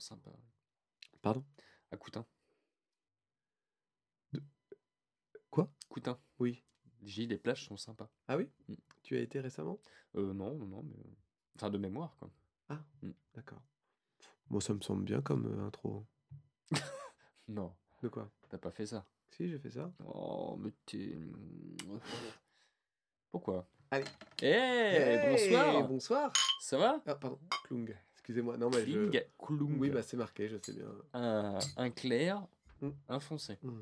sont 0.00 0.14
sympas. 0.14 0.32
Pardon? 1.22 1.44
À 1.90 1.96
Coutin. 1.96 2.26
Quoi? 5.50 5.70
Coutin. 5.88 6.18
Oui. 6.38 6.64
J'ai 7.02 7.22
dit, 7.22 7.28
les 7.28 7.38
plages 7.38 7.66
sont 7.66 7.76
sympas. 7.76 8.10
Ah 8.26 8.36
oui? 8.36 8.48
Mm. 8.68 8.74
Tu 9.02 9.16
as 9.16 9.20
été 9.20 9.40
récemment? 9.40 9.80
Euh, 10.16 10.32
non, 10.34 10.54
non, 10.54 10.66
non, 10.66 10.82
mais. 10.82 10.96
Enfin, 11.56 11.70
de 11.70 11.78
mémoire, 11.78 12.16
quoi. 12.18 12.30
D'accord. 13.34 13.62
Moi, 14.50 14.60
ça 14.60 14.74
me 14.74 14.80
semble 14.80 15.04
bien 15.04 15.22
comme 15.22 15.46
euh, 15.46 15.66
intro. 15.66 16.06
Non, 17.48 17.74
De 18.02 18.08
quoi? 18.08 18.30
T'as 18.50 18.58
pas 18.58 18.70
fait 18.70 18.84
ça? 18.86 19.06
Si, 19.30 19.48
j'ai 19.48 19.58
fait 19.58 19.70
ça. 19.70 19.90
Oh, 20.04 20.56
mais 20.58 20.70
t'es. 20.84 21.16
Pourquoi? 23.30 23.66
Allez. 23.90 24.04
Eh, 24.42 24.46
Hey, 24.46 25.30
bonsoir 25.30 25.88
Bonsoir 25.88 26.32
Ça 26.60 26.76
va? 26.76 27.02
Ah, 27.06 27.14
pardon. 27.14 27.38
Klung. 27.64 27.96
Excusez-moi. 28.28 28.58
Non, 28.58 28.68
mais 28.68 28.84
je... 28.86 29.08
Klung. 29.38 29.78
Oui, 29.80 29.88
bah 29.88 30.02
c'est 30.02 30.18
marqué, 30.18 30.50
je 30.50 30.58
sais 30.62 30.74
bien. 30.74 30.86
un, 31.14 31.58
un 31.78 31.90
clair, 31.90 32.46
Mm. 32.82 32.90
un 33.08 33.20
foncé. 33.20 33.58
Mm. 33.62 33.80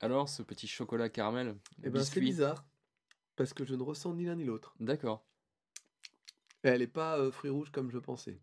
Alors, 0.00 0.28
ce 0.28 0.42
petit 0.44 0.68
chocolat 0.68 1.08
caramel 1.08 1.56
Eh 1.82 1.90
ben, 1.90 2.04
c'est 2.04 2.20
bizarre. 2.20 2.64
Parce 3.34 3.52
que 3.52 3.64
je 3.64 3.74
ne 3.74 3.82
ressens 3.82 4.14
ni 4.14 4.26
l'un 4.26 4.36
ni 4.36 4.44
l'autre. 4.44 4.76
D'accord. 4.78 5.26
Elle 6.62 6.82
est 6.82 6.86
pas 6.86 7.18
euh, 7.18 7.32
fruit 7.32 7.50
rouge 7.50 7.70
comme 7.72 7.90
je 7.90 7.98
pensais. 7.98 8.40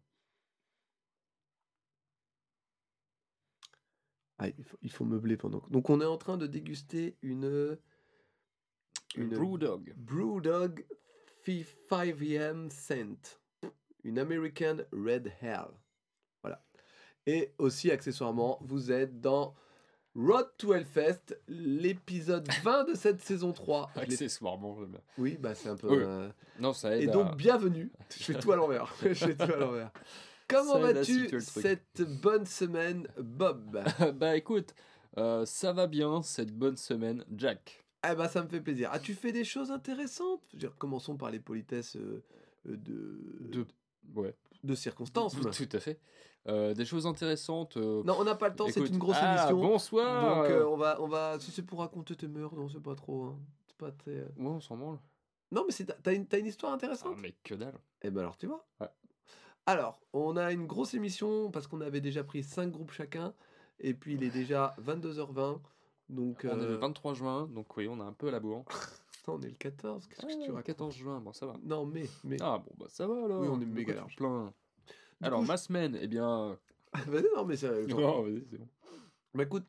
Ah, 4.37 4.49
il 4.49 4.63
faut, 4.65 4.77
il 4.81 4.91
faut 4.91 5.05
meubler 5.05 5.37
pendant. 5.37 5.65
Donc, 5.69 5.89
on 5.89 6.01
est 6.01 6.05
en 6.05 6.17
train 6.17 6.37
de 6.37 6.45
déguster 6.45 7.17
une. 7.21 7.77
Une 9.15 9.29
Brewdog. 9.29 9.93
Brewdog 9.95 10.85
5M 11.45 12.69
Scent. 12.69 13.39
Une 14.03 14.19
American 14.19 14.77
Red 14.91 15.31
Hell. 15.41 15.67
Voilà. 16.41 16.63
Et 17.25 17.53
aussi, 17.57 17.91
accessoirement, 17.91 18.57
vous 18.61 18.91
êtes 18.91 19.19
dans 19.21 19.55
Road 20.15 20.49
to 20.57 20.73
Hellfest, 20.73 21.37
l'épisode 21.47 22.47
20 22.63 22.85
de 22.85 22.93
cette 22.95 23.21
saison 23.21 23.51
3. 23.53 23.91
Je 23.95 23.99
l'ai- 24.01 24.13
Accessoirement, 24.13 24.75
j'aime 24.79 24.91
bien. 24.91 25.01
Oui, 25.17 25.37
bah 25.39 25.53
c'est 25.55 25.69
un 25.69 25.75
peu. 25.75 25.89
Oui. 25.89 25.97
euh, 26.03 26.29
Non, 26.59 26.73
ça 26.73 26.95
aide 26.95 27.03
Et 27.03 27.09
à- 27.09 27.13
donc, 27.13 27.35
bienvenue. 27.37 27.91
Je 28.17 28.23
fais 28.23 28.39
tout 28.39 28.51
à 28.51 28.55
l'envers. 28.55 28.93
Je 29.03 29.13
fais 29.13 29.35
tout 29.35 29.43
à 29.43 29.55
l'envers. 29.57 29.91
Comment 30.47 30.79
vas-tu 30.79 31.29
cette 31.41 32.01
bonne 32.21 32.45
semaine, 32.45 33.07
Bob 33.19 33.83
bah 34.15 34.35
écoute, 34.35 34.73
euh, 35.17 35.45
ça 35.45 35.73
va 35.73 35.85
bien 35.85 36.23
cette 36.23 36.51
bonne 36.51 36.75
semaine, 36.77 37.23
Jack. 37.35 37.85
Eh 38.09 38.15
ben, 38.15 38.27
ça 38.27 38.41
me 38.41 38.47
fait 38.49 38.61
plaisir. 38.61 38.91
As-tu 38.91 39.13
fait 39.13 39.31
des 39.31 39.43
choses 39.43 39.69
intéressantes? 39.69 40.41
Je 40.49 40.55
veux 40.55 40.59
dire, 40.59 40.75
Commençons 40.77 41.17
par 41.17 41.29
les 41.29 41.39
politesses 41.39 41.97
euh, 41.97 42.23
euh, 42.67 42.77
de... 42.77 43.19
De... 43.41 43.67
Ouais, 44.15 44.35
de 44.63 44.75
circonstances. 44.75 45.33
tout 45.69 45.69
à 45.73 45.79
fait. 45.79 45.99
Euh, 46.47 46.73
des 46.73 46.85
choses 46.85 47.05
intéressantes. 47.05 47.77
euh, 47.77 48.01
Non, 48.05 48.15
on 48.19 48.23
n'a 48.23 48.35
pas 48.35 48.49
le 48.49 48.55
temps, 48.55 48.67
c'est 48.69 48.79
une 48.87 48.97
grosse 48.97 49.17
Ah, 49.19 49.33
émission. 49.49 49.59
bonsoir 49.61 50.37
Donc, 50.43 50.49
euh, 50.51 50.65
on, 50.65 50.77
va, 50.77 51.01
on 51.01 51.07
va. 51.07 51.37
Si 51.39 51.51
c'est 51.51 51.63
pour 51.63 51.79
raconter 51.79 52.15
tes 52.15 52.27
mœurs, 52.27 52.53
non, 52.55 52.69
c'est 52.69 52.79
pas 52.81 52.95
trop. 52.95 53.23
hein. 53.25 53.39
C'est 53.67 53.77
pas 53.77 53.91
très. 53.91 54.21
Ouais, 54.21 54.29
on 54.37 54.59
s'en 54.61 54.77
branle. 54.77 54.99
Non, 55.51 55.63
mais 55.65 55.71
c'est- 55.73 55.85
t'as 56.01 56.13
une, 56.13 56.25
une 56.37 56.45
histoire 56.45 56.71
Ah, 56.71 56.75
intéressante 56.75 57.17
mais 57.21 57.33
que 57.43 57.55
dalle. 57.55 57.77
Eh 58.03 58.09
ben 58.09 58.21
alors, 58.21 58.37
tu 58.37 58.47
vois. 58.47 58.65
Ouais. 58.79 58.87
Alors, 59.65 59.99
on 60.13 60.37
a 60.37 60.51
une 60.51 60.65
grosse 60.65 60.93
émission 60.93 61.51
parce 61.51 61.67
qu'on 61.67 61.81
avait 61.81 62.01
déjà 62.01 62.23
pris 62.23 62.43
5 62.43 62.71
groupes 62.71 62.91
chacun. 62.91 63.33
Et 63.79 63.93
puis, 63.93 64.13
il 64.15 64.23
est 64.23 64.29
déjà 64.31 64.75
22h20. 64.81 65.59
Donc, 66.09 66.39
On 66.49 66.59
est 66.59 66.65
le 66.65 66.73
euh, 66.73 66.77
23 66.77 67.13
juin, 67.13 67.47
donc 67.53 67.77
oui, 67.77 67.87
on 67.87 67.99
a 67.99 68.03
un 68.03 68.13
peu 68.13 68.29
à 68.29 68.31
la 68.31 68.39
bourre. 68.39 68.65
on 69.27 69.41
est 69.41 69.49
le 69.49 69.55
14. 69.55 70.07
Qu'est-ce 70.07 70.21
que 70.25 70.31
tu 70.31 70.37
Ah, 70.49 70.53
racontes 70.53 70.63
14 70.65 70.95
juin, 70.95 71.19
bon 71.19 71.33
ça 71.33 71.45
va. 71.45 71.55
Non, 71.63 71.85
mais. 71.85 72.05
mais... 72.23 72.37
Ah 72.41 72.57
bon, 72.57 72.71
bah 72.77 72.85
ça 72.89 73.07
va 73.07 73.25
alors. 73.25 73.41
Oui, 73.41 73.47
on 73.49 73.59
est 73.61 73.65
méga 73.65 73.93
large. 73.95 74.15
Du 74.15 74.23
Alors, 75.21 75.41
coup, 75.41 75.45
ma 75.47 75.57
semaine, 75.57 75.97
eh 76.01 76.07
bien. 76.07 76.57
Vas-y, 76.93 77.25
non, 77.35 77.45
mais 77.45 77.57
c'est. 77.57 77.85
Non, 77.87 78.23
vas-y, 78.23 78.43
c'est 78.49 78.57
bon. 78.57 78.67
Bah 79.35 79.43
écoute, 79.43 79.65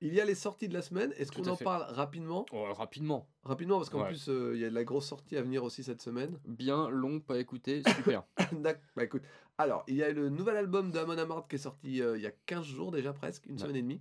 il 0.00 0.14
y 0.14 0.20
a 0.20 0.24
les 0.24 0.34
sorties 0.34 0.68
de 0.68 0.74
la 0.74 0.82
semaine. 0.82 1.12
Est-ce 1.16 1.30
Tout 1.32 1.42
qu'on 1.42 1.48
à 1.48 1.52
en 1.52 1.56
fait. 1.56 1.64
parle 1.64 1.82
rapidement? 1.94 2.46
Oh, 2.52 2.64
rapidement. 2.72 3.28
Rapidement, 3.42 3.78
parce 3.78 3.90
qu'en 3.90 4.00
Ouais. 4.02 4.08
plus, 4.08 4.28
euh, 4.28 4.52
il 4.54 4.60
y 4.60 4.64
a 4.64 4.70
de 4.70 4.74
la 4.74 4.84
grosse 4.84 5.06
sortie 5.06 5.36
à 5.36 5.42
venir 5.42 5.62
aussi 5.64 5.82
cette 5.84 6.00
semaine. 6.00 6.38
Bien 6.46 6.88
long, 6.88 7.20
pas 7.20 7.38
écouté, 7.38 7.82
super. 7.96 8.24
D'accord. 8.52 8.82
Bah 8.96 9.04
écoute, 9.04 9.22
alors, 9.58 9.84
il 9.88 9.96
y 9.96 10.02
a 10.02 10.10
le 10.10 10.28
nouvel 10.30 10.56
album 10.56 10.90
de 10.90 10.98
Amon 10.98 11.18
Amarth 11.18 11.48
qui 11.48 11.56
est 11.56 11.58
sorti 11.58 12.00
euh, 12.02 12.16
il 12.16 12.22
y 12.22 12.26
a 12.26 12.32
15 12.46 12.64
jours 12.64 12.90
déjà 12.92 13.12
presque, 13.12 13.46
une 13.46 13.52
Ouais. 13.56 13.60
semaine 13.62 13.76
et 13.76 13.82
demie. 13.82 14.00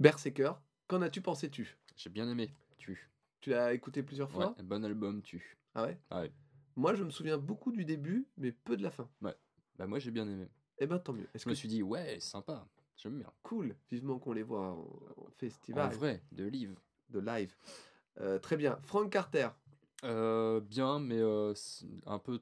Berserker. 0.00 0.52
Qu'en 0.88 1.02
as-tu 1.02 1.20
pensé 1.22 1.48
tu? 1.50 1.76
J'ai 1.96 2.10
bien 2.10 2.28
aimé, 2.28 2.52
tu. 2.78 3.10
Tu 3.42 3.50
l'as 3.50 3.74
écouté 3.74 4.02
plusieurs 4.02 4.28
Ouais, 4.30 4.34
fois 4.46 4.54
bon 4.62 4.84
album, 4.84 5.20
tu. 5.20 5.58
Ah 5.74 5.82
ouais 5.82 5.98
Ah 6.10 6.20
ouais. 6.22 6.32
Moi, 6.76 6.94
je 6.94 7.02
me 7.04 7.10
souviens 7.10 7.36
beaucoup 7.38 7.72
du 7.72 7.84
début, 7.84 8.26
mais 8.38 8.52
peu 8.52 8.76
de 8.76 8.82
la 8.82 8.90
fin. 8.90 9.08
Bah 9.20 9.86
moi 9.86 9.98
j'ai 9.98 10.10
bien 10.10 10.28
aimé. 10.28 10.48
Eh 10.78 10.86
ben 10.86 10.98
tant 10.98 11.12
mieux. 11.12 11.26
Est-ce 11.34 11.44
Je 11.44 11.48
me 11.48 11.54
que 11.54 11.58
suis 11.58 11.68
dit, 11.68 11.82
ouais, 11.82 12.20
sympa, 12.20 12.66
j'aime 12.96 13.18
bien. 13.18 13.32
cool 13.42 13.74
Vivement 13.90 14.18
qu'on 14.18 14.32
les 14.32 14.42
voit 14.42 14.68
en, 14.68 14.80
en 15.16 15.30
festival 15.38 15.86
En 15.88 15.90
vrai, 15.90 16.22
de 16.30 16.44
livre. 16.44 16.80
de 17.08 17.18
live. 17.18 17.56
Euh, 18.20 18.38
très 18.38 18.56
bien. 18.56 18.78
Frank 18.84 19.10
Carter. 19.10 19.48
Euh, 20.04 20.60
bien, 20.60 21.00
mais 21.00 21.18
euh, 21.20 21.52
un 22.06 22.18
peu. 22.18 22.40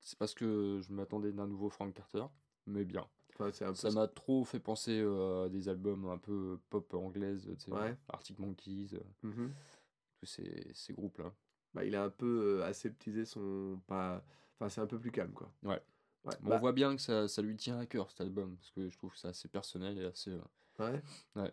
C'est 0.00 0.18
parce 0.18 0.34
que 0.34 0.80
je 0.82 0.92
m'attendais 0.92 1.30
d'un 1.30 1.46
nouveau 1.46 1.68
Frank 1.68 1.92
Carter, 1.94 2.24
mais 2.66 2.84
bien. 2.84 3.06
Enfin, 3.38 3.50
un 3.66 3.74
Ça 3.74 3.90
m'a 3.90 4.08
trop 4.08 4.44
fait 4.44 4.60
penser 4.60 5.00
à 5.00 5.48
des 5.50 5.68
albums 5.68 6.06
un 6.08 6.18
peu 6.18 6.58
pop 6.70 6.92
anglaise, 6.94 7.48
tu 7.58 7.66
sais, 7.66 7.70
Ouais. 7.72 7.96
Arctic 8.08 8.38
Monkeys, 8.38 8.98
Mhm. 9.22 9.52
Tous 10.22 10.26
ces, 10.26 10.70
ces 10.72 10.92
groupes-là. 10.92 11.34
bah, 11.74 11.84
il 11.84 11.96
a 11.96 12.04
un 12.04 12.10
peu 12.10 12.60
euh, 12.60 12.64
aseptisé 12.64 13.24
son 13.24 13.80
pas 13.88 14.24
enfin 14.54 14.68
c'est 14.68 14.80
un 14.80 14.86
peu 14.86 15.00
plus 15.00 15.10
calme 15.10 15.32
quoi 15.32 15.52
Ouais. 15.64 15.82
ouais 16.24 16.34
Mais 16.42 16.50
bah, 16.50 16.56
On 16.56 16.58
voit 16.60 16.72
bien 16.72 16.94
que 16.94 17.02
ça, 17.02 17.26
ça 17.26 17.42
lui 17.42 17.56
tient 17.56 17.76
à 17.80 17.86
cœur 17.86 18.08
cet 18.08 18.20
album, 18.20 18.56
parce 18.56 18.70
que 18.70 18.88
je 18.88 18.96
trouve 18.96 19.10
que 19.12 19.18
c'est 19.18 19.26
assez 19.28 19.48
personnel 19.48 19.98
et 19.98 20.04
assez. 20.04 20.30
euh, 20.30 20.40
ouais? 20.78 21.02
Ouais. 21.34 21.52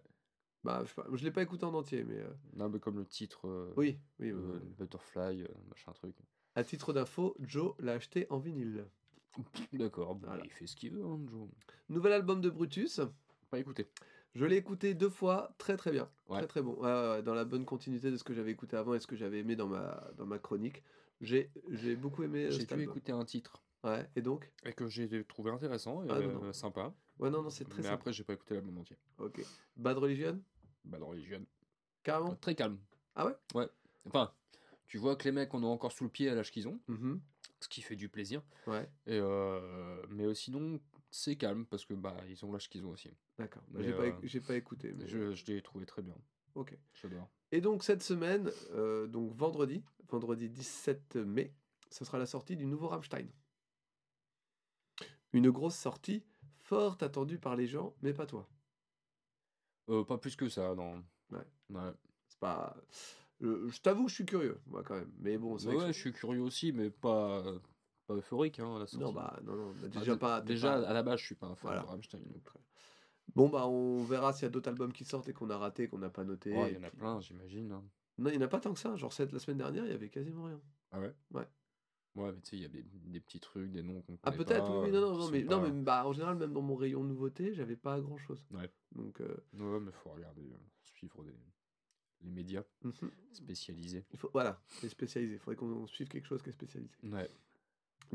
bah 0.64 0.84
je, 0.86 1.18
je 1.18 1.24
l'ai 1.24 1.32
pas 1.32 1.42
écouté 1.42 1.64
en 1.66 1.74
entier 1.74 2.04
mais 2.04 2.20
euh, 2.20 2.32
un 2.60 2.70
peu 2.70 2.78
comme 2.78 3.00
le 3.00 3.06
titre 3.08 3.48
euh, 3.48 3.74
oui 3.76 3.98
oui 4.20 4.32
Butterfly, 4.78 5.48
machin 5.68 5.92
truc. 5.94 6.16
à 6.54 6.64
titre 6.64 6.94
d'info 6.94 7.36
Joe 7.40 7.74
l'a 7.80 7.94
acheté 7.94 8.28
en 8.30 8.38
vinyle 8.38 8.86
D'accord, 9.74 10.16
bon, 10.16 10.28
Voilà. 10.28 10.44
il 10.44 10.52
fait 10.52 10.68
ce 10.68 10.76
qu'il 10.76 10.92
veut, 10.92 11.04
hein, 11.06 11.20
Joe. 11.30 11.48
nouvel 11.88 12.12
album 12.14 12.42
de 12.42 12.50
Brutus 12.52 13.00
Pas 13.50 13.58
écouté. 13.60 13.90
Je 14.36 14.46
l'ai 14.46 14.58
écouté 14.58 14.94
deux 14.94 15.10
fois 15.10 15.54
très 15.58 15.78
très 15.78 15.92
bien 15.92 16.10
Ouais. 16.28 16.38
très 16.40 16.48
très 16.48 16.62
bon 16.62 16.76
dans 17.24 17.34
la 17.34 17.46
bonne 17.46 17.66
continuité 17.66 18.12
de 18.12 18.18
ce 18.18 18.24
que 18.24 18.34
j'avais 18.34 18.52
écouté 18.52 18.78
avant 18.78 18.94
et 18.94 19.00
ce 19.00 19.08
que 19.08 19.16
j'avais 19.16 19.40
aimé 19.40 19.56
dans 19.56 19.68
ma 19.68 20.12
dans 20.18 20.26
ma 20.28 20.38
chronique 20.40 20.84
j'ai 21.22 21.52
j'ai 21.70 21.96
beaucoup 21.96 22.24
aimé 22.24 22.46
euh, 22.46 22.52
J'ai 22.52 22.66
dû 22.66 22.74
album. 22.74 22.82
écouter 22.82 23.12
un 23.12 23.26
titre 23.26 23.64
ouais 23.84 24.08
et 24.16 24.22
donc? 24.22 24.52
Et 24.64 24.74
que 24.74 24.88
j'ai 24.88 25.24
trouvé 25.26 25.52
intéressant 25.52 26.04
et 26.04 26.08
Ah, 26.10 26.20
non, 26.20 26.28
euh, 26.28 26.34
non. 26.46 26.54
sympa. 26.54 26.94
ouais 27.20 27.30
non 27.30 27.42
non 27.44 27.50
c'est 27.50 27.66
très 27.66 27.82
Mais 27.82 27.88
sympa 27.88 27.96
après, 27.96 28.14
j'ai 28.14 28.24
pas 28.24 28.34
écouté 28.34 28.54
l'album 28.54 28.78
entier. 28.78 28.98
ok 29.18 29.42
Bad 29.76 29.98
Religion? 29.98 30.40
Les 30.86 31.22
jeunes. 31.24 31.46
carrément? 32.04 32.36
Très 32.36 32.56
calme. 32.56 32.78
Ah 33.16 33.26
ouais? 33.26 33.36
Ouais. 33.54 33.68
Enfin, 34.06 34.32
tu 34.88 34.98
vois 34.98 35.16
que 35.16 35.24
les 35.26 35.32
mecs 35.32 35.54
en 35.54 35.62
ont 35.64 35.72
encore 35.72 35.92
sous 35.92 36.04
le 36.04 36.10
pied 36.10 36.30
à 36.30 36.36
l'âge 36.36 36.52
qu'ils 36.52 36.68
ont, 36.68 36.80
Mhm. 36.88 37.20
ce 37.60 37.68
qui 37.68 37.82
fait 37.82 37.96
du 37.96 38.08
plaisir. 38.10 38.42
ouais 38.68 38.90
Et 39.06 39.20
euh, 39.20 40.02
mais 40.10 40.24
euh, 40.26 40.34
sinon, 40.34 40.80
c'est 41.12 41.36
calme 41.36 41.66
parce 41.66 41.86
que 41.86 41.94
bah 41.94 42.18
ils 42.28 42.44
ont 42.46 42.52
l'âge 42.52 42.70
qu'ils 42.70 42.86
ont 42.86 42.92
aussi. 42.92 43.10
d'accord 43.38 43.64
Bah, 43.70 43.82
j'ai 43.82 43.94
pas 43.94 44.04
euh, 44.04 44.20
j'ai 44.24 44.42
pas 44.42 44.56
écouté 44.56 44.94
mais 44.94 45.08
Je, 45.08 45.34
je 45.34 45.46
l'ai 45.46 45.62
trouvé 45.62 45.86
très 45.86 46.02
bien. 46.02 46.16
ok 46.56 46.78
J'adore. 46.94 47.30
Et 47.52 47.62
donc 47.62 47.84
cette 47.84 48.04
semaine, 48.04 48.52
euh, 48.72 49.08
donc 49.08 49.34
vendredi, 49.36 49.84
vendredi 50.08 50.50
17 50.50 51.16
mai, 51.16 51.54
ce 51.90 52.06
sera 52.06 52.18
la 52.20 52.26
sortie 52.28 52.56
du 52.56 52.66
nouveau 52.66 52.88
Rammstein. 52.88 53.28
Une 55.34 55.50
grosse 55.50 55.76
sortie, 55.76 56.24
fort 56.60 56.98
attendue 57.02 57.40
par 57.40 57.56
les 57.56 57.66
gens, 57.68 57.96
mais 58.02 58.14
pas 58.14 58.28
toi. 58.28 58.48
Euh, 59.90 60.04
pas 60.06 60.18
plus 60.18 60.36
que 60.36 60.48
ça, 60.50 60.74
non. 60.76 61.04
Ouais. 61.32 61.40
Ouais. 61.70 61.92
C'est 62.28 62.40
pas. 62.40 62.76
Je, 63.42 63.68
je 63.70 63.82
t'avoue, 63.82 64.08
je 64.10 64.16
suis 64.16 64.26
curieux, 64.26 64.60
moi 64.68 64.84
quand 64.84 64.96
même. 64.96 65.12
Mais 65.20 65.38
bon, 65.38 65.58
c'est 65.58 65.68
Ouais, 65.68 65.76
vrai 65.76 65.86
que 65.86 65.88
ouais, 65.88 65.94
je 65.94 66.00
suis 66.00 66.12
curieux 66.14 66.42
aussi, 66.42 66.72
mais 66.74 66.90
pas, 66.90 67.44
pas 68.10 68.16
euphorique 68.16 68.60
hein, 68.60 68.76
à 68.76 68.80
la 68.80 68.88
sortie. 68.88 69.06
Non, 69.06 69.14
bah 69.14 69.40
non, 69.44 69.56
non, 69.56 69.74
bah, 69.82 69.88
déjà 69.88 70.14
dé- 70.14 70.20
pas. 70.20 70.42
Déjà, 70.42 70.72
pas- 70.82 70.88
à 70.90 70.94
la 70.94 71.04
base, 71.04 71.20
je 71.20 71.26
suis 71.26 71.36
pas 71.36 71.48
un 71.48 71.56
fan 71.56 71.70
Voilà. 71.70 71.82
de 71.82 71.86
Rammstein. 71.88 72.20
donc. 72.26 72.50
Bon 73.36 73.48
bah 73.48 73.68
on 73.68 74.04
verra 74.04 74.34
s'il 74.34 74.44
y 74.44 74.46
a 74.48 74.50
d'autres 74.50 74.70
albums 74.70 74.92
qui 74.92 75.06
sortent 75.06 75.30
et 75.30 75.34
qu'on 75.34 75.52
a 75.52 75.58
raté, 75.58 75.88
qu'on 75.88 76.00
n'a 76.00 76.10
pas 76.10 76.24
noté. 76.24 76.50
Et 76.50 76.70
il 76.72 76.74
y 76.74 76.78
en 76.78 76.84
a 76.84 76.90
plein, 76.90 77.20
j'imagine. 77.22 77.72
hein. 77.72 77.84
Non, 78.18 78.30
il 78.32 78.38
n'y 78.38 78.44
en 78.44 78.48
a 78.48 78.50
pas 78.50 78.60
tant 78.60 78.74
que 78.74 78.80
ça. 78.80 78.96
Genre 78.96 79.14
cette, 79.14 79.32
la 79.32 79.38
semaine 79.40 79.60
dernière, 79.60 79.86
il 79.86 79.92
y 79.92 79.94
avait 79.94 80.10
quasiment 80.10 80.46
rien. 80.46 80.60
Ah 80.92 81.00
ouais? 81.00 81.14
Ouais. 81.32 81.48
Ouais, 82.16 82.32
mais 82.34 82.42
tu 82.42 82.50
sais, 82.50 82.56
il 82.58 82.64
y 82.64 82.66
a 82.66 82.70
des, 82.70 82.82
des 82.84 83.20
petits 83.20 83.40
trucs, 83.40 83.72
des 83.72 83.84
noms 83.84 84.02
qu'on 84.02 84.18
Ah 84.24 84.32
peut-être, 84.32 84.68
oui, 84.72 84.86
oui, 84.86 84.92
non, 84.92 84.98
euh, 84.98 85.02
non, 85.12 85.18
non, 85.20 85.30
mais, 85.30 85.44
non, 85.44 85.62
pas- 85.62 85.70
mais 85.70 85.82
bah, 85.84 86.08
en 86.08 86.12
général, 86.12 86.38
même 86.38 86.54
dans 86.54 86.64
mon 86.64 86.76
rayon 86.76 87.04
nouveauté, 87.04 87.54
j'avais 87.54 87.76
pas 87.78 88.02
grand 88.02 88.18
chose. 88.18 88.44
Ouais. 88.52 88.70
Donc, 88.94 89.22
euh, 89.22 89.28
Ouais, 89.54 89.80
mais 89.80 89.92
faut 89.92 90.10
regarder, 90.10 90.42
euh, 90.42 90.58
suivre 90.82 91.24
des, 91.24 91.36
les 92.22 92.30
médias 92.32 92.64
mhm. 92.84 92.92
spécialisés. 93.32 94.06
Il 94.12 94.18
faut, 94.18 94.32
voilà, 94.34 94.60
c'est 94.68 94.90
spécialisé. 94.90 95.34
Il 95.36 95.40
faudrait 95.40 95.56
qu'on 95.56 95.86
suive 95.86 96.08
quelque 96.10 96.26
chose 96.26 96.42
qui 96.42 96.50
est 96.50 96.54
spécialisé. 96.54 96.92
Ouais. 97.04 97.30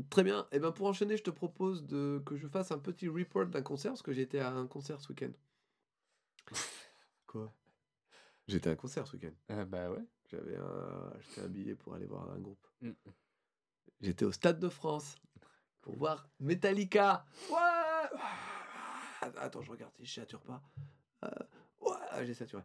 Très 0.09 0.23
bien. 0.23 0.47
Et 0.51 0.59
ben 0.59 0.71
pour 0.71 0.87
enchaîner, 0.87 1.17
je 1.17 1.23
te 1.23 1.29
propose 1.29 1.85
de, 1.85 2.21
que 2.25 2.35
je 2.35 2.47
fasse 2.47 2.71
un 2.71 2.79
petit 2.79 3.07
report 3.07 3.47
d'un 3.47 3.61
concert, 3.61 3.91
parce 3.91 4.01
que 4.01 4.13
j'étais 4.13 4.39
à 4.39 4.51
un 4.51 4.67
concert 4.67 5.01
ce 5.01 5.09
week-end. 5.09 5.31
Quoi? 7.27 7.53
J'étais 8.47 8.69
à 8.69 8.73
un 8.73 8.75
concert 8.75 9.07
ce 9.07 9.15
week-end. 9.15 9.33
Ah 9.49 9.65
bah 9.65 9.89
ouais. 9.89 10.05
J'avais 10.29 10.55
un, 10.55 11.11
acheté 11.17 11.41
un 11.41 11.47
billet 11.47 11.75
pour 11.75 11.93
aller 11.93 12.05
voir 12.05 12.29
un 12.31 12.39
groupe. 12.39 12.67
Mm. 12.81 12.91
J'étais 14.01 14.25
au 14.25 14.31
Stade 14.31 14.59
de 14.59 14.69
France 14.69 15.15
pour 15.81 15.95
voir 15.95 16.27
Metallica. 16.39 17.25
Ouais 17.49 18.19
attends, 19.37 19.61
je 19.61 19.71
regarde 19.71 19.93
si 19.95 20.05
je 20.05 20.13
sature 20.13 20.41
pas. 20.41 20.61
Euh, 21.23 21.29
ouais, 21.81 22.25
j'ai 22.25 22.33
saturé. 22.33 22.63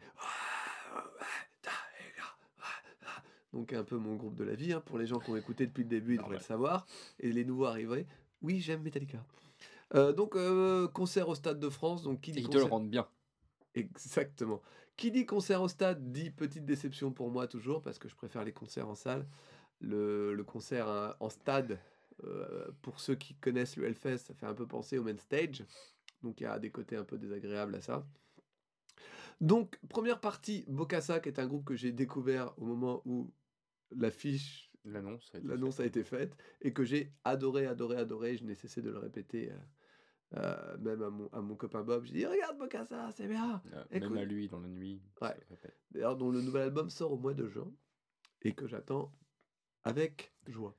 Donc 3.53 3.73
un 3.73 3.85
peu 3.85 3.97
mon 3.97 4.15
groupe 4.15 4.37
de 4.37 4.45
la 4.45 4.55
vie, 4.55 4.73
hein, 4.73 4.83
pour 4.85 4.99
les 4.99 5.07
gens 5.07 5.19
qui 5.19 5.31
ont 5.31 5.37
écouté 5.37 5.67
depuis 5.67 5.83
le 5.83 5.89
début, 5.89 6.15
ils 6.15 6.19
devraient 6.19 6.37
le 6.37 6.43
savoir. 6.43 6.87
Et 7.19 7.33
les 7.33 7.45
nouveaux 7.45 7.67
arrivés, 7.67 8.07
oui, 8.43 8.61
j'aime 8.61 8.83
Metallica. 8.83 9.25
Euh, 9.95 10.13
donc 10.13 10.37
euh, 10.37 10.87
concert 10.89 11.29
au 11.29 11.35
Stade 11.35 11.59
de 11.59 11.69
France, 11.69 12.03
donc 12.03 12.21
qui 12.21 12.31
dit 12.31 12.39
Et 12.39 12.43
ils 12.43 12.45
te 12.45 12.53
concert... 12.53 12.67
le 12.67 12.71
rendent 12.71 12.91
bien. 12.91 13.09
Exactement. 13.75 14.61
Qui 14.97 15.11
dit 15.11 15.25
concert 15.25 15.63
au 15.63 15.69
stade 15.69 16.13
dit 16.13 16.31
petite 16.31 16.67
déception 16.67 17.11
pour 17.13 17.31
moi 17.31 17.47
toujours, 17.47 17.83
parce 17.83 17.99
que 17.99 18.09
je 18.09 18.15
préfère 18.15 18.45
les 18.45 18.53
concerts 18.53 18.89
en 18.89 18.95
salle. 18.95 19.27
Le, 19.81 20.35
le 20.35 20.45
concert 20.45 20.89
euh, 20.89 21.13
en 21.21 21.31
stade, 21.31 21.79
euh, 22.25 22.69
pour 22.83 23.01
ceux 23.01 23.15
qui 23.15 23.35
connaissent 23.35 23.77
le 23.77 23.87
Hellfest, 23.87 24.19
ça 24.19 24.35
fait 24.35 24.47
un 24.47 24.53
peu 24.53 24.67
penser 24.67 24.99
au 24.99 25.03
main 25.03 25.17
stage. 25.17 25.65
Donc 26.23 26.41
il 26.41 26.45
y 26.45 26.47
a 26.47 26.59
des 26.59 26.71
côtés 26.71 26.97
un 26.97 27.05
peu 27.05 27.17
désagréables 27.17 27.77
à 27.77 27.81
ça. 27.81 28.05
Donc, 29.41 29.79
première 29.89 30.21
partie, 30.21 30.67
Bokassa, 30.69 31.19
qui 31.19 31.31
est 31.31 31.39
un 31.39 31.47
groupe 31.47 31.65
que 31.65 31.75
j'ai 31.75 31.93
découvert 31.93 32.53
au 32.59 32.67
moment 32.67 33.01
où 33.07 33.31
l'affiche, 33.93 34.71
L'annonce 34.85 35.31
a 35.35 35.39
été 35.39 35.47
l'annonce 35.47 35.81
a 35.81 35.85
été 35.85 36.03
faite, 36.05 36.37
et 36.63 36.73
que 36.73 36.85
j'ai 36.85 37.13
adoré, 37.25 37.67
adoré, 37.67 37.97
adoré. 37.97 38.37
Je 38.37 38.45
n'ai 38.45 38.55
cessé 38.55 38.81
de 38.81 38.91
le 38.91 38.99
répéter, 38.99 39.53
euh, 39.53 39.57
euh, 40.37 40.79
même 40.79 41.03
à 41.03 41.11
mon, 41.11 41.29
à 41.33 41.41
mon 41.43 41.55
copain 41.55 41.83
Bob. 41.83 42.05
Je 42.07 42.13
dis, 42.13 42.25
regarde 42.25 42.57
Bokassa, 42.57 43.11
c'est 43.13 43.29
bien. 43.29 43.63
Euh. 43.75 43.85
Même 43.91 44.17
à 44.17 44.25
lui, 44.25 44.49
dans 44.49 44.61
la 44.61 44.69
nuit. 44.69 45.03
Ouais. 45.21 45.37
D'ailleurs, 45.91 46.17
dont 46.17 46.31
le 46.31 46.41
nouvel 46.41 46.63
album 46.63 46.89
sort 46.89 47.13
au 47.13 47.19
mois 47.19 47.35
de 47.35 47.47
juin 47.47 47.71
et 48.43 48.53
que 48.55 48.67
j'attends 48.67 49.13
avec 49.83 50.33
joie. 50.47 50.77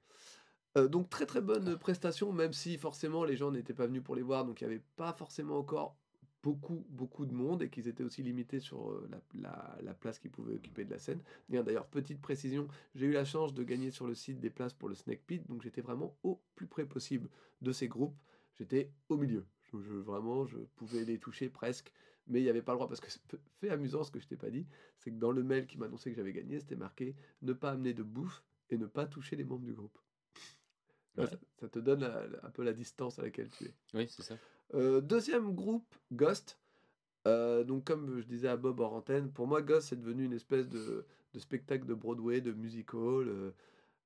Euh, 0.78 0.88
donc 0.88 1.10
très 1.10 1.26
très 1.26 1.42
bonne 1.42 1.78
prestation, 1.78 2.32
même 2.32 2.54
si 2.54 2.78
forcément 2.78 3.26
les 3.26 3.36
gens 3.36 3.52
n'étaient 3.52 3.74
pas 3.74 3.88
venus 3.88 4.04
pour 4.04 4.16
les 4.16 4.22
voir, 4.22 4.46
donc 4.46 4.62
il 4.62 4.68
n'y 4.68 4.74
avait 4.74 4.84
pas 4.96 5.14
forcément 5.14 5.58
encore 5.58 5.98
beaucoup 6.44 6.86
beaucoup 6.90 7.26
de 7.26 7.34
monde 7.34 7.62
et 7.62 7.70
qu'ils 7.70 7.88
étaient 7.88 8.04
aussi 8.04 8.24
limités 8.24 8.60
sur 8.60 8.92
la, 9.10 9.22
la- 9.34 9.78
la 9.82 9.94
place 9.94 10.20
qu'ils 10.20 10.32
pouvaient 10.32 10.56
occuper 10.56 10.86
de 10.86 10.92
la 10.92 11.00
scène. 11.00 11.22
D'ailleurs, 11.50 11.88
petite 11.88 12.22
précision, 12.22 12.68
j'ai 12.96 13.06
eu 13.08 13.12
la 13.12 13.26
chance 13.26 13.54
de 13.54 13.64
gagner 13.64 13.92
sur 13.92 14.08
le 14.08 14.16
site 14.16 14.40
des 14.40 14.50
places 14.50 14.74
pour 14.74 14.90
le 14.90 14.96
Snake 14.96 15.22
Pit, 15.26 15.48
donc 15.48 15.62
j'étais 15.62 15.82
vraiment 15.82 16.16
au 16.24 16.42
plus 16.56 16.68
près 16.68 16.86
possible 16.86 17.30
de 17.62 17.72
ces 17.72 17.88
groupes. 17.88 18.16
J'étais 18.56 18.92
au 19.10 19.18
milieu. 19.18 19.46
Je- 19.74 19.78
vraiment, 19.78 20.46
je 20.46 20.58
pouvais 20.76 21.06
les 21.06 21.18
toucher 21.20 21.50
presque, 21.50 21.92
mais 22.28 22.40
il 22.42 22.44
n'y 22.44 22.50
avait 22.50 22.62
pas 22.62 22.74
le 22.74 22.78
droit 22.78 22.88
parce 22.88 23.00
que 23.00 23.10
c'est 23.12 23.22
fait 23.60 23.70
amusant 23.70 24.04
ce 24.04 24.12
que 24.12 24.20
je 24.20 24.28
t'ai 24.28 24.36
pas 24.38 24.50
dit, 24.50 24.68
c'est 24.98 25.12
que 25.12 25.18
dans 25.18 25.32
le 25.32 25.44
mail 25.44 25.68
qui 25.68 25.78
m'annonçait 25.78 26.10
que 26.12 26.16
j'avais 26.18 26.34
gagné, 26.34 26.60
c'était 26.60 26.76
marqué 26.76 27.16
ne 27.42 27.54
pas 27.54 27.72
amener 27.72 27.94
de 27.94 28.04
bouffe 28.04 28.44
et 28.70 28.78
ne 28.78 28.86
pas 28.88 29.06
toucher 29.06 29.36
les 29.36 29.44
membres 29.44 29.66
du 29.66 29.74
groupe. 29.74 29.98
Ouais. 31.18 31.28
ça, 31.28 31.38
ça 31.60 31.68
te 31.70 31.80
donne 31.80 32.02
la- 32.02 32.28
la- 32.28 32.46
un 32.46 32.50
peu 32.52 32.64
la 32.64 32.74
distance 32.74 33.20
à 33.20 33.24
laquelle 33.24 33.50
tu 33.50 33.66
es. 33.66 33.74
Oui, 33.94 34.08
c'est 34.10 34.24
ça. 34.24 34.36
Euh, 34.74 35.02
deuxième 35.02 35.54
groupe, 35.54 35.94
Ghost. 36.12 36.58
Euh, 37.28 37.64
donc 37.64 37.84
comme 37.84 38.20
je 38.20 38.26
disais 38.26 38.48
à 38.48 38.58
Bob 38.58 38.80
en 38.80 38.92
antenne, 38.94 39.32
pour 39.32 39.46
moi 39.46 39.62
Ghost 39.62 39.90
c'est 39.90 40.00
devenu 40.00 40.26
une 40.26 40.34
espèce 40.34 40.68
de, 40.70 41.06
de 41.34 41.40
spectacle 41.40 41.86
de 41.86 41.94
Broadway, 41.94 42.42
de 42.42 42.52
musical. 42.52 43.02
euh, 43.28 43.52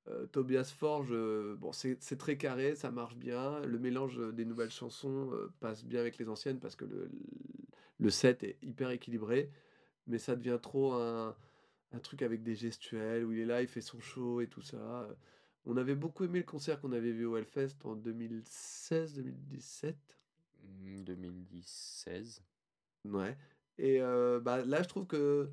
euh, 0.07 0.25
Tobias 0.27 0.73
Forge, 0.77 1.09
euh, 1.11 1.55
bon 1.55 1.71
c'est 1.71 1.97
très 2.17 2.37
carré, 2.37 2.75
ça 2.75 2.91
marche 2.91 3.15
bien. 3.15 3.61
Le 3.61 3.79
mélange 3.79 4.19
euh, 4.19 4.31
des 4.31 4.45
nouvelles 4.45 4.69
chansons 4.71 5.31
euh, 5.33 5.51
passe 5.59 5.83
bien 5.85 5.99
avec 5.99 6.17
les 6.17 6.27
anciennes 6.29 6.59
parce 6.59 6.75
que 6.75 6.85
le, 6.85 7.09
le 7.99 8.09
set 8.09 8.43
est 8.43 8.57
hyper 8.61 8.89
équilibré, 8.89 9.49
mais 10.07 10.17
ça 10.19 10.35
devient 10.35 10.59
trop 10.61 10.93
un, 10.93 11.35
un 11.93 11.99
truc 11.99 12.21
avec 12.21 12.43
des 12.43 12.55
gestuels 12.55 13.23
où 13.25 13.31
il 13.31 13.39
est 13.39 13.45
là, 13.45 13.61
il 13.61 13.67
fait 13.67 13.81
son 13.81 13.99
show 14.01 14.41
et 14.41 14.47
tout 14.47 14.61
ça. 14.61 15.07
On 15.65 15.77
avait 15.77 15.95
beaucoup 15.95 16.23
aimé 16.23 16.39
le 16.39 16.45
concert 16.45 16.79
qu'on 16.79 16.91
avait 16.91 17.11
vu 17.11 17.25
au 17.25 17.37
Hellfest 17.37 17.75
en 17.83 17.95
2016-2017. 17.95 19.95
Hmm, 20.63 21.03
2016. 21.03 22.41
Ouais. 23.05 23.37
Et 23.77 24.01
euh, 24.01 24.39
bah, 24.39 24.63
là, 24.65 24.81
je 24.83 24.87
trouve 24.87 25.07
que, 25.07 25.49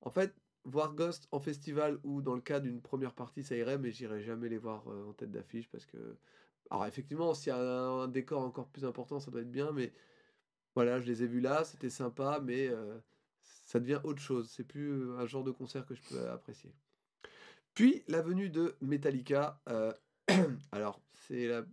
en 0.00 0.10
fait, 0.10 0.34
voir 0.64 0.94
Ghost 0.94 1.28
en 1.32 1.40
festival 1.40 1.98
ou 2.04 2.22
dans 2.22 2.34
le 2.34 2.40
cas 2.40 2.60
d'une 2.60 2.80
première 2.80 3.14
partie, 3.14 3.42
ça 3.42 3.56
irait, 3.56 3.78
mais 3.78 3.92
j'irai 3.92 4.22
jamais 4.22 4.48
les 4.48 4.58
voir 4.58 4.88
euh, 4.88 5.10
en 5.10 5.12
tête 5.12 5.30
d'affiche 5.30 5.68
parce 5.70 5.86
que. 5.86 6.16
Alors, 6.70 6.86
effectivement, 6.86 7.32
s'il 7.34 7.50
y 7.50 7.52
a 7.52 7.58
un, 7.58 8.00
un 8.02 8.08
décor 8.08 8.42
encore 8.42 8.68
plus 8.68 8.84
important, 8.84 9.20
ça 9.20 9.30
doit 9.30 9.42
être 9.42 9.50
bien, 9.50 9.72
mais 9.72 9.92
voilà, 10.74 11.00
je 11.00 11.06
les 11.06 11.22
ai 11.22 11.26
vus 11.26 11.40
là, 11.40 11.64
c'était 11.64 11.90
sympa, 11.90 12.40
mais 12.42 12.68
euh, 12.68 12.98
ça 13.42 13.80
devient 13.80 14.00
autre 14.04 14.20
chose. 14.20 14.50
C'est 14.50 14.64
plus 14.64 15.10
un 15.12 15.26
genre 15.26 15.44
de 15.44 15.50
concert 15.52 15.86
que 15.86 15.94
je 15.94 16.02
peux 16.02 16.28
apprécier. 16.28 16.74
Puis, 17.76 18.02
la 18.08 18.22
venue 18.22 18.48
de 18.50 18.74
Metallica. 18.80 19.60
euh, 19.68 19.92
alors, 20.72 21.02
c'est 21.12 21.46
la. 21.46 21.64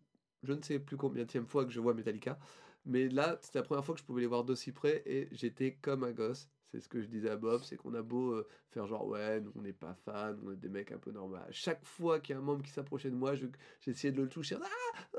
Je 0.43 0.53
ne 0.53 0.61
sais 0.61 0.79
plus 0.79 0.97
combien 0.97 1.23
de 1.25 1.41
fois 1.47 1.65
que 1.65 1.71
je 1.71 1.79
vois 1.79 1.93
Metallica. 1.95 2.37
Mais 2.85 3.07
là, 3.09 3.39
c'était 3.41 3.59
la 3.59 3.63
première 3.65 3.85
fois 3.85 3.95
que 3.95 4.01
je 4.01 4.05
pouvais 4.05 4.21
les 4.21 4.27
voir 4.27 4.43
d'aussi 4.43 4.73
près 4.73 5.01
et 5.05 5.29
j'étais 5.31 5.75
comme 5.75 6.03
un 6.03 6.11
gosse. 6.11 6.49
C'est 6.73 6.81
ce 6.81 6.89
que 6.89 7.01
je 7.01 7.07
disais 7.07 7.29
à 7.29 7.37
Bob, 7.37 7.63
c'est 7.63 7.77
qu'on 7.77 7.93
a 7.93 8.01
beau 8.01 8.31
euh, 8.33 8.47
faire 8.71 8.87
genre 8.87 9.07
ouais, 9.07 9.41
nous 9.41 9.51
on 9.55 9.61
n'est 9.61 9.73
pas 9.73 9.93
fans, 9.95 10.35
on 10.43 10.51
est 10.53 10.57
des 10.57 10.69
mecs 10.69 10.91
un 10.91 10.97
peu 10.99 11.11
normaux. 11.11 11.37
Chaque 11.51 11.85
fois 11.85 12.19
qu'il 12.19 12.33
y 12.35 12.37
a 12.37 12.41
un 12.41 12.43
membre 12.43 12.63
qui 12.63 12.71
s'approchait 12.71 13.11
de 13.11 13.15
moi, 13.15 13.35
je- 13.35 13.47
j'essayais 13.81 14.11
de 14.13 14.21
le 14.23 14.27
toucher. 14.29 14.57
Ah, 14.61 14.67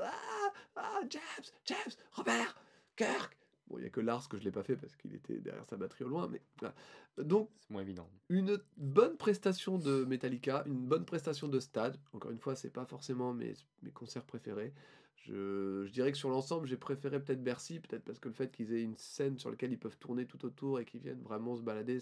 ah, 0.01 0.53
ah, 0.75 0.99
James, 1.09 1.45
James, 1.65 1.93
Robert, 2.13 2.55
Kirk. 2.97 3.37
Bon, 3.67 3.77
il 3.77 3.81
n'y 3.81 3.87
a 3.87 3.89
que 3.89 3.99
Lars 4.01 4.29
que 4.29 4.37
je 4.37 4.43
l'ai 4.43 4.51
pas 4.51 4.63
fait 4.63 4.75
parce 4.75 4.95
qu'il 4.95 5.15
était 5.15 5.39
derrière 5.39 5.65
sa 5.65 5.75
batterie 5.75 6.03
au 6.03 6.09
loin, 6.09 6.27
mais 6.27 6.41
voilà. 6.59 6.75
Donc, 7.17 7.49
C'est 7.59 7.71
moins 7.71 7.81
évident. 7.81 8.07
une 8.29 8.59
bonne 8.77 9.17
prestation 9.17 9.77
de 9.79 10.05
Metallica, 10.05 10.63
une 10.67 10.85
bonne 10.85 11.05
prestation 11.05 11.47
de 11.47 11.59
stade. 11.59 11.97
Encore 12.13 12.31
une 12.31 12.39
fois, 12.39 12.55
c'est 12.55 12.69
pas 12.69 12.85
forcément 12.85 13.33
mes, 13.33 13.53
mes 13.81 13.91
concerts 13.91 14.25
préférés. 14.25 14.73
Je, 15.15 15.85
je 15.87 15.91
dirais 15.91 16.11
que 16.11 16.17
sur 16.17 16.29
l'ensemble, 16.29 16.67
j'ai 16.67 16.77
préféré 16.77 17.19
peut-être 17.19 17.43
Bercy, 17.43 17.79
peut-être 17.79 18.03
parce 18.03 18.19
que 18.19 18.27
le 18.27 18.35
fait 18.35 18.51
qu'ils 18.51 18.71
aient 18.73 18.83
une 18.83 18.97
scène 18.97 19.39
sur 19.39 19.49
laquelle 19.49 19.71
ils 19.71 19.79
peuvent 19.79 19.97
tourner 19.97 20.27
tout 20.27 20.45
autour 20.45 20.79
et 20.79 20.85
qu'ils 20.85 21.01
viennent 21.01 21.21
vraiment 21.23 21.55
se 21.55 21.63
balader, 21.63 21.99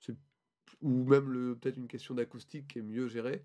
c'est- 0.00 0.16
ou 0.82 1.04
même 1.04 1.30
le 1.30 1.56
peut-être 1.56 1.76
une 1.76 1.88
question 1.88 2.14
d'acoustique 2.14 2.68
qui 2.68 2.78
est 2.78 2.82
mieux 2.82 3.08
gérée. 3.08 3.44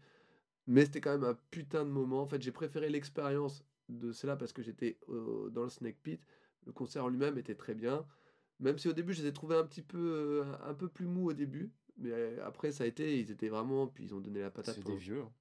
Mais 0.68 0.86
c'était 0.86 1.02
quand 1.02 1.12
même 1.12 1.24
un 1.24 1.38
putain 1.52 1.86
de 1.86 1.90
moment. 1.92 2.22
En 2.22 2.28
fait, 2.28 2.42
j'ai 2.42 2.52
préféré 2.52 2.90
l'expérience 2.90 3.64
de 3.90 4.12
cela 4.14 4.36
parce 4.36 4.54
que 4.54 4.62
j'étais 4.64 4.98
euh, 5.10 5.50
dans 5.52 5.64
le 5.64 5.70
Snake 5.70 5.98
Pit. 6.02 6.22
Le 6.66 6.72
concert 6.72 7.06
en 7.06 7.10
lui-même 7.10 7.38
était 7.38 7.56
très 7.56 7.76
bien. 7.76 8.06
Même 8.60 8.78
si 8.78 8.88
au 8.88 8.94
début, 8.94 9.14
je 9.14 9.22
les 9.22 9.28
ai 9.30 9.34
trouvés 9.34 9.56
un 9.58 9.66
petit 9.66 9.82
peu, 9.82 10.44
euh, 10.46 10.54
un 10.64 10.74
peu 10.74 10.88
plus 10.88 11.06
mous 11.06 11.30
au 11.30 11.34
début. 11.34 11.72
Mais 11.98 12.12
euh, 12.12 12.46
après, 12.46 12.72
ça 12.72 12.84
a 12.84 12.88
été, 12.88 13.20
ils 13.20 13.32
étaient 13.32 13.50
vraiment, 13.50 13.88
puis 13.88 14.06
ils 14.06 14.14
ont 14.16 14.20
donné 14.20 14.42
la 14.42 14.50
patate. 14.52 14.76
C'est 14.76 14.84
des 14.86 14.96
vieux. 14.98 15.22
hein. 15.22 15.32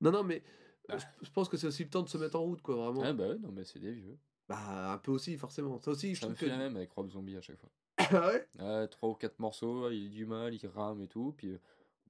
Non, 0.00 0.10
non, 0.12 0.22
mais 0.24 0.42
euh, 0.90 0.96
Ah. 0.98 0.98
je, 1.22 1.30
pense 1.30 1.48
que 1.48 1.56
c'est 1.56 1.66
aussi 1.66 1.84
le 1.84 1.90
temps 1.90 2.02
de 2.02 2.08
se 2.08 2.18
mettre 2.18 2.36
en 2.36 2.42
route, 2.42 2.60
quoi, 2.62 2.74
vraiment. 2.76 3.02
Ah 3.04 3.12
bah 3.12 3.28
ouais, 3.28 3.38
non 3.38 3.50
mais 3.52 3.64
c'est 3.64 3.78
des 3.78 3.92
vieux. 3.92 4.18
Bah, 4.48 4.92
un 4.92 4.98
peu 4.98 5.12
aussi, 5.12 5.36
forcément. 5.36 5.78
Ça 5.78 5.92
aussi, 5.92 6.14
je 6.14 6.20
Ça 6.20 6.28
me 6.28 6.34
fait 6.34 6.46
que. 6.46 6.50
la 6.50 6.58
même 6.58 6.76
avec 6.76 6.90
Rob 6.92 7.08
Zombie 7.10 7.36
à 7.36 7.40
chaque 7.40 7.58
fois. 7.58 7.70
Ah 7.98 8.32
ouais? 8.32 8.88
Trois 8.88 9.10
ou 9.10 9.14
quatre 9.14 9.38
morceaux, 9.38 9.88
il 9.90 10.06
a 10.06 10.08
du 10.08 10.26
mal, 10.26 10.52
il 10.54 10.66
rame 10.66 11.00
et 11.02 11.08
tout, 11.08 11.32
puis 11.36 11.56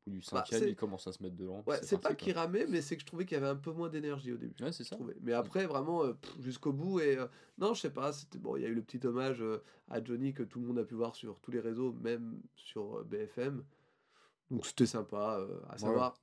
bout 0.06 0.12
du 0.12 0.22
cinquième, 0.22 0.60
Bah, 0.60 0.66
il 0.68 0.76
commence 0.76 1.06
à 1.06 1.12
se 1.12 1.22
mettre 1.22 1.36
dedans. 1.36 1.62
Ouais, 1.66 1.78
c'est 1.82 1.98
pas 1.98 2.14
qu'il 2.14 2.32
ramait, 2.32 2.66
mais 2.66 2.80
c'est 2.82 2.96
que 2.96 3.02
je 3.02 3.06
trouvais 3.06 3.24
qu'il 3.24 3.34
y 3.36 3.38
avait 3.38 3.48
un 3.48 3.56
peu 3.56 3.72
moins 3.72 3.88
d'énergie 3.88 4.32
au 4.32 4.36
début. 4.36 4.62
Ouais, 4.62 4.72
c'est 4.72 4.84
ça. 4.84 4.96
Mais 5.22 5.32
après, 5.32 5.66
vraiment, 5.66 6.04
euh, 6.04 6.12
jusqu'au 6.40 6.72
bout. 6.72 7.00
Et 7.00 7.18
euh, 7.18 7.26
non, 7.58 7.74
je 7.74 7.80
sais 7.82 7.90
pas. 7.92 8.12
C'était 8.12 8.38
bon. 8.38 8.56
Il 8.56 8.62
y 8.62 8.66
a 8.66 8.68
eu 8.68 8.74
le 8.74 8.82
petit 8.82 9.04
hommage 9.06 9.42
euh, 9.42 9.62
à 9.88 10.02
Johnny 10.02 10.32
que 10.34 10.42
tout 10.42 10.60
le 10.60 10.66
monde 10.66 10.78
a 10.78 10.84
pu 10.84 10.94
voir 10.94 11.14
sur 11.14 11.38
tous 11.40 11.50
les 11.50 11.60
réseaux, 11.60 11.92
même 11.92 12.40
sur 12.56 13.04
BFM. 13.04 13.64
Donc 14.50 14.66
c'était 14.66 14.86
sympa. 14.86 15.46
à 15.68 15.78
savoir 15.78 16.14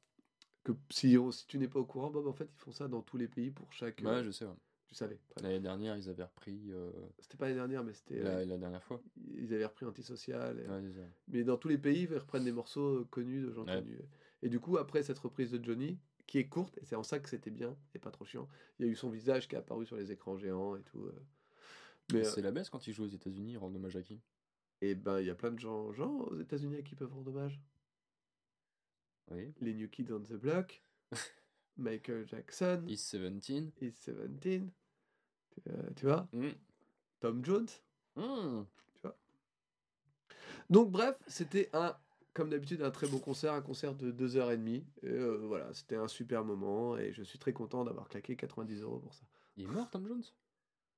que 0.63 0.73
si, 0.89 1.17
on- 1.17 1.31
si 1.31 1.47
tu 1.47 1.57
n'es 1.57 1.67
pas 1.67 1.79
au 1.79 1.85
courant, 1.85 2.09
Bob, 2.09 2.27
en 2.27 2.33
fait, 2.33 2.49
ils 2.53 2.59
font 2.59 2.71
ça 2.71 2.87
dans 2.87 3.01
tous 3.01 3.17
les 3.17 3.27
pays 3.27 3.51
pour 3.51 3.71
chaque. 3.71 4.01
Ouais, 4.01 4.23
je 4.23 4.31
sais. 4.31 4.45
ouais. 4.45 4.51
Tu 4.89 4.95
savais. 4.95 5.19
L'année 5.41 5.59
dernière, 5.59 5.95
ils 5.97 6.09
avaient 6.09 6.23
repris. 6.23 6.71
euh, 6.71 6.91
C'était 7.19 7.37
pas 7.37 7.45
l'année 7.45 7.57
dernière, 7.57 7.83
mais 7.83 7.93
c'était. 7.93 8.19
la, 8.23 8.37
euh, 8.39 8.45
la 8.45 8.57
dernière 8.57 8.83
fois. 8.83 9.01
ils 9.35 9.53
avaient 9.53 9.65
repris 9.65 9.85
Antisocial. 9.85 10.59
et- 10.59 10.67
Ouais. 10.67 10.81
Mais 11.27 11.43
dans 11.43 11.57
tous 11.57 11.67
les 11.67 11.77
pays, 11.77 12.07
ils 12.09 12.17
reprennent 12.17 12.43
des 12.45 12.51
morceaux 12.51 13.01
euh, 13.01 13.05
connus 13.11 13.41
de 13.41 13.51
gens 13.51 13.65
Ouais. 13.65 13.75
connus. 13.75 13.99
Et 14.41 14.49
du 14.49 14.59
coup, 14.59 14.77
après 14.77 15.03
cette 15.03 15.19
reprise 15.19 15.51
de 15.51 15.63
Johnny, 15.63 15.99
qui 16.25 16.39
est 16.39 16.47
courte, 16.47 16.77
et 16.79 16.85
c'est 16.85 16.95
en 16.95 17.03
ça 17.03 17.19
que 17.19 17.29
c'était 17.29 17.51
bien 17.51 17.77
et 17.93 17.99
pas 17.99 18.09
trop 18.11 18.25
chiant, 18.25 18.47
il 18.79 18.85
y 18.85 18.89
a 18.89 18.91
eu 18.91 18.95
son 18.95 19.09
visage 19.09 19.47
qui 19.47 19.55
est 19.55 19.59
apparu 19.59 19.85
sur 19.85 19.95
les 19.95 20.11
écrans 20.11 20.37
géants 20.37 20.75
et 20.75 20.81
tout. 20.83 21.07
Mais, 22.11 22.21
euh, 22.21 22.23
C'est 22.23 22.41
la 22.41 22.51
baisse 22.51 22.69
quand 22.71 22.87
ils 22.87 22.93
jouent 22.93 23.03
aux 23.05 23.07
États-Unis, 23.07 23.53
ils 23.53 23.57
rendent 23.57 23.75
hommage 23.75 23.95
à 23.95 24.01
qui? 24.01 24.19
Et 24.81 24.95
ben, 24.95 25.19
il 25.19 25.27
y 25.27 25.29
a 25.29 25.35
plein 25.35 25.51
de 25.51 25.59
gens, 25.59 25.91
gens 25.91 26.11
aux 26.21 26.39
États-Unis 26.39 26.77
à 26.77 26.81
qui 26.81 26.95
peuvent 26.95 27.13
rendre 27.13 27.27
hommage. 27.29 27.61
Oui. 29.31 29.53
Les 29.61 29.73
New 29.75 29.87
Kids 29.89 30.11
on 30.11 30.21
the 30.21 30.33
Block, 30.33 30.81
Michael 31.79 32.27
Jackson, 32.27 32.83
Is 32.87 32.97
17. 32.97 33.81
Is 33.81 33.91
17, 34.05 34.63
euh, 35.67 35.89
tu 35.95 36.05
vois, 36.05 36.27
Mm. 36.33 36.49
Tom 37.19 37.43
Jones. 37.45 37.67
Mm. 38.15 38.61
Donc 40.69 40.91
bref, 40.91 41.15
c'était 41.27 41.69
un, 41.73 41.95
comme 42.33 42.49
d'habitude, 42.49 42.81
un 42.83 42.91
très 42.91 43.07
beau 43.07 43.17
concert, 43.19 43.53
un 43.53 43.61
concert 43.61 43.95
de 43.95 44.11
2h30. 44.11 44.83
Et 45.01 45.07
euh, 45.07 45.37
voilà, 45.47 45.73
c'était 45.73 45.95
un 45.95 46.07
super 46.07 46.45
moment 46.45 46.97
et 46.97 47.11
je 47.13 47.23
suis 47.23 47.39
très 47.39 47.53
content 47.53 47.83
d'avoir 47.83 48.07
claqué 48.07 48.35
90 48.35 48.81
euros 48.81 48.99
pour 48.99 49.13
ça. 49.13 49.23
Il 49.57 49.63
est 49.63 49.67
mort, 49.67 49.89
Tom 49.89 50.07
Jones? 50.07 50.23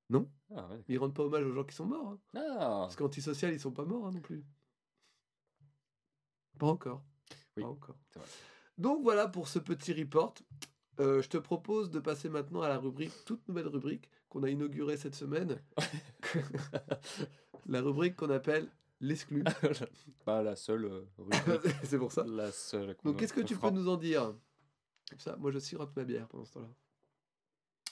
Non. 0.09 0.29
Ah 0.53 0.67
ouais. 0.67 0.83
Ils 0.89 0.97
rendent 0.97 1.13
pas 1.15 1.23
hommage 1.23 1.45
aux 1.45 1.53
gens 1.53 1.63
qui 1.63 1.73
sont 1.75 1.85
morts. 1.85 2.09
hein. 2.11 2.19
Ah 2.35 2.57
Parce 2.81 2.97
qu'antisocial, 2.97 3.53
ils 3.53 3.59
sont 3.61 3.71
pas 3.71 3.85
morts 3.85 4.07
hein, 4.07 4.11
non 4.11 4.19
plus. 4.19 4.43
Pas 6.59 6.67
encore. 6.67 7.01
Oui, 7.55 7.63
Pas 7.63 7.69
encore. 7.69 7.97
Donc 8.77 9.01
voilà 9.03 9.27
pour 9.29 9.47
ce 9.47 9.59
petit 9.59 9.93
report. 9.93 10.33
Euh, 10.99 11.21
je 11.21 11.29
te 11.29 11.37
propose 11.37 11.89
de 11.89 11.99
passer 11.99 12.29
maintenant 12.29 12.61
à 12.61 12.69
la 12.69 12.77
rubrique, 12.77 13.13
toute 13.25 13.47
nouvelle 13.47 13.67
rubrique 13.67 14.09
qu'on 14.29 14.43
a 14.43 14.49
inaugurée 14.49 14.97
cette 14.97 15.15
semaine, 15.15 15.61
La 17.67 17.81
rubrique 17.81 18.15
qu'on 18.15 18.29
appelle 18.29 18.67
l'exclu. 18.99 19.43
Pas 20.25 20.41
la 20.41 20.55
seule 20.55 20.85
euh, 20.85 21.05
rubrique, 21.17 21.73
c'est 21.83 21.97
pour 21.97 22.11
ça. 22.11 22.23
la 22.27 22.51
seule. 22.51 22.95
Donc, 23.03 23.17
qu'est-ce 23.17 23.33
que 23.33 23.41
tu 23.41 23.55
peux 23.55 23.69
nous 23.69 23.87
en 23.87 23.97
dire? 23.97 24.33
Comme 25.09 25.19
ça, 25.19 25.35
moi 25.37 25.51
je 25.51 25.59
sirote 25.59 25.95
ma 25.95 26.03
bière 26.03 26.27
pendant 26.27 26.45
ce 26.45 26.53
temps-là. 26.55 26.69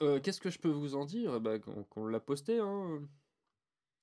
Euh, 0.01 0.19
Qu'est-ce 0.21 0.39
que 0.39 0.49
je 0.49 0.57
peux 0.59 0.69
vous 0.69 0.95
en 0.95 1.05
dire? 1.05 1.41
Bah, 1.41 1.59
Qu'on 1.59 2.07
l'a 2.07 2.19
posté, 2.21 2.59
hein 2.59 3.01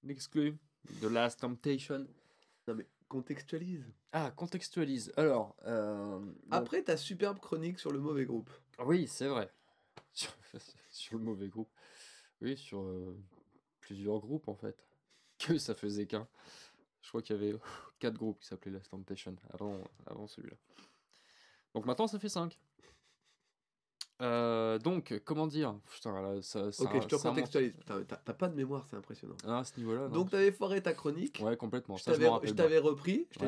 L'exclu. 0.03 0.59
The 1.01 1.05
Last 1.05 1.41
Temptation. 1.41 2.07
Non, 2.69 2.75
mais 2.75 2.87
contextualise. 3.09 3.85
Ah, 4.13 4.31
contextualise. 4.31 5.13
Alors, 5.17 5.57
euh, 5.67 6.21
Après 6.51 6.83
ta 6.83 6.97
superbe 6.99 7.39
chronique 7.41 7.79
sur 7.79 7.91
le 7.93 7.99
mauvais 7.99 8.27
groupe. 8.27 8.51
Oui, 8.85 9.07
c'est 9.09 9.29
vrai. 9.29 9.51
Sur, 10.13 10.33
sur 10.91 11.19
le 11.19 11.25
mauvais 11.25 11.49
groupe. 11.49 11.69
Oui, 12.41 12.57
sur 12.57 12.81
euh, 12.81 13.17
plusieurs 13.81 14.19
groupes 14.19 14.49
en 14.49 14.55
fait. 14.55 14.77
Que 15.39 15.59
ça 15.59 15.75
faisait 15.75 16.07
qu'un. 16.07 16.27
Je 17.03 17.09
crois 17.09 17.21
qu'il 17.21 17.37
y 17.37 17.39
avait 17.39 17.55
quatre 17.99 18.17
groupes 18.17 18.41
qui 18.41 18.47
s'appelaient 18.47 18.73
Last 18.73 18.91
Temptation 18.91 19.37
avant, 19.53 19.79
avant 20.07 20.27
celui-là. 20.27 20.57
Donc 21.75 21.85
maintenant 21.85 22.07
ça 22.07 22.19
fait 22.19 22.31
5. 22.31 22.59
Donc, 24.21 25.21
comment 25.25 25.47
dire? 25.47 25.75
Putain, 25.93 26.21
là, 26.21 26.41
ça, 26.43 26.73
ça, 26.73 26.85
ok, 26.85 26.91
je 27.03 27.07
te 27.07 27.17
ça 27.17 27.33
T'as 28.25 28.33
pas 28.33 28.49
de 28.49 28.55
mémoire, 28.55 28.85
c'est 28.89 28.97
impressionnant. 28.97 29.37
Ah, 29.47 29.59
à 29.59 29.65
ce 29.65 29.79
niveau-là. 29.79 30.09
Donc 30.09 30.31
t'avais 30.31 30.53
foiré 30.53 30.83
ta 30.83 30.95
chronique. 30.95 31.41
Ouais, 31.43 31.57
complètement. 31.57 31.97
Je 31.97 32.03
me 32.11 32.15
t'avais- 32.15 32.27
repris, 32.29 32.49
je 32.49 32.55
t'avais 32.55 32.81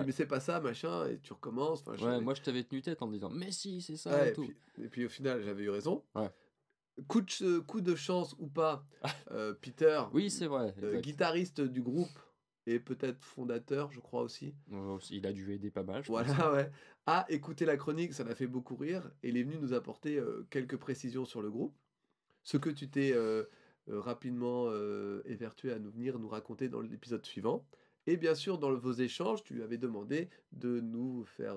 dit 0.03 0.07
mais 0.07 0.13
c'est 0.13 0.27
pas 0.27 0.41
ça, 0.41 0.61
machin, 0.61 1.07
et 1.07 1.19
tu 1.21 1.33
recommences. 1.33 1.83
Enfin, 1.87 2.05
Ouais, 2.07 2.21
moi 2.21 2.35
je 2.35 2.43
t'avais 2.43 2.65
tenu 2.65 2.83
tête 2.83 3.01
en 3.03 3.09
disant 3.09 3.31
Mais 3.31 3.51
si, 3.51 3.81
c'est 3.81 3.97
ça 3.97 4.11
Ouais, 4.11 4.31
et 4.31 4.33
tout. 4.33 4.43
puis, 4.43 4.85
et 4.85 4.89
puis 4.89 5.07
au 5.07 5.09
final, 5.09 5.43
j'avais 5.43 5.65
eu 5.65 5.71
raison. 5.71 6.05
Ouais. 6.15 6.31
Coup 7.07 7.21
de, 7.21 7.31
ch- 7.31 7.61
coup 7.67 7.81
de 7.81 7.95
chance 7.95 8.35
ou 8.39 8.49
pas, 8.49 8.85
euh, 9.31 9.55
Peter, 9.55 10.03
Oui, 10.13 10.31
c'est 10.31 10.47
vrai. 10.49 10.75
euh, 10.83 11.01
guitariste 11.01 11.61
du 11.61 11.81
groupe 11.81 12.09
et 12.71 12.79
peut-être 12.81 13.25
fondateur, 13.25 13.91
je 13.93 14.01
crois 14.01 14.23
aussi, 14.23 14.55
Euh, 14.73 14.99
Il 15.11 15.27
a 15.27 15.33
dû 15.33 15.53
aider 15.53 15.71
pas 15.71 15.83
mal. 15.83 16.03
je 16.03 16.09
pense. 16.09 16.27
voilà, 16.27 16.53
ouais, 16.53 16.71
a 17.07 17.25
écouté 17.31 17.65
la 17.65 17.77
chronique, 17.77 18.13
ça 18.13 18.25
l'a 18.25 18.35
fait 18.35 18.47
beaucoup 18.47 18.77
rire, 18.77 19.11
et 19.23 19.31
il 19.31 19.37
est 19.37 19.43
venu 19.43 19.57
nous 19.59 19.73
apporter 19.73 20.19
euh, 20.19 20.47
quelques 20.51 20.77
précisions 20.77 21.25
sur 21.25 21.41
le 21.43 21.51
groupe. 21.51 21.75
Ce 22.43 22.57
que 22.57 22.71
tu 22.71 22.89
t'es 22.89 23.13
euh, 23.15 23.45
euh, 23.89 24.01
rapidement 24.01 24.67
euh, 24.69 25.23
évertué 25.25 25.73
à 25.73 25.79
nous 25.79 25.91
venir 25.91 26.19
nous 26.19 26.29
raconter 26.29 26.69
dans 26.69 26.81
l'épisode 26.81 27.25
suivant. 27.25 27.67
Et 28.07 28.17
bien 28.17 28.35
sûr, 28.35 28.57
dans 28.59 28.73
vos 28.75 28.93
échanges, 28.93 29.43
tu 29.43 29.53
lui 29.55 29.63
avais 29.63 29.77
demandé 29.77 30.31
de 30.53 30.81
nous 30.81 31.25
faire, 31.25 31.57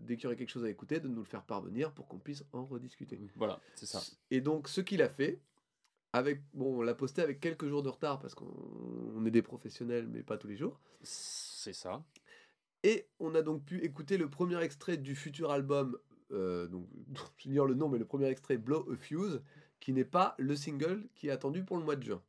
dès 0.00 0.16
qu'il 0.16 0.24
y 0.24 0.26
aurait 0.26 0.34
quelque 0.36 0.48
chose 0.50 0.64
à 0.64 0.68
écouter, 0.68 0.98
de 0.98 1.06
nous 1.06 1.20
le 1.20 1.24
faire 1.24 1.44
parvenir 1.44 1.92
pour 1.92 2.08
qu'on 2.08 2.18
puisse 2.18 2.42
en 2.52 2.64
rediscuter. 2.64 3.20
Voilà, 3.36 3.60
c'est 3.76 3.86
ça. 3.86 4.00
Et 4.32 4.40
donc, 4.40 4.66
ce 4.66 4.80
qu'il 4.80 5.00
a 5.00 5.08
fait, 5.08 5.38
avec, 6.12 6.42
bon, 6.54 6.78
on 6.78 6.82
l'a 6.82 6.94
posté 6.94 7.22
avec 7.22 7.40
quelques 7.40 7.68
jours 7.68 7.82
de 7.82 7.88
retard 7.88 8.18
parce 8.18 8.34
qu'on 8.34 8.52
on 9.14 9.24
est 9.26 9.30
des 9.30 9.42
professionnels, 9.42 10.08
mais 10.08 10.22
pas 10.22 10.38
tous 10.38 10.48
les 10.48 10.56
jours. 10.56 10.80
C'est 11.02 11.72
ça. 11.72 12.04
Et 12.82 13.06
on 13.18 13.34
a 13.34 13.42
donc 13.42 13.64
pu 13.64 13.82
écouter 13.84 14.16
le 14.16 14.28
premier 14.28 14.60
extrait 14.62 14.96
du 14.96 15.14
futur 15.14 15.50
album, 15.50 15.98
euh, 16.32 16.66
donc 16.68 16.86
j'ignore 17.38 17.66
le 17.66 17.74
nom, 17.74 17.88
mais 17.88 17.98
le 17.98 18.06
premier 18.06 18.26
extrait 18.26 18.56
Blow 18.56 18.90
a 18.90 18.96
Fuse, 18.96 19.42
qui 19.78 19.92
n'est 19.92 20.04
pas 20.04 20.34
le 20.38 20.56
single 20.56 21.08
qui 21.14 21.28
est 21.28 21.30
attendu 21.30 21.64
pour 21.64 21.76
le 21.76 21.84
mois 21.84 21.96
de 21.96 22.02
juin. 22.02 22.22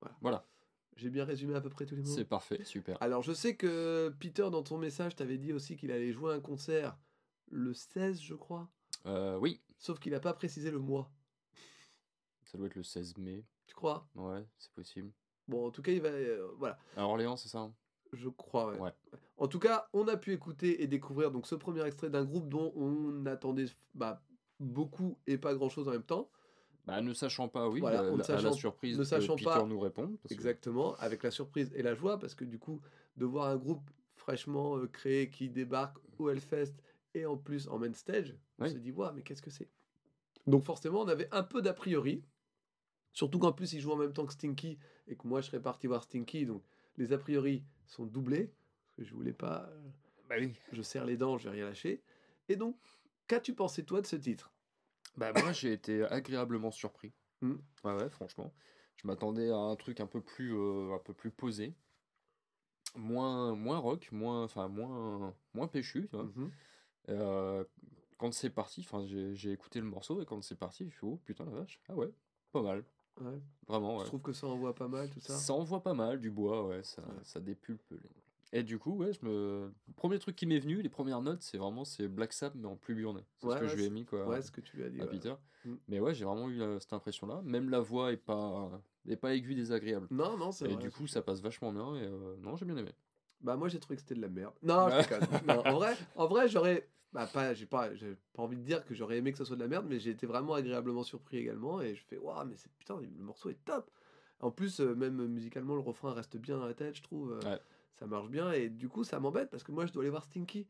Voilà. 0.00 0.16
Voilà. 0.20 0.46
J'ai 0.96 1.10
bien 1.10 1.24
résumé 1.24 1.54
à 1.54 1.60
peu 1.60 1.70
près 1.70 1.86
tous 1.86 1.94
les 1.94 2.02
mots. 2.02 2.14
C'est 2.14 2.24
parfait, 2.24 2.64
super. 2.64 3.00
Alors, 3.00 3.22
je 3.22 3.32
sais 3.32 3.54
que 3.54 4.12
Peter, 4.18 4.48
dans 4.50 4.64
ton 4.64 4.78
message, 4.78 5.14
t'avait 5.14 5.38
dit 5.38 5.52
aussi 5.52 5.76
qu'il 5.76 5.92
allait 5.92 6.12
jouer 6.12 6.34
un 6.34 6.40
concert 6.40 6.98
le 7.50 7.72
16, 7.72 8.20
je 8.20 8.34
crois. 8.34 8.68
Euh, 9.06 9.38
oui, 9.38 9.60
Sauf 9.78 10.00
qu'il 10.00 10.12
n'a 10.12 10.20
pas 10.20 10.34
précisé 10.34 10.70
le 10.70 10.80
mois. 10.80 11.10
Ça 12.50 12.58
doit 12.58 12.66
être 12.66 12.74
le 12.74 12.82
16 12.82 13.16
mai. 13.18 13.44
Tu 13.66 13.74
crois? 13.74 14.08
Ouais, 14.14 14.44
c'est 14.58 14.72
possible. 14.72 15.10
Bon, 15.46 15.66
en 15.66 15.70
tout 15.70 15.82
cas, 15.82 15.92
il 15.92 16.00
va. 16.00 16.08
euh, 16.08 16.48
voilà. 16.56 16.78
À 16.96 17.04
Orléans, 17.04 17.36
c'est 17.36 17.48
ça 17.48 17.58
hein? 17.60 17.74
Je 18.14 18.28
crois, 18.30 18.72
ouais. 18.72 18.78
Ouais. 18.80 18.92
En 19.36 19.48
tout 19.48 19.58
cas, 19.58 19.88
on 19.92 20.08
a 20.08 20.16
pu 20.16 20.32
écouter 20.32 20.82
et 20.82 20.86
découvrir 20.86 21.30
donc 21.30 21.46
ce 21.46 21.54
premier 21.54 21.84
extrait 21.86 22.08
d'un 22.08 22.24
groupe 22.24 22.48
dont 22.48 22.72
on 22.74 23.26
attendait 23.26 23.66
bah, 23.94 24.22
beaucoup 24.60 25.18
et 25.26 25.36
pas 25.36 25.54
grand 25.54 25.68
chose 25.68 25.88
en 25.88 25.92
même 25.92 26.02
temps. 26.02 26.30
Bah, 26.86 27.02
ne 27.02 27.12
sachant 27.12 27.48
pas, 27.48 27.68
oui, 27.68 27.80
Voilà, 27.80 28.02
la- 28.02 28.08
on 28.08 28.16
ne 28.16 28.18
la- 28.22 28.24
à 28.24 28.28
la 28.32 28.40
sachant- 28.40 28.52
surprise 28.54 28.94
ne 28.96 29.02
que 29.02 29.08
sachant 29.08 29.36
Peter 29.36 29.44
pas- 29.50 29.62
nous 29.64 29.78
répond. 29.78 30.16
parce 30.22 30.30
que- 30.30 30.34
Exactement, 30.34 30.94
avec 30.96 31.22
la 31.22 31.30
surprise 31.30 31.70
et 31.74 31.82
la 31.82 31.94
joie, 31.94 32.18
parce 32.18 32.34
que 32.34 32.44
du 32.46 32.58
coup, 32.58 32.80
de 33.18 33.26
voir 33.26 33.48
un 33.48 33.56
groupe 33.56 33.90
fraîchement 34.16 34.78
euh, 34.78 34.86
créé 34.86 35.28
qui 35.28 35.50
débarque 35.50 35.98
au 36.18 36.30
Hellfest 36.30 36.72
et 37.14 37.26
en 37.26 37.36
plus 37.36 37.68
en 37.68 37.78
main 37.78 37.92
stage, 37.92 38.34
on 38.58 38.64
Oui. 38.64 38.70
se 38.70 38.78
dit, 38.78 38.90
waouh, 38.90 39.12
mais 39.14 39.22
qu'est-ce 39.22 39.42
que 39.42 39.50
c'est? 39.50 39.68
Donc 40.46 40.64
forcément, 40.64 41.02
on 41.02 41.08
avait 41.08 41.28
un 41.30 41.42
peu 41.42 41.60
d'a 41.60 41.74
priori, 41.74 42.24
surtout 43.12 43.38
qu'en 43.38 43.52
plus, 43.52 43.72
ils 43.72 43.80
jouent 43.80 43.92
en 43.92 43.96
même 43.96 44.12
temps 44.12 44.26
que 44.26 44.32
Stinky 44.32 44.78
et 45.06 45.16
que 45.16 45.26
moi, 45.26 45.40
je 45.40 45.46
serais 45.46 45.62
parti 45.62 45.86
voir 45.86 46.02
Stinky, 46.02 46.46
donc 46.46 46.62
les 46.96 47.12
a 47.12 47.18
priori 47.18 47.64
sont 47.86 48.06
doublés, 48.06 48.52
parce 48.84 48.96
que 48.96 49.04
je 49.04 49.14
voulais 49.14 49.32
pas. 49.32 49.70
Bah 50.28 50.36
oui. 50.38 50.54
je 50.72 50.82
serre 50.82 51.06
les 51.06 51.16
dents, 51.16 51.38
je 51.38 51.48
vais 51.48 51.54
rien 51.54 51.66
lâcher. 51.66 52.02
Et 52.48 52.56
donc, 52.56 52.76
qu'as-tu 53.26 53.54
pensé 53.54 53.84
toi 53.84 54.00
de 54.00 54.06
ce 54.06 54.16
titre? 54.16 54.52
Bah 55.16 55.32
moi 55.32 55.52
j'ai 55.52 55.72
été 55.72 56.04
agréablement 56.04 56.70
surpris. 56.70 57.12
Hmm. 57.40 57.56
Ouais 57.84 57.92
ouais 57.94 58.08
franchement. 58.08 58.52
Je 58.96 59.06
m'attendais 59.06 59.50
à 59.50 59.56
un 59.56 59.76
truc 59.76 60.00
un 60.00 60.06
peu 60.06 60.20
plus 60.20 60.54
euh, 60.54 60.94
un 60.94 60.98
peu 60.98 61.12
plus 61.12 61.30
posé. 61.30 61.74
Moins 62.94 63.54
moins 63.54 63.78
rock, 63.78 64.08
moins 64.12 64.44
enfin 64.44 64.68
moins 64.68 65.34
moins 65.54 65.68
péchu, 65.68 66.08
tu 66.08 66.16
vois. 66.16 66.24
Mhm. 66.24 66.50
Euh, 67.10 67.64
quand 68.16 68.32
c'est 68.32 68.50
parti, 68.50 68.80
enfin 68.80 69.04
j'ai 69.06 69.50
écouté 69.52 69.80
le 69.80 69.86
morceau 69.86 70.20
et 70.22 70.26
quand 70.26 70.40
c'est 70.42 70.58
parti, 70.58 70.88
je 70.88 70.96
suis 70.96 71.06
oh 71.06 71.20
putain 71.24 71.44
la 71.44 71.52
vache. 71.52 71.80
Ah 71.88 71.94
ouais, 71.94 72.10
pas 72.52 72.62
mal. 72.62 72.84
Ouais. 73.20 73.40
Vraiment 73.66 73.96
Je 73.96 74.00
ouais. 74.02 74.06
trouve 74.06 74.22
que 74.22 74.32
ça 74.32 74.46
envoie 74.46 74.74
pas 74.74 74.88
mal 74.88 75.08
tout 75.10 75.20
ça? 75.20 75.34
Ça 75.34 75.52
envoie 75.52 75.82
pas 75.82 75.94
mal 75.94 76.20
du 76.20 76.30
bois, 76.30 76.66
ouais, 76.66 76.82
ça, 76.82 77.02
Ouais. 77.02 77.08
ça 77.22 77.40
dépulpe. 77.40 77.82
les- 77.90 77.98
Et 78.52 78.62
du 78.62 78.78
coup, 78.78 78.92
ouais, 78.96 79.12
je 79.12 79.24
me... 79.26 79.70
le 79.88 79.92
premier 79.94 80.18
truc 80.18 80.34
qui 80.36 80.46
m'est 80.46 80.58
venu, 80.58 80.80
les 80.80 80.88
premières 80.88 81.20
notes, 81.20 81.42
c'est 81.42 81.58
vraiment 81.58 81.84
c'est 81.84 82.08
Black 82.08 82.32
Sabbath 82.32 82.54
mais 82.56 82.66
en 82.68 82.76
plus 82.76 82.94
burné. 82.94 83.20
C'est 83.38 83.46
Ouais, 83.46 83.54
ce 83.56 83.60
que 83.60 83.66
je 83.68 83.76
lui 83.76 83.84
ai 83.84 83.90
mis 83.90 84.04
quoi. 84.06 84.26
Ouais, 84.26 84.40
ce 84.40 84.50
que 84.50 84.60
tu 84.62 84.76
lui 84.78 84.84
as 84.84 84.88
dit. 84.90 85.00
à. 85.02 85.06
Peter. 85.06 85.34
Mm. 85.66 85.74
Mais 85.88 86.00
ouais, 86.00 86.14
j'ai 86.14 86.24
vraiment 86.24 86.48
eu 86.48 86.62
euh, 86.62 86.78
cette 86.80 86.92
impression-là. 86.94 87.42
Même 87.44 87.68
la 87.68 87.80
voix 87.80 88.10
est 88.12 88.16
pas, 88.16 88.70
est 89.06 89.16
pas 89.16 89.34
aiguë, 89.34 89.54
désagréable. 89.54 90.06
Non, 90.10 90.38
non, 90.38 90.50
c'est 90.52 90.64
Et 90.64 90.72
vrai. 90.74 90.82
du 90.82 90.90
coup, 90.90 91.06
ça 91.06 91.20
passe 91.20 91.40
vachement 91.42 91.72
bien. 91.72 91.94
Et 91.96 92.04
euh, 92.06 92.36
non, 92.40 92.56
j'ai 92.56 92.64
bien 92.64 92.76
aimé. 92.78 92.92
Bah 93.40 93.56
moi 93.56 93.68
j'ai 93.68 93.78
trouvé 93.78 93.96
que 93.96 94.02
c'était 94.02 94.14
de 94.16 94.20
la 94.22 94.28
merde. 94.28 94.54
Non, 94.62 94.88
je 94.90 95.00
déconne. 95.02 95.26
Non, 95.46 95.66
en 95.66 95.74
vrai, 95.74 95.96
en 96.16 96.26
vrai 96.26 96.48
j'aurais 96.48 96.88
bah 97.12 97.26
pas 97.26 97.54
j'ai 97.54 97.66
pas 97.66 97.94
j'ai 97.94 98.16
pas 98.34 98.42
envie 98.42 98.56
de 98.56 98.62
dire 98.62 98.84
que 98.84 98.94
j'aurais 98.94 99.16
aimé 99.18 99.32
que 99.32 99.38
ça 99.38 99.44
soit 99.44 99.56
de 99.56 99.62
la 99.62 99.68
merde 99.68 99.86
mais 99.88 99.98
j'ai 99.98 100.10
été 100.10 100.26
vraiment 100.26 100.52
agréablement 100.54 101.02
surpris 101.02 101.38
également 101.38 101.80
et 101.80 101.94
je 101.94 102.02
fais 102.04 102.18
waouh 102.18 102.44
mais 102.44 102.56
c'est 102.56 102.70
putain 102.78 103.00
le 103.00 103.08
morceau 103.24 103.48
est 103.50 103.64
top. 103.64 103.90
En 104.40 104.50
plus 104.50 104.80
euh, 104.80 104.94
même 104.94 105.26
musicalement 105.26 105.74
le 105.74 105.80
refrain 105.80 106.12
reste 106.12 106.36
bien 106.36 106.58
dans 106.58 106.66
la 106.66 106.74
tête, 106.74 106.96
je 106.96 107.02
trouve. 107.02 107.32
euh, 107.32 107.50
Ouais. 107.50 107.58
Ça 107.98 108.06
marche 108.06 108.28
bien 108.28 108.52
et 108.52 108.68
du 108.68 108.88
coup 108.88 109.02
ça 109.04 109.18
m'embête 109.18 109.50
parce 109.50 109.64
que 109.64 109.72
moi 109.72 109.84
je 109.86 109.92
dois 109.92 110.02
aller 110.02 110.10
voir 110.10 110.24
Stinky. 110.24 110.66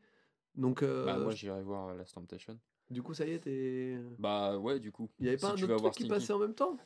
Donc 0.55 0.81
euh, 0.81 1.05
Bah, 1.05 1.17
moi, 1.19 1.33
j'irai 1.35 1.61
voir 1.61 1.93
Last 1.93 2.15
Temptation. 2.15 2.57
du 2.89 3.03
coup 3.03 3.13
ça 3.13 3.25
y 3.27 3.31
est 3.33 3.39
t'es 3.39 3.99
Bah, 4.17 4.57
ouais, 4.57 4.79
du 4.79 4.91
coup. 4.91 5.09
il 5.19 5.25
y 5.25 5.29
avait 5.29 5.37
si 5.37 5.41
pas 5.45 5.49
un 5.51 5.53
autre 5.53 5.75
truc 5.77 5.93
qui 5.93 6.03
Stinky. 6.03 6.09
passait 6.09 6.33
en 6.33 6.39
même 6.39 6.55
temps? 6.55 6.77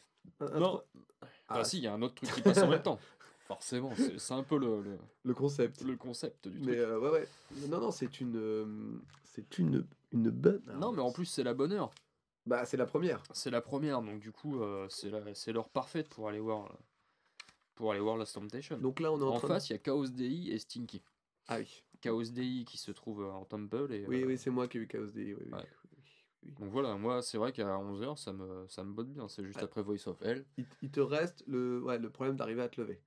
Un- 0.42 0.48
un 0.48 0.60
Non. 0.60 0.68
tro- 0.78 0.84
Ah, 1.22 1.28
Ah, 1.60 1.63
si, 1.63 1.78
il 1.78 1.84
y 1.84 1.88
a 1.88 1.94
un 1.94 2.02
autre 2.02 2.16
truc 2.16 2.30
qui 2.34 2.42
passe 2.58 2.58
en 2.63 2.68
même 2.70 2.82
temps. 2.82 3.00
Forcément, 3.53 3.91
c'est 4.17 4.33
un 4.33 4.43
peu 4.43 4.57
le, 4.57 4.81
le, 4.81 4.98
le 5.24 5.33
concept. 5.33 5.81
le 5.83 5.95
concept 5.95 6.48
du 6.48 6.60
Mais 6.60 6.65
truc. 6.65 6.77
euh, 6.77 7.00
ouais 7.00 7.10
ouais. 7.12 7.27
Non 7.69 7.79
non, 7.79 7.91
c'est 7.91 8.19
une 8.22 8.36
euh, 8.38 8.65
c'est 9.24 9.57
une 9.60 9.86
une 10.12 10.29
bonne 10.29 10.62
Non, 10.79 10.91
mais 10.91 11.01
en 11.01 11.12
plus, 11.12 11.25
c'est 11.25 11.43
la 11.43 11.53
bonne 11.53 11.72
heure. 11.72 11.91
bah 12.45 12.65
c'est 12.65 12.77
la 12.77 12.86
première. 12.86 13.22
C'est 13.33 13.50
la 13.51 13.62
première, 13.62 14.01
donc 14.01 14.19
du 14.19 14.31
coup, 14.31 14.62
euh, 14.62 14.88
c'est 14.89 15.10
la- 15.10 15.22
l'heure 15.53 15.69
parfaite 15.69 16.10
pour 16.10 16.27
aller 16.29 16.39
voir, 16.39 16.72
pour 17.75 17.91
aller 17.91 18.00
voir 18.01 18.17
Last 18.17 18.36
Temptation. 18.36 18.77
Donc 18.77 19.00
là 19.00 19.12
on 19.12 19.19
est 19.19 19.24
en, 19.24 19.29
en 19.29 19.38
train 19.39 19.48
de- 19.48 19.53
face, 19.53 19.69
il 19.69 19.74
y 19.74 19.75
a 19.75 19.79
Chaos 19.79 20.05
DI 20.07 20.51
et 20.51 20.60
Stinky. 20.60 21.01
Ah 21.48 21.57
oui. 21.60 21.83
Chaos 22.01 22.24
DI 22.24 22.65
qui 22.65 22.77
se 22.77 22.91
trouve 22.91 23.22
euh, 23.24 23.31
en 23.31 23.45
Tumble. 23.45 23.91
Et, 23.93 24.05
Oui, 24.07 24.24
euh, 24.24 24.27
oui, 24.27 24.38
c'est 24.38 24.50
moi 24.50 24.67
qui 24.67 24.77
ai 24.77 24.81
eu 24.81 24.88
Chaos 24.88 25.07
DI. 25.07 25.33
Oui, 25.33 25.41
oui, 25.45 25.51
ouais. 25.53 25.60
oui, 25.60 26.00
oui. 26.45 26.51
Donc 26.60 26.69
voilà, 26.72 26.95
moi 26.95 27.22
c'est 27.22 27.38
vrai 27.38 27.51
qu'à 27.53 27.65
11h 27.77 28.17
ça 28.17 28.33
me, 28.33 28.67
ça 28.67 28.83
me 28.83 28.91
botte 28.93 29.07
bien, 29.10 29.27
c'est 29.29 29.43
juste 29.45 29.57
Ouais. 29.57 29.63
après 29.63 29.81
Voice 29.81 30.07
of 30.07 30.22
Hell. 30.22 30.45
Il, 30.57 30.65
il 30.81 30.91
te 30.91 31.00
reste 31.00 31.43
le, 31.48 31.81
ouais, 31.81 31.98
le 31.98 32.10
problème 32.10 32.36
d'arriver 32.36 32.62
à 32.62 32.67
te 32.69 32.79
lever. 32.81 33.00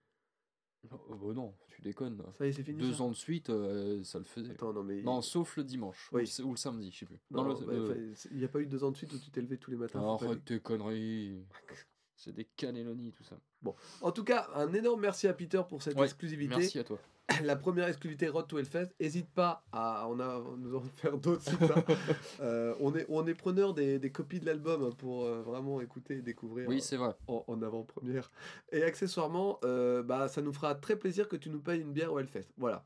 Oh, 0.92 1.14
bah 1.16 1.32
non, 1.34 1.54
tu 1.68 1.82
déconnes. 1.82 2.22
Ça 2.38 2.46
y 2.46 2.48
est, 2.48 2.52
c'est 2.52 2.62
fini. 2.62 2.78
Deux 2.80 2.94
ça 2.94 3.02
ans 3.02 3.10
de 3.10 3.14
suite, 3.14 3.50
euh, 3.50 4.02
ça 4.04 4.18
le 4.18 4.24
faisait. 4.24 4.52
Attends, 4.52 4.72
non, 4.72 4.82
mais. 4.82 5.02
Non, 5.02 5.20
sauf 5.22 5.56
le 5.56 5.64
dimanche, 5.64 6.08
Oui. 6.12 6.16
ou, 6.16 6.18
le, 6.18 6.22
s- 6.24 6.38
ou 6.40 6.50
le 6.50 6.56
samedi, 6.56 6.90
je 6.92 6.98
sais 7.00 7.06
plus. 7.06 7.18
Non, 7.30 7.44
Non, 7.44 7.54
bah, 7.54 7.72
le- 7.72 7.84
enfin, 7.90 8.00
c'est- 8.14 8.28
il 8.32 8.38
n'y 8.38 8.44
a 8.44 8.48
pas 8.48 8.60
eu 8.60 8.66
deux 8.66 8.82
ans 8.84 8.90
de 8.90 8.96
suite 8.96 9.12
où 9.12 9.18
tu 9.18 9.30
t'es 9.30 9.40
levé 9.40 9.58
tous 9.58 9.70
les 9.70 9.76
matins. 9.76 10.00
Arrête 10.02 10.44
tes 10.44 10.60
conneries. 10.60 11.44
C'est 12.18 12.32
des 12.32 12.46
cannelloni 12.46 13.12
tout 13.12 13.24
ça. 13.24 13.38
dire. 13.62 13.74
En 14.00 14.10
tout 14.10 14.24
cas, 14.24 14.48
un 14.54 14.72
énorme 14.72 15.02
merci 15.02 15.26
à 15.28 15.34
Peter 15.34 15.60
pour 15.68 15.82
cette 15.82 15.98
Ouais, 15.98 16.04
exclusivité. 16.06 16.56
Merci 16.56 16.78
à 16.78 16.84
toi. 16.84 16.98
La 17.42 17.56
première 17.56 17.88
exclusivité 17.88 18.28
Road 18.28 18.46
to 18.46 18.58
Hellfest. 18.58 18.90
N'hésite 19.00 19.28
pas 19.30 19.64
à 19.72 20.06
en 20.06 20.18
a- 20.20 20.40
nous 20.58 20.76
en 20.76 20.80
faire 20.80 21.18
d'autres. 21.18 21.42
Euh, 22.40 22.74
on 22.80 22.94
est, 22.94 23.06
on 23.08 23.26
est 23.26 23.34
preneur 23.34 23.72
des, 23.74 23.98
des 23.98 24.12
copies 24.12 24.38
de 24.40 24.46
l'album 24.46 24.84
hein, 24.84 24.90
pour 24.98 25.24
euh, 25.24 25.42
vraiment 25.42 25.80
écouter 25.80 26.18
et 26.18 26.22
découvrir. 26.22 26.68
Oui, 26.68 26.80
c'est 26.80 26.96
vrai. 26.96 27.14
en, 27.26 27.42
en 27.46 27.62
avant-première. 27.62 28.30
Et 28.70 28.82
accessoirement, 28.82 29.58
euh, 29.64 30.02
bah, 30.02 30.28
ça 30.28 30.42
nous 30.42 30.52
fera 30.52 30.74
très 30.74 30.96
plaisir 30.96 31.28
que 31.28 31.36
tu 31.36 31.48
nous 31.50 31.60
payes 31.60 31.80
une 31.80 31.92
bière 31.92 32.12
au 32.12 32.18
Hellfest. 32.18 32.46
Voilà. 32.58 32.84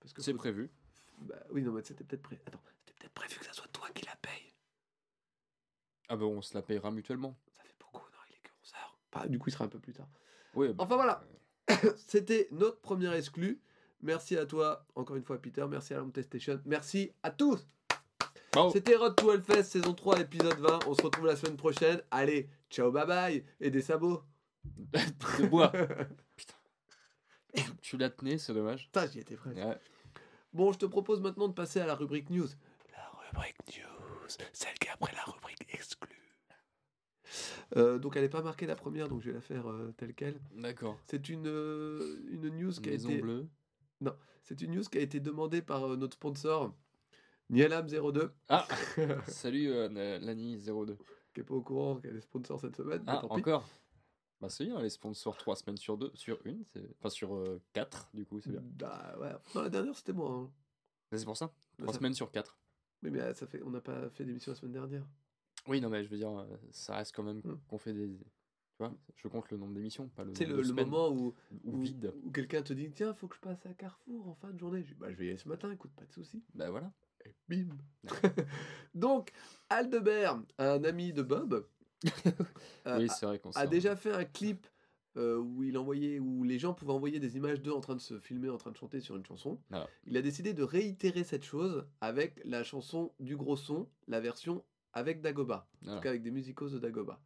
Parce 0.00 0.12
que 0.12 0.20
C'est 0.22 0.32
faut- 0.32 0.38
prévu. 0.38 0.70
Bah, 1.20 1.36
oui, 1.50 1.62
non, 1.62 1.72
mais 1.72 1.82
c'était 1.82 2.04
peut-être 2.04 2.22
pré... 2.22 2.38
Attends, 2.46 2.60
c'était 2.84 2.92
peut-être 2.98 3.14
prévu 3.14 3.38
que 3.38 3.44
ça 3.46 3.52
soit 3.52 3.68
toi 3.72 3.88
qui 3.94 4.04
la 4.04 4.16
paye. 4.16 4.52
Ah 6.08 6.16
bah 6.16 6.24
on 6.26 6.40
se 6.42 6.54
la 6.54 6.62
payera 6.62 6.90
mutuellement. 6.90 7.36
Ça 7.56 7.62
fait 7.62 7.74
beaucoup, 7.80 8.04
non, 8.12 8.18
il 8.30 8.34
est 8.34 8.40
que 8.40 8.50
11h. 8.64 8.76
Bah, 9.12 9.26
du 9.28 9.38
coup, 9.38 9.48
il 9.48 9.52
sera 9.52 9.64
un 9.64 9.68
peu 9.68 9.78
plus 9.78 9.92
tard. 9.92 10.08
Oui, 10.54 10.68
bah, 10.68 10.84
Enfin 10.84 10.96
voilà, 10.96 11.22
C'était 11.96 12.48
notre 12.50 12.80
première 12.80 13.12
exclu. 13.12 13.60
Merci 14.00 14.36
à 14.36 14.46
toi, 14.46 14.86
encore 14.94 15.16
une 15.16 15.24
fois, 15.24 15.40
Peter. 15.40 15.64
Merci 15.68 15.94
à 15.94 15.98
la 16.00 16.22
Station. 16.22 16.60
Merci 16.64 17.12
à 17.22 17.30
tous. 17.30 17.66
C'était 18.72 18.96
Road 18.96 19.14
to 19.16 19.32
Hellfest, 19.32 19.64
saison 19.64 19.92
3, 19.92 20.20
épisode 20.20 20.58
20. 20.58 20.80
On 20.86 20.94
se 20.94 21.02
retrouve 21.02 21.26
la 21.26 21.36
semaine 21.36 21.56
prochaine. 21.56 22.00
Allez, 22.10 22.48
ciao, 22.70 22.90
bye 22.90 23.06
bye. 23.06 23.44
Et 23.60 23.70
des 23.70 23.82
sabots. 23.82 24.22
de 24.74 25.46
bois. 25.46 25.72
Tu 27.82 27.96
l'as 27.96 28.10
tenu, 28.10 28.38
c'est 28.38 28.52
dommage. 28.52 28.84
Putain, 28.86 29.06
j'y 29.06 29.20
étais 29.20 29.34
presque. 29.34 29.56
Ouais. 29.56 29.78
Bon, 30.52 30.72
je 30.72 30.78
te 30.78 30.86
propose 30.86 31.20
maintenant 31.20 31.48
de 31.48 31.54
passer 31.54 31.80
à 31.80 31.86
la 31.86 31.94
rubrique 31.94 32.30
news. 32.30 32.46
La 32.92 33.10
rubrique 33.30 33.56
news, 33.68 34.28
celle 34.52 34.74
qui 34.74 34.88
est 34.88 34.90
après 34.90 35.12
la 35.14 35.22
rubrique 35.22 35.66
exclue. 35.72 36.08
Euh, 37.76 37.98
donc 37.98 38.16
elle 38.16 38.22
n'est 38.22 38.28
pas 38.28 38.42
marquée 38.42 38.66
la 38.66 38.76
première, 38.76 39.08
donc 39.08 39.22
je 39.22 39.28
vais 39.28 39.34
la 39.34 39.40
faire 39.40 39.68
euh, 39.68 39.92
telle 39.96 40.14
quelle. 40.14 40.38
D'accord. 40.54 40.98
C'est 41.06 41.28
une, 41.28 41.46
euh, 41.46 42.20
une 42.30 42.48
news 42.50 42.72
qui 42.72 42.88
a 42.88 42.92
Maison 42.92 43.10
été 43.10 43.20
bleue. 43.20 43.46
C'est 44.44 44.60
une 44.62 44.72
news 44.74 44.82
qui 44.84 44.98
a 44.98 45.00
été 45.00 45.20
demandée 45.20 45.62
par 45.62 45.84
euh, 45.84 45.96
notre 45.96 46.14
sponsor 46.14 46.74
Nielam02 47.50 48.30
Ah 48.48 48.66
Salut 49.28 49.70
euh, 49.70 49.88
Na- 49.88 50.18
Lani02. 50.18 50.96
qui 51.34 51.40
est 51.40 51.44
pas 51.44 51.54
au 51.54 51.62
courant 51.62 51.96
qu'elle 52.00 52.16
est 52.16 52.20
sponsor 52.20 52.60
cette 52.60 52.76
semaine. 52.76 53.02
Ah, 53.06 53.18
tant 53.20 53.28
pis. 53.28 53.34
encore 53.40 53.68
Bah, 54.40 54.48
c'est 54.48 54.64
bien, 54.66 54.80
les 54.80 54.90
sponsors 54.90 55.36
3 55.36 55.56
semaines 55.56 55.76
sur 55.76 55.96
2, 55.96 56.10
sur 56.14 56.38
une, 56.44 56.64
enfin 56.98 57.08
sur 57.10 57.42
4, 57.72 58.10
du 58.14 58.24
coup, 58.26 58.40
c'est 58.40 58.50
bien. 58.50 58.62
Bah 58.62 59.16
ouais. 59.20 59.32
Non, 59.54 59.62
la 59.62 59.70
dernière 59.70 59.94
c'était 59.96 60.12
moi. 60.12 60.30
hein. 60.30 60.50
C'est 61.12 61.24
pour 61.24 61.36
ça 61.36 61.46
Bah, 61.78 61.84
3 61.84 61.92
ça- 61.94 61.98
semaines 61.98 62.14
sur 62.14 62.30
4. 62.30 62.58
Mais, 63.02 63.10
mais, 63.10 63.20
euh, 63.20 63.34
ça 63.34 63.46
fait, 63.46 63.62
on 63.62 63.70
n'a 63.70 63.80
pas 63.80 64.10
fait 64.10 64.24
d'émission 64.24 64.52
la 64.52 64.56
semaine 64.56 64.72
dernière. 64.72 65.06
Oui, 65.66 65.80
non, 65.80 65.88
mais 65.88 66.02
je 66.04 66.08
veux 66.10 66.16
dire, 66.16 66.30
euh, 66.36 66.46
ça 66.70 66.96
reste 66.96 67.14
quand 67.14 67.22
même 67.22 67.38
Hmm. 67.44 67.58
qu'on 67.68 67.78
fait 67.78 67.92
des. 67.92 68.18
Tu 68.78 68.84
vois, 68.84 68.94
je 69.16 69.26
compte 69.26 69.50
le 69.50 69.56
nombre 69.56 69.74
d'émissions, 69.74 70.06
pas 70.10 70.22
le 70.22 70.30
nombre 70.30 70.40
le, 70.40 70.52
de 70.52 70.56
le 70.58 70.64
semaines 70.64 70.88
moment 70.88 71.10
où, 71.10 71.34
où, 71.64 71.80
vide. 71.80 72.14
où 72.22 72.30
quelqu'un 72.30 72.62
te 72.62 72.72
dit 72.72 72.88
tiens, 72.92 73.12
faut 73.12 73.26
que 73.26 73.34
je 73.34 73.40
passe 73.40 73.66
à 73.66 73.74
Carrefour 73.74 74.28
en 74.28 74.34
fin 74.36 74.52
de 74.52 74.58
journée. 74.58 74.84
Je 74.84 74.94
bah, 74.94 75.10
je 75.10 75.16
vais 75.16 75.26
y 75.26 75.28
aller 75.30 75.36
ce 75.36 75.48
matin, 75.48 75.72
écoute, 75.72 75.90
pas 75.96 76.04
de 76.04 76.12
souci. 76.12 76.44
Bah 76.54 76.70
voilà. 76.70 76.92
Et 77.26 77.34
bim 77.48 77.76
Donc, 78.94 79.32
Aldebert, 79.68 80.40
un 80.58 80.84
ami 80.84 81.12
de 81.12 81.22
Bob, 81.22 81.66
euh, 82.86 82.98
oui, 83.00 83.08
vrai 83.20 83.40
a 83.56 83.66
déjà 83.66 83.96
fait 83.96 84.12
un 84.12 84.24
clip 84.24 84.64
euh, 85.16 85.38
où 85.38 85.64
il 85.64 85.76
envoyait, 85.76 86.20
où 86.20 86.44
les 86.44 86.60
gens 86.60 86.72
pouvaient 86.72 86.92
envoyer 86.92 87.18
des 87.18 87.36
images 87.36 87.60
d'eux 87.60 87.72
en 87.72 87.80
train 87.80 87.96
de 87.96 88.00
se 88.00 88.20
filmer, 88.20 88.48
en 88.48 88.58
train 88.58 88.70
de 88.70 88.76
chanter 88.76 89.00
sur 89.00 89.16
une 89.16 89.26
chanson. 89.26 89.60
Voilà. 89.70 89.88
Il 90.06 90.16
a 90.16 90.22
décidé 90.22 90.54
de 90.54 90.62
réitérer 90.62 91.24
cette 91.24 91.44
chose 91.44 91.84
avec 92.00 92.40
la 92.44 92.62
chanson 92.62 93.12
du 93.18 93.36
gros 93.36 93.56
son, 93.56 93.88
la 94.06 94.20
version 94.20 94.64
avec 94.92 95.20
Dagoba, 95.20 95.68
tout 95.84 96.00
cas 96.00 96.10
avec 96.10 96.22
des 96.22 96.30
musicos 96.30 96.70
de 96.70 96.78
Dagoba. 96.78 97.20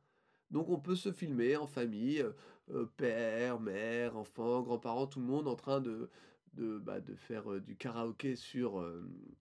Donc 0.53 0.69
on 0.69 0.79
peut 0.79 0.95
se 0.95 1.11
filmer 1.13 1.57
en 1.57 1.67
famille, 1.67 2.21
euh, 2.21 2.33
euh, 2.71 2.87
père, 2.97 3.59
mère, 3.59 4.17
enfant, 4.17 4.63
grands-parents, 4.63 5.07
tout 5.07 5.19
le 5.19 5.27
monde 5.27 5.49
en 5.49 5.57
train 5.57 5.81
de, 5.81 6.09
de, 6.55 6.79
bah, 6.79 7.01
de 7.01 7.15
faire 7.15 7.51
euh, 7.51 7.61
du 7.61 7.75
karaoké 7.75 8.37
sur, 8.37 8.85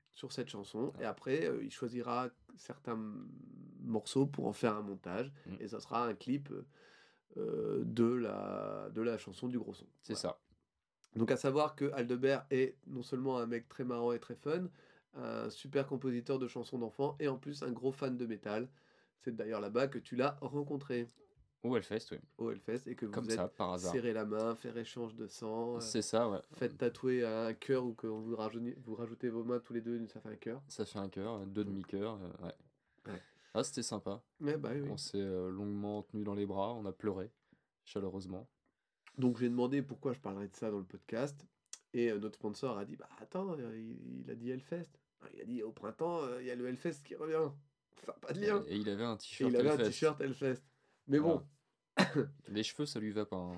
sur 0.09 0.31
cette 0.31 0.49
chanson. 0.49 0.93
Et 0.99 1.05
après, 1.05 1.51
il 1.61 1.69
choisira 1.69 2.29
certains 2.55 2.97
morceaux 3.81 4.25
pour 4.25 4.47
en 4.47 4.53
faire 4.53 4.75
un 4.75 4.81
montage. 4.81 5.31
Mm. 5.45 5.55
Et 5.59 5.67
ça 5.67 5.79
sera 5.79 6.05
un 6.05 6.13
clip 6.15 6.51
de, 7.35 8.03
la, 8.03 8.89
de 8.93 9.01
la 9.01 9.17
chanson 9.17 9.47
du 9.47 9.59
gros 9.59 9.73
son. 9.73 9.85
C'est 10.01 10.13
Voilà. 10.13 10.35
ça. 10.35 10.39
Donc 11.15 11.29
à 11.31 11.37
savoir 11.37 11.75
que 11.75 11.91
Aldebert 11.93 12.45
est 12.51 12.77
non 12.87 13.03
seulement 13.03 13.37
un 13.37 13.45
mec 13.45 13.67
très 13.67 13.83
marrant 13.83 14.13
et 14.13 14.19
très 14.19 14.35
fun, 14.35 14.69
un 15.15 15.49
super 15.49 15.87
compositeur 15.87 16.39
de 16.39 16.47
chansons 16.47 16.77
d'enfants 16.79 17.17
et 17.19 17.27
en 17.27 17.37
plus 17.37 17.63
un 17.63 17.71
gros 17.71 17.91
fan 17.91 18.15
de 18.17 18.25
métal. 18.25 18.69
C'est 19.23 19.35
d'ailleurs 19.35 19.61
là-bas 19.61 19.87
que 19.87 19.99
tu 19.99 20.15
l'as 20.15 20.37
rencontré 20.41 21.09
Au 21.63 21.75
Hellfest, 21.77 22.07
oui. 22.11 22.17
au 22.39 22.49
Hellfest 22.51 22.87
et 22.87 22.95
que 22.95 23.05
vous 23.05 23.11
Comme 23.11 23.25
êtes 23.25 23.31
ça, 23.35 23.47
par 23.47 23.73
hasard. 23.73 23.91
serré 23.93 24.13
la 24.13 24.25
main, 24.25 24.55
faire 24.55 24.75
échange 24.77 25.15
de 25.15 25.27
sang, 25.27 25.75
euh, 25.75 25.79
C'est 25.79 26.01
ça, 26.01 26.27
ouais. 26.29 26.39
faites 26.53 26.77
tatouer 26.77 27.23
un 27.25 27.53
cœur 27.53 27.85
ou 27.85 27.93
que 27.93 28.07
vous 28.07 28.35
rajoutez 28.95 29.29
vos 29.29 29.43
mains 29.43 29.59
tous 29.59 29.73
les 29.73 29.81
deux, 29.81 30.05
ça 30.07 30.19
fait 30.21 30.29
un 30.29 30.35
cœur. 30.35 30.61
Ça 30.67 30.85
fait 30.85 30.99
un 30.99 31.09
cœur, 31.09 31.45
deux 31.45 31.63
demi-cœurs. 31.63 32.19
euh, 32.21 32.45
ouais. 32.45 32.53
Ouais. 33.13 33.21
Ah, 33.53 33.63
c'était 33.63 33.83
sympa. 33.83 34.23
Ouais, 34.39 34.57
bah 34.57 34.69
oui, 34.73 34.81
oui. 34.81 34.89
On 34.91 34.97
s'est 34.97 35.17
euh, 35.19 35.49
longuement 35.51 36.03
tenu 36.03 36.23
dans 36.23 36.33
les 36.35 36.45
bras, 36.45 36.73
on 36.73 36.85
a 36.85 36.91
pleuré, 36.93 37.31
chaleureusement. 37.85 38.49
Donc 39.17 39.37
j'ai 39.37 39.49
demandé 39.49 39.81
pourquoi 39.81 40.13
je 40.13 40.19
parlerais 40.19 40.47
de 40.47 40.55
ça 40.55 40.71
dans 40.71 40.79
le 40.79 40.85
podcast 40.85 41.45
et 41.93 42.09
euh, 42.11 42.17
notre 42.17 42.35
sponsor 42.35 42.77
a 42.77 42.85
dit 42.85 42.95
bah 42.95 43.09
attends, 43.19 43.55
euh, 43.59 43.77
il, 43.77 44.21
il 44.23 44.31
a 44.31 44.35
dit 44.35 44.49
Hellfest. 44.51 44.87
Il 45.35 45.41
a 45.41 45.45
dit 45.45 45.61
au 45.61 45.71
printemps, 45.71 46.23
euh, 46.23 46.41
il 46.41 46.47
y 46.47 46.51
a 46.51 46.55
le 46.55 46.65
Hellfest 46.67 47.03
qui 47.03 47.13
revient. 47.15 47.51
Ça 48.05 48.13
pas 48.13 48.33
de 48.33 48.39
lien. 48.41 48.63
Et 48.67 48.77
il 48.77 48.89
avait 48.89 49.03
un 49.03 49.17
t-shirt 49.17 49.49
il 49.51 49.55
avait 49.57 49.69
un 49.69 49.73
Hellfest. 49.73 49.85
t-shirt 49.89 50.21
Hellfest. 50.21 50.61
Mais 51.07 51.19
bon, 51.19 51.43
Les 52.47 52.63
cheveux, 52.63 52.85
ça 52.85 52.99
lui 52.99 53.11
va 53.11 53.25
pas. 53.25 53.35
hein. 53.37 53.53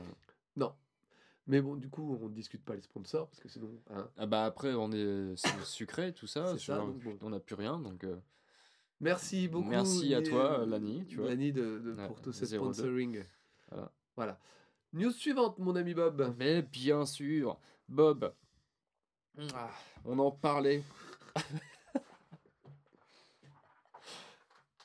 non. 0.55 0.73
Mais 1.45 1.61
bon, 1.61 1.75
du 1.75 1.89
coup, 1.89 2.17
on 2.21 2.29
ne 2.29 2.33
discute 2.33 2.63
pas 2.63 2.73
les 2.75 2.81
sponsors 2.81 3.27
parce 3.27 3.41
que 3.41 3.49
sinon. 3.49 3.69
hein. 3.89 4.09
Ah 4.17 4.25
bah 4.25 4.45
après, 4.45 4.73
on 4.73 4.91
est 4.93 5.35
c'est 5.35 5.63
sucré, 5.65 6.13
tout 6.13 6.25
ça. 6.27 6.57
Ça, 6.57 6.77
donc. 6.77 7.01
On 7.21 7.29
n'a 7.31 7.39
plus 7.41 7.55
rien, 7.55 7.79
donc... 7.79 8.03
euh, 8.05 8.15
Merci 9.01 9.49
beaucoup. 9.49 9.67
Merci 9.67 10.13
à 10.15 10.21
toi, 10.21 10.65
Lani, 10.65 11.05
tu 11.05 11.17
vois. 11.17 11.27
Lani, 11.27 11.51
de, 11.51 11.79
de- 11.79 11.93
Ouais, 11.95 12.07
pour 12.07 12.21
tout 12.21 12.31
ce 12.31 12.45
02. 12.45 12.55
sponsoring. 12.55 13.23
Voilà. 13.69 13.91
Voilà. 14.15 14.39
News 14.93 15.11
suivante, 15.11 15.59
mon 15.59 15.75
ami 15.75 15.93
Bob. 15.93 16.33
Mais 16.37 16.61
bien 16.61 17.05
sûr, 17.05 17.59
Bob, 17.89 18.33
ah, 19.53 19.69
on 20.05 20.17
en 20.19 20.31
parlait. 20.31 20.81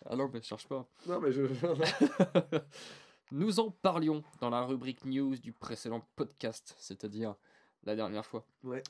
ah 0.08 0.16
non, 0.16 0.28
mais 0.32 0.42
cherche 0.42 0.66
pas. 0.68 0.88
Non, 1.06 1.20
mais 1.20 1.30
je. 1.32 1.42
Nous 3.30 3.60
en 3.60 3.70
parlions 3.70 4.22
dans 4.40 4.48
la 4.50 4.64
rubrique 4.64 5.04
news 5.04 5.36
du 5.36 5.52
précédent 5.52 6.02
podcast, 6.16 6.74
c'est-à-dire 6.78 7.34
la 7.84 7.94
dernière 7.94 8.24
fois. 8.26 8.46
ouais. 8.64 8.82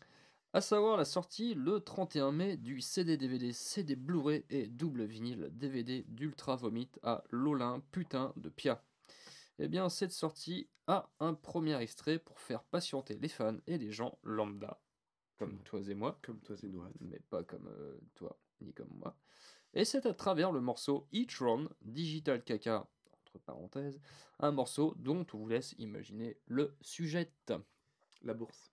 À 0.55 0.63
savoir 0.63 0.97
la 0.97 1.05
sortie 1.05 1.53
le 1.55 1.79
31 1.81 2.33
mai 2.33 2.57
du 2.57 2.81
CD 2.81 3.19
DVD, 3.19 3.53
CD 3.53 3.97
Blu-ray 3.97 4.47
et 4.49 4.67
double 4.67 5.05
vinyle 5.05 5.51
DVD 5.53 6.07
d'Ultra 6.09 6.57
Vomit 6.57 6.89
à 7.03 7.23
l'Olin 7.31 7.83
putain 7.93 8.33
de 8.37 8.49
Pia. 8.49 8.83
Eh 9.59 9.69
bien, 9.69 9.91
cette 9.91 10.13
sortie 10.13 10.67
a 10.87 11.11
un 11.21 11.35
premier 11.35 11.79
extrait 11.83 12.19
pour 12.19 12.41
faire 12.41 12.63
patienter 12.63 13.19
les 13.21 13.29
fans 13.29 13.59
et 13.67 13.77
les 13.77 13.93
gens 13.93 14.19
lambda, 14.23 14.81
comme 15.39 15.59
toi 15.65 15.81
et 15.87 15.95
moi, 15.95 16.19
Comme 16.23 16.41
toi, 16.41 16.57
c'est 16.57 16.69
noir. 16.69 16.89
mais 17.01 17.21
pas 17.29 17.45
comme 17.45 17.67
euh, 17.69 17.99
toi 18.15 18.35
ni 18.63 18.73
comme 18.73 18.89
moi. 18.99 19.15
Et 19.75 19.85
c'est 19.85 20.07
à 20.07 20.15
travers 20.15 20.53
le 20.53 20.61
morceau 20.61 21.07
Each 21.13 21.39
Run, 21.39 21.69
Digital 21.83 22.43
Caca, 22.43 22.89
entre 23.13 23.39
parenthèses, 23.39 24.01
un 24.39 24.51
morceau 24.51 24.95
dont 24.99 25.27
on 25.33 25.39
vous 25.39 25.49
laisse 25.49 25.75
imaginer 25.79 26.39
le 26.47 26.77
sujet 26.81 27.33
La 28.23 28.35
bourse. 28.35 28.71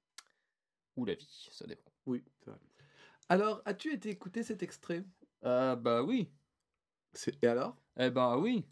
ou 0.96 1.06
la 1.06 1.16
vie, 1.16 1.48
ça 1.52 1.68
dépend. 1.68 1.92
Oui, 2.06 2.24
c'est 2.40 2.50
vrai. 2.52 2.60
Alors, 3.30 3.62
as-tu 3.66 3.92
été 3.94 4.10
écouter 4.10 4.44
cet 4.44 4.64
extrait? 4.64 5.04
Ah 5.42 5.76
bah 5.76 6.04
oui, 6.04 6.32
C'est- 7.14 7.42
Et 7.44 7.48
alors? 7.48 7.78
Eh 7.98 8.10
ben 8.10 8.38
oui, 8.38 8.66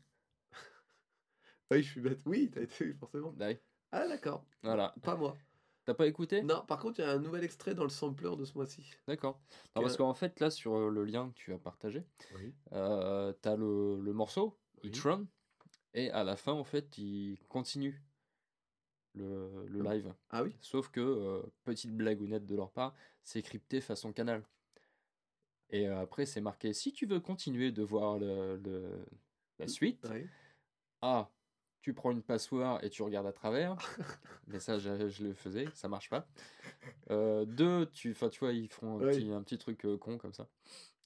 Oui, 1.71 1.83
je 1.83 1.89
suis 1.91 2.01
bête. 2.01 2.21
Oui, 2.25 2.49
t'as 2.51 2.61
été 2.61 2.93
forcément. 2.93 3.33
Ouais, 3.39 3.63
Ah, 3.91 4.07
d'accord. 4.07 4.45
voilà. 4.63 4.93
Pas 5.03 5.15
moi. 5.15 5.37
T'as 5.85 5.93
pas 5.93 6.07
écouté? 6.07 6.41
Non, 6.43 6.63
par 6.65 6.79
contre, 6.79 6.99
il 6.99 7.03
y 7.03 7.05
a 7.05 7.11
un 7.11 7.19
nouvel 7.19 7.43
extrait 7.43 7.75
dans 7.75 7.83
le 7.83 7.89
sampler 7.89 8.35
de 8.37 8.45
ce 8.45 8.53
mois-ci. 8.53 8.89
D'accord. 9.07 9.39
Non, 9.75 9.81
Parce 9.81 9.93
Que- 9.93 9.97
qu'en 9.97 10.13
fait, 10.13 10.39
là, 10.39 10.49
sur 10.49 10.75
euh, 10.75 10.89
le 10.89 11.03
lien 11.03 11.29
que 11.29 11.33
tu 11.35 11.53
as 11.53 11.57
partagé, 11.59 12.03
Oui. 12.35 12.53
euh, 12.71 13.33
t'as 13.41 13.55
le, 13.57 13.99
le 14.01 14.13
morceau, 14.13 14.57
Oui. 14.83 14.91
Run, 15.03 15.25
et 15.93 16.09
à 16.11 16.23
la 16.23 16.37
fin, 16.37 16.53
en 16.53 16.63
fait, 16.63 16.97
il 16.97 17.37
continue 17.49 18.01
le, 19.15 19.65
le 19.67 19.85
Ah. 19.85 19.93
live. 19.93 20.13
Ah 20.29 20.43
oui? 20.43 20.55
Sauf 20.61 20.89
que, 20.89 21.01
euh, 21.01 21.43
petite 21.65 21.91
blagounette 21.95 22.45
de 22.45 22.55
leur 22.55 22.71
part, 22.71 22.93
c'est 23.23 23.41
crypté 23.41 23.81
façon 23.81 24.13
canal. 24.13 24.43
Et 25.69 25.87
euh, 25.87 25.99
après, 25.99 26.25
c'est 26.25 26.41
marqué 26.41 26.73
si 26.73 26.93
tu 26.93 27.05
veux 27.05 27.19
continuer 27.19 27.71
de 27.71 27.83
voir 27.83 28.17
le, 28.19 28.55
le- 28.57 29.05
la 29.59 29.67
suite, 29.67 30.07
Oui. 30.09 30.25
A, 31.01 31.29
tu 31.83 31.93
prends 31.93 32.09
une 32.11 32.23
passoire 32.23 32.83
et 32.83 32.89
tu 32.89 33.03
regardes 33.03 33.27
à 33.27 33.31
travers. 33.33 33.75
Mais 34.47 34.59
ça, 34.59 34.79
je, 34.79 35.07
je 35.09 35.23
le 35.25 35.33
faisais, 35.33 35.65
ça 35.75 35.87
marche 35.87 36.09
pas. 36.09 36.25
Euh, 37.11 37.45
deux, 37.45 37.85
tu, 37.93 38.11
enfin, 38.11 38.29
tu 38.29 38.39
vois, 38.39 38.53
ils 38.53 38.69
font 38.69 38.97
un, 38.99 39.05
Oui. 39.07 39.17
petit, 39.17 39.31
un 39.31 39.43
petit 39.43 39.57
truc 39.59 39.85
euh, 39.85 39.97
con 39.97 40.17
comme 40.17 40.33
ça. 40.33 40.47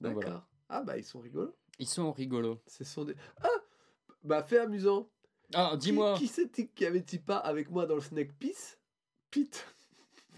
D'accord. 0.00 0.22
voilà. 0.22 0.46
Ah, 0.70 0.82
bah, 0.82 0.96
ils 0.96 1.04
sont 1.04 1.20
rigolos. 1.20 1.54
Ils 1.78 1.88
sont 1.88 2.12
rigolos. 2.12 2.60
Ce 2.66 2.84
sont 2.84 3.04
des. 3.04 3.14
Ah 3.42 3.48
Bah, 4.24 4.42
fait 4.42 4.58
amusant. 4.58 5.10
Ah, 5.54 5.70
Qui- 5.72 5.78
dis-moi 5.78 6.16
Qui, 6.16 6.28
c'était 6.28 6.68
qui 6.68 6.86
avait-il 6.86 7.22
pas 7.22 7.38
avec 7.38 7.70
moi 7.70 7.86
dans 7.86 7.94
le 7.96 8.00
Snack 8.00 8.32
Peace 8.38 8.78
Pete. 9.30 9.66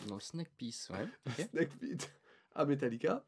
Dans 0.08 0.14
le 0.14 0.20
snack 0.20 0.48
piece, 0.56 0.88
ouais. 0.90 1.06
Snack 1.50 1.68
Pete. 1.78 2.10
À 2.54 2.64
Metallica. 2.64 3.24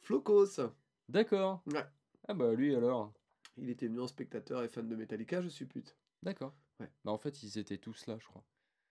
Flocos. 0.00 0.60
D'accord. 1.08 1.62
Ouais. 1.66 1.84
Ah 2.28 2.34
bah 2.34 2.52
lui 2.52 2.74
alors. 2.74 3.12
Il 3.56 3.70
était 3.70 3.86
venu 3.86 4.00
en 4.00 4.06
spectateur 4.06 4.62
et 4.62 4.68
fan 4.68 4.88
de 4.88 4.96
Metallica, 4.96 5.40
je 5.40 5.48
suis 5.48 5.64
pute. 5.66 5.96
D'accord. 6.24 6.54
Ouais. 6.80 6.90
Bah 7.04 7.12
en 7.12 7.18
fait, 7.18 7.42
ils 7.42 7.58
étaient 7.58 7.76
tous 7.76 8.06
là, 8.06 8.16
je 8.18 8.26
crois. 8.26 8.42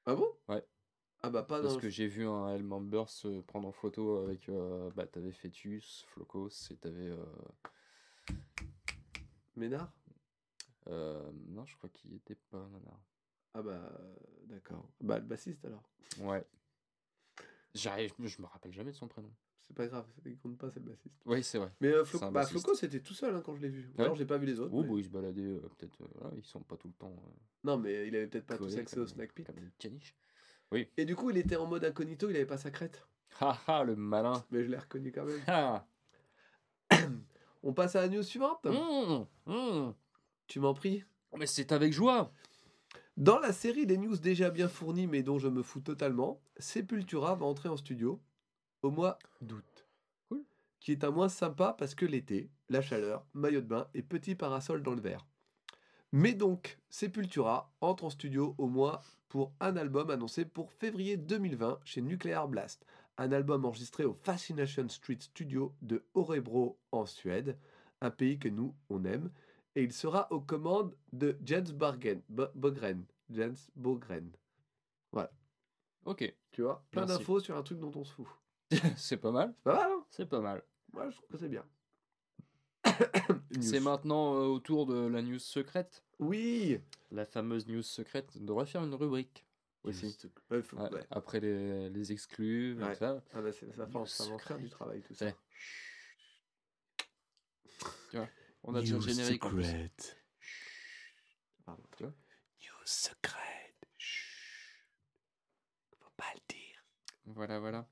Ah 0.06 0.14
bon? 0.14 0.32
Ouais. 0.48 0.64
Ah 1.24 1.32
bah 1.32 1.42
pas 1.42 1.62
Parce 1.62 1.74
dans... 1.74 1.80
que 1.80 1.90
j'ai 1.90 2.06
vu 2.08 2.28
un 2.28 2.50
L 2.50 2.64
Member 2.64 3.10
se 3.10 3.42
prendre 3.42 3.68
en 3.68 3.72
photo 3.72 4.18
avec. 4.20 4.48
euh, 4.50 4.92
bah, 4.92 5.08
t'avais 5.08 5.32
Fetus, 5.32 6.06
Flocos 6.10 6.50
et 6.70 6.78
t'avais. 6.78 7.10
Euh, 7.10 7.26
Ménard? 9.56 9.92
Euh, 10.88 11.32
non, 11.48 11.66
je 11.66 11.76
crois 11.78 11.90
qu'il 11.90 12.14
était 12.14 12.36
pas 12.36 12.68
nanar. 12.68 13.00
Ah 13.56 13.62
bah, 13.64 13.92
d'accord. 14.44 14.88
Bah, 15.02 15.18
le 15.18 15.26
bassiste 15.26 15.66
alors. 15.66 15.90
Ouais. 16.20 16.46
J'arrive, 17.74 18.14
je 18.20 18.42
me 18.42 18.48
rappelle 18.48 18.74
jamais 18.74 18.92
de 18.92 18.96
son 18.96 19.08
prénom. 19.08 19.34
C'est 19.68 19.76
pas 19.76 19.88
grave, 19.88 20.06
il 20.26 20.38
compte 20.38 20.58
pas, 20.58 20.70
c'est 20.70 20.80
le 20.82 20.86
bassiste. 20.88 21.16
Oui, 21.26 21.42
c'est 21.44 21.58
vrai. 21.58 21.72
Mais 21.80 21.88
euh, 21.88 22.04
C'est 22.06 22.18
Flo- 22.18 22.24
un 22.26 22.32
bah, 22.32 22.42
bassiste. 22.42 22.60
Floco, 22.62 22.76
c'était 22.78 23.00
tout 23.00 23.14
seul 23.14 23.34
hein, 23.36 23.42
quand 23.44 23.56
je 23.56 23.62
l'ai 23.62 23.70
vu. 23.70 23.90
Ou 23.94 23.98
Ouais. 23.98 24.04
Alors, 24.04 24.16
j'ai 24.16 24.26
pas 24.26 24.38
vu 24.38 24.46
les 24.46 24.60
autres. 24.60 24.74
Oh, 24.74 24.82
mais- 24.82 24.88
bon, 24.88 24.98
ils 24.98 25.06
se 25.06 25.10
baladaient 25.10 25.42
euh, 25.42 25.62
peut-être. 25.78 26.02
euh, 26.02 26.08
voilà, 26.16 26.36
ils 26.38 26.44
sont 26.46 26.60
pas 26.62 26.76
tout 26.78 26.88
le 26.90 26.94
temps. 26.94 27.16
euh, 27.26 27.32
Non, 27.64 27.78
mais 27.78 28.08
il 28.08 28.16
avait 28.16 28.28
peut-être 28.28 28.46
pas 28.46 28.58
tous 28.58 28.76
accès 28.78 29.00
au 29.00 29.08
snack 29.08 29.34
pit. 29.34 29.46
Comme 29.46 29.56
caniches. 29.80 30.16
Et 30.98 31.06
du 31.06 31.16
coup, 31.16 31.30
il 31.30 31.38
était 31.38 31.56
en 31.56 31.68
mode 31.68 31.86
incognito, 31.86 32.30
il 32.30 32.36
avait 32.36 32.46
pas 32.46 32.58
sa 32.58 32.72
crête. 32.72 33.08
Ha 33.40 33.58
ha, 33.68 33.84
le 33.84 33.96
malin. 33.96 34.44
Mais 34.52 34.64
je 34.64 34.70
l'ai 34.70 34.78
reconnu 34.78 35.12
quand 35.12 35.26
même. 35.26 35.40
Ah. 35.48 35.86
On 37.64 37.74
passe 37.74 37.96
à 37.96 38.02
la 38.02 38.10
news 38.10 38.24
suivante. 38.24 38.66
Mmh, 38.66 39.26
mmh. 39.52 39.94
Tu 40.48 40.60
m'en 40.60 40.74
pries. 40.74 41.04
Mais 41.38 41.48
c'est 41.48 41.72
avec 41.72 41.94
joie. 41.94 42.32
Dans 43.18 43.40
la 43.40 43.54
série 43.54 43.86
des 43.86 43.98
news 43.98 44.18
déjà 44.18 44.50
bien 44.50 44.68
fournies 44.68 45.08
mais 45.08 45.24
dont 45.24 45.38
je 45.40 45.48
me 45.48 45.62
fous 45.64 45.80
totalement, 45.82 46.42
Sepultura 46.58 47.36
va 47.36 47.46
entrer 47.46 47.70
en 47.70 47.78
studio 47.78 48.22
au 48.84 48.92
mois 48.92 49.18
d'août. 49.42 49.88
Cool. 50.30 50.44
Qui 50.80 50.92
est 50.92 51.04
un 51.04 51.12
mois 51.12 51.30
sympa 51.30 51.74
parce 51.78 51.96
que 51.96 52.06
l'été, 52.06 52.52
la 52.70 52.82
chaleur, 52.82 53.26
maillot 53.34 53.62
de 53.62 53.66
bain 53.68 53.88
et 53.94 54.04
petit 54.04 54.36
parasol 54.36 54.84
dans 54.84 54.94
le 54.94 55.02
verre. 55.02 55.26
Mais 56.12 56.34
donc, 56.34 56.78
Sepultura 56.90 57.74
entre 57.82 58.04
en 58.04 58.10
studio 58.12 58.54
au 58.60 58.68
mois 58.68 59.02
pour 59.30 59.52
un 59.60 59.76
album 59.78 60.12
annoncé 60.12 60.46
pour 60.46 60.72
février 60.72 61.18
2020 61.18 61.80
chez 61.84 62.02
Nuclear 62.02 62.48
Blast. 62.48 62.86
Un 63.18 63.32
album 63.32 63.66
enregistré 63.66 64.06
au 64.06 64.14
Fascination 64.14 64.88
Street 64.90 65.18
Studio 65.20 65.74
de 65.82 66.04
Örebro 66.16 66.80
en 66.92 67.06
Suède, 67.06 67.58
un 68.02 68.12
pays 68.12 68.38
que 68.38 68.50
nous, 68.50 68.76
on 68.90 69.06
aime. 69.06 69.32
Et 69.76 69.84
il 69.84 69.94
sera 69.94 70.28
aux 70.32 70.42
commandes 70.42 70.96
de 71.14 71.38
Jens 71.44 71.72
Bargen, 71.74 72.22
Bo- 72.30 72.48
Bogren. 72.54 73.06
Jens 73.30 73.70
Bogren. 73.76 74.30
Ok. 76.06 76.36
Tu 76.52 76.62
vois 76.62 76.86
Plein 76.92 77.04
d'infos 77.18 77.40
sur 77.40 77.56
un 77.56 77.64
truc 77.64 77.80
dont 77.80 77.92
on 77.96 78.04
se 78.04 78.12
fout. 78.14 78.28
c'est 78.98 79.18
pas 79.18 79.32
mal. 79.32 79.54
C'est 79.56 79.64
pas 79.64 79.76
mal, 79.76 79.92
hein 79.92 80.06
C'est 80.10 80.30
pas 80.30 80.40
mal. 80.42 80.64
Moi, 80.94 81.10
je 81.10 81.16
trouve 81.16 81.30
que 81.30 81.38
c'est 81.38 81.50
bien. 81.50 81.66
C'est 83.62 83.78
News. 83.80 83.84
maintenant 83.84 84.36
euh, 84.36 84.46
autour 84.46 84.86
de 84.86 85.08
la 85.08 85.22
news 85.22 85.40
secrète. 85.40 86.04
Oui 86.20 86.80
La 87.12 87.26
fameuse 87.26 87.66
news 87.68 87.82
secrète 87.84 88.32
on 88.40 88.44
devrait 88.44 88.66
faire 88.66 88.84
une 88.84 88.94
rubrique 88.96 89.46
aussi. 89.84 90.02
Juste- 90.08 90.28
ouais, 90.52 90.62
faut- 90.62 90.78
Ouais, 90.78 90.90
ouais. 90.92 91.06
Après 91.12 91.40
les, 91.40 91.90
les 91.90 92.12
exclus, 92.12 92.76
Ouais. 92.82 92.96
ça. 92.96 93.24
Ah 93.34 93.42
bah, 93.42 93.52
c'est- 93.54 93.72
ça, 93.74 93.86
va, 93.86 94.06
ça 94.06 94.26
va 94.26 94.34
en 94.34 94.38
faire 94.38 94.58
du 94.58 94.70
travail, 94.70 95.02
tout 95.02 95.14
ça. 95.14 95.28
C'est- 95.30 95.36
On 98.64 98.76
a 98.76 98.80
déjà 98.82 98.96
le 98.96 99.02
générique. 99.02 99.42
plus. 99.46 99.66
Pardon. 101.66 101.84
Tu 101.98 102.04
vois 102.04 102.12
News 102.12 102.86
secrète. 102.86 103.88
Faut 106.00 106.12
pas 106.18 106.32
le 106.36 106.42
dire. 106.54 106.84
Voilà, 107.26 107.60
voilà. 107.60 107.88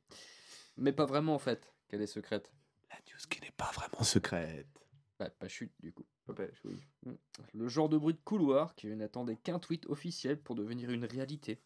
Mais 0.78 0.94
pas 0.94 1.06
vraiment 1.06 1.36
en 1.36 1.40
fait, 1.40 1.74
qu'elle 1.88 2.02
est 2.02 2.08
secrète. 2.08 2.52
La 2.90 2.98
news 2.98 3.20
qui 3.30 3.42
n'est 3.42 3.52
pas 3.52 3.72
vraiment 3.72 4.04
secrète. 4.04 4.68
Bah, 5.20 5.30
pas 5.30 5.48
chute 5.48 5.74
du 5.82 5.94
coup. 5.94 6.06
Oui. 6.64 6.80
Le 7.54 7.68
genre 7.68 7.90
de 7.90 7.98
bruit 7.98 8.14
de 8.14 8.20
couloir 8.24 8.74
qui 8.76 8.88
n'attendait 8.88 9.36
qu'un 9.36 9.60
tweet 9.60 9.86
officiel 9.88 10.40
pour 10.42 10.56
devenir 10.56 10.90
une 10.90 11.06
réalité. 11.06 11.62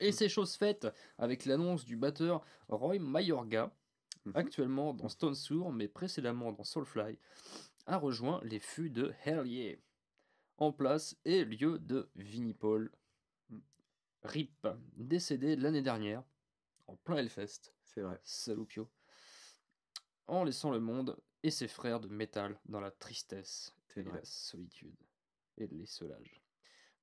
Et 0.00 0.12
c'est 0.12 0.28
chose 0.28 0.54
faite 0.56 0.86
avec 1.16 1.44
l'annonce 1.44 1.84
du 1.84 1.96
batteur 1.96 2.44
Roy 2.68 2.98
Mayorga, 2.98 3.72
Mhm. 4.24 4.32
actuellement 4.34 4.94
dans 4.94 5.08
Stone 5.08 5.34
Sour, 5.34 5.72
mais 5.72 5.88
précédemment 5.88 6.52
dans 6.52 6.64
Soulfly, 6.64 7.18
a 7.86 7.96
rejoint 7.96 8.40
les 8.42 8.58
fûts 8.58 8.90
de 8.90 9.12
Hell 9.24 9.46
Yeah, 9.46 9.76
en 10.58 10.72
place 10.72 11.16
et 11.24 11.44
lieu 11.44 11.78
de 11.78 12.10
Vinnie 12.16 12.52
Paul. 12.54 12.90
Mm. 13.48 13.58
RIP, 14.24 14.66
décédé 14.96 15.56
l'année 15.56 15.82
dernière, 15.82 16.22
en 16.88 16.96
plein 16.96 17.16
Hellfest, 17.16 17.72
C'est 17.94 18.02
vrai. 18.02 18.20
Salupio, 18.24 18.88
en 20.26 20.44
laissant 20.44 20.70
le 20.70 20.80
monde 20.80 21.16
et 21.42 21.50
ses 21.50 21.68
frères 21.68 22.00
de 22.00 22.08
métal 22.08 22.58
dans 22.66 22.80
la 22.80 22.90
tristesse 22.90 23.74
et 23.96 24.02
vrai. 24.02 24.18
la 24.18 24.24
solitude 24.24 24.96
et 25.56 25.66
l'essolage. 25.68 26.42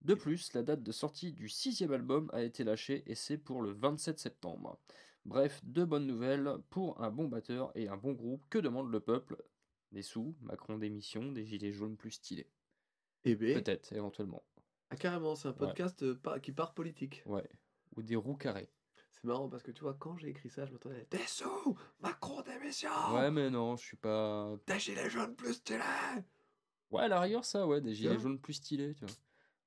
De 0.02 0.14
plus, 0.14 0.54
la 0.54 0.62
date 0.62 0.84
de 0.84 0.92
sortie 0.92 1.34
du 1.34 1.50
sixième 1.50 1.92
album 1.92 2.30
a 2.32 2.44
été 2.44 2.64
lâchée 2.64 3.04
et 3.08 3.16
c'est 3.16 3.38
pour 3.38 3.62
le 3.62 3.72
27 3.72 4.20
septembre. 4.20 4.80
Bref, 5.26 5.60
deux 5.64 5.86
bonnes 5.86 6.06
nouvelles 6.06 6.58
pour 6.70 7.02
un 7.02 7.10
bon 7.10 7.28
batteur 7.28 7.72
et 7.76 7.88
un 7.88 7.98
bon 7.98 8.12
groupe. 8.14 8.46
Que 8.50 8.60
demande 8.60 8.92
le 8.92 9.00
peuple? 9.00 9.44
Des 9.92 10.04
sous, 10.04 10.36
Macron 10.42 10.78
démission, 10.78 11.32
des 11.32 11.46
gilets 11.46 11.72
jaunes 11.72 11.98
plus 11.98 12.12
stylés. 12.12 12.52
Eh 13.24 13.36
ben, 13.36 13.56
Peut-être, 13.64 13.92
éventuellement. 13.94 14.44
ah, 14.92 14.96
carrément, 14.96 15.36
c'est 15.36 15.48
un 15.48 15.54
podcast 15.54 16.04
euh, 16.04 16.40
qui 16.44 16.52
part 16.52 16.76
politique. 16.76 17.24
Ouais. 17.26 17.50
Ou 17.96 18.04
des 18.04 18.16
roues 18.16 18.36
carrées. 18.36 18.70
C'est 19.16 19.28
marrant 19.28 19.50
parce 19.50 19.64
que 19.64 19.72
tu 19.72 19.82
vois, 19.82 19.96
quand 19.96 20.18
j'ai 20.18 20.30
écrit 20.30 20.50
ça, 20.50 20.66
je 20.66 20.72
m'attendais 20.72 21.02
à 21.02 21.18
Des 21.18 21.26
sous 21.26 21.78
Macron 22.02 22.42
démission 22.42 22.90
Ouais, 23.14 23.32
mais 23.32 23.50
non, 23.50 23.76
je 23.76 23.84
suis 23.86 23.98
pas. 23.98 24.56
Des 24.68 24.80
gilets 24.80 25.10
jaunes 25.10 25.36
plus 25.36 25.54
stylés 25.54 25.80
Ouais, 26.92 27.04
à 27.04 27.08
la 27.08 27.20
rigueur, 27.20 27.44
ça, 27.44 27.66
ouais, 27.66 27.82
des 27.82 27.94
gilets 27.96 28.20
jaunes 28.20 28.40
plus 28.40 28.54
stylés, 28.54 28.94
tu 28.94 29.06
vois. 29.06 29.16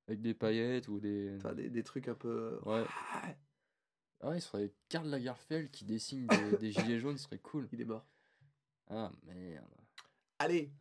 Avec 0.07 0.21
des 0.21 0.35
paillettes 0.35 0.89
ou 0.89 1.01
des. 1.01 1.35
Enfin, 1.37 1.55
des, 1.55 1.69
des 1.69 1.83
trucs 1.83 2.09
un 2.09 2.15
peu. 2.15 2.59
Ouais. 2.65 2.85
Ah 4.21 4.31
ouais, 4.31 4.39
il 4.39 4.41
serait 4.41 4.73
Karl 4.89 5.09
Lagerfeld 5.09 5.71
qui 5.71 5.85
dessine 5.85 6.27
des, 6.27 6.57
des 6.59 6.73
gilets 6.73 6.99
jaunes, 6.99 7.17
ce 7.19 7.25
serait 7.25 7.39
cool. 7.39 7.69
Il 7.73 7.81
est 7.81 7.85
mort. 7.85 8.07
Ah 8.89 9.13
merde. 9.25 9.67
Allez 10.39 10.73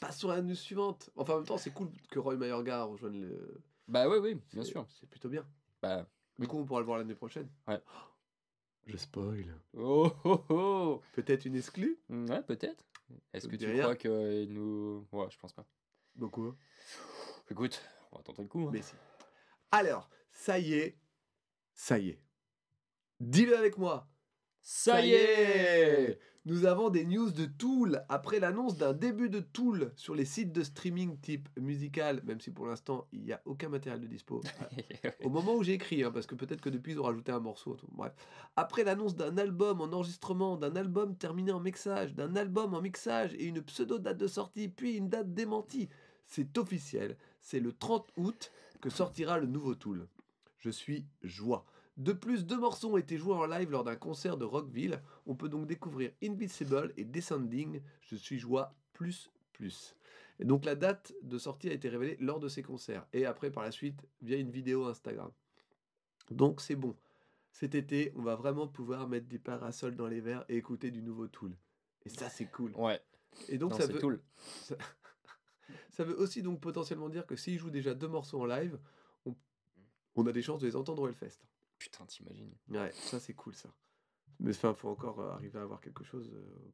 Passons 0.00 0.30
à 0.30 0.36
la 0.36 0.42
news 0.42 0.54
suivante. 0.54 1.10
Enfin, 1.16 1.34
en 1.34 1.36
même 1.38 1.46
temps, 1.46 1.58
c'est 1.58 1.72
cool 1.72 1.90
que 2.10 2.18
Roy 2.18 2.36
Mayorga 2.36 2.84
rejoigne 2.84 3.20
le. 3.20 3.60
Bah 3.88 4.08
ouais, 4.08 4.18
oui, 4.18 4.36
bien 4.52 4.62
sûr. 4.62 4.86
C'est 5.00 5.08
plutôt 5.08 5.28
bien. 5.28 5.44
Bah. 5.82 6.06
Du 6.38 6.46
coup, 6.46 6.58
on 6.58 6.64
pourra 6.64 6.80
le 6.80 6.86
voir 6.86 6.98
l'année 6.98 7.14
prochaine? 7.14 7.48
Ouais. 7.66 7.80
Je 8.86 8.96
spoil. 8.96 9.44
Oh 9.76 10.12
oh 10.24 10.44
oh 10.48 11.02
Peut-être 11.12 11.44
une 11.44 11.56
exclue? 11.56 11.98
Ouais, 12.08 12.42
peut-être. 12.42 12.84
Est-ce 13.32 13.48
que 13.48 13.56
tu 13.56 13.66
rien. 13.66 13.82
crois 13.82 13.96
qu'il 13.96 14.52
nous. 14.52 15.06
Ouais, 15.12 15.26
je 15.30 15.38
pense 15.38 15.52
pas. 15.52 15.66
Donc 16.14 16.32
quoi? 16.32 16.54
Écoute, 17.50 17.82
on 18.12 18.16
va 18.18 18.22
tenter 18.22 18.42
le 18.42 18.48
coup. 18.48 18.66
hein. 18.66 18.70
Mais 18.72 18.82
si. 18.82 18.94
Alors, 19.72 20.08
ça 20.30 20.58
y 20.58 20.74
est. 20.74 20.98
Ça 21.74 21.98
y 21.98 22.10
est. 22.10 22.20
Dis-le 23.20 23.56
avec 23.56 23.78
moi. 23.78 24.08
Ça 24.62 25.04
y 25.04 25.12
est 25.12 26.18
Nous 26.44 26.66
avons 26.66 26.90
des 26.90 27.04
news 27.04 27.30
de 27.30 27.46
Tool 27.46 28.04
après 28.08 28.38
l'annonce 28.40 28.76
d'un 28.76 28.92
début 28.92 29.30
de 29.30 29.40
Tool 29.40 29.92
sur 29.96 30.14
les 30.14 30.24
sites 30.24 30.52
de 30.52 30.62
streaming 30.62 31.18
type 31.20 31.48
musical, 31.58 32.22
même 32.24 32.40
si 32.40 32.50
pour 32.50 32.66
l'instant 32.66 33.06
il 33.12 33.22
n'y 33.22 33.32
a 33.32 33.40
aucun 33.44 33.68
matériel 33.68 34.00
de 34.00 34.06
dispo. 34.06 34.42
Au 35.24 35.28
moment 35.28 35.54
où 35.54 35.62
j'ai 35.62 35.74
écrit, 35.74 36.04
hein, 36.04 36.10
parce 36.10 36.26
que 36.26 36.34
peut-être 36.34 36.60
que 36.60 36.70
depuis 36.70 36.92
ils 36.92 37.00
ont 37.00 37.04
rajouté 37.04 37.32
un 37.32 37.40
morceau. 37.40 37.74
tout. 37.74 37.88
Bref. 37.92 38.12
Après 38.56 38.84
l'annonce 38.84 39.16
d'un 39.16 39.36
album 39.38 39.80
en 39.80 39.92
enregistrement, 39.92 40.56
d'un 40.56 40.76
album 40.76 41.16
terminé 41.16 41.52
en 41.52 41.60
mixage, 41.60 42.14
d'un 42.14 42.36
album 42.36 42.74
en 42.74 42.80
mixage 42.80 43.34
et 43.34 43.44
une 43.44 43.62
pseudo 43.62 43.98
date 43.98 44.18
de 44.18 44.26
sortie, 44.26 44.68
puis 44.68 44.96
une 44.96 45.08
date 45.08 45.32
démentie, 45.32 45.88
c'est 46.26 46.58
officiel. 46.58 47.16
C'est 47.40 47.60
le 47.60 47.72
30 47.72 48.08
août 48.16 48.52
que 48.80 48.90
sortira 48.90 49.38
le 49.38 49.46
nouveau 49.46 49.74
Tool. 49.74 50.06
Je 50.58 50.70
suis 50.70 51.06
joie. 51.22 51.64
De 51.98 52.12
plus, 52.12 52.46
deux 52.46 52.58
morceaux 52.58 52.92
ont 52.92 52.96
été 52.96 53.18
joués 53.18 53.34
en 53.34 53.46
live 53.46 53.70
lors 53.70 53.84
d'un 53.84 53.96
concert 53.96 54.36
de 54.36 54.44
Rockville. 54.44 55.02
On 55.26 55.34
peut 55.34 55.48
donc 55.48 55.66
découvrir 55.66 56.12
Invisible 56.22 56.92
et 56.96 57.04
Descending. 57.04 57.80
Je 58.00 58.16
suis 58.16 58.38
joie 58.38 58.74
plus 58.92 59.30
plus. 59.58 59.96
Et 60.38 60.44
donc 60.44 60.64
la 60.64 60.76
date 60.76 61.12
de 61.22 61.36
sortie 61.36 61.68
a 61.68 61.72
été 61.72 61.88
révélée 61.88 62.16
lors 62.20 62.38
de 62.38 62.48
ces 62.48 62.62
concerts. 62.62 63.06
Et 63.12 63.26
après, 63.26 63.50
par 63.50 63.64
la 63.64 63.72
suite, 63.72 64.06
via 64.22 64.38
une 64.38 64.50
vidéo 64.50 64.86
Instagram. 64.86 65.30
Donc 66.30 66.60
c'est 66.60 66.76
bon. 66.76 66.96
Cet 67.50 67.74
été, 67.74 68.12
on 68.14 68.22
va 68.22 68.36
vraiment 68.36 68.68
pouvoir 68.68 69.08
mettre 69.08 69.26
des 69.26 69.38
parasols 69.38 69.96
dans 69.96 70.06
les 70.06 70.20
verres 70.20 70.44
et 70.48 70.56
écouter 70.56 70.92
du 70.92 71.02
nouveau 71.02 71.26
Tool. 71.26 71.56
Et 72.04 72.08
ça, 72.08 72.30
c'est 72.30 72.46
cool. 72.46 72.72
Ouais, 72.76 73.00
Et 73.48 73.58
donc 73.58 73.72
non, 73.72 73.78
ça 73.78 73.86
veut, 73.86 73.98
cool. 73.98 74.22
ça 75.90 76.04
veut 76.04 76.16
aussi 76.20 76.42
donc 76.42 76.60
potentiellement 76.60 77.08
dire 77.08 77.26
que 77.26 77.34
s'ils 77.34 77.58
jouent 77.58 77.70
déjà 77.70 77.94
deux 77.94 78.06
morceaux 78.06 78.40
en 78.40 78.46
live, 78.46 78.78
on, 79.26 79.34
on 80.14 80.26
a 80.26 80.32
des 80.32 80.42
chances 80.42 80.60
de 80.60 80.66
les 80.66 80.76
entendre 80.76 81.02
au 81.02 81.08
Hellfest. 81.08 81.40
Putain, 81.78 82.06
t'imagines. 82.06 82.54
Ouais, 82.68 82.92
ça 82.92 83.20
c'est 83.20 83.34
cool 83.34 83.54
ça. 83.54 83.68
Mais 84.40 84.50
enfin, 84.50 84.74
faut 84.74 84.88
encore 84.88 85.20
euh, 85.20 85.32
arriver 85.32 85.58
à 85.58 85.62
avoir 85.62 85.80
quelque 85.80 86.04
chose 86.04 86.30
euh, 86.32 86.72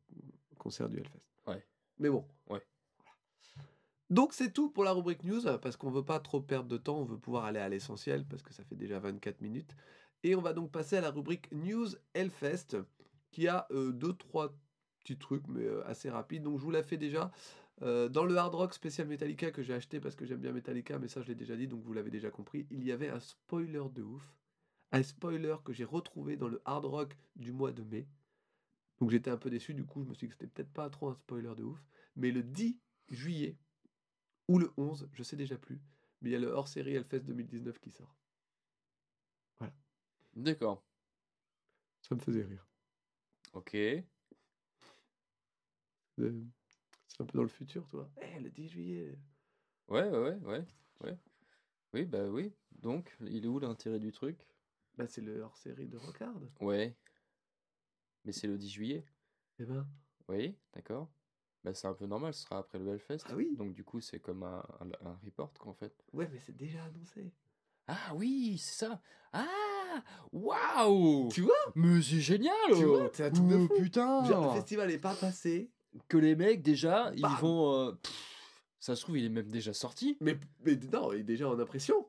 au 0.53 0.57
concert 0.57 0.89
du 0.89 0.99
Hellfest. 0.99 1.23
Ouais. 1.47 1.67
Mais 1.99 2.11
bon. 2.11 2.27
Ouais. 2.49 2.63
Voilà. 2.99 3.69
Donc 4.11 4.33
c'est 4.33 4.53
tout 4.53 4.71
pour 4.71 4.85
la 4.85 4.93
rubrique 4.93 5.25
news, 5.25 5.43
parce 5.61 5.77
qu'on 5.77 5.91
veut 5.91 6.05
pas 6.05 6.21
trop 6.21 6.41
perdre 6.41 6.69
de 6.69 6.77
temps, 6.77 6.99
on 6.99 7.05
veut 7.05 7.19
pouvoir 7.19 7.45
aller 7.45 7.61
à 7.61 7.69
l'essentiel, 7.69 8.27
parce 8.27 8.43
que 8.43 8.53
ça 8.53 8.65
fait 8.65 8.77
déjà 8.77 8.99
24 8.99 9.41
minutes. 9.41 9.75
Et 10.23 10.35
on 10.35 10.41
va 10.41 10.53
donc 10.53 10.71
passer 10.71 10.97
à 10.97 11.01
la 11.01 11.11
rubrique 11.11 11.53
News 11.53 11.89
Hellfest, 12.15 12.79
qui 13.31 13.49
a 13.49 13.67
euh, 13.73 13.93
deux, 13.93 14.15
trois 14.15 14.55
petits 15.01 15.19
trucs, 15.19 15.47
mais 15.49 15.65
euh, 15.65 15.87
assez 15.87 16.09
rapides. 16.09 16.43
Donc 16.43 16.59
je 16.59 16.65
vous 16.65 16.71
la 16.71 16.83
fais 16.83 16.97
déjà. 16.97 17.31
Euh, 17.83 18.09
dans 18.09 18.25
le 18.25 18.37
hard 18.37 18.55
rock 18.55 18.73
spécial 18.73 19.09
Metallica 19.09 19.51
que 19.51 19.61
j'ai 19.61 19.75
acheté 19.75 19.99
parce 19.99 20.15
que 20.15 20.25
j'aime 20.25 20.39
bien 20.39 20.53
Metallica, 20.53 20.99
mais 20.99 21.09
ça 21.09 21.21
je 21.23 21.27
l'ai 21.27 21.35
déjà 21.35 21.57
dit, 21.57 21.67
donc 21.67 21.83
vous 21.83 21.93
l'avez 21.93 22.11
déjà 22.11 22.31
compris, 22.31 22.67
il 22.71 22.85
y 22.85 22.93
avait 22.93 23.09
un 23.09 23.19
spoiler 23.19 23.83
de 23.93 24.03
ouf. 24.03 24.23
Un 24.95 25.03
spoiler 25.03 25.57
que 25.63 25.75
j'ai 25.75 25.85
retrouvé 25.85 26.39
dans 26.39 26.49
le 26.49 26.63
hard 26.65 26.87
rock 26.87 27.19
du 27.37 27.53
mois 27.53 27.71
de 27.71 27.83
mai. 27.83 28.09
Donc 28.99 29.11
j'étais 29.11 29.31
un 29.31 29.37
peu 29.37 29.51
déçu, 29.51 29.75
du 29.75 29.85
coup 29.85 30.03
je 30.05 30.09
me 30.09 30.15
suis 30.15 30.27
dit 30.27 30.31
que 30.31 30.37
c'était 30.41 30.47
peut-être 30.53 30.73
pas 30.73 30.91
trop 30.91 31.09
un 31.11 31.15
spoiler 31.17 31.55
de 31.57 31.65
ouf. 31.65 31.85
Mais 32.17 32.31
le 32.31 32.43
10 32.43 32.81
juillet, 33.11 33.57
ou 34.49 34.59
le 34.59 34.73
11, 34.79 35.09
je 35.13 35.23
sais 35.23 35.37
déjà 35.37 35.59
plus, 35.59 35.81
Mais 36.23 36.31
il 36.31 36.33
y 36.33 36.37
a 36.37 36.41
le 36.41 36.49
hors-série 36.49 36.95
Hellfest 36.95 37.21
2019 37.21 37.81
qui 37.81 37.91
sort. 37.91 38.17
D'accord. 40.37 40.79
Ça 42.03 42.15
me 42.15 42.21
faisait 42.21 42.45
rire. 42.45 42.67
Ok. 43.53 43.75
Euh, 43.75 44.05
C'est 47.09 47.23
un 47.23 47.27
peu 47.27 47.39
dans 47.39 47.43
le 47.43 47.49
futur, 47.49 47.87
toi. 47.89 48.09
Eh, 48.23 48.41
le 48.41 48.51
10 48.51 48.69
juillet. 48.69 49.19
Ouais, 49.89 50.09
ouais, 50.11 50.35
ouais, 50.43 50.65
ouais. 51.03 51.19
Oui, 51.95 52.05
bah 52.05 52.25
oui. 52.29 52.53
Donc, 52.83 53.17
il 53.23 53.45
est 53.45 53.49
où 53.49 53.59
l'intérêt 53.59 54.01
du 54.01 54.13
truc? 54.13 54.49
Bah, 54.97 55.07
c'est 55.09 55.21
le 55.21 55.41
hors-série 55.41 55.89
de 55.89 55.97
Rockard. 55.97 56.35
Ouais. 56.61 56.97
Mais 58.25 58.33
c'est 58.33 58.47
le 58.47 58.57
10 58.57 58.69
juillet. 58.71 59.05
Eh 59.59 59.65
ben, 59.65 59.87
Oui, 60.29 60.57
d'accord. 60.75 61.11
Bah 61.63 61.73
c'est 61.73 61.87
un 61.87 61.95
peu 61.95 62.05
normal, 62.07 62.35
ce 62.35 62.43
sera 62.43 62.59
après 62.59 62.79
le 62.79 62.87
Hellfest. 62.93 63.21
Ah 63.27 63.35
oui. 63.35 63.55
Donc 63.57 63.73
du 63.73 63.85
coup, 63.85 64.01
c'est 64.01 64.21
comme 64.21 64.43
un, 64.43 64.63
un, 64.81 65.07
un 65.09 65.19
report 65.25 65.53
qu'en 65.55 65.73
fait. 65.73 65.95
ouais, 66.13 66.29
mais 66.31 66.39
c'est 66.39 66.55
déjà 66.57 66.85
annoncé. 66.85 67.33
Ah 67.87 68.13
oui, 68.15 68.59
c'est 68.59 68.85
ça. 68.87 69.01
Ah 69.33 70.03
Waouh 70.33 71.29
Tu 71.33 71.41
vois? 71.43 71.55
Mais 71.75 72.03
c'est 72.03 72.21
génial 72.21 72.55
Tu 72.69 72.85
vois, 72.85 73.09
c'est 73.13 73.25
un 73.25 73.31
truc 73.31 73.47
de 73.47 73.55
Oh, 73.57 73.67
fou. 73.69 73.75
putain 73.83 74.25
Genre, 74.25 74.53
le 74.55 74.61
festival 74.61 74.91
est 74.91 74.99
pas 74.99 75.15
passé. 75.15 75.71
Que 76.09 76.17
les 76.19 76.35
mecs, 76.35 76.61
déjà, 76.63 77.13
ils 77.15 77.25
vont... 77.41 77.73
euh, 77.73 77.93
pff, 77.93 78.13
ça 78.81 78.97
se 78.97 79.03
trouve, 79.03 79.17
il 79.19 79.25
est 79.25 79.29
même 79.31 79.51
déjà 79.51 79.73
sorti. 79.73 80.17
Mais, 80.21 80.39
mais 80.65 80.77
non, 80.93 81.13
il 81.13 81.21
est 81.21 81.25
déjà 81.25 81.49
en 81.49 81.59
impression. 81.59 82.07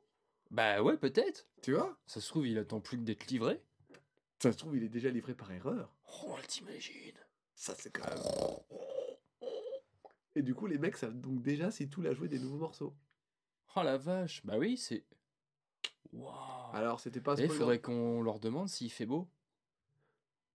Bah 0.56 0.82
ouais, 0.82 0.96
peut-être. 0.98 1.48
Tu 1.62 1.74
vois? 1.74 1.98
Ça 2.08 2.22
se 2.22 2.30
trouve, 2.30 2.48
il 2.48 2.58
attend 2.58 2.80
plus 2.80 2.98
que 2.98 3.04
d'être 3.04 3.28
livré. 3.28 3.62
Ça 4.40 4.54
se 4.54 4.58
trouve, 4.58 4.78
il 4.78 4.84
est 4.84 4.90
déjà 4.90 5.10
livré 5.10 5.34
par 5.36 5.52
erreur. 5.52 5.94
Oh, 6.26 6.38
t'imagines 6.48 7.20
Ça, 7.56 7.76
c'est 7.78 7.92
quand 7.92 8.08
même. 8.10 9.50
Et 10.36 10.42
du 10.42 10.56
coup, 10.56 10.68
les 10.68 10.78
mecs 10.78 10.96
savent 10.96 11.20
donc 11.20 11.42
déjà 11.42 11.72
si 11.72 11.90
tout 11.90 12.02
a 12.06 12.14
joué 12.14 12.30
des 12.30 12.40
nouveaux 12.40 12.58
morceaux. 12.58 12.96
Oh 13.76 13.84
la 13.84 13.98
vache 13.98 14.46
Bah 14.46 14.58
oui, 14.58 14.78
c'est... 14.78 15.04
Waouh 16.14 16.74
Alors, 16.74 17.02
c'était 17.02 17.20
pas 17.20 17.34
Et 17.34 17.42
il 17.42 17.44
spoiler. 17.46 17.58
faudrait 17.60 17.82
qu'on 17.82 18.22
leur 18.22 18.40
demande 18.40 18.70
s'il 18.70 18.92
fait 18.92 19.06
beau. 19.06 19.28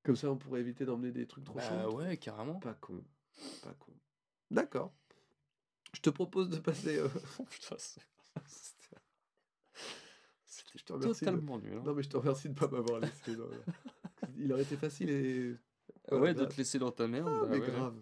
Comme 0.03 0.17
ça, 0.17 0.31
on 0.31 0.39
pourrait 0.39 0.61
éviter 0.61 0.87
d'emmener 0.87 1.13
des 1.13 1.27
trucs 1.27 1.45
trop 1.45 1.55
Bah 1.59 1.69
chauds. 1.85 1.97
ouais, 1.99 2.17
carrément. 2.17 2.59
Pas 2.61 2.73
con. 2.73 3.05
Pas 3.63 3.75
con. 3.75 3.93
D'accord. 4.51 4.95
Je 5.93 6.01
te 6.01 6.09
propose 6.09 6.49
de 6.49 6.59
passer. 6.59 6.97
euh, 6.99 7.09
Oh 7.39 7.45
putain, 7.45 7.77
c'est... 7.79 8.01
Je 10.77 10.85
te 10.85 10.93
remercie. 10.93 11.21
de- 11.25 11.31
totalement 11.31 11.59
nul. 11.59 11.75
hein. 11.79 11.83
Non, 11.85 11.95
mais 11.95 12.03
je 12.03 12.09
te 12.09 12.17
remercie 12.17 12.49
de 12.49 12.55
pas 12.55 12.69
m'avoir 12.69 13.01
laissé. 13.01 13.33
Il 14.39 14.53
aurait 14.53 14.63
été 14.63 14.77
facile 14.77 15.11
et. 15.11 15.57
Ah 16.11 16.17
ouais, 16.17 16.35
de 16.35 16.45
te 16.45 16.57
laisser 16.57 16.79
dans 16.79 16.91
ta 16.93 17.07
merde. 17.07 17.29
ah, 17.31 17.41
bah 17.43 17.49
mais 17.51 17.61
ouais. 17.61 17.67
grave. 17.67 17.97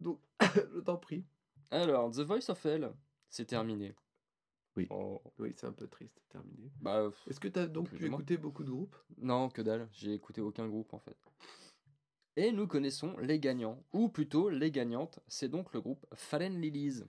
Donc, 0.00 0.20
je 0.74 0.80
t'en 0.80 0.96
prie. 0.96 1.24
Alors, 1.70 2.10
The 2.10 2.20
Voice 2.20 2.48
of 2.50 2.64
Hell, 2.64 2.92
c'est 3.28 3.44
terminé. 3.46 3.94
Oui. 4.76 4.86
Oh, 4.90 5.20
Oui, 5.38 5.52
c'est 5.56 5.66
un 5.66 5.72
peu 5.72 5.86
triste. 5.88 6.22
Terminé. 6.28 6.70
bah, 6.80 7.10
Est-ce 7.26 7.40
que 7.40 7.48
tu 7.48 7.58
as 7.58 7.66
donc 7.66 7.90
pu 7.90 8.06
écouter 8.06 8.36
beaucoup 8.36 8.62
de 8.64 8.70
groupes? 8.70 8.96
Non, 9.18 9.48
que 9.50 9.60
dalle. 9.60 9.88
J'ai 9.92 10.14
écouté 10.14 10.40
aucun 10.40 10.68
groupe 10.68 10.94
en 10.94 10.98
fait. 11.00 11.16
Et 12.36 12.52
nous 12.52 12.68
connaissons 12.68 13.16
les 13.18 13.40
gagnants, 13.40 13.82
ou 13.92 14.08
plutôt 14.08 14.48
les 14.48 14.70
gagnantes. 14.70 15.18
C'est 15.26 15.48
donc 15.48 15.72
le 15.74 15.80
groupe 15.80 16.06
Fallen 16.14 16.60
Lilies. 16.60 17.02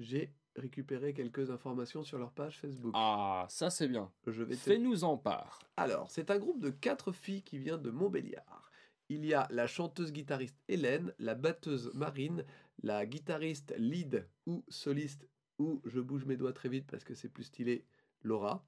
J'ai 0.00 0.34
récupéré 0.56 1.14
quelques 1.14 1.50
informations 1.50 2.02
sur 2.02 2.18
leur 2.18 2.32
page 2.32 2.58
Facebook. 2.58 2.92
Ah, 2.94 3.46
ça 3.48 3.70
c'est 3.70 3.88
bien. 3.88 4.10
Je 4.26 4.42
vais 4.42 4.54
te 4.54 4.60
Fais-nous 4.60 5.04
en 5.04 5.16
part. 5.16 5.60
Alors, 5.76 6.10
c'est 6.10 6.30
un 6.30 6.38
groupe 6.38 6.60
de 6.60 6.70
quatre 6.70 7.12
filles 7.12 7.42
qui 7.42 7.58
vient 7.58 7.78
de 7.78 7.90
Montbéliard. 7.90 8.70
Il 9.08 9.24
y 9.24 9.34
a 9.34 9.46
la 9.50 9.66
chanteuse-guitariste 9.66 10.58
Hélène, 10.68 11.12
la 11.18 11.34
batteuse 11.34 11.92
Marine, 11.94 12.44
la 12.82 13.04
guitariste 13.06 13.74
lead 13.76 14.26
ou 14.46 14.64
soliste 14.68 15.28
ou 15.58 15.80
je 15.84 16.00
bouge 16.00 16.24
mes 16.24 16.36
doigts 16.36 16.52
très 16.52 16.68
vite 16.68 16.86
parce 16.90 17.04
que 17.04 17.14
c'est 17.14 17.28
plus 17.28 17.44
stylé 17.44 17.84
Laura 18.22 18.66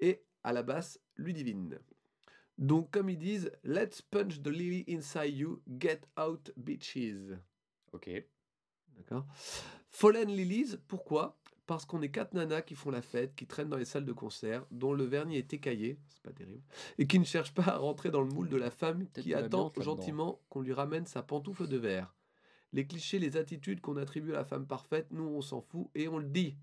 et 0.00 0.24
à 0.44 0.52
la 0.52 0.62
basse 0.62 1.00
Ludivine. 1.16 1.78
Donc 2.58 2.90
comme 2.90 3.10
ils 3.10 3.18
disent, 3.18 3.50
let's 3.64 4.02
punch 4.02 4.40
the 4.42 4.48
lily 4.48 4.84
inside 4.88 5.36
you, 5.36 5.62
get 5.80 6.02
out 6.18 6.52
bitches. 6.56 7.38
Ok. 7.92 8.10
D'accord? 8.98 9.26
Fallen 9.90 10.28
Lilies, 10.28 10.76
pourquoi? 10.88 11.38
Parce 11.66 11.84
qu'on 11.86 12.02
est 12.02 12.10
quatre 12.10 12.34
nanas 12.34 12.62
qui 12.62 12.74
font 12.74 12.90
la 12.90 13.02
fête, 13.02 13.34
qui 13.36 13.46
traînent 13.46 13.68
dans 13.68 13.76
les 13.76 13.84
salles 13.84 14.04
de 14.04 14.12
concert, 14.12 14.64
dont 14.70 14.92
le 14.92 15.04
vernis 15.04 15.36
est 15.36 15.52
écaillé, 15.54 15.98
c'est 16.08 16.22
pas 16.22 16.32
terrible, 16.32 16.62
et 16.98 17.06
qui 17.06 17.18
ne 17.18 17.24
cherchent 17.24 17.54
pas 17.54 17.62
à 17.68 17.76
rentrer 17.76 18.10
dans 18.10 18.20
le 18.20 18.28
moule 18.28 18.48
de 18.48 18.56
la 18.56 18.70
femme 18.70 19.06
qui 19.22 19.32
attend 19.44 19.70
gentiment 19.84 20.40
qu'on 20.48 20.60
lui 20.60 20.72
ramène 20.72 21.06
sa 21.06 21.22
pantoufle 21.22 21.68
de 21.68 21.76
verre. 21.76 22.14
Les 22.72 22.86
clichés, 22.86 23.18
les 23.18 23.36
attitudes 23.36 23.80
qu'on 23.80 23.96
attribue 23.96 24.32
à 24.32 24.38
la 24.38 24.44
femme 24.44 24.66
parfaite, 24.66 25.06
nous 25.12 25.24
on 25.24 25.40
s'en 25.40 25.60
fout 25.60 25.88
et 25.94 26.08
on 26.08 26.18
le 26.18 26.26
dit. 26.26 26.56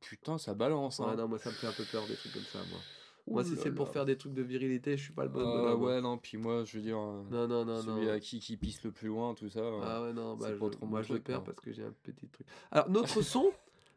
Putain, 0.00 0.38
ça 0.38 0.54
balance. 0.54 0.98
Ah 1.00 1.10
Hein. 1.10 1.16
non, 1.16 1.28
moi 1.28 1.38
ça 1.38 1.50
me 1.50 1.54
fait 1.54 1.68
un 1.68 1.72
peu 1.72 1.84
peur 1.84 2.06
des 2.06 2.16
trucs 2.16 2.32
comme 2.32 2.42
ça, 2.42 2.58
moi. 2.70 2.80
Moi, 3.28 3.42
si 3.44 3.56
c'est 3.56 3.72
pour 3.72 3.88
faire 3.88 4.04
des 4.04 4.16
trucs 4.16 4.34
de 4.34 4.42
virilité, 4.42 4.96
je 4.96 5.02
suis 5.02 5.12
pas 5.12 5.24
le 5.24 5.30
bon 5.30 5.40
Euh, 5.40 5.44
bonhomme. 5.44 5.82
ouais, 5.82 6.00
non, 6.00 6.16
puis 6.16 6.38
moi, 6.38 6.64
je 6.64 6.76
veux 6.76 6.82
dire, 6.82 6.98
euh, 6.98 7.22
Non, 7.30 7.48
non, 7.48 7.64
non, 7.64 7.82
celui 7.82 8.06
non. 8.06 8.12
à 8.12 8.20
qui 8.20 8.38
qui 8.38 8.56
pisse 8.56 8.82
le 8.84 8.92
plus 8.92 9.08
loin, 9.08 9.34
tout 9.34 9.48
ça. 9.48 9.60
euh, 9.60 9.80
Ah 9.82 10.02
ouais, 10.02 10.12
non, 10.12 10.36
bah, 10.36 10.46
je- 10.50 10.54
pas 10.58 10.70
trop 10.70 10.84
mon 10.86 10.92
moi 10.92 11.02
je 11.02 11.08
truc, 11.08 11.24
perds 11.24 11.42
parce 11.42 11.58
que 11.60 11.72
j'ai 11.72 11.82
un 11.82 11.92
petit 12.04 12.28
truc. 12.28 12.46
Alors, 12.70 12.88
notre 12.88 13.20
son, 13.22 13.50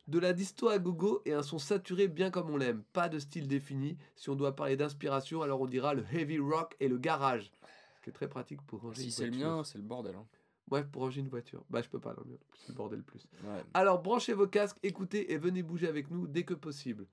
de 0.08 0.18
la 0.18 0.34
disto 0.34 0.70
à 0.70 0.80
gogo 0.80 1.22
et 1.26 1.34
un 1.34 1.44
son 1.44 1.60
saturé 1.60 2.08
bien 2.08 2.32
comme 2.32 2.50
on 2.50 2.58
l'aime. 2.58 2.82
Pas 2.92 3.08
de 3.10 3.20
style 3.20 3.48
défini. 3.48 3.98
Si 4.16 4.30
on 4.32 4.36
doit 4.36 4.56
parler 4.56 4.76
d'inspiration, 4.76 5.44
alors 5.44 5.62
on 5.62 5.68
dira 5.68 5.94
le 5.94 6.04
heavy 6.12 6.40
rock 6.40 6.76
et 6.80 6.88
le 6.88 6.98
garage. 6.98 7.52
Ce 7.98 8.02
qui 8.02 8.10
est 8.10 8.14
très 8.14 8.28
pratique 8.28 8.62
pour 8.64 8.82
ranger 8.82 9.04
Si 9.04 9.12
c'est 9.12 9.28
le 9.28 9.38
mien, 9.38 9.64
c'est 9.64 9.78
le 9.78 9.84
bordel. 9.84 10.16
hein. 10.16 10.26
Ouais, 10.72 10.84
pour 10.84 11.04
ranger 11.04 11.22
une 11.22 11.30
voiture. 11.30 11.64
Bah, 11.70 11.82
je 11.84 11.90
peux 11.90 12.00
pas. 12.00 12.16
C'est 12.56 12.70
le 12.70 12.74
bordel 12.76 13.04
plus. 13.04 13.28
Ouais. 13.44 13.62
Alors, 13.76 14.02
branchez 14.02 14.34
vos 14.34 14.48
casques, 14.48 14.78
écoutez 14.82 15.32
et 15.34 15.38
venez 15.38 15.62
bouger 15.62 15.88
avec 15.88 16.10
nous 16.10 16.26
dès 16.28 16.44
que 16.44 16.54
possible. 16.56 17.06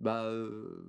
Bah, 0.00 0.24
euh, 0.24 0.82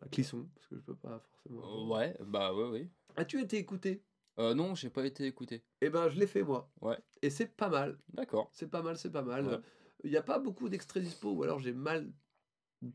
à 0.00 0.08
Clisson, 0.08 0.46
parce 0.54 0.66
que 0.68 0.76
je 0.76 0.80
peux 0.80 0.94
pas 0.94 1.18
forcément. 1.20 1.62
Euh, 1.62 1.94
ouais, 1.96 2.16
bah 2.20 2.54
ouais, 2.54 2.68
oui. 2.70 2.90
As-tu 3.16 3.40
été 3.40 3.58
écouté? 3.58 4.02
Euh, 4.38 4.54
non, 4.54 4.74
j'ai 4.74 4.88
pas 4.90 5.04
été 5.04 5.26
écouté. 5.26 5.62
Eh 5.82 5.90
ben, 5.90 6.08
je 6.08 6.18
l'ai 6.18 6.26
fait 6.26 6.42
moi. 6.42 6.70
Ouais. 6.80 6.98
Et 7.20 7.28
c'est 7.30 7.46
pas 7.46 7.68
mal. 7.68 7.98
D'accord. 8.14 8.48
C'est 8.52 8.70
pas 8.70 8.80
mal, 8.82 8.96
c'est 8.96 9.10
pas 9.12 9.22
mal. 9.22 9.46
Ouais. 9.46 9.58
Il 10.04 10.10
n'y 10.10 10.16
a 10.16 10.22
pas 10.22 10.38
beaucoup 10.38 10.68
d'extraits 10.68 11.02
dispo, 11.02 11.32
ou 11.32 11.42
alors 11.42 11.58
j'ai 11.60 11.72
mal 11.72 12.10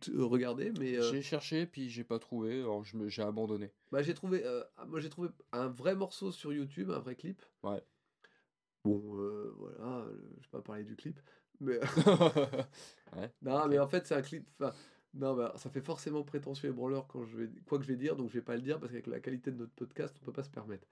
t- 0.01 0.11
regardé, 0.17 0.71
mais 0.79 0.97
euh, 0.97 1.11
J'ai 1.11 1.21
cherché, 1.21 1.65
puis 1.67 1.89
j'ai 1.89 2.03
pas 2.03 2.17
trouvé, 2.19 2.59
alors 2.61 2.83
j'ai 2.83 3.21
abandonné. 3.21 3.71
bah, 3.91 4.01
j'ai 4.01 4.13
trouvé, 4.15 4.43
euh, 4.45 4.63
moi 4.87 4.99
j'ai 4.99 5.09
trouvé 5.09 5.29
un 5.51 5.67
vrai 5.67 5.95
morceau 5.95 6.31
sur 6.31 6.51
YouTube, 6.51 6.89
un 6.89 6.99
vrai 6.99 7.15
clip. 7.15 7.41
Ouais. 7.63 7.81
Bon, 8.83 9.01
euh, 9.19 9.53
voilà, 9.57 9.99
euh, 10.05 10.17
je 10.39 10.43
vais 10.45 10.51
pas 10.51 10.61
parler 10.61 10.83
du 10.83 10.95
clip, 10.95 11.19
mais 11.59 11.77
ouais. 13.15 13.31
non, 13.41 13.67
mais 13.67 13.79
en 13.79 13.87
fait 13.87 14.05
c'est 14.07 14.15
un 14.15 14.21
clip. 14.21 14.47
Non, 15.13 15.35
bah, 15.35 15.53
ça 15.57 15.69
fait 15.69 15.81
forcément 15.81 16.23
prétentieux 16.23 16.69
et 16.69 16.71
branleur 16.71 17.07
quand 17.07 17.23
je 17.25 17.37
vais 17.37 17.49
quoi 17.65 17.77
que 17.79 17.83
je 17.83 17.89
vais 17.89 17.95
dire, 17.97 18.15
donc 18.15 18.29
je 18.29 18.33
vais 18.33 18.41
pas 18.41 18.55
le 18.55 18.61
dire 18.61 18.79
parce 18.79 18.91
qu'avec 18.91 19.07
la 19.07 19.19
qualité 19.19 19.51
de 19.51 19.57
notre 19.57 19.73
podcast, 19.73 20.15
on 20.21 20.25
peut 20.25 20.31
pas 20.33 20.43
se 20.43 20.49
permettre. 20.49 20.87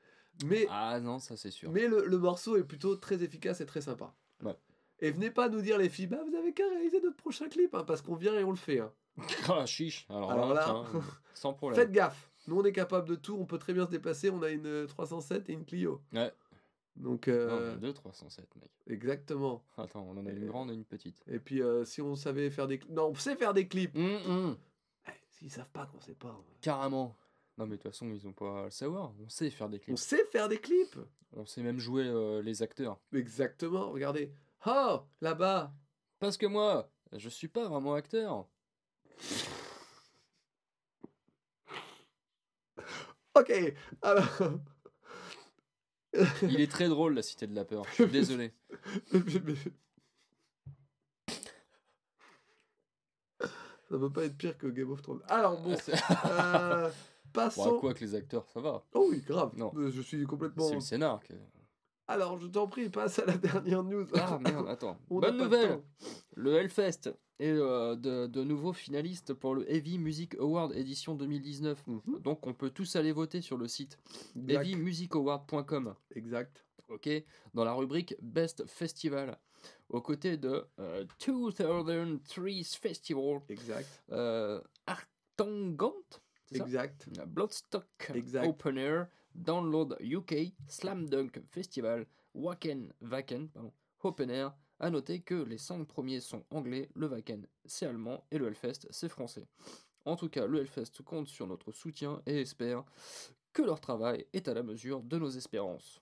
Mais 0.45 0.65
Ah 0.69 0.99
non, 0.99 1.19
ça 1.19 1.37
c'est 1.37 1.51
sûr. 1.51 1.71
Mais 1.71 1.87
le, 1.87 2.05
le 2.05 2.17
morceau 2.17 2.57
est 2.57 2.63
plutôt 2.63 2.95
très 2.95 3.21
efficace 3.23 3.61
et 3.61 3.65
très 3.65 3.81
sympa. 3.81 4.13
Ouais. 4.43 4.55
Et 4.99 5.11
venez 5.11 5.29
pas 5.31 5.49
nous 5.49 5.61
dire 5.61 5.77
les 5.77 5.89
filles, 5.89 6.07
bah 6.07 6.19
vous 6.27 6.35
avez 6.35 6.53
qu'à 6.53 6.67
réaliser 6.67 7.01
notre 7.01 7.17
prochain 7.17 7.49
clip, 7.49 7.75
hein, 7.75 7.83
parce 7.85 8.01
qu'on 8.01 8.15
vient 8.15 8.33
et 8.39 8.43
on 8.43 8.51
le 8.51 8.57
fait. 8.57 8.79
hein. 8.79 8.91
Ah, 9.49 9.65
chiche. 9.65 10.05
Alors, 10.09 10.31
Alors 10.31 10.49
là, 10.53 10.55
là, 10.55 10.63
tiens, 10.91 11.01
sans 11.33 11.53
problème. 11.53 11.79
Faites 11.79 11.91
gaffe, 11.91 12.31
nous 12.47 12.59
on 12.59 12.63
est 12.65 12.71
capable 12.71 13.07
de 13.07 13.15
tout, 13.15 13.37
on 13.39 13.45
peut 13.45 13.57
très 13.59 13.73
bien 13.73 13.85
se 13.85 13.91
déplacer, 13.91 14.29
on 14.29 14.41
a 14.41 14.49
une 14.49 14.65
euh, 14.65 14.87
307 14.87 15.49
et 15.49 15.53
une 15.53 15.65
Clio. 15.65 16.01
Ouais. 16.13 16.31
Donc, 16.95 17.27
Non, 17.27 17.33
euh, 17.33 17.71
on 17.71 17.73
a 17.73 17.77
deux 17.77 17.93
307, 17.93 18.55
mec. 18.55 18.71
exactement. 18.87 19.63
Attends, 19.77 20.07
on 20.09 20.17
en 20.17 20.25
a 20.25 20.29
une 20.31 20.45
grande 20.47 20.71
et 20.71 20.73
une 20.73 20.85
petite. 20.85 21.21
Et 21.27 21.39
puis 21.39 21.61
euh, 21.61 21.83
si 21.83 22.01
on 22.01 22.15
savait 22.15 22.49
faire 22.49 22.67
des 22.67 22.79
clips, 22.79 22.91
non, 22.93 23.07
on 23.07 23.15
sait 23.15 23.35
faire 23.35 23.53
des 23.53 23.67
clips. 23.67 23.95
Hum. 23.97 24.57
Eh, 25.07 25.11
S'ils 25.29 25.51
savent 25.51 25.69
pas 25.69 25.85
qu'on 25.87 25.99
sait 25.99 26.15
pas, 26.15 26.29
on- 26.39 26.43
Carrément. 26.61 27.15
Non, 27.57 27.65
mais 27.65 27.77
de 27.77 27.81
toute 27.81 27.91
façon, 27.91 28.07
ils 28.11 28.27
ont 28.27 28.33
pas 28.33 28.61
à 28.61 28.65
le 28.65 28.71
savoir. 28.71 29.13
On 29.23 29.29
sait 29.29 29.49
faire 29.49 29.69
des 29.69 29.77
on 29.77 29.79
clips. 29.81 29.97
sait 29.97 30.25
faire 30.31 30.47
des 30.49 30.57
clips. 30.59 30.97
On 31.37 31.45
sait 31.45 31.61
même 31.63 31.79
jouer 31.79 32.05
euh, 32.05 32.41
les 32.41 32.61
acteurs. 32.63 32.99
Exactement, 33.13 33.91
regardez. 33.91 34.31
Oh, 34.65 35.01
là-bas. 35.21 35.73
Parce 36.19 36.37
que 36.37 36.45
moi, 36.45 36.89
je 37.13 37.27
suis 37.29 37.47
pas 37.49 37.67
vraiment 37.67 37.93
acteur. 37.93 38.47
Ok, 43.37 43.51
alors. 44.01 44.25
Il 46.43 46.59
est 46.61 46.71
très 46.71 46.87
drôle, 46.87 47.13
la 47.15 47.21
cité 47.21 47.47
de 47.47 47.55
la 47.55 47.65
peur. 47.65 47.83
Je 47.89 48.03
suis 48.03 48.07
désolé. 48.07 48.53
Ça 53.39 53.99
peut 53.99 54.09
pas 54.11 54.23
être 54.25 54.35
pire 54.37 54.57
que 54.57 54.67
Game 54.67 54.91
of 54.91 55.01
Thrones. 55.01 55.21
Alors 55.27 55.61
bon, 55.61 55.75
Ah, 56.09 56.85
euh, 56.85 56.91
passons. 57.31 57.71
Bon, 57.73 57.79
quoi 57.79 57.93
que 57.93 57.99
les 58.03 58.15
acteurs, 58.15 58.45
ça 58.53 58.59
va. 58.59 58.83
Oh 58.93 59.07
oui, 59.11 59.21
grave. 59.21 59.51
Non. 59.55 59.71
Je 59.89 60.01
suis 60.01 60.23
complètement. 60.25 60.67
C'est 60.67 60.75
le 60.75 60.79
scénar. 60.79 61.21
que- 61.23 61.33
Alors, 62.07 62.37
je 62.39 62.47
t'en 62.47 62.67
prie, 62.67 62.89
passe 62.89 63.19
à 63.19 63.25
la 63.25 63.37
dernière 63.37 63.83
news. 63.83 64.05
Ah 64.13 64.39
merde, 64.39 64.67
attends. 64.69 64.97
On 65.09 65.19
Bonne 65.19 65.37
nouvelle. 65.37 65.81
Le 66.35 66.53
Hellfest 66.55 67.09
est 67.39 67.49
euh, 67.49 67.95
de, 67.95 68.27
de 68.27 68.43
nouveaux 68.43 68.73
finalistes 68.73 69.33
pour 69.33 69.55
le 69.55 69.69
Heavy 69.71 69.97
Music 69.97 70.35
Award 70.35 70.73
édition 70.75 71.15
2019. 71.15 71.83
Mhm. 71.87 72.19
Donc 72.21 72.45
on 72.45 72.53
peut 72.53 72.69
tous 72.69 72.95
aller 72.95 73.11
voter 73.11 73.41
sur 73.41 73.57
le 73.57 73.67
site 73.67 73.97
heavymusicaward.com. 74.47 75.95
Exact. 76.15 76.65
Ok, 76.89 77.09
dans 77.55 77.63
la 77.63 77.73
rubrique 77.73 78.15
Best 78.21 78.65
Festival. 78.67 79.39
aux 79.89 80.01
côtés 80.01 80.37
de 80.37 80.63
euh, 80.79 81.03
2003 81.25 82.63
Festival, 82.79 83.41
Exact. 83.49 84.03
euh, 84.11 84.61
Artangant, 84.85 85.95
ça? 86.51 86.63
Exact. 86.63 87.09
Bloodstock 87.27 88.11
Exact. 88.13 88.45
Open 88.47 88.77
Air, 88.77 89.07
Download 89.35 89.97
UK, 89.99 90.53
Slam 90.67 91.09
Dunk 91.09 91.41
Festival, 91.51 92.05
Wacken 92.33 92.93
Wacken, 93.01 93.49
pardon, 93.49 93.71
Open 94.03 94.29
Air. 94.29 94.53
À 94.79 94.89
noter 94.89 95.21
que 95.21 95.35
les 95.35 95.57
cinq 95.57 95.87
premiers 95.87 96.19
sont 96.19 96.43
anglais, 96.49 96.89
le 96.95 97.07
Wacken 97.07 97.47
c'est 97.65 97.85
allemand 97.85 98.25
et 98.31 98.37
le 98.37 98.47
Hellfest 98.47 98.87
c'est 98.89 99.09
français. 99.09 99.47
En 100.03 100.15
tout 100.15 100.29
cas, 100.29 100.45
le 100.45 100.59
Hellfest 100.59 101.01
compte 101.03 101.27
sur 101.27 101.47
notre 101.47 101.71
soutien 101.71 102.21
et 102.25 102.41
espère 102.41 102.83
que 103.53 103.61
leur 103.61 103.79
travail 103.79 104.25
est 104.33 104.47
à 104.47 104.53
la 104.53 104.63
mesure 104.63 105.01
de 105.01 105.17
nos 105.17 105.29
espérances. 105.29 106.01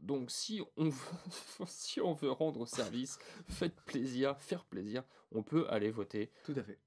Donc 0.00 0.30
si 0.30 0.60
on 0.76 0.88
veut, 0.88 1.18
si 1.66 2.00
on 2.00 2.12
veut 2.12 2.30
rendre 2.30 2.66
service, 2.66 3.18
faitre 3.48 3.82
plaisir, 3.84 4.36
faire 4.38 4.64
plaisir, 4.64 5.04
on 5.32 5.42
peut 5.42 5.66
aller 5.70 5.90
voter. 5.90 6.30
Tout 6.44 6.54
à 6.56 6.62
fait. 6.62 6.78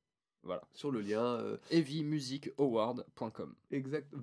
Voilà. 0.43 0.63
Sur 0.73 0.91
le 0.91 1.01
lien 1.01 1.23
euh, 1.23 1.57
heavymusicaward.com. 1.69 3.55
exact 3.71 4.13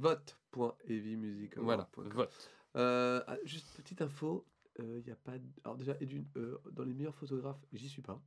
vote.heavymusic. 0.52 1.58
Voilà, 1.58 1.88
vote. 1.96 2.50
Euh, 2.76 3.22
ah, 3.26 3.36
juste 3.44 3.74
petite 3.76 4.02
info, 4.02 4.46
il 4.78 5.06
y 5.06 5.10
a 5.10 5.16
pas. 5.16 5.32
Alors 5.64 5.76
déjà, 5.76 5.96
euh, 6.36 6.58
dans 6.72 6.84
les 6.84 6.94
meilleurs 6.94 7.14
photographes, 7.14 7.64
j'y 7.72 7.88
suis 7.88 8.02
pas. 8.02 8.22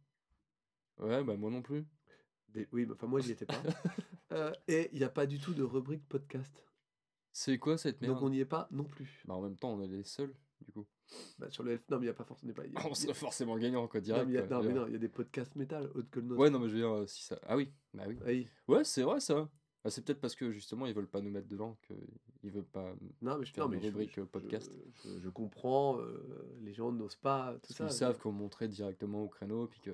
Ouais, 0.99 1.23
bah 1.23 1.35
moi 1.37 1.49
non 1.49 1.61
plus. 1.61 1.85
Des- 2.49 2.67
Oui, 2.71 2.85
mais 2.85 2.93
enfin 2.93 3.07
moi 3.07 3.19
j'y 3.21 3.31
étais 3.31 3.45
pas. 3.45 3.61
Euh, 4.33 4.53
et 4.69 4.89
il 4.93 4.99
n'y 4.99 5.03
a 5.03 5.09
pas 5.09 5.25
du 5.25 5.39
tout 5.39 5.53
de 5.53 5.61
rubrique 5.61 6.07
podcast. 6.07 6.65
C'est 7.33 7.57
quoi 7.57 7.77
cette 7.77 7.99
merde? 7.99 8.13
Donc 8.13 8.23
on 8.23 8.29
n'y 8.29 8.39
est 8.39 8.45
pas 8.45 8.69
non 8.71 8.85
plus. 8.85 9.21
Bah 9.25 9.33
en 9.33 9.41
même 9.41 9.57
temps, 9.57 9.73
on 9.73 9.81
est 9.81 9.89
les 9.89 10.03
seuls, 10.03 10.33
du 10.61 10.71
coup. 10.71 10.87
Bah, 11.37 11.49
sur 11.49 11.63
le 11.63 11.75
F- 11.75 11.81
non 11.89 11.97
mais 11.99 12.03
il 12.05 12.07
n'y 12.07 12.11
a 12.11 12.13
pas 12.13 12.23
forcément. 12.23 12.53
pas- 12.53 12.61
a- 12.63 12.87
On 12.89 12.93
serait 12.93 13.13
forcément 13.13 13.57
gagnant, 13.57 13.89
quoi, 13.89 13.99
direct. 13.99 14.23
non, 14.49 14.63
mais 14.63 14.69
il 14.87 14.93
y 14.93 14.95
a 14.95 14.99
des 14.99 15.09
podcasts 15.09 15.53
métal 15.57 15.87
autres 15.95 16.09
que 16.09 16.21
le 16.21 16.27
nôtre. 16.27 16.39
Ouais, 16.39 16.49
non, 16.49 16.59
mais 16.59 16.69
je 16.69 16.75
veux 16.75 16.79
dire, 16.79 16.93
euh, 16.93 17.05
si 17.07 17.23
ça. 17.25 17.37
Ah 17.43 17.57
oui, 17.57 17.73
bah 17.93 18.05
oui. 18.07 18.17
Oui. 18.25 18.47
Ouais, 18.69 18.85
c'est 18.85 19.03
vrai 19.03 19.19
ça. 19.19 19.49
Ah, 19.83 19.89
c'est 19.89 20.03
peut-être 20.05 20.21
parce 20.21 20.35
que 20.35 20.51
justement, 20.51 20.85
ils 20.85 20.93
veulent 20.93 21.07
pas 21.07 21.21
nous 21.21 21.31
mettre 21.31 21.47
dedans, 21.47 21.75
qu'ils 21.87 22.51
veulent 22.51 22.63
pas. 22.63 22.93
Non, 23.21 23.37
mais 23.39 23.45
je, 23.45 23.51
Faire 23.53 23.65
non, 23.67 23.71
une 23.73 23.79
mais 23.79 23.81
je- 23.83 23.87
rubrique, 23.91 24.13
je, 24.15 24.21
euh, 24.21 24.25
podcast. 24.25 24.71
Je, 25.23 25.29
comprends, 25.29 25.99
euh, 25.99 26.55
les 26.61 26.71
gens 26.73 26.91
n'osent 26.91 27.15
pas, 27.15 27.53
tout 27.55 27.59
Parce 27.69 27.73
ça. 27.77 27.85
qu'ils 27.85 27.93
savent 27.95 28.19
qu'on 28.19 28.31
montrait 28.31 28.67
directement 28.67 29.23
au 29.23 29.27
créneau, 29.27 29.67
puis 29.67 29.79
que 29.79 29.91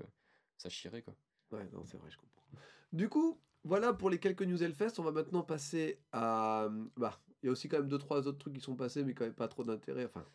ça 0.58 0.68
chierait, 0.70 1.02
quoi. 1.04 1.16
Ouais, 1.52 1.70
non, 1.72 1.86
c'est 1.86 1.98
vrai, 1.98 2.10
je 2.12 2.18
comprends. 2.18 2.44
Du 2.92 3.08
coup, 3.08 3.40
voilà 3.64 3.94
pour 3.94 4.10
les 4.10 4.20
quelques 4.20 4.42
news 4.44 4.62
Hellfest. 4.62 5.00
On 5.00 5.04
va 5.04 5.12
maintenant 5.12 5.42
passer 5.44 6.00
à. 6.12 6.70
Bah, 6.98 7.20
il 7.42 7.46
y 7.46 7.50
a 7.50 7.52
aussi 7.52 7.70
quand 7.70 7.78
même 7.80 7.88
deux, 7.88 7.98
trois 7.98 8.28
autres 8.28 8.38
trucs 8.40 8.54
qui 8.56 8.62
sont 8.62 8.76
passés, 8.76 9.04
mais 9.06 9.14
quand 9.14 9.24
même 9.26 9.34
pas 9.34 9.48
trop 9.48 9.64
d'intérêt. 9.64 10.06
Enfin, 10.06 10.26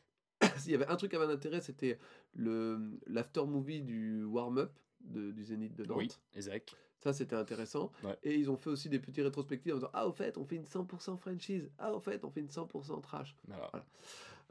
s'il 0.56 0.72
y 0.72 0.74
avait 0.74 0.86
un 0.86 0.96
truc 0.96 1.10
qui 1.10 1.16
avait 1.16 1.26
un 1.26 1.30
intérêt, 1.30 1.60
c'était 1.60 1.98
le 2.34 2.98
l'after 3.06 3.44
movie 3.44 3.82
du 3.82 4.24
warm-up 4.24 4.72
de- 5.04 5.30
du 5.30 5.44
Zénith 5.44 5.74
de 5.76 5.84
Nantes. 5.84 5.98
Oui, 5.98 6.10
Isaac. 6.36 6.74
Ça, 7.00 7.12
c'était 7.12 7.34
intéressant. 7.36 7.90
Ouais. 8.04 8.16
Et 8.22 8.34
ils 8.36 8.48
ont 8.50 8.56
fait 8.56 8.70
aussi 8.70 8.88
des 8.88 9.00
petits 9.00 9.22
rétrospectives 9.22 9.72
en 9.72 9.76
disant 9.76 9.90
Ah, 9.92 10.06
au 10.06 10.12
fait, 10.12 10.38
on 10.38 10.44
fait 10.44 10.54
une 10.56 10.64
100% 10.64 11.16
franchise. 11.16 11.68
Ah, 11.78 11.92
au 11.92 11.98
fait, 12.00 12.24
on 12.24 12.30
fait 12.30 12.40
une 12.40 12.48
100% 12.48 13.00
trash. 13.00 13.36
Voilà. 13.48 13.68
Voilà. 13.72 13.86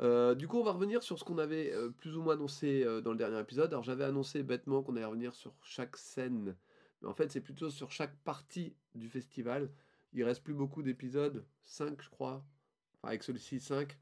Euh, 0.02 0.36
du 0.36 0.48
coup, 0.48 0.58
on 0.60 0.64
va 0.64 0.72
revenir 0.72 1.02
sur 1.04 1.18
ce 1.20 1.24
qu'on 1.24 1.38
avait 1.38 1.72
euh, 1.74 1.90
plus 1.90 2.18
ou 2.18 2.22
moins 2.22 2.34
annoncé 2.34 2.84
euh, 2.84 3.02
dans 3.02 3.12
le 3.12 3.18
dernier 3.18 3.40
épisode. 3.40 3.72
Alors, 3.72 3.84
j'avais 3.84 4.04
annoncé 4.04 4.44
bêtement 4.44 4.82
qu'on 4.84 4.96
allait 4.96 5.06
revenir 5.06 5.34
sur 5.36 5.54
chaque 5.64 5.96
scène, 5.96 6.56
mais 7.02 7.08
en 7.08 7.14
fait, 7.14 7.32
c'est 7.32 7.42
plutôt 7.42 7.70
sur 7.70 7.92
chaque 7.92 8.16
partie 8.24 8.76
du 8.96 9.08
festival. 9.10 9.70
Il 10.14 10.24
reste 10.24 10.44
plus 10.44 10.54
beaucoup 10.54 10.82
d'épisodes, 10.84 11.46
5 11.64 12.02
je 12.02 12.10
crois, 12.10 12.44
enfin, 12.98 13.10
avec 13.10 13.24
celui-ci 13.24 13.60
5. 13.62 13.98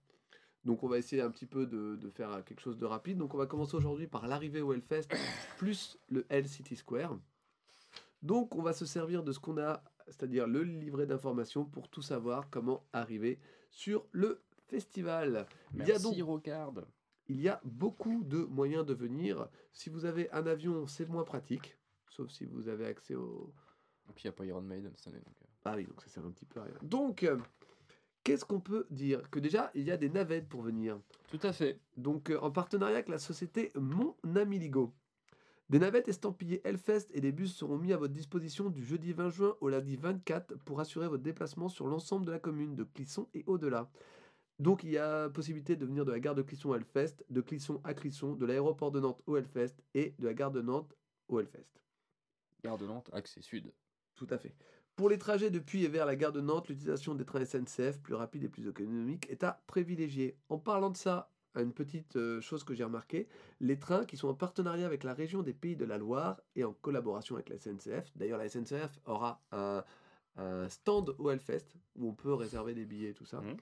Donc, 0.66 0.84
on 0.84 0.88
va 0.88 0.98
essayer 0.98 1.22
un 1.22 1.32
petit 1.32 1.46
peu 1.46 1.66
de, 1.66 1.96
de 1.96 2.10
faire 2.10 2.44
quelque 2.44 2.60
chose 2.62 2.78
de 2.78 2.86
rapide. 2.86 3.18
Donc, 3.18 3.34
on 3.34 3.38
va 3.38 3.46
commencer 3.46 3.76
aujourd'hui 3.76 4.08
par 4.08 4.28
l'arrivée 4.28 4.62
au 4.62 4.74
Hellfest, 4.74 5.08
plus 5.58 5.98
le 6.10 6.26
Hell 6.30 6.48
City 6.48 6.76
Square. 6.76 7.18
Donc, 8.22 8.56
on 8.56 8.62
va 8.62 8.74
se 8.74 8.86
servir 8.86 9.24
de 9.24 9.32
ce 9.32 9.40
qu'on 9.40 9.58
a, 9.58 9.82
c'est-à-dire 10.08 10.48
le 10.48 10.64
livret 10.64 11.06
d'informations 11.06 11.64
pour 11.66 11.88
tout 11.90 12.02
savoir 12.02 12.50
comment 12.50 12.84
arriver 12.92 13.40
sur 13.72 14.06
le 14.12 14.42
festival. 14.68 15.48
Il 15.74 15.80
y 15.80 15.84
a 15.84 15.86
Merci, 15.88 16.04
donc 16.04 16.28
Rocard. 16.28 16.74
il 17.28 17.40
y 17.40 17.48
a 17.48 17.62
beaucoup 17.64 18.24
de 18.24 18.40
moyens 18.40 18.86
de 18.86 18.94
venir. 18.94 19.48
Si 19.72 19.90
vous 19.90 20.04
avez 20.06 20.30
un 20.32 20.46
avion, 20.46 20.86
c'est 20.88 21.08
moins 21.08 21.24
pratique, 21.24 21.78
sauf 22.10 22.30
si 22.30 22.46
vous 22.46 22.68
avez 22.68 22.86
accès 22.86 23.16
au. 23.16 23.54
Et 24.10 24.14
puis, 24.14 24.24
il 24.24 24.28
n'y 24.28 24.34
a 24.34 24.34
pas 24.34 24.46
Iron 24.46 24.62
Maiden 24.62 24.92
cette 24.96 25.14
année. 25.14 25.24
Donc, 25.24 25.36
euh, 25.42 25.46
Ah 25.66 25.76
oui, 25.78 25.86
donc 25.86 26.02
ça 26.02 26.10
sert 26.10 26.26
un 26.26 26.32
petit 26.32 26.46
peu 26.46 26.60
à 26.60 26.64
rien. 26.64 26.74
Donc, 26.82 27.24
euh, 27.24 27.38
qu'est-ce 28.30 28.46
qu'on 28.46 28.60
peut 28.60 28.86
dire? 28.92 29.28
Que 29.32 29.40
déjà, 29.40 29.72
il 29.74 29.88
y 29.88 29.92
a 29.92 29.98
des 29.98 30.08
navettes 30.08 30.48
pour 30.48 30.62
venir. 30.62 31.00
Tout 31.30 31.40
à 31.42 31.52
fait. 31.52 31.80
Donc, 31.98 32.30
euh, 32.30 32.38
en 32.42 32.52
partenariat 32.52 32.98
avec 32.98 33.10
la 33.10 33.18
société 33.18 33.72
Mon 33.74 34.16
Ami 34.36 34.60
Ligo. 34.60 34.94
Des 35.72 35.80
navettes 35.80 36.08
estampillées 36.08 36.62
Hellfest 36.64 37.08
et 37.16 37.22
des 37.22 37.32
bus 37.32 37.56
seront 37.56 37.80
mis 37.80 37.92
à 37.92 37.98
votre 37.98 38.14
disposition 38.14 38.70
du 38.70 38.84
jeudi 38.84 39.14
20 39.14 39.30
juin 39.32 39.56
au 39.62 39.70
lundi 39.70 39.96
24 39.96 40.60
pour 40.60 40.80
assurer 40.80 41.08
votre 41.08 41.24
déplacement 41.24 41.70
sur 41.70 41.88
l'ensemble 41.88 42.28
de 42.28 42.32
la 42.32 42.38
commune 42.38 42.76
de 42.76 42.84
Clisson 42.84 43.28
et 43.34 43.44
au-delà. 43.48 43.90
Donc 44.60 44.84
il 44.84 44.92
y 44.92 45.00
a 45.00 45.28
possibilité 45.30 45.76
de 45.76 45.88
venir 45.88 46.06
de 46.06 46.12
la 46.12 46.20
gare 46.20 46.36
de 46.36 46.44
Clisson 46.44 46.70
au 46.70 46.76
Hellfest, 46.76 47.26
de 47.32 47.42
Clisson 47.42 47.82
à 47.84 47.96
Clisson, 47.96 48.34
de 48.34 48.46
l'aéroport 48.46 48.92
de 48.92 49.00
Nantes 49.00 49.24
au 49.26 49.38
Hellfest 49.38 49.74
et 49.96 50.14
de 50.20 50.28
la 50.28 50.36
gare 50.36 50.52
de 50.52 50.62
Nantes 50.62 50.96
au 51.30 51.40
Hellfest. 51.40 51.82
Gare 52.64 52.78
de 52.78 52.86
Nantes, 52.86 53.10
accès 53.12 53.42
sud. 53.42 53.72
Tout 54.16 54.28
à 54.30 54.38
fait. 54.38 54.54
Pour 55.00 55.08
les 55.08 55.18
trajets 55.18 55.50
depuis 55.50 55.86
et 55.86 55.88
vers 55.88 56.06
la 56.06 56.18
gare 56.18 56.34
de 56.34 56.42
Nantes, 56.42 56.68
l'utilisation 56.68 57.16
des 57.16 57.24
trains 57.24 57.46
SNCF, 57.46 58.02
plus 58.02 58.16
rapides 58.16 58.44
et 58.44 58.50
plus 58.50 58.68
économiques, 58.68 59.30
est 59.30 59.46
à 59.46 59.62
privilégier. 59.66 60.36
En 60.50 60.58
parlant 60.58 60.90
de 60.90 60.98
ça, 60.98 61.32
une 61.56 61.72
petite 61.72 62.18
euh, 62.18 62.42
chose 62.42 62.66
que 62.66 62.74
j'ai 62.74 62.84
remarqué, 62.84 63.30
les 63.62 63.80
trains 63.80 64.04
qui 64.04 64.18
sont 64.18 64.28
en 64.28 64.34
partenariat 64.34 64.86
avec 64.86 65.06
la 65.06 65.14
région 65.14 65.42
des 65.42 65.54
Pays 65.54 65.78
de 65.78 65.86
la 65.86 65.98
Loire 65.98 66.42
et 66.58 66.66
en 66.66 66.74
collaboration 66.74 67.36
avec 67.36 67.48
la 67.48 67.58
SNCF, 67.58 68.12
d'ailleurs 68.18 68.40
la 68.40 68.50
SNCF 68.50 69.00
aura 69.06 69.42
un, 69.54 69.86
un 70.36 70.68
stand 70.68 71.16
au 71.18 71.30
Hellfest 71.30 71.78
où 71.96 72.10
on 72.10 72.14
peut 72.14 72.34
réserver 72.34 72.74
des 72.74 72.84
billets 72.84 73.12
et 73.12 73.14
tout 73.14 73.24
ça. 73.24 73.40
Mhm. 73.40 73.56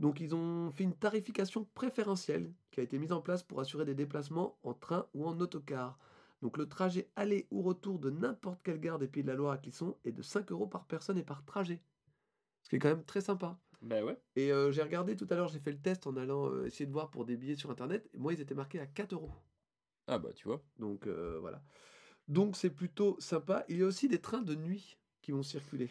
Donc 0.00 0.20
ils 0.20 0.34
ont 0.34 0.70
fait 0.70 0.84
une 0.84 0.94
tarification 0.94 1.66
préférentielle 1.72 2.52
qui 2.72 2.80
a 2.80 2.82
été 2.82 2.98
mise 2.98 3.12
en 3.12 3.22
place 3.22 3.42
pour 3.42 3.60
assurer 3.60 3.86
des 3.86 3.94
déplacements 3.94 4.58
en 4.62 4.74
train 4.74 5.06
ou 5.14 5.26
en 5.26 5.40
autocar. 5.40 5.98
Donc 6.42 6.56
le 6.56 6.68
trajet 6.68 7.10
aller 7.16 7.46
ou 7.50 7.62
retour 7.62 7.98
de 7.98 8.10
n'importe 8.10 8.62
quelle 8.62 8.80
gare 8.80 8.98
des 8.98 9.08
Pays 9.08 9.22
de 9.22 9.28
la 9.28 9.34
Loire 9.34 9.52
à 9.52 9.58
Clisson 9.58 9.96
est 10.04 10.12
de 10.12 10.22
5 10.22 10.52
euros 10.52 10.66
par 10.66 10.86
personne 10.86 11.18
et 11.18 11.24
par 11.24 11.44
trajet. 11.44 11.82
Ce 12.62 12.68
qui 12.68 12.76
est 12.76 12.78
quand 12.78 12.88
même 12.88 13.04
très 13.04 13.20
sympa. 13.20 13.58
Bah 13.82 14.02
ouais. 14.04 14.18
Et 14.36 14.52
euh, 14.52 14.70
j'ai 14.72 14.82
regardé 14.82 15.16
tout 15.16 15.26
à 15.30 15.34
l'heure, 15.36 15.48
j'ai 15.48 15.60
fait 15.60 15.72
le 15.72 15.80
test 15.80 16.06
en 16.06 16.16
allant 16.16 16.50
euh, 16.50 16.66
essayer 16.66 16.86
de 16.86 16.92
voir 16.92 17.10
pour 17.10 17.24
des 17.24 17.36
billets 17.36 17.56
sur 17.56 17.70
internet. 17.70 18.08
Et 18.12 18.18
moi, 18.18 18.32
ils 18.32 18.40
étaient 18.40 18.54
marqués 18.54 18.80
à 18.80 18.86
4 18.86 19.12
euros. 19.14 19.30
Ah 20.06 20.18
bah, 20.18 20.32
tu 20.34 20.48
vois. 20.48 20.62
Donc 20.78 21.06
euh, 21.06 21.38
voilà. 21.40 21.62
Donc 22.28 22.56
c'est 22.56 22.70
plutôt 22.70 23.16
sympa. 23.20 23.64
Il 23.68 23.78
y 23.78 23.82
a 23.82 23.86
aussi 23.86 24.08
des 24.08 24.20
trains 24.20 24.42
de 24.42 24.54
nuit 24.54 24.98
qui 25.22 25.32
vont 25.32 25.42
circuler. 25.42 25.90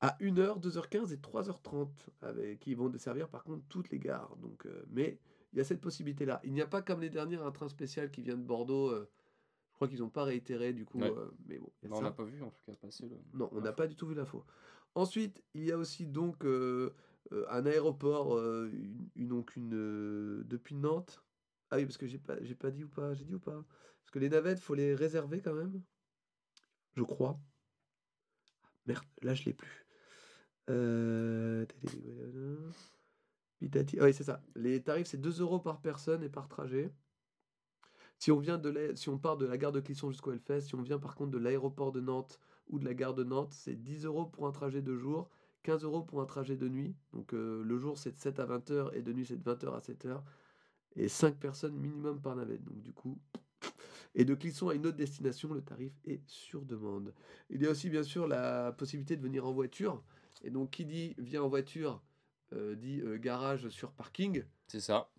À 0.00 0.16
1h, 0.20 0.60
2h15 0.60 1.12
et 1.12 1.16
3h30, 1.16 1.88
avec, 2.22 2.60
qui 2.60 2.74
vont 2.74 2.88
desservir 2.88 3.28
par 3.28 3.44
contre 3.44 3.64
toutes 3.68 3.90
les 3.90 3.98
gares. 3.98 4.36
Donc, 4.36 4.66
euh, 4.66 4.84
mais 4.90 5.18
il 5.52 5.58
y 5.58 5.60
a 5.60 5.64
cette 5.64 5.80
possibilité-là. 5.80 6.40
Il 6.44 6.52
n'y 6.52 6.60
a 6.62 6.66
pas 6.66 6.82
comme 6.82 7.00
les 7.00 7.10
dernières 7.10 7.44
un 7.46 7.52
train 7.52 7.68
spécial 7.68 8.10
qui 8.10 8.22
vient 8.22 8.36
de 8.36 8.42
Bordeaux. 8.44 8.90
euh, 8.90 9.10
je 9.76 9.78
crois 9.78 9.88
qu'ils 9.88 9.98
n'ont 9.98 10.08
pas 10.08 10.24
réitéré 10.24 10.72
du 10.72 10.86
coup. 10.86 10.98
Ouais. 10.98 11.12
euh, 11.14 11.30
mais 11.46 11.58
bon, 11.58 11.70
Bah, 11.82 11.96
on 11.96 12.00
n'a 12.00 12.10
pas 12.10 12.24
vu, 12.24 12.42
en 12.42 12.48
tout 12.50 12.62
cas, 12.64 12.72
passer 12.72 13.06
le. 13.10 13.16
Non, 13.34 13.50
on 13.52 13.60
n'a 13.60 13.74
pas 13.74 13.86
du 13.86 13.94
tout 13.94 14.06
vu 14.06 14.14
l'info. 14.14 14.42
Ensuite, 14.94 15.44
il 15.52 15.64
y 15.64 15.70
a 15.70 15.76
aussi 15.76 16.06
donc 16.06 16.46
euh, 16.46 16.94
euh, 17.32 17.44
un 17.50 17.66
aéroport, 17.66 18.38
euh, 18.38 18.70
une, 18.72 19.10
une- 19.16 19.28
donc 19.28 19.54
une 19.54 20.42
depuis 20.44 20.74
Nantes. 20.74 21.22
Ah 21.70 21.76
oui, 21.76 21.84
parce 21.84 21.98
que 21.98 22.06
j'ai 22.06 22.16
pas, 22.16 22.42
j'ai 22.42 22.54
pas 22.54 22.70
dit 22.70 22.84
ou 22.84 22.88
pas, 22.88 23.12
j'ai 23.12 23.26
dit 23.26 23.34
ou 23.34 23.38
pas. 23.38 23.66
Parce 24.00 24.12
que 24.12 24.18
les 24.18 24.30
navettes, 24.30 24.60
faut 24.60 24.74
les 24.74 24.94
réserver 24.94 25.42
quand 25.42 25.52
même. 25.52 25.82
Je 26.94 27.02
crois. 27.02 27.38
Merde, 28.86 29.04
là 29.20 29.34
je 29.34 29.44
l'ai 29.44 29.52
plus. 29.52 29.84
Euh... 30.70 31.66
Ah 33.62 34.04
oui, 34.04 34.14
c'est 34.14 34.24
ça. 34.24 34.42
Les 34.54 34.82
tarifs, 34.82 35.08
c'est 35.08 35.20
2 35.20 35.42
euros 35.42 35.58
par 35.60 35.82
personne 35.82 36.22
et 36.22 36.30
par 36.30 36.48
trajet. 36.48 36.94
Si 38.18 38.32
on, 38.32 38.38
vient 38.38 38.58
de 38.58 38.92
si 38.94 39.08
on 39.08 39.18
part 39.18 39.36
de 39.36 39.46
la 39.46 39.58
gare 39.58 39.72
de 39.72 39.80
Clisson 39.80 40.10
jusqu'au 40.10 40.32
Hellfest, 40.32 40.62
si 40.62 40.74
on 40.74 40.82
vient 40.82 40.98
par 40.98 41.14
contre 41.14 41.32
de 41.32 41.38
l'aéroport 41.38 41.92
de 41.92 42.00
Nantes 42.00 42.40
ou 42.68 42.78
de 42.78 42.84
la 42.84 42.94
gare 42.94 43.14
de 43.14 43.24
Nantes, 43.24 43.52
c'est 43.52 43.76
10 43.76 44.06
euros 44.06 44.26
pour 44.26 44.46
un 44.46 44.52
trajet 44.52 44.82
de 44.82 44.96
jour, 44.96 45.28
15 45.64 45.84
euros 45.84 46.02
pour 46.02 46.20
un 46.20 46.26
trajet 46.26 46.56
de 46.56 46.68
nuit. 46.68 46.96
Donc 47.12 47.34
euh, 47.34 47.62
le 47.62 47.78
jour 47.78 47.98
c'est 47.98 48.12
de 48.12 48.18
7 48.18 48.40
à 48.40 48.46
20 48.46 48.70
heures 48.70 48.96
et 48.96 49.02
de 49.02 49.12
nuit 49.12 49.26
c'est 49.26 49.36
de 49.36 49.44
20 49.44 49.64
heures 49.64 49.74
à 49.74 49.80
7 49.80 50.06
heures. 50.06 50.24
Et 50.96 51.08
5 51.08 51.36
personnes 51.36 51.76
minimum 51.76 52.20
par 52.20 52.36
navette. 52.36 52.64
Donc 52.64 52.80
du 52.80 52.92
coup. 52.92 53.18
Et 54.14 54.24
de 54.24 54.34
Clisson 54.34 54.70
à 54.70 54.74
une 54.74 54.86
autre 54.86 54.96
destination, 54.96 55.52
le 55.52 55.60
tarif 55.60 55.92
est 56.06 56.26
sur 56.26 56.64
demande. 56.64 57.12
Il 57.50 57.60
y 57.60 57.66
a 57.66 57.70
aussi 57.70 57.90
bien 57.90 58.02
sûr 58.02 58.26
la 58.26 58.72
possibilité 58.72 59.14
de 59.14 59.22
venir 59.22 59.46
en 59.46 59.52
voiture. 59.52 60.02
Et 60.42 60.48
donc 60.48 60.70
qui 60.70 60.86
dit 60.86 61.14
vient 61.18 61.42
en 61.42 61.48
voiture 61.48 62.02
euh, 62.52 62.76
dit 62.76 63.00
euh, 63.00 63.18
garage 63.18 63.68
sur 63.68 63.90
parking. 63.92 64.44
C'est 64.68 64.80
ça. 64.80 65.10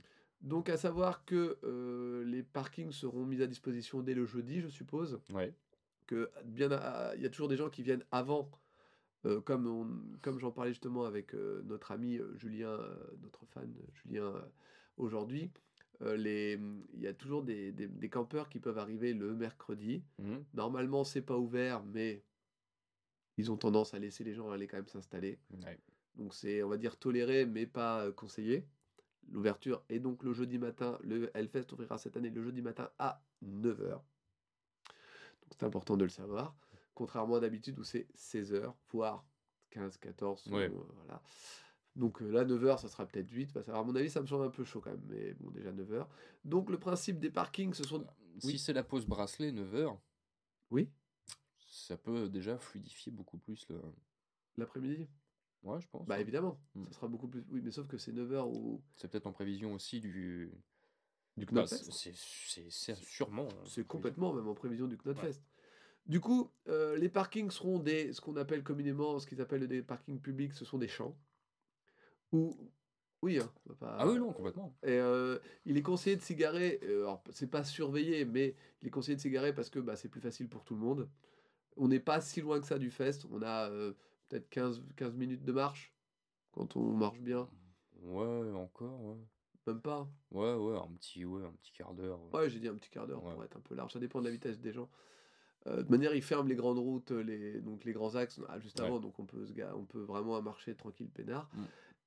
Donc 0.42 0.70
à 0.70 0.78
savoir 0.78 1.26
que 1.26 1.58
euh, 1.64 2.24
les 2.26 2.44
parkings 2.44 2.92
seront 2.92 3.26
mis 3.26 3.42
à 3.42 3.48
disposition 3.48 4.02
dès 4.02 4.14
le 4.14 4.26
jeudi, 4.26 4.62
je 4.62 4.68
suppose. 4.68 5.20
Ouais. 5.34 5.54
Que 6.06 6.30
bien, 6.46 6.72
à- 6.72 7.16
il 7.16 7.22
y 7.22 7.26
a 7.26 7.30
toujours 7.30 7.48
des 7.48 7.58
gens 7.58 7.70
qui 7.70 7.82
viennent 7.84 8.06
avant, 8.12 8.50
euh, 9.26 9.42
comme, 9.42 9.68
on- 9.68 10.18
comme 10.22 10.40
j'en 10.40 10.52
parlais 10.52 10.72
justement 10.72 11.06
avec 11.06 11.34
euh, 11.34 11.62
notre 11.66 11.92
ami 11.92 12.20
Julien, 12.36 12.78
notre 13.22 13.46
fan 13.48 13.74
Julien 13.94 14.34
aujourd'hui. 14.98 15.52
les, 16.02 16.60
il 16.94 17.02
y 17.02 17.08
a 17.08 17.14
toujours 17.14 17.42
des, 17.42 17.72
des- 17.72 17.88
des 17.88 18.10
campeurs 18.10 18.50
qui 18.50 18.60
peuvent 18.60 18.78
arriver 18.78 19.14
le 19.16 19.34
mercredi. 19.34 20.04
Mhm. 20.20 20.46
Normalement, 20.54 21.04
c'est 21.04 21.24
pas 21.24 21.38
ouvert, 21.40 21.84
mais 21.84 22.24
ils 23.38 23.52
ont 23.52 23.58
tendance 23.58 23.96
à 23.96 24.00
laisser 24.00 24.24
les 24.24 24.36
gens 24.36 24.52
aller 24.52 24.68
quand 24.68 24.78
même 24.78 24.88
s'installer. 24.88 25.40
Ouais. 25.64 25.80
Donc 26.16 26.36
c'est, 26.36 26.62
on 26.62 26.70
va 26.70 26.78
dire, 26.78 26.98
toléré, 26.98 27.46
mais 27.48 27.66
pas 27.66 28.12
conseillé. 28.12 28.68
L'ouverture 29.30 29.84
est 29.90 30.00
donc 30.00 30.24
le 30.24 30.34
jeudi 30.34 30.58
matin. 30.58 30.98
Le 31.02 31.36
Hellfest 31.38 31.72
ouvrira 31.74 31.98
cette 31.98 32.16
année 32.18 32.30
le 32.30 32.42
jeudi 32.42 32.62
matin 32.62 32.90
à 32.98 33.22
9h. 33.44 33.90
Donc 33.92 34.02
c'est 35.52 35.64
important 35.64 35.98
de 35.98 36.04
le 36.04 36.10
savoir. 36.10 36.56
Contrairement 36.94 37.36
à 37.36 37.40
d'habitude 37.40 37.78
où 37.80 37.84
c'est 37.84 38.08
16h, 38.16 38.74
voire 38.92 39.26
15, 39.72 39.98
14. 39.98 40.42
selon, 40.42 40.56
Ouais. 40.58 40.70
euh, 40.72 40.84
voilà. 40.96 41.22
Donc 41.96 42.22
euh, 42.22 42.30
là, 42.32 42.46
9h, 42.46 42.80
ça 42.80 42.88
sera 42.88 43.06
peut-être 43.06 43.30
8. 43.30 43.54
Parce 43.54 43.68
à 43.70 43.84
mon 43.84 43.96
avis, 43.96 44.10
ça 44.10 44.22
me 44.22 44.28
semble 44.28 44.46
un 44.46 44.50
peu 44.50 44.64
chaud 44.64 44.82
quand 44.82 44.92
même. 44.92 45.04
Mais 45.08 45.34
bon, 45.34 45.50
déjà 45.52 45.72
9h. 45.72 46.08
Donc 46.46 46.70
le 46.70 46.80
principe 46.80 47.20
des 47.20 47.30
parkings, 47.30 47.74
ce 47.74 47.84
sont... 47.84 48.06
Si 48.40 48.48
Oui. 48.48 48.60
c'est 48.60 48.74
la 48.74 48.84
pause 48.84 49.06
bracelet 49.06 49.52
9h, 49.52 49.98
Oui, 50.72 50.90
ça 51.70 51.98
peut 51.98 52.30
déjà 52.30 52.58
fluidifier 52.58 53.12
beaucoup 53.12 53.38
plus 53.38 53.68
le. 53.70 53.82
l'après-midi 54.58 55.08
Ouais, 55.64 55.82
je 55.82 55.88
pense. 55.88 56.06
Bah 56.08 56.20
évidemment, 56.20 56.60
Mm. 56.76 56.86
ça 56.86 56.92
sera 56.94 57.08
beaucoup 57.08 57.28
plus... 57.28 57.44
Oui, 57.50 57.62
mais 57.64 57.72
sauf 57.72 57.88
que 57.88 57.98
c'est 57.98 58.12
9h 58.14 58.46
ou... 58.48 58.82
C'est 58.96 59.08
peut-être 59.10 59.28
en 59.28 59.34
prévision 59.34 59.74
aussi 59.74 60.00
du. 60.00 60.52
Du 61.36 61.46
Knotfest. 61.46 61.92
c'est 61.92 62.16
c'est- 62.16 62.70
c'est 62.70 62.96
sûrement. 62.96 63.48
C'est 63.66 63.82
en 63.82 63.86
complètement, 63.86 64.34
même 64.34 64.48
en 64.48 64.56
prévision 64.56 64.88
du 64.88 64.98
Knotfest. 64.98 65.42
Du 66.08 66.20
coup, 66.22 66.50
euh, 66.68 66.96
les 66.98 67.10
parkings 67.10 67.52
seront 67.52 67.80
des, 67.80 68.12
ce 68.14 68.22
qu'on 68.22 68.38
appelle 68.38 68.64
communément, 68.64 69.20
ce 69.20 69.28
qu'ils 69.28 69.42
appellent 69.42 69.68
des 69.68 69.84
parkings 69.84 70.20
publics, 70.22 70.54
ce 70.54 70.64
sont 70.66 70.78
des 70.78 70.88
champs. 70.88 71.16
Où, 72.32 72.56
oui, 73.22 73.40
hein, 73.40 73.52
on 73.66 73.70
va 73.70 73.76
pas- 73.76 73.98
Ah 74.00 74.08
oui, 74.08 74.18
non, 74.20 74.32
complètement. 74.34 74.76
Et 74.84 74.92
euh, 74.92 75.38
il 75.66 75.78
est 75.78 75.82
conseillé 75.82 76.16
de 76.16 76.22
s'y 76.22 76.36
garer, 76.36 76.80
euh, 76.84 77.02
alors 77.04 77.24
c'est 77.32 77.50
pas 77.50 77.64
surveillé, 77.64 78.26
mais 78.26 78.56
il 78.82 78.88
est 78.88 78.92
conseillé 78.92 79.16
de 79.16 79.22
s'y 79.22 79.30
garer 79.30 79.54
parce 79.54 79.70
que 79.70 79.80
bah, 79.80 79.96
c'est 79.96 80.10
plus 80.10 80.22
facile 80.22 80.48
pour 80.50 80.64
tout 80.64 80.76
le 80.76 80.82
monde. 80.82 81.10
On 81.76 81.88
n'est 81.88 82.00
pas 82.00 82.22
si 82.22 82.42
loin 82.42 82.60
que 82.60 82.66
ça 82.66 82.80
du 82.80 82.90
fest, 82.90 83.26
on 83.30 83.42
a 83.44 83.70
euh, 83.70 83.94
peut-être 84.28 84.50
15, 84.50 84.84
15 84.96 85.16
minutes 85.16 85.44
de 85.44 85.52
marche, 85.52 85.94
quand 86.52 86.76
on 86.76 86.94
marche 86.94 87.20
bien, 87.20 87.50
Ouais, 88.04 88.52
encore, 88.54 89.04
ouais. 89.04 89.18
même 89.66 89.82
pas. 89.82 90.08
Ouais, 90.32 90.54
ouais, 90.54 90.78
un 90.78 90.88
petit, 90.94 91.26
ouais, 91.26 91.44
un 91.44 91.52
petit 91.52 91.72
quart 91.74 91.94
d'heure. 91.94 92.20
ouais. 92.32 92.40
Ouais, 92.40 92.50
j'ai 92.50 92.60
dit 92.60 92.68
un 92.68 92.76
petit 92.76 92.90
quart 92.90 93.08
d'heure 93.08 93.24
Ouais. 93.24 93.34
pour 93.34 93.44
être 93.44 93.58
un 93.58 93.62
peu 93.62 93.76
large. 93.76 93.92
Ça 93.92 94.00
dépend 94.00 94.20
de 94.20 94.26
la 94.26 94.32
vitesse 94.32 94.60
des 94.60 94.72
gens. 94.72 94.90
Euh, 95.66 95.84
de 95.84 95.90
manière, 95.90 96.14
ils 96.16 96.22
ferment 96.22 96.48
les 96.48 96.56
grandes 96.56 96.80
routes, 96.80 97.12
les, 97.12 97.60
donc 97.60 97.84
les 97.84 97.92
grands 97.92 98.16
axes 98.16 98.40
ah, 98.48 98.60
juste 98.60 98.80
avant, 98.80 99.00
donc 99.00 99.20
on 99.20 99.26
peut, 99.26 99.46
se 99.46 99.54
on 99.74 99.86
peut 99.86 100.02
vraiment 100.02 100.42
marcher 100.42 100.76
tranquille, 100.76 101.10
peinard. 101.10 101.50
Mm. 101.54 101.64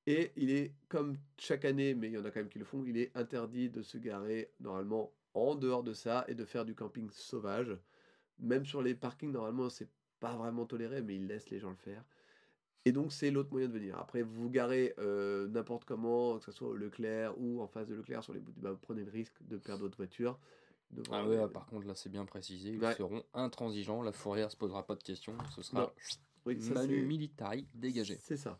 Et 0.07 0.31
il 0.35 0.49
est, 0.49 0.73
comme 0.89 1.17
chaque 1.37 1.65
année, 1.65 1.93
mais 1.93 2.07
il 2.07 2.13
y 2.13 2.17
en 2.17 2.25
a 2.25 2.31
quand 2.31 2.39
même 2.39 2.49
qui 2.49 2.57
le 2.57 2.65
font, 2.65 2.83
il 2.85 2.97
est 2.97 3.15
interdit 3.15 3.69
de 3.69 3.83
se 3.83 3.97
garer 3.97 4.51
normalement 4.59 5.13
en 5.33 5.55
dehors 5.55 5.83
de 5.83 5.93
ça 5.93 6.25
et 6.27 6.33
de 6.33 6.45
faire 6.45 6.65
du 6.65 6.73
camping 6.73 7.09
sauvage. 7.11 7.77
Même 8.39 8.65
sur 8.65 8.81
les 8.81 8.95
parkings, 8.95 9.31
normalement, 9.31 9.69
c'est 9.69 9.89
pas 10.21 10.35
vraiment 10.37 10.65
toléré, 10.65 11.01
mais 11.01 11.15
ils 11.17 11.27
laissent 11.27 11.49
les 11.49 11.59
gens 11.59 11.71
le 11.71 11.75
faire. 11.75 12.05
Et 12.85 12.91
donc, 12.93 13.11
c'est 13.11 13.29
l'autre 13.29 13.51
moyen 13.51 13.67
de 13.67 13.73
venir. 13.73 13.97
Après, 13.99 14.21
vous 14.23 14.33
vous 14.43 14.49
garez 14.49 14.93
euh, 14.97 15.47
n'importe 15.49 15.83
comment, 15.85 16.37
que 16.39 16.45
ce 16.45 16.51
soit 16.51 16.69
au 16.69 16.75
Leclerc 16.75 17.33
ou 17.37 17.61
en 17.61 17.67
face 17.67 17.87
de 17.87 17.93
Leclerc, 17.95 18.23
sur 18.23 18.33
les 18.33 18.39
bouts, 18.39 18.53
bah, 18.57 18.71
vous 18.71 18.77
prenez 18.77 19.03
le 19.03 19.11
risque 19.11 19.35
de 19.41 19.57
perdre 19.57 19.81
votre 19.83 19.97
voiture. 19.97 20.39
Ah 21.11 21.27
ouais, 21.27 21.37
les- 21.37 21.47
par 21.47 21.65
contre, 21.67 21.85
là, 21.87 21.95
c'est 21.95 22.09
bien 22.09 22.25
précisé. 22.25 22.69
Ils 22.71 22.79
Ouais. 22.83 22.95
seront 22.95 23.23
intransigeants. 23.33 24.01
La 24.01 24.11
fourrière 24.11 24.49
se 24.51 24.57
posera 24.57 24.85
pas 24.85 24.95
de 24.95 25.03
questions. 25.03 25.35
Ce 25.55 25.61
sera. 25.61 25.93
Oui, 26.45 26.59
ça, 26.61 26.73
Manu 26.73 27.03
Militari 27.05 27.67
dégagé. 27.75 28.17
C'est 28.19 28.35
ça. 28.37 28.59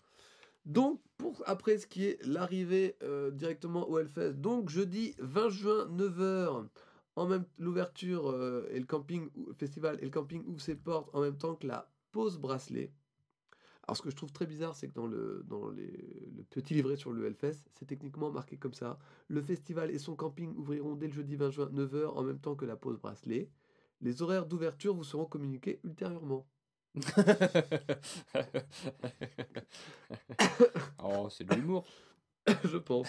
Donc, 0.65 1.01
pour 1.17 1.41
après 1.47 1.79
ce 1.79 1.87
qui 1.87 2.05
est 2.05 2.23
l'arrivée 2.25 2.95
euh, 3.01 3.31
directement 3.31 3.89
au 3.89 3.97
Hellfest, 3.97 4.33
donc 4.33 4.69
jeudi 4.69 5.15
20 5.17 5.49
juin, 5.49 5.87
9h, 5.89 6.67
en 7.15 7.27
même 7.27 7.45
l'ouverture 7.57 8.29
euh, 8.29 8.67
et 8.71 8.79
le 8.79 8.85
camping, 8.85 9.29
festival 9.57 9.97
et 10.01 10.05
le 10.05 10.11
camping 10.11 10.43
ouvrent 10.45 10.61
ses 10.61 10.75
portes 10.75 11.09
en 11.13 11.21
même 11.21 11.37
temps 11.37 11.55
que 11.55 11.67
la 11.67 11.91
pause 12.11 12.37
bracelet. 12.37 12.91
Alors, 13.87 13.97
ce 13.97 14.03
que 14.03 14.11
je 14.11 14.15
trouve 14.15 14.31
très 14.31 14.45
bizarre, 14.45 14.75
c'est 14.75 14.87
que 14.87 14.93
dans, 14.93 15.07
le, 15.07 15.43
dans 15.47 15.67
le 15.67 16.43
petit 16.49 16.75
livret 16.75 16.95
sur 16.95 17.11
le 17.11 17.25
Hellfest, 17.25 17.67
c'est 17.73 17.85
techniquement 17.85 18.31
marqué 18.31 18.55
comme 18.57 18.73
ça. 18.73 18.99
Le 19.27 19.41
festival 19.41 19.89
et 19.91 19.97
son 19.97 20.15
camping 20.15 20.55
ouvriront 20.55 20.95
dès 20.95 21.07
le 21.07 21.13
jeudi 21.13 21.35
20 21.35 21.49
juin, 21.49 21.69
9h, 21.73 22.05
en 22.05 22.23
même 22.23 22.39
temps 22.39 22.55
que 22.55 22.65
la 22.65 22.75
pause 22.75 22.99
bracelet. 22.99 23.49
Les 24.01 24.21
horaires 24.21 24.45
d'ouverture 24.45 24.93
vous 24.93 25.03
seront 25.03 25.25
communiqués 25.25 25.79
ultérieurement. 25.83 26.47
oh, 31.03 31.27
c'est 31.29 31.45
de 31.45 31.55
l'humour. 31.55 31.85
je 32.65 32.77
pense. 32.77 33.07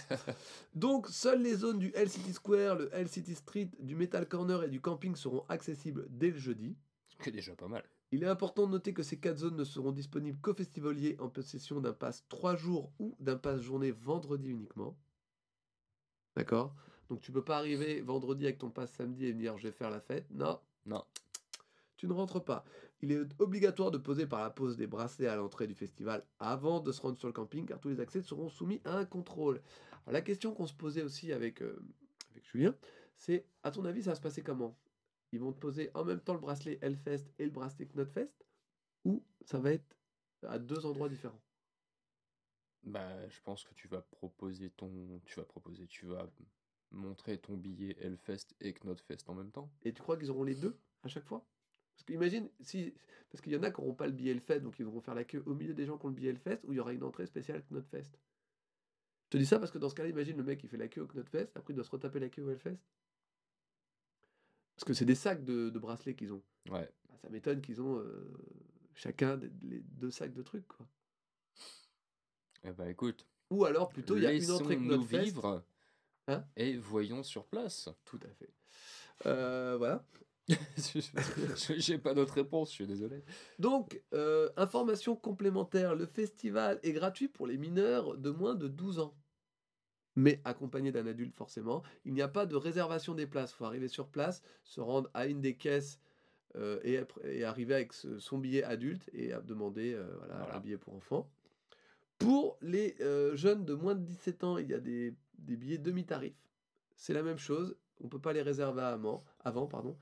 Donc, 0.74 1.08
seules 1.08 1.42
les 1.42 1.54
zones 1.54 1.78
du 1.78 1.90
Hell 1.94 2.10
City 2.10 2.32
Square, 2.32 2.76
le 2.76 2.94
Hell 2.94 3.08
City 3.08 3.34
Street, 3.34 3.70
du 3.78 3.96
Metal 3.96 4.28
Corner 4.28 4.62
et 4.64 4.68
du 4.68 4.80
camping 4.80 5.16
seront 5.16 5.44
accessibles 5.48 6.06
dès 6.10 6.30
le 6.30 6.38
jeudi. 6.38 6.76
C'est 7.20 7.30
déjà 7.30 7.54
pas 7.54 7.68
mal. 7.68 7.84
Il 8.10 8.22
est 8.22 8.28
important 8.28 8.66
de 8.66 8.72
noter 8.72 8.92
que 8.92 9.02
ces 9.02 9.18
quatre 9.18 9.38
zones 9.38 9.56
ne 9.56 9.64
seront 9.64 9.92
disponibles 9.92 10.38
qu'aux 10.40 10.52
festivaliers 10.54 11.16
en 11.18 11.30
possession 11.30 11.80
d'un 11.80 11.94
pass 11.94 12.26
3 12.28 12.56
jours 12.56 12.92
ou 12.98 13.16
d'un 13.20 13.36
pass 13.36 13.62
journée 13.62 13.90
vendredi 13.90 14.50
uniquement. 14.50 14.98
D'accord? 16.36 16.74
Donc 17.08 17.20
tu 17.20 17.32
peux 17.32 17.44
pas 17.44 17.56
arriver 17.58 18.00
vendredi 18.02 18.44
avec 18.44 18.58
ton 18.58 18.70
pass 18.70 18.90
samedi 18.92 19.26
et 19.26 19.32
venir 19.32 19.56
je 19.56 19.64
vais 19.68 19.72
faire 19.72 19.90
la 19.90 20.00
fête. 20.00 20.26
Non, 20.30 20.60
Non. 20.84 21.04
tu 21.96 22.06
ne 22.06 22.12
rentres 22.12 22.44
pas. 22.44 22.64
Il 23.02 23.10
est 23.12 23.40
obligatoire 23.40 23.90
de 23.90 23.98
poser 23.98 24.26
par 24.26 24.40
la 24.40 24.50
pose 24.50 24.76
des 24.76 24.86
bracelets 24.86 25.26
à 25.26 25.36
l'entrée 25.36 25.66
du 25.66 25.74
festival 25.74 26.24
avant 26.38 26.80
de 26.80 26.92
se 26.92 27.00
rendre 27.00 27.18
sur 27.18 27.28
le 27.28 27.32
camping 27.32 27.66
car 27.66 27.80
tous 27.80 27.88
les 27.88 28.00
accès 28.00 28.22
seront 28.22 28.48
soumis 28.48 28.80
à 28.84 28.96
un 28.96 29.04
contrôle. 29.04 29.60
Alors, 30.06 30.12
la 30.12 30.22
question 30.22 30.54
qu'on 30.54 30.66
se 30.66 30.74
posait 30.74 31.02
aussi 31.02 31.32
avec, 31.32 31.62
euh, 31.62 31.84
avec 32.30 32.44
Julien, 32.46 32.76
c'est 33.16 33.48
à 33.62 33.70
ton 33.72 33.84
avis 33.84 34.02
ça 34.04 34.10
va 34.10 34.16
se 34.16 34.20
passer 34.20 34.42
comment? 34.42 34.78
Ils 35.32 35.40
vont 35.40 35.52
te 35.52 35.58
poser 35.58 35.90
en 35.94 36.04
même 36.04 36.20
temps 36.20 36.34
le 36.34 36.40
bracelet 36.40 36.78
Hellfest 36.80 37.26
et 37.38 37.44
le 37.44 37.50
bracelet 37.50 37.86
Knotfest 37.86 38.46
ou 39.04 39.24
ça 39.44 39.58
va 39.58 39.72
être 39.72 39.96
à 40.42 40.58
deux 40.58 40.86
endroits 40.86 41.08
différents? 41.08 41.42
Bah, 42.84 43.28
je 43.28 43.40
pense 43.40 43.64
que 43.64 43.74
tu 43.74 43.88
vas 43.88 44.02
proposer 44.02 44.70
ton. 44.70 45.20
Tu 45.24 45.38
vas 45.38 45.44
proposer. 45.44 45.86
Tu 45.86 46.06
vas 46.06 46.28
montrer 46.90 47.38
ton 47.38 47.56
billet 47.56 47.96
Hellfest 48.00 48.54
et 48.60 48.72
Knotfest 48.72 49.28
en 49.28 49.34
même 49.34 49.50
temps. 49.50 49.72
Et 49.82 49.92
tu 49.92 50.02
crois 50.02 50.16
qu'ils 50.16 50.30
auront 50.30 50.44
les 50.44 50.54
deux 50.54 50.78
à 51.02 51.08
chaque 51.08 51.26
fois? 51.26 51.44
Parce 51.94 52.04
qu'imagine, 52.04 52.48
si, 52.60 52.94
parce 53.30 53.40
qu'il 53.42 53.52
y 53.52 53.56
en 53.56 53.62
a 53.62 53.70
qui 53.70 53.80
n'auront 53.80 53.94
pas 53.94 54.06
le 54.06 54.12
billet 54.12 54.32
Hellfest, 54.32 54.60
donc 54.60 54.78
ils 54.78 54.84
vont 54.86 55.00
faire 55.00 55.14
la 55.14 55.24
queue 55.24 55.42
au 55.46 55.54
milieu 55.54 55.74
des 55.74 55.86
gens 55.86 55.98
qui 55.98 56.06
ont 56.06 56.08
le 56.08 56.14
billet 56.14 56.30
Hellfest, 56.30 56.60
ou 56.64 56.72
il 56.72 56.76
y 56.76 56.80
aura 56.80 56.92
une 56.92 57.02
entrée 57.04 57.26
spéciale 57.26 57.62
Knotfest. 57.70 58.10
Je 59.24 59.30
te 59.30 59.36
dis 59.38 59.46
ça 59.46 59.58
parce 59.58 59.70
que 59.70 59.78
dans 59.78 59.88
ce 59.88 59.94
cas-là, 59.94 60.08
imagine 60.08 60.36
le 60.36 60.42
mec 60.42 60.58
qui 60.60 60.68
fait 60.68 60.76
la 60.76 60.88
queue 60.88 61.02
au 61.02 61.06
Knotfest, 61.06 61.48
après 61.54 61.72
il 61.72 61.76
doit 61.76 61.84
se 61.84 61.90
retaper 61.90 62.18
la 62.20 62.28
queue 62.28 62.42
au 62.42 62.50
Hellfest. 62.50 62.78
Parce 64.74 64.84
que 64.84 64.94
c'est 64.94 65.04
des 65.04 65.14
sacs 65.14 65.44
de, 65.44 65.70
de 65.70 65.78
bracelets 65.78 66.14
qu'ils 66.14 66.32
ont. 66.32 66.42
Ouais. 66.70 66.90
Bah, 67.08 67.16
ça 67.20 67.28
m'étonne 67.28 67.60
qu'ils 67.60 67.80
ont 67.80 67.98
euh, 67.98 68.32
chacun 68.94 69.36
des- 69.36 69.50
les 69.62 69.80
deux 69.80 70.10
sacs 70.10 70.32
de 70.32 70.42
trucs, 70.42 70.66
quoi. 70.66 70.86
Eh 72.64 72.72
bah, 72.72 72.88
écoute. 72.88 73.26
Ou 73.50 73.64
alors 73.64 73.90
plutôt 73.90 74.16
il 74.16 74.22
y 74.22 74.26
a 74.26 74.32
une 74.32 74.50
entrée 74.50 74.76
Knotfest. 74.76 75.18
vivre. 75.24 75.64
Hein? 76.28 76.44
et 76.56 76.76
voyons 76.76 77.22
sur 77.24 77.46
place. 77.46 77.88
Tout 78.04 78.20
à 78.22 78.28
fait. 78.34 78.50
Euh, 79.26 79.76
voilà. 79.76 80.04
J'ai 81.76 81.98
pas 81.98 82.14
d'autre 82.14 82.34
réponse, 82.34 82.70
je 82.70 82.74
suis 82.74 82.86
désolé. 82.86 83.22
Donc, 83.58 84.02
euh, 84.12 84.48
information 84.56 85.14
complémentaire, 85.16 85.94
le 85.94 86.06
festival 86.06 86.80
est 86.82 86.92
gratuit 86.92 87.28
pour 87.28 87.46
les 87.46 87.56
mineurs 87.58 88.16
de 88.16 88.30
moins 88.30 88.54
de 88.54 88.68
12 88.68 88.98
ans. 88.98 89.14
Mais 90.14 90.40
accompagné 90.44 90.92
d'un 90.92 91.06
adulte 91.06 91.34
forcément. 91.34 91.82
Il 92.04 92.12
n'y 92.12 92.20
a 92.22 92.28
pas 92.28 92.44
de 92.44 92.56
réservation 92.56 93.14
des 93.14 93.26
places. 93.26 93.52
Il 93.52 93.54
faut 93.56 93.64
arriver 93.64 93.88
sur 93.88 94.08
place, 94.08 94.42
se 94.62 94.80
rendre 94.80 95.08
à 95.14 95.26
une 95.26 95.40
des 95.40 95.56
caisses 95.56 96.00
euh, 96.56 96.78
et, 97.24 97.44
arriver 97.44 97.74
avec 97.74 97.94
ce- 97.94 98.18
son 98.18 98.36
billet 98.36 98.62
adulte 98.62 99.08
et 99.14 99.32
à 99.32 99.40
demander 99.40 99.94
euh, 99.94 100.04
voilà, 100.18 100.34
Voilà. 100.38 100.56
un 100.56 100.60
billet 100.60 100.76
pour 100.76 100.94
enfants. 100.94 101.30
Pour 102.18 102.58
les 102.60 102.94
jeunes 103.34 103.64
de 103.64 103.74
moins 103.74 103.94
de 103.96 104.04
17 104.04 104.44
ans, 104.44 104.58
il 104.58 104.68
y 104.68 104.74
a 104.74 104.78
des, 104.80 105.14
des 105.38 105.56
billets 105.56 105.78
demi-tarif. 105.78 106.34
C'est 106.94 107.14
la 107.14 107.22
même 107.22 107.38
chose. 107.38 107.76
On 108.00 108.04
ne 108.04 108.10
peut 108.10 108.20
pas 108.20 108.32
les 108.32 108.42
réserver 108.42 108.82
avant, 108.82 109.24
avant 109.40 109.66
pardon, 109.66 109.96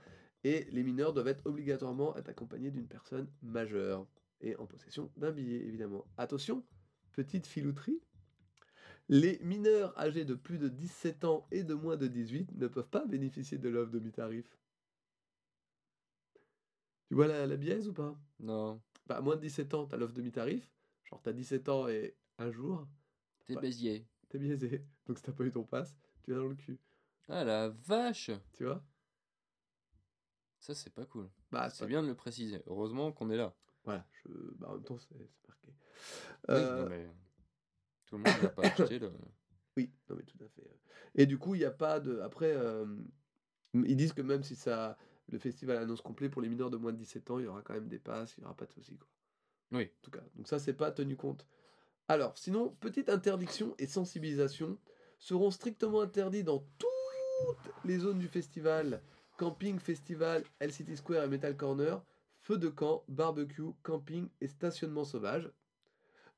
et 0.44 0.64
les 0.70 0.82
mineurs 0.82 1.12
doivent 1.12 1.28
être 1.28 1.46
obligatoirement 1.46 2.16
être 2.16 2.28
accompagnés 2.28 2.70
d'une 2.70 2.86
personne 2.88 3.30
majeure 3.42 4.06
et 4.40 4.56
en 4.56 4.66
possession 4.66 5.10
d'un 5.16 5.32
billet, 5.32 5.58
évidemment. 5.66 6.06
Attention, 6.16 6.64
petite 7.12 7.46
filouterie. 7.46 8.00
Les 9.08 9.38
mineurs 9.40 9.98
âgés 9.98 10.24
de 10.24 10.34
plus 10.34 10.58
de 10.58 10.68
17 10.68 11.24
ans 11.24 11.46
et 11.50 11.64
de 11.64 11.74
moins 11.74 11.96
de 11.96 12.06
18 12.06 12.52
ne 12.56 12.68
peuvent 12.68 12.88
pas 12.88 13.04
bénéficier 13.06 13.58
de 13.58 13.68
l'offre 13.68 13.90
demi-tarif. 13.90 14.56
Tu 17.08 17.14
vois 17.14 17.26
la, 17.26 17.46
la 17.46 17.56
biaise 17.56 17.88
ou 17.88 17.92
pas? 17.92 18.16
Non, 18.38 18.80
bah, 19.06 19.16
À 19.16 19.20
moins 19.20 19.36
de 19.36 19.40
17 19.42 19.74
ans, 19.74 19.86
tu 19.86 19.94
as 19.94 19.98
l'offre 19.98 20.14
demi-tarif. 20.14 20.72
Genre, 21.04 21.20
tu 21.22 21.28
as 21.28 21.32
17 21.32 21.68
ans 21.68 21.88
et 21.88 22.16
un 22.38 22.50
jour, 22.50 22.86
t'es 23.46 23.54
Ouais. 23.56 23.60
Béziers. 23.60 24.06
t'es 24.28 24.38
biaisé. 24.38 24.86
Donc, 25.06 25.18
si 25.18 25.24
t'as 25.24 25.32
pas 25.32 25.44
eu 25.44 25.50
ton 25.52 25.64
pass, 25.64 25.96
tu 26.22 26.30
es 26.32 26.34
dans 26.34 26.46
le 26.46 26.54
cul. 26.54 26.78
Ah 27.28 27.44
la 27.44 27.68
vache 27.70 28.30
Tu 28.52 28.64
vois? 28.64 28.84
Ça, 30.60 30.74
c'est 30.74 30.90
pas 30.92 31.06
cool. 31.06 31.28
Bah, 31.50 31.68
C'est 31.70 31.86
bien 31.86 32.02
de 32.02 32.08
le 32.08 32.14
préciser. 32.14 32.62
Heureusement 32.66 33.12
qu'on 33.12 33.30
est 33.30 33.36
là. 33.36 33.54
Voilà, 33.84 34.06
je... 34.12 34.28
bah, 34.58 34.68
en 34.70 34.74
même 34.74 34.84
temps, 34.84 34.98
c'est 34.98 35.14
marqué. 35.48 35.68
Oui, 35.68 35.74
Euh, 36.50 36.82
non, 36.82 36.88
mais 36.90 37.08
tout 38.06 38.16
le 38.18 38.22
monde 38.24 38.42
n'a 38.42 38.48
pas 38.50 38.62
acheté 38.66 38.98
le. 38.98 39.10
Oui, 39.76 39.90
non 40.08 40.16
mais 40.16 40.22
tout 40.24 40.36
à 40.44 40.48
fait. 40.48 40.70
Et 41.14 41.26
du 41.26 41.38
coup, 41.38 41.54
il 41.54 41.58
n'y 41.58 41.64
a 41.64 41.70
pas 41.70 41.98
de. 41.98 42.20
Après, 42.20 42.52
euh, 42.54 42.86
ils 43.72 43.96
disent 43.96 44.12
que 44.12 44.20
même 44.22 44.42
si 44.42 44.54
ça, 44.54 44.98
le 45.28 45.38
festival 45.38 45.78
annonce 45.78 46.02
complet 46.02 46.28
pour 46.28 46.42
les 46.42 46.48
mineurs 46.48 46.70
de 46.70 46.76
moins 46.76 46.92
de 46.92 46.98
17 46.98 47.30
ans, 47.30 47.38
il 47.38 47.44
y 47.44 47.48
aura 47.48 47.62
quand 47.62 47.74
même 47.74 47.88
des 47.88 47.98
passes, 47.98 48.34
il 48.36 48.40
n'y 48.40 48.44
aura 48.44 48.56
pas 48.56 48.66
de 48.66 48.72
soucis. 48.72 48.98
Quoi. 48.98 49.08
Oui. 49.72 49.84
En 49.84 50.02
tout 50.02 50.10
cas, 50.10 50.22
donc 50.34 50.46
ça, 50.46 50.58
c'est 50.58 50.74
pas 50.74 50.90
tenu 50.92 51.16
compte. 51.16 51.46
Alors, 52.08 52.36
sinon, 52.36 52.70
petite 52.80 53.08
interdiction 53.08 53.74
et 53.78 53.86
sensibilisation 53.86 54.76
seront 55.18 55.50
strictement 55.50 56.00
interdits 56.02 56.44
dans 56.44 56.58
toutes 56.78 57.74
les 57.84 57.98
zones 57.98 58.18
du 58.18 58.28
festival 58.28 59.00
camping, 59.40 59.78
festival, 59.78 60.44
LCT 60.60 60.96
Square 60.96 61.24
et 61.24 61.28
Metal 61.28 61.56
Corner, 61.56 62.04
feu 62.42 62.58
de 62.58 62.68
camp, 62.68 63.04
barbecue, 63.08 63.72
camping 63.82 64.28
et 64.42 64.48
stationnement 64.48 65.04
sauvage. 65.04 65.50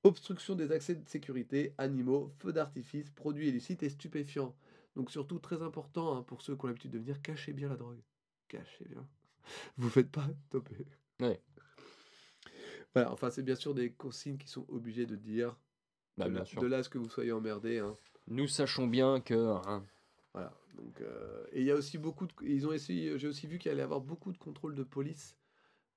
Obstruction 0.04 0.54
des 0.54 0.70
accès 0.70 0.94
de 0.94 1.08
sécurité, 1.08 1.74
animaux, 1.78 2.30
feux 2.38 2.52
d'artifice, 2.52 3.10
produits 3.10 3.48
illicites 3.48 3.82
et 3.82 3.88
stupéfiants. 3.88 4.54
Donc 4.94 5.10
surtout 5.10 5.40
très 5.40 5.62
important 5.62 6.16
hein, 6.16 6.22
pour 6.22 6.42
ceux 6.42 6.54
qui 6.54 6.64
ont 6.64 6.68
l'habitude 6.68 6.92
de 6.92 6.98
venir, 7.00 7.20
cachez 7.22 7.52
bien 7.52 7.68
la 7.68 7.74
drogue. 7.76 8.00
Cachez 8.46 8.84
bien. 8.84 9.04
Vous 9.78 9.90
faites 9.90 10.10
pas 10.12 10.28
toper. 10.48 10.86
Ouais. 11.18 11.40
Voilà, 12.94 13.10
enfin 13.10 13.30
c'est 13.30 13.42
bien 13.42 13.56
sûr 13.56 13.74
des 13.74 13.90
consignes 13.90 14.38
qui 14.38 14.46
sont 14.48 14.64
obligés 14.68 15.06
de 15.06 15.16
dire. 15.16 15.56
Bah, 16.16 16.26
de, 16.26 16.30
bien 16.30 16.38
là, 16.40 16.44
sûr. 16.44 16.62
de 16.62 16.66
là 16.68 16.76
à 16.78 16.82
ce 16.84 16.88
que 16.88 16.98
vous 16.98 17.08
soyez 17.10 17.32
emmerdés. 17.32 17.80
hein. 17.80 17.96
Nous 18.28 18.46
sachons 18.46 18.86
bien 18.86 19.20
que. 19.20 19.34
hein, 19.66 19.84
Voilà. 20.34 20.52
Donc, 20.76 21.00
euh, 21.00 21.44
et 21.52 21.60
il 21.60 21.66
y 21.66 21.70
a 21.70 21.74
aussi 21.74 21.98
beaucoup 21.98 22.26
de, 22.26 22.32
ils 22.42 22.66
ont 22.66 22.72
essayé, 22.72 23.18
j'ai 23.18 23.28
aussi 23.28 23.46
vu 23.46 23.58
qu'il 23.58 23.70
allait 23.70 23.80
y 23.80 23.84
avoir 23.84 24.00
beaucoup 24.00 24.32
de 24.32 24.38
contrôles 24.38 24.74
de 24.74 24.82
police 24.82 25.36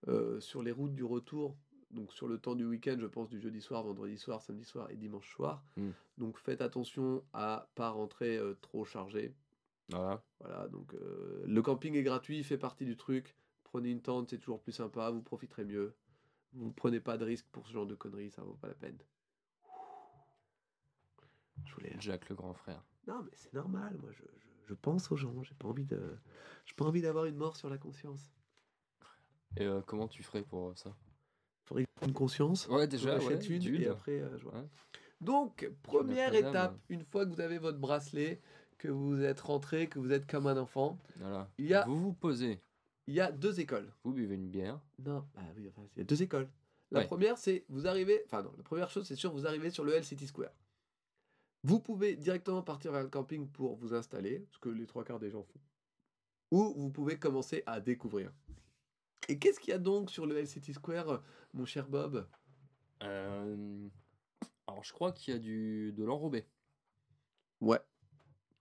euh, 0.08 0.40
sur 0.40 0.62
les 0.62 0.72
routes 0.72 0.94
du 0.94 1.04
retour. 1.04 1.58
Donc 1.92 2.12
sur 2.12 2.28
le 2.28 2.38
temps 2.38 2.56
du 2.56 2.66
week-end, 2.66 2.98
je 3.00 3.06
pense 3.06 3.30
du 3.30 3.40
jeudi 3.40 3.62
soir, 3.62 3.84
vendredi 3.84 4.18
soir, 4.18 4.42
samedi 4.42 4.66
soir 4.66 4.90
et 4.92 4.98
dimanche 4.98 5.32
soir. 5.32 5.64
Mm. 5.78 5.92
Donc 6.18 6.38
faites 6.40 6.62
attention 6.62 7.24
à 7.32 7.70
pas 7.76 7.90
rentrer 7.90 8.38
euh, 8.38 8.56
trop 8.62 8.84
chargé. 8.84 9.34
voilà. 9.90 10.22
Voilà. 10.42 10.68
Donc 10.68 10.94
le 11.46 11.62
camping 11.62 11.96
est 11.96 12.04
gratuit, 12.04 12.44
fait 12.44 12.58
partie 12.58 12.86
du 12.86 12.98
truc. 12.98 13.38
Prenez 13.64 13.92
une 13.92 14.02
tente, 14.02 14.30
c'est 14.30 14.40
toujours 14.40 14.62
plus 14.62 14.74
sympa, 14.74 15.10
vous 15.10 15.22
profiterez 15.22 15.64
mieux. 15.64 15.96
Vous 16.54 16.72
prenez 16.72 17.00
pas 17.00 17.18
de 17.18 17.26
risque 17.26 17.48
pour 17.52 17.68
ce 17.68 17.74
genre 17.74 17.86
de 17.86 17.96
conneries, 17.96 18.32
ça 18.32 18.42
vaut 18.42 18.54
pas 18.56 18.68
la 18.68 18.74
peine. 18.74 18.98
Je 21.66 21.74
voulais 21.74 21.96
Jack 22.00 22.30
le 22.30 22.36
grand 22.36 22.54
frère. 22.54 22.84
Non, 23.08 23.22
mais 23.24 23.32
c'est 23.36 23.54
normal, 23.54 23.96
moi 24.02 24.12
je, 24.12 24.24
je- 24.24 24.68
je 24.68 24.74
pense 24.74 25.12
aux 25.12 25.16
gens, 25.16 25.44
j'ai 25.44 25.54
pas 25.56 25.68
envie 25.68 25.86
de. 25.86 26.00
J'ai 26.66 26.74
pas 26.76 26.86
envie 26.86 27.02
d'avoir 27.02 27.26
une 27.26 27.36
mort 27.36 27.56
sur 27.56 27.70
la 27.70 27.78
conscience. 27.78 28.32
Et 29.58 29.64
euh, 29.66 29.82
comment 29.86 30.08
tu 30.08 30.24
ferais 30.24 30.42
pour 30.44 30.70
euh, 30.70 30.76
ça? 30.76 30.96
Faudrait 31.66 31.86
une 32.06 32.14
conscience. 32.14 32.68
Ouais, 32.68 32.88
déjà, 32.88 33.18
ouais, 33.20 33.34
une 33.48 33.60
d'une. 33.60 33.82
et 33.82 33.88
après 33.88 34.20
euh, 34.20 34.38
je 34.38 34.44
vois. 34.44 34.54
Ouais. 34.56 34.68
Donc, 35.22 35.70
première 35.84 36.34
étape, 36.36 36.52
d'âme. 36.54 36.80
une 36.90 37.04
fois 37.04 37.26
que 37.26 37.32
vous 37.32 37.42
avez 37.42 37.58
votre 37.58 37.80
bracelet, 37.80 38.42
que 38.78 38.88
vous 38.90 39.22
êtes 39.22 39.40
rentré, 39.40 39.88
que 39.88 39.98
vous 40.00 40.12
êtes 40.12 40.30
comme 40.30 40.48
un 40.48 40.58
enfant, 40.58 41.00
Voilà. 41.18 41.50
Il 41.58 41.66
y 41.68 41.74
a- 41.74 41.86
Vous 41.86 41.98
vous 41.98 42.14
posez, 42.14 42.62
il 43.08 43.14
y 43.14 43.22
a 43.22 43.32
deux 43.32 43.60
écoles. 43.60 43.92
vous 44.04 44.14
buvez 44.14 44.36
une 44.36 44.50
bière. 44.50 44.80
Non, 45.00 45.26
bah 45.34 45.42
oui, 45.56 45.68
enfin, 45.70 45.88
il 45.96 46.00
y 46.00 46.02
a 46.02 46.06
deux 46.06 46.22
écoles. 46.22 46.50
La 46.92 47.00
Ouais. 47.00 47.06
première, 47.08 47.38
c'est 47.38 47.66
vous 47.70 47.88
arrivez, 47.88 48.22
enfin 48.26 48.44
non, 48.44 48.54
la 48.58 48.64
première 48.64 48.90
chose, 48.90 49.08
c'est 49.08 49.16
sûr, 49.16 49.32
vous 49.32 49.48
arrivez 49.48 49.70
sur 49.72 49.84
le 49.86 49.94
L 49.94 50.04
City 50.04 50.28
Square. 50.28 50.52
Vous 51.68 51.80
pouvez 51.80 52.16
directement 52.16 52.62
partir 52.62 52.92
vers 52.92 53.02
le 53.02 53.10
camping 53.10 53.48
pour 53.50 53.76
vous 53.76 53.96
installer, 53.96 54.46
ce 54.52 54.60
que 54.60 54.70
les 54.70 54.86
trois 54.86 55.04
quarts 55.04 55.18
des 55.20 55.32
gens 55.32 55.42
font. 55.42 55.60
Ou 56.52 56.74
vous 56.78 56.92
pouvez 56.92 57.18
commencer 57.18 57.64
à 57.66 57.82
découvrir. 57.82 58.32
Et 59.30 59.40
qu'est-ce 59.40 59.60
qu'il 59.60 59.72
y 59.72 59.74
a 59.74 59.80
donc 59.80 60.12
sur 60.12 60.28
le 60.28 60.38
L 60.38 60.48
City 60.48 60.74
Square, 60.76 61.24
mon 61.54 61.66
cher 61.66 61.88
Bob? 61.90 62.28
Euh, 63.02 63.90
Alors, 64.68 64.84
je 64.84 64.94
crois 64.94 65.12
qu'il 65.12 65.34
y 65.34 65.38
a 65.38 65.40
du 65.40 65.92
de 65.94 66.04
l'enrobé. 66.04 66.46
Ouais. 67.62 67.80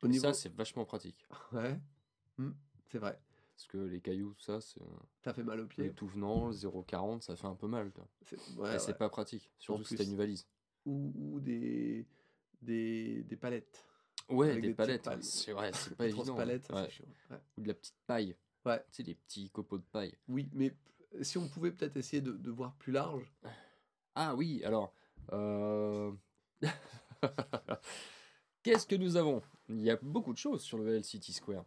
Au 0.02 0.06
Et 0.06 0.08
niveau... 0.08 0.22
Ça, 0.22 0.32
c'est 0.32 0.54
vachement 0.54 0.86
pratique. 0.86 1.28
Ouais. 1.52 1.78
Hmm, 2.38 2.52
c'est 2.90 2.98
vrai. 2.98 3.20
Parce 3.54 3.66
que 3.66 3.76
les 3.76 4.00
cailloux, 4.00 4.32
tout 4.32 4.42
ça, 4.42 4.62
c'est. 4.62 4.80
Ça 5.22 5.34
fait 5.34 5.44
mal 5.44 5.58
aux 5.60 5.64
Le 5.64 5.68
pieds. 5.68 5.92
tout 5.92 6.06
venant, 6.08 6.46
le 6.48 6.54
0,40, 6.54 7.20
ça 7.20 7.36
fait 7.36 7.46
un 7.46 7.54
peu 7.54 7.66
mal. 7.68 7.92
C'est- 8.22 8.36
ouais, 8.56 8.78
ouais. 8.82 8.94
pas 8.94 9.10
pratique. 9.10 9.52
Surtout 9.58 9.84
si 9.84 9.94
t'as 9.94 10.04
une 10.04 10.16
valise. 10.16 10.48
Ou, 10.86 11.12
ou 11.14 11.40
des, 11.40 12.06
des, 12.64 13.22
des 13.24 13.36
palettes. 13.36 13.84
Ouais, 14.28 14.58
des, 14.60 14.74
palettes. 14.74 15.08
C'est 15.22 15.52
vrai, 15.52 15.70
c'est 15.74 15.96
pas 15.96 16.06
évident. 16.06 16.34
palettes, 16.34 16.66
ça 16.66 16.82
ouais. 16.82 16.88
Ou 17.58 17.62
de 17.62 17.68
la 17.68 17.74
petite 17.74 17.96
paille. 18.06 18.36
Ouais. 18.64 18.78
Tu 18.90 18.96
sais, 18.96 19.02
les 19.02 19.14
petits 19.14 19.50
copeaux 19.50 19.78
de 19.78 19.84
paille. 19.92 20.14
Oui, 20.28 20.48
mais 20.52 20.74
si 21.22 21.38
on 21.38 21.48
pouvait 21.48 21.72
peut-être 21.72 21.96
essayer 21.96 22.22
de, 22.22 22.32
de 22.32 22.50
voir 22.50 22.74
plus 22.76 22.92
large. 22.92 23.30
Ah 24.14 24.34
oui, 24.34 24.62
alors. 24.64 24.94
euh, 25.32 26.12
Qu'est-ce 28.62 28.86
que 28.86 28.96
nous 28.96 29.16
avons? 29.16 29.42
Il 29.68 29.80
y 29.80 29.90
a 29.90 29.96
beaucoup 29.96 30.32
de 30.32 30.38
choses 30.38 30.62
sur 30.62 30.78
le 30.78 30.96
L 30.96 31.04
City 31.04 31.32
Square. 31.32 31.64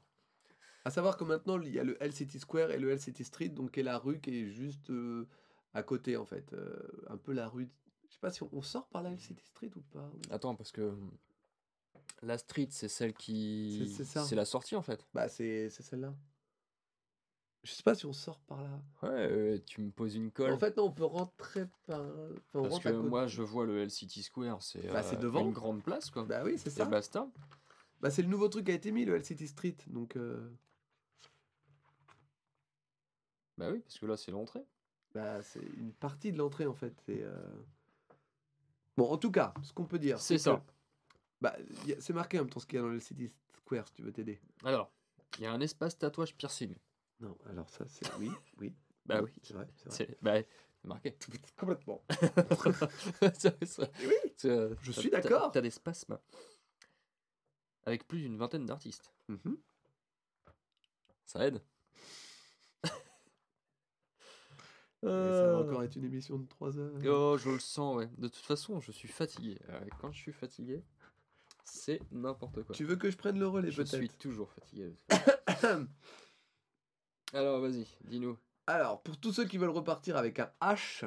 À 0.85 0.89
savoir 0.89 1.17
que 1.17 1.23
maintenant, 1.23 1.61
il 1.61 1.73
y 1.73 1.79
a 1.79 1.83
le 1.83 2.01
L 2.01 2.13
City 2.13 2.39
Square 2.39 2.71
et 2.71 2.79
le 2.79 2.91
L 2.91 2.99
City 2.99 3.23
Street, 3.23 3.49
donc 3.49 3.71
qui 3.71 3.81
est 3.81 3.83
la 3.83 3.97
rue 3.97 4.19
qui 4.19 4.41
est 4.41 4.49
juste 4.49 4.89
euh, 4.89 5.27
à 5.73 5.83
côté, 5.83 6.17
en 6.17 6.25
fait. 6.25 6.53
Euh, 6.53 6.75
un 7.07 7.17
peu 7.17 7.33
la 7.33 7.47
rue. 7.47 7.69
Je 8.09 8.13
sais 8.13 8.19
pas 8.19 8.31
si 8.31 8.43
on, 8.43 8.49
on 8.53 8.61
sort 8.61 8.87
par 8.87 9.03
la 9.03 9.11
L 9.11 9.19
City 9.19 9.45
Street 9.45 9.71
ou 9.75 9.81
pas. 9.81 10.09
ou- 10.13 10.33
Attends, 10.33 10.55
parce 10.55 10.71
que 10.71 10.95
la 12.21 12.37
street, 12.37 12.67
c'est 12.71 12.87
celle 12.87 13.13
qui. 13.13 13.87
C'est- 13.89 13.97
c'est 13.97 14.05
ça. 14.05 14.23
C'est 14.23 14.35
la 14.35 14.45
sortie 14.45 14.75
en 14.75 14.81
fait. 14.81 15.05
Bah, 15.13 15.27
c'est 15.29 15.69
c'est 15.69 15.83
celle-là. 15.83 16.13
Je 17.63 17.71
sais 17.73 17.83
pas 17.83 17.95
si 17.95 18.05
on 18.05 18.13
sort 18.13 18.39
par 18.41 18.61
là. 18.63 18.81
Ouais, 19.03 19.09
euh, 19.09 19.59
tu 19.65 19.81
me 19.81 19.91
poses 19.91 20.15
une 20.15 20.31
colle. 20.31 20.53
En 20.53 20.57
fait, 20.59 20.77
non, 20.77 20.85
on 20.85 20.91
peut 20.91 21.03
rentrer 21.03 21.65
par. 21.85 21.99
enfin, 21.99 22.09
on 22.53 22.61
parce 22.61 22.73
rentre 22.75 22.83
que 22.83 22.89
à 22.89 22.91
côté. 22.93 23.09
moi, 23.09 23.27
je 23.27 23.41
vois 23.41 23.65
le 23.65 23.79
L 23.81 23.91
City 23.91 24.23
Square, 24.23 24.63
c'est 24.63 24.87
Bah, 24.87 25.03
c'est 25.03 25.17
euh, 25.17 25.19
devant. 25.19 25.41
une 25.45 25.51
grande 25.51 25.83
place 25.83 26.09
quoi. 26.09 26.23
Bah 26.23 26.43
oui, 26.45 26.57
c'est 26.57 26.67
Et 26.67 26.71
ça. 26.73 26.85
basta. 26.85 27.29
Bah, 27.99 28.09
c'est 28.09 28.21
le 28.21 28.29
nouveau 28.29 28.47
truc 28.47 28.65
qui 28.67 28.71
a 28.71 28.75
été 28.75 28.91
mis, 28.91 29.03
le 29.05 29.15
L 29.15 29.25
City 29.25 29.47
Street. 29.47 29.75
Donc. 29.87 30.15
euh, 30.15 30.49
Bah 33.57 33.69
oui, 33.71 33.79
parce 33.79 33.97
que 33.99 34.05
là, 34.05 34.17
c'est 34.17 34.31
l'entrée. 34.31 34.63
Bah, 35.13 35.41
c'est 35.41 35.61
une 35.77 35.91
partie 35.93 36.31
de 36.31 36.37
l'entrée 36.37 36.67
en 36.67 36.75
fait. 36.75 36.93
C'est, 37.05 37.23
euh, 37.23 37.41
Bon, 38.97 39.09
en 39.11 39.17
tout 39.17 39.31
cas, 39.31 39.53
ce 39.63 39.71
qu'on 39.73 39.85
peut 39.85 39.99
dire, 39.99 40.19
C'est 40.19 40.35
que- 40.35 40.41
ça. 40.41 40.65
Bah, 41.39 41.55
c'est 41.99 42.13
marqué 42.13 42.39
en 42.39 42.43
même 42.43 42.49
temps 42.49 42.59
ce 42.59 42.65
qu'il 42.65 42.77
y 42.77 42.79
a 42.79 42.81
dans 42.81 42.89
le 42.89 42.99
City 42.99 43.31
Square 43.59 43.87
si 43.87 43.93
tu 43.93 44.01
veux 44.01 44.11
t'aider. 44.11 44.41
Alors, 44.63 44.91
il 45.37 45.43
y 45.43 45.45
a 45.45 45.51
un 45.51 45.61
espace 45.61 45.97
tatouage 45.99 46.35
piercing. 46.35 46.75
Non, 47.19 47.37
alors 47.47 47.69
ça, 47.69 47.85
c'est. 47.87 48.11
Oui, 48.15 48.31
oui. 48.59 48.73
Bah 49.05 49.21
oui. 49.21 49.31
C'est 49.43 49.53
vrai, 49.53 49.67
c'est 49.75 49.87
vrai. 49.89 49.95
C'est 49.95 50.21
bah, 50.23 50.33
marqué. 50.83 51.15
Complètement. 51.57 52.03
C'est- 53.33 53.57
Oui, 54.03 54.33
Je 54.81 54.91
suis 54.91 55.09
d'accord. 55.11 55.51
T'as 55.51 55.61
des 55.61 55.69
spasmes. 55.69 56.17
Avec 57.85 58.07
plus 58.07 58.21
d'une 58.21 58.37
vingtaine 58.37 58.65
d'artistes. 58.65 59.13
Mhm. 59.27 59.57
Ça 61.25 61.45
aide. 61.47 61.61
Ça 65.03 65.51
va 65.51 65.57
encore 65.59 65.83
être 65.83 65.95
une 65.95 66.05
émission 66.05 66.37
de 66.39 66.47
3 66.47 66.79
heures. 66.79 66.99
Oh, 67.05 67.37
je 67.37 67.49
le 67.51 67.59
sens, 67.59 67.97
ouais. 67.97 68.09
De 68.17 68.27
toute 68.27 68.43
façon, 68.45 68.79
je 68.81 68.91
suis 68.91 69.07
fatigué. 69.07 69.57
Euh, 69.69 69.79
quand 70.01 70.11
je 70.11 70.17
suis 70.19 70.33
fatigué, 70.33 70.83
c'est 71.63 72.01
n'importe 72.11 72.63
quoi. 72.63 72.73
Tu 72.75 72.83
veux 72.83 72.95
que 72.95 73.09
je 73.11 73.17
prenne 73.17 73.37
le 73.39 73.47
relais 73.47 73.69
je 73.71 73.83
suis 73.83 73.99
peut-être? 73.99 74.17
toujours 74.17 74.51
fatigué. 74.51 74.95
Alors, 77.33 77.59
vas-y, 77.61 77.85
dis-nous. 78.05 78.37
Alors, 78.65 79.01
pour 79.03 79.17
tous 79.19 79.33
ceux 79.33 79.45
qui 79.45 79.57
veulent 79.57 79.69
repartir 79.69 80.17
avec 80.17 80.39
un 80.39 80.51
H, 80.61 81.05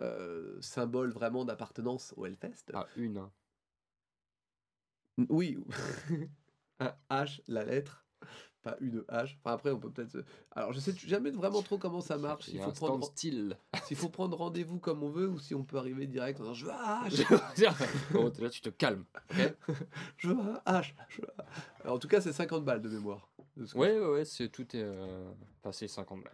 euh, 0.00 0.60
symbole 0.60 1.10
vraiment 1.10 1.44
d'appartenance 1.44 2.12
au 2.16 2.26
Hellfest. 2.26 2.64
Ah, 2.74 2.86
une. 2.96 3.18
hein. 3.18 3.32
Oui, 5.30 5.58
un 6.80 6.94
H, 7.10 7.40
la 7.48 7.64
lettre, 7.64 8.05
pas 8.66 8.76
une 8.80 9.00
H. 9.02 9.36
Enfin, 9.38 9.54
après, 9.54 9.70
on 9.70 9.78
peut 9.78 9.90
peut-être. 9.90 10.24
Alors, 10.50 10.72
je 10.72 10.80
sais 10.80 10.92
jamais 11.06 11.30
vraiment 11.30 11.62
trop 11.62 11.78
comment 11.78 12.00
ça 12.00 12.18
marche. 12.18 12.48
Il 12.48 12.60
faut, 12.60 12.72
prendre... 12.72 13.06
style. 13.06 13.56
s'il 13.84 13.96
faut 13.96 14.08
prendre 14.08 14.36
rendez-vous 14.36 14.80
comme 14.80 15.04
on 15.04 15.10
veut 15.10 15.28
ou 15.28 15.38
si 15.38 15.54
on 15.54 15.62
peut 15.62 15.78
arriver 15.78 16.06
direct 16.06 16.40
en 16.40 16.52
disant 16.52 16.54
Je 16.54 16.64
veux 16.66 16.72
un 16.72 17.06
H, 17.06 17.74
oh, 18.14 18.32
là, 18.42 18.50
tu 18.50 18.60
te 18.60 18.70
calmes. 18.70 19.04
je 20.16 20.28
veux 20.28 20.34
un 20.38 20.60
H. 20.66 20.94
je 21.08 21.20
veux 21.20 21.28
un- 21.38 21.44
Alors, 21.84 21.96
en 21.96 21.98
tout 21.98 22.08
cas, 22.08 22.20
c'est 22.20 22.32
50 22.32 22.64
balles 22.64 22.82
de 22.82 22.88
mémoire. 22.88 23.28
ce 23.64 23.72
que 23.72 23.78
Ouais, 23.78 24.24
c'est 24.24 24.48
tout 24.48 24.76
est. 24.76 24.82
Euh... 24.82 25.30
Enfin, 25.62 25.70
c'est 25.70 25.86
50 25.88 26.24
balles. 26.24 26.32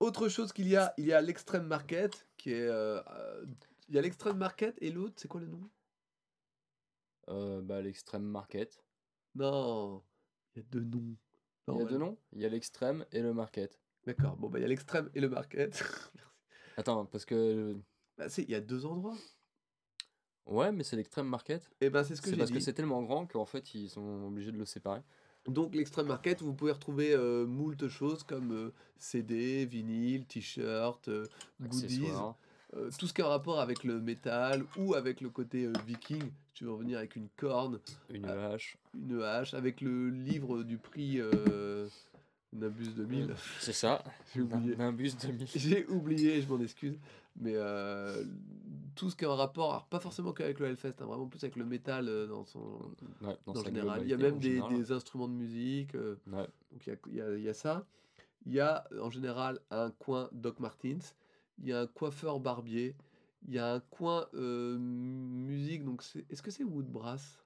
Autre 0.00 0.28
chose 0.28 0.52
qu'il 0.52 0.66
y 0.66 0.76
a, 0.76 0.92
il 0.98 1.04
y 1.04 1.12
a 1.12 1.20
l'extrême 1.20 1.66
market 1.66 2.26
qui 2.36 2.52
est. 2.52 2.66
euh, 2.66 3.00
euh, 3.00 3.44
il 3.88 3.94
y 3.94 3.98
a 3.98 4.02
l'extrême 4.02 4.36
market 4.36 4.76
et 4.80 4.90
l'autre, 4.90 5.14
c'est 5.16 5.28
quoi 5.28 5.40
le 5.40 5.46
nom? 5.48 5.68
Euh, 7.28 7.60
bah, 7.60 7.80
l'extrême 7.80 8.22
market. 8.24 8.82
Non, 9.36 10.02
il 10.54 10.62
y 10.62 10.64
a 10.64 10.68
deux 10.70 10.80
noms. 10.80 11.16
Il 11.74 11.78
y 11.78 11.82
a 11.82 11.84
deux 11.86 11.98
noms? 11.98 12.16
Il 12.32 12.40
y 12.40 12.44
a 12.44 12.48
l'extrême 12.48 13.04
et 13.12 13.20
le 13.20 13.32
market. 13.32 13.78
D'accord, 14.06 14.36
bon, 14.36 14.48
bah, 14.48 14.58
il 14.58 14.62
y 14.62 14.64
a 14.64 14.68
l'extrême 14.68 15.10
et 15.14 15.20
le 15.20 15.28
market. 15.28 15.82
Attends, 16.76 17.04
parce 17.06 17.24
que. 17.24 17.76
Bah, 18.16 18.28
si, 18.28 18.42
il 18.42 18.50
y 18.50 18.54
a 18.54 18.60
deux 18.60 18.86
endroits. 18.86 19.16
Ouais, 20.46 20.72
mais 20.72 20.82
c'est 20.84 20.96
l'extrême 20.96 21.26
market. 21.28 21.70
Et 21.80 21.90
ben, 21.90 22.02
c'est 22.02 22.16
ce 22.16 22.20
que 22.22 22.26
C'est 22.28 22.34
j'ai 22.34 22.38
parce 22.38 22.50
dit. 22.50 22.56
que 22.58 22.64
c'est 22.64 22.72
tellement 22.72 23.02
grand 23.02 23.26
qu'en 23.26 23.44
fait, 23.44 23.74
ils 23.74 23.88
sont 23.88 24.24
obligés 24.26 24.52
de 24.52 24.58
le 24.58 24.64
séparer. 24.64 25.00
Donc, 25.46 25.74
l'extrême 25.74 26.06
market, 26.06 26.42
vous 26.42 26.54
pouvez 26.54 26.72
retrouver 26.72 27.12
euh, 27.12 27.46
moult 27.46 27.88
choses 27.88 28.22
comme 28.24 28.52
euh, 28.52 28.72
CD, 28.98 29.64
vinyle, 29.64 30.26
t-shirt, 30.26 31.08
euh, 31.08 31.26
goodies. 31.60 32.10
Euh, 32.74 32.90
tout 32.98 33.06
ce 33.06 33.12
qui 33.12 33.22
a 33.22 33.26
un 33.26 33.30
rapport 33.30 33.58
avec 33.60 33.84
le 33.84 34.00
métal 34.00 34.64
ou 34.76 34.94
avec 34.94 35.20
le 35.20 35.30
côté 35.30 35.68
viking. 35.86 36.30
Tu 36.60 36.66
veux 36.66 36.72
revenir 36.72 36.98
avec 36.98 37.16
une 37.16 37.30
corne, 37.38 37.80
Une 38.12 38.26
Ah. 38.26 38.50
hache. 38.50 38.76
une 38.94 39.22
hache, 39.22 39.54
avec 39.54 39.80
le 39.80 40.10
livre 40.10 40.62
du 40.62 40.76
prix 40.76 41.18
euh, 41.18 41.88
Nimbus 42.52 42.88
2000. 42.94 43.34
C'est 43.60 43.72
ça. 43.72 44.04
J'ai 44.34 44.42
oublié. 44.42 44.76
Nimbus 44.76 45.12
2000. 45.22 45.46
J'ai 45.54 45.86
oublié, 45.86 46.42
je 46.42 46.48
m'en 46.52 46.60
excuse. 46.60 46.98
Mais 47.40 47.54
euh, 47.54 48.22
tout 48.94 49.08
ce 49.08 49.16
qui 49.16 49.24
a 49.24 49.30
un 49.30 49.36
rapport, 49.36 49.70
alors 49.70 49.86
pas 49.86 50.00
forcément 50.00 50.34
qu'avec 50.34 50.58
le 50.58 50.66
Hellfest, 50.66 50.96
hein, 51.00 51.06
vraiment 51.06 51.28
plus 51.28 51.42
avec 51.42 51.56
le 51.56 51.64
métal 51.64 52.06
euh, 52.10 52.26
dans 52.26 52.44
son. 52.44 52.78
Ouais, 53.22 53.38
dans 53.46 53.64
général. 53.64 54.02
Il 54.02 54.10
y 54.10 54.12
a 54.12 54.18
même 54.18 54.38
des, 54.38 54.92
instruments 54.92 55.28
de 55.28 55.32
musique. 55.32 55.94
euh, 55.94 56.16
Ouais. 56.26 56.46
donc 56.72 56.86
il 56.86 57.14
y 57.14 57.16
y 57.16 57.20
a- 57.22 57.36
il 57.38 57.42
y 57.42 57.48
a 57.48 57.54
ça. 57.54 57.86
Il 58.44 58.52
y 58.52 58.60
a 58.60 58.84
en 59.00 59.08
général 59.08 59.60
un 59.70 59.90
coin 59.92 60.28
Doc 60.32 60.60
Martens. 60.60 61.14
Il 61.58 61.68
y 61.68 61.72
a 61.72 61.80
un 61.80 61.86
coiffeur 61.86 62.38
barbier. 62.38 62.94
Il 63.46 63.54
y 63.54 63.58
a 63.58 63.72
un 63.74 63.80
coin 63.80 64.26
euh, 64.34 64.78
musique. 64.78 65.84
Donc 65.84 66.02
c'est- 66.02 66.24
est-ce 66.30 66.42
que 66.42 66.50
c'est 66.50 66.64
Woodbrass? 66.64 67.38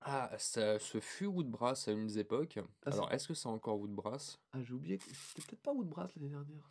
Ah, 0.00 0.30
ça, 0.38 0.78
ce 0.78 1.00
fut 1.00 1.26
Woodbrass 1.26 1.88
à 1.88 1.92
une 1.92 2.16
époques. 2.18 2.58
Ah, 2.84 2.90
Alors, 2.90 3.12
est-ce 3.12 3.28
que 3.28 3.34
c'est 3.34 3.48
encore 3.48 3.78
Woodbrass? 3.80 4.38
Ah 4.52 4.62
j'ai 4.62 4.72
oublié. 4.72 4.98
que 4.98 5.04
C'était 5.04 5.42
peut-être 5.46 5.62
pas 5.62 5.72
Woodbrass 5.72 6.14
l'année 6.16 6.28
dernière. 6.28 6.68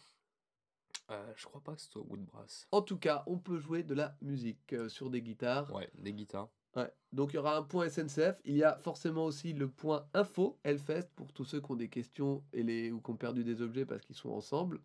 euh, 1.11 1.33
Je 1.35 1.45
crois 1.45 1.61
pas 1.61 1.75
que 1.75 1.81
ce 1.81 1.89
soit 1.91 2.01
Woodbrass. 2.03 2.67
En 2.71 2.81
tout 2.81 2.97
cas, 2.97 3.23
on 3.27 3.37
peut 3.37 3.57
jouer 3.59 3.83
de 3.83 3.93
la 3.93 4.15
musique 4.21 4.73
euh, 4.73 4.87
sur 4.89 5.09
des 5.09 5.21
guitares. 5.21 5.71
Ouais, 5.73 5.89
des 5.95 6.13
guitares. 6.13 6.49
Ouais. 6.75 6.91
Donc 7.13 7.31
il 7.33 7.35
y 7.35 7.39
aura 7.39 7.55
un 7.57 7.63
point 7.63 7.87
SNCF. 7.89 8.39
Il 8.45 8.55
y 8.55 8.63
a 8.63 8.77
forcément 8.79 9.25
aussi 9.25 9.53
le 9.53 9.69
point 9.69 10.07
info 10.13 10.57
Hellfest 10.63 11.09
pour 11.15 11.31
tous 11.33 11.45
ceux 11.45 11.61
qui 11.61 11.71
ont 11.71 11.75
des 11.75 11.89
questions 11.89 12.43
et 12.53 12.63
les, 12.63 12.91
ou 12.91 12.99
qui 13.01 13.11
ont 13.11 13.15
perdu 13.17 13.43
des 13.43 13.61
objets 13.61 13.85
parce 13.85 14.03
qu'ils 14.05 14.15
sont 14.15 14.29
ensemble. 14.31 14.81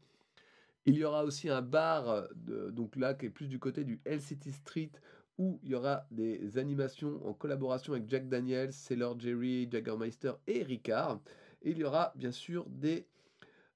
Il 0.86 0.96
y 0.96 1.04
aura 1.04 1.24
aussi 1.24 1.48
un 1.48 1.62
bar, 1.62 2.08
euh, 2.08 2.26
de- 2.34 2.70
donc 2.70 2.96
là 2.96 3.14
qui 3.14 3.26
est 3.26 3.30
plus 3.30 3.48
du 3.48 3.58
côté 3.58 3.84
du 3.84 4.00
City 4.18 4.50
Street, 4.52 4.90
où 5.38 5.58
il 5.62 5.70
y 5.70 5.74
aura 5.74 6.06
des 6.10 6.58
animations 6.58 7.26
en 7.26 7.32
collaboration 7.34 7.92
avec 7.94 8.08
Jack 8.08 8.28
Daniels, 8.28 8.72
Sailor 8.72 9.18
Jerry, 9.18 9.68
Jaggermeister 9.70 10.32
et 10.46 10.62
Ricard. 10.62 11.20
Et 11.62 11.70
il 11.70 11.78
y 11.78 11.84
aura 11.84 12.12
bien 12.14 12.32
sûr 12.32 12.66
des, 12.68 13.06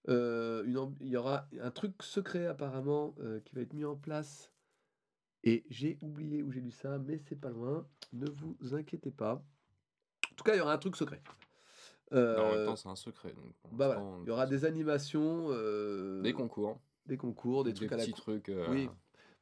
euh, 0.09 0.65
une 0.65 0.95
il 1.01 1.09
y 1.09 1.17
aura 1.17 1.47
un 1.61 1.71
truc 1.71 2.03
secret 2.03 2.47
apparemment 2.47 3.15
euh, 3.21 3.41
qui 3.41 3.55
va 3.55 3.63
être 3.63 3.73
mis 3.73 3.85
en 3.85 3.97
place. 3.97 4.51
Et 5.43 5.65
j'ai 5.69 5.99
oublié 6.01 6.43
où 6.43 6.51
j'ai 6.51 6.61
lu 6.61 6.71
ça, 6.71 6.99
mais 6.99 7.19
c'est 7.19 7.39
pas 7.39 7.51
loin. 7.51 7.87
Ne 8.13 8.27
vous 8.31 8.57
inquiétez 8.75 9.11
pas. 9.11 9.35
En 10.31 10.35
tout 10.37 10.45
cas, 10.45 10.55
il 10.55 10.59
y 10.59 10.61
aura 10.61 10.73
un 10.73 10.79
truc 10.79 10.97
secret. 10.97 11.23
Mais 12.13 12.19
en 12.19 12.51
même 12.57 12.67
temps, 12.67 12.77
c'est 12.77 12.89
un 12.89 12.97
secret. 12.97 13.33
Donc 13.35 13.53
bah 13.73 13.87
voilà, 13.87 14.03
il 14.23 14.29
y 14.29 14.31
aura 14.31 14.47
des 14.47 14.65
animations, 14.65 15.51
des 16.23 16.33
concours, 16.33 16.81
des 17.07 17.17
concours, 17.17 17.65
des, 17.65 17.73
des, 17.73 17.77
trucs 17.77 17.93
à 17.93 17.97
la 17.97 18.07
trucs. 18.07 18.49
euh, 18.49 18.67
Oui. 18.71 18.89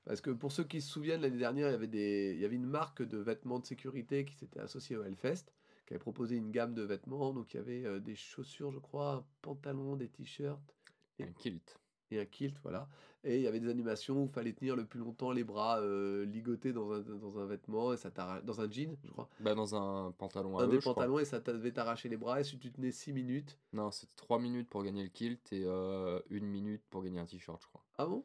Parce 0.04 0.20
que 0.20 0.30
pour 0.30 0.50
ceux 0.50 0.64
qui 0.64 0.80
se 0.80 0.90
souviennent, 0.90 1.20
l'année 1.20 1.38
dernière, 1.38 1.68
il 1.68 1.72
y 1.72 1.74
avait, 1.74 1.86
des... 1.86 2.32
il 2.34 2.40
y 2.40 2.44
avait 2.44 2.56
une 2.56 2.66
marque 2.66 3.02
de 3.02 3.18
vêtements 3.18 3.60
de 3.60 3.66
sécurité 3.66 4.24
qui 4.24 4.34
s'était 4.34 4.58
associée 4.60 4.96
au 4.96 5.04
Hellfest, 5.04 5.44
qui 5.86 5.94
avait 5.94 6.00
proposé 6.00 6.36
une 6.36 6.50
gamme 6.50 6.74
de 6.74 6.82
vêtements. 6.82 7.32
Donc 7.32 7.54
il 7.54 7.58
y 7.58 7.60
avait 7.60 7.84
euh, 7.84 8.00
des 8.00 8.16
chaussures, 8.16 8.72
je 8.72 8.78
crois, 8.80 9.14
un 9.14 9.24
pantalon, 9.42 9.96
des 9.96 10.08
t-shirts 10.08 10.74
Un 11.20 11.32
kilt. 11.38 11.78
Et 12.14 12.20
un 12.20 12.24
kilt, 12.26 12.56
voilà. 12.62 12.88
Et 13.24 13.36
il 13.36 13.42
y 13.42 13.46
avait 13.46 13.60
des 13.60 13.68
animations 13.68 14.22
où 14.22 14.26
il 14.26 14.32
fallait 14.32 14.52
tenir 14.52 14.74
le 14.74 14.84
plus 14.84 14.98
longtemps 14.98 15.30
les 15.30 15.44
bras 15.44 15.78
euh, 15.80 16.24
ligotés 16.24 16.72
dans 16.72 16.90
un, 16.92 17.00
dans 17.00 17.38
un 17.38 17.46
vêtement, 17.46 17.92
et 17.92 17.96
ça 17.96 18.10
dans 18.42 18.60
un 18.60 18.68
jean, 18.70 18.96
je 19.04 19.10
crois. 19.12 19.28
Bah, 19.40 19.54
dans 19.54 19.74
un 19.76 20.10
pantalon 20.12 20.58
à 20.58 20.62
un 20.62 20.66
eux, 20.66 20.70
des 20.70 20.76
je 20.76 20.80
crois. 20.80 20.94
pantalons, 20.94 21.18
et 21.20 21.24
ça 21.24 21.38
devait 21.40 21.70
t'arracher 21.72 22.08
les 22.08 22.16
bras. 22.16 22.40
Et 22.40 22.44
si 22.44 22.58
tu 22.58 22.72
tenais 22.72 22.90
6 22.90 23.12
minutes. 23.12 23.58
Non, 23.72 23.90
c'était 23.92 24.12
3 24.16 24.40
minutes 24.40 24.68
pour 24.68 24.82
gagner 24.82 25.04
le 25.04 25.08
kilt 25.08 25.52
et 25.52 25.62
euh, 25.64 26.20
une 26.30 26.46
minute 26.46 26.82
pour 26.90 27.02
gagner 27.04 27.20
un 27.20 27.26
t-shirt, 27.26 27.62
je 27.62 27.68
crois. 27.68 27.84
Ah 27.98 28.06
bon? 28.06 28.24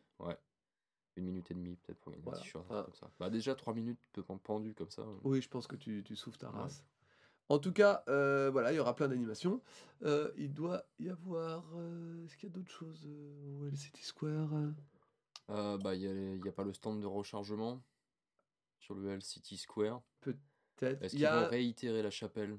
Une 1.16 1.26
minute 1.26 1.50
et 1.50 1.56
demie 1.56 1.76
peut-être 1.78 2.00
pour 2.00 2.12
gagner 2.12 2.24
Voilà. 2.24 2.40
un 2.40 2.42
t-shirt, 2.44 2.66
Ah. 2.70 2.84
comme 2.86 2.94
ça. 2.94 3.10
Bah 3.20 3.30
déjà 3.32 3.56
3 3.56 3.74
minutes 3.74 4.00
pendu 4.44 4.76
comme 4.76 4.92
ça. 4.92 5.02
euh. 5.02 5.18
Oui, 5.24 5.42
je 5.42 5.50
pense 5.50 5.66
que 5.66 5.76
tu, 5.76 6.04
tu 6.04 6.16
souffles 6.16 6.38
ta 6.38 6.50
Ouais. 6.52 6.70
En 7.50 7.60
tout 7.60 7.72
cas, 7.72 8.04
euh, 8.10 8.50
voilà, 8.52 8.74
il 8.74 8.76
y 8.76 8.80
aura 8.80 8.96
plein 8.96 9.08
d'animations. 9.08 9.62
Euh, 10.04 10.32
il 10.38 10.54
doit 10.54 10.84
y 11.00 11.10
avoir. 11.10 11.64
euh, 11.76 12.26
Est-ce 12.26 12.36
qu'il 12.36 12.50
y 12.50 12.52
a 12.52 12.56
d'autres 12.56 12.72
choses 12.72 13.06
euh, 13.08 13.70
au 13.72 13.76
City 13.76 14.04
Square 14.04 14.50
euh? 14.54 15.78
Bah 15.78 15.96
il 15.96 16.02
y, 16.02 16.50
a 16.50 16.52
pas 16.52 16.64
le 16.64 16.74
stand 16.74 17.02
de 17.02 17.06
rechargement 17.06 17.82
sur 18.80 18.96
le 18.96 19.12
L 19.12 19.22
City 19.22 19.56
Square. 19.58 20.02
Peut-être. 20.20 21.02
Est-ce 21.02 21.16
Il 21.16 21.20
qu'ils 21.20 21.22
y 21.22 21.26
a. 21.26 21.44
vont 21.44 21.50
réitérer 21.50 22.02
la 22.04 22.10
chapelle? 22.10 22.58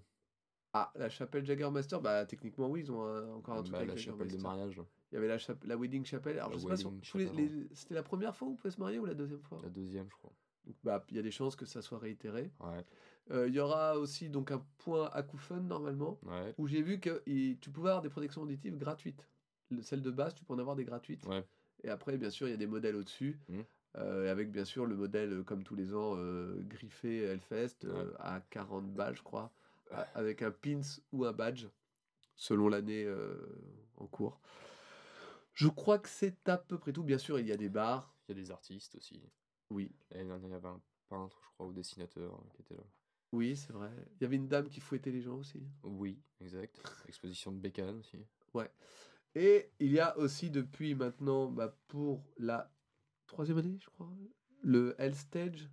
Ah, 0.72 0.90
la 0.94 1.08
chapelle 1.10 1.44
Jaggermaster, 1.44 2.00
bah 2.00 2.24
techniquement, 2.26 2.68
oui, 2.68 2.80
ils 2.80 2.92
ont 2.92 3.02
un- 3.02 3.32
encore 3.32 3.56
un 3.56 3.62
truc 3.62 3.72
Bah, 3.72 3.78
avec 3.78 3.90
La 3.90 3.96
chapelle 3.96 4.26
de 4.28 4.32
Jaggermaster. 4.32 4.48
mariage, 4.48 4.80
Il 5.10 5.14
y 5.14 5.18
avait 5.18 5.28
la, 5.28 5.38
chap- 5.38 5.64
la 5.64 5.76
Wedding 5.76 6.04
Chapel. 6.04 6.38
Alors, 6.38 6.50
La 6.50 6.56
je 6.56 6.60
sais 6.60 6.68
pas 6.68 6.76
si 6.76 6.84
wedding 6.84 7.00
tous 7.02 7.18
les- 7.18 7.26
chapel, 7.26 7.58
les- 7.68 7.74
c'était 7.74 7.94
la 7.94 8.02
première 8.02 8.34
fois 8.36 8.48
où 8.48 8.52
on 8.52 8.56
pouvait 8.56 8.70
se 8.70 8.80
marier 8.80 8.98
ou 8.98 9.04
la 9.06 9.14
deuxième 9.14 9.42
fois? 9.42 9.60
La 9.62 9.70
deuxième 9.70 10.08
je 10.10 10.14
crois. 10.16 10.32
Donc, 10.66 10.76
bah, 10.84 11.04
il 11.10 11.16
y 11.16 11.18
a 11.18 11.22
des 11.22 11.30
chances 11.30 11.56
que 11.56 11.64
ça 11.66 11.80
soit 11.82 11.98
réitéré. 11.98 12.52
Ouais, 12.60 12.84
Il 13.30 13.54
y 13.54 13.60
aura 13.60 13.98
aussi 13.98 14.30
donc 14.30 14.50
un 14.50 14.64
point 14.78 15.08
Akufun 15.12 15.60
normalement, 15.60 16.18
ouais, 16.22 16.54
où 16.58 16.66
j'ai 16.66 16.80
vu 16.82 16.98
que 17.00 17.22
tu 17.60 17.70
pouvais 17.70 17.90
avoir 17.90 18.02
des 18.02 18.08
protections 18.08 18.42
auditives 18.42 18.76
gratuites. 18.78 19.28
Le- 19.70 19.82
celle 19.82 20.00
de 20.02 20.10
base, 20.10 20.34
tu 20.34 20.44
peux 20.44 20.54
en 20.54 20.58
avoir 20.58 20.76
des 20.76 20.84
gratuites. 20.84 21.26
ouais. 21.26 21.44
Et 21.84 21.90
après, 21.90 22.16
bien 22.16 22.30
sûr, 22.30 22.48
il 22.48 22.52
y 22.52 22.54
a 22.54 22.56
des 22.58 22.66
modèles 22.66 22.96
au-dessus. 22.96 23.38
Mhm. 23.48 23.64
euh, 23.96 24.30
avec 24.30 24.50
bien 24.52 24.64
sûr 24.66 24.84
le 24.86 24.94
modèle, 24.96 25.32
euh, 25.32 25.42
comme 25.42 25.64
tous 25.64 25.74
les 25.74 25.94
ans, 25.94 26.14
euh, 26.16 26.60
griffé 26.62 27.22
Hellfest 27.22 27.84
euh, 27.84 28.04
Ouais. 28.10 28.14
à 28.18 28.40
40 28.50 28.92
balles, 28.94 29.16
je 29.16 29.22
crois, 29.22 29.50
a- 29.90 30.02
avec 30.14 30.42
un 30.42 30.50
pins 30.50 30.80
ou 31.12 31.24
un 31.24 31.32
badge, 31.32 31.66
selon 32.36 32.68
l'année 32.68 33.04
euh, 33.04 33.36
en 33.96 34.06
cours. 34.06 34.40
Je 35.54 35.68
crois 35.68 35.98
que 35.98 36.08
c'est 36.08 36.48
à 36.48 36.58
peu 36.58 36.78
près 36.78 36.92
tout. 36.92 37.02
Bien 37.02 37.18
sûr, 37.18 37.38
il 37.40 37.46
y 37.46 37.52
a 37.52 37.56
des 37.56 37.68
bars. 37.70 38.14
Il 38.28 38.36
y 38.36 38.38
a 38.38 38.42
des 38.42 38.50
artistes 38.50 38.94
aussi. 38.96 39.20
Oui, 39.70 39.90
L'année 40.10 40.26
dernière, 40.28 40.48
il 40.48 40.52
y 40.52 40.54
avait 40.54 40.68
un 40.68 40.80
peintre, 41.08 41.40
je 41.42 41.48
crois, 41.54 41.66
ou 41.66 41.72
dessinateur 41.72 42.34
euh, 42.34 42.48
qui 42.54 42.60
était 42.62 42.74
là. 42.76 42.84
Oui, 43.32 43.56
c'est 43.56 43.72
vrai. 43.72 43.90
Il 44.16 44.22
y 44.22 44.24
avait 44.24 44.36
une 44.36 44.48
dame 44.48 44.68
qui 44.68 44.80
fouettait 44.80 45.10
les 45.10 45.20
gens 45.20 45.36
aussi. 45.36 45.62
Oui, 45.82 46.18
exact. 46.40 46.80
Exposition 47.06 47.52
de 47.52 47.58
Bécane 47.58 47.98
aussi. 47.98 48.18
Et 49.34 49.70
il 49.78 49.92
y 49.92 50.00
a 50.00 50.16
aussi 50.18 50.50
depuis 50.50 50.94
maintenant, 50.94 51.50
bah, 51.50 51.76
pour 51.86 52.24
la 52.38 52.72
troisième 53.26 53.58
année, 53.58 53.78
je 53.80 53.88
crois, 53.90 54.10
le 54.62 54.96
Hell 54.98 55.14
Stage. 55.14 55.68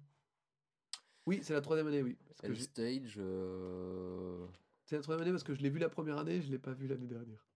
Oui, 1.26 1.40
c'est 1.42 1.54
la 1.54 1.62
troisième 1.62 1.88
année, 1.88 2.04
oui. 2.04 2.18
Parce 2.28 2.44
L 2.44 2.60
Stage, 2.62 3.16
euh, 3.18 4.46
C'est 4.84 4.98
la 4.98 5.02
troisième 5.02 5.24
année 5.24 5.32
parce 5.32 5.44
que 5.44 5.56
je 5.56 5.62
l'ai 5.62 5.70
vu 5.70 5.80
la 5.80 5.90
première 5.90 6.18
année, 6.20 6.42
je 6.42 6.52
l'ai 6.52 6.60
pas 6.60 6.74
vu 6.74 6.86
l'année 6.86 7.08
dernière. 7.08 7.48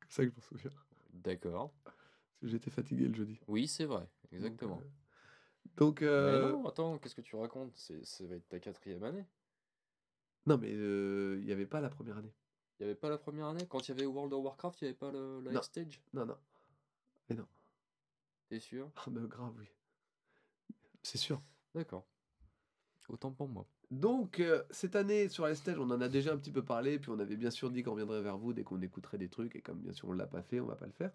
C'est 0.00 0.06
comme 0.06 0.10
ça 0.10 0.24
que 0.24 0.30
je 0.30 0.34
m'en 0.36 0.42
souviens. 0.42 0.70
d'accord. 1.12 1.74
Parce 1.84 1.96
que 2.40 2.46
j'étais 2.48 2.70
fatigué 2.70 3.08
le 3.08 3.14
jeudi. 3.14 3.38
Oui, 3.48 3.66
c'est 3.68 3.84
vrai, 3.86 4.08
Donc, 4.22 4.32
exactement. 4.32 4.80
euh, 4.80 4.88
Donc, 5.76 6.02
euh, 6.02 6.46
Mais 6.46 6.52
non, 6.52 6.66
attends, 6.66 6.98
qu'est-ce 6.98 7.14
que 7.14 7.20
tu 7.20 7.36
racontes? 7.36 7.72
C'est, 7.74 8.04
Ça 8.04 8.24
va 8.26 8.36
être 8.36 8.48
ta 8.48 8.60
quatrième 8.60 9.02
année. 9.04 9.24
non, 10.46 10.58
mais 10.58 10.72
euh, 10.72 11.38
il 11.40 11.46
n'y 11.46 11.52
avait 11.52 11.66
pas 11.66 11.80
la 11.80 11.88
première 11.88 12.18
année. 12.18 12.32
Il 12.78 12.84
n'y 12.84 12.90
avait 12.90 12.98
pas 12.98 13.08
la 13.08 13.18
première 13.18 13.46
année? 13.46 13.66
Quand 13.68 13.86
il 13.86 13.90
y 13.90 13.92
avait 13.92 14.06
World 14.06 14.32
of 14.32 14.44
Warcraft, 14.44 14.80
il 14.82 14.84
n'y 14.84 14.88
avait 14.88 14.98
pas 14.98 15.10
le, 15.10 15.40
Non. 15.50 15.62
Stage? 15.62 16.00
Non, 16.12 16.26
non. 16.26 16.36
Mais 17.28 17.36
non. 17.36 17.46
T'es 18.48 18.60
sûr? 18.60 18.90
Ah, 18.96 19.04
bah, 19.08 19.22
grave, 19.26 19.54
oui. 19.58 19.66
C'est 21.02 21.18
sûr. 21.18 21.40
D'accord. 21.74 22.04
Autant 23.08 23.32
pour 23.32 23.48
moi. 23.48 23.66
Donc, 23.94 24.40
euh, 24.40 24.62
cette 24.70 24.96
année, 24.96 25.28
sur 25.28 25.44
la 25.46 25.54
stage, 25.54 25.78
on 25.78 25.90
en 25.90 26.00
a 26.00 26.08
déjà 26.08 26.32
un 26.32 26.36
petit 26.36 26.50
peu 26.50 26.62
parlé, 26.62 26.98
puis 26.98 27.10
on 27.10 27.18
avait 27.20 27.36
bien 27.36 27.50
sûr 27.50 27.70
dit 27.70 27.82
qu'on 27.82 27.92
reviendrait 27.92 28.22
vers 28.22 28.36
vous 28.36 28.52
dès 28.52 28.62
qu'on 28.64 28.80
écouterait 28.82 29.18
des 29.18 29.28
trucs, 29.28 29.54
et 29.54 29.60
comme 29.60 29.78
bien 29.78 29.92
sûr 29.92 30.08
on 30.08 30.14
ne 30.14 30.18
l'a 30.18 30.26
pas 30.26 30.42
fait, 30.42 30.58
on 30.60 30.66
va 30.66 30.74
pas 30.74 30.86
le 30.86 30.92
faire. 30.92 31.10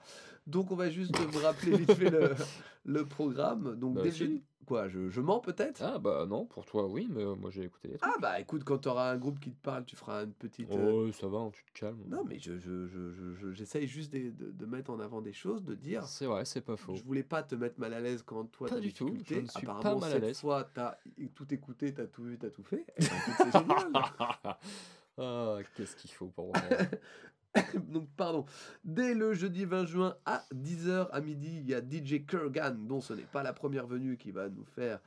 Donc, 0.48 0.72
on 0.72 0.76
va 0.76 0.90
juste 0.90 1.18
vous 1.18 1.40
rappeler 1.40 1.78
vite 1.78 1.94
fait 1.94 2.10
le, 2.10 2.32
le 2.86 3.06
programme. 3.06 3.76
Donc, 3.76 3.96
Bah, 3.96 4.02
dès 4.04 4.10
le 4.10 4.16
si. 4.16 4.44
Quoi, 4.66 4.88
je, 4.88 5.10
je 5.10 5.22
mens 5.22 5.40
peut-être? 5.40 5.82
Ah 5.82 5.98
bah 5.98 6.26
non, 6.28 6.46
pour 6.46 6.64
toi 6.66 6.86
oui, 6.86 7.08
mais 7.10 7.24
euh, 7.24 7.34
moi 7.36 7.50
j'ai 7.50 7.64
écouté 7.64 7.88
les 7.88 7.98
trucs. 7.98 8.12
Ah, 8.16 8.20
bah 8.22 8.40
écoute, 8.40 8.64
quand 8.64 8.78
tu 8.78 8.88
auras 8.90 9.10
un 9.12 9.18
groupe 9.18 9.40
qui 9.40 9.52
te 9.52 9.60
parle, 9.64 9.84
tu 9.86 9.96
feras 9.96 10.26
une 10.26 10.34
petite. 10.34 10.70
euh, 10.70 11.08
Oh, 11.08 11.12
ça 11.12 11.28
va, 11.28 11.50
tu 11.52 11.64
te 11.64 11.80
calmes. 11.80 12.04
Non, 12.08 12.24
mais 12.24 12.38
je, 12.38 12.60
je, 12.60 12.86
je, 12.88 13.12
je- 13.12 13.34
je- 13.34 13.52
j'essaye 13.52 13.88
juste 13.88 14.14
de, 14.14 14.30
de- 14.30 14.52
de 14.52 14.66
mettre 14.68 14.92
en 14.92 15.00
avant 15.00 15.22
des 15.22 15.34
choses, 15.34 15.64
de 15.64 15.74
dire. 15.74 16.04
C'est 16.06 16.28
vrai, 16.28 16.46
c'est 16.46 16.62
pas 16.62 16.78
faux. 16.78 16.94
Je 16.94 17.02
voulais 17.04 17.24
pas 17.24 17.42
te 17.42 17.56
mettre 17.56 17.80
mal 17.80 17.94
à 17.96 18.00
l'aise 18.00 18.22
quand 18.22 18.46
toi 18.46 18.68
Pas 18.70 18.76
t'as 18.76 18.82
du 18.82 18.94
tout, 18.94 19.18
je 19.28 19.36
ne 19.36 19.48
suis 19.48 19.66
pas 19.66 19.72
Apparemment, 19.72 20.00
mal 20.02 20.12
à 20.12 20.16
cette 20.16 20.24
l'aise. 20.24 20.40
fois, 20.40 20.70
t'as 20.72 20.98
tout 21.34 21.52
écouté, 21.52 21.94
t'as 21.94 22.06
tout 22.06 22.24
vu, 22.24 22.38
t'as 22.38 22.50
tout 22.52 22.64
fait. 22.64 22.86
Eh 22.98 23.02
ben, 23.06 23.08
écoute, 23.18 23.34
c'est 23.38 23.52
génial. 23.52 23.92
ah, 25.18 25.58
qu'est-ce 25.76 25.96
qu'il 25.96 26.12
faut 26.12 26.28
pour 26.28 26.48
moi 26.48 26.56
Donc, 27.88 28.10
pardon. 28.16 28.46
Dès 28.84 29.14
le 29.14 29.34
jeudi 29.34 29.66
20 29.66 29.86
juin 29.86 30.18
à 30.26 30.46
10h 30.54 31.10
à 31.12 31.22
midi, 31.22 31.58
il 31.58 31.70
y 31.70 31.74
a 31.74 31.82
DJ 31.82 32.26
Kurgan, 32.26 32.76
dont 32.88 33.02
ce 33.02 33.14
n'est 33.14 33.24
pas 33.24 33.44
la 33.44 33.54
première 33.54 33.88
venue, 33.88 34.18
qui 34.18 34.32
va 34.32 34.50
nous 34.50 34.66
faire 34.66 35.00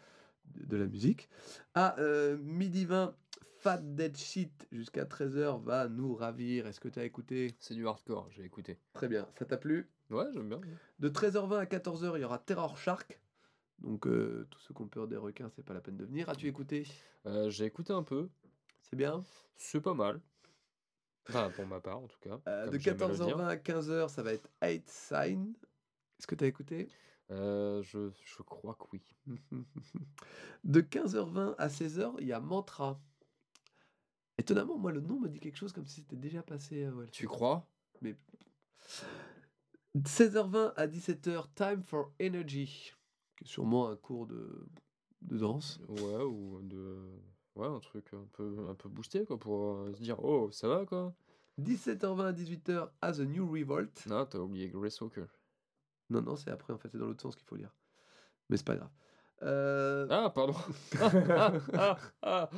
de, 0.46 0.64
de 0.64 0.76
la 0.76 0.86
musique. 0.86 1.28
À 1.74 1.98
euh, 2.00 2.36
midi 2.38 2.84
20, 2.84 3.14
Fat 3.60 3.78
Dead 3.78 4.16
Shit 4.16 4.66
jusqu'à 4.72 5.04
13h 5.04 5.62
va 5.62 5.88
nous 5.88 6.14
ravir. 6.14 6.66
Est-ce 6.66 6.80
que 6.80 6.88
tu 6.88 6.98
as 6.98 7.04
écouté? 7.04 7.54
C'est 7.60 7.74
du 7.74 7.86
hardcore, 7.86 8.28
j'ai 8.30 8.44
écouté. 8.44 8.78
Très 8.92 9.08
bien. 9.08 9.26
Ça 9.38 9.44
t'a 9.44 9.56
plu? 9.56 9.88
Ouais, 10.10 10.26
j'aime 10.34 10.48
bien. 10.48 10.60
De 10.98 11.08
13h20 11.08 11.58
à 11.60 11.64
14h, 11.64 12.12
il 12.16 12.22
y 12.22 12.24
aura 12.24 12.38
Terror 12.38 12.76
Shark. 12.76 13.20
Donc, 13.78 14.06
euh, 14.06 14.46
tous 14.50 14.60
ceux 14.60 14.74
qui 14.74 14.82
ont 14.82 14.88
peur 14.88 15.08
des 15.08 15.16
requins, 15.16 15.48
c'est 15.54 15.64
pas 15.64 15.74
la 15.74 15.80
peine 15.80 15.96
de 15.96 16.04
venir. 16.04 16.28
As-tu 16.28 16.46
écouté? 16.48 16.86
Euh, 17.26 17.50
j'ai 17.50 17.64
écouté 17.64 17.92
un 17.92 18.02
peu, 18.02 18.28
C'est 18.82 18.96
bien? 18.96 19.22
c'est 19.56 19.80
pas 19.80 19.94
mal. 19.94 20.20
Enfin, 21.28 21.50
pour 21.50 21.66
ma 21.66 21.80
part 21.80 21.98
en 21.98 22.06
tout 22.08 22.18
cas. 22.20 22.40
Euh, 22.48 22.66
de 22.68 22.78
j'aime 22.78 23.00
à 23.02 23.06
le 23.08 23.14
dire. 23.14 23.36
14h20 23.38 23.46
à 23.46 23.56
15h, 23.56 24.08
ça 24.08 24.22
va 24.22 24.32
être 24.32 24.48
Eight 24.60 24.88
Sign. 24.88 25.54
Est-ce 26.18 26.26
que 26.26 26.34
tu 26.34 26.44
as 26.44 26.48
écouté? 26.48 26.88
Euh, 27.30 27.82
je, 27.82 28.10
je 28.10 28.42
crois 28.42 28.74
que 28.74 28.84
oui. 28.92 29.02
De 30.64 30.80
15h20 30.80 31.54
à 31.58 31.68
16h, 31.68 32.14
il 32.20 32.26
y 32.26 32.32
a 32.32 32.40
Mantra. 32.40 33.00
Étonnamment, 34.38 34.78
moi, 34.78 34.92
le 34.92 35.00
nom 35.00 35.20
me 35.20 35.28
dit 35.28 35.38
quelque 35.40 35.56
chose 35.56 35.72
comme 35.72 35.86
si 35.86 36.00
c'était 36.00 36.16
déjà 36.16 36.42
passé. 36.42 36.84
euh, 36.84 36.92
ouais, 36.92 37.06
Tu 37.10 37.26
crois? 37.26 37.68
16h20 39.96 40.72
à 40.76 40.86
17h, 40.86 41.46
Time 41.54 41.82
for 41.82 42.12
Energy. 42.20 42.92
sûrement 43.44 43.88
un 43.88 43.96
cours 43.96 44.26
de, 44.26 44.66
de 45.22 45.38
danse. 45.38 45.80
Ouais, 45.88 46.22
ou 46.24 46.60
de. 46.62 46.98
Ouais, 47.54 47.66
un 47.66 47.80
truc 47.80 48.12
un 48.14 48.26
peu, 48.32 48.66
un 48.68 48.74
peu 48.74 48.88
boosté, 48.88 49.24
quoi, 49.26 49.38
pour 49.38 49.74
euh, 49.74 49.92
se 49.94 50.00
dire, 50.02 50.22
oh, 50.24 50.50
ça 50.52 50.68
va, 50.68 50.86
quoi. 50.86 51.14
17h20 51.60 52.26
à 52.26 52.32
18h, 52.32 52.88
As 53.02 53.20
a 53.20 53.24
New 53.24 53.50
Revolt. 53.50 54.06
Non, 54.06 54.24
t'as 54.24 54.38
oublié 54.38 54.68
Grace 54.70 55.00
Walker. 55.00 55.26
Non, 56.08 56.22
non, 56.22 56.36
c'est 56.36 56.50
après, 56.50 56.72
en 56.72 56.78
fait, 56.78 56.88
c'est 56.88 56.98
dans 56.98 57.06
l'autre 57.06 57.22
sens 57.22 57.36
qu'il 57.36 57.46
faut 57.46 57.56
lire. 57.56 57.74
Mais 58.48 58.56
c'est 58.56 58.66
pas 58.66 58.76
grave. 58.76 58.90
Euh, 59.42 60.06
Ah, 60.08 60.30
pardon. 60.34 60.54
ah, 61.00 61.52
ah, 62.22 62.50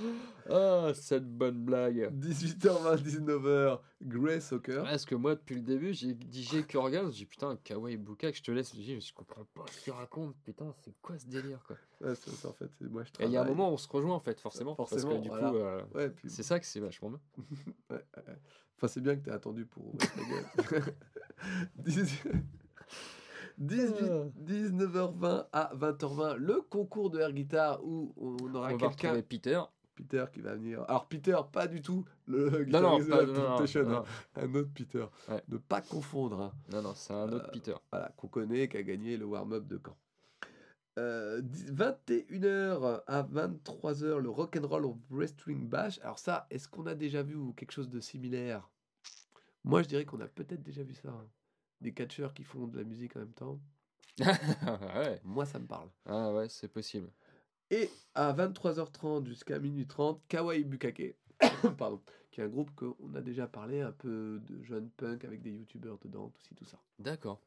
ah, 0.50 0.92
cette 0.94 1.26
bonne 1.26 1.64
blague. 1.64 2.10
18h20, 2.12 2.96
19h, 3.02 3.80
Grey 4.02 4.40
Soccer. 4.40 4.82
Parce 4.84 5.04
que 5.06 5.14
moi, 5.14 5.34
depuis 5.34 5.54
le 5.54 5.62
début, 5.62 5.94
j'ai 5.94 6.12
dit 6.14 6.46
que 6.68 6.76
regarde, 6.76 7.10
j'ai 7.12 7.24
putain, 7.24 7.56
Kawaii 7.64 7.96
Bukak, 7.96 8.34
je 8.36 8.42
te 8.42 8.50
laisse. 8.50 8.74
J'ai 8.74 8.82
dit, 8.96 9.00
je 9.00 9.14
comprends 9.14 9.44
pas 9.54 9.64
ce 9.72 9.82
qu'il 9.84 9.92
raconte, 9.94 10.36
putain, 10.44 10.74
c'est 10.84 10.92
quoi 11.00 11.18
ce 11.18 11.26
délire, 11.26 11.62
quoi? 11.66 11.76
Ouais, 12.02 12.14
c'est 12.14 12.30
ça, 12.30 12.48
en 12.48 12.52
fait, 12.52 12.68
c'est- 12.78 12.84
moi 12.90 13.02
je 13.04 13.10
Et 13.24 13.26
il 13.26 13.32
y 13.32 13.36
a 13.36 13.42
un 13.42 13.46
moment 13.46 13.70
où 13.70 13.74
on 13.74 13.78
se 13.78 13.88
rejoint, 13.88 14.14
en 14.14 14.20
fait, 14.20 14.38
forcément. 14.40 14.74
parce 14.74 14.90
Forcément, 14.90 15.16
que 15.16 15.22
du 15.22 15.28
voilà. 15.28 15.50
coup, 15.50 15.56
euh, 15.56 15.82
Ouais, 15.94 16.10
puis... 16.10 16.28
c'est 16.28 16.42
ça 16.42 16.60
que 16.60 16.66
c'est 16.66 16.80
vachement 16.80 17.10
bien. 17.10 17.20
ouais. 17.90 18.04
Enfin, 18.76 18.88
c'est 18.88 19.00
bien 19.00 19.16
que 19.16 19.24
t'aies 19.24 19.30
attendu 19.30 19.64
pour 19.64 19.86
ouvrir 19.94 20.10
ta 20.12 20.70
gueule. 20.70 20.94
18 21.76 22.24
18 23.58 23.94
Ah. 24.10 24.24
19h20 24.44 25.46
à 25.52 25.72
20h20, 25.74 26.36
le 26.36 26.60
concours 26.62 27.10
de 27.10 27.20
air 27.20 27.32
guitar 27.32 27.84
où 27.84 28.12
on 28.16 28.36
aura 28.54 28.68
on 28.72 28.76
va 28.76 28.88
quelqu'un, 28.88 29.20
Peter. 29.22 29.60
Peter, 29.94 30.24
qui 30.32 30.40
va 30.40 30.56
venir. 30.56 30.82
Alors, 30.88 31.06
Peter, 31.06 31.36
pas 31.52 31.68
du 31.68 31.80
tout 31.80 32.04
le 32.26 32.64
Non, 32.64 32.80
non, 32.80 32.98
guitariste 32.98 33.08
de 33.08 33.10
la 33.12 33.26
non, 33.26 33.32
non, 33.60 33.90
non, 33.90 33.96
hein. 33.98 34.04
un 34.34 34.54
autre 34.56 34.70
Peter. 34.74 35.04
Ouais. 35.28 35.40
Ne 35.48 35.56
pas 35.58 35.80
confondre. 35.82 36.40
hein. 36.40 36.52
non, 36.72 36.82
non, 36.82 36.94
c'est 36.96 37.12
un 37.12 37.32
autre 37.32 37.46
Euh, 37.46 37.52
Peter. 37.52 37.74
voilà, 37.92 38.08
qu'on 38.16 38.26
connaît, 38.26 38.66
qui 38.68 38.76
a 38.76 38.82
gagné 38.82 39.16
le 39.16 39.24
warm-up 39.24 39.64
de 39.68 39.80
Caen. 39.84 39.96
Euh, 40.98 41.40
21h 41.42 43.02
à 43.06 43.22
23h, 43.22 44.18
le 44.18 44.30
Rock'n'Roll 44.30 44.84
of 44.86 44.96
Wrestling 45.10 45.68
Bash. 45.68 46.00
Alors 46.02 46.18
ça, 46.18 46.46
est-ce 46.50 46.66
qu'on 46.68 46.86
a 46.86 46.94
déjà 46.96 47.22
vu 47.22 47.36
quelque 47.56 47.72
chose 47.72 47.88
de 47.88 48.00
similaire? 48.00 48.68
Moi, 49.62 49.82
je 49.82 49.88
dirais 49.88 50.04
qu'on 50.04 50.20
a 50.20 50.26
peut-être 50.28 50.62
déjà 50.62 50.82
vu 50.82 50.94
ça. 50.94 51.08
hein. 51.10 51.26
Des 51.84 51.92
catcheurs 51.92 52.32
qui 52.32 52.44
font 52.44 52.66
de 52.66 52.78
la 52.78 52.84
musique 52.84 53.14
en 53.14 53.18
même 53.18 53.34
temps. 53.34 53.60
ouais. 54.18 55.20
Moi, 55.22 55.44
ça 55.44 55.58
me 55.58 55.66
parle. 55.66 55.90
Ah 56.06 56.32
ouais, 56.32 56.48
c'est 56.48 56.68
possible. 56.68 57.10
Et 57.70 57.90
à 58.14 58.32
23h30 58.32 59.26
jusqu'à 59.26 59.58
minuit 59.58 59.86
30, 59.86 60.22
Kawaii 60.26 60.64
Bukake, 60.64 61.14
pardon, 61.76 62.00
qui 62.30 62.40
est 62.40 62.44
un 62.44 62.48
groupe 62.48 62.70
qu'on 62.74 63.14
a 63.14 63.20
déjà 63.20 63.46
parlé, 63.46 63.82
un 63.82 63.92
peu 63.92 64.40
de 64.48 64.62
jeunes 64.62 64.88
punk 64.96 65.26
avec 65.26 65.42
des 65.42 65.50
youtubeurs 65.50 65.98
dedans, 65.98 66.30
tout 66.30 66.40
ci, 66.40 66.54
tout 66.54 66.64
ça. 66.64 66.78
D'accord. 66.98 67.38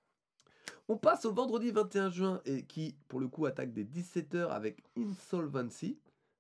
On 0.87 0.97
passe 0.97 1.25
au 1.25 1.33
vendredi 1.33 1.71
21 1.71 2.11
juin 2.11 2.41
et 2.45 2.63
qui, 2.63 2.95
pour 3.07 3.19
le 3.19 3.27
coup, 3.27 3.47
attaque 3.47 3.73
des 3.73 3.85
17h 3.85 4.49
avec 4.49 4.83
Insolvency. 4.95 5.97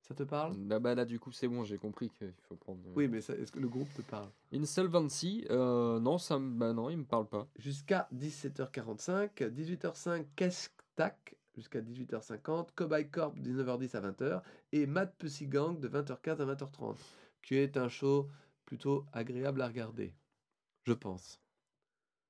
Ça 0.07 0.15
te 0.15 0.23
parle? 0.23 0.55
Là, 0.69 0.79
bah, 0.79 0.95
là, 0.95 1.03
du 1.03 1.19
coup, 1.19 1.31
c'est 1.33 1.47
bon, 1.49 1.63
j'ai 1.65 1.77
compris 1.77 2.09
qu'il 2.09 2.31
faut 2.47 2.55
prendre. 2.55 2.79
euh, 2.87 2.93
Oui, 2.95 3.07
mais 3.09 3.19
ça- 3.21 3.33
est-ce 3.35 3.51
que 3.51 3.59
le 3.59 3.67
groupe 3.67 3.93
te 3.93 4.01
parle? 4.01 4.29
Insolvency, 4.53 5.45
euh, 5.49 5.99
non, 5.99 6.17
ça 6.17 6.39
me. 6.39 6.57
Bah 6.57 6.71
non, 6.71 6.89
il 6.89 6.97
me 6.97 7.03
parle 7.03 7.27
pas. 7.27 7.47
Jusqu'à 7.57 8.07
17h45, 8.13 9.43
18h05, 9.51 10.25
Kestak, 10.37 11.35
jusqu'à 11.55 11.81
18h50, 11.81 12.71
Cowboy 12.75 13.09
Corp, 13.09 13.37
19h10 13.37 13.95
à 13.95 13.99
20h, 14.01 14.41
et 14.71 14.85
Mad 14.85 15.13
Pussy 15.17 15.47
Gang 15.47 15.77
de 15.79 15.89
20h15 15.89 16.39
à 16.41 16.45
20h30, 16.45 16.95
qui 17.41 17.55
est 17.55 17.75
un 17.75 17.89
show 17.89 18.29
plutôt 18.65 19.03
agréable 19.11 19.61
à 19.61 19.67
regarder. 19.67 20.13
Je 20.85 20.93
pense. 20.93 21.41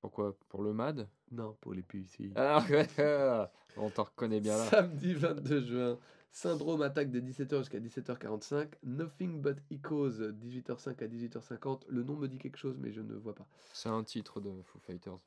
Pourquoi? 0.01 0.35
Pour 0.49 0.63
le 0.63 0.71
MAD? 0.73 1.07
Non, 1.31 1.55
pour 1.61 1.73
les 1.73 1.83
Pussy. 1.83 2.31
Ah 2.35 2.63
ouais, 2.69 2.87
on 3.77 3.89
t'en 3.91 4.03
reconnaît 4.03 4.39
bien 4.39 4.57
là. 4.57 4.63
Samedi 4.65 5.13
22 5.13 5.61
juin, 5.61 5.97
Syndrome 6.31 6.81
attaque 6.83 7.09
de 7.09 7.19
17h 7.19 7.57
jusqu'à 7.59 7.79
17h45. 7.79 8.73
Nothing 8.83 9.41
but 9.41 9.57
Echoes, 9.71 10.19
18h05 10.33 11.03
à 11.03 11.07
18h50. 11.07 11.81
Le 11.87 12.03
nom 12.03 12.15
me 12.15 12.27
dit 12.27 12.37
quelque 12.37 12.57
chose, 12.57 12.77
mais 12.79 12.91
je 12.91 13.01
ne 13.01 13.15
vois 13.15 13.33
pas. 13.33 13.47
C'est 13.73 13.89
un 13.89 14.03
titre 14.03 14.39
de 14.39 14.51
Foo 14.63 14.79
Fighters. 14.79 15.19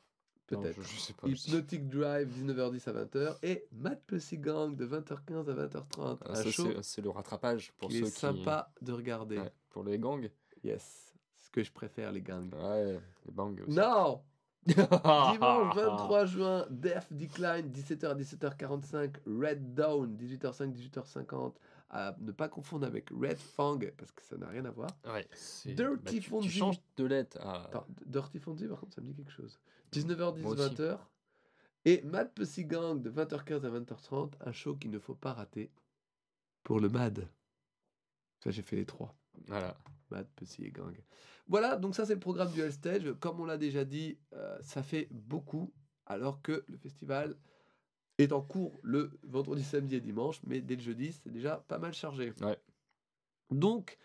Peut-être. 0.46 0.80
Hypnotic 1.26 1.88
Drive, 1.88 2.28
19h10 2.28 2.88
à 2.88 2.92
20h. 2.92 3.36
Et 3.44 3.66
Mad 3.72 4.01
Pussy 4.07 4.38
Gang, 4.38 4.74
de 4.76 4.84
20h15 4.86 5.48
à 5.48 5.55
20h30. 5.55 6.18
Ah, 6.26 6.34
ça, 6.34 6.42
c'est- 6.82 7.03
le 7.03 7.11
rattrapage 7.11 7.72
pour 7.78 7.88
qui 7.88 7.98
ceux 8.01 8.07
est 8.07 8.11
sympa 8.11 8.72
de 8.82 8.92
regarder. 8.92 9.36
qui. 9.36 9.42
Ouais, 9.42 9.53
pour 9.70 9.84
les 9.84 9.98
gangs. 9.98 10.30
Yes. 10.64 11.14
Ce 11.36 11.51
que 11.51 11.62
je 11.62 11.72
préfère, 11.72 12.11
les 12.12 12.20
gangs. 12.22 12.53
Ouais, 12.55 12.98
les 13.26 13.32
bangs 13.32 13.55
aussi. 13.66 13.76
Non 13.76 14.22
Dimanche 14.66 15.38
23 15.74 16.26
juin, 16.26 16.66
Death 16.70 17.06
Decline, 17.11 17.70
17h 17.70 18.06
à 18.06 18.14
17h45, 18.14 19.14
Red 19.26 19.74
Dawn, 19.74 20.16
18h05, 20.16 20.72
18h50. 20.72 21.54
À 21.92 22.14
ne 22.20 22.30
pas 22.30 22.48
confondre 22.48 22.86
avec 22.86 23.11
Red 23.11 23.38
Fang, 23.38 23.80
parce 23.96 24.12
que 24.12 24.22
ça 24.22 24.36
n'a 24.36 24.46
rien 24.46 24.64
à 24.64 24.70
voir. 24.70 24.90
Ouais. 25.06 25.26
Dirty 25.64 26.20
bah, 26.30 26.38
tu, 26.40 26.48
changes 26.48 26.80
de 26.96 27.04
lettre. 27.04 27.36
Ah, 27.40 27.64
Attends, 27.64 27.86
Dirty 28.06 28.38
Fonzie, 28.38 28.68
par 28.68 28.78
contre, 28.78 28.94
ça 28.94 29.00
me 29.00 29.08
dit 29.08 29.14
quelque 29.14 29.32
chose. 29.32 29.58
19h10, 29.92 30.40
Moi 30.40 30.52
aussi. 30.52 30.74
20h. 30.74 30.98
Et 31.86 32.02
Mad 32.02 32.32
Pussy 32.32 32.64
Gang, 32.64 33.02
de 33.02 33.11
20h15 33.11 33.64
à 33.64 33.80
20h30, 33.80 34.34
un 34.40 34.52
show 34.52 34.76
qu'il 34.76 34.92
ne 34.92 35.00
faut 35.00 35.16
pas 35.16 35.32
rater 35.32 35.72
pour 36.62 36.78
le 36.78 36.88
Mad. 36.88 37.26
Ça, 38.44 38.50
j'ai 38.50 38.62
fait 38.62 38.76
les 38.76 38.86
trois. 38.86 39.16
voilà. 39.48 39.76
Pussy 40.36 40.70
Gang. 40.70 40.96
Voilà, 41.46 41.76
donc 41.76 41.94
ça 41.94 42.06
c'est 42.06 42.14
le 42.14 42.20
programme 42.20 42.50
du 42.52 42.61
Hellstage. 42.61 43.12
Comme 43.20 43.40
on 43.40 43.44
l'a 43.44 43.58
déjà 43.58 43.84
dit, 43.84 44.18
euh, 44.34 44.58
ça 44.62 44.82
fait 44.82 45.08
beaucoup, 45.11 45.72
alors 46.06 46.42
que 46.42 46.64
le 46.68 46.76
festival 46.76 47.36
est 48.18 48.32
en 48.32 48.42
cours 48.42 48.78
le 48.82 49.11
vendredi, 49.22 49.64
samedi 49.64 49.96
et 49.96 50.00
dimanche, 50.00 50.40
mais 50.46 50.61
dès 50.61 50.76
le 50.76 50.82
jeudi, 50.82 51.12
c'est 51.12 51.30
déjà 51.30 51.64
pas 51.68 51.78
mal 51.78 51.92
chargé. 51.92 52.32
Ouais. 52.42 52.58
Donc, 53.50 53.98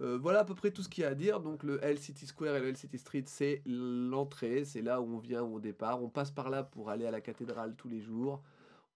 euh, 0.00 0.18
voilà 0.18 0.40
à 0.40 0.44
peu 0.44 0.54
près 0.54 0.70
tout 0.70 0.82
ce 0.82 0.88
qu'il 0.88 1.02
y 1.02 1.04
a 1.04 1.10
à 1.10 1.14
dire. 1.14 1.40
Donc, 1.40 1.62
le 1.62 1.82
Hell 1.84 1.98
City 1.98 2.26
Square 2.26 2.56
et 2.56 2.60
le 2.60 2.68
Hell 2.68 2.76
City 2.76 2.98
Street, 2.98 3.24
c'est 3.26 3.62
l'entrée, 3.66 4.64
c'est 4.64 4.82
là 4.82 5.00
où 5.00 5.04
on 5.04 5.18
vient, 5.18 5.42
où 5.42 5.56
on 5.56 5.58
départ. 5.58 6.02
On 6.02 6.08
passe 6.08 6.30
par 6.30 6.50
là 6.50 6.64
pour 6.64 6.90
aller 6.90 7.06
à 7.06 7.10
la 7.10 7.20
cathédrale 7.20 7.76
tous 7.76 7.88
les 7.88 8.00
jours. 8.00 8.42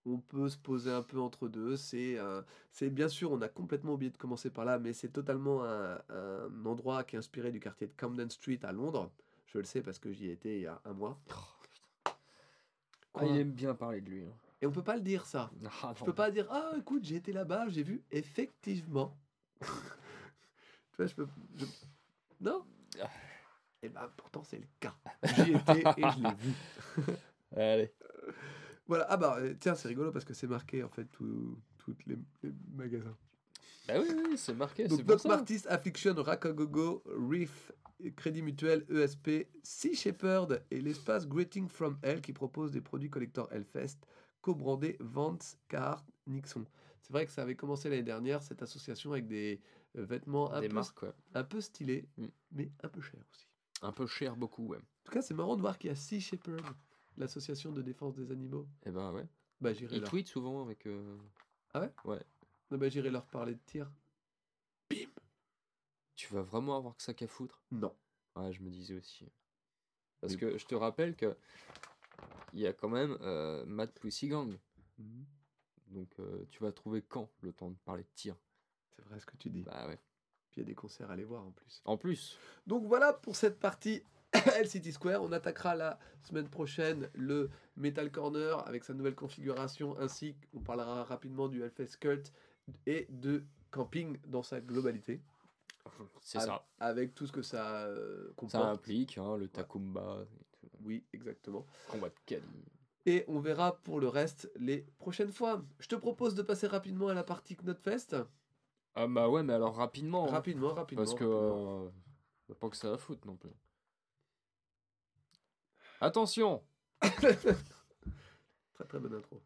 On 0.06 0.18
peut 0.18 0.48
se 0.50 0.58
poser 0.58 0.90
un 0.90 1.02
peu 1.02 1.18
entre 1.20 1.48
deux. 1.48 1.76
C'est 1.76 2.18
euh, 2.18 2.42
c'est 2.72 2.90
bien 2.90 3.08
sûr, 3.08 3.32
on 3.32 3.40
a 3.40 3.48
complètement 3.48 3.94
oublié 3.94 4.10
de 4.10 4.16
commencer 4.18 4.50
par 4.50 4.64
là, 4.66 4.78
mais 4.78 4.92
c'est 4.92 5.08
totalement 5.08 5.64
un, 5.64 5.98
un 6.10 6.66
endroit 6.66 7.04
qui 7.04 7.16
est 7.16 7.18
inspiré 7.18 7.50
du 7.52 7.60
quartier 7.60 7.86
de 7.86 7.92
Camden 7.96 8.30
Street 8.30 8.60
à 8.64 8.72
Londres. 8.72 9.10
Je 9.46 9.58
le 9.58 9.64
sais 9.64 9.80
parce 9.82 9.98
que 9.98 10.12
j'y 10.12 10.28
étais 10.30 10.56
il 10.56 10.62
y 10.62 10.66
a 10.66 10.80
un 10.84 10.92
mois. 10.92 11.18
Ah, 12.04 12.10
Quoi 13.12 13.26
il 13.26 13.36
aime 13.38 13.52
bien 13.52 13.74
parler 13.74 14.00
de 14.00 14.10
lui. 14.10 14.24
hein. 14.24 14.32
Et 14.60 14.66
on 14.66 14.72
peut 14.72 14.82
pas 14.84 14.96
le 14.96 15.02
dire 15.02 15.24
ça. 15.26 15.50
Ah, 15.82 15.94
Je 15.96 16.04
peux 16.04 16.14
pas 16.14 16.30
dire 16.30 16.46
ah 16.50 16.72
écoute 16.78 17.04
j'ai 17.04 17.16
été 17.16 17.32
là-bas 17.32 17.68
j'ai 17.68 17.82
vu 17.82 18.02
effectivement. 18.10 19.16
tu 19.60 19.66
vois 20.96 21.06
je 21.06 21.14
peux 21.14 21.26
je- 21.56 21.66
non? 22.40 22.64
Ah. 23.00 23.10
Et 23.82 23.88
ben 23.88 24.10
pourtant 24.16 24.42
c'est 24.42 24.58
le 24.58 24.66
cas. 24.80 24.94
J'y 25.22 25.52
étais 25.52 25.80
et 25.96 26.10
je 26.10 26.22
l'ai 26.22 26.34
vu. 26.34 26.52
Allez. 27.56 27.92
Voilà 28.86 29.06
ah 29.08 29.16
bah 29.16 29.36
euh, 29.38 29.54
tiens 29.58 29.74
c'est 29.74 29.88
rigolo 29.88 30.12
parce 30.12 30.24
que 30.24 30.34
c'est 30.34 30.46
marqué 30.46 30.82
en 30.82 30.88
fait 30.88 31.06
tous 31.10 31.56
les, 32.06 32.16
les 32.42 32.52
magasins. 32.74 33.16
Bah 33.88 33.94
oui, 34.00 34.08
oui, 34.14 34.38
c'est 34.38 34.54
marqué. 34.54 34.88
Donc 34.88 35.02
Doc. 35.04 35.24
Martis, 35.26 35.62
Affliction, 35.68 36.14
Rakagogo, 36.16 37.02
Reef, 37.06 37.70
Crédit 38.16 38.40
Mutuel, 38.42 38.86
ESP, 38.90 39.46
Sea 39.62 39.94
Shepherd 39.94 40.62
et 40.70 40.80
l'espace 40.80 41.26
Greeting 41.28 41.68
from 41.68 41.98
Hell 42.02 42.22
qui 42.22 42.32
propose 42.32 42.72
des 42.72 42.80
produits 42.80 43.10
collector 43.10 43.46
Hellfest, 43.52 43.98
co-brandés 44.40 44.96
Vance, 45.00 45.58
Carhartt, 45.68 46.04
Nixon. 46.26 46.64
C'est 47.02 47.12
vrai 47.12 47.26
que 47.26 47.32
ça 47.32 47.42
avait 47.42 47.56
commencé 47.56 47.90
l'année 47.90 48.02
dernière, 48.02 48.42
cette 48.42 48.62
association 48.62 49.12
avec 49.12 49.26
des 49.26 49.60
euh, 49.98 50.04
vêtements 50.06 50.50
un 50.54 50.62
Des 50.62 50.68
peu, 50.68 50.74
marques, 50.76 51.02
ouais. 51.02 51.12
un 51.34 51.44
peu 51.44 51.60
stylés, 51.60 52.08
Mm. 52.16 52.26
mais 52.52 52.72
un 52.82 52.88
peu 52.88 53.02
chers 53.02 53.20
aussi. 53.30 53.46
Un 53.82 53.92
peu 53.92 54.06
cher, 54.06 54.34
beaucoup, 54.36 54.66
ouais. 54.68 54.78
En 54.78 55.04
tout 55.04 55.12
cas, 55.12 55.20
c'est 55.20 55.34
marrant 55.34 55.56
de 55.56 55.60
voir 55.60 55.76
qu'il 55.76 55.88
y 55.90 55.92
a 55.92 55.96
Sea 55.96 56.20
Shepherd, 56.20 56.64
l'association 57.16 57.72
de 57.72 57.82
défense 57.82 58.14
des 58.14 58.30
animaux. 58.30 58.66
Et 58.84 58.90
ben 58.90 59.12
ouais. 59.12 59.26
Bah, 59.60 59.72
j'irai 59.72 59.96
Il 59.96 60.00
leur... 60.00 60.10
tweet 60.10 60.28
souvent 60.28 60.62
avec. 60.62 60.86
euh, 60.86 61.16
Non, 61.74 62.78
bah, 62.78 62.88
j'irai 62.88 63.10
leur 63.10 63.26
parler 63.26 63.54
de 63.54 63.60
tir. 63.66 63.90
Bim 64.90 65.08
Tu 66.16 66.32
vas 66.32 66.42
vraiment 66.42 66.76
avoir 66.76 66.96
que 66.96 67.02
ça 67.02 67.14
qu'à 67.14 67.26
foutre? 67.26 67.62
Non. 67.70 67.94
Ouais, 68.36 68.52
je 68.52 68.60
me 68.62 68.70
disais 68.70 68.94
aussi. 68.94 69.26
Parce 70.20 70.34
Mais- 70.34 70.38
que 70.40 70.58
je 70.58 70.66
te 70.66 70.74
rappelle 70.74 71.16
que. 71.16 71.36
Il 72.52 72.60
y 72.60 72.66
a 72.66 72.72
quand 72.72 72.88
même 72.88 73.16
euh, 73.20 73.64
Matt 73.66 73.98
Pussy 73.98 74.28
Gang. 74.28 74.56
Mhm. 74.98 75.24
Donc 75.88 76.08
euh, 76.20 76.44
tu 76.50 76.62
vas 76.62 76.72
trouver 76.72 77.02
quand 77.02 77.28
le 77.40 77.52
temps 77.52 77.70
de 77.70 77.76
parler 77.84 78.04
de 78.04 78.08
tir? 78.14 78.36
C'est 78.94 79.04
vrai 79.04 79.18
ce 79.18 79.26
que 79.26 79.36
tu 79.36 79.50
dis. 79.50 79.62
Bah 79.62 79.86
ouais. 79.88 79.98
Puis 80.50 80.60
il 80.60 80.60
y 80.60 80.62
a 80.62 80.66
des 80.66 80.74
concerts 80.74 81.10
à 81.10 81.14
aller 81.14 81.24
voir 81.24 81.44
en 81.44 81.50
plus. 81.50 81.82
En 81.84 81.96
plus. 81.96 82.38
Donc 82.66 82.84
voilà 82.86 83.12
pour 83.12 83.34
cette 83.34 83.58
partie 83.58 84.02
LCT 84.62 84.92
Square. 84.92 85.22
On 85.22 85.32
attaquera 85.32 85.74
la 85.74 85.98
semaine 86.22 86.48
prochaine 86.48 87.08
le 87.14 87.50
Metal 87.76 88.10
Corner 88.10 88.66
avec 88.66 88.84
sa 88.84 88.94
nouvelle 88.94 89.14
configuration, 89.14 89.96
ainsi 89.98 90.36
qu'on 90.52 90.60
parlera 90.60 91.04
rapidement 91.04 91.48
du 91.48 91.62
Hellfest 91.62 91.98
Cult 92.00 92.32
et 92.86 93.06
de 93.10 93.44
camping 93.70 94.18
dans 94.26 94.42
sa 94.42 94.60
globalité, 94.60 95.20
C'est 96.20 96.40
ça. 96.40 96.64
avec 96.78 97.14
tout 97.14 97.26
ce 97.26 97.32
que 97.32 97.42
ça 97.42 97.84
euh, 97.86 98.28
Ça 98.28 98.32
comporte. 98.36 98.64
implique 98.64 99.18
hein, 99.18 99.36
le 99.36 99.48
Takumba, 99.48 100.18
et 100.22 100.44
tout. 100.60 100.68
Oui, 100.84 101.04
exactement. 101.12 101.66
combat 101.88 102.08
de 102.08 102.14
Kali. 102.26 102.42
Et 103.06 103.24
on 103.28 103.38
verra 103.40 103.76
pour 103.82 104.00
le 104.00 104.08
reste 104.08 104.50
les 104.56 104.86
prochaines 104.98 105.32
fois. 105.32 105.62
Je 105.78 105.88
te 105.88 105.94
propose 105.94 106.34
de 106.34 106.42
passer 106.42 106.66
rapidement 106.66 107.08
à 107.08 107.14
la 107.14 107.22
partie 107.24 107.54
Knotfest. 107.56 108.16
Ah 108.94 109.06
bah 109.08 109.28
ouais, 109.28 109.42
mais 109.42 109.52
alors 109.52 109.74
rapidement. 109.74 110.26
hein, 110.28 110.30
Rapidement, 110.30 110.72
rapidement. 110.72 111.04
parce 111.04 111.14
que 111.14 111.24
euh, 111.24 112.54
pas 112.60 112.70
que 112.70 112.76
ça 112.76 112.94
à 112.94 112.96
foutre 112.96 113.26
non 113.26 113.36
plus. 113.36 113.50
Attention 116.04 116.62
Très 117.00 118.84
très 118.86 118.98
bonne 118.98 119.14
intro. 119.14 119.40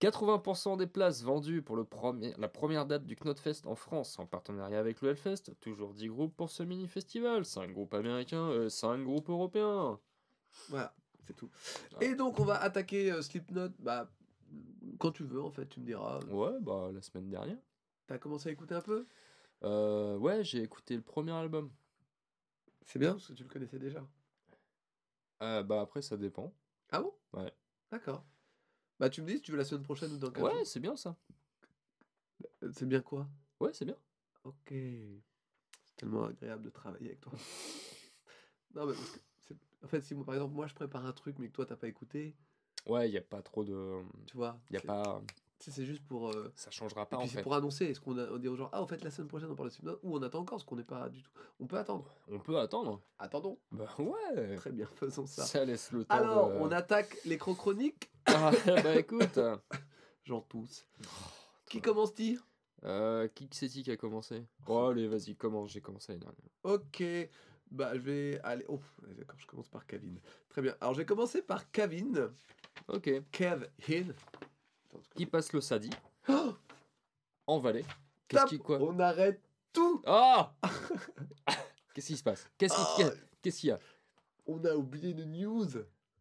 80% 0.00 0.78
des 0.78 0.86
places 0.86 1.22
vendues 1.22 1.60
pour 1.60 1.76
le 1.76 1.84
premier, 1.84 2.32
la 2.38 2.48
première 2.48 2.86
date 2.86 3.04
du 3.04 3.14
Knotfest 3.14 3.66
en 3.66 3.74
France 3.74 4.18
en 4.18 4.24
partenariat 4.24 4.78
avec 4.78 5.02
le 5.02 5.10
Hellfest. 5.10 5.54
Toujours 5.60 5.92
10 5.92 6.08
groupes 6.08 6.34
pour 6.34 6.48
ce 6.48 6.62
mini-festival. 6.62 7.44
5 7.44 7.72
groupes 7.72 7.92
américains 7.92 8.50
et 8.62 8.70
5 8.70 9.04
groupes 9.04 9.28
européens. 9.28 10.00
Voilà, 10.70 10.94
c'est 11.26 11.36
tout. 11.36 11.50
Ah. 11.96 12.04
Et 12.04 12.14
donc 12.14 12.40
on 12.40 12.44
va 12.44 12.56
attaquer 12.62 13.12
euh, 13.12 13.20
Slipknot, 13.20 13.68
bah, 13.80 14.10
quand 14.98 15.12
tu 15.12 15.24
veux 15.24 15.42
en 15.42 15.50
fait, 15.50 15.66
tu 15.66 15.80
me 15.80 15.84
diras. 15.84 16.20
Ouais, 16.30 16.58
bah 16.62 16.88
la 16.90 17.02
semaine 17.02 17.28
dernière. 17.28 17.58
T'as 18.06 18.16
commencé 18.16 18.48
à 18.48 18.52
écouter 18.52 18.76
un 18.76 18.80
peu? 18.80 19.06
Euh, 19.62 20.16
ouais, 20.16 20.42
j'ai 20.42 20.62
écouté 20.62 20.96
le 20.96 21.02
premier 21.02 21.32
album. 21.32 21.70
C'est 22.86 22.98
bien 22.98 23.12
parce 23.12 23.26
que 23.26 23.34
tu 23.34 23.42
le 23.42 23.50
connaissais 23.50 23.78
déjà. 23.78 24.02
Euh, 25.42 25.62
bah 25.62 25.80
après, 25.80 26.02
ça 26.02 26.16
dépend. 26.16 26.52
Ah 26.90 27.00
bon? 27.00 27.14
Ouais. 27.32 27.52
D'accord. 27.90 28.24
Bah 28.98 29.08
tu 29.08 29.22
me 29.22 29.26
dis 29.28 29.34
si 29.36 29.42
tu 29.42 29.52
veux 29.52 29.58
la 29.58 29.64
semaine 29.64 29.84
prochaine 29.84 30.12
ou 30.12 30.18
dans 30.18 30.30
15 30.32 30.42
Ouais, 30.42 30.64
c'est 30.64 30.80
bien 30.80 30.96
ça. 30.96 31.16
Euh, 32.62 32.70
C'est 32.72 32.86
bien 32.86 33.00
quoi? 33.00 33.28
Ouais, 33.60 33.72
c'est 33.72 33.84
bien. 33.84 33.96
Ok. 34.44 34.68
C'est 34.70 35.96
tellement 35.96 36.24
agréable 36.24 36.62
de 36.64 36.70
travailler 36.70 37.06
avec 37.08 37.20
toi. 37.20 37.32
non 38.74 38.86
mais 38.86 38.94
parce 38.94 39.10
que 39.10 39.18
c'est- 39.46 39.56
en 39.84 39.88
fait 39.88 40.00
si 40.00 40.14
moi, 40.14 40.24
par 40.24 40.34
exemple 40.34 40.54
moi 40.54 40.66
je 40.66 40.74
prépare 40.74 41.06
un 41.06 41.12
truc 41.12 41.38
mais 41.38 41.48
que 41.48 41.52
toi 41.54 41.66
t'as 41.66 41.76
pas 41.76 41.88
écouté, 41.88 42.36
Ouais, 42.86 43.08
il 43.08 43.12
y 43.12 43.18
a 43.18 43.22
pas 43.22 43.42
trop 43.42 43.64
de. 43.64 44.02
tu 44.26 44.36
vois. 44.36 44.58
Il 44.70 44.74
y 44.74 44.76
a 44.76 44.80
c'est- 44.80 44.86
pas. 44.86 45.22
C'est 45.60 45.84
juste 45.84 46.04
pour. 46.06 46.30
euh, 46.30 46.52
Ça 46.54 46.70
changera 46.70 47.02
Et 47.02 47.06
pas 47.06 47.16
en 47.16 47.20
puis 47.20 47.28
c'est 47.28 47.36
fait. 47.36 47.42
pour 47.42 47.54
annoncer, 47.54 47.86
est-ce 47.86 48.00
qu'on 48.00 48.16
a- 48.16 48.30
on 48.30 48.38
dit 48.38 48.46
aux 48.48 48.54
gens, 48.56 48.68
ah, 48.72 48.80
en 48.80 48.86
fait, 48.86 49.02
la 49.02 49.10
semaine 49.10 49.28
prochaine, 49.28 49.50
on 49.50 49.56
parle 49.56 49.68
de 49.70 49.74
Slipknot, 49.74 49.98
ou 50.04 50.16
on 50.16 50.22
attend 50.22 50.38
encore, 50.40 50.56
parce 50.58 50.64
qu'on 50.64 50.76
n'est 50.76 50.84
pas 50.84 51.08
du 51.08 51.22
tout. 51.22 51.30
On 51.60 51.66
peut 51.66 51.76
attendre. 51.78 52.04
On 52.30 52.38
peut 52.38 52.58
attendre. 52.58 53.00
Attendons. 53.18 53.58
Bah 53.72 53.88
ouais. 53.98 54.54
Très 54.56 54.70
bien, 54.70 54.86
faisons 54.94 55.26
ça. 55.26 55.44
Ça 55.44 55.64
laisse 55.64 55.90
le 55.92 56.04
temps. 56.04 56.14
Alors, 56.14 56.50
de- 56.50 56.54
on 56.58 56.70
attaque 56.70 57.16
les 57.24 57.38
chroniques 57.38 58.08
Ah, 58.26 58.50
bah 58.84 58.96
écoute. 58.96 59.38
J'en 60.24 60.40
tousse. 60.42 60.86
Qui 61.68 61.80
commence-t-il 61.80 62.38
Euh, 62.84 63.26
qui 63.28 63.48
c'est 63.50 63.68
qui 63.68 63.82
qui 63.82 63.90
a 63.90 63.96
commencé? 63.96 64.46
Oh, 64.68 64.86
allez, 64.92 65.08
vas-y, 65.08 65.34
commence. 65.34 65.70
J'ai 65.72 65.80
commencé 65.80 66.12
l'année 66.12 66.24
dernière. 66.24 66.50
Ok. 66.62 67.02
Bah, 67.72 67.90
je 67.94 68.00
vais 68.00 68.40
aller. 68.44 68.64
Oh, 68.68 68.78
d'accord, 69.16 69.38
je 69.38 69.46
commence 69.46 69.68
par 69.68 69.86
Kevin. 69.86 70.20
Très 70.48 70.62
bien. 70.62 70.76
Alors, 70.80 70.94
je 70.94 70.98
vais 71.00 71.04
commencer 71.06 71.42
par 71.42 71.68
Kevin. 71.72 72.30
Ok. 72.86 73.10
Kev 73.32 73.66
Hin. 73.88 74.14
Qui 75.14 75.26
passe 75.26 75.52
le 75.52 75.60
Sadi 75.60 75.90
Oh, 76.28 76.52
en 77.46 77.58
Valais 77.58 77.84
Qu'est-ce 78.28 78.46
qui 78.46 78.58
quoi 78.58 78.78
On 78.80 78.98
arrête 78.98 79.40
tout 79.72 80.02
Ah 80.06 80.54
Qu'est-ce 81.94 82.06
qui 82.08 82.16
se 82.16 82.22
passe? 82.22 82.46
Qu'est-ce 82.58 82.74
Ah, 82.76 83.10
qu'est-ce 83.42 83.60
qu'il 83.60 83.68
y 83.70 83.72
a? 83.72 83.78
On 84.46 84.64
a 84.64 84.74
oublié 84.74 85.10
une 85.10 85.24
news. 85.24 85.66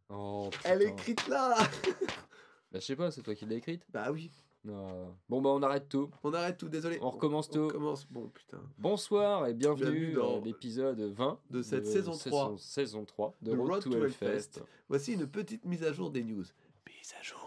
Oh, 0.10 0.50
Elle 0.64 0.82
est 0.84 0.90
écrite 0.90 1.28
là 1.28 1.56
Bah, 2.72 2.80
je 2.80 2.86
sais 2.86 2.96
pas, 2.96 3.12
c'est 3.12 3.22
toi 3.22 3.36
qui 3.36 3.46
l'as 3.46 3.56
écrite? 3.56 3.84
Bah 3.90 4.12
oui. 4.12 4.30
Non. 4.64 5.16
Bon, 5.30 5.42
bah, 5.42 5.50
on 5.52 5.62
arrête 5.64 5.88
tout. 5.88 6.10
On 6.24 6.34
arrête 6.34 6.58
tout, 6.58 6.68
désolé. 6.68 6.98
On 7.02 7.10
recommence 7.12 7.48
On 7.50 7.54
tout. 7.54 7.68
commence. 7.70 8.06
Bon, 8.08 8.28
putain. 8.28 8.60
Bonsoir 8.78 9.48
et 9.48 9.54
bienvenue 9.54 10.08
Bienvenue 10.12 10.14
dans 10.14 10.42
l'épisode 10.42 11.00
20 11.00 11.40
de 11.50 11.62
cette 11.62 11.86
saison 11.88 12.12
3. 12.18 12.56
saison 12.58 13.06
3 13.06 13.36
de 13.42 13.52
Road, 13.52 13.70
Road 13.70 13.84
to 13.84 13.94
Hellfest. 13.94 14.26
Hellfest. 14.26 14.62
Voici 14.90 15.14
une 15.14 15.28
petite 15.28 15.64
mise 15.64 15.84
à 15.84 15.94
jour 15.94 16.10
des 16.12 16.24
news. 16.24 16.44
Mise 16.86 17.14
à 17.18 17.24
jour 17.24 17.47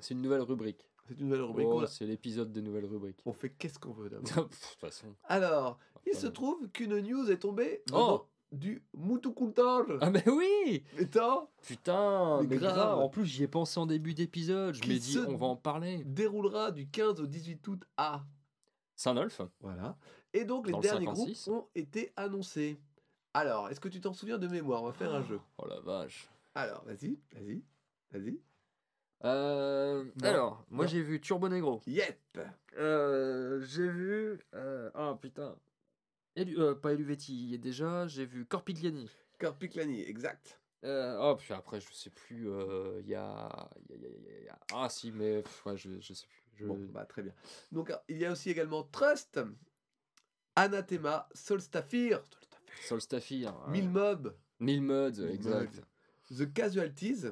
C'est 0.00 0.14
une 0.14 0.22
nouvelle 0.22 0.42
rubrique. 0.42 0.88
C'est 1.06 1.14
une 1.18 1.26
nouvelle 1.26 1.42
rubrique. 1.42 1.68
Oh, 1.70 1.86
c'est 1.86 2.04
l'épisode 2.06 2.52
de 2.52 2.60
nouvelles 2.60 2.84
rubriques. 2.84 3.20
on 3.24 3.32
fait 3.32 3.50
qu'est-ce 3.50 3.78
qu'on 3.78 3.92
veut 3.92 4.10
d'abord. 4.10 4.24
De 4.36 4.40
toute 4.42 4.78
façon. 4.80 5.06
Alors, 5.24 5.78
il 6.06 6.14
se 6.14 6.26
trouve 6.26 6.68
qu'une 6.70 6.98
news 7.00 7.30
est 7.30 7.38
tombée 7.38 7.82
Oh 7.92 8.26
du 8.52 8.82
Mutukultal. 8.94 9.98
Ah 10.00 10.10
mais 10.10 10.26
oui 10.28 10.82
Étant 10.98 11.50
Putain, 11.62 12.40
Mais 12.42 12.46
mais 12.48 12.56
grave. 12.56 12.74
grave. 12.74 12.98
En 12.98 13.08
plus, 13.10 13.26
j'y 13.26 13.42
ai 13.44 13.48
pensé 13.48 13.78
en 13.78 13.86
début 13.86 14.14
d'épisode. 14.14 14.74
Je 14.74 14.88
m'ai 14.88 14.98
dit, 14.98 15.18
on 15.18 15.36
va 15.36 15.46
en 15.46 15.56
parler. 15.56 16.02
déroulera 16.04 16.70
du 16.72 16.88
15 16.88 17.20
au 17.20 17.26
18 17.26 17.68
août 17.68 17.84
à. 17.98 18.24
Saint-Nolf 18.96 19.42
Voilà. 19.60 19.96
Et 20.32 20.44
donc, 20.44 20.66
les 20.66 20.72
Dans 20.72 20.80
derniers 20.80 21.06
56. 21.06 21.48
groupes 21.48 21.56
ont 21.62 21.68
été 21.74 22.12
annoncés. 22.16 22.78
Alors, 23.34 23.68
est-ce 23.68 23.80
que 23.80 23.88
tu 23.88 24.00
t'en 24.00 24.12
souviens 24.14 24.38
de 24.38 24.48
mémoire? 24.48 24.82
On 24.82 24.86
va 24.86 24.92
faire 24.92 25.14
un 25.14 25.22
jeu. 25.22 25.40
Oh 25.58 25.66
la 25.68 25.80
vache. 25.80 26.28
Alors, 26.54 26.82
vas-y, 26.84 27.18
vas-y, 27.34 27.62
vas-y. 28.10 28.40
Euh, 29.24 30.04
alors, 30.22 30.64
moi 30.70 30.86
j'ai 30.86 31.02
vu 31.02 31.20
Turbo 31.20 31.48
Negro. 31.48 31.80
Yep 31.86 32.38
Euh, 32.76 33.60
j'ai 33.62 33.88
vu. 33.88 34.38
euh, 34.54 34.90
Ah 34.94 35.18
putain. 35.20 35.56
Elu- 36.36 36.58
euh, 36.60 36.74
pas 36.74 36.92
Eluvetti, 36.92 37.34
il 37.34 37.50
y 37.50 37.54
est 37.54 37.58
déjà. 37.58 38.06
J'ai 38.06 38.24
vu 38.26 38.46
Corpigliani. 38.46 39.10
Corpiclani, 39.40 40.02
exact. 40.02 40.60
Euh, 40.84 41.16
oh, 41.20 41.34
puis 41.36 41.52
après, 41.52 41.80
je 41.80 41.92
sais 41.92 42.10
plus. 42.10 42.48
euh, 42.48 43.00
Il 43.02 43.08
y, 43.08 43.16
a... 43.16 43.68
il 43.90 43.96
y 43.96 44.04
a- 44.04 44.08
il 44.08 44.22
y 44.22 44.28
a- 44.34 44.38
il 44.38 44.44
y 44.44 44.48
a- 44.48 44.58
Ah 44.74 44.88
si, 44.88 45.10
mais 45.10 45.42
pff, 45.42 45.66
ouais, 45.66 45.76
je, 45.76 45.98
je 45.98 46.12
sais 46.14 46.26
plus. 46.28 46.42
Je... 46.54 46.66
Bon, 46.66 46.78
bah 46.92 47.04
très 47.04 47.22
bien. 47.22 47.32
Donc, 47.72 47.92
il 48.08 48.18
y 48.18 48.24
a 48.24 48.30
aussi 48.32 48.50
également 48.50 48.84
Trust, 48.84 49.40
Anathema, 50.56 51.28
Solstafir, 51.34 52.22
Solstafir. 52.82 53.48
hein. 53.50 53.70
Mille 53.70 53.88
Mob, 53.90 54.36
Mille 54.60 54.82
Mille 54.82 55.30
exact. 55.30 55.82
The 56.36 56.52
Casualties, 56.52 57.26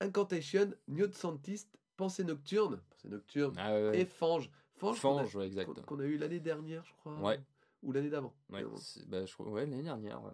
Incantation, 0.00 0.72
Newt 0.88 1.14
Santist, 1.14 1.68
Pensée 1.96 2.24
Nocturne, 2.24 2.80
Pensée 2.90 3.08
Nocturne, 3.08 3.54
Ah 3.58 3.72
ouais, 3.72 3.88
ouais. 3.90 4.00
et 4.00 4.04
Fange. 4.06 4.50
Fange, 4.76 5.00
qu'on 5.00 5.18
a- 5.18 5.24
Fange, 5.24 5.36
ouais, 5.36 5.66
qu'on 5.86 6.00
a 6.00 6.04
eu 6.04 6.16
l'année 6.18 6.40
dernière, 6.40 6.84
je 6.84 6.92
crois. 6.94 7.14
Ouais. 7.20 7.40
Ou 7.82 7.92
l'année 7.92 8.10
d'avant. 8.10 8.34
Ouais, 8.50 8.64
bah, 9.06 9.24
je 9.24 9.32
crois, 9.34 9.48
ouais, 9.48 9.66
l'année 9.66 9.82
dernière. 9.82 10.22
ouais. 10.22 10.32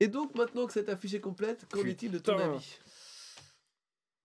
Et 0.00 0.06
donc, 0.08 0.34
maintenant 0.36 0.66
que 0.66 0.72
cette 0.72 0.88
affiche 0.88 1.14
est 1.14 1.20
complète, 1.20 1.66
qu'en 1.72 1.84
est-il 1.84 2.12
de 2.12 2.18
ton 2.18 2.38
avis? 2.38 2.78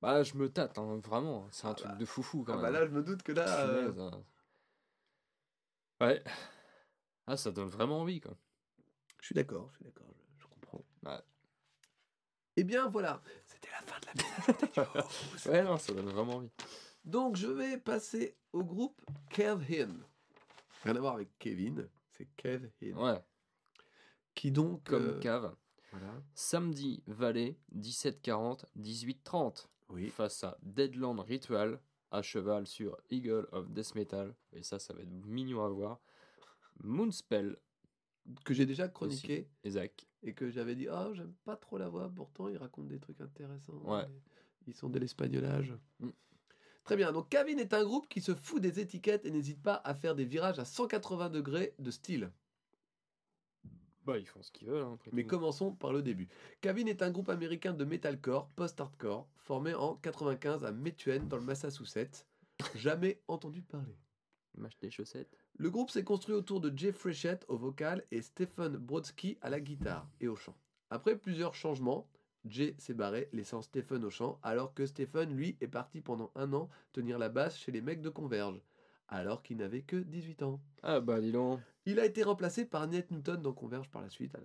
Bah, 0.02 0.22
je 0.22 0.36
me 0.36 0.50
tâte, 0.52 0.78
hein, 0.78 1.00
vraiment. 1.04 1.48
C'est 1.52 1.66
un 1.66 1.72
Ah 1.72 1.76
truc 1.76 1.92
bah. 1.92 1.98
de 1.98 2.06
foufou 2.06 2.44
quand 2.44 2.54
Ah 2.54 2.58
bah 2.58 2.64
même. 2.64 2.74
là, 2.74 2.86
je 2.86 2.92
me 2.92 3.02
doute 3.02 3.24
que 3.24 3.32
là. 3.32 3.66
euh, 3.68 3.94
hein. 4.12 4.24
Ouais. 6.02 6.22
Ah, 7.26 7.38
ça 7.38 7.52
donne 7.52 7.70
vraiment 7.70 8.02
envie, 8.02 8.20
quoi. 8.20 8.38
Je 9.22 9.28
suis 9.28 9.36
d'accord, 9.36 9.70
je 9.72 9.78
suis 9.78 9.86
d'accord, 9.86 10.14
je, 10.38 10.44
je 10.44 10.48
comprends. 10.48 10.84
Ouais. 11.06 11.20
Eh 12.58 12.64
bien, 12.66 12.90
voilà. 12.90 13.24
C'était 13.64 13.72
la 13.72 13.82
fin 13.82 14.00
de 14.00 14.82
la. 15.48 15.52
Ouais, 15.52 15.64
non, 15.64 15.78
ça 15.78 15.94
donne 15.94 16.10
vraiment 16.10 16.36
envie. 16.36 16.50
Donc, 17.06 17.36
je 17.36 17.48
vais 17.48 17.78
passer 17.78 18.36
au 18.52 18.64
groupe 18.64 19.02
Kevin. 19.30 20.04
Rien 20.84 20.96
à 20.96 21.00
voir 21.00 21.16
avec 21.16 21.30
Kevin, 21.40 21.88
c'est 22.12 22.28
Kevin. 22.36 22.70
Ouais, 22.98 23.20
Qui 24.36 24.52
donc. 24.52 24.84
comme 24.84 25.08
euh, 25.08 25.20
cave. 25.20 25.56
Voilà. 25.92 26.14
Samedi, 26.34 27.04
Valais, 27.08 27.58
17h40, 27.76 28.66
18h30. 28.80 29.68
Oui. 29.90 30.10
Face 30.10 30.44
à 30.44 30.58
Deadland 30.62 31.20
Ritual, 31.20 31.80
à 32.12 32.22
cheval 32.22 32.66
sur 32.68 32.98
Eagle 33.10 33.48
of 33.52 33.70
Death 33.70 33.96
Metal. 33.96 34.36
Et 34.54 34.64
ça, 34.64 34.80
ça 34.80 34.94
va 34.94 35.02
être 35.02 35.12
mignon 35.26 35.64
à 35.64 35.70
voir. 35.70 36.00
Moonspell, 36.84 37.58
Que 38.46 38.54
j'ai 38.54 38.66
déjà 38.66 38.88
chroniqué 38.88 39.50
et 39.64 39.72
Zach. 39.72 40.08
et 40.24 40.34
que 40.34 40.50
j'avais 40.50 40.76
dit 40.76 40.88
Ah, 40.88 41.10
j'aime 41.14 41.34
pas 41.44 41.58
trop 41.58 41.78
la 41.78 41.90
voix, 41.90 42.10
pourtant 42.16 42.48
ils 42.48 42.58
racontent 42.58 42.88
des 42.88 43.00
trucs 43.00 43.20
intéressants. 43.20 43.82
Ouais. 43.84 44.06
Ils 44.68 44.74
sont 44.74 44.90
de 44.90 44.98
l'espagnolage. 45.00 45.74
Mm. 46.00 46.10
Très 46.86 46.96
bien, 46.98 47.12
donc 47.12 47.30
Kevin 47.30 47.60
est 47.60 47.74
un 47.74 47.84
groupe 47.84 48.08
qui 48.10 48.22
se 48.22 48.34
fout 48.34 48.62
des 48.62 48.80
étiquettes 48.80 49.26
et 49.26 49.32
n'hésite 49.32 49.62
pas 49.62 49.82
à 49.84 49.94
faire 49.94 50.16
des 50.16 50.26
virages 50.26 50.60
à 50.60 50.66
180 50.66 51.30
degrés 51.30 51.74
de 51.80 51.92
style. 51.92 52.32
Bah, 54.06 54.18
ils 54.18 54.28
font 54.28 54.42
ce 54.42 54.52
qu'ils 54.52 54.68
veulent. 54.68 54.84
hein, 54.84 54.98
Mais 55.14 55.26
commençons 55.26 55.72
par 55.74 55.94
le 55.94 56.02
début. 56.02 56.28
Kevin 56.60 56.90
est 56.90 57.02
un 57.02 57.10
groupe 57.12 57.30
américain 57.30 57.74
de 57.74 57.86
metalcore, 57.86 58.50
post-hardcore, 58.50 59.30
formé 59.38 59.74
en 59.74 59.96
95 59.96 60.66
à 60.66 60.72
Methuen 60.74 61.28
dans 61.30 61.38
le 61.38 61.44
Massachusetts. 61.44 62.26
Jamais 62.76 63.22
entendu 63.30 63.62
parler. 63.62 63.98
Mâche 64.58 64.78
des 64.80 64.92
chaussettes. 64.92 65.38
Le 65.58 65.70
groupe 65.70 65.92
s'est 65.92 66.04
construit 66.04 66.34
autour 66.34 66.62
de 66.62 66.76
Jay 66.76 66.92
Frechette 66.92 67.46
au 67.48 67.58
vocal 67.58 68.04
et 68.12 68.22
Stephen 68.22 68.76
Brodsky 68.76 69.38
à 69.42 69.50
la 69.50 69.60
guitare 69.60 70.10
et 70.20 70.28
au 70.28 70.36
chant. 70.36 70.58
Après 70.90 71.16
plusieurs 71.16 71.54
changements, 71.54 72.08
Jay 72.46 72.76
s'est 72.80 72.96
barré, 72.96 73.30
laissant 73.32 73.62
Stephen 73.62 74.04
au 74.04 74.10
chant, 74.10 74.40
alors 74.42 74.74
que 74.74 74.86
Stephen, 74.86 75.36
lui, 75.36 75.56
est 75.62 75.68
parti 75.68 76.02
pendant 76.02 76.32
un 76.36 76.52
an 76.54 76.70
tenir 76.92 77.20
la 77.20 77.30
basse 77.30 77.58
chez 77.58 77.72
les 77.72 77.82
mecs 77.82 78.02
de 78.02 78.10
Converge, 78.10 78.62
alors 79.08 79.44
qu'il 79.44 79.58
n'avait 79.58 79.84
que 79.84 79.98
18 79.98 80.44
ans. 80.44 80.60
Ah, 80.82 81.00
bah, 81.00 81.22
dis 81.22 81.32
donc. 81.32 81.60
Il 81.86 82.00
a 82.00 82.06
été 82.06 82.24
remplacé 82.24 82.66
par 82.66 82.88
Nate 82.88 83.12
Newton 83.12 83.42
dans 83.42 83.54
Converge 83.54 83.90
par 83.90 84.02
la 84.02 84.10
suite. 84.10 84.36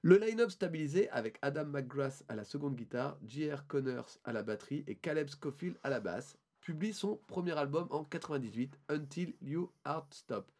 Le 0.00 0.16
line-up 0.16 0.50
stabilisé 0.50 1.08
avec 1.10 1.38
Adam 1.42 1.66
McGrath 1.66 2.24
à 2.28 2.34
la 2.34 2.44
seconde 2.44 2.74
guitare, 2.74 3.18
J.R. 3.24 3.66
Connors 3.66 4.18
à 4.24 4.32
la 4.32 4.42
batterie 4.42 4.82
et 4.88 4.96
Caleb 4.96 5.28
Scofield 5.28 5.78
à 5.84 5.90
la 5.90 6.00
basse, 6.00 6.38
publie 6.62 6.94
son 6.94 7.16
premier 7.26 7.58
album 7.58 7.86
en 7.90 8.04
98, 8.04 8.78
Until 8.88 9.34
You 9.42 9.70
Heart 9.84 10.14
Stop. 10.14 10.50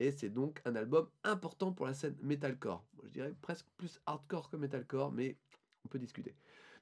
Et 0.00 0.10
c'est 0.10 0.28
donc 0.28 0.60
un 0.64 0.74
album 0.74 1.08
important 1.22 1.72
pour 1.72 1.86
la 1.86 1.94
scène 1.94 2.16
metalcore. 2.20 2.84
Je 3.04 3.08
dirais 3.08 3.34
presque 3.40 3.66
plus 3.78 4.00
hardcore 4.06 4.50
que 4.50 4.56
metalcore, 4.56 5.12
mais 5.12 5.38
on 5.84 5.88
peut 5.88 6.00
discuter. 6.00 6.34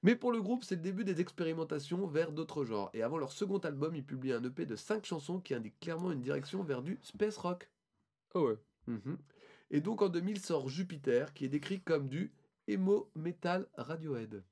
Mais 0.03 0.17
pour 0.17 0.33
le 0.33 0.41
groupe, 0.41 0.65
c'est 0.65 0.77
le 0.77 0.81
début 0.81 1.05
des 1.05 1.21
expérimentations 1.21 2.07
vers 2.07 2.33
d'autres 2.33 2.65
genres. 2.65 2.91
Et 2.95 3.03
avant 3.03 3.19
leur 3.19 3.33
second 3.33 3.59
album, 3.59 3.95
ils 3.95 4.05
publient 4.05 4.33
un 4.33 4.43
EP 4.43 4.65
de 4.65 4.77
5 4.77 5.05
chansons 5.05 5.41
qui 5.41 5.53
indique 5.53 5.79
clairement 5.79 6.11
une 6.11 6.23
direction 6.23 6.65
vers 6.65 6.83
du 6.83 6.99
space 7.03 7.37
rock. 7.37 7.71
Oh 8.35 8.49
ouais. 8.49 8.59
Mhm. 8.87 9.19
Et 9.71 9.83
donc 9.83 10.01
en 10.01 10.09
2000 10.09 10.41
sort 10.41 10.71
Jupiter, 10.71 11.35
qui 11.35 11.45
est 11.45 11.49
décrit 11.49 11.83
comme 11.83 12.09
du 12.09 12.33
emo 12.67 13.11
metal 13.15 13.69
Radiohead. 13.75 14.43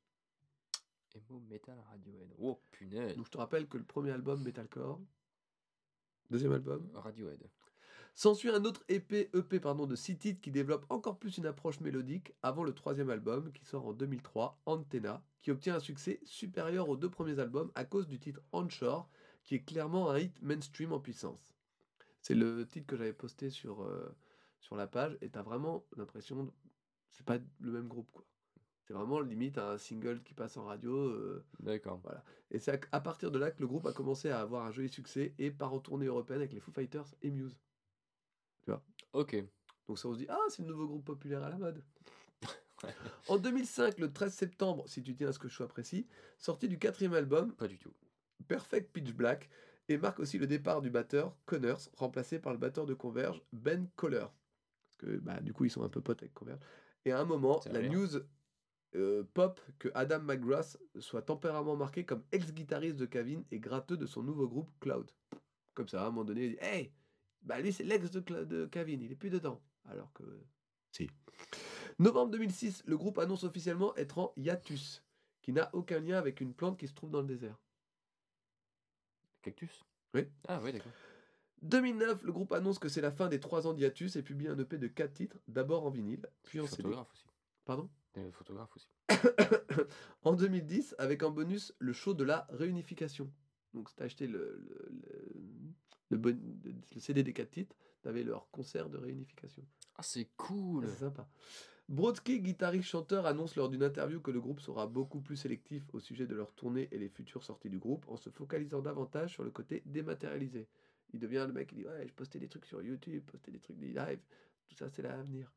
Emo 1.18 1.40
Metal 1.48 1.78
Radiohead. 1.90 2.34
Oh 2.38 2.60
punaise. 2.70 3.16
Donc 3.16 3.26
je 3.26 3.30
te 3.30 3.38
rappelle 3.38 3.66
que 3.66 3.78
le 3.78 3.84
premier 3.84 4.10
album 4.10 4.42
metalcore, 4.42 5.00
deuxième 6.30 6.52
album, 6.52 6.88
Radiohead. 6.94 7.42
S'ensuit 8.14 8.50
un 8.50 8.64
autre 8.64 8.82
EP, 8.88 9.30
EP 9.32 9.60
pardon, 9.60 9.86
de 9.86 9.94
six 9.94 10.18
titres 10.18 10.40
qui 10.40 10.50
développe 10.50 10.84
encore 10.88 11.18
plus 11.18 11.38
une 11.38 11.46
approche 11.46 11.80
mélodique 11.80 12.34
avant 12.42 12.64
le 12.64 12.74
troisième 12.74 13.10
album 13.10 13.52
qui 13.52 13.64
sort 13.64 13.86
en 13.86 13.92
2003, 13.92 14.60
Antenna, 14.66 15.22
qui 15.40 15.52
obtient 15.52 15.76
un 15.76 15.80
succès 15.80 16.18
supérieur 16.24 16.88
aux 16.88 16.96
deux 16.96 17.10
premiers 17.10 17.38
albums 17.38 17.70
à 17.76 17.84
cause 17.84 18.08
du 18.08 18.18
titre 18.18 18.40
Onshore, 18.52 19.08
qui 19.44 19.54
est 19.54 19.62
clairement 19.62 20.10
un 20.10 20.18
hit 20.18 20.42
mainstream 20.42 20.92
en 20.92 21.00
puissance. 21.00 21.54
C'est 22.20 22.34
le 22.34 22.66
titre 22.66 22.86
que 22.86 22.96
j'avais 22.96 23.12
posté 23.12 23.50
sur, 23.50 23.82
euh, 23.82 24.14
sur 24.58 24.74
la 24.74 24.88
page 24.88 25.16
et 25.20 25.30
t'as 25.30 25.42
vraiment 25.42 25.86
l'impression 25.96 26.44
de... 26.44 26.50
c'est 27.10 27.24
pas 27.24 27.38
le 27.60 27.70
même 27.70 27.86
groupe 27.86 28.10
quoi. 28.10 28.24
C'est 28.88 28.94
vraiment 28.94 29.20
limite 29.20 29.58
un 29.58 29.76
single 29.76 30.22
qui 30.22 30.32
passe 30.32 30.56
en 30.56 30.64
radio. 30.64 30.96
euh, 30.96 31.44
D'accord. 31.60 32.00
voilà. 32.02 32.24
Et 32.50 32.58
c'est 32.58 32.72
à, 32.72 32.96
à 32.96 33.00
partir 33.02 33.30
de 33.30 33.38
là 33.38 33.50
que 33.50 33.60
le 33.60 33.66
groupe 33.66 33.84
a 33.86 33.92
commencé 33.92 34.30
à 34.30 34.40
avoir 34.40 34.64
un 34.64 34.70
joli 34.72 34.88
succès 34.88 35.34
et 35.38 35.50
part 35.50 35.74
en 35.74 35.78
tournée 35.78 36.06
européenne 36.06 36.38
avec 36.40 36.54
les 36.54 36.60
Foo 36.60 36.72
Fighters 36.72 37.04
et 37.20 37.30
Muse. 37.30 37.58
Ok. 39.12 39.36
Donc 39.86 39.98
ça 39.98 40.08
on 40.08 40.14
se 40.14 40.18
dit, 40.18 40.26
ah 40.28 40.38
c'est 40.48 40.62
le 40.62 40.68
nouveau 40.68 40.86
groupe 40.86 41.04
populaire 41.04 41.42
à 41.42 41.50
la 41.50 41.58
mode. 41.58 41.82
En 43.28 43.38
2005, 43.38 43.98
le 43.98 44.12
13 44.12 44.32
septembre, 44.32 44.84
si 44.88 45.02
tu 45.02 45.14
tiens 45.14 45.28
à 45.28 45.32
ce 45.32 45.38
que 45.38 45.48
je 45.48 45.54
sois 45.54 45.66
précis, 45.68 46.06
sortie 46.38 46.68
du 46.68 46.78
quatrième 46.78 47.14
album, 47.14 47.52
Pas 47.54 47.66
du 47.68 47.78
tout. 47.78 47.92
Perfect 48.46 48.92
Pitch 48.92 49.12
Black, 49.12 49.48
et 49.88 49.98
marque 49.98 50.20
aussi 50.20 50.38
le 50.38 50.46
départ 50.46 50.80
du 50.80 50.90
batteur 50.90 51.36
Connors, 51.44 51.88
remplacé 51.96 52.38
par 52.38 52.52
le 52.52 52.58
batteur 52.58 52.86
de 52.86 52.94
Converge, 52.94 53.42
Ben 53.52 53.88
Coller. 53.96 54.26
Parce 54.86 54.96
que 54.98 55.16
bah, 55.18 55.40
du 55.40 55.52
coup 55.52 55.64
ils 55.64 55.70
sont 55.70 55.82
un 55.82 55.88
peu 55.88 56.00
potes 56.00 56.22
avec 56.22 56.34
Converge. 56.34 56.60
Et 57.04 57.10
à 57.12 57.18
un 57.18 57.24
moment, 57.24 57.60
la 57.66 57.80
vrai. 57.80 57.88
news 57.88 58.08
euh, 58.94 59.24
pop 59.34 59.60
que 59.78 59.88
Adam 59.94 60.20
McGrath 60.20 60.78
soit 60.98 61.22
tempéramment 61.22 61.76
marqué 61.76 62.04
comme 62.04 62.24
ex-guitariste 62.32 62.96
de 62.96 63.06
Kevin 63.06 63.44
et 63.50 63.60
gratteux 63.60 63.96
de 63.96 64.06
son 64.06 64.22
nouveau 64.22 64.48
groupe 64.48 64.70
Cloud. 64.80 65.10
Comme 65.74 65.88
ça, 65.88 66.02
à 66.02 66.06
un 66.06 66.10
moment 66.10 66.24
donné, 66.24 66.46
il 66.46 66.50
dit 66.52 66.58
Hey, 66.60 66.92
bah 67.42 67.60
lui 67.60 67.72
c'est 67.72 67.84
l'ex 67.84 68.10
de, 68.10 68.20
de 68.44 68.66
Kevin, 68.66 69.02
il 69.02 69.12
est 69.12 69.16
plus 69.16 69.30
dedans. 69.30 69.62
Alors 69.84 70.12
que. 70.12 70.24
Si. 70.92 71.10
Novembre 71.98 72.32
2006, 72.32 72.84
le 72.86 72.96
groupe 72.96 73.18
annonce 73.18 73.44
officiellement 73.44 73.94
être 73.96 74.18
en 74.18 74.32
hiatus, 74.36 75.04
qui 75.42 75.52
n'a 75.52 75.70
aucun 75.74 76.00
lien 76.00 76.16
avec 76.16 76.40
une 76.40 76.54
plante 76.54 76.78
qui 76.78 76.88
se 76.88 76.94
trouve 76.94 77.10
dans 77.10 77.20
le 77.20 77.26
désert. 77.26 77.58
Cactus? 79.42 79.84
Oui. 80.14 80.26
Ah 80.46 80.60
ouais, 80.60 80.72
d'accord. 80.72 80.92
2009, 81.62 82.22
le 82.22 82.32
groupe 82.32 82.52
annonce 82.52 82.78
que 82.78 82.88
c'est 82.88 83.00
la 83.00 83.10
fin 83.10 83.28
des 83.28 83.40
3 83.40 83.66
ans 83.66 83.72
d'hiatus 83.72 84.16
et 84.16 84.22
publie 84.22 84.48
un 84.48 84.58
EP 84.58 84.78
de 84.78 84.86
4 84.86 85.12
titres, 85.12 85.38
d'abord 85.48 85.84
en 85.84 85.90
vinyle, 85.90 86.24
puis 86.44 86.60
en 86.60 86.66
CD. 86.66 86.88
Aussi. 86.88 87.26
Pardon? 87.64 87.90
T'es 88.12 88.30
photographe 88.32 88.74
aussi. 88.76 88.88
En 90.22 90.34
2010, 90.34 90.94
avec 90.98 91.22
en 91.22 91.30
bonus 91.30 91.74
le 91.78 91.92
show 91.92 92.14
de 92.14 92.24
la 92.24 92.46
réunification. 92.50 93.30
Donc, 93.74 93.88
t'as 93.96 94.04
acheté 94.04 94.26
le, 94.26 94.56
le, 94.58 94.88
le, 94.90 95.28
le 96.10 96.16
bon- 96.18 96.40
le 96.94 97.00
CD 97.00 97.22
des 97.22 97.32
4 97.32 97.50
titres, 97.50 97.76
t'avais 98.02 98.24
leur 98.24 98.50
concert 98.50 98.88
de 98.88 98.98
réunification. 98.98 99.64
Ah, 99.96 100.02
c'est 100.02 100.28
cool. 100.36 100.86
C'est 100.88 101.00
sympa. 101.00 101.28
Brodsky, 101.88 102.40
guitariste 102.40 102.88
chanteur, 102.88 103.24
annonce 103.26 103.56
lors 103.56 103.68
d'une 103.70 103.82
interview 103.82 104.20
que 104.20 104.30
le 104.30 104.40
groupe 104.40 104.60
sera 104.60 104.86
beaucoup 104.86 105.20
plus 105.20 105.36
sélectif 105.36 105.84
au 105.94 106.00
sujet 106.00 106.26
de 106.26 106.34
leur 106.34 106.52
tournée 106.54 106.88
et 106.92 106.98
les 106.98 107.08
futures 107.08 107.44
sorties 107.44 107.70
du 107.70 107.78
groupe, 107.78 108.06
en 108.08 108.16
se 108.16 108.28
focalisant 108.30 108.82
davantage 108.82 109.32
sur 109.32 109.42
le 109.44 109.50
côté 109.50 109.82
dématérialisé. 109.86 110.68
Il 111.14 111.20
devient 111.20 111.44
le 111.46 111.52
mec 111.54 111.68
qui 111.68 111.76
dit 111.76 111.86
Ouais, 111.86 112.06
je 112.06 112.12
postais 112.12 112.38
des 112.38 112.48
trucs 112.48 112.66
sur 112.66 112.82
YouTube, 112.82 113.24
postais 113.24 113.50
des 113.50 113.60
trucs 113.60 113.78
des 113.78 113.92
lives, 113.92 114.20
tout 114.66 114.74
ça 114.74 114.90
c'est 114.90 115.00
l'avenir. 115.02 115.50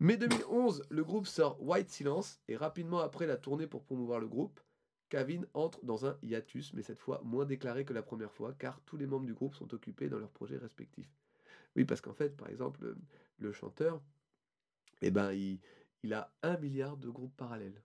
Mai 0.00 0.16
2011, 0.16 0.84
le 0.90 1.02
groupe 1.02 1.26
sort 1.26 1.60
White 1.60 1.90
Silence 1.90 2.40
et 2.46 2.56
rapidement 2.56 3.00
après 3.00 3.26
la 3.26 3.36
tournée 3.36 3.66
pour 3.66 3.82
promouvoir 3.82 4.20
le 4.20 4.28
groupe, 4.28 4.60
Kevin 5.08 5.46
entre 5.54 5.84
dans 5.84 6.06
un 6.06 6.16
hiatus, 6.22 6.72
mais 6.74 6.82
cette 6.82 7.00
fois 7.00 7.20
moins 7.24 7.44
déclaré 7.46 7.84
que 7.84 7.92
la 7.92 8.02
première 8.02 8.32
fois, 8.32 8.54
car 8.54 8.80
tous 8.82 8.96
les 8.96 9.06
membres 9.06 9.26
du 9.26 9.34
groupe 9.34 9.54
sont 9.54 9.72
occupés 9.74 10.08
dans 10.08 10.18
leurs 10.18 10.30
projets 10.30 10.56
respectifs. 10.58 11.10
Oui, 11.74 11.84
parce 11.84 12.00
qu'en 12.00 12.12
fait, 12.12 12.36
par 12.36 12.48
exemple, 12.48 12.82
le, 12.82 12.96
le 13.38 13.52
chanteur, 13.52 14.00
eh 15.02 15.10
ben, 15.10 15.32
il, 15.32 15.58
il 16.04 16.12
a 16.14 16.32
un 16.42 16.56
milliard 16.58 16.96
de 16.96 17.08
groupes 17.08 17.36
parallèles. 17.36 17.82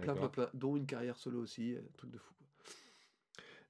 Plein, 0.00 0.14
plein, 0.14 0.28
plein, 0.28 0.50
dont 0.54 0.76
une 0.76 0.86
carrière 0.86 1.16
solo 1.16 1.40
aussi, 1.40 1.74
euh, 1.74 1.80
truc 1.96 2.10
de 2.10 2.18
fou. 2.18 2.34
quoi. 2.34 2.46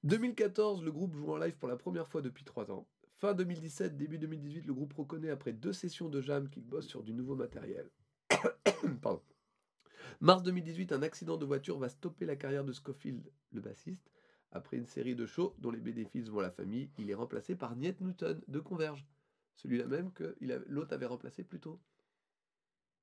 2014, 0.03 0.83
le 0.83 0.91
groupe 0.91 1.15
joue 1.15 1.31
en 1.31 1.37
live 1.37 1.57
pour 1.57 1.69
la 1.69 1.77
première 1.77 2.07
fois 2.07 2.21
depuis 2.21 2.43
3 2.43 2.71
ans. 2.71 2.87
Fin 3.19 3.33
2017, 3.33 3.97
début 3.97 4.17
2018, 4.17 4.65
le 4.65 4.73
groupe 4.73 4.93
reconnaît 4.93 5.29
après 5.29 5.51
deux 5.51 5.73
sessions 5.73 6.07
de 6.07 6.21
jam 6.21 6.49
qu'il 6.49 6.63
bosse 6.63 6.87
sur 6.87 7.03
du 7.03 7.13
nouveau 7.13 7.35
matériel. 7.35 7.89
Pardon. 9.01 9.21
Mars 10.21 10.41
2018, 10.43 10.93
un 10.93 11.01
accident 11.01 11.35
de 11.37 11.45
voiture 11.45 11.77
va 11.77 11.89
stopper 11.89 12.25
la 12.25 12.35
carrière 12.37 12.63
de 12.63 12.71
Scofield, 12.71 13.29
le 13.51 13.59
bassiste. 13.61 14.09
Après 14.51 14.77
une 14.77 14.85
série 14.85 15.15
de 15.15 15.25
shows 15.25 15.53
dont 15.59 15.69
les 15.69 15.79
bénéfices 15.81 16.29
vont 16.29 16.39
à 16.39 16.43
la 16.43 16.51
famille, 16.51 16.89
il 16.97 17.09
est 17.11 17.13
remplacé 17.13 17.55
par 17.55 17.75
Niet 17.75 17.99
Newton 18.01 18.41
de 18.47 18.59
Converge. 18.59 19.05
Celui-là 19.57 19.85
même 19.85 20.11
que 20.13 20.35
l'autre 20.67 20.93
avait 20.93 21.05
remplacé 21.05 21.43
plus 21.43 21.59
tôt. 21.59 21.79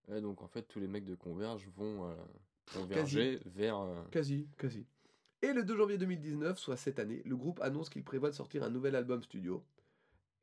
Ouais, 0.09 0.21
donc 0.23 0.41
en 0.43 0.49
fait, 0.49 0.63
tous 0.63 0.81
les 0.81 0.89
mecs 0.89 1.05
de 1.05 1.15
Converge 1.15 1.69
vont 1.77 2.09
euh, 2.09 2.15
converger 2.73 3.39
vers. 3.45 3.79
euh, 3.79 4.03
Quasi, 4.11 4.49
quasi. 4.57 4.87
Et 5.43 5.53
le 5.53 5.63
2 5.63 5.77
janvier 5.77 5.99
2019, 5.99 6.59
soit 6.59 6.77
cette 6.79 6.99
année, 6.99 7.23
le 7.27 7.37
groupe 7.37 7.61
annonce 7.61 7.91
qu'il 7.91 8.03
prévoit 8.03 8.31
de 8.31 8.35
sortir 8.35 8.63
un 8.65 8.71
nouvel 8.71 8.97
album 8.97 9.23
studio. 9.23 9.63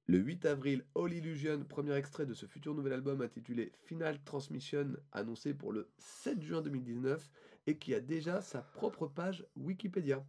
Le 0.06 0.18
8 0.18 0.46
avril, 0.46 0.84
All 0.96 1.14
Illusion, 1.14 1.64
premier 1.64 1.96
extrait 1.96 2.26
de 2.26 2.34
ce 2.34 2.46
futur 2.46 2.76
nouvel 2.76 2.92
album 2.92 3.22
intitulé 3.22 3.72
Final 3.86 4.22
Transmission, 4.26 4.98
annoncé 5.14 5.54
pour 5.54 5.72
le 5.72 5.88
7 5.98 6.42
juin 6.42 6.62
2019 6.62 7.30
et 7.68 7.78
qui 7.78 7.96
a 7.96 8.02
déjà 8.02 8.42
sa 8.42 8.62
propre 8.62 9.08
page 9.08 9.48
Wikipédia, 9.56 10.26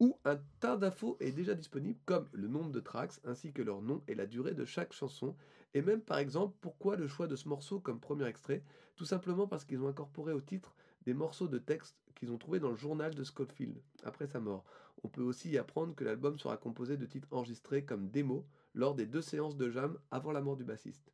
où 0.00 0.18
un 0.26 0.38
tas 0.60 0.76
d'infos 0.76 1.16
est 1.18 1.32
déjà 1.32 1.54
disponible, 1.54 1.98
comme 2.04 2.28
le 2.32 2.46
nombre 2.46 2.72
de 2.72 2.80
tracks 2.80 3.18
ainsi 3.24 3.54
que 3.54 3.62
leur 3.62 3.80
nom 3.80 4.02
et 4.06 4.14
la 4.14 4.26
durée 4.26 4.52
de 4.52 4.66
chaque 4.66 4.92
chanson, 4.92 5.34
et 5.72 5.80
même 5.80 6.02
par 6.02 6.18
exemple 6.18 6.58
pourquoi 6.60 6.96
le 6.96 7.08
choix 7.08 7.26
de 7.26 7.36
ce 7.36 7.48
morceau 7.48 7.80
comme 7.80 8.00
premier 8.00 8.26
extrait, 8.26 8.62
tout 8.96 9.06
simplement 9.06 9.46
parce 9.46 9.64
qu'ils 9.64 9.80
ont 9.80 9.88
incorporé 9.88 10.34
au 10.34 10.42
titre 10.42 10.74
des 11.06 11.14
morceaux 11.14 11.48
de 11.48 11.58
texte 11.58 11.96
qu'ils 12.16 12.32
ont 12.32 12.38
trouvés 12.38 12.60
dans 12.60 12.68
le 12.68 12.76
journal 12.76 13.14
de 13.14 13.24
Scofield 13.24 13.80
après 14.02 14.26
sa 14.26 14.40
mort. 14.40 14.66
On 15.02 15.08
peut 15.08 15.22
aussi 15.22 15.48
y 15.48 15.56
apprendre 15.56 15.94
que 15.94 16.04
l'album 16.04 16.38
sera 16.38 16.58
composé 16.58 16.98
de 16.98 17.06
titres 17.06 17.28
enregistrés 17.30 17.86
comme 17.86 18.10
démos 18.10 18.44
lors 18.74 18.94
des 18.94 19.06
deux 19.06 19.22
séances 19.22 19.56
de 19.56 19.70
jam 19.70 19.98
avant 20.10 20.32
la 20.32 20.40
mort 20.40 20.56
du 20.56 20.64
bassiste. 20.64 21.12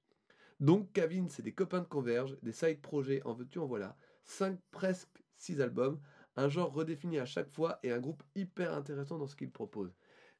Donc 0.61 0.93
Kevin, 0.93 1.29
c'est 1.29 1.43
des 1.43 1.53
copains 1.53 1.81
de 1.81 1.87
Converge, 1.87 2.37
des 2.43 2.53
side 2.53 2.81
projets 2.81 3.23
en 3.25 3.35
veux-tu 3.35 3.59
en 3.59 3.67
voilà, 3.67 3.97
5 4.25 4.59
presque 4.71 5.23
6 5.37 5.61
albums, 5.61 6.01
un 6.37 6.49
genre 6.49 6.73
redéfini 6.73 7.19
à 7.19 7.27
chaque 7.27 7.51
fois 7.51 7.79
et 7.83 7.93
un 7.93 8.01
groupe 8.01 8.23
hyper 8.35 8.73
intéressant 8.75 9.19
dans 9.19 9.27
ce 9.27 9.37
qu'il 9.37 9.51
propose. 9.51 9.95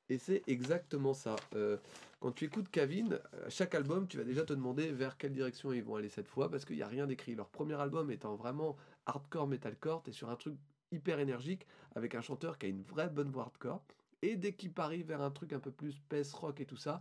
Et 0.09 0.19
c'est 0.19 0.43
exactement 0.47 1.15
ça. 1.15 1.37
Euh, 1.55 1.79
quand 2.21 2.33
tu 2.33 2.45
écoutes 2.45 2.71
Kevin, 2.71 3.19
à 3.45 3.51
chaque 3.51 3.75
album, 3.75 4.07
tu 4.07 4.17
vas 4.17 4.25
déjà 4.25 4.45
te 4.45 4.53
demander 4.53 4.93
vers 4.93 5.17
quelle 5.17 5.33
direction 5.33 5.73
ils 5.73 5.83
vont 5.83 5.97
aller 5.97 6.09
cette 6.09 6.29
fois, 6.29 6.49
parce 6.49 6.65
qu'il 6.65 6.77
n'y 6.77 6.83
a 6.83 6.89
rien 6.89 7.07
d'écrit. 7.07 7.35
Leur 7.35 7.49
premier 7.49 7.75
album 7.75 8.11
étant 8.11 8.37
vraiment 8.37 8.77
hardcore 9.07 9.49
metalcore, 9.49 10.03
t'es 10.03 10.13
sur 10.13 10.31
un 10.31 10.37
truc 10.37 10.57
hyper 10.93 11.19
énergique, 11.19 11.67
avec 11.95 12.15
un 12.15 12.21
chanteur 12.21 12.57
qui 12.57 12.67
a 12.67 12.69
une 12.69 12.83
vraie 12.83 13.09
bonne 13.09 13.31
voix 13.31 13.45
hardcore. 13.45 13.85
Et 14.23 14.37
dès 14.37 14.55
qu'il 14.55 14.73
parie 14.73 15.03
vers 15.03 15.21
un 15.21 15.31
truc 15.31 15.53
un 15.53 15.61
peu 15.61 15.71
plus 15.71 15.93
space 15.93 16.33
rock 16.33 16.61
et 16.61 16.67
tout 16.67 16.77
ça, 16.77 17.01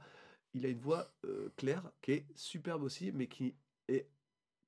il 0.53 0.66
a 0.66 0.70
une 0.70 0.80
voix 0.80 1.11
euh, 1.26 1.49
claire, 1.57 1.91
qui 2.01 2.11
est 2.11 2.26
superbe 2.36 2.84
aussi, 2.84 3.11
mais 3.11 3.28
qui 3.28 3.55
est 3.88 4.09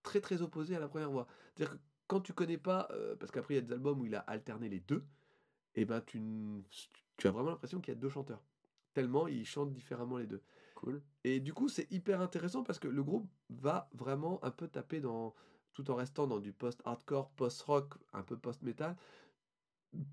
très 0.03 0.21
très 0.21 0.41
opposée 0.41 0.75
à 0.75 0.79
la 0.79 0.87
première 0.87 1.11
voix. 1.11 1.27
C'est-à-dire 1.55 1.75
que 1.75 1.81
quand 2.07 2.21
tu 2.21 2.33
connais 2.33 2.57
pas, 2.57 2.87
euh, 2.91 3.15
parce 3.15 3.31
qu'après 3.31 3.55
il 3.55 3.57
y 3.57 3.59
a 3.59 3.63
des 3.63 3.73
albums 3.73 3.99
où 3.99 4.05
il 4.05 4.15
a 4.15 4.19
alterné 4.19 4.69
les 4.69 4.79
deux, 4.79 5.03
et 5.75 5.85
ben 5.85 6.01
tu, 6.01 6.21
tu 7.17 7.27
as 7.27 7.31
vraiment 7.31 7.51
l'impression 7.51 7.79
qu'il 7.81 7.93
y 7.93 7.97
a 7.97 7.99
deux 7.99 8.09
chanteurs. 8.09 8.41
Tellement 8.93 9.27
ils 9.27 9.45
chantent 9.45 9.73
différemment 9.73 10.17
les 10.17 10.27
deux. 10.27 10.41
Cool. 10.75 11.01
Et 11.23 11.39
du 11.39 11.53
coup, 11.53 11.69
c'est 11.69 11.91
hyper 11.91 12.21
intéressant 12.21 12.63
parce 12.63 12.79
que 12.79 12.87
le 12.87 13.03
groupe 13.03 13.27
va 13.49 13.89
vraiment 13.93 14.43
un 14.43 14.51
peu 14.51 14.67
taper 14.67 14.99
dans, 14.99 15.33
tout 15.73 15.89
en 15.89 15.95
restant 15.95 16.27
dans 16.27 16.39
du 16.39 16.53
post-hardcore, 16.53 17.31
post-rock, 17.31 17.95
un 18.13 18.23
peu 18.23 18.37
post-metal, 18.37 18.95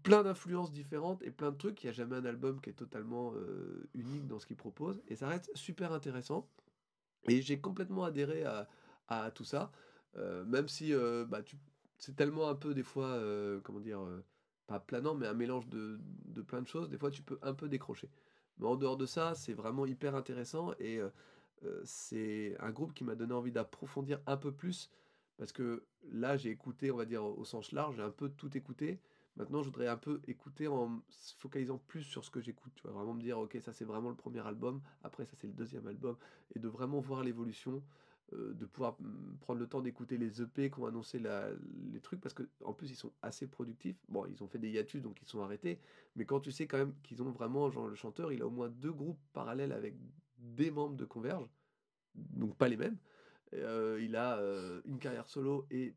plein 0.03 0.23
d'influences 0.23 0.73
différentes 0.73 1.23
et 1.23 1.31
plein 1.31 1.51
de 1.51 1.57
trucs. 1.57 1.83
Il 1.83 1.87
n'y 1.87 1.91
a 1.91 1.93
jamais 1.93 2.17
un 2.17 2.25
album 2.25 2.61
qui 2.61 2.71
est 2.71 2.75
totalement 2.75 3.33
euh, 3.35 3.89
unique 3.95 4.27
dans 4.27 4.39
ce 4.39 4.47
qu'il 4.47 4.57
propose. 4.57 5.03
Et 5.09 5.17
ça 5.17 5.29
reste 5.29 5.51
super 5.55 5.93
intéressant. 5.93 6.49
Et 7.29 7.43
j'ai 7.43 7.61
complètement 7.61 8.05
adhéré 8.05 8.45
à, 9.09 9.31
tout 9.35 9.45
ça. 9.45 9.73
Euh, 10.17 10.45
même 10.45 10.69
si 10.69 10.93
euh, 10.93 11.25
bah, 11.25 11.41
c'est 11.99 12.15
tellement 12.15 12.49
un 12.49 12.55
peu 12.55 12.75
des 12.75 12.83
fois, 12.83 13.19
comment 13.63 13.81
dire, 13.81 14.01
pas 14.67 14.81
planant, 14.81 15.15
mais 15.15 15.27
un 15.27 15.35
mélange 15.35 15.69
de, 15.69 15.99
de 16.27 16.43
plein 16.43 16.63
de 16.63 16.69
choses, 16.69 16.89
des 16.89 16.99
fois 16.99 17.11
tu 17.11 17.23
peux 17.23 17.39
un 17.43 17.55
peu 17.55 17.69
décrocher. 17.69 18.11
Mais 18.59 18.67
en 18.67 18.77
dehors 18.77 18.97
de 18.97 19.07
ça, 19.07 19.35
c'est 19.35 19.55
vraiment 19.55 19.87
hyper 19.87 20.15
intéressant 20.15 20.73
et 20.79 21.01
c'est 21.85 22.57
un 22.61 22.71
groupe 22.71 22.93
qui 22.93 23.05
m'a 23.05 23.15
donné 23.15 23.33
envie 23.33 23.53
d'approfondir 23.53 24.21
un 24.27 24.37
peu 24.37 24.53
plus 24.53 24.91
parce 25.39 25.53
que 25.53 25.85
là 26.13 26.37
j'ai 26.37 26.51
écouté, 26.51 26.91
on 26.91 26.97
va 26.97 27.07
dire 27.07 27.25
au 27.25 27.45
sens 27.45 27.73
large, 27.73 27.97
j'ai 27.97 28.03
un 28.03 28.11
peu 28.11 28.29
tout 28.29 28.55
écouté. 28.57 29.01
Maintenant, 29.37 29.63
je 29.63 29.67
voudrais 29.67 29.89
un 29.89 29.97
peu 29.97 30.21
écouter 30.29 30.69
en 30.69 31.03
se 31.11 31.35
focalisant 31.37 31.79
plus 31.79 32.03
sur 32.05 32.25
ce 32.25 32.31
que 32.31 32.41
j'écoute, 32.41 32.73
tu 32.77 32.83
vois, 32.83 32.93
vraiment 32.93 33.15
me 33.15 33.21
dire, 33.23 33.39
ok, 33.39 33.57
ça 33.61 33.73
c'est 33.73 33.85
vraiment 33.85 34.11
le 34.11 34.15
premier 34.17 34.47
album, 34.47 34.81
après 35.03 35.25
ça 35.25 35.33
c'est 35.37 35.49
le 35.49 35.53
deuxième 35.53 35.87
album, 35.89 36.17
et 36.55 36.59
de 36.61 36.69
vraiment 36.69 37.01
voir 37.01 37.25
l'évolution, 37.25 37.83
de 38.33 38.65
pouvoir 38.67 38.97
mm, 39.01 39.37
prendre 39.41 39.61
le 39.61 39.67
temps 39.67 39.81
d'écouter 39.81 40.17
les 40.19 40.41
EP 40.41 40.71
qui 40.71 40.79
ont 40.81 40.87
annoncé 40.87 41.19
la- 41.19 41.51
les 41.93 42.01
trucs, 42.01 42.21
parce 42.21 42.35
que 42.35 42.49
en 42.65 42.73
plus 42.73 42.91
ils 42.91 42.97
sont 42.97 43.13
assez 43.23 43.47
productifs. 43.47 43.97
Bon, 44.09 44.25
ils 44.27 44.43
ont 44.43 44.49
fait 44.49 44.59
des 44.59 44.71
hiatus, 44.71 45.03
donc 45.03 45.21
ils 45.23 45.29
sont 45.29 45.41
arrêtés, 45.43 45.79
mais 46.17 46.25
quand 46.25 46.41
tu 46.41 46.51
sais 46.53 46.67
quand 46.67 46.79
même 46.79 46.95
qu'ils 47.03 47.23
ont 47.23 47.31
vraiment, 47.31 47.71
genre 47.71 47.87
le 47.89 47.95
chanteur, 47.95 48.33
il 48.33 48.43
a 48.43 48.47
au 48.47 48.51
moins 48.51 48.69
deux 48.71 48.93
groupes 48.93 49.19
parallèles 49.33 49.73
avec 49.73 49.95
des 50.39 50.71
membres 50.71 50.97
de 50.97 51.05
Converge, 51.05 51.49
donc 52.15 52.57
pas 52.57 52.69
les 52.69 52.77
mêmes. 52.77 52.99
Il 53.53 54.17
a 54.17 54.41
une 54.85 54.99
carrière 54.99 55.29
solo 55.29 55.67
et 55.71 55.95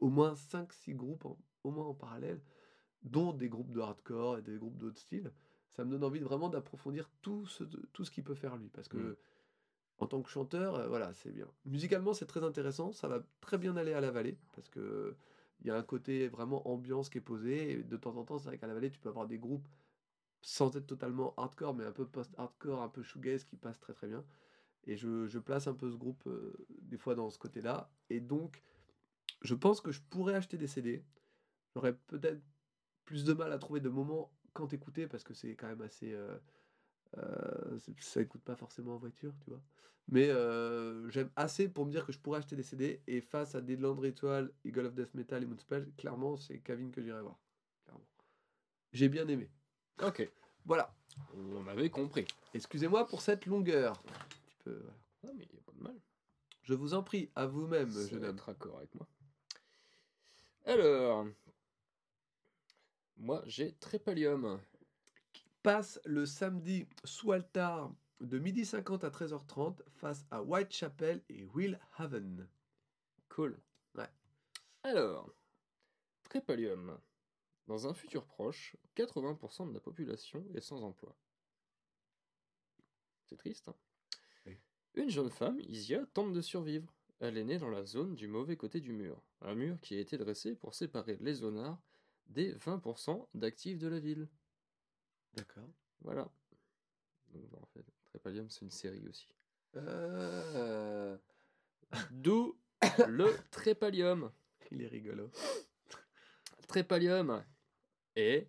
au 0.00 0.08
moins 0.10 0.34
5-6 0.34 0.94
groupes 0.94 1.24
en- 1.26 1.38
au 1.64 1.70
moins 1.70 1.86
en 1.86 1.94
parallèle, 1.94 2.40
dont 3.02 3.32
des 3.32 3.48
groupes 3.48 3.72
de 3.72 3.80
hardcore 3.80 4.38
et 4.38 4.42
des 4.42 4.56
groupes 4.56 4.78
d'autres 4.78 5.00
styles. 5.00 5.32
Ça 5.70 5.84
me 5.84 5.90
donne 5.90 6.04
envie 6.04 6.20
de 6.20 6.24
vraiment 6.24 6.48
d'approfondir 6.48 7.08
tout 7.22 7.46
ce, 7.46 7.64
tout 7.64 8.04
ce 8.04 8.10
qu'il 8.10 8.24
peut 8.24 8.34
faire 8.34 8.56
lui. 8.56 8.68
Parce 8.68 8.88
que 8.88 8.96
Mm. 8.98 9.16
en 9.98 10.06
tant 10.06 10.22
que 10.22 10.28
chanteur, 10.30 10.74
euh, 10.74 10.88
voilà, 10.88 11.12
c'est 11.14 11.30
bien. 11.32 11.46
Musicalement, 11.64 12.12
c'est 12.12 12.26
très 12.26 12.44
intéressant. 12.44 12.92
Ça 12.92 13.08
va 13.08 13.22
très 13.40 13.56
bien 13.58 13.76
aller 13.76 13.92
à 13.92 14.00
la 14.00 14.10
vallée. 14.10 14.38
Parce 14.54 14.68
que 14.68 15.16
il 15.60 15.68
y 15.68 15.70
a 15.70 15.76
un 15.76 15.82
côté 15.82 16.28
vraiment 16.28 16.68
ambiance 16.68 17.08
qui 17.08 17.18
est 17.18 17.22
posé. 17.22 17.72
Et 17.72 17.82
de 17.82 17.96
temps 17.96 18.16
en 18.16 18.24
temps, 18.24 18.38
c'est 18.38 18.48
vrai 18.48 18.58
qu'à 18.58 18.66
la 18.66 18.74
vallée, 18.74 18.90
tu 18.90 18.98
peux 18.98 19.08
avoir 19.08 19.26
des 19.26 19.38
groupes 19.38 19.66
sans 20.44 20.74
être 20.76 20.86
totalement 20.88 21.34
hardcore, 21.36 21.72
mais 21.72 21.84
un 21.84 21.92
peu 21.92 22.04
post-hardcore, 22.04 22.82
un 22.82 22.88
peu 22.88 23.02
shoegaze 23.04 23.44
qui 23.44 23.56
passent 23.56 23.78
très 23.78 23.92
très 23.94 24.08
bien. 24.08 24.24
Et 24.88 24.96
je, 24.96 25.28
je 25.28 25.38
place 25.38 25.68
un 25.68 25.74
peu 25.74 25.88
ce 25.88 25.96
groupe 25.96 26.26
euh, 26.26 26.66
des 26.80 26.98
fois 26.98 27.14
dans 27.14 27.30
ce 27.30 27.38
côté-là. 27.38 27.88
Et 28.10 28.18
donc, 28.20 28.60
je 29.42 29.54
pense 29.54 29.80
que 29.80 29.92
je 29.92 30.00
pourrais 30.10 30.34
acheter 30.34 30.56
des 30.58 30.66
CD. 30.66 31.04
J'aurais 31.74 31.94
peut-être 31.94 32.40
plus 33.04 33.24
de 33.24 33.32
mal 33.32 33.52
à 33.52 33.58
trouver 33.58 33.80
de 33.80 33.88
moments 33.88 34.32
quand 34.52 34.72
écouter 34.72 35.06
parce 35.06 35.24
que 35.24 35.34
c'est 35.34 35.54
quand 35.54 35.66
même 35.68 35.82
assez. 35.82 36.12
euh, 36.12 36.36
euh, 37.18 37.78
ça 37.98 38.20
écoute 38.20 38.42
pas 38.42 38.56
forcément 38.56 38.94
en 38.94 38.98
voiture, 38.98 39.32
tu 39.40 39.50
vois. 39.50 39.62
Mais 40.08 40.28
euh, 40.30 41.08
j'aime 41.10 41.30
assez 41.36 41.68
pour 41.68 41.86
me 41.86 41.90
dire 41.90 42.04
que 42.04 42.12
je 42.12 42.18
pourrais 42.18 42.38
acheter 42.40 42.56
des 42.56 42.62
CD. 42.62 43.00
Et 43.06 43.20
face 43.20 43.54
à 43.54 43.60
Deadland 43.60 43.98
Ritual, 43.98 44.52
Eagle 44.64 44.86
of 44.86 44.94
Death 44.94 45.14
Metal 45.14 45.42
et 45.42 45.46
Moonspell, 45.46 45.90
clairement, 45.96 46.36
c'est 46.36 46.58
Kevin 46.60 46.90
que 46.90 47.00
j'irai 47.02 47.22
voir. 47.22 47.38
J'ai 48.92 49.08
bien 49.08 49.26
aimé. 49.28 49.48
Ok, 50.02 50.28
Voilà. 50.66 50.94
on 51.34 51.66
avait 51.66 51.88
compris. 51.88 52.26
Excusez-moi 52.52 53.06
pour 53.06 53.22
cette 53.22 53.46
longueur. 53.46 53.92
Un 54.06 54.24
petit 54.44 54.56
peu, 54.64 54.72
voilà. 54.74 54.96
Ah, 55.24 55.28
mais 55.34 55.44
il 55.44 55.52
n'y 55.54 55.58
a 55.58 55.62
pas 55.62 55.72
de 55.72 55.82
mal. 55.82 56.00
Je 56.62 56.74
vous 56.74 56.92
en 56.94 57.02
prie, 57.02 57.30
à 57.34 57.46
vous-même, 57.46 57.90
jeune 57.90 58.20
va 58.20 58.28
homme. 58.28 58.36
être 58.36 58.48
accord 58.50 58.76
avec 58.78 58.94
moi. 58.94 59.06
Alors, 60.66 61.26
moi 63.16 63.42
j'ai 63.46 63.74
Trépalium. 63.74 64.60
passe 65.62 66.00
le 66.04 66.26
samedi 66.26 66.86
sous 67.04 67.32
altar 67.32 67.94
de 68.20 68.38
12h50 68.38 69.04
à 69.04 69.10
13h30 69.10 69.82
face 69.90 70.24
à 70.30 70.42
Whitechapel 70.42 71.22
et 71.28 71.44
Will 71.44 71.78
Haven. 71.96 72.48
Cool. 73.28 73.58
Ouais. 73.94 74.08
Alors, 74.82 75.34
Trépalium. 76.24 76.98
Dans 77.66 77.86
un 77.86 77.94
futur 77.94 78.26
proche, 78.26 78.76
80% 78.96 79.68
de 79.68 79.74
la 79.74 79.80
population 79.80 80.44
est 80.54 80.60
sans 80.60 80.82
emploi. 80.82 81.16
C'est 83.26 83.36
triste, 83.36 83.68
hein 83.68 83.76
Oui. 84.46 84.58
Une 84.94 85.08
jeune 85.08 85.30
femme, 85.30 85.60
Isia, 85.60 86.04
tente 86.12 86.32
de 86.32 86.40
survivre. 86.40 86.92
Elle 87.20 87.38
est 87.38 87.44
née 87.44 87.58
dans 87.58 87.70
la 87.70 87.84
zone 87.84 88.14
du 88.14 88.26
mauvais 88.26 88.56
côté 88.56 88.80
du 88.80 88.92
mur. 88.92 89.22
Un 89.40 89.54
mur 89.54 89.80
qui 89.80 89.94
a 89.96 90.00
été 90.00 90.18
dressé 90.18 90.54
pour 90.56 90.74
séparer 90.74 91.16
les 91.20 91.34
zonards 91.34 91.80
des 92.26 92.54
20% 92.54 93.26
d'actifs 93.34 93.78
de 93.78 93.88
la 93.88 93.98
ville. 94.00 94.28
D'accord. 95.34 95.68
Voilà. 96.00 96.30
Donc, 97.32 97.54
en 97.54 97.66
fait, 97.66 97.84
Trépalium, 98.04 98.48
c'est 98.50 98.62
une 98.62 98.70
série 98.70 99.06
aussi. 99.08 99.28
Euh, 99.76 101.16
D'où 102.10 102.58
le 103.08 103.34
Trépalium. 103.50 104.30
il 104.70 104.82
est 104.82 104.88
rigolo. 104.88 105.30
Trépalium 106.68 107.44
et 108.16 108.48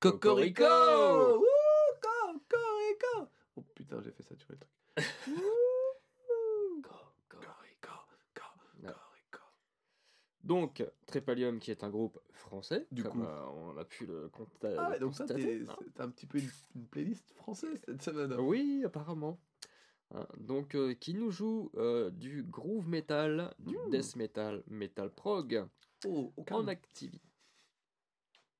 Cocorico 0.00 0.64
Cocorico 2.00 3.28
Oh 3.56 3.62
putain, 3.74 4.00
j'ai 4.02 4.12
fait 4.12 4.22
saturer 4.22 4.54
le 4.54 4.58
truc. 4.58 4.70
Wouh, 5.28 6.82
Cocorico, 6.82 7.92
Cocorico. 8.34 9.44
Donc, 10.46 10.84
Trépalium, 11.06 11.58
qui 11.58 11.70
est 11.72 11.82
un 11.82 11.90
groupe 11.90 12.20
français, 12.30 12.86
Du 12.92 13.02
comme 13.02 13.12
coup. 13.12 13.22
euh, 13.24 13.44
on 13.46 13.76
a 13.76 13.84
pu 13.84 14.06
le 14.06 14.28
consta- 14.28 14.76
Ah 14.78 14.90
ouais, 14.90 14.98
donc 15.00 15.14
ça, 15.14 15.24
constater. 15.24 15.64
hein. 15.68 15.76
c'est 15.96 16.00
un 16.00 16.08
petit 16.08 16.26
peu 16.26 16.38
une, 16.38 16.48
une 16.76 16.86
playlist 16.86 17.32
française 17.32 17.80
cette 17.84 18.00
semaine. 18.02 18.32
Oui, 18.38 18.82
apparemment. 18.84 19.40
Hein, 20.14 20.24
donc, 20.38 20.76
euh, 20.76 20.94
qui 20.94 21.14
nous 21.14 21.32
joue 21.32 21.72
euh, 21.74 22.10
du 22.10 22.44
groove 22.44 22.88
metal, 22.88 23.52
du 23.58 23.76
Mmh. 23.76 23.90
death 23.90 24.14
metal, 24.16 24.62
metal 24.68 25.10
prog, 25.10 25.66
Oh, 26.06 26.32
aucun. 26.36 26.54
en 26.56 26.68
activité. 26.68 27.26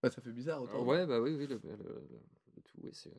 Ouais, 0.03 0.11
ça 0.11 0.21
fait 0.21 0.33
bizarre 0.33 0.63
autant. 0.63 0.83
ouais, 0.85 1.07
bah 1.07 1.21
oui, 1.21 1.37
oui, 1.37 1.47
le, 1.47 1.61
le- 1.63 1.77
le- 1.77 2.09
le 2.57 2.63
tout, 2.63 2.79
oui, 2.83 2.91
c'est... 2.93 3.13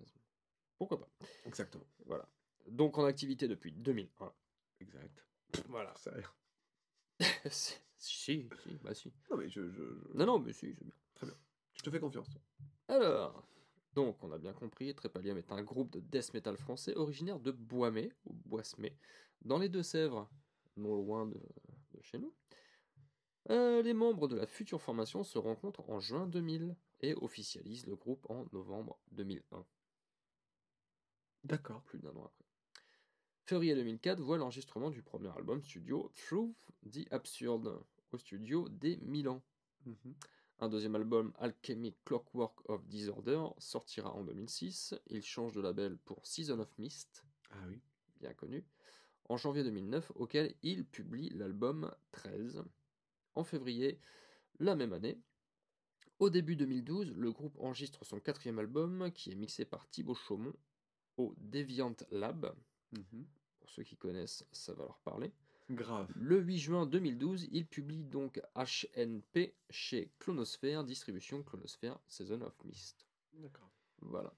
Pourquoi 0.78 1.00
pas. 1.00 1.08
Exactement. 1.46 1.86
Voilà. 2.06 2.28
Donc, 2.68 2.98
en 2.98 3.06
activité 3.06 3.48
depuis 3.48 3.72
2001. 3.72 4.34
Exact. 4.82 5.26
Voilà. 5.70 5.94
Ça 5.96 6.12
a 6.12 6.16
l'air- 6.18 6.36
si, 7.98 8.48
si, 8.64 8.70
bah 8.84 8.94
si. 8.94 9.12
Non 9.30 9.38
mais 9.38 9.50
je, 9.50 9.70
je, 9.70 9.84
je- 9.84 10.18
Non, 10.18 10.26
non, 10.26 10.40
mais 10.40 10.54
si, 10.54 10.74
c'est 11.20 11.26
bien. 11.26 11.36
je 11.76 11.82
te 11.84 11.90
fais 11.90 12.00
confiance. 12.00 12.28
Alors, 12.88 13.44
donc 13.94 14.24
on 14.24 14.32
a 14.32 14.38
bien 14.38 14.54
compris, 14.54 14.94
Trépalium 14.96 15.38
est 15.38 15.52
un 15.52 15.64
groupe 15.64 15.90
de 15.92 16.00
death 16.00 16.34
metal 16.34 16.58
français 16.58 16.96
originaire 16.96 17.40
de 17.40 17.52
Boismé, 17.52 18.12
ou 18.26 18.34
Boismé, 18.34 18.96
dans 19.42 19.58
les 19.60 19.70
Deux-Sèvres, 19.70 20.30
non 20.78 20.96
loin 20.96 21.26
de, 21.26 21.40
de 21.40 22.02
chez 22.02 22.20
nous. 22.20 22.34
Euh, 23.50 23.82
les 23.82 23.94
membres 23.94 24.28
de 24.28 24.36
la 24.36 24.46
future 24.46 24.82
formation 24.82 25.24
se 25.24 25.38
rencontrent 25.38 25.90
en 25.90 26.00
juin 26.00 26.28
2000 26.28 26.76
et 27.02 27.14
officialisent 27.16 27.86
le 27.88 27.96
groupe 27.96 28.30
en 28.30 28.46
novembre 28.52 29.00
2001, 29.12 29.66
D'accord. 31.44 31.82
plus 31.84 32.00
d'un 32.00 32.16
an 32.16 32.26
après. 32.26 32.46
Février 33.48 33.76
2004 33.76 34.20
voit 34.20 34.38
l'enregistrement 34.38 34.90
du 34.90 35.02
premier 35.02 35.30
album 35.30 35.64
studio 35.64 36.12
Truth 36.28 36.54
the 36.92 37.08
Absurde 37.12 37.82
au 38.12 38.18
studio 38.18 38.68
des 38.68 38.98
Milan. 38.98 39.42
Mhm. 39.86 40.16
Un 40.60 40.68
deuxième 40.68 40.96
album, 40.96 41.32
Alchemy 41.40 41.96
Clockwork 42.04 42.70
of 42.70 42.86
Disorder, 42.90 43.42
sortira 43.58 44.14
en 44.14 44.26
2006. 44.26 44.96
Il 45.08 45.24
change 45.24 45.54
de 45.54 45.62
label 45.62 45.98
pour 46.00 46.26
Season 46.28 46.60
of 46.60 46.78
Mist, 46.78 47.24
Ah 47.52 47.64
oui. 47.70 47.80
bien 48.20 48.34
connu, 48.34 48.66
en 49.30 49.38
janvier 49.38 49.64
2009, 49.64 50.12
auquel 50.16 50.54
il 50.62 50.84
publie 50.86 51.30
l'album 51.30 51.90
13. 52.12 52.66
En 53.36 53.46
février, 53.46 54.02
la 54.60 54.76
même 54.76 54.92
année, 54.92 55.22
au 56.20 56.30
début 56.30 56.58
2012, 56.58 57.14
le 57.16 57.32
groupe 57.32 57.58
enregistre 57.60 58.04
son 58.04 58.20
quatrième 58.20 58.60
album, 58.60 59.10
qui 59.14 59.32
est 59.32 59.36
mixé 59.36 59.64
par 59.64 59.88
Thibaut 59.88 60.16
Chaumont 60.16 60.56
au 61.16 61.34
Deviant 61.38 61.96
Lab. 62.12 62.54
Mhm. 62.92 63.26
Pour 63.68 63.74
ceux 63.74 63.84
qui 63.84 63.98
connaissent, 63.98 64.46
ça 64.54 64.74
va 64.74 64.86
leur 64.86 64.98
parler. 65.00 65.34
Grave. 65.70 66.10
Le 66.16 66.40
8 66.40 66.58
juin 66.58 66.86
2012, 66.86 67.50
il 67.52 67.68
publie 67.68 68.06
donc 68.06 68.42
HNP 68.56 69.54
chez 69.70 70.10
Clonosphère, 70.20 70.86
distribution 70.86 71.44
Clonosphère 71.44 72.00
Season 72.08 72.40
of 72.44 72.54
Mist. 72.64 73.06
D'accord. 73.34 73.70
Voilà. 74.00 74.34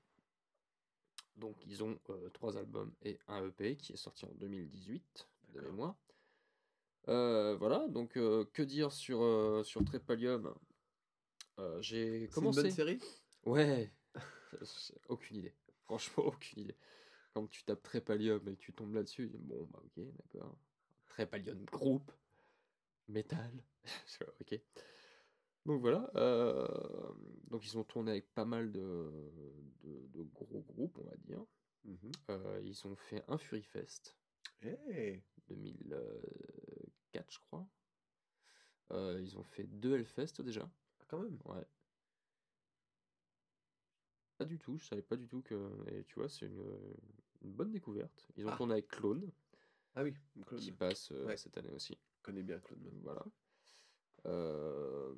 Donc 1.36 1.58
ils 1.68 1.84
ont 1.84 2.00
euh, 2.10 2.30
trois 2.32 2.58
albums 2.58 2.92
et 3.04 3.20
un 3.28 3.46
EP 3.46 3.76
qui 3.78 3.94
est 3.94 3.98
sorti 3.98 4.26
en 4.26 4.34
2018 4.34 5.30
de 5.54 5.62
mémoire. 5.62 5.96
Euh, 7.08 7.56
voilà, 7.56 7.88
donc 7.88 8.18
euh, 8.18 8.46
que 8.52 8.64
dire 8.64 8.92
sur, 8.92 9.22
euh, 9.22 9.64
sur 9.64 9.86
Trépalium 9.86 10.56
J'ai 11.82 12.22
C'est 12.22 12.26
une 12.26 12.30
commencé. 12.32 12.64
bonne 12.64 12.72
série? 12.72 13.00
Ouais, 13.46 13.94
aucune 15.08 15.38
idée. 15.38 15.54
Franchement, 15.84 16.26
aucune 16.26 16.64
idée. 16.64 16.76
Quand 17.40 17.48
tu 17.48 17.64
tapes 17.64 17.82
Trépalium 17.84 18.46
et 18.50 18.56
que 18.58 18.60
tu 18.60 18.74
tombes 18.74 18.94
là-dessus, 18.94 19.32
bon, 19.34 19.66
bah 19.72 19.80
ok, 19.82 20.04
d'accord. 20.18 20.58
Trépalium 21.08 21.64
groupe, 21.64 22.12
métal. 23.08 23.64
Ok. 24.42 24.60
Donc 25.66 25.80
voilà. 25.80 26.12
euh, 26.16 26.68
donc 27.48 27.66
ils 27.66 27.78
ont 27.78 27.86
tourné 27.86 28.12
avec 28.12 28.34
pas 28.34 28.44
mal 28.44 28.74
de, 28.74 29.10
de, 29.84 30.08
de 30.08 30.24
gros 30.24 30.60
groupes, 30.68 30.98
on 31.00 31.06
va 31.10 31.16
dire. 31.16 31.46
Mhm. 31.86 32.12
Euh, 32.30 32.62
ils 32.62 32.86
ont 32.86 32.96
fait 32.98 33.24
un 33.30 33.38
Fury 33.38 33.64
Fest 33.64 34.18
Hey. 34.62 35.24
4, 37.14 37.32
je 37.32 37.40
crois. 37.40 37.66
Euh, 38.92 39.18
ils 39.22 39.38
ont 39.38 39.44
fait 39.46 39.64
deux 39.64 39.96
Hellfest 39.96 40.42
déjà. 40.42 40.70
Ah, 41.00 41.06
quand 41.08 41.20
même. 41.20 41.40
Ouais. 41.46 41.66
Pas 44.38 44.46
du 44.46 44.58
tout, 44.60 44.78
je 44.78 44.86
savais 44.88 45.02
pas 45.02 45.16
du 45.16 45.28
tout 45.28 45.42
que. 45.42 45.56
Et 45.92 46.04
tu 46.06 46.16
vois, 46.16 46.28
c'est 46.30 46.46
une, 46.48 46.64
une 47.42 47.52
bonne 47.54 47.72
découverte. 47.72 48.28
Ils 48.38 48.46
ont 48.46 48.52
Ah. 48.52 48.58
tourné 48.58 48.74
avec 48.74 48.88
Clone, 48.88 49.32
Ah 49.96 50.04
oui, 50.04 50.14
Claude. 50.46 50.60
qui 50.62 50.72
passe 50.72 51.12
euh, 51.12 51.26
Ouais. 51.26 51.38
cette 51.38 51.58
année 51.58 51.72
aussi. 51.72 51.98
Je 52.18 52.22
connais 52.24 52.44
bien 52.44 52.60
même. 52.78 53.00
Voilà. 53.04 53.26
Euh, 54.26 55.14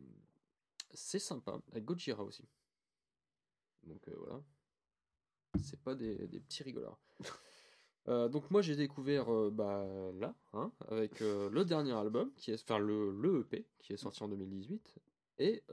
c'est 0.91 1.19
sympa, 1.19 1.60
avec 1.72 1.85
Gojira 1.85 2.23
aussi. 2.23 2.48
Donc 3.84 4.07
euh, 4.07 4.15
voilà. 4.18 4.43
C'est 5.64 5.81
pas 5.81 5.95
des, 5.95 6.27
des 6.27 6.39
petits 6.39 6.64
rigolards. 6.64 6.99
Donc 8.07 8.49
moi 8.49 8.61
j'ai 8.64 8.76
découvert 8.76 9.27
bah, 9.52 9.85
là, 10.15 10.34
hein, 10.53 10.72
avec 10.88 11.19
le 11.19 11.64
dernier 11.64 11.91
album, 11.93 12.34
qui 12.34 12.49
est, 12.52 12.60
enfin 12.61 12.80
le, 12.80 13.11
le 13.11 13.41
EP, 13.41 13.68
qui 13.77 13.93
est 13.93 13.98
sorti 13.98 14.23
en 14.23 14.27
2018, 14.27 14.95
et 15.38 15.64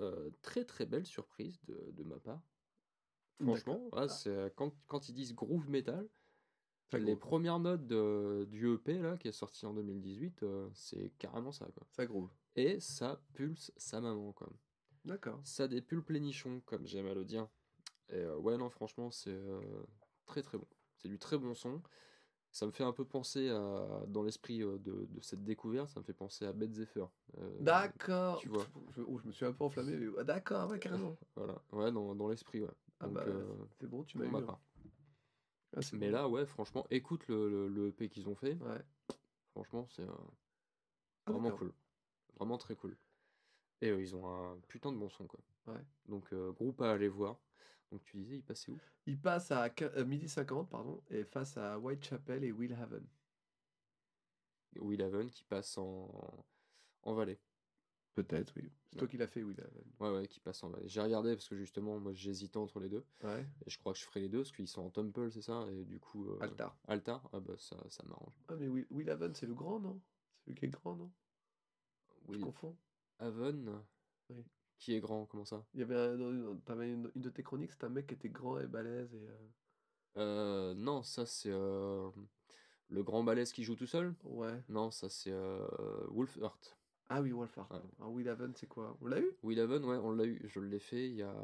très 0.43 0.65
très 0.67 0.85
belle 0.85 1.07
surprise 1.07 1.59
de, 1.65 1.91
de 1.93 2.03
ma 2.03 2.19
part. 2.19 2.43
Franchement, 3.43 3.83
ouais, 3.95 4.07
Ah. 4.27 4.51
quand, 4.57 4.75
quand 4.89 5.09
ils 5.09 5.15
disent 5.15 5.35
groove 5.35 5.71
metal, 5.71 6.07
Les 6.93 7.17
premières 7.17 7.59
notes 7.59 7.87
de- 7.87 8.47
du 8.51 8.73
EP 8.75 8.99
là, 8.99 9.17
qui 9.19 9.29
est 9.29 9.33
sorti 9.33 9.67
en 9.67 9.75
2018, 9.75 10.43
euh, 10.43 10.69
c'est 10.75 11.11
carrément 11.19 11.53
ça 11.53 11.67
quoi. 11.67 11.87
Ça 11.91 12.07
groove. 12.07 12.31
Et 12.57 12.81
ça 12.81 13.21
pulse 13.35 13.73
sa 13.77 14.01
maman 14.01 14.33
quoi. 14.33 14.49
D'accord. 15.05 15.41
Ça 15.45 15.69
des 15.69 15.81
pulls 15.83 16.03
plénichons, 16.03 16.61
comme 16.67 16.87
j'aime 16.87 17.07
à 17.07 17.15
le 17.15 17.25
dire. 17.25 17.47
Et 18.11 18.17
euh, 18.17 18.37
ouais, 18.39 18.57
non, 18.57 18.71
franchement, 18.71 19.11
c'est 19.11 19.31
euh, 19.31 19.61
très 20.27 20.43
très 20.43 20.57
bon. 20.59 20.67
C'est 20.97 21.09
du 21.09 21.19
très 21.19 21.37
bon 21.39 21.55
son. 21.55 21.83
Ça 22.51 22.65
me 22.67 22.73
fait 22.73 22.83
un 22.85 22.93
peu 22.93 23.05
penser 23.05 23.51
à, 23.51 24.05
dans 24.09 24.23
l'esprit 24.23 24.59
de, 24.61 24.79
de 24.79 25.21
cette 25.21 25.45
découverte, 25.45 25.91
ça 25.91 26.01
me 26.01 26.05
fait 26.05 26.15
penser 26.15 26.47
à 26.47 26.53
Bed 26.55 26.73
Zephyr. 26.75 27.11
D'accord. 27.61 28.39
tu 28.39 28.49
vois. 28.49 28.65
Je, 28.97 29.03
oh, 29.03 29.19
je 29.19 29.27
me 29.29 29.33
suis 29.33 29.45
un 29.45 29.53
peu 29.53 29.65
enflammé. 29.65 29.95
mais- 29.97 30.25
D'accord, 30.25 30.71
ouais, 30.71 30.79
carrément. 30.79 31.17
Voilà, 31.37 31.61
ouais, 31.73 31.93
dans, 31.93 32.15
dans 32.15 32.29
l'esprit, 32.29 32.63
ouais. 32.63 32.71
Ah 33.01 33.05
Donc, 33.07 33.15
bah, 33.15 33.25
c'est 33.79 33.87
bon, 33.87 34.03
tu 34.03 34.17
m'as 34.19 34.25
eu. 34.41 34.47
Ah, 35.77 35.81
Mais 35.93 36.11
là, 36.11 36.29
ouais, 36.29 36.47
franchement, 36.47 36.87
écoute 36.91 37.27
le, 37.29 37.49
le, 37.49 37.69
le 37.69 37.89
EP 37.89 38.09
qu'ils 38.09 38.29
ont 38.29 38.35
fait. 38.35 38.55
Ouais. 38.55 38.83
Franchement, 39.53 39.87
c'est 39.89 40.03
euh, 40.03 40.13
Ah, 41.27 41.33
vraiment 41.33 41.51
cool. 41.51 41.73
Vraiment 42.37 42.59
très 42.59 42.75
cool. 42.77 42.97
Et 43.81 43.91
euh, 43.91 44.01
ils 44.01 44.15
ont 44.17 44.27
un 44.27 44.59
putain 44.69 44.93
de 44.93 44.99
bon 44.99 45.09
son, 45.09 45.27
quoi. 45.27 45.41
Ouais. 45.67 45.85
Donc, 46.07 46.33
euh, 46.33 46.53
groupe 46.53 46.81
à 46.81 46.93
aller 46.93 47.09
voir. 47.09 47.39
Donc, 47.91 48.03
tu 48.05 48.17
disais, 48.17 48.37
il 48.37 48.43
passait 48.43 48.71
où? 48.73 48.79
Il 49.07 49.21
passe 49.21 49.51
à 49.51 49.69
euh, 49.83 50.05
midi 50.05 50.29
50, 50.29 50.71
pardon, 50.71 51.03
et 51.11 51.25
face 51.25 51.57
à 51.57 51.81
Whitechapel 51.81 52.45
et 52.45 52.53
Will 52.53 52.73
Haven. 52.75 53.05
Will 54.77 55.03
Haven 55.03 55.31
qui 55.31 55.45
passe 55.45 55.77
en, 55.77 56.09
en 57.03 57.15
Valais. 57.15 57.39
Peut-être, 58.23 58.53
oui. 58.57 58.65
C'est 58.89 58.95
Ouais. 58.97 58.99
toi 58.99 59.09
qui 59.09 59.17
l'as 59.17 59.29
fait, 59.29 59.43
Haven. 59.43 59.85
Ouais, 60.01 60.11
ouais, 60.11 60.27
qui 60.27 60.41
passe 60.41 60.63
en 60.65 60.71
Valais. 60.71 60.89
J'ai 60.89 61.01
regardé 61.01 61.35
parce 61.37 61.49
que 61.49 61.57
justement, 61.57 62.01
moi 62.01 62.13
j'hésitais 62.15 62.57
entre 62.57 62.81
les 62.81 62.89
deux. 62.89 63.05
Ouais. 63.23 63.47
Et 63.65 63.71
je 63.71 63.79
crois 63.79 63.93
que 63.93 63.99
je 63.99 64.05
ferai 64.05 64.21
les 64.21 64.29
deux 64.29 64.39
parce 64.39 64.51
qu'ils 64.53 64.67
sont 64.67 64.83
en 64.83 64.91
Temple, 64.91 65.31
c'est 65.31 65.43
ça? 65.43 65.67
Et 65.71 65.85
du 65.85 66.01
coup. 66.01 66.27
euh, 66.29 66.39
Altar. 66.41 66.77
Altar, 66.89 67.29
ah 67.33 67.39
bah 67.41 67.55
ça, 67.59 67.77
ça 67.91 68.03
m'arrange. 68.07 68.35
Ah, 68.49 68.55
mais 68.57 68.67
Will, 68.69 68.87
Will 68.91 69.09
Haven, 69.11 69.35
c'est 69.35 69.47
le 69.47 69.55
grand, 69.55 69.79
non? 69.79 70.01
C'est 70.35 70.47
celui 70.47 70.55
qui 70.57 70.65
est 70.65 70.69
grand, 70.71 70.97
non? 70.97 71.13
Je 72.25 72.33
Will 72.33 72.41
confonds? 72.41 72.77
Haven 73.21 73.83
Oui. 74.31 74.45
Qui 74.79 74.95
est 74.95 75.01
grand, 75.01 75.27
comment 75.27 75.45
ça? 75.45 75.65
Il 75.75 75.81
y 75.81 75.83
avait 75.83 75.97
un, 75.97 76.17
dans 76.17 76.31
une- 76.31 76.61
t'avais 76.63 76.91
une, 76.93 77.11
une 77.15 77.23
de 77.23 77.31
tes 77.31 77.43
chroniques, 77.43 77.73
c'était 77.73 77.85
un 77.87 77.91
mec 77.91 78.07
qui 78.07 78.15
était 78.15 78.29
grand 78.29 78.59
et 78.59 78.67
balèze 78.67 79.15
et. 79.15 79.29
euh, 79.29 79.49
euh, 80.17 80.75
Non, 80.75 81.03
ça 81.03 81.25
c'est 81.27 81.51
euh, 81.53 82.11
le 82.89 83.03
grand 83.03 83.23
balèze 83.23 83.53
qui 83.53 83.63
joue 83.65 83.77
tout 83.77 83.87
seul? 83.87 84.15
Ouais. 84.25 84.61
Non, 84.69 84.91
ça 84.91 85.09
c'est 85.09 85.31
euh, 85.33 85.67
Wolfheart. 86.09 86.78
Ah 87.11 87.23
oui, 87.23 87.33
Wolfhard. 87.33 87.71
Ouais. 87.71 87.81
Alors, 87.99 88.13
Will 88.13 88.29
Haven, 88.29 88.53
c'est 88.55 88.67
quoi? 88.67 88.97
On 89.01 89.07
l'a 89.07 89.19
eu? 89.21 89.31
Will 89.43 89.59
Haven, 89.61 89.85
ouais, 89.85 89.97
on 89.97 90.13
l'a 90.13 90.25
eu. 90.27 90.41
Je 90.45 90.61
l'ai 90.61 90.79
fait 90.79 91.07
il 91.09 91.15
y 91.17 91.23
a 91.23 91.35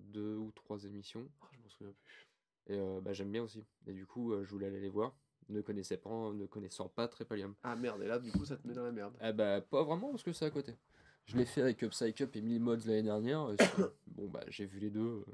deux 0.00 0.36
ou 0.36 0.52
trois 0.52 0.84
émissions. 0.84 1.28
Ah, 1.42 1.46
Je 1.52 1.58
m'en 1.60 1.68
souviens 1.68 1.92
plus. 2.04 2.28
Et 2.68 2.78
euh, 2.78 3.00
bah, 3.00 3.12
j'aime 3.12 3.32
bien 3.32 3.42
aussi. 3.42 3.64
Et 3.86 3.92
du 3.92 4.06
coup, 4.06 4.32
euh, 4.32 4.44
je 4.44 4.50
voulais 4.50 4.66
aller 4.66 4.80
les 4.80 4.88
voir. 4.88 5.14
Ne, 5.48 5.62
connaissais 5.62 5.96
pas, 5.96 6.32
ne 6.32 6.46
connaissant 6.46 6.88
pas 6.88 7.08
Trépalium. 7.08 7.54
Ah 7.62 7.74
merde, 7.74 8.02
et 8.02 8.06
là, 8.06 8.18
du 8.18 8.30
coup, 8.30 8.44
ça 8.44 8.56
te 8.56 8.68
met 8.68 8.74
dans 8.74 8.82
la 8.84 8.92
merde. 8.92 9.14
Ah 9.20 9.32
bah 9.32 9.60
pas 9.62 9.82
vraiment 9.82 10.10
parce 10.10 10.22
que 10.22 10.32
c'est 10.32 10.44
à 10.44 10.50
côté. 10.50 10.74
Je 11.24 11.36
l'ai 11.36 11.46
fait 11.46 11.62
avec 11.62 11.78
Psych 11.88 12.20
Up 12.20 12.36
et 12.36 12.42
Mille 12.42 12.60
Mods 12.60 12.84
l'année 12.86 13.02
dernière. 13.02 13.50
et 13.50 13.56
bon 14.06 14.28
bah 14.28 14.44
j'ai 14.48 14.66
vu 14.66 14.78
les 14.78 14.90
deux 14.90 15.00
euh, 15.00 15.24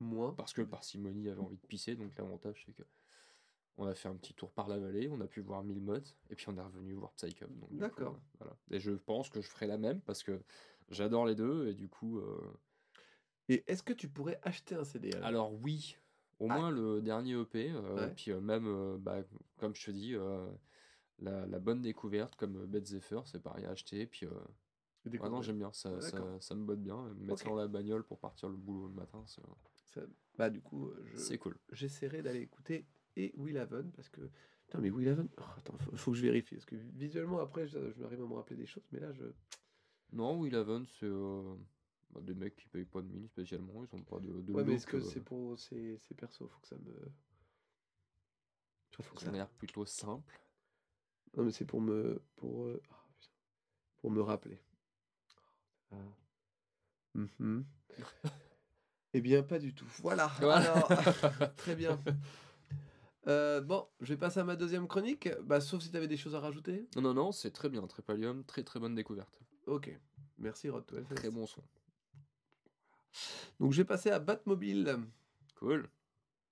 Moins. 0.00 0.32
parce 0.34 0.52
que 0.52 0.62
Parsimony 0.62 1.28
avait 1.28 1.40
envie 1.40 1.56
de 1.56 1.66
pisser 1.66 1.96
donc 1.96 2.12
l'avantage 2.16 2.62
c'est 2.66 2.72
que 2.74 2.82
on 3.78 3.86
a 3.86 3.94
fait 3.94 4.08
un 4.08 4.16
petit 4.16 4.32
tour 4.34 4.50
par 4.52 4.68
la 4.68 4.78
vallée, 4.78 5.08
on 5.08 5.20
a 5.20 5.26
pu 5.26 5.40
voir 5.40 5.62
Mille 5.62 5.80
Mods 5.82 6.14
et 6.30 6.34
puis 6.34 6.46
on 6.48 6.56
est 6.56 6.62
revenu 6.62 6.94
voir 6.94 7.12
Psych 7.12 7.42
Up. 7.42 7.50
donc 7.50 7.68
du 7.70 7.76
coup, 7.76 7.80
D'accord. 7.80 8.14
euh, 8.14 8.36
voilà. 8.38 8.56
Et 8.70 8.80
je 8.80 8.92
pense 8.92 9.28
que 9.28 9.40
je 9.40 9.48
ferai 9.48 9.66
la 9.66 9.76
même 9.78 10.00
parce 10.00 10.22
que 10.22 10.40
j'adore 10.88 11.26
les 11.26 11.34
deux 11.34 11.68
et 11.68 11.74
du 11.74 11.88
coup 11.88 12.18
euh, 12.20 12.40
Et 13.48 13.64
est-ce 13.70 13.82
que 13.82 13.92
tu 13.92 14.08
pourrais 14.08 14.38
acheter 14.42 14.74
un 14.74 14.84
CD 14.84 15.12
alors 15.14 15.26
alors 15.26 15.52
oui 15.62 15.96
au 16.38 16.46
Ah. 16.50 16.58
moins 16.58 16.70
le 16.70 17.00
dernier 17.02 17.32
EP 17.40 17.70
euh, 17.70 17.94
Ouais. 18.06 18.12
puis 18.14 18.30
euh, 18.30 18.40
même 18.40 18.96
bah, 18.98 19.22
comme 19.58 19.74
je 19.74 19.86
te 19.86 19.90
dis 19.90 20.14
la, 21.18 21.46
la 21.46 21.58
bonne 21.58 21.80
découverte 21.82 22.36
comme 22.36 22.66
Bed 22.66 22.86
Zephyr 22.86 23.26
c'est 23.26 23.42
pareil 23.42 23.64
à 23.66 23.70
acheter 23.70 24.06
puis 24.06 24.26
Ah 25.20 25.28
non, 25.28 25.40
j'aime 25.42 25.58
bien, 25.58 25.72
ça, 25.72 25.92
Ah, 25.96 26.00
ça, 26.00 26.40
ça 26.40 26.54
me 26.56 26.64
botte 26.64 26.80
bien. 26.82 27.00
Mettre 27.14 27.38
ça 27.40 27.44
Ok. 27.44 27.50
dans 27.52 27.56
la 27.56 27.68
bagnole 27.68 28.02
pour 28.04 28.18
partir 28.18 28.48
le 28.48 28.56
boulot 28.56 28.88
le 28.88 28.94
matin, 28.94 29.22
c'est 29.26 29.40
Ça- 29.84 30.00
Bah, 30.36 30.50
du 30.50 30.60
coup, 30.60 30.90
je- 31.04 31.16
c'est 31.16 31.38
cool. 31.38 31.56
j'essaierai 31.70 32.22
d'aller 32.22 32.40
écouter 32.40 32.84
et 33.16 33.32
Will 33.36 33.58
Haven 33.58 33.90
parce 33.92 34.08
que. 34.08 34.20
Putain, 34.66 34.80
mais 34.80 34.90
Will 34.90 35.08
Haven. 35.08 35.28
Oh, 35.38 35.42
attends, 35.56 35.78
faut, 35.78 35.96
faut 35.96 36.10
que 36.12 36.16
je 36.16 36.22
vérifie 36.22 36.54
parce 36.56 36.64
que 36.66 36.76
visuellement, 36.76 37.40
après, 37.40 37.66
je, 37.68 37.92
je 37.92 38.00
m'arrive 38.00 38.22
à 38.22 38.26
me 38.26 38.34
rappeler 38.34 38.56
des 38.56 38.66
choses, 38.66 38.86
mais 38.92 39.00
là, 39.00 39.12
je. 39.12 39.24
Non, 40.12 40.38
Will 40.38 40.54
Haven, 40.54 40.86
c'est 40.86 41.06
euh, 41.06 41.54
bah, 42.10 42.20
des 42.20 42.34
mecs 42.34 42.56
qui 42.56 42.68
payent 42.68 42.84
pas 42.84 43.02
de 43.02 43.08
mine 43.08 43.28
spécialement, 43.28 43.84
ils 43.84 43.94
ont 43.94 44.02
pas 44.02 44.18
de, 44.18 44.40
de 44.40 44.52
ouais, 44.52 44.64
mais 44.64 44.74
est-ce 44.74 44.86
que 44.86 44.98
euh, 44.98 45.00
c'est 45.00 45.20
pour. 45.20 45.58
C'est 45.58 45.98
c'est 45.98 46.14
perso, 46.14 46.48
faut 46.48 46.60
que 46.60 46.68
ça 46.68 46.76
me. 46.76 47.12
Faut 49.02 49.14
que 49.14 49.20
ça 49.20 49.26
ça. 49.26 49.32
a 49.32 49.34
l'air 49.34 49.48
plutôt 49.50 49.84
simple. 49.84 50.40
Non, 51.36 51.44
mais 51.44 51.52
c'est 51.52 51.66
pour 51.66 51.80
me. 51.80 52.22
Pour, 52.36 52.64
euh, 52.64 52.82
ah, 52.90 53.04
putain. 53.20 53.32
pour 53.98 54.10
me 54.10 54.22
rappeler. 54.22 54.60
Ah. 55.90 55.96
Mhm. 57.14 57.64
eh 59.14 59.20
bien, 59.20 59.42
pas 59.42 59.58
du 59.58 59.74
tout. 59.74 59.86
Voilà. 60.00 60.30
Voilà. 60.38 60.72
Alors, 60.72 60.88
très 61.56 61.74
bien. 61.74 62.02
Euh, 63.28 63.60
bon, 63.60 63.86
je 64.00 64.14
vais 64.14 64.18
passer 64.18 64.40
à 64.40 64.44
ma 64.44 64.56
deuxième 64.56 64.86
chronique. 64.86 65.28
Bah, 65.42 65.60
sauf 65.60 65.82
si 65.82 65.90
tu 65.90 65.96
avais 65.96 66.08
des 66.08 66.16
choses 66.16 66.34
à 66.34 66.40
rajouter. 66.40 66.86
Non, 66.96 67.02
non, 67.02 67.14
non, 67.14 67.32
c'est 67.32 67.50
très 67.50 67.68
bien, 67.68 67.86
Trépalium, 67.86 68.44
très 68.44 68.62
très 68.62 68.78
bonne 68.78 68.94
découverte. 68.94 69.40
Ok. 69.66 69.90
Merci, 70.38 70.68
Rod. 70.68 70.84
Très 71.14 71.30
bon 71.30 71.46
son. 71.46 71.62
Donc, 73.58 73.72
je 73.72 73.78
vais 73.78 73.84
passer 73.86 74.10
à 74.10 74.18
Batmobile. 74.18 74.98
Cool. 75.56 75.88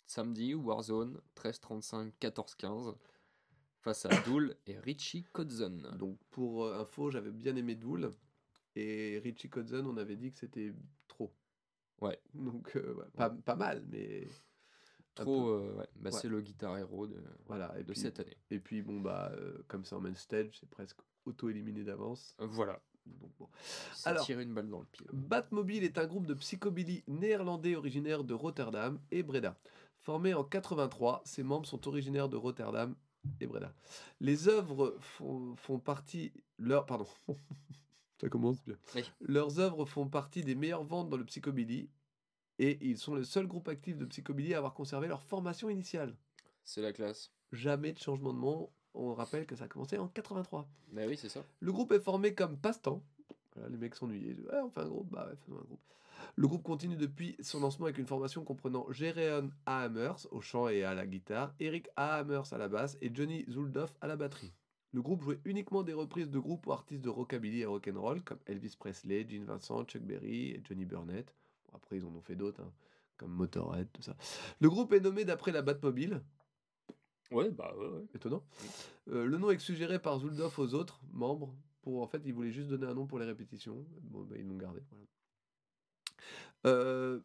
Samedi, 0.07 0.55
Warzone, 0.55 1.21
13-35, 1.37 2.13
14-15, 2.21 2.95
face 3.81 4.07
à 4.07 4.09
Dool 4.27 4.57
et 4.67 4.79
Richie 4.79 5.25
Kotzen. 5.33 5.97
Donc, 5.99 6.19
pour 6.31 6.65
euh, 6.65 6.81
info, 6.81 7.11
j'avais 7.11 7.31
bien 7.31 7.55
aimé 7.57 7.75
Dool. 7.75 8.11
Et 8.75 9.21
Richie 9.23 9.49
Kotzen, 9.49 9.87
on 9.87 9.97
avait 9.97 10.17
dit 10.17 10.33
que 10.33 10.39
c'était 10.39 10.73
trop. 11.07 11.33
Ouais. 12.01 12.19
Donc, 12.35 12.75
euh, 12.77 12.95
ouais, 12.95 13.07
pas, 13.15 13.31
pas 13.31 13.57
mal, 13.57 13.85
mais. 13.89 14.27
Trop, 15.15 15.49
euh, 15.49 15.75
ouais, 15.79 15.87
bah, 15.97 16.11
Ouais. 16.11 16.19
c'est 16.21 16.29
le 16.29 16.41
guitar 16.41 16.77
héros 16.77 17.07
de, 17.07 17.23
Voilà. 17.47 17.73
Et 17.79 17.85
de 17.85 17.93
puis, 17.93 18.01
cette 18.01 18.19
année. 18.21 18.37
Et 18.51 18.59
puis, 18.59 18.83
bon, 18.83 19.01
bah, 19.01 19.31
euh, 19.35 19.63
comme 19.69 19.85
c'est 19.85 19.95
en 19.95 20.01
main 20.01 20.15
stage, 20.15 20.57
c'est 20.59 20.69
presque 20.69 20.99
auto-éliminé 21.25 21.85
d'avance. 21.85 22.35
Voilà. 22.39 22.81
Donc, 23.07 23.31
bon. 23.39 23.49
Alors- 24.05 24.25
tire 24.25 24.41
une 24.41 24.53
balle 24.55 24.69
dans 24.69 24.81
le 24.81 24.87
pied. 24.87 25.07
Batmobile 25.13 25.85
est 25.85 25.99
un 25.99 26.07
groupe 26.07 26.27
de 26.27 26.35
psychobilly 26.35 27.05
néerlandais 27.07 27.77
originaire 27.77 28.25
de 28.25 28.35
Rotterdam 28.35 28.99
et 29.11 29.23
Breda. 29.23 29.57
Formé 30.01 30.35
en 30.35 30.43
83, 30.45 31.23
ses 31.25 31.43
membres 31.43 31.67
sont 31.67 31.87
originaires 31.87 32.29
de 32.29 32.37
Rotterdam 32.37 32.95
et 33.41 33.47
Breda. 33.47 33.73
Les 34.21 34.49
œuvres 34.49 34.97
font, 35.01 35.55
font 35.57 35.79
partie... 35.79 36.33
Leur, 36.59 36.87
pardon. 36.87 37.07
Ça 38.21 38.29
commence 38.29 38.63
bien. 38.65 38.77
Oui. 38.95 39.03
Leurs 39.21 39.59
œuvres 39.61 39.85
font 39.87 40.09
partie 40.09 40.43
des 40.43 40.55
meilleures 40.55 40.85
ventes 40.85 41.09
dans 41.11 41.17
le 41.17 41.25
psychobilly 41.25 41.89
et 42.59 42.79
ils 42.81 42.99
sont 42.99 43.15
le 43.15 43.25
seul 43.25 43.47
groupe 43.47 43.69
actif 43.69 43.97
de 43.97 44.05
psychobilly 44.05 44.55
à 44.55 44.59
avoir 44.59 44.75
conservé 44.75 45.09
leur 45.09 45.23
formation 45.23 45.69
initiale. 45.69 46.15
C'est 46.65 46.83
la 46.83 46.93
classe. 46.93 47.31
Jamais 47.53 47.93
de 47.93 47.99
changement 47.99 48.33
de 48.33 48.39
nom. 48.39 48.71
On 48.95 49.13
rappelle 49.15 49.47
que 49.47 49.57
ça 49.57 49.65
a 49.65 49.69
commencé 49.69 49.99
en 49.99 50.09
83. 50.09 50.69
Bah 50.93 51.03
oui, 51.09 51.17
c'est 51.17 51.29
ça. 51.29 51.45
Le 51.61 51.73
groupe 51.73 51.93
est 51.93 52.01
formé 52.01 52.35
comme 52.35 52.57
passe-temps. 52.57 53.03
Voilà, 53.55 53.69
les 53.69 53.77
mecs 53.77 53.95
s'ennuyaient. 53.95 54.35
Ouais, 54.35 54.61
on 54.65 54.71
fait 54.71 54.81
un 54.81 54.89
groupe, 54.89 55.11
bah 55.11 55.27
ouais, 55.29 55.37
faisons 55.45 55.59
un 55.59 55.65
groupe. 55.65 55.81
Le 56.37 56.49
groupe 56.49 56.63
continue 56.63 56.97
depuis 56.97 57.37
son 57.41 57.61
lancement 57.61 57.87
avec 57.87 57.99
une 57.99 58.07
formation 58.07 58.45
comprenant 58.45 58.87
Jereon 58.91 59.51
Hammers 59.67 60.27
au 60.31 60.41
chant 60.41 60.69
et 60.69 60.83
à 60.83 60.95
la 60.95 61.07
guitare, 61.07 61.55
Eric 61.61 61.89
Hammers 61.97 62.53
à 62.53 62.59
la 62.59 62.69
basse 62.69 62.97
et 63.01 63.15
Johnny 63.15 63.45
Zuldoff 63.49 63.95
à 64.01 64.07
la 64.07 64.17
batterie. 64.17 64.53
Le 64.93 65.03
groupe 65.03 65.23
jouait 65.23 65.41
uniquement 65.45 65.83
des 65.83 65.93
reprises 65.93 66.31
de 66.31 66.39
groupes 66.39 66.67
ou 66.67 66.73
artistes 66.73 67.03
de 67.03 67.09
rockabilly 67.09 67.61
et 67.61 67.67
rock'n'roll 67.67 68.23
comme 68.23 68.39
Elvis 68.47 68.77
Presley, 68.79 69.27
Gene 69.29 69.45
Vincent, 69.45 69.85
Chuck 69.85 70.03
Berry 70.03 70.51
et 70.51 70.63
Johnny 70.65 70.85
Burnett. 70.85 71.35
Après, 71.75 71.97
ils 71.97 72.05
en 72.05 72.15
ont 72.15 72.23
fait 72.23 72.37
d'autres, 72.37 72.63
hein, 72.63 72.73
comme 73.17 73.33
Motorhead, 73.33 73.89
tout 73.93 74.03
ça. 74.03 74.17
Le 74.61 74.69
groupe 74.69 74.93
est 74.93 75.01
nommé 75.01 75.25
d'après 75.25 75.53
la 75.53 75.63
Batmobile. 75.63 76.23
Ouais, 77.31 77.51
bah 77.51 77.75
ouais, 77.77 77.87
ouais. 77.87 78.05
Étonnant. 78.15 78.45
Euh, 79.09 79.27
le 79.27 79.39
nom 79.39 79.51
est 79.51 79.59
suggéré 79.59 79.99
par 79.99 80.19
Zuldov 80.19 80.59
aux 80.59 80.75
autres 80.75 81.01
membres. 81.13 81.55
Pour, 81.83 82.01
en 82.03 82.07
fait, 82.07 82.23
ils 82.25 82.33
voulaient 82.33 82.53
juste 82.53 82.69
donner 82.69 82.87
un 82.87 82.95
nom 82.95 83.07
pour 83.07 83.19
les 83.19 83.27
répétitions. 83.27 83.85
Bon, 84.03 84.23
bah, 84.23 84.37
ils 84.39 84.47
l'ont 84.47 84.57
gardé. 84.57 84.81
voilà. 84.91 85.07
Euh, 86.67 87.21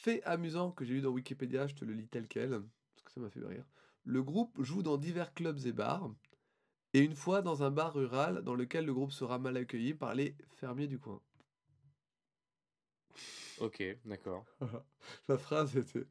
fait 0.00 0.22
amusant 0.24 0.72
que 0.72 0.84
j'ai 0.84 0.94
lu 0.94 1.00
dans 1.02 1.10
Wikipédia, 1.10 1.66
je 1.66 1.74
te 1.74 1.84
le 1.84 1.92
lis 1.92 2.08
tel 2.08 2.26
quel, 2.26 2.50
parce 2.50 3.02
que 3.04 3.12
ça 3.12 3.20
m'a 3.20 3.28
fait 3.28 3.44
rire. 3.44 3.64
Le 4.04 4.22
groupe 4.22 4.62
joue 4.62 4.82
dans 4.82 4.96
divers 4.96 5.34
clubs 5.34 5.66
et 5.66 5.72
bars, 5.72 6.10
et 6.94 7.00
une 7.00 7.14
fois 7.14 7.42
dans 7.42 7.62
un 7.62 7.70
bar 7.70 7.92
rural 7.92 8.42
dans 8.42 8.54
lequel 8.54 8.86
le 8.86 8.94
groupe 8.94 9.12
sera 9.12 9.38
mal 9.38 9.56
accueilli 9.56 9.94
par 9.94 10.14
les 10.14 10.34
fermiers 10.56 10.86
du 10.86 10.98
coin. 10.98 11.20
Ok, 13.60 13.82
d'accord. 14.04 14.44
La 15.28 15.38
phrase 15.38 15.76
était. 15.76 16.06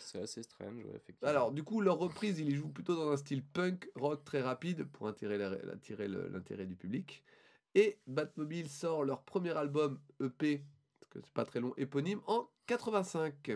C'est 0.00 0.20
assez 0.20 0.42
strange, 0.42 0.84
ouais, 0.84 0.96
effectivement. 0.96 1.28
Alors, 1.28 1.52
du 1.52 1.62
coup, 1.62 1.80
leur 1.80 1.98
reprise, 1.98 2.38
ils 2.40 2.50
y 2.50 2.54
jouent 2.56 2.68
plutôt 2.68 2.96
dans 2.96 3.10
un 3.12 3.16
style 3.16 3.42
punk, 3.42 3.88
rock 3.94 4.24
très 4.24 4.42
rapide 4.42 4.84
pour 4.84 5.06
attirer 5.06 5.38
l'intérêt 5.38 6.66
du 6.66 6.76
public. 6.76 7.22
Et 7.74 7.98
Batmobile 8.06 8.68
sort 8.68 9.04
leur 9.04 9.22
premier 9.22 9.56
album 9.56 10.00
EP, 10.20 10.64
parce 10.98 11.10
que 11.10 11.20
c'est 11.20 11.32
pas 11.32 11.44
très 11.44 11.60
long, 11.60 11.72
éponyme, 11.76 12.20
en 12.26 12.50
85. 12.66 13.52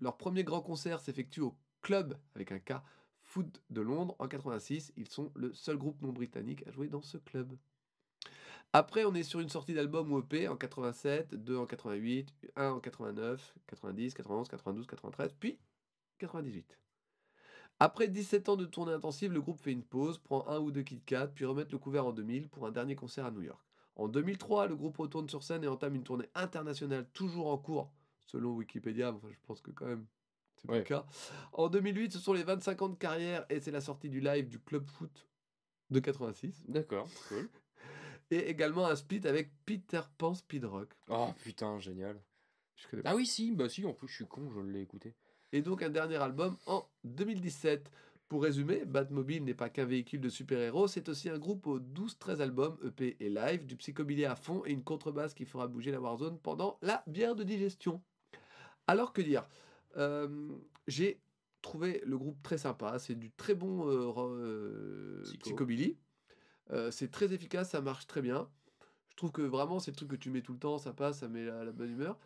Leur 0.00 0.16
premier 0.16 0.44
grand 0.44 0.62
concert 0.62 1.00
s'effectue 1.00 1.40
au 1.40 1.56
Club, 1.82 2.16
avec 2.34 2.52
un 2.52 2.58
K, 2.58 2.74
Foot 3.22 3.60
de 3.70 3.80
Londres 3.80 4.14
en 4.18 4.28
86. 4.28 4.92
Ils 4.96 5.08
sont 5.08 5.32
le 5.34 5.52
seul 5.52 5.76
groupe 5.76 6.00
non 6.00 6.12
britannique 6.12 6.64
à 6.66 6.70
jouer 6.70 6.88
dans 6.88 7.02
ce 7.02 7.18
club. 7.18 7.56
Après, 8.72 9.04
on 9.04 9.14
est 9.14 9.22
sur 9.22 9.40
une 9.40 9.48
sortie 9.48 9.74
d'album 9.74 10.12
ou 10.12 10.18
EP 10.20 10.48
en 10.48 10.56
87, 10.56 11.34
2 11.34 11.56
en 11.56 11.66
88, 11.66 12.32
1 12.56 12.70
en 12.70 12.80
89, 12.80 13.54
90, 13.66 14.14
91, 14.14 14.48
92, 14.48 14.86
93, 14.86 15.34
puis 15.38 15.58
98. 16.18 16.78
Après 17.78 18.08
17 18.08 18.48
ans 18.48 18.56
de 18.56 18.64
tournée 18.64 18.92
intensive, 18.92 19.32
le 19.32 19.40
groupe 19.40 19.60
fait 19.60 19.72
une 19.72 19.82
pause, 19.84 20.18
prend 20.18 20.46
un 20.48 20.58
ou 20.58 20.70
deux 20.70 20.82
Kit 20.82 21.00
Kat, 21.00 21.28
puis 21.28 21.44
remet 21.44 21.66
le 21.70 21.78
couvert 21.78 22.06
en 22.06 22.12
2000 22.12 22.48
pour 22.48 22.66
un 22.66 22.70
dernier 22.70 22.96
concert 22.96 23.26
à 23.26 23.30
New 23.30 23.42
York. 23.42 23.62
En 23.96 24.08
2003, 24.08 24.66
le 24.66 24.76
groupe 24.76 24.96
retourne 24.98 25.28
sur 25.28 25.42
scène 25.42 25.64
et 25.64 25.68
entame 25.68 25.94
une 25.94 26.02
tournée 26.04 26.28
internationale 26.34 27.06
toujours 27.12 27.48
en 27.48 27.58
cours, 27.58 27.90
selon 28.26 28.52
Wikipédia. 28.54 29.12
Enfin, 29.12 29.28
je 29.30 29.38
pense 29.46 29.60
que 29.60 29.70
quand 29.70 29.86
même, 29.86 30.06
c'est 30.56 30.70
Ouais. 30.70 30.78
le 30.78 30.84
cas. 30.84 31.06
En 31.52 31.68
2008, 31.68 32.12
ce 32.12 32.18
sont 32.18 32.32
les 32.32 32.42
25 32.44 32.80
ans 32.82 32.88
de 32.88 32.94
carrière 32.94 33.44
et 33.50 33.60
c'est 33.60 33.70
la 33.70 33.80
sortie 33.80 34.08
du 34.10 34.20
live 34.20 34.48
du 34.48 34.58
Club 34.58 34.86
Foot 34.86 35.26
de 35.90 36.00
86. 36.00 36.64
D'accord, 36.68 37.08
cool. 37.28 37.48
Et 38.30 38.48
également 38.50 38.86
un 38.86 38.96
split 38.96 39.26
avec 39.26 39.50
Peter 39.64 40.00
Pan 40.18 40.34
Speed 40.34 40.64
Rock. 40.64 40.90
Oh 41.08 41.28
putain, 41.42 41.78
génial. 41.78 42.20
Je 42.76 42.88
connais 42.88 43.02
pas. 43.02 43.10
Ah 43.10 43.16
oui, 43.16 43.24
si, 43.26 43.52
bah 43.52 43.68
si, 43.68 43.84
en 43.86 43.92
plus 43.92 44.08
je 44.08 44.14
suis 44.16 44.26
con, 44.26 44.50
je 44.50 44.60
l'ai 44.60 44.80
écouté. 44.82 45.14
et 45.52 45.62
donc 45.62 45.82
un 45.82 45.90
dernier 45.90 46.16
album 46.16 46.56
en 46.66 46.84
2017. 47.04 47.90
Pour 48.28 48.42
résumer, 48.42 48.84
Batmobile 48.84 49.44
n'est 49.44 49.54
pas 49.54 49.70
qu'un 49.70 49.84
véhicule 49.84 50.20
de 50.20 50.28
super-héros, 50.28 50.88
c'est 50.88 51.08
aussi 51.08 51.28
un 51.30 51.38
groupe 51.38 51.68
aux 51.68 51.78
12-13 51.78 52.40
albums, 52.40 52.76
EP 52.84 53.16
et 53.20 53.30
live, 53.30 53.66
du 53.66 53.76
psychobilly 53.76 54.24
à 54.24 54.34
fond 54.34 54.64
et 54.66 54.72
une 54.72 54.82
contrebasse 54.82 55.32
qui 55.32 55.44
fera 55.44 55.68
bouger 55.68 55.92
la 55.92 56.00
Warzone 56.00 56.40
pendant 56.40 56.76
la 56.82 57.04
bière 57.06 57.36
de 57.36 57.44
digestion. 57.44 58.02
Alors 58.88 59.12
que 59.12 59.22
dire? 59.22 59.46
Euh, 59.96 60.48
J'ai 60.88 61.20
trouvé 61.62 62.02
le 62.04 62.18
groupe 62.18 62.42
très 62.42 62.58
sympa, 62.58 62.98
c'est 62.98 63.14
du 63.14 63.30
très 63.30 63.54
bon 63.54 63.88
euh, 63.88 64.12
euh, 64.18 65.22
Psycho. 65.22 65.42
psychobilly. 65.44 65.96
Euh, 66.72 66.90
c'est 66.90 67.10
très 67.10 67.32
efficace, 67.32 67.70
ça 67.70 67.80
marche 67.80 68.06
très 68.06 68.22
bien. 68.22 68.48
Je 69.08 69.16
trouve 69.16 69.32
que 69.32 69.42
vraiment 69.42 69.78
c'est 69.78 69.90
le 69.90 69.96
truc 69.96 70.10
que 70.10 70.16
tu 70.16 70.30
mets 70.30 70.42
tout 70.42 70.52
le 70.52 70.58
temps, 70.58 70.78
ça 70.78 70.92
passe, 70.92 71.20
ça 71.20 71.28
met 71.28 71.44
la, 71.44 71.64
la 71.64 71.72
bonne 71.72 71.90
humeur. 71.90 72.18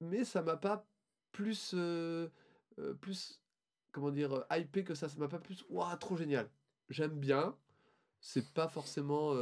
Mais 0.00 0.24
ça 0.24 0.42
m'a 0.42 0.56
pas 0.56 0.86
plus, 1.32 1.72
euh, 1.74 2.28
euh, 2.78 2.94
plus 2.94 3.40
comment 3.92 4.10
dire, 4.10 4.44
hypé 4.50 4.84
que 4.84 4.94
ça. 4.94 5.08
Ça 5.08 5.18
m'a 5.18 5.28
pas 5.28 5.38
plus, 5.38 5.64
waouh, 5.70 5.96
trop 5.96 6.16
génial. 6.16 6.48
J'aime 6.88 7.18
bien. 7.18 7.56
C'est 8.20 8.52
pas 8.52 8.68
forcément 8.68 9.34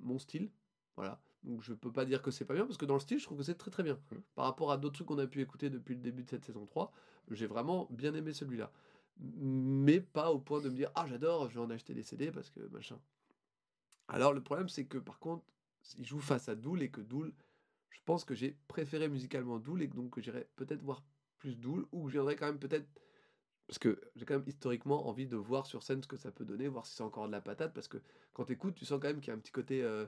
mon 0.00 0.18
style. 0.18 0.50
Voilà. 0.96 1.18
Donc 1.44 1.62
je 1.62 1.72
peux 1.72 1.90
pas 1.90 2.04
dire 2.04 2.22
que 2.22 2.30
c'est 2.30 2.44
pas 2.44 2.54
bien 2.54 2.66
parce 2.66 2.78
que 2.78 2.84
dans 2.84 2.94
le 2.94 3.00
style, 3.00 3.18
je 3.18 3.24
trouve 3.24 3.38
que 3.38 3.44
c'est 3.44 3.56
très 3.56 3.70
très 3.70 3.82
bien. 3.82 3.98
Mhm. 4.10 4.22
Par 4.34 4.44
rapport 4.44 4.70
à 4.70 4.76
d'autres 4.76 4.94
trucs 4.94 5.08
qu'on 5.08 5.18
a 5.18 5.26
pu 5.26 5.40
écouter 5.40 5.70
depuis 5.70 5.94
le 5.94 6.00
début 6.00 6.22
de 6.22 6.30
cette 6.30 6.44
saison 6.44 6.66
3, 6.66 6.92
j'ai 7.30 7.46
vraiment 7.46 7.88
bien 7.90 8.14
aimé 8.14 8.32
celui-là. 8.32 8.70
Mais 9.18 10.00
pas 10.00 10.30
au 10.32 10.38
point 10.38 10.60
de 10.60 10.68
me 10.68 10.76
dire 10.76 10.90
ah 10.94 11.06
j'adore, 11.08 11.48
je 11.48 11.54
vais 11.54 11.60
en 11.60 11.70
acheter 11.70 11.94
des 11.94 12.02
CD 12.02 12.30
parce 12.30 12.50
que 12.50 12.60
machin. 12.68 12.98
Alors 14.12 14.32
le 14.32 14.42
problème 14.42 14.68
c'est 14.68 14.84
que 14.84 14.98
par 14.98 15.18
contre, 15.18 15.44
il 15.98 16.06
joue 16.06 16.20
face 16.20 16.48
à 16.48 16.54
Dool 16.54 16.82
et 16.82 16.90
que 16.90 17.00
Dool, 17.00 17.32
je 17.90 18.00
pense 18.04 18.24
que 18.24 18.34
j'ai 18.34 18.56
préféré 18.68 19.08
musicalement 19.08 19.58
Dool 19.58 19.82
et 19.82 19.88
donc 19.88 20.10
que 20.14 20.20
j'irai 20.20 20.46
peut-être 20.56 20.82
voir 20.82 21.02
plus 21.38 21.56
Dool 21.56 21.86
ou 21.92 22.04
que 22.04 22.08
je 22.08 22.12
viendrai 22.14 22.36
quand 22.36 22.46
même 22.46 22.58
peut-être 22.58 22.86
parce 23.66 23.78
que 23.78 24.00
j'ai 24.16 24.24
quand 24.26 24.34
même 24.34 24.44
historiquement 24.46 25.08
envie 25.08 25.26
de 25.26 25.36
voir 25.36 25.66
sur 25.66 25.82
scène 25.82 26.02
ce 26.02 26.08
que 26.08 26.16
ça 26.16 26.30
peut 26.30 26.44
donner, 26.44 26.68
voir 26.68 26.84
si 26.86 26.94
c'est 26.94 27.02
encore 27.02 27.26
de 27.26 27.32
la 27.32 27.40
patate 27.40 27.72
parce 27.72 27.88
que 27.88 27.98
quand 28.34 28.44
tu 28.44 28.52
écoutes, 28.52 28.74
tu 28.74 28.84
sens 28.84 29.00
quand 29.00 29.08
même 29.08 29.20
qu'il 29.20 29.28
y 29.28 29.30
a 29.30 29.34
un 29.34 29.40
petit 29.40 29.52
côté 29.52 29.82
euh, 29.82 30.06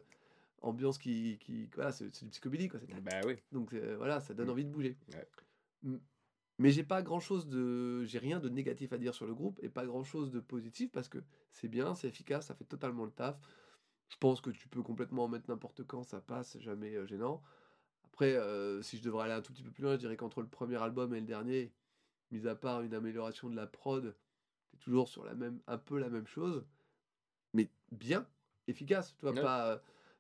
ambiance 0.61 0.99
qui, 0.99 1.39
qui 1.39 1.67
voilà, 1.75 1.91
c'est 1.93 2.05
du 2.25 2.31
psychobilly 2.31 2.69
quoi, 2.69 2.81
Bah 3.03 3.21
oui. 3.27 3.37
donc 3.53 3.73
euh, 3.73 3.97
voilà, 3.97 4.21
ça 4.21 4.35
donne 4.35 4.49
Mm. 4.49 4.51
envie 4.51 4.65
de 4.65 4.71
bouger. 4.71 4.97
Ouais. 5.15 5.99
Mais 6.59 6.71
j'ai 6.71 6.85
pas 6.85 7.03
grand 7.03 7.21
chose 7.21 7.49
de. 7.49 8.05
J'ai 8.05 8.19
rien 8.19 8.39
de 8.39 8.49
négatif 8.49 8.93
à 8.93 8.99
dire 8.99 9.13
sur 9.15 9.27
le 9.27 9.35
groupe 9.35 9.59
et 9.63 9.69
pas 9.69 9.85
grand 9.87 10.05
chose 10.05 10.31
de 10.31 10.39
positif 10.41 10.93
parce 10.93 11.09
que 11.09 11.19
c'est 11.51 11.69
bien, 11.69 11.95
c'est 11.95 12.07
efficace, 12.09 12.47
ça 12.47 12.55
fait 12.55 12.65
totalement 12.65 13.05
le 13.05 13.11
taf. 13.11 13.37
Je 14.09 14.17
pense 14.19 14.41
que 14.41 14.51
tu 14.51 14.69
peux 14.69 14.83
complètement 14.83 15.25
en 15.25 15.29
mettre 15.29 15.51
n'importe 15.51 15.85
quand, 15.85 16.03
ça 16.05 16.21
passe, 16.21 16.59
jamais 16.61 16.95
euh, 16.95 17.07
gênant. 17.07 17.43
Après, 18.05 18.35
euh, 18.37 18.81
si 18.83 18.99
je 18.99 19.03
devrais 19.03 19.25
aller 19.25 19.33
un 19.35 19.43
tout 19.43 19.53
petit 19.53 19.63
peu 19.63 19.71
plus 19.71 19.83
loin, 19.83 19.93
je 19.95 19.99
dirais 19.99 20.17
qu'entre 20.17 20.41
le 20.41 20.49
premier 20.49 20.77
album 20.83 21.15
et 21.15 21.21
le 21.21 21.27
dernier, 21.27 21.73
mis 22.31 22.47
à 22.47 22.55
part 22.55 22.83
une 22.83 22.95
amélioration 22.95 23.51
de 23.51 23.57
la 23.57 23.67
prod, 23.67 24.17
t'es 24.71 24.77
toujours 24.79 25.09
sur 25.09 25.25
la 25.25 25.35
même, 25.35 25.61
un 25.67 25.79
peu 25.79 25.99
la 25.99 26.09
même 26.11 26.27
chose, 26.27 26.65
mais 27.55 27.71
bien, 27.93 28.27
efficace. 28.69 29.17
Tu 29.17 29.23
vois, 29.23 29.33
Ouais. 29.35 29.43
pas, 29.43 29.73
euh, 29.73 29.79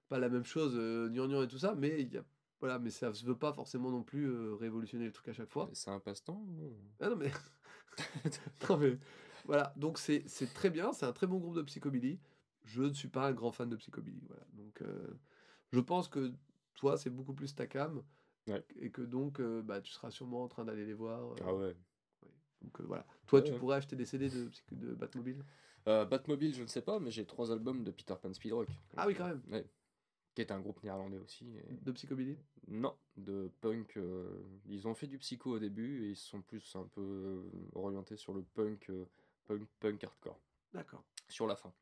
pas 0.08 0.18
la 0.18 0.28
même 0.28 0.44
chose, 0.44 0.74
euh, 0.76 1.08
gnangnan 1.08 1.42
et 1.42 1.48
tout 1.48 1.58
ça, 1.58 1.74
mais 1.74 2.00
il 2.02 2.12
y 2.12 2.18
a 2.18 2.24
voilà, 2.60 2.78
mais 2.78 2.88
ça 2.90 3.12
se 3.12 3.26
veut 3.26 3.36
pas 3.36 3.52
forcément 3.52 3.90
non 3.90 4.02
plus 4.02 4.24
euh, 4.24 4.54
révolutionner 4.54 5.04
le 5.04 5.12
truc 5.12 5.28
à 5.28 5.34
chaque 5.34 5.50
fois. 5.50 5.68
C'est 5.74 5.90
un 5.90 6.00
passe-temps 6.00 6.46
Ah 6.98 7.10
non 7.10 7.16
mais, 7.16 7.30
non 8.70 8.78
mais 8.78 8.98
voilà, 9.44 9.74
donc 9.76 9.98
c'est 9.98 10.24
c'est 10.26 10.52
très 10.54 10.70
bien, 10.70 10.92
c'est 10.94 11.04
un 11.04 11.12
très 11.12 11.26
bon 11.26 11.38
groupe 11.38 11.56
de 11.56 11.62
psychobilly. 11.62 12.18
Je 12.64 12.82
ne 12.82 12.92
suis 12.92 13.08
pas 13.08 13.26
un 13.28 13.32
grand 13.32 13.52
fan 13.52 13.68
de 13.68 13.76
psychobilly, 13.76 14.22
voilà. 14.26 14.44
Donc 14.54 14.80
euh, 14.82 15.06
je 15.72 15.80
pense 15.80 16.08
que 16.08 16.32
toi 16.74 16.96
c'est 16.96 17.10
beaucoup 17.10 17.34
plus 17.34 17.54
ta 17.54 17.66
cam 17.66 18.02
Ouais. 18.46 18.64
et 18.76 18.90
que 18.90 19.00
donc 19.02 19.40
euh, 19.40 19.62
bah 19.62 19.80
tu 19.80 19.90
seras 19.92 20.10
sûrement 20.10 20.42
en 20.44 20.48
train 20.48 20.64
d'aller 20.64 20.84
les 20.84 20.92
voir. 20.94 21.32
euh, 21.32 21.36
Ah 21.42 21.54
ouais. 21.54 21.76
Donc 22.62 22.80
voilà. 22.82 23.06
Toi 23.26 23.40
Ouais, 23.40 23.44
tu 23.44 23.54
pourrais 23.54 23.76
acheter 23.76 23.96
des 23.96 24.06
CD 24.06 24.28
de, 24.30 24.50
de 24.72 24.94
Batmobile? 24.94 25.44
Batmobile, 25.86 26.54
je 26.54 26.62
ne 26.62 26.66
sais 26.66 26.80
pas, 26.80 26.98
mais 26.98 27.10
j'ai 27.10 27.26
trois 27.26 27.52
albums 27.52 27.84
de 27.84 27.90
Peter 27.90 28.14
Pan 28.20 28.32
Speedrock. 28.32 28.68
Ah 28.96 29.06
oui 29.06 29.14
quand 29.14 29.26
même. 29.28 29.42
Qui 30.34 30.40
est 30.40 30.50
un 30.50 30.60
groupe 30.60 30.82
néerlandais 30.82 31.18
aussi. 31.18 31.46
et- 31.58 31.74
De 31.82 31.92
psychobilly? 31.92 32.38
Non, 32.68 32.96
de 33.18 33.50
punk. 33.60 33.98
Ils 34.66 34.88
ont 34.88 34.94
fait 34.94 35.06
du 35.06 35.18
psycho 35.18 35.52
au 35.56 35.58
début 35.58 36.04
et 36.04 36.10
ils 36.10 36.16
se 36.16 36.26
sont 36.28 36.40
plus 36.42 36.74
un 36.76 36.84
peu 36.84 37.44
orientés 37.74 38.16
sur 38.16 38.32
le 38.32 38.42
punk, 38.42 38.90
punk, 39.46 39.62
punk 39.80 40.02
hardcore. 40.04 40.40
D'accord. 40.72 41.04
Sur 41.28 41.46
la 41.46 41.54
fin. 41.56 41.72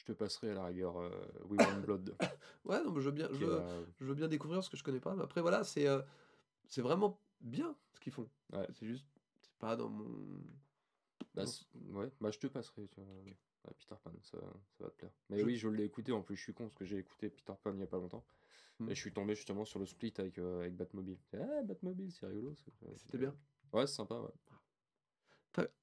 Je 0.00 0.04
te 0.06 0.12
passerai 0.12 0.50
à 0.52 0.54
la 0.54 0.64
rigueur 0.64 0.96
euh, 0.98 1.10
We 1.50 1.60
Want 1.60 1.80
Blood. 1.82 2.16
Ouais 2.64 2.82
non 2.82 2.90
mais 2.92 3.00
je 3.02 3.06
veux 3.06 3.14
bien, 3.14 3.28
je 3.32 3.44
veux, 3.44 3.56
la- 3.56 3.84
je 4.00 4.04
veux 4.06 4.14
bien 4.14 4.28
découvrir 4.28 4.64
ce 4.64 4.70
que 4.70 4.76
je 4.78 4.82
connais 4.82 4.98
pas. 5.00 5.14
Mais 5.14 5.22
après 5.22 5.42
voilà 5.42 5.62
c'est 5.62 5.86
euh, 5.86 6.00
c'est 6.68 6.80
vraiment 6.80 7.20
bien 7.42 7.76
ce 7.92 8.00
qu'ils 8.00 8.12
font. 8.12 8.28
Ouais. 8.52 8.66
C'est 8.72 8.86
juste 8.86 9.06
c'est 9.42 9.52
pas 9.58 9.76
dans 9.76 9.90
mon 9.90 10.40
Bah, 11.34 11.44
ouais, 11.90 12.10
bah 12.20 12.30
je 12.30 12.38
te 12.38 12.46
passerai, 12.46 12.88
tu 12.88 13.00
vois. 13.00 13.12
Ouais, 13.66 13.74
Peter 13.76 13.94
Pan, 14.02 14.10
ça, 14.22 14.38
ça 14.78 14.84
va 14.84 14.90
te 14.90 14.96
plaire. 14.96 15.12
Mais 15.28 15.40
Je- 15.40 15.44
oui, 15.44 15.56
je 15.56 15.68
l'ai 15.68 15.84
écouté, 15.84 16.12
en 16.12 16.22
plus 16.22 16.36
je 16.36 16.42
suis 16.44 16.54
con 16.54 16.64
parce 16.64 16.74
que 16.74 16.86
j'ai 16.86 16.96
écouté 16.96 17.28
Peter 17.28 17.52
Pan 17.62 17.72
il 17.74 17.80
y 17.80 17.82
a 17.82 17.86
pas 17.86 17.98
longtemps. 17.98 18.24
Hmm. 18.78 18.88
Et 18.88 18.94
je 18.94 19.00
suis 19.00 19.12
tombé 19.12 19.34
justement 19.34 19.66
sur 19.66 19.78
le 19.78 19.84
split 19.84 20.14
avec, 20.16 20.38
euh, 20.38 20.60
avec 20.60 20.76
Batmobile. 20.76 21.18
Ah, 21.34 21.62
Batmobile, 21.62 22.10
c'est 22.10 22.26
rigolo. 22.26 22.54
Et 22.86 22.96
C'était 22.96 23.18
bien. 23.18 23.36
Ouais, 23.74 23.86
c'est 23.86 23.96
sympa, 23.96 24.18
ouais. 24.18 24.30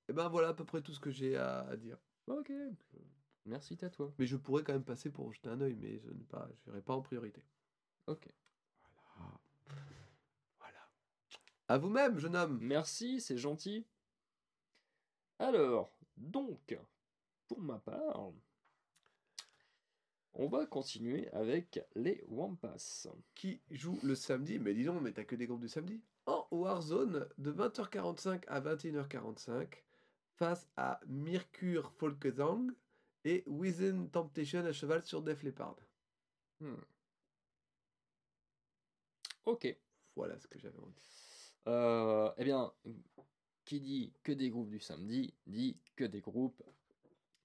Et 0.09 0.13
ben 0.13 0.29
voilà 0.29 0.47
à 0.49 0.53
peu 0.53 0.63
près 0.63 0.81
tout 0.81 0.93
ce 0.93 0.99
que 0.99 1.11
j'ai 1.11 1.35
à, 1.35 1.59
à 1.67 1.75
dire. 1.75 1.97
Ok. 2.27 2.51
Merci 3.47 3.77
à 3.81 3.89
toi. 3.89 4.13
Mais 4.19 4.25
je 4.25 4.35
pourrais 4.35 4.63
quand 4.63 4.73
même 4.73 4.83
passer 4.83 5.09
pour 5.09 5.31
jeter 5.31 5.49
un 5.49 5.61
œil, 5.61 5.75
mais 5.75 5.99
je 5.99 6.09
ne 6.09 6.23
pas, 6.23 6.49
je 6.53 6.69
n'irai 6.69 6.81
pas 6.81 6.93
en 6.93 7.01
priorité. 7.01 7.41
Ok. 8.05 8.27
Voilà. 9.15 9.39
Voilà. 10.59 10.89
À 11.69 11.77
vous-même, 11.77 12.19
jeune 12.19 12.35
homme. 12.35 12.59
Merci, 12.61 13.21
c'est 13.21 13.37
gentil. 13.37 13.87
Alors, 15.39 15.97
donc, 16.17 16.77
pour 17.47 17.61
ma 17.61 17.79
part, 17.79 18.33
on 20.33 20.47
va 20.47 20.65
continuer 20.65 21.29
avec 21.29 21.79
les 21.95 22.23
Wampas. 22.27 23.07
Qui 23.33 23.61
joue 23.71 23.97
le 24.03 24.15
samedi 24.15 24.59
Mais 24.59 24.73
dis 24.73 24.83
donc, 24.83 25.01
mais 25.01 25.13
t'as 25.13 25.23
que 25.23 25.35
des 25.35 25.47
groupes 25.47 25.61
du 25.61 25.69
samedi 25.69 26.01
En 26.25 26.45
Warzone, 26.51 27.29
de 27.37 27.51
20h45 27.53 28.43
à 28.47 28.59
21h45, 28.59 29.67
face 30.35 30.67
à 30.75 30.99
Mercure 31.07 31.91
Folkesang 31.93 32.67
et 33.27 33.43
Within 33.45 34.07
Temptation 34.07 34.65
à 34.65 34.71
cheval 34.71 35.03
sur 35.03 35.21
Def 35.21 35.43
Leppard. 35.43 35.75
Hmm. 36.61 36.75
Ok. 39.45 39.77
Voilà 40.15 40.39
ce 40.39 40.47
que 40.47 40.57
j'avais 40.57 40.79
envie. 40.79 40.93
Euh, 41.67 42.31
eh 42.37 42.45
bien, 42.45 42.71
qui 43.65 43.81
dit 43.81 44.13
que 44.23 44.31
des 44.31 44.49
groupes 44.49 44.69
du 44.69 44.79
samedi, 44.79 45.33
dit 45.45 45.77
que 45.97 46.05
des 46.05 46.21
groupes 46.21 46.63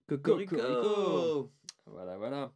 Cocorico 0.06 0.56
Cocorico. 0.56 1.52
Voilà, 1.86 2.16
voilà. 2.16 2.52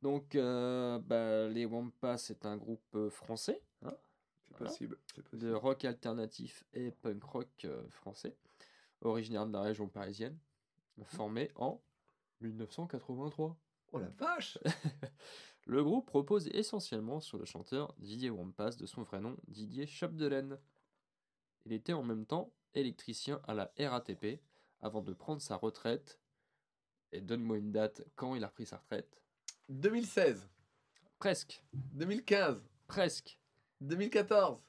Donc, 0.00 0.36
euh, 0.36 1.00
bah, 1.00 1.48
les 1.48 1.64
Wampas, 1.64 2.18
c'est 2.18 2.46
un 2.46 2.56
groupe 2.56 2.94
euh, 2.94 3.10
français 3.10 3.60
hein, 3.82 3.90
C'est 3.90 4.58
Voilà. 4.58 4.66
possible, 4.70 4.98
c'est 5.12 5.22
de 5.22 5.22
possible. 5.30 5.54
rock 5.56 5.84
alternatif 5.84 6.64
et 6.72 6.92
punk 6.92 7.24
rock 7.24 7.48
euh, 7.64 7.82
français, 7.90 8.36
originaire 9.00 9.44
de 9.44 9.52
la 9.52 9.62
région 9.62 9.88
parisienne, 9.88 10.38
formé 11.02 11.50
en 11.56 11.80
1983. 12.40 13.56
Oh 13.92 13.98
la 13.98 14.08
vache 14.10 14.58
Le 15.66 15.82
groupe 15.84 16.08
repose 16.10 16.48
essentiellement 16.48 17.20
sur 17.20 17.38
le 17.38 17.44
chanteur 17.44 17.94
Didier 17.98 18.30
Wampas, 18.30 18.76
de 18.76 18.86
son 18.86 19.02
vrai 19.02 19.20
nom 19.20 19.36
Didier 19.48 19.86
Chapdelaine. 19.86 20.58
Il 21.66 21.72
était 21.72 21.92
en 21.92 22.02
même 22.02 22.24
temps 22.26 22.52
électricien 22.74 23.40
à 23.46 23.54
la 23.54 23.70
RATP 23.78 24.40
avant 24.80 25.02
de 25.02 25.12
prendre 25.12 25.42
sa 25.42 25.56
retraite. 25.56 26.18
Et 27.12 27.20
donne-moi 27.20 27.58
une 27.58 27.72
date 27.72 28.02
quand 28.16 28.34
il 28.34 28.44
a 28.44 28.48
pris 28.48 28.66
sa 28.66 28.78
retraite? 28.78 29.22
2016, 29.68 30.48
Presque, 31.18 31.62
2015, 31.94 32.62
presque. 32.86 33.38
2014. 33.80 34.64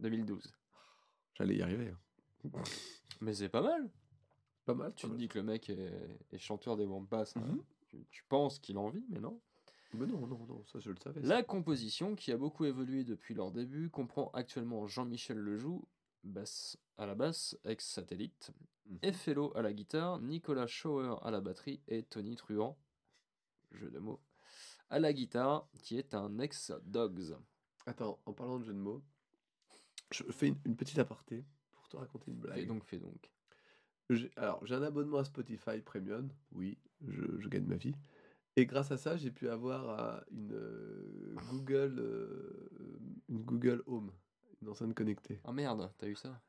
2012. 0.00 0.52
J'allais 1.34 1.56
y 1.56 1.62
arriver. 1.62 1.90
hein. 1.90 2.62
Mais 3.20 3.34
c'est 3.34 3.48
pas 3.48 3.62
mal. 3.62 3.90
Pas 4.64 4.74
mal, 4.74 4.92
Tu 4.94 5.06
te 5.08 5.14
dis 5.14 5.28
que 5.28 5.38
le 5.38 5.44
mec 5.44 5.68
est, 5.70 6.18
est 6.32 6.38
chanteur 6.38 6.76
des 6.76 6.84
Wampas. 6.86 7.32
hein. 7.36 7.40
Mhm. 7.40 7.62
tu, 7.88 8.06
tu 8.10 8.24
penses 8.28 8.58
qu'il 8.58 8.78
en 8.78 8.88
vit, 8.88 9.04
mais 9.10 9.20
non. 9.20 9.40
Mais 9.92 10.06
non, 10.06 10.26
non, 10.26 10.44
non, 10.46 10.64
ça 10.66 10.80
je 10.80 10.90
le 10.90 10.96
savais. 10.96 11.20
ça. 11.20 11.26
La 11.26 11.42
composition, 11.44 12.16
qui 12.16 12.32
a 12.32 12.36
beaucoup 12.36 12.64
évolué 12.64 13.04
depuis 13.04 13.34
leur 13.34 13.52
début, 13.52 13.90
comprend 13.90 14.30
actuellement 14.32 14.86
Jean-Michel 14.88 15.38
Lejoux, 15.38 15.86
basse 16.24 16.76
à 16.96 17.06
la 17.06 17.14
basse, 17.14 17.56
ex-satellite. 17.64 18.50
Effello 19.02 19.52
à 19.56 19.62
la 19.62 19.72
guitare, 19.72 20.18
Nicolas 20.20 20.66
Schauer 20.66 21.16
à 21.22 21.30
la 21.30 21.40
batterie 21.40 21.80
et 21.88 22.02
Tony 22.02 22.34
Truant, 22.36 22.76
jeu 23.72 23.90
de 23.90 23.98
mots, 23.98 24.20
à 24.90 24.98
la 24.98 25.12
guitare, 25.12 25.68
qui 25.82 25.96
est 25.96 26.14
un 26.14 26.38
ex-Dogs. 26.38 27.36
Attends, 27.86 28.18
en 28.26 28.32
parlant 28.32 28.58
de 28.58 28.64
jeu 28.64 28.72
de 28.74 28.78
mots, 28.78 29.02
je 30.10 30.22
fais 30.24 30.48
une, 30.48 30.58
une 30.64 30.76
petite 30.76 30.98
aparté 30.98 31.44
pour 31.72 31.88
te 31.88 31.96
raconter 31.96 32.30
une 32.30 32.38
blague. 32.38 32.56
Fais 32.60 32.66
donc, 32.66 32.84
fais 32.84 32.98
donc. 32.98 33.30
Alors, 34.36 34.64
j'ai 34.66 34.74
un 34.74 34.82
abonnement 34.82 35.18
à 35.18 35.24
Spotify 35.24 35.80
Premium, 35.80 36.28
oui, 36.52 36.78
je, 37.08 37.22
je 37.38 37.48
gagne 37.48 37.64
ma 37.64 37.76
vie. 37.76 37.94
Et 38.56 38.66
grâce 38.66 38.90
à 38.92 38.98
ça, 38.98 39.16
j'ai 39.16 39.30
pu 39.30 39.48
avoir 39.48 39.88
euh, 39.88 40.20
une 40.30 40.52
euh, 40.52 41.34
Google, 41.50 41.98
euh, 41.98 42.68
une 43.28 43.42
Google 43.42 43.82
Home, 43.86 44.12
une 44.62 44.68
enceinte 44.68 44.94
connectée. 44.94 45.40
Ah 45.44 45.52
merde, 45.52 45.90
t'as 45.98 46.06
eu 46.06 46.14
ça 46.14 46.40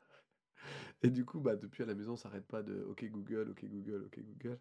Et 1.01 1.09
du 1.09 1.25
coup, 1.25 1.39
bah, 1.39 1.55
depuis 1.55 1.83
à 1.83 1.85
la 1.85 1.95
maison, 1.95 2.15
ça 2.15 2.23
s'arrête 2.23 2.45
pas 2.45 2.61
de 2.61 2.83
OK 2.83 3.05
Google, 3.05 3.49
OK 3.51 3.65
Google, 3.65 4.03
OK 4.05 4.19
Google. 4.19 4.59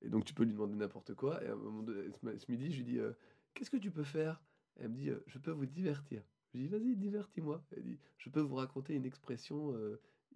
Et 0.00 0.08
donc, 0.08 0.24
tu 0.24 0.34
peux 0.34 0.44
lui 0.44 0.52
demander 0.52 0.74
n'importe 0.74 1.14
quoi. 1.14 1.42
Et 1.44 1.48
à 1.48 1.52
un 1.52 1.56
moment 1.56 1.82
donné, 1.82 2.10
ce 2.38 2.50
midi, 2.50 2.72
je 2.72 2.78
lui 2.78 2.84
dis 2.84 2.98
euh, 2.98 3.12
Qu'est-ce 3.54 3.70
que 3.70 3.76
tu 3.76 3.90
peux 3.90 4.04
faire? 4.04 4.42
Elle 4.76 4.88
me 4.88 4.96
dit 4.96 5.10
Je 5.26 5.38
peux 5.38 5.52
vous 5.52 5.66
divertir. 5.66 6.24
Je 6.52 6.58
lui 6.58 6.66
dis 6.66 6.68
Vas-y, 6.68 6.96
divertis-moi. 6.96 7.62
Elle 7.76 7.84
dit 7.84 7.98
Je 8.16 8.30
peux 8.30 8.40
vous 8.40 8.56
raconter 8.56 8.94
une 8.94 9.04
expression 9.04 9.76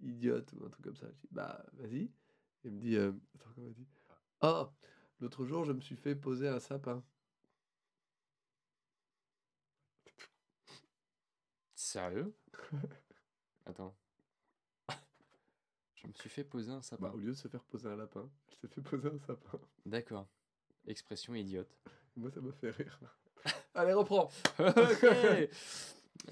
idiote 0.01 0.51
ou 0.53 0.65
un 0.65 0.69
truc 0.69 0.85
comme 0.85 0.95
ça. 0.95 1.07
Je 1.09 1.19
dis 1.19 1.27
Bah, 1.31 1.65
vas-y. 1.73 2.11
Elle 2.63 2.71
me 2.71 2.79
dit 2.79 2.95
euh, 2.95 3.11
Attends, 3.35 3.49
comment 3.55 3.67
elle 3.67 3.73
dit? 3.73 3.87
Ah, 4.41 4.71
l'autre 5.19 5.45
jour, 5.45 5.65
je 5.65 5.71
me 5.71 5.81
suis 5.81 5.95
fait 5.95 6.15
poser 6.15 6.47
un 6.47 6.59
sapin. 6.59 7.03
Sérieux? 11.75 12.35
Attends. 13.65 13.95
Je 15.95 16.07
me 16.07 16.13
suis 16.13 16.29
fait 16.29 16.43
poser 16.43 16.71
un 16.71 16.81
sapin. 16.81 17.07
Bah, 17.07 17.13
au 17.13 17.17
lieu 17.17 17.31
de 17.31 17.37
se 17.37 17.47
faire 17.47 17.63
poser 17.63 17.89
un 17.89 17.95
lapin, 17.95 18.29
je 18.49 18.67
te 18.67 18.67
fais 18.67 18.81
poser 18.81 19.09
un 19.09 19.19
sapin. 19.19 19.59
D'accord. 19.85 20.27
Expression 20.85 21.33
idiote. 21.35 21.75
Moi, 22.15 22.31
ça 22.31 22.41
m'a 22.41 22.51
fait 22.53 22.71
rire. 22.71 22.99
Allez, 23.73 23.93
reprends 23.93 24.29
ok 24.57 25.05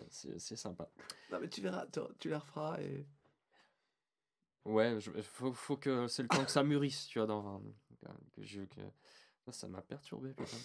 C'est 0.10 0.40
c'est 0.40 0.56
sympa. 0.56 0.90
Non, 1.32 1.40
mais 1.40 1.48
tu 1.48 1.62
verras, 1.62 1.86
tu, 1.88 2.00
tu 2.20 2.30
la 2.30 2.40
referas 2.40 2.82
et. 2.82 3.06
Ouais, 4.66 4.98
faut, 5.22 5.54
faut 5.54 5.78
que 5.78 6.08
c'est 6.08 6.24
le 6.24 6.30
temps 6.30 6.44
que 6.44 6.52
ça 6.52 6.64
mûrisse, 6.64 7.08
tu 7.08 7.20
vois, 7.20 7.28
dans 7.28 7.62
que 8.34 8.44
je 8.44 8.62
que 8.62 8.82
ça, 9.52 9.68
m'a 9.68 9.82
perturbé 9.82 10.34
putain. 10.34 10.58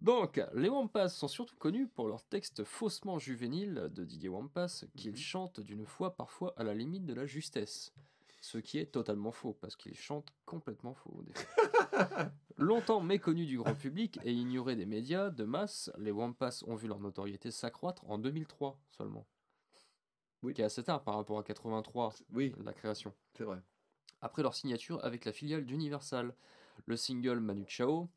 Donc, 0.00 0.40
les 0.54 0.68
Wampas 0.68 1.08
sont 1.08 1.28
surtout 1.28 1.56
connus 1.56 1.86
pour 1.88 2.08
leurs 2.08 2.24
textes 2.24 2.64
faussement 2.64 3.18
juvéniles 3.18 3.88
de 3.92 4.04
Didier 4.04 4.28
Wampas 4.28 4.84
qu'ils 4.96 5.12
Mhm. 5.12 5.16
chantent 5.16 5.60
d'une 5.60 5.86
foi 5.86 6.16
parfois 6.16 6.52
à 6.56 6.64
la 6.64 6.74
limite 6.74 7.06
de 7.06 7.14
la 7.14 7.24
justesse. 7.26 7.92
Ce 8.40 8.58
qui 8.58 8.78
est 8.78 8.86
totalement 8.92 9.32
faux, 9.32 9.54
parce 9.54 9.76
qu'ils 9.76 9.96
chantent 9.96 10.32
complètement 10.44 10.94
faux. 10.94 11.22
des. 11.22 11.32
Longtemps 12.58 13.00
méconnus 13.00 13.46
du 13.46 13.56
grand 13.56 13.74
public 13.74 14.18
et 14.24 14.32
ignorés 14.32 14.76
des 14.76 14.84
médias 14.86 15.30
de 15.30 15.44
masse, 15.44 15.90
les 15.98 16.10
Wampas 16.10 16.62
ont 16.66 16.74
vu 16.74 16.86
leur 16.86 17.00
notoriété 17.00 17.50
s'accroître 17.50 18.04
en 18.10 18.18
2003 18.18 18.78
seulement. 18.90 19.26
Oui. 20.44 20.54
Qui 20.54 20.60
est 20.62 20.64
assez 20.64 20.82
tard 20.84 21.02
par 21.02 21.16
rapport 21.16 21.38
à 21.38 21.42
83, 21.42 22.14
Oui, 22.32 22.54
la 22.64 22.72
création 22.72 23.12
c'est 23.36 23.44
vrai. 23.44 23.58
après 24.20 24.42
leur 24.42 24.54
signature 24.54 25.02
avec 25.04 25.24
la 25.24 25.32
filiale 25.32 25.64
d'Universal. 25.64 26.34
Le 26.86 26.96
single 26.96 27.40
Manu 27.40 27.64
Chao, 27.68 28.08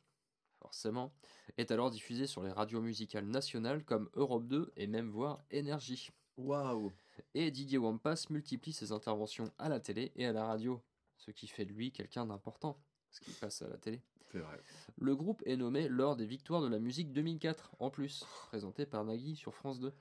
forcément, 0.60 1.14
est 1.58 1.72
alors 1.72 1.90
diffusé 1.92 2.28
sur 2.28 2.44
les 2.44 2.52
radios 2.52 2.82
musicales 2.82 3.26
nationales 3.26 3.84
comme 3.86 4.10
Europe 4.14 4.46
2 4.48 4.72
et 4.76 4.88
même 4.88 5.10
voire 5.10 5.42
Énergie. 5.52 6.10
Waouh 6.38 6.92
Et 7.34 7.50
Didier 7.52 7.78
Wampas 7.78 8.26
multiplie 8.30 8.74
ses 8.74 8.92
interventions 8.92 9.52
à 9.58 9.70
la 9.70 9.80
télé 9.80 10.12
et 10.16 10.26
à 10.26 10.34
la 10.34 10.46
radio, 10.46 10.82
ce 11.18 11.32
qui 11.32 11.48
fait 11.48 11.66
de 11.66 11.72
lui 11.74 11.92
quelqu'un 11.92 12.26
d'important, 12.26 12.78
parce 13.10 13.20
qu'il 13.22 13.34
passe 13.36 13.62
à 13.62 13.68
la 13.70 13.78
télé. 13.78 14.02
C'est 14.32 14.40
vrai. 14.40 14.60
Le 14.98 15.16
groupe 15.16 15.42
est 15.46 15.56
nommé 15.56 15.88
lors 15.88 16.16
des 16.18 16.26
Victoires 16.26 16.62
de 16.62 16.68
la 16.68 16.80
musique 16.80 17.14
2004, 17.14 17.72
en 17.80 17.90
plus, 17.90 18.26
présenté 18.50 18.86
par 18.86 19.06
Nagui 19.06 19.36
sur 19.36 19.54
France 19.56 19.80
2. 19.80 19.94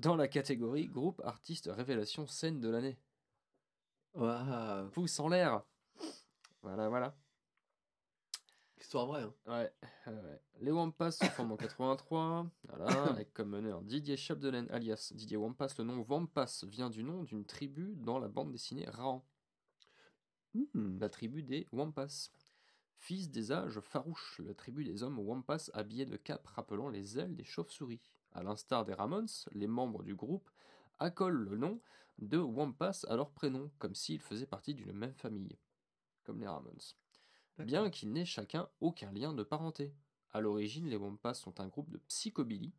Dans 0.00 0.16
la 0.16 0.28
catégorie 0.28 0.86
groupe 0.86 1.20
artiste 1.26 1.68
révélation 1.70 2.26
scène 2.26 2.58
de 2.58 2.70
l'année. 2.70 2.96
Waouh 4.14 4.88
Pouce 4.88 5.20
en 5.20 5.28
l'air 5.28 5.62
Voilà, 6.62 6.88
voilà. 6.88 7.14
Histoire 8.80 9.04
vraie, 9.04 9.24
hein. 9.24 9.34
Ouais. 9.46 9.70
Les 10.60 10.70
Wampas 10.70 11.10
se 11.10 11.26
forment 11.26 11.52
en 11.52 11.56
83, 11.58 12.50
voilà, 12.68 12.86
avec 13.14 13.34
comme 13.34 13.50
meneur 13.50 13.82
Didier 13.82 14.16
Chapdelaine 14.16 14.70
alias 14.70 15.12
Didier 15.14 15.36
Wampas. 15.36 15.74
Le 15.76 15.84
nom 15.84 16.02
Wampas 16.08 16.64
vient 16.66 16.88
du 16.88 17.04
nom 17.04 17.22
d'une 17.24 17.44
tribu 17.44 17.94
dans 17.96 18.18
la 18.18 18.28
bande 18.28 18.52
dessinée 18.52 18.86
Rahan, 18.88 19.22
Hmm. 20.54 20.98
la 20.98 21.10
tribu 21.10 21.42
des 21.42 21.68
Wampas. 21.72 22.30
Fils 22.96 23.30
des 23.30 23.52
âges 23.52 23.80
farouches, 23.80 24.40
la 24.46 24.54
tribu 24.54 24.82
des 24.82 25.02
hommes 25.02 25.18
Wampas 25.18 25.68
habillés 25.74 26.06
de 26.06 26.16
capes 26.16 26.46
rappelant 26.46 26.88
les 26.88 27.18
ailes 27.18 27.36
des 27.36 27.44
chauves-souris. 27.44 28.00
À 28.32 28.42
l'instar 28.42 28.84
des 28.84 28.94
Ramones, 28.94 29.28
les 29.52 29.66
membres 29.66 30.02
du 30.02 30.14
groupe 30.14 30.48
accolent 30.98 31.44
le 31.48 31.56
nom 31.56 31.80
de 32.18 32.38
Wampas 32.38 33.04
à 33.08 33.16
leur 33.16 33.30
prénom, 33.30 33.70
comme 33.78 33.94
s'ils 33.94 34.20
faisaient 34.20 34.46
partie 34.46 34.74
d'une 34.74 34.92
même 34.92 35.14
famille, 35.14 35.58
comme 36.24 36.40
les 36.40 36.48
Ramones 36.48 36.80
bien 37.64 37.90
qu'ils 37.90 38.12
n'aient 38.12 38.24
chacun 38.24 38.68
aucun 38.80 39.12
lien 39.12 39.32
de 39.32 39.42
parenté. 39.42 39.92
À 40.32 40.40
l'origine, 40.40 40.88
les 40.88 40.96
Wampas 40.96 41.34
sont 41.34 41.60
un 41.60 41.66
groupe 41.68 41.90
de 41.90 41.98
psychobilly, 41.98 42.72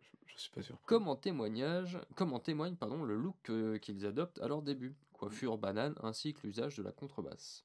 Je, 0.00 0.08
je 0.26 0.38
suis 0.38 0.50
pas 0.50 0.62
sûr. 0.62 0.78
comme 0.86 1.08
en, 1.08 1.16
témoignage, 1.16 1.98
comme 2.14 2.32
en 2.32 2.40
témoigne 2.40 2.76
pardon, 2.76 3.02
le 3.02 3.16
look 3.16 3.36
que- 3.42 3.76
qu'ils 3.78 4.06
adoptent 4.06 4.40
à 4.40 4.48
leur 4.48 4.62
début, 4.62 4.96
coiffure 5.12 5.58
banane 5.58 5.94
ainsi 6.02 6.32
que 6.32 6.46
l'usage 6.46 6.76
de 6.76 6.82
la 6.82 6.92
contrebasse. 6.92 7.64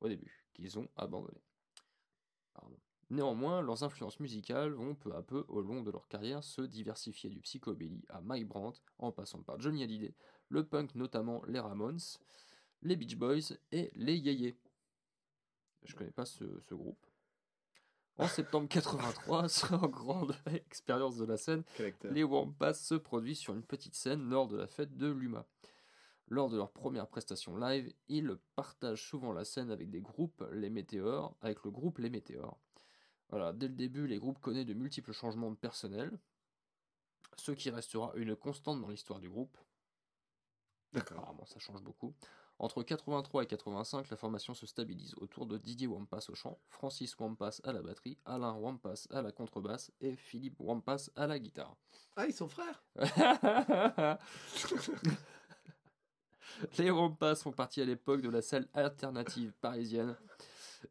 Au 0.00 0.08
début, 0.08 0.46
qu'ils 0.54 0.78
ont 0.78 0.88
abandonné. 0.96 1.42
Pardon. 2.54 2.78
Néanmoins, 3.10 3.60
leurs 3.60 3.82
influences 3.82 4.20
musicales 4.20 4.70
vont 4.70 4.94
peu 4.94 5.14
à 5.16 5.22
peu, 5.22 5.44
au 5.48 5.60
long 5.60 5.82
de 5.82 5.90
leur 5.90 6.06
carrière, 6.06 6.44
se 6.44 6.62
diversifier 6.62 7.28
du 7.28 7.40
psychobilly 7.40 8.04
à 8.08 8.20
Mike 8.20 8.46
Brandt, 8.46 8.80
en 8.98 9.10
passant 9.10 9.42
par 9.42 9.60
Johnny 9.60 9.82
Hallyday, 9.82 10.14
le 10.48 10.64
punk 10.64 10.94
notamment 10.94 11.42
les 11.46 11.58
Ramones, 11.58 11.98
les 12.82 12.94
Beach 12.94 13.16
Boys 13.16 13.56
et 13.72 13.90
les 13.96 14.16
Yéyés. 14.16 14.56
Je 15.82 15.96
connais 15.96 16.12
pas 16.12 16.24
ce, 16.24 16.60
ce 16.60 16.74
groupe. 16.74 17.04
En 18.16 18.28
septembre 18.28 18.68
83, 18.68 19.48
sans 19.48 19.88
grande 19.88 20.36
expérience 20.46 21.16
de 21.16 21.24
la 21.24 21.36
scène, 21.36 21.64
les 22.10 22.22
Wampas 22.22 22.74
se 22.74 22.94
produisent 22.94 23.38
sur 23.38 23.54
une 23.54 23.64
petite 23.64 23.94
scène 23.94 24.28
lors 24.28 24.46
de 24.46 24.56
la 24.56 24.66
fête 24.68 24.96
de 24.96 25.08
l'UMA. 25.08 25.46
Lors 26.28 26.48
de 26.48 26.56
leur 26.56 26.70
première 26.70 27.08
prestation 27.08 27.56
live, 27.56 27.92
ils 28.08 28.36
partagent 28.54 29.08
souvent 29.08 29.32
la 29.32 29.44
scène 29.44 29.70
avec 29.72 29.90
des 29.90 30.00
groupes, 30.00 30.44
les 30.52 30.70
Météores, 30.70 31.34
avec 31.40 31.64
le 31.64 31.72
groupe 31.72 31.98
Les 31.98 32.10
Météores. 32.10 32.60
Voilà, 33.30 33.52
dès 33.52 33.68
le 33.68 33.74
début, 33.74 34.06
les 34.06 34.18
groupes 34.18 34.40
connaissent 34.40 34.66
de 34.66 34.74
multiples 34.74 35.12
changements 35.12 35.50
de 35.50 35.56
personnel, 35.56 36.18
ce 37.36 37.52
qui 37.52 37.70
restera 37.70 38.12
une 38.16 38.34
constante 38.36 38.80
dans 38.80 38.88
l'histoire 38.88 39.20
du 39.20 39.28
groupe. 39.28 39.56
D'accord. 40.92 41.18
Apparemment, 41.18 41.46
ça 41.46 41.60
change 41.60 41.82
beaucoup. 41.82 42.12
Entre 42.58 42.82
83 42.82 43.44
et 43.44 43.46
85, 43.46 44.10
la 44.10 44.16
formation 44.16 44.52
se 44.52 44.66
stabilise 44.66 45.14
autour 45.16 45.46
de 45.46 45.56
Didier 45.56 45.86
Wampas 45.86 46.26
au 46.28 46.34
chant, 46.34 46.58
Francis 46.68 47.16
Wampas 47.18 47.60
à 47.64 47.72
la 47.72 47.80
batterie, 47.80 48.18
Alain 48.26 48.52
Wampas 48.52 49.06
à 49.10 49.22
la 49.22 49.32
contrebasse 49.32 49.90
et 50.02 50.14
Philippe 50.14 50.56
Wampas 50.58 51.08
à 51.16 51.26
la 51.26 51.38
guitare. 51.38 51.74
Ah, 52.16 52.26
ils 52.26 52.34
sont 52.34 52.48
frères 52.48 52.82
Les 56.78 56.90
Wampas 56.90 57.36
font 57.36 57.52
partie 57.52 57.80
à 57.80 57.86
l'époque 57.86 58.20
de 58.20 58.28
la 58.28 58.42
scène 58.42 58.68
alternative 58.74 59.54
parisienne 59.62 60.14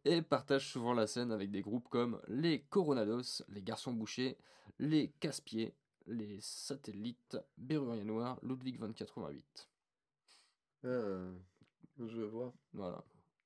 et 0.06 0.22
partagent 0.22 0.72
souvent 0.72 0.94
la 0.94 1.08
scène 1.08 1.32
avec 1.32 1.52
des 1.52 1.62
groupes 1.62 1.88
comme 1.90 2.22
les 2.28 2.62
Coronados, 2.64 3.44
les 3.50 3.62
Garçons 3.62 3.94
Bouchés, 3.94 4.38
les 4.80 5.10
Casse-Pieds, 5.20 5.74
les 6.08 6.40
Satellites, 6.42 7.38
Berrurier 7.58 8.04
Noir, 8.04 8.40
Ludwig 8.44 8.78
2088. 8.80 9.70
Ah, 10.84 10.88
je 12.00 12.22
vois. 12.22 12.54
Voilà. 12.74 13.04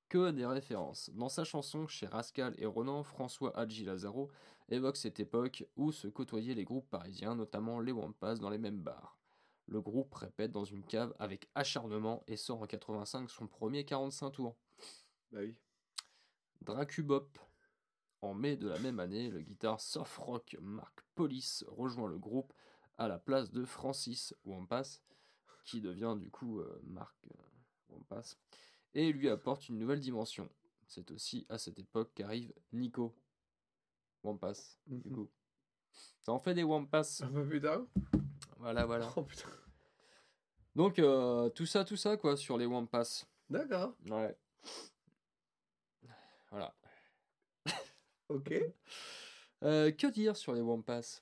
Que 0.09 0.31
des 0.31 0.45
références. 0.45 1.09
Dans 1.13 1.29
sa 1.29 1.43
chanson 1.43 1.87
Chez 1.87 2.05
Rascal 2.05 2.53
et 2.57 2.65
Ronan, 2.65 3.03
François 3.03 3.57
Hadji 3.57 3.83
Lazaro 3.83 4.29
évoque 4.69 4.97
cette 4.97 5.19
époque 5.19 5.65
où 5.75 5.91
se 5.91 6.07
côtoyaient 6.07 6.53
les 6.53 6.63
groupes 6.63 6.89
parisiens, 6.89 7.35
notamment 7.35 7.79
les 7.79 7.91
Wampas, 7.91 8.35
dans 8.35 8.49
les 8.49 8.59
mêmes 8.59 8.81
bars. 8.81 9.17
Le 9.67 9.81
groupe 9.81 10.13
répète 10.13 10.51
dans 10.51 10.65
une 10.65 10.83
cave 10.83 11.15
avec 11.19 11.49
acharnement 11.55 12.23
et 12.27 12.37
sort 12.37 12.61
en 12.61 12.67
85 12.67 13.29
son 13.29 13.47
premier 13.47 13.85
45 13.85 14.31
tours. 14.31 14.55
Bah 15.31 15.39
oui. 15.41 15.55
Dracubop. 16.63 17.37
En 18.21 18.33
mai 18.33 18.55
de 18.55 18.69
la 18.69 18.79
même 18.79 18.99
année, 18.99 19.29
le 19.29 19.41
guitare 19.41 19.81
soft 19.81 20.15
rock 20.17 20.55
Marc 20.61 21.01
Police 21.15 21.65
rejoint 21.67 22.07
le 22.07 22.17
groupe 22.17 22.53
à 22.97 23.07
la 23.09 23.19
place 23.19 23.51
de 23.51 23.65
Francis 23.65 24.33
Wampas, 24.45 25.01
qui 25.65 25.81
devient 25.81 26.15
du 26.17 26.31
coup 26.31 26.59
euh, 26.61 26.79
Marc 26.85 27.15
euh, 27.25 27.35
Wampas, 27.89 28.37
et 28.93 29.11
lui 29.11 29.27
apporte 29.29 29.67
une 29.67 29.77
nouvelle 29.77 29.99
dimension. 29.99 30.47
C'est 30.87 31.11
aussi 31.11 31.45
à 31.49 31.57
cette 31.57 31.79
époque 31.79 32.11
qu'arrive 32.13 32.53
Nico 32.71 33.13
Wampas, 34.23 34.77
du 34.87 35.09
Mhm. 35.09 35.15
coup. 35.15 35.29
Ça 36.21 36.31
en 36.31 36.39
fait 36.39 36.53
des 36.53 36.63
Wampas. 36.63 37.19
Ah 37.23 37.27
bah 37.27 37.43
putain. 37.49 37.87
Voilà, 38.57 38.85
voilà. 38.85 39.11
Oh 39.17 39.23
putain. 39.23 39.49
Donc, 40.75 40.97
euh, 40.97 41.49
tout 41.49 41.65
ça, 41.65 41.83
tout 41.83 41.97
ça, 41.97 42.15
quoi, 42.17 42.35
sur 42.37 42.57
les 42.57 42.65
Wampas. 42.65 43.25
D'accord. 43.49 43.95
Ouais. 44.09 44.35
Voilà. 46.53 46.71
Ok. 48.29 48.53
Euh, 49.63 49.93
que 49.93 50.07
dire 50.07 50.35
sur 50.35 50.51
les 50.53 50.59
Wampas? 50.59 51.21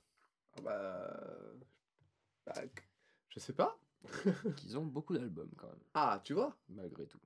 Ah 0.57 0.61
bah... 0.61 1.53
bah, 2.43 2.53
Je 3.29 3.39
sais 3.39 3.53
pas. 3.53 3.79
Qu'ils 4.57 4.79
ont 4.79 4.85
beaucoup 4.87 5.13
d'albums, 5.13 5.51
quand 5.55 5.67
même. 5.67 5.83
Ah, 5.93 6.19
tu 6.23 6.33
vois? 6.33 6.57
Malgré 6.67 7.05
tout. 7.05 7.21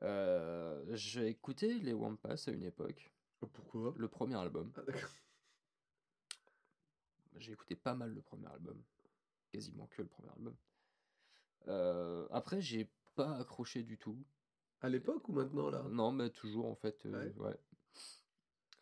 Euh, 0.00 0.82
j'ai 0.96 1.26
écouté 1.26 1.74
les 1.80 1.92
Wampas 1.92 2.44
à 2.46 2.50
une 2.50 2.64
époque, 2.64 3.12
Pourquoi? 3.40 3.92
Le 3.94 4.08
premier 4.08 4.36
album. 4.36 4.72
Ah. 4.78 4.92
J'ai 7.36 7.52
écouté 7.52 7.76
pas 7.76 7.94
mal 7.94 8.14
le 8.14 8.22
premier 8.22 8.46
album, 8.46 8.82
quasiment 9.52 9.86
que 9.88 10.00
le 10.00 10.08
premier 10.08 10.30
album. 10.30 10.56
Euh, 11.68 12.26
après, 12.30 12.62
j'ai 12.62 12.90
pas 13.14 13.36
accroché 13.36 13.82
du 13.82 13.98
tout. 13.98 14.24
À 14.82 14.88
l'époque 14.88 15.28
ou 15.28 15.32
maintenant 15.32 15.70
là? 15.70 15.82
Non, 15.90 16.12
mais 16.12 16.30
toujours 16.30 16.66
en 16.66 16.74
fait. 16.74 17.06
euh, 17.06 17.28
Ouais. 17.28 17.44
ouais. 17.44 17.56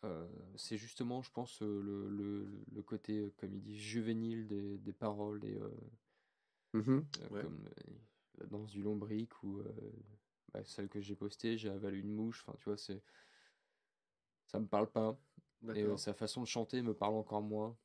Euh, 0.03 0.27
c'est 0.55 0.77
justement, 0.77 1.21
je 1.21 1.31
pense, 1.31 1.61
euh, 1.61 1.81
le, 1.83 2.09
le, 2.09 2.47
le 2.73 2.81
côté, 2.81 3.31
comme 3.37 3.53
il 3.53 3.61
dit, 3.61 3.77
juvénile 3.77 4.47
des, 4.47 4.77
des 4.79 4.93
paroles, 4.93 5.45
et, 5.45 5.55
euh, 5.59 5.69
Mhm. 6.73 7.05
euh, 7.21 7.29
Ouais. 7.29 7.41
comme 7.43 7.69
la 8.39 8.45
danse 8.47 8.71
du 8.71 8.81
lombric 8.81 9.43
ou 9.43 9.61
bah, 10.53 10.63
celle 10.63 10.89
que 10.89 11.01
j'ai 11.01 11.15
postée, 11.15 11.57
j'ai 11.57 11.69
avalé 11.69 11.99
une 11.99 12.11
mouche. 12.13 12.43
Enfin, 12.47 12.57
tu 12.57 12.65
vois, 12.65 12.77
c'est 12.77 13.01
ça 14.47 14.59
me 14.59 14.65
parle 14.67 14.89
pas. 14.89 15.17
Et 15.75 15.85
sa 15.97 16.13
façon 16.13 16.41
de 16.41 16.47
chanter 16.47 16.81
me 16.81 16.93
parle 16.93 17.13
encore 17.13 17.41
moins. 17.41 17.77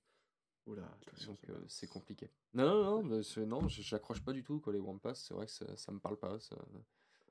Oula. 0.66 0.90
Donc 1.26 1.38
c'est 1.68 1.88
compliqué. 1.88 2.30
Non, 2.54 3.02
non, 3.02 3.02
non, 3.02 3.46
non, 3.46 3.68
j'accroche 3.68 4.22
pas 4.22 4.32
du 4.32 4.42
tout 4.42 4.58
quoi, 4.60 4.72
les 4.72 4.80
Wampas. 4.80 5.14
C'est 5.14 5.34
vrai 5.34 5.46
que 5.46 5.52
ça, 5.52 5.76
ça 5.76 5.92
me 5.92 5.98
parle 5.98 6.16
pas. 6.16 6.40
Ça, 6.40 6.56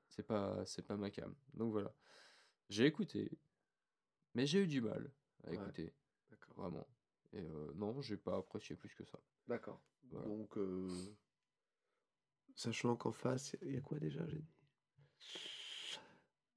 c'est 0.08 0.22
pas, 0.22 0.64
c'est 0.66 0.82
pas 0.82 0.96
ma 0.96 1.10
cam. 1.10 1.34
Donc 1.54 1.72
voilà. 1.72 1.92
J'ai 2.68 2.86
écouté, 2.86 3.30
mais 4.34 4.46
j'ai 4.46 4.62
eu 4.62 4.66
du 4.66 4.80
mal 4.80 5.10
à 5.44 5.52
écouter, 5.52 5.94
D'accord. 6.30 6.54
vraiment. 6.56 6.88
Et 7.32 7.40
euh, 7.44 7.72
non, 7.74 8.00
j'ai 8.02 8.16
pas 8.16 8.36
apprécié 8.38 8.76
plus 8.76 8.94
que 8.94 9.04
ça. 9.04 9.18
D'accord. 9.46 9.80
Voilà. 10.10 10.26
Donc, 10.26 10.56
euh, 10.58 10.88
sachant 12.54 12.96
qu'en 12.96 13.12
face, 13.12 13.56
il 13.62 13.74
y 13.74 13.76
a 13.76 13.80
quoi 13.80 13.98
déjà 13.98 14.26
j'ai 14.26 14.38
dit? 14.38 14.54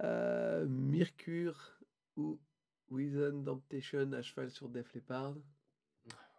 Euh, 0.01 0.65
Mercure 0.67 1.79
ou 2.15 2.39
Within 2.89 3.43
Temptation 3.43 4.11
à 4.13 4.21
cheval 4.21 4.49
sur 4.49 4.69
Def 4.69 4.93
Leppard. 4.93 5.35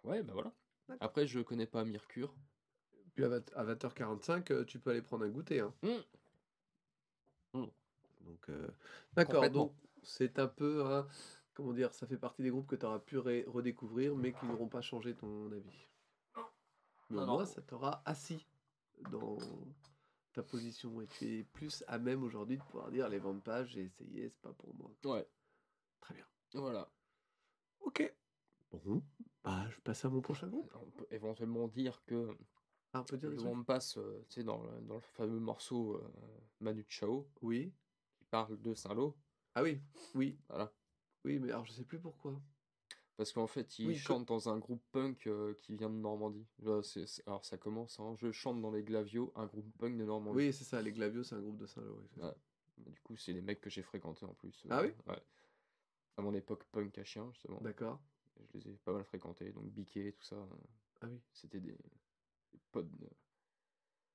Ouais, 0.04 0.22
bah 0.22 0.32
voilà. 0.32 0.52
Après, 1.00 1.26
je 1.26 1.40
connais 1.40 1.66
pas 1.66 1.84
Mercure. 1.84 2.34
Puis 3.14 3.24
à 3.24 3.28
20 3.28 3.52
à 3.54 3.64
20h45, 3.64 4.50
euh, 4.52 4.64
tu 4.64 4.78
peux 4.80 4.90
aller 4.90 5.02
prendre 5.02 5.24
un 5.24 5.28
goûter. 5.28 5.60
hein. 5.60 5.74
Mm. 5.82 5.88
Donc, 8.20 8.48
euh, 8.48 8.68
d'accord. 9.14 9.48
Donc, 9.50 9.74
c'est 10.02 10.38
un 10.38 10.48
peu, 10.48 11.04
comment 11.54 11.72
dire, 11.72 11.92
ça 11.94 12.06
fait 12.06 12.18
partie 12.18 12.42
des 12.42 12.50
groupes 12.50 12.66
que 12.66 12.76
tu 12.76 12.86
auras 12.86 12.98
pu 12.98 13.18
redécouvrir, 13.18 14.16
mais 14.16 14.32
qui 14.32 14.46
n'auront 14.46 14.68
pas 14.68 14.80
changé 14.80 15.14
ton 15.14 15.50
avis. 15.52 15.88
Mais 17.10 17.18
au 17.18 17.26
moins, 17.26 17.46
ça 17.46 17.60
t'aura 17.62 18.02
assis 18.04 18.46
dans 19.10 19.38
ta 20.32 20.42
position 20.42 21.00
et 21.00 21.06
tu 21.06 21.38
es 21.38 21.42
plus 21.42 21.82
à 21.88 21.98
même 21.98 22.22
aujourd'hui 22.22 22.56
de 22.56 22.62
pouvoir 22.62 22.90
dire 22.90 23.08
les 23.08 23.18
ventes 23.18 23.42
pages, 23.42 23.70
j'ai 23.70 23.82
essayé, 23.82 24.28
c'est 24.28 24.40
pas 24.40 24.52
pour 24.52 24.74
moi. 24.74 24.90
Ouais, 25.04 25.28
Très 26.00 26.14
bien. 26.14 26.24
voilà. 26.54 26.88
Ok. 27.80 28.14
Bon, 28.70 29.02
bah, 29.42 29.66
je 29.70 29.80
passe 29.80 30.04
à 30.04 30.08
mon 30.10 30.20
prochain 30.20 30.46
groupe. 30.46 30.72
On 30.80 30.90
peut 30.90 31.06
éventuellement 31.10 31.66
dire 31.66 32.04
que 32.04 32.36
Ah, 32.92 33.00
on 33.00 33.04
peut 33.04 33.16
dire 33.16 33.30
le 33.30 33.40
Wampas, 33.40 33.94
euh, 33.96 34.22
tu 34.28 34.34
sais, 34.34 34.44
dans 34.44 34.62
le, 34.62 34.80
dans 34.82 34.94
le 34.94 35.00
fameux 35.00 35.40
morceau 35.40 35.96
euh, 35.96 36.08
Manu 36.60 36.84
Chao, 36.88 37.28
Oui. 37.42 37.72
Parle 38.30 38.60
de 38.60 38.74
Saint-Lô, 38.74 39.16
Ah 39.54 39.62
oui, 39.62 39.80
oui, 40.14 40.38
voilà. 40.48 40.72
oui, 41.24 41.38
mais 41.38 41.50
alors 41.50 41.64
je 41.66 41.72
sais 41.72 41.84
plus 41.84 41.98
pourquoi. 42.00 42.40
Parce 43.16 43.32
qu'en 43.32 43.46
fait, 43.46 43.78
il 43.78 43.88
Oui, 43.88 43.96
chante 43.96 44.26
dans 44.28 44.48
un 44.48 44.58
groupe 44.58 44.82
punk 44.92 45.26
euh, 45.26 45.52
qui 45.54 45.74
vient 45.76 45.90
de 45.90 45.94
Normandie. 45.96 46.46
Là, 46.60 46.80
alors 47.26 47.44
ça 47.44 47.58
commence, 47.58 48.00
hein, 48.00 48.14
je 48.16 48.30
chante 48.32 48.62
dans 48.62 48.70
les 48.70 48.82
Glavios, 48.82 49.30
un 49.36 49.44
groupe 49.46 49.70
punk 49.78 49.98
de 49.98 50.04
Normandie. 50.04 50.36
Oui, 50.38 50.52
c'est 50.54 50.64
ça, 50.64 50.80
les 50.80 50.92
Glavios, 50.92 51.24
c'est 51.24 51.34
un 51.34 51.40
groupe 51.40 51.58
de 51.58 51.66
Saint-Lô. 51.66 51.98
oui. 52.16 52.22
Ouais. 52.22 52.34
Du 52.78 52.98
coup, 53.00 53.14
c'est 53.16 53.34
les 53.34 53.42
mecs 53.42 53.60
que 53.60 53.68
j'ai 53.68 53.82
fréquentés 53.82 54.24
en 54.24 54.32
plus. 54.32 54.64
Ah 54.70 54.80
oui? 54.82 54.92
Ouais. 55.06 55.22
À 56.16 56.22
mon 56.22 56.32
époque 56.32 56.64
punk 56.72 56.96
à 56.96 57.04
chien, 57.04 57.30
justement. 57.32 57.60
D'accord. 57.60 58.00
Je 58.54 58.58
les 58.58 58.70
ai 58.70 58.76
pas 58.78 58.92
mal 58.92 59.04
fréquentés, 59.04 59.52
donc 59.52 59.66
Biquet, 59.70 60.12
tout 60.12 60.24
ça. 60.24 60.36
euh, 60.36 60.46
Ah 61.02 61.06
oui. 61.10 61.20
C'était 61.34 61.60
des, 61.60 61.72
des 61.72 62.58
potes. 62.72 62.90
de- 62.96 63.10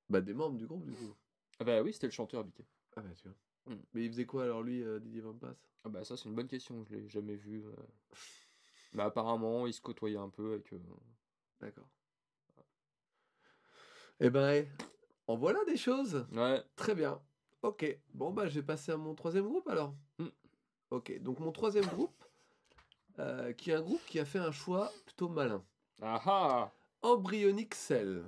Bah, 0.09 0.21
des 0.21 0.33
membres 0.33 0.57
du 0.57 0.65
groupe, 0.65 0.85
du 0.85 0.93
coup. 0.93 1.13
Ah 1.59 1.63
bah 1.63 1.81
oui, 1.83 1.93
c'était 1.93 2.07
le 2.07 2.11
chanteur 2.11 2.43
Biquet. 2.43 2.65
Ah 2.95 3.01
bah, 3.01 3.13
tu 3.15 3.27
vois. 3.27 3.37
Mm. 3.67 3.75
Mais 3.93 4.05
il 4.05 4.09
faisait 4.11 4.25
quoi 4.25 4.43
alors, 4.43 4.61
lui, 4.63 4.83
euh, 4.83 4.99
Didier 4.99 5.21
Van 5.21 5.33
Pass 5.33 5.57
Ah 5.83 5.89
bah 5.89 6.03
ça, 6.03 6.15
c'est 6.17 6.25
une 6.29 6.35
bonne 6.35 6.47
question, 6.47 6.83
je 6.85 6.95
l'ai 6.95 7.09
jamais 7.09 7.35
vu. 7.35 7.63
euh. 7.65 7.71
Mais 8.93 9.03
apparemment, 9.03 9.65
il 9.67 9.73
se 9.73 9.81
côtoyait 9.81 10.17
un 10.17 10.29
peu 10.29 10.53
avec. 10.53 10.71
euh, 10.73 10.79
D'accord. 11.59 11.87
Eh 14.19 14.29
ben, 14.29 14.49
eh, 14.53 14.67
en 15.27 15.35
voilà 15.35 15.63
des 15.65 15.77
choses. 15.77 16.25
Ouais, 16.31 16.63
Très 16.75 16.95
bien. 16.95 17.21
Ok. 17.61 17.85
Bon, 18.13 18.31
bah, 18.31 18.47
je 18.47 18.55
vais 18.59 18.65
passer 18.65 18.91
à 18.91 18.97
mon 18.97 19.15
troisième 19.15 19.47
groupe 19.47 19.67
alors. 19.67 19.93
Mm. 20.19 20.27
Ok. 20.91 21.19
Donc, 21.21 21.39
mon 21.39 21.51
troisième 21.51 21.85
groupe, 21.87 22.23
euh, 23.19 23.51
qui 23.53 23.71
est 23.71 23.73
un 23.73 23.81
groupe 23.81 24.01
qui 24.05 24.19
a 24.19 24.25
fait 24.25 24.39
un 24.39 24.51
choix 24.51 24.91
plutôt 25.05 25.27
malin. 25.29 25.63
ah 26.01 26.21
ah 26.25 26.71
Embryonic 27.01 27.73
Cell. 27.75 28.23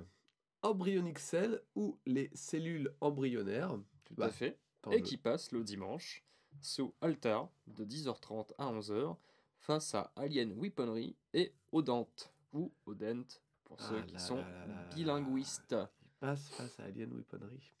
Embryonic 0.62 1.18
Cell 1.18 1.62
ou 1.74 1.98
les 2.04 2.30
cellules 2.34 2.92
embryonnaires. 3.00 3.76
Tout 4.04 4.14
Bah, 4.16 4.26
à 4.26 4.30
fait. 4.30 4.58
Et 4.90 5.02
qui 5.02 5.16
passe 5.16 5.52
le 5.52 5.62
dimanche 5.64 6.24
sous 6.60 6.94
Altar 7.00 7.48
de 7.66 7.84
10h30 7.84 8.52
à 8.58 8.72
11h 8.72 9.16
face 9.58 9.94
à 9.94 10.12
Alien 10.16 10.52
Weaponry 10.58 11.16
et 11.34 11.52
Odent 11.72 12.08
ou 12.52 12.72
Odent 12.86 13.26
pour 13.64 13.80
ceux 13.80 13.98
Ah 13.98 14.02
qui 14.02 14.12
là 14.14 14.18
sont 14.18 14.36
là 14.36 14.88
bilinguistes. 14.94 15.76
passe 16.20 16.48
face 16.50 16.80
à 16.80 16.84
Alien 16.84 17.12
Weaponry. 17.12 17.72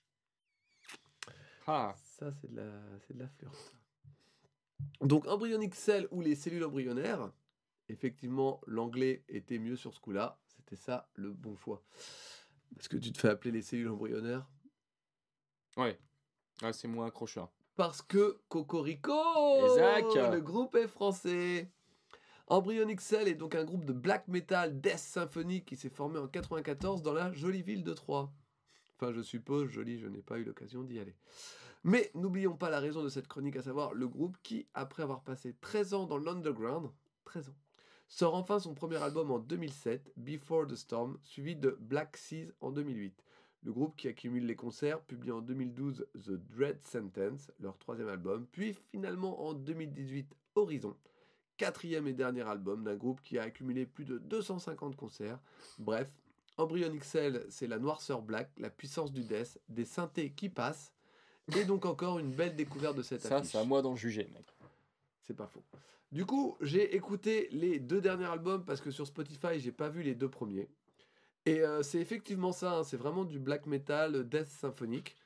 Ah, 1.66 1.94
Ça, 1.96 2.32
c'est 2.32 2.50
de 2.50 2.56
la, 2.56 2.70
c'est 3.06 3.14
de 3.14 3.18
la 3.20 3.28
flirte. 3.28 3.74
Donc, 5.00 5.26
embryonic 5.26 5.74
cell 5.74 6.08
ou 6.10 6.20
les 6.20 6.34
cellules 6.34 6.64
embryonnaires, 6.64 7.30
effectivement, 7.88 8.60
l'anglais 8.66 9.22
était 9.28 9.58
mieux 9.58 9.76
sur 9.76 9.92
ce 9.94 10.00
coup-là. 10.00 10.38
C'était 10.46 10.76
ça 10.76 11.08
le 11.14 11.32
bon 11.32 11.56
choix. 11.56 11.82
Parce 12.74 12.88
que 12.88 12.96
tu 12.96 13.12
te 13.12 13.18
fais 13.18 13.28
appeler 13.28 13.50
les 13.50 13.62
cellules 13.62 13.88
embryonnaires 13.88 14.48
ouais. 15.76 15.98
Ah, 16.62 16.72
c'est 16.72 16.88
moins 16.88 17.06
accrocheur. 17.06 17.48
Parce 17.76 18.02
que 18.02 18.40
Cocorico 18.48 19.12
Exact. 19.64 20.32
Le 20.32 20.40
groupe 20.40 20.74
est 20.74 20.88
français 20.88 21.70
Embryonic 22.50 23.02
Cell 23.02 23.28
est 23.28 23.34
donc 23.34 23.54
un 23.54 23.64
groupe 23.64 23.84
de 23.84 23.92
black 23.92 24.26
metal 24.26 24.80
death 24.80 24.98
symphonique 24.98 25.66
qui 25.66 25.76
s'est 25.76 25.90
formé 25.90 26.18
en 26.18 26.26
94 26.26 27.02
dans 27.02 27.12
la 27.12 27.30
jolie 27.32 27.62
ville 27.62 27.84
de 27.84 27.92
Troyes. 27.92 28.32
Enfin, 28.96 29.12
je 29.12 29.20
suppose, 29.20 29.68
jolie, 29.68 29.98
je 29.98 30.06
n'ai 30.06 30.22
pas 30.22 30.38
eu 30.38 30.44
l'occasion 30.44 30.82
d'y 30.82 30.98
aller. 30.98 31.14
Mais 31.84 32.10
n'oublions 32.14 32.56
pas 32.56 32.70
la 32.70 32.80
raison 32.80 33.02
de 33.02 33.10
cette 33.10 33.28
chronique, 33.28 33.56
à 33.56 33.62
savoir 33.62 33.92
le 33.92 34.08
groupe 34.08 34.36
qui, 34.42 34.66
après 34.72 35.02
avoir 35.02 35.22
passé 35.22 35.54
13 35.60 35.94
ans 35.94 36.06
dans 36.06 36.16
l'underground, 36.16 36.90
13 37.24 37.50
ans, 37.50 37.56
sort 38.08 38.34
enfin 38.34 38.58
son 38.58 38.74
premier 38.74 38.96
album 38.96 39.30
en 39.30 39.38
2007, 39.38 40.12
Before 40.16 40.66
the 40.66 40.74
Storm, 40.74 41.18
suivi 41.22 41.54
de 41.54 41.76
Black 41.80 42.16
Seas 42.16 42.50
en 42.60 42.72
2008. 42.72 43.22
Le 43.62 43.72
groupe 43.72 43.96
qui 43.96 44.08
accumule 44.08 44.46
les 44.46 44.56
concerts 44.56 45.00
publie 45.02 45.32
en 45.32 45.40
2012 45.40 46.06
The 46.14 46.30
Dread 46.30 46.78
Sentence, 46.84 47.50
leur 47.60 47.76
troisième 47.78 48.08
album, 48.08 48.46
puis 48.52 48.72
finalement 48.90 49.46
en 49.46 49.52
2018 49.52 50.34
Horizon, 50.54 50.96
quatrième 51.56 52.06
et 52.06 52.12
dernier 52.12 52.42
album 52.42 52.84
d'un 52.84 52.96
groupe 52.96 53.20
qui 53.20 53.38
a 53.38 53.42
accumulé 53.42 53.84
plus 53.84 54.04
de 54.04 54.18
250 54.18 54.96
concerts. 54.96 55.40
Bref, 55.78 56.08
Embryonic 56.56 57.04
Cell, 57.04 57.46
c'est 57.50 57.66
la 57.66 57.78
noirceur 57.78 58.22
black, 58.22 58.50
la 58.58 58.70
puissance 58.70 59.12
du 59.12 59.22
death, 59.24 59.60
des 59.68 59.84
synthés 59.84 60.30
qui 60.30 60.48
passent, 60.48 60.92
et 61.56 61.64
donc 61.64 61.86
encore 61.86 62.18
une 62.18 62.32
belle 62.32 62.54
découverte 62.56 62.96
de 62.96 63.02
cette 63.02 63.22
Ça, 63.22 63.42
c'est 63.42 63.58
à 63.58 63.64
moi 63.64 63.82
d'en 63.82 63.96
juger, 63.96 64.28
mec. 64.34 64.46
C'est 65.22 65.36
pas 65.36 65.46
faux. 65.46 65.62
Du 66.10 66.24
coup, 66.24 66.56
j'ai 66.60 66.96
écouté 66.96 67.48
les 67.52 67.78
deux 67.78 68.00
derniers 68.00 68.26
albums 68.26 68.64
parce 68.64 68.80
que 68.80 68.90
sur 68.90 69.06
Spotify, 69.06 69.58
j'ai 69.58 69.72
pas 69.72 69.88
vu 69.88 70.02
les 70.02 70.14
deux 70.14 70.28
premiers. 70.28 70.68
Et 71.46 71.60
euh, 71.60 71.82
c'est 71.82 71.98
effectivement 71.98 72.52
ça, 72.52 72.78
hein, 72.78 72.84
c'est 72.84 72.96
vraiment 72.96 73.24
du 73.24 73.38
black 73.38 73.66
metal, 73.66 74.16
euh, 74.16 74.24
death 74.24 74.48
symphonique. 74.48 75.16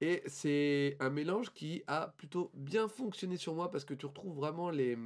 Et 0.00 0.22
c'est 0.26 0.96
un 1.00 1.10
mélange 1.10 1.52
qui 1.52 1.82
a 1.86 2.08
plutôt 2.18 2.50
bien 2.54 2.88
fonctionné 2.88 3.36
sur 3.36 3.54
moi 3.54 3.70
parce 3.70 3.84
que 3.84 3.94
tu 3.94 4.06
retrouves 4.06 4.34
vraiment 4.34 4.70
les, 4.70 4.98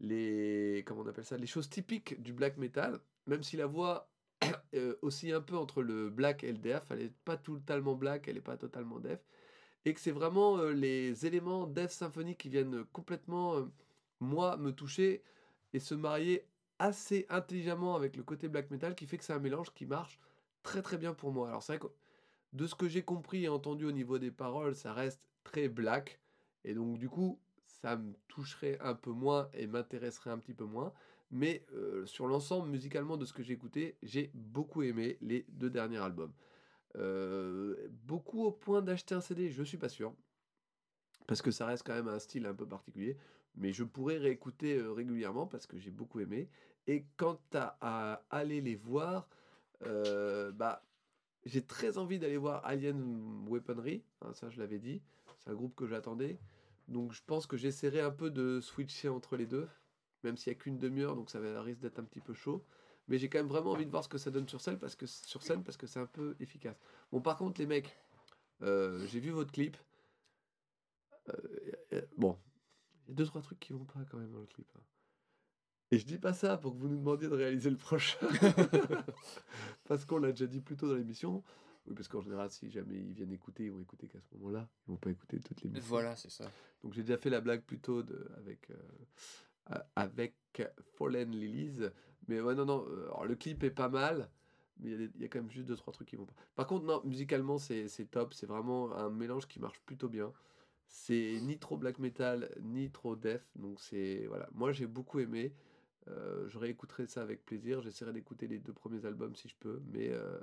les, 0.00 0.82
comment 0.86 1.02
on 1.02 1.06
appelle 1.06 1.24
ça, 1.24 1.36
les 1.36 1.46
choses 1.46 1.68
typiques 1.68 2.20
du 2.22 2.32
black 2.32 2.56
metal, 2.56 3.00
même 3.26 3.42
si 3.42 3.56
la 3.56 3.66
voix 3.66 4.10
euh, 4.74 4.96
aussi 5.02 5.32
un 5.32 5.40
peu 5.40 5.56
entre 5.56 5.82
le 5.82 6.10
black 6.10 6.44
et 6.44 6.52
le 6.52 6.58
death, 6.58 6.84
elle 6.90 6.98
n'est 6.98 7.12
pas 7.24 7.36
totalement 7.36 7.94
black, 7.94 8.28
elle 8.28 8.34
n'est 8.34 8.40
pas 8.40 8.56
totalement 8.56 8.98
death, 8.98 9.24
et 9.84 9.94
que 9.94 10.00
c'est 10.00 10.10
vraiment 10.10 10.58
euh, 10.58 10.72
les 10.72 11.26
éléments 11.26 11.66
death 11.66 11.90
symphonique 11.90 12.38
qui 12.38 12.48
viennent 12.48 12.84
complètement, 12.92 13.56
euh, 13.56 13.64
moi, 14.20 14.56
me 14.56 14.72
toucher 14.72 15.22
et 15.72 15.80
se 15.80 15.94
marier 15.94 16.46
assez 16.78 17.26
intelligemment 17.28 17.96
avec 17.96 18.16
le 18.16 18.22
côté 18.22 18.48
black 18.48 18.70
metal 18.70 18.94
qui 18.94 19.06
fait 19.06 19.18
que 19.18 19.24
c'est 19.24 19.32
un 19.32 19.38
mélange 19.38 19.72
qui 19.72 19.86
marche 19.86 20.18
très 20.62 20.82
très 20.82 20.98
bien 20.98 21.14
pour 21.14 21.32
moi. 21.32 21.48
Alors 21.48 21.62
c'est 21.62 21.76
vrai 21.76 21.88
que 21.88 21.92
de 22.52 22.66
ce 22.66 22.74
que 22.74 22.88
j'ai 22.88 23.02
compris 23.02 23.44
et 23.44 23.48
entendu 23.48 23.84
au 23.84 23.92
niveau 23.92 24.18
des 24.18 24.30
paroles, 24.30 24.74
ça 24.74 24.92
reste 24.92 25.20
très 25.44 25.68
black, 25.68 26.20
et 26.64 26.74
donc 26.74 26.98
du 26.98 27.08
coup, 27.08 27.38
ça 27.66 27.96
me 27.96 28.14
toucherait 28.28 28.78
un 28.80 28.94
peu 28.94 29.10
moins 29.10 29.48
et 29.54 29.66
m'intéresserait 29.66 30.30
un 30.30 30.38
petit 30.38 30.54
peu 30.54 30.64
moins. 30.64 30.92
Mais 31.30 31.64
euh, 31.74 32.06
sur 32.06 32.26
l'ensemble, 32.26 32.68
musicalement, 32.68 33.16
de 33.16 33.24
ce 33.24 33.32
que 33.32 33.42
j'ai 33.42 33.52
écouté, 33.52 33.96
j'ai 34.02 34.30
beaucoup 34.34 34.82
aimé 34.82 35.18
les 35.20 35.44
deux 35.48 35.70
derniers 35.70 35.98
albums. 35.98 36.32
Euh, 36.96 37.88
beaucoup 38.04 38.44
au 38.44 38.52
point 38.52 38.80
d'acheter 38.80 39.14
un 39.14 39.20
CD, 39.20 39.50
je 39.50 39.62
suis 39.62 39.76
pas 39.76 39.88
sûr. 39.88 40.14
Parce 41.26 41.42
que 41.42 41.50
ça 41.50 41.66
reste 41.66 41.84
quand 41.84 41.94
même 41.94 42.08
un 42.08 42.20
style 42.20 42.46
un 42.46 42.54
peu 42.54 42.66
particulier. 42.66 43.16
Mais 43.56 43.72
je 43.72 43.84
pourrais 43.84 44.18
réécouter 44.18 44.76
euh, 44.76 44.92
régulièrement 44.92 45.46
parce 45.46 45.66
que 45.66 45.78
j'ai 45.78 45.90
beaucoup 45.90 46.20
aimé. 46.20 46.48
Et 46.86 47.06
quant 47.16 47.40
à, 47.54 47.78
à 47.80 48.22
aller 48.30 48.60
les 48.60 48.76
voir, 48.76 49.28
euh, 49.82 50.52
bah, 50.52 50.84
j'ai 51.44 51.62
très 51.64 51.98
envie 51.98 52.18
d'aller 52.18 52.36
voir 52.36 52.64
Alien 52.64 53.46
Weaponry. 53.48 54.04
hein, 54.22 54.32
ça, 54.34 54.50
je 54.50 54.58
l'avais 54.58 54.78
dit. 54.78 55.02
C'est 55.38 55.50
un 55.50 55.54
groupe 55.54 55.74
que 55.74 55.86
j'attendais. 55.86 56.38
Donc 56.88 57.12
je 57.12 57.22
pense 57.26 57.46
que 57.46 57.56
j'essaierai 57.56 58.00
un 58.00 58.10
peu 58.10 58.30
de 58.30 58.60
switcher 58.60 59.08
entre 59.08 59.36
les 59.36 59.46
deux. 59.46 59.68
Même 60.22 60.36
s'il 60.36 60.52
n'y 60.52 60.58
a 60.58 60.60
qu'une 60.60 60.78
demi-heure, 60.78 61.14
donc 61.16 61.30
ça 61.30 61.40
risque 61.62 61.80
d'être 61.80 61.98
un 61.98 62.04
petit 62.04 62.20
peu 62.20 62.34
chaud. 62.34 62.64
Mais 63.08 63.18
j'ai 63.18 63.28
quand 63.28 63.38
même 63.38 63.46
vraiment 63.48 63.72
envie 63.72 63.86
de 63.86 63.90
voir 63.90 64.02
ce 64.02 64.08
que 64.08 64.18
ça 64.18 64.30
donne 64.30 64.48
sur 64.48 64.60
scène 64.60 64.78
parce 64.78 64.96
que, 64.96 65.06
sur 65.06 65.42
scène 65.42 65.62
parce 65.62 65.76
que 65.76 65.86
c'est 65.86 66.00
un 66.00 66.06
peu 66.06 66.36
efficace. 66.40 66.76
Bon, 67.12 67.20
par 67.20 67.36
contre, 67.36 67.60
les 67.60 67.66
mecs, 67.66 67.96
euh, 68.62 69.06
j'ai 69.06 69.20
vu 69.20 69.30
votre 69.30 69.52
clip. 69.52 69.76
Bon, 72.16 72.36
il 73.06 73.10
y 73.10 73.12
a 73.12 73.14
deux, 73.14 73.24
trois 73.26 73.40
trucs 73.42 73.60
qui 73.60 73.72
vont 73.72 73.84
pas 73.84 74.00
quand 74.10 74.18
même 74.18 74.32
dans 74.32 74.40
le 74.40 74.46
clip. 74.46 74.68
hein. 74.76 74.80
Et 75.92 75.98
je 75.98 76.04
dis 76.06 76.18
pas 76.18 76.32
ça 76.32 76.56
pour 76.56 76.72
que 76.74 76.78
vous 76.78 76.88
nous 76.88 76.96
demandiez 76.96 77.28
de 77.28 77.34
réaliser 77.34 77.70
le 77.70 77.76
prochain. 77.76 78.18
parce 79.84 80.04
qu'on 80.04 80.18
l'a 80.18 80.32
déjà 80.32 80.46
dit 80.46 80.60
plus 80.60 80.76
tôt 80.76 80.88
dans 80.88 80.96
l'émission. 80.96 81.42
Oui, 81.86 81.94
parce 81.94 82.08
qu'en 82.08 82.20
général, 82.20 82.50
si 82.50 82.68
jamais 82.70 82.96
ils 82.96 83.12
viennent 83.12 83.32
écouter, 83.32 83.66
ils 83.66 83.70
vont 83.70 83.80
écouter 83.80 84.08
qu'à 84.08 84.20
ce 84.20 84.34
moment-là. 84.36 84.68
Ils 84.86 84.90
vont 84.90 84.96
pas 84.96 85.10
écouter 85.10 85.38
toute 85.38 85.60
l'émission. 85.62 85.86
Voilà, 85.88 86.16
c'est 86.16 86.30
ça. 86.30 86.50
Donc 86.82 86.92
j'ai 86.94 87.02
déjà 87.02 87.16
fait 87.16 87.30
la 87.30 87.40
blague 87.40 87.62
plutôt 87.62 88.02
de, 88.02 88.28
avec, 88.38 88.70
euh, 88.70 89.78
avec 89.94 90.34
Fallen 90.98 91.30
Lilies. 91.30 91.88
Mais 92.26 92.40
ouais, 92.40 92.56
non, 92.56 92.64
non, 92.64 92.84
euh, 92.88 93.04
alors 93.04 93.24
le 93.24 93.36
clip 93.36 93.62
est 93.62 93.70
pas 93.70 93.88
mal, 93.88 94.28
mais 94.80 94.90
il 94.90 95.12
y, 95.16 95.22
y 95.22 95.24
a 95.24 95.28
quand 95.28 95.38
même 95.38 95.50
juste 95.50 95.66
deux, 95.66 95.76
trois 95.76 95.92
trucs 95.92 96.08
qui 96.08 96.16
vont 96.16 96.26
pas. 96.26 96.34
Par 96.56 96.66
contre, 96.66 96.84
non, 96.84 97.00
musicalement, 97.04 97.58
c'est 97.58 97.86
top. 98.10 98.34
C'est 98.34 98.46
vraiment 98.46 98.92
un 98.96 99.10
mélange 99.10 99.46
qui 99.46 99.60
marche 99.60 99.80
plutôt 99.86 100.08
bien. 100.08 100.32
C'est 100.88 101.38
ni 101.42 101.58
trop 101.58 101.76
black 101.76 101.98
metal, 101.98 102.50
ni 102.62 102.90
trop 102.90 103.16
death. 103.16 103.42
Donc 103.56 103.80
c'est, 103.80 104.26
voilà, 104.26 104.48
moi 104.52 104.72
j'ai 104.72 104.86
beaucoup 104.86 105.18
aimé. 105.20 105.54
Euh, 106.08 106.48
je 106.48 106.58
réécouterai 106.58 107.06
ça 107.06 107.22
avec 107.22 107.44
plaisir. 107.44 107.80
J'essaierai 107.82 108.12
d'écouter 108.12 108.46
les 108.46 108.58
deux 108.58 108.72
premiers 108.72 109.04
albums 109.04 109.34
si 109.36 109.48
je 109.48 109.56
peux. 109.58 109.82
Mais 109.92 110.10
euh, 110.10 110.38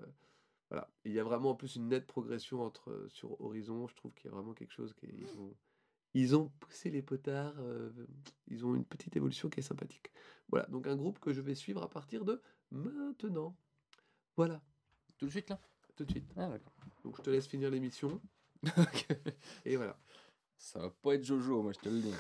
voilà, 0.70 0.90
il 1.06 1.14
y 1.14 1.20
a 1.20 1.24
vraiment 1.24 1.52
en 1.52 1.56
plus 1.56 1.76
une 1.78 1.88
nette 1.88 2.06
progression 2.08 2.62
entre, 2.62 3.06
sur 3.10 3.40
Horizon. 3.42 3.88
Je 3.88 3.96
trouve 3.96 4.14
qu'il 4.14 4.26
y 4.30 4.34
a 4.34 4.36
vraiment 4.36 4.54
quelque 4.54 4.74
chose 4.74 4.94
qui 4.94 5.06
est- 5.06 5.16
ils 5.18 5.40
ont, 5.40 5.56
ils 6.14 6.36
ont 6.36 6.50
poussé 6.60 6.90
les 6.92 7.02
potards. 7.02 7.56
euh, 7.60 7.90
ils 8.48 8.66
ont 8.66 8.76
une 8.76 8.86
petite 8.86 9.16
évolution 9.16 9.50
qui 9.50 9.60
est 9.62 9.64
sympathique. 9.64 10.12
Voilà, 10.50 10.66
donc 10.68 10.88
un 10.88 10.96
groupe 10.98 11.20
que 11.20 11.34
je 11.34 11.42
vais 11.42 11.56
suivre 11.56 11.82
à 11.84 11.90
partir 11.90 12.26
de 12.26 12.42
maintenant. 12.72 13.56
Voilà, 14.36 14.62
Tout 15.18 15.26
de 15.28 15.32
suite, 15.32 15.50
là? 15.50 15.60
Tout 15.96 16.06
de 16.06 16.12
suite. 16.12 16.32
Ah. 16.36 16.50
Donc 17.04 17.18
je 17.18 17.22
te 17.22 17.30
laisse 17.30 17.48
finir 17.48 17.70
l'émission. 17.72 18.22
Et 19.66 19.76
voilà. 19.78 19.98
Ça 20.64 20.80
va 20.80 20.90
pas 20.90 21.16
être 21.16 21.26
Jojo, 21.26 21.62
moi, 21.62 21.74
je 21.74 21.80
te 21.80 21.90
le 21.90 22.00
dis. 22.00 22.14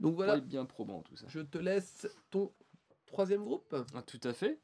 Donc 0.00 0.16
Voilà. 0.16 0.38
bien 0.38 0.66
probant, 0.66 1.00
tout 1.02 1.16
ça. 1.16 1.24
je 1.28 1.40
te 1.40 1.56
laisse 1.56 2.06
ton 2.30 2.52
troisième 3.06 3.42
groupe. 3.42 3.74
Ah, 3.94 4.02
tout 4.02 4.20
à 4.22 4.34
fait. 4.34 4.60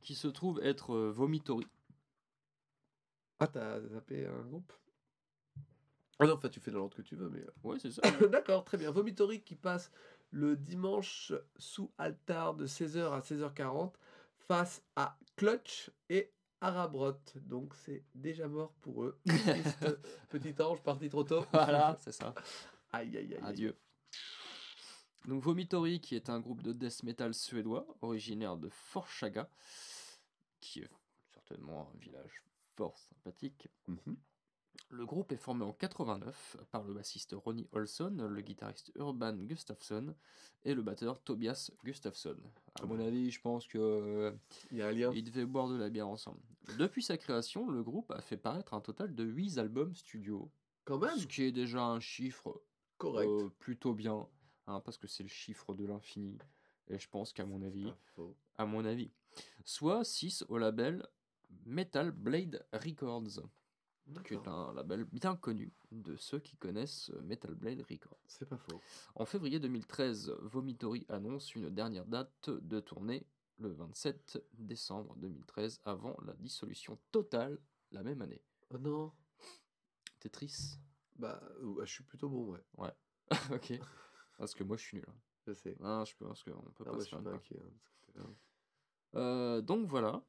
Qui 0.00 0.14
se 0.14 0.28
trouve 0.28 0.60
être 0.62 0.94
euh, 0.94 1.10
Vomitory. 1.10 1.66
Ah, 3.40 3.48
t'as 3.48 3.80
zappé 3.80 4.24
un 4.24 4.42
groupe 4.42 4.72
Ah 6.20 6.26
non, 6.26 6.34
enfin 6.34 6.48
tu 6.48 6.60
fais 6.60 6.70
dans 6.70 6.78
l'ordre 6.78 6.96
que 6.96 7.02
tu 7.02 7.16
veux, 7.16 7.28
mais... 7.28 7.40
euh, 7.40 7.52
Ouais, 7.64 7.78
c'est 7.80 7.90
ça. 7.90 8.02
D'accord, 8.30 8.64
très 8.64 8.78
bien. 8.78 8.92
Vomitory 8.92 9.42
qui 9.42 9.56
passe 9.56 9.90
le 10.30 10.56
dimanche 10.56 11.32
sous 11.56 11.90
altar 11.98 12.54
de 12.54 12.68
16h 12.68 13.10
à 13.12 13.18
16h40 13.20 13.94
face 14.36 14.80
à 14.94 15.18
Clutch 15.34 15.90
et 16.08 16.30
Arabrot. 16.64 17.20
Donc 17.42 17.74
c'est 17.74 18.04
déjà 18.14 18.48
mort 18.48 18.72
pour 18.80 19.04
eux. 19.04 19.20
Triste 19.26 19.86
petit 20.30 20.54
ange 20.62 20.82
parti 20.82 21.08
trop 21.10 21.22
tôt. 21.24 21.44
voilà, 21.52 21.96
c'est 22.00 22.12
ça. 22.12 22.34
Aïe 22.92 23.14
aïe 23.16 23.34
aïe. 23.34 23.34
aïe. 23.34 23.40
Adieu. 23.44 23.78
Donc 25.26 25.42
Vomitory, 25.42 26.00
qui 26.00 26.16
est 26.16 26.30
un 26.30 26.40
groupe 26.40 26.62
de 26.62 26.72
death 26.72 27.02
metal 27.02 27.34
suédois, 27.34 27.86
originaire 28.00 28.56
de 28.56 28.68
Forshaga, 28.70 29.48
qui 30.60 30.80
est 30.80 30.90
certainement 31.32 31.90
un 31.94 31.98
village 31.98 32.42
fort 32.76 32.98
sympathique. 32.98 33.68
Mhm. 33.86 34.16
Le 34.96 35.06
groupe 35.06 35.32
est 35.32 35.36
formé 35.36 35.64
en 35.64 35.72
89 35.72 36.56
par 36.70 36.84
le 36.84 36.94
bassiste 36.94 37.34
Ronnie 37.36 37.66
Olson, 37.72 38.14
le 38.30 38.40
guitariste 38.42 38.92
Urban 38.94 39.34
Gustafsson 39.34 40.14
et 40.64 40.72
le 40.72 40.82
batteur 40.82 41.20
Tobias 41.20 41.70
Gustafsson. 41.84 42.36
À 42.80 42.86
mon 42.86 43.00
avis, 43.00 43.30
je 43.32 43.40
pense 43.40 43.66
que 43.66 43.78
euh, 43.78 44.30
Il 44.70 44.78
y 44.78 44.82
a 44.82 44.88
un 44.88 44.92
lien. 44.92 45.10
ils 45.12 45.24
devaient 45.24 45.46
boire 45.46 45.68
de 45.68 45.76
la 45.76 45.90
bière 45.90 46.06
ensemble. 46.08 46.38
Depuis 46.78 47.02
sa 47.02 47.16
création, 47.18 47.68
le 47.68 47.82
groupe 47.82 48.10
a 48.12 48.20
fait 48.20 48.36
paraître 48.36 48.72
un 48.72 48.80
total 48.80 49.14
de 49.16 49.24
8 49.24 49.58
albums 49.58 49.94
studio, 49.96 50.48
Quand 50.84 50.98
même. 50.98 51.18
ce 51.18 51.26
qui 51.26 51.42
est 51.42 51.52
déjà 51.52 51.82
un 51.84 51.98
chiffre 52.00 52.62
Correct. 52.96 53.28
euh, 53.28 53.48
plutôt 53.58 53.94
bien, 53.94 54.28
hein, 54.68 54.80
parce 54.80 54.96
que 54.96 55.08
c'est 55.08 55.24
le 55.24 55.28
chiffre 55.28 55.74
de 55.74 55.86
l'infini. 55.86 56.38
Et 56.88 56.98
je 57.00 57.08
pense 57.08 57.32
qu'à 57.32 57.44
mon 57.46 57.62
avis, 57.62 57.92
à 58.58 58.64
mon 58.64 58.84
avis, 58.84 59.10
soit 59.64 60.04
6 60.04 60.44
au 60.48 60.56
label 60.58 61.04
Metal 61.66 62.12
Blade 62.12 62.64
Records, 62.72 63.40
qui 64.24 64.34
est 64.34 64.48
un 64.48 64.72
label 64.74 65.04
bien 65.04 65.36
connu 65.36 65.72
de 65.92 66.16
ceux 66.16 66.38
qui 66.38 66.56
connaissent 66.56 67.10
euh, 67.10 67.20
Metal 67.22 67.54
Blade 67.54 67.80
Records. 67.90 68.18
C'est 68.26 68.48
pas 68.48 68.58
faux. 68.58 68.80
En 69.14 69.24
février 69.24 69.58
2013, 69.60 70.34
Vomitory 70.42 71.06
annonce 71.08 71.54
une 71.54 71.70
dernière 71.70 72.04
date 72.06 72.50
de 72.50 72.80
tournée 72.80 73.26
le 73.58 73.70
27 73.72 74.42
décembre 74.54 75.14
2013, 75.16 75.80
avant 75.84 76.16
la 76.26 76.34
dissolution 76.34 76.98
totale 77.12 77.58
la 77.92 78.02
même 78.02 78.20
année. 78.20 78.42
Oh 78.70 78.78
non. 78.78 79.12
Tetris 80.20 80.78
Bah, 81.16 81.40
euh, 81.62 81.84
je 81.84 81.92
suis 81.92 82.04
plutôt 82.04 82.28
bon, 82.28 82.56
ouais. 82.78 82.92
Ok. 83.52 83.72
Parce 84.38 84.54
que 84.54 84.64
moi 84.64 84.76
je 84.76 84.82
suis 84.82 84.96
nul. 84.96 85.06
hein. 85.08 85.14
Je 85.46 85.52
sais. 85.52 85.76
Ah, 85.82 86.02
je 86.06 86.14
pense 86.16 86.42
qu'on 86.42 86.50
peut 86.72 86.84
Ah, 86.86 86.90
pas 86.90 86.92
moi, 86.92 87.04
se 87.04 87.08
faire 87.10 87.18
inquiet. 87.26 87.60
hein, 87.62 87.70
côté-là. 88.06 88.24
Euh, 89.16 89.60
donc 89.60 89.86
voilà. 89.86 90.24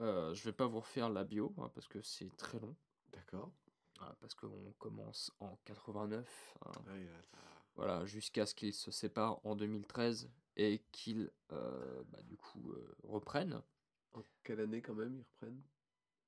Euh, 0.00 0.34
je 0.34 0.42
vais 0.44 0.52
pas 0.52 0.66
vous 0.66 0.80
refaire 0.80 1.08
la 1.10 1.22
bio 1.22 1.54
hein, 1.58 1.70
parce 1.74 1.86
que 1.86 2.02
c'est 2.02 2.34
très 2.36 2.58
long. 2.58 2.74
D'accord. 3.14 3.52
Ah, 4.00 4.14
parce 4.20 4.34
qu'on 4.34 4.72
commence 4.78 5.30
en 5.40 5.56
89. 5.64 6.56
hein. 6.66 6.72
Ouais, 6.86 7.06
ça- 7.30 7.38
Voilà, 7.76 8.04
jusqu'à 8.06 8.44
ce 8.46 8.54
qu'ils 8.54 8.74
se 8.74 8.90
séparent 8.90 9.40
en 9.46 9.54
2013 9.56 10.30
et 10.56 10.82
qu'ils 10.92 11.30
euh, 11.52 12.02
bah, 12.08 12.22
du 12.22 12.36
coup 12.36 12.72
euh, 12.72 12.96
reprennent. 13.04 13.62
En 14.12 14.22
quelle 14.42 14.60
année 14.60 14.82
quand 14.82 14.94
même 14.94 15.16
ils 15.16 15.22
reprennent? 15.24 15.62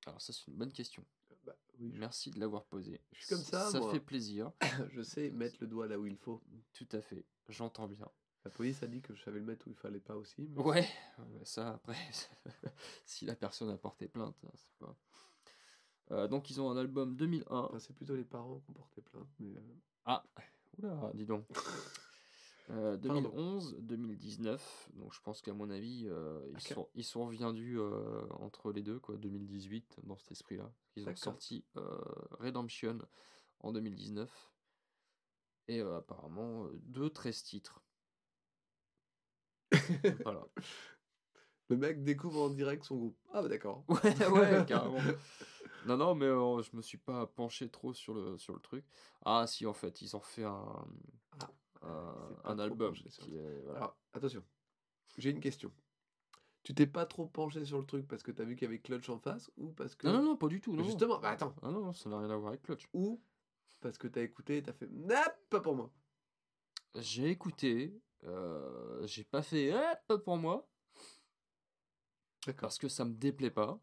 Alors 0.07 0.21
ça 0.21 0.33
c'est 0.33 0.47
une 0.49 0.57
bonne 0.57 0.73
question. 0.73 1.05
Bah 1.45 1.57
oui, 1.79 1.91
je- 1.93 1.99
Merci 2.01 2.31
de 2.31 2.41
l'avoir 2.41 2.65
posée. 2.65 3.01
Je 3.13 3.19
suis 3.19 3.29
comme 3.35 3.45
ça, 3.45 3.71
Ça 3.71 3.79
moi. 3.81 3.91
fait 3.93 4.01
plaisir. 4.01 4.53
je 4.93 5.03
sais 5.03 5.31
mettre 5.31 5.57
le 5.61 5.67
doigt 5.67 5.87
là 5.89 5.99
où 5.99 6.07
il 6.07 6.17
faut. 6.17 6.43
Tout 6.73 6.89
à 6.93 7.01
fait. 7.01 7.25
J'entends 7.49 7.89
bien. 7.89 8.09
La 8.45 8.51
police 8.51 8.83
a 8.85 8.87
dit 8.87 9.01
que 9.03 9.13
je 9.15 9.23
savais 9.23 9.41
le 9.41 9.45
mettre 9.45 9.67
où 9.67 9.71
il 9.71 9.77
fallait 9.77 10.01
pas 10.01 10.15
aussi. 10.17 10.43
mais- 10.49 10.63
Ouais, 10.63 10.89
euh, 11.19 11.45
ça 11.45 11.71
après, 11.75 11.97
si 13.05 13.25
la 13.27 13.35
personne 13.37 13.71
a 13.71 13.77
porté 13.77 14.07
plainte, 14.09 14.37
hein, 14.45 14.51
c'est 14.55 14.73
pas. 14.79 14.97
Euh, 16.13 16.29
donc 16.29 16.51
ils 16.51 16.61
ont 16.61 16.71
un 16.71 16.77
album 16.77 17.17
2001. 17.17 17.45
Enfin, 17.51 17.79
c'est 17.79 17.95
plutôt 17.95 18.17
les 18.17 18.25
parents 18.25 18.61
qui 18.61 18.71
ont 18.71 18.75
porté 18.75 19.03
plainte. 19.03 19.29
Mais... 19.41 19.57
euh, 19.57 19.61
Ah, 20.05 20.25
oula, 20.79 21.11
dis 21.15 21.27
donc. 21.27 21.47
Euh, 22.69 22.97
Pardon. 22.97 23.21
2011, 23.31 23.77
2019, 23.79 24.89
donc 24.95 25.15
je 25.15 25.21
pense 25.21 25.41
qu'à 25.41 25.53
mon 25.53 25.71
avis, 25.71 26.09
euh, 26.09 26.41
ils, 26.53 26.61
sont, 26.61 26.89
ils 26.97 27.05
sont 27.05 27.25
reviendus 27.25 27.79
euh, 27.79 28.27
entre 28.41 28.73
les 28.73 28.83
deux, 28.83 28.99
quoi, 28.99 29.17
2018, 29.17 30.01
dans 30.03 30.17
cet 30.17 30.33
esprit-là. 30.33 30.73
Ils 30.97 31.09
ont 31.09 31.15
sorti 31.15 31.65
euh, 31.77 31.97
Redemption 32.41 32.99
en 33.61 33.71
2019, 33.73 34.29
et 35.69 35.81
euh, 35.81 35.99
apparemment 35.99 36.65
euh, 36.65 36.71
deux 36.83 37.09
13 37.09 37.45
titres. 37.45 37.85
voilà. 40.25 40.45
Le 41.69 41.77
mec 41.77 42.03
découvre 42.03 42.43
en 42.43 42.51
direct 42.51 42.85
son 42.85 42.97
groupe. 42.97 43.19
Ah 43.33 43.43
bah 43.43 43.49
d'accord. 43.49 43.85
Ouais, 43.89 44.29
ouais, 44.29 44.65
carrément. 44.67 44.99
Non, 45.87 45.97
non, 45.97 46.15
mais 46.15 46.27
euh, 46.27 46.63
je 46.63 46.75
me 46.77 46.83
suis 46.83 46.99
pas 46.99 47.27
penché 47.27 47.69
trop 47.69 47.95
sur 47.95 48.15
le, 48.15 48.37
sur 48.39 48.53
le 48.55 48.61
truc. 48.61 48.85
Ah, 49.25 49.47
si, 49.47 49.67
en 49.67 49.73
fait, 49.73 50.03
ils 50.03 50.17
ont 50.17 50.21
fait 50.21 50.45
un, 50.45 50.87
Ah, 51.83 52.15
un, 52.45 52.59
album 52.59 52.91
penché 52.93 53.09
sur 53.09 53.25
le 53.25 53.31
qui 53.31 53.37
est. 53.37 53.61
voilà. 53.63 53.79
Alors, 53.79 53.97
attention. 54.13 54.45
J'ai 55.17 55.31
une 55.31 55.41
question. 55.41 55.73
Tu 56.65 56.75
t'es 56.75 56.87
pas 56.87 57.07
trop 57.07 57.27
penché 57.27 57.65
sur 57.65 57.79
le 57.79 57.87
truc 57.87 58.09
parce 58.09 58.25
que 58.25 58.33
t'as 58.33 58.43
vu 58.43 58.57
qu'il 58.57 58.65
y 58.65 58.69
avait 58.69 58.81
Clutch 58.81 59.09
en 59.09 59.19
face 59.19 59.51
ou 59.57 59.71
parce 59.71 59.95
que... 59.95 60.09
Non, 60.09 60.15
non, 60.15 60.23
non, 60.23 60.37
pas 60.37 60.49
du 60.49 60.61
tout. 60.61 60.75
Non. 60.75 60.83
Justement, 60.83 61.21
bah 61.21 61.31
attends. 61.31 61.55
Ah 61.63 61.71
non, 61.71 61.93
ça 61.93 62.11
n'a 62.11 62.19
rien 62.19 62.31
à 62.31 62.37
voir 62.37 62.49
avec 62.49 62.63
Clutch. 62.63 62.89
Ou 62.93 63.23
parce 63.81 63.99
que 63.99 64.09
t'as 64.09 64.23
écouté 64.23 64.57
et 64.57 64.63
t'as 64.65 64.73
fait... 64.73 64.89
Non, 64.91 65.15
pas 65.49 65.61
pour 65.61 65.77
moi. 65.77 65.93
J'ai 66.97 67.31
écouté, 67.31 68.01
euh, 68.25 69.07
j'ai 69.07 69.23
pas 69.23 69.43
fait 69.43 69.67
eh, 69.67 69.95
pas 70.09 70.19
pour 70.19 70.39
moi, 70.39 70.69
D'accord. 72.47 72.63
parce 72.63 72.79
que 72.79 72.89
ça 72.89 73.05
me 73.05 73.15
déplaît 73.15 73.51
pas. 73.51 73.79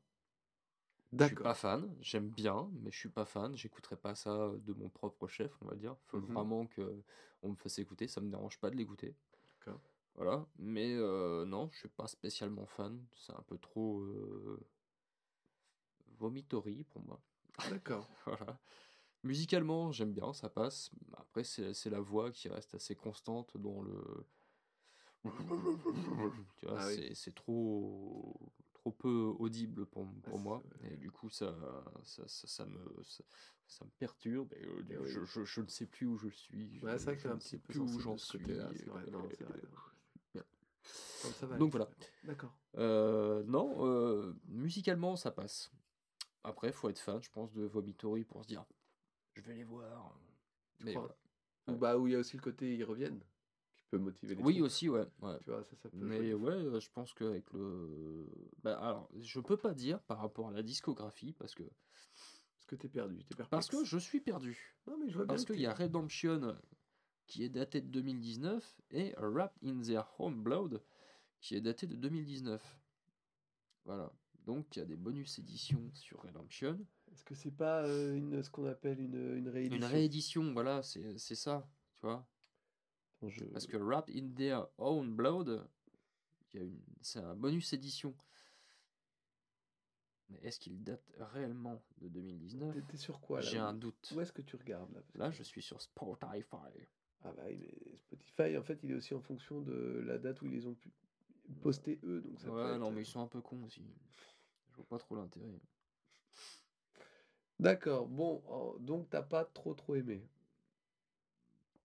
Je 1.19 1.25
suis 1.25 1.35
pas 1.35 1.53
fan, 1.53 1.95
j'aime 2.01 2.29
bien, 2.29 2.69
mais 2.81 2.91
je 2.91 2.97
suis 2.97 3.09
pas 3.09 3.25
fan. 3.25 3.55
J'écouterai 3.55 3.95
pas 3.97 4.15
ça 4.15 4.51
de 4.65 4.73
mon 4.73 4.89
propre 4.89 5.27
chef, 5.27 5.51
on 5.61 5.65
va 5.65 5.75
dire. 5.75 5.95
Faut 6.07 6.19
Mhm. 6.19 6.27
vraiment 6.27 6.65
que 6.67 7.03
on 7.43 7.49
me 7.49 7.55
fasse 7.55 7.79
écouter, 7.79 8.07
ça 8.07 8.21
me 8.21 8.29
dérange 8.29 8.59
pas 8.59 8.69
de 8.69 8.75
l'écouter. 8.75 9.15
D'accord. 9.59 9.79
Voilà, 10.15 10.45
mais 10.59 10.93
euh, 10.95 11.45
non, 11.45 11.69
je 11.71 11.79
suis 11.79 11.89
pas 11.89 12.07
spécialement 12.07 12.65
fan. 12.65 12.99
C'est 13.15 13.33
un 13.33 13.41
peu 13.47 13.57
trop 13.57 13.99
euh, 14.01 14.59
vomitory 16.19 16.83
pour 16.83 17.01
moi. 17.03 17.19
D'accord. 17.69 18.07
Voilà. 18.25 18.59
Musicalement, 19.23 19.91
j'aime 19.91 20.13
bien, 20.13 20.33
ça 20.33 20.49
passe. 20.49 20.91
Après, 21.17 21.43
c'est 21.43 21.89
la 21.89 21.99
voix 22.01 22.31
qui 22.31 22.49
reste 22.49 22.75
assez 22.75 22.95
constante 22.95 23.57
dans 23.57 23.81
le. 23.81 24.25
Tu 26.59 26.65
vois, 26.65 26.79
Ah 26.79 26.87
oui. 26.87 26.95
c'est- 26.95 27.15
c'est 27.15 27.33
trop, 27.35 28.35
trop 28.83 28.91
peu 28.91 29.33
audible 29.39 29.85
pour, 29.85 30.05
pour 30.23 30.37
c'est- 30.37 30.43
moi. 30.43 30.61
Et 30.91 30.97
du 30.97 31.09
coup, 31.09 31.29
ça, 31.29 31.55
ça, 32.03 32.27
ça, 32.27 32.47
ça 32.47 32.65
me, 32.65 33.03
ça, 33.03 33.23
ça 33.65 33.85
me 33.85 33.89
perturbe. 33.91 34.51
Et, 34.53 34.65
euh, 34.65 34.83
oui. 34.99 35.07
je, 35.09 35.23
je, 35.23 35.45
je 35.45 35.61
ne 35.61 35.67
sais 35.67 35.85
plus 35.85 36.05
où 36.05 36.17
je 36.17 36.27
suis. 36.27 36.81
Ouais, 36.81 36.91
je- 36.91 36.97
c'est 36.97 37.05
vrai 37.05 37.15
que 37.15 37.21
je 37.21 37.27
un 37.29 37.35
ne 37.35 37.39
petit 37.39 37.47
sais 37.49 37.57
peu 37.59 37.71
plus 37.73 37.79
où 37.79 37.99
j'en 37.99 38.17
suis. 38.17 38.43
vrai, 38.43 39.05
non, 39.09 39.19
vrai. 39.19 39.59
Bien. 40.33 40.43
Ça 41.39 41.45
va 41.45 41.57
Donc 41.57 41.71
voilà. 41.71 41.87
D'accord. 42.25 42.53
Euh, 42.75 43.43
non, 43.43 43.85
euh, 43.87 44.33
musicalement, 44.47 45.15
ça 45.15 45.31
passe. 45.31 45.71
Après, 46.43 46.73
faut 46.73 46.89
être 46.89 46.99
fan, 46.99 47.23
je 47.23 47.29
pense, 47.29 47.53
de 47.53 47.63
Vomitory 47.63 48.25
pour 48.25 48.43
se 48.43 48.47
dire, 48.49 48.65
je 49.35 49.41
vais 49.43 49.55
les 49.55 49.63
voir. 49.63 50.19
Mais 50.81 50.93
voilà. 50.93 51.15
Ou 51.69 51.75
bah 51.77 51.97
où 51.97 52.07
il 52.07 52.11
y 52.13 52.15
a 52.17 52.19
aussi 52.19 52.35
le 52.35 52.41
côté 52.41 52.75
ils 52.75 52.83
reviennent 52.83 53.23
peut 53.93 54.03
motiver 54.03 54.35
les 54.35 54.43
Oui, 54.43 54.61
aussi, 54.61 54.89
ouais. 54.89 55.05
ouais. 55.21 55.37
Tu 55.43 55.51
vois, 55.51 55.63
ça, 55.63 55.75
ça 55.75 55.89
peut 55.89 55.97
Mais 55.97 56.33
ouais, 56.33 56.79
je 56.79 56.89
pense 56.91 57.13
qu'avec 57.13 57.51
le. 57.53 58.25
Bah, 58.63 58.77
alors, 58.79 59.09
je 59.19 59.39
peux 59.39 59.57
pas 59.57 59.73
dire 59.73 60.01
par 60.03 60.19
rapport 60.19 60.47
à 60.49 60.51
la 60.51 60.63
discographie, 60.63 61.33
parce 61.33 61.53
que, 61.53 61.63
Parce 61.63 62.65
que 62.67 62.75
t'es 62.75 62.89
perdu, 62.89 63.17
t'es 63.23 63.35
perplexe. 63.35 63.49
parce 63.49 63.69
que 63.69 63.85
je 63.85 63.97
suis 63.97 64.19
perdu. 64.19 64.75
Non 64.87 64.97
mais 64.97 65.09
je 65.09 65.17
vois 65.17 65.27
Parce 65.27 65.45
que 65.45 65.53
qu'il 65.53 65.61
y 65.61 65.67
a 65.67 65.73
Redemption 65.73 66.57
qui 67.27 67.43
est 67.43 67.49
daté 67.49 67.81
de 67.81 67.87
2019 67.87 68.81
et 68.91 69.13
Wrapped 69.17 69.57
in 69.63 69.81
Their 69.81 70.07
Home 70.19 70.41
Blood 70.43 70.81
qui 71.39 71.55
est 71.55 71.61
daté 71.61 71.87
de 71.87 71.95
2019. 71.95 72.61
Voilà. 73.85 74.11
Donc 74.45 74.75
il 74.75 74.79
y 74.79 74.81
a 74.81 74.85
des 74.85 74.95
bonus 74.97 75.39
éditions 75.39 75.89
sur 75.93 76.21
Redemption. 76.21 76.79
Est-ce 77.11 77.23
que 77.23 77.35
c'est 77.35 77.51
pas 77.55 77.83
euh, 77.85 78.15
une, 78.15 78.41
ce 78.41 78.49
qu'on 78.49 78.65
appelle 78.65 78.99
une, 78.99 79.37
une 79.37 79.49
réédition? 79.49 79.77
Une 79.77 79.91
réédition, 79.93 80.53
voilà, 80.53 80.81
c'est 80.81 81.17
c'est 81.17 81.35
ça, 81.35 81.69
tu 81.95 82.01
vois. 82.07 82.27
Je- 83.29 83.45
Parce 83.45 83.67
que 83.67 83.77
Wrapped 83.77 84.15
in 84.15 84.29
Their 84.35 84.67
Own 84.77 85.15
Blood, 85.15 85.67
une- 86.53 86.79
c'est 87.01 87.19
un 87.19 87.35
bonus 87.35 87.73
édition. 87.73 88.15
Mais 90.29 90.39
est-ce 90.43 90.59
qu'il 90.59 90.83
date 90.83 91.03
réellement 91.17 91.81
de 91.97 92.07
2019 92.09 92.75
T'es- 92.87 92.97
sur 92.97 93.19
quoi 93.19 93.41
J'ai 93.41 93.57
un 93.59 93.73
doute. 93.73 94.11
Où 94.15 94.21
est-ce 94.21 94.31
que 94.31 94.41
tu 94.41 94.55
regardes 94.55 94.91
là? 94.93 95.01
Là, 95.15 95.29
que- 95.29 95.35
je 95.35 95.43
suis 95.43 95.61
sur 95.61 95.81
Spotify. 95.81 96.43
Ah 97.25 97.31
bah 97.31 97.43
mais 97.47 97.97
Spotify, 97.97 98.57
en 98.57 98.63
fait, 98.63 98.79
il 98.83 98.91
est 98.91 98.95
aussi 98.95 99.13
en 99.13 99.21
fonction 99.21 99.61
de 99.61 100.03
la 100.05 100.17
date 100.17 100.41
où 100.41 100.45
ils 100.45 100.51
les 100.51 100.65
ont 100.65 100.73
pu 100.73 100.91
poster 101.61 101.99
eux. 102.03 102.21
Donc 102.21 102.39
ça 102.39 102.49
Ouais, 102.51 102.77
non, 102.77 102.87
euh, 102.87 102.91
mais 102.91 103.01
ils 103.01 103.05
sont 103.05 103.21
un 103.21 103.27
peu 103.27 103.41
cons 103.41 103.63
aussi. 103.63 103.85
Je 104.71 104.75
vois 104.75 104.85
pas 104.87 104.97
trop 104.97 105.15
l'intérêt. 105.15 105.61
D'accord, 107.59 108.07
bon, 108.07 108.43
donc 108.79 109.09
t'as 109.09 109.21
pas 109.21 109.45
trop 109.45 109.73
trop 109.73 109.95
aimé. 109.95 110.27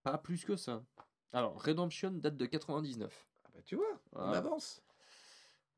Pas 0.03 0.19
plus 0.19 0.45
que 0.45 0.57
ça. 0.57 0.85
Alors, 1.33 1.63
Redemption 1.63 2.11
date 2.13 2.37
de 2.37 2.47
99. 2.47 3.27
Ah 3.45 3.49
bah 3.55 3.63
tu 3.63 3.77
vois, 3.77 4.01
on 4.13 4.19
Voilà. 4.21 4.39
avance. 4.39 4.83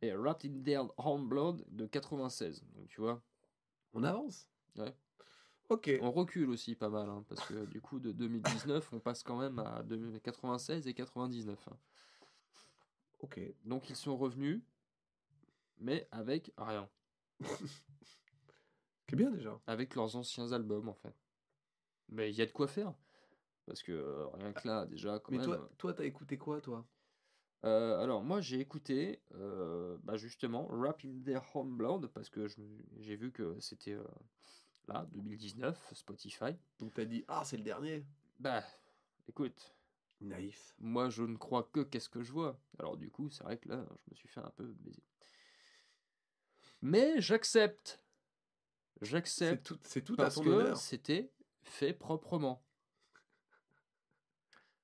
Et 0.02 0.12
Wrapped 0.14 0.50
in 0.50 0.62
Their 0.62 0.86
Own 0.98 1.28
Blood 1.28 1.64
de 1.68 1.86
96. 1.86 2.64
Donc, 2.74 2.88
tu 2.88 3.00
vois, 3.00 3.20
On 3.92 4.02
avance. 4.04 4.48
Ouais. 4.76 4.94
Ok. 5.68 5.90
on 6.00 6.10
recule 6.10 6.48
aussi 6.50 6.74
pas 6.74 6.88
mal. 6.88 7.08
hein, 7.08 7.24
parce 7.28 7.44
que 7.46 7.64
du 7.66 7.80
coup, 7.80 8.00
de 8.00 8.12
2019, 8.12 8.92
on 8.92 9.00
passe 9.00 9.22
quand 9.22 9.36
même 9.38 9.58
à 9.58 9.82
2000 9.82 10.20
96 10.20 10.86
et 10.86 10.94
99. 10.94 11.68
hein. 11.68 11.76
Ok. 13.20 13.40
Donc, 13.64 13.90
ils 13.90 13.96
sont 13.96 14.16
revenus, 14.16 14.62
mais 15.78 16.08
avec 16.12 16.52
rien. 16.56 16.88
C'est 19.08 19.16
bien 19.16 19.30
déjà. 19.30 19.60
Avec 19.66 19.94
leurs 19.96 20.14
anciens 20.16 20.52
albums, 20.52 20.88
en 20.88 20.94
fait. 20.94 21.14
Mais 22.08 22.30
il 22.30 22.36
y 22.36 22.42
a 22.42 22.46
de 22.46 22.52
quoi 22.52 22.68
faire. 22.68 22.94
Parce 23.70 23.84
que 23.84 23.92
euh, 23.92 24.26
rien 24.32 24.52
que 24.52 24.66
là, 24.66 24.84
déjà, 24.84 25.20
quand 25.20 25.30
Mais 25.30 25.38
même. 25.38 25.46
toi, 25.46 25.70
toi, 25.78 25.94
t'as 25.94 26.02
écouté 26.04 26.36
quoi, 26.36 26.60
toi? 26.60 26.84
Euh, 27.64 28.02
alors 28.02 28.24
moi 28.24 28.40
j'ai 28.40 28.58
écouté 28.58 29.22
euh, 29.34 29.96
bah, 30.02 30.16
justement 30.16 30.66
Rap 30.70 31.02
in 31.04 31.20
Their 31.22 31.42
Home 31.54 31.76
Blood 31.76 32.06
parce 32.08 32.30
que 32.30 32.46
j'ai 32.98 33.16
vu 33.16 33.30
que 33.32 33.54
c'était 33.60 33.92
euh, 33.92 34.02
là 34.88 35.06
2019 35.12 35.92
Spotify. 35.92 36.56
Donc 36.80 36.94
t'as 36.94 37.04
dit, 37.04 37.22
ah, 37.28 37.42
c'est 37.44 37.58
le 37.58 37.62
dernier. 37.62 38.04
Bah 38.40 38.64
écoute, 39.28 39.76
Naïf. 40.20 40.74
moi 40.80 41.10
je 41.10 41.22
ne 41.22 41.36
crois 41.36 41.62
que 41.72 41.80
qu'est-ce 41.80 42.08
que 42.08 42.22
je 42.24 42.32
vois. 42.32 42.58
Alors 42.80 42.96
du 42.96 43.08
coup 43.10 43.28
c'est 43.30 43.44
vrai 43.44 43.58
que 43.58 43.68
là 43.68 43.84
je 44.06 44.10
me 44.10 44.16
suis 44.16 44.28
fait 44.28 44.40
un 44.40 44.50
peu 44.56 44.64
baiser. 44.64 45.04
Mais 46.82 47.20
j'accepte. 47.20 48.02
J'accepte 49.02 49.74
c'est 49.84 50.02
tout 50.02 50.14
à 50.14 50.16
parce 50.16 50.34
ton 50.36 50.44
que 50.44 50.48
honneur. 50.48 50.76
c'était 50.78 51.30
fait 51.62 51.92
proprement. 51.92 52.64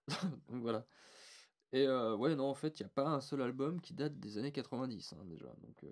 Donc 0.48 0.62
voilà. 0.62 0.84
Et 1.72 1.86
euh, 1.86 2.14
ouais, 2.16 2.34
non, 2.36 2.48
en 2.48 2.54
fait, 2.54 2.78
il 2.78 2.82
n'y 2.84 2.86
a 2.86 2.90
pas 2.90 3.06
un 3.06 3.20
seul 3.20 3.42
album 3.42 3.80
qui 3.80 3.92
date 3.94 4.18
des 4.18 4.38
années 4.38 4.52
90 4.52 5.12
hein, 5.12 5.24
déjà. 5.24 5.46
Donc 5.62 5.84
euh, 5.84 5.88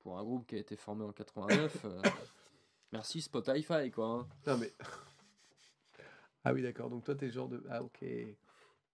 pour 0.00 0.18
un 0.18 0.24
groupe 0.24 0.46
qui 0.46 0.56
a 0.56 0.58
été 0.58 0.76
formé 0.76 1.04
en 1.04 1.12
89, 1.12 1.84
euh, 1.84 2.02
merci 2.92 3.22
Spotify 3.22 3.90
quoi. 3.90 4.06
hein. 4.06 4.28
Non 4.46 4.58
mais. 4.58 4.72
Ah 6.44 6.52
oui, 6.52 6.60
d'accord. 6.60 6.90
Donc 6.90 7.04
toi, 7.04 7.14
t'es 7.14 7.26
le 7.26 7.32
genre 7.32 7.48
de. 7.48 7.62
Ah 7.70 7.84
ok. 7.84 8.04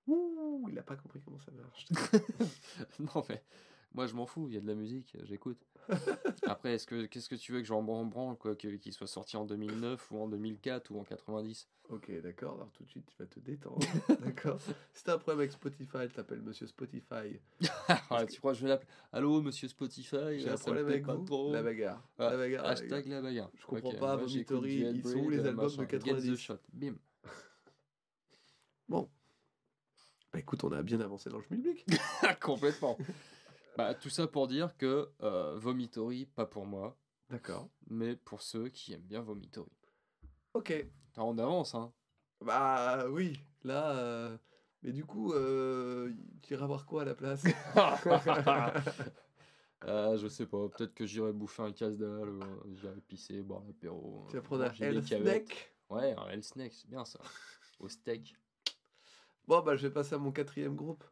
Ouh, 0.07 0.67
il 0.71 0.79
a 0.79 0.83
pas 0.83 0.97
compris 0.97 1.21
comment 1.23 1.39
ça 1.39 1.51
marche. 1.53 1.87
non 3.01 3.25
mais 3.29 3.43
moi 3.95 4.07
je 4.07 4.15
m'en 4.15 4.27
fous, 4.27 4.47
il 4.49 4.55
y 4.55 4.59
a 4.59 4.61
de 4.61 4.67
la 4.67 4.75
musique, 4.75 5.17
j'écoute. 5.25 5.59
Après, 6.43 6.75
est-ce 6.75 6.87
que 6.87 7.07
qu'est-ce 7.07 7.29
que 7.29 7.35
tu 7.35 7.53
veux 7.53 7.61
que 7.61 7.67
j'en 7.67 7.83
branle 7.83 8.37
quoi, 8.37 8.55
qu'il 8.57 8.93
soit 8.93 9.07
sorti 9.07 9.37
en 9.37 9.47
2009 9.47 10.11
ou 10.11 10.19
en 10.19 10.29
2004 10.29 10.91
ou 10.91 11.01
en 11.01 11.05
90 11.05 11.69
ok, 11.89 12.21
d'accord. 12.21 12.55
Alors 12.57 12.71
tout 12.73 12.85
de 12.85 12.91
suite, 12.91 13.07
tu 13.07 13.17
vas 13.19 13.27
te 13.27 13.41
détendre. 13.41 13.79
d'accord. 14.21 14.61
Si 14.93 15.03
t'as 15.05 15.15
un 15.15 15.19
problème 15.19 15.41
avec 15.41 15.53
Spotify, 15.53 16.09
t'appelles 16.15 16.43
Monsieur 16.43 16.67
Spotify. 16.67 17.41
Ah, 18.11 18.27
Tu 18.27 18.39
crois 18.39 18.53
que 18.53 18.59
je 18.59 18.65
vais 18.65 18.69
l'appeler 18.69 18.89
Allô 19.13 19.41
Monsieur 19.41 19.69
Spotify, 19.69 20.39
J'ai 20.39 20.51
un 20.51 20.57
problème 20.57 20.87
avec 20.87 21.07
vous. 21.07 21.25
trop. 21.25 21.53
La 21.53 21.63
bagarre. 21.63 22.07
Ah, 22.19 22.31
la 22.31 22.37
bagarre. 22.37 22.67
Hashtag 22.67 23.07
la 23.07 23.23
bagarre. 23.23 23.51
Je 23.55 23.65
comprends 23.65 23.89
Ok, 23.91 23.99
pas, 23.99 24.17
Vomitory, 24.17 24.81
ils 24.81 25.03
sont 25.03 25.17
où, 25.19 25.31
les 25.31 25.39
euh, 25.39 25.49
albums 25.49 25.71
de 25.71 25.77
machin. 25.77 25.89
Get 25.91 25.99
the 26.01 26.05
90? 26.05 26.37
shot. 26.37 26.59
Bim. 26.73 26.97
Bon. 28.89 29.09
Bah 30.33 30.39
écoute, 30.39 30.63
on 30.65 30.73
a 30.73 30.83
bien 30.83 31.01
avancé 31.01 31.31
dans 31.31 31.39
le 31.39 31.43
schmilblick. 31.45 31.87
Complètement. 32.43 32.99
Bah, 33.79 33.95
tout 33.95 34.11
ça 34.11 34.27
pour 34.27 34.49
dire 34.49 34.77
que 34.77 35.09
euh, 35.23 35.57
Vomitory, 35.57 36.27
pas 36.27 36.47
pour 36.47 36.67
moi, 36.67 36.99
D'accord. 37.31 37.69
mais 37.89 38.17
pour 38.17 38.43
ceux 38.43 38.71
qui 38.71 38.93
aiment 38.93 39.03
bien 39.03 39.23
Vomitory. 39.23 39.71
Ok. 40.53 40.85
T'as 41.13 41.23
on 41.23 41.39
avance, 41.39 41.77
hein 41.77 41.93
Bah 42.45 43.07
oui, 43.09 43.39
là. 43.63 43.97
euh, 43.97 44.37
Mais 44.83 44.91
du 44.91 45.05
coup, 45.05 45.33
euh, 45.33 46.13
tu 46.43 46.55
iras 46.55 46.67
voir 46.67 46.87
quoi 46.87 47.03
à 47.03 47.05
la 47.05 47.15
place? 47.15 47.45
Ah, 47.77 48.01
je 50.17 50.27
sais 50.27 50.47
pas, 50.47 50.69
peut-être 50.71 50.93
que 50.93 51.07
j'irai 51.07 51.33
bouffer 51.33 51.63
un 51.63 51.73
casse-dalle, 51.73 52.31
euh, 52.31 52.75
j'irai 52.75 53.01
pisser, 53.01 53.43
boire 53.43 53.63
l'apéro. 53.65 54.27
Tu 54.29 54.33
vas 54.33 54.39
euh, 54.41 54.43
prendre 54.43 54.65
un 54.65 54.73
Hell. 54.73 55.07
Snack? 55.07 55.73
Ouais, 55.89 56.17
un 56.19 56.29
Hell 56.31 56.43
Snack, 56.43 56.73
c'est 56.73 56.91
bien 56.91 57.05
ça. 57.05 57.21
Au 57.79 57.89
steak. 57.89 58.35
Bon, 59.47 59.63
bah, 59.63 59.77
je 59.77 59.87
vais 59.87 59.95
passer 59.95 60.17
à 60.17 60.19
mon 60.19 60.33
quatrième 60.33 60.75
groupe. 60.75 61.05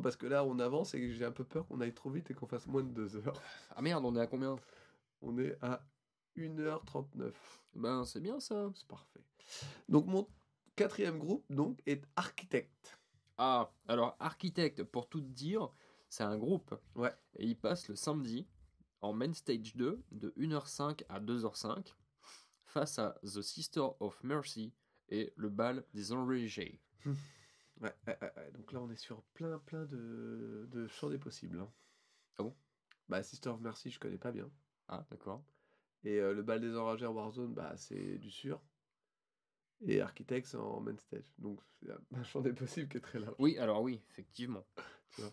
Parce 0.00 0.16
que 0.16 0.26
là, 0.26 0.44
on 0.44 0.58
avance 0.58 0.94
et 0.94 1.12
j'ai 1.12 1.24
un 1.24 1.32
peu 1.32 1.44
peur 1.44 1.66
qu'on 1.66 1.80
aille 1.80 1.92
trop 1.92 2.10
vite 2.10 2.30
et 2.30 2.34
qu'on 2.34 2.46
fasse 2.46 2.66
moins 2.66 2.82
de 2.82 2.90
deux 2.90 3.16
heures. 3.16 3.40
Ah 3.76 3.82
merde, 3.82 4.04
on 4.04 4.16
est 4.16 4.20
à 4.20 4.26
combien? 4.26 4.56
On 5.20 5.36
est 5.38 5.56
à 5.62 5.84
1h39. 6.36 7.32
Ben, 7.74 8.04
c'est 8.04 8.20
bien 8.20 8.40
ça. 8.40 8.70
C'est 8.74 8.86
parfait. 8.86 9.20
Donc, 9.88 10.06
mon 10.06 10.26
quatrième 10.76 11.18
groupe, 11.18 11.44
donc, 11.50 11.80
est 11.86 12.04
Architect. 12.16 12.98
Ah, 13.36 13.70
alors 13.88 14.16
Architect, 14.18 14.82
pour 14.84 15.08
tout 15.08 15.20
te 15.20 15.26
dire, 15.26 15.70
c'est 16.08 16.24
un 16.24 16.38
groupe. 16.38 16.74
Ouais. 16.94 17.12
Et 17.36 17.46
il 17.46 17.56
passe 17.56 17.88
le 17.88 17.96
samedi 17.96 18.46
en 19.00 19.12
main 19.12 19.32
stage 19.32 19.76
2 19.76 20.02
de 20.10 20.30
1h05 20.38 21.04
à 21.08 21.20
2h05 21.20 21.94
face 22.64 22.98
à 22.98 23.18
The 23.22 23.42
Sister 23.42 23.86
of 24.00 24.22
Mercy 24.24 24.72
et 25.08 25.32
le 25.36 25.48
bal 25.50 25.84
des 25.92 26.12
enragés. 26.12 26.80
Ouais, 27.82 27.94
ouais, 28.06 28.18
ouais, 28.22 28.32
ouais. 28.36 28.50
donc 28.52 28.72
là, 28.72 28.80
on 28.80 28.90
est 28.90 28.96
sur 28.96 29.22
plein, 29.34 29.58
plein 29.58 29.84
de, 29.86 30.66
de 30.70 30.86
champs 30.86 31.10
des 31.10 31.18
possibles. 31.18 31.58
hein. 31.60 31.70
Ah 32.38 32.44
bon? 32.44 32.54
Bah, 33.08 33.22
Sister 33.22 33.50
of 33.50 33.60
Mercy, 33.60 33.90
je 33.90 33.98
connais 33.98 34.18
pas 34.18 34.32
bien. 34.32 34.50
Ah, 34.88 35.04
d'accord. 35.10 35.42
Et 36.04 36.18
euh, 36.18 36.32
le 36.34 36.42
bal 36.42 36.60
des 36.60 36.76
enragés 36.76 37.06
Warzone, 37.06 37.54
bah, 37.54 37.74
c'est 37.76 38.18
du 38.18 38.30
sûr. 38.30 38.60
Et 39.86 40.00
Architect, 40.00 40.46
c'est 40.46 40.56
en 40.56 40.80
main 40.80 40.96
stage. 40.96 41.32
Donc, 41.38 41.60
c'est 41.80 41.90
un- 41.90 42.00
un 42.20 42.22
champ 42.24 42.40
des 42.40 42.52
possibles 42.52 42.88
qui 42.88 42.98
est 42.98 43.00
très 43.00 43.18
large. 43.18 43.34
Oui, 43.38 43.58
alors 43.58 43.82
oui, 43.82 44.00
effectivement. 44.10 44.64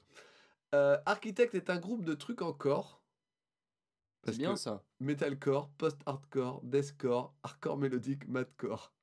Euh, 0.75 0.99
Architect 1.07 1.55
est 1.55 1.71
un 1.71 1.79
groupe 1.79 2.05
de 2.05 2.13
trucs 2.13 2.43
encore. 2.43 3.01
C'est 4.23 4.37
bien 4.37 4.55
ça. 4.55 4.83
Metalcore, 4.99 5.71
post-hardcore, 5.79 6.61
deathcore, 6.63 7.33
hardcore 7.41 7.77
mélodique, 7.77 8.27
madcore. 8.27 8.93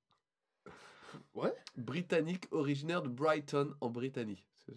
Ouais. 1.35 1.53
Britannique, 1.77 2.47
originaire 2.51 3.03
de 3.03 3.09
Brighton 3.09 3.75
en 3.81 3.91
Britannie. 3.91 4.45
C'est 4.67 4.75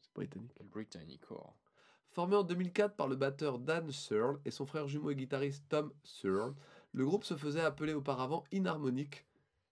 c'est 0.00 0.14
britannique. 0.14 0.52
Britannicore. 0.70 1.56
Formé 2.10 2.36
en 2.36 2.42
2004 2.42 2.94
par 2.94 3.08
le 3.08 3.16
batteur 3.16 3.58
Dan 3.58 3.90
Searle 3.90 4.38
et 4.44 4.50
son 4.50 4.66
frère 4.66 4.86
jumeau 4.86 5.10
et 5.10 5.16
guitariste 5.16 5.64
Tom 5.68 5.92
Searle, 6.02 6.54
le 6.92 7.06
groupe 7.06 7.24
se 7.24 7.36
faisait 7.36 7.62
appeler 7.62 7.94
auparavant 7.94 8.44
Inharmonic, 8.52 9.24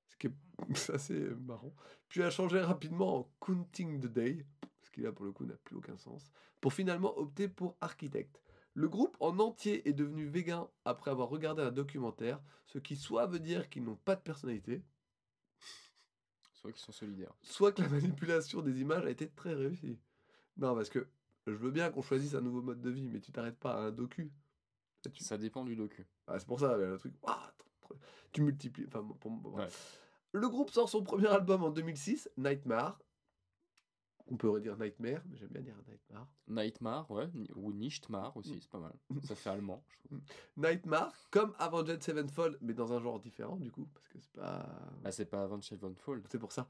ce 0.08 0.16
qui 0.16 0.28
est 0.28 0.34
c'est 0.74 0.94
assez 0.94 1.18
marrant, 1.46 1.74
puis 2.08 2.22
a 2.22 2.30
changé 2.30 2.60
rapidement 2.60 3.18
en 3.18 3.30
Counting 3.40 4.00
the 4.00 4.06
Day, 4.06 4.46
ce 4.82 4.90
qui 4.90 5.02
là 5.02 5.12
pour 5.12 5.24
le 5.24 5.32
coup 5.32 5.44
n'a 5.44 5.56
plus 5.56 5.76
aucun 5.76 5.96
sens, 5.96 6.30
pour 6.60 6.72
finalement 6.72 7.16
opter 7.18 7.48
pour 7.48 7.76
Architect. 7.80 8.40
Le 8.74 8.88
groupe 8.88 9.16
en 9.20 9.38
entier 9.38 9.86
est 9.88 9.92
devenu 9.92 10.26
végan 10.26 10.70
après 10.84 11.10
avoir 11.10 11.28
regardé 11.28 11.62
un 11.62 11.72
documentaire, 11.72 12.40
ce 12.66 12.78
qui 12.78 12.96
soit 12.96 13.26
veut 13.26 13.40
dire 13.40 13.68
qu'ils 13.68 13.84
n'ont 13.84 13.96
pas 13.96 14.16
de 14.16 14.20
personnalité, 14.20 14.82
Vrai 16.62 16.72
qu'ils 16.72 16.82
sont 16.82 16.92
solidaires. 16.92 17.32
soit 17.42 17.72
que 17.72 17.82
la 17.82 17.88
manipulation 18.20 18.60
des 18.62 18.80
images 18.80 19.04
a 19.04 19.10
été 19.10 19.28
très 19.28 19.54
réussie. 19.54 19.98
Non, 20.56 20.74
parce 20.74 20.90
que 20.90 21.06
je 21.46 21.52
veux 21.52 21.70
bien 21.70 21.90
qu'on 21.90 22.02
choisisse 22.02 22.34
un 22.34 22.40
nouveau 22.42 22.60
mode 22.62 22.80
de 22.82 22.90
vie, 22.90 23.08
mais 23.08 23.20
tu 23.20 23.32
t'arrêtes 23.32 23.58
pas 23.58 23.72
à 23.74 23.78
un 23.86 23.90
docu. 23.90 24.30
Tu- 25.12 25.24
Ça 25.24 25.38
dépend 25.38 25.64
du 25.64 25.74
docu. 25.76 26.06
Ah, 26.26 26.38
c'est 26.38 26.46
pour 26.46 26.60
ça, 26.60 26.76
le 26.76 26.98
truc. 26.98 27.14
ah, 27.26 27.52
tu 28.32 28.42
multiplies. 28.42 28.84
Enfin, 28.88 29.02
bon, 29.02 29.14
pour- 29.14 29.30
bon, 29.30 29.56
Ouais. 29.56 29.68
Le 30.32 30.48
groupe 30.48 30.70
sort 30.70 30.88
son 30.88 31.02
premier 31.02 31.26
album 31.28 31.64
en 31.64 31.70
2006, 31.70 32.28
Nightmare. 32.36 33.00
On 34.30 34.36
pourrait 34.36 34.60
dire 34.60 34.76
Nightmare, 34.78 35.22
mais 35.28 35.36
j'aime 35.36 35.48
bien 35.48 35.62
dire 35.62 35.74
Nightmare. 35.88 36.26
Nightmare, 36.46 37.10
ouais, 37.10 37.28
ou 37.56 37.72
Nichtmar 37.72 38.36
aussi, 38.36 38.60
c'est 38.60 38.70
pas 38.70 38.78
mal. 38.78 38.94
Ça 39.24 39.34
fait 39.34 39.50
allemand, 39.50 39.82
je 39.88 39.98
trouve. 39.98 40.20
Nightmare, 40.56 41.12
comme 41.30 41.52
Avenged 41.58 42.00
Sevenfold, 42.00 42.56
mais 42.60 42.72
dans 42.72 42.92
un 42.92 43.00
genre 43.00 43.18
différent, 43.18 43.56
du 43.56 43.72
coup, 43.72 43.88
parce 43.92 44.06
que 44.08 44.18
c'est 44.20 44.32
pas. 44.32 44.66
Bah, 45.02 45.10
c'est 45.10 45.26
pas 45.26 45.42
Avenged 45.42 45.64
Sevenfold. 45.64 46.24
C'est 46.30 46.38
pour 46.38 46.52
ça. 46.52 46.68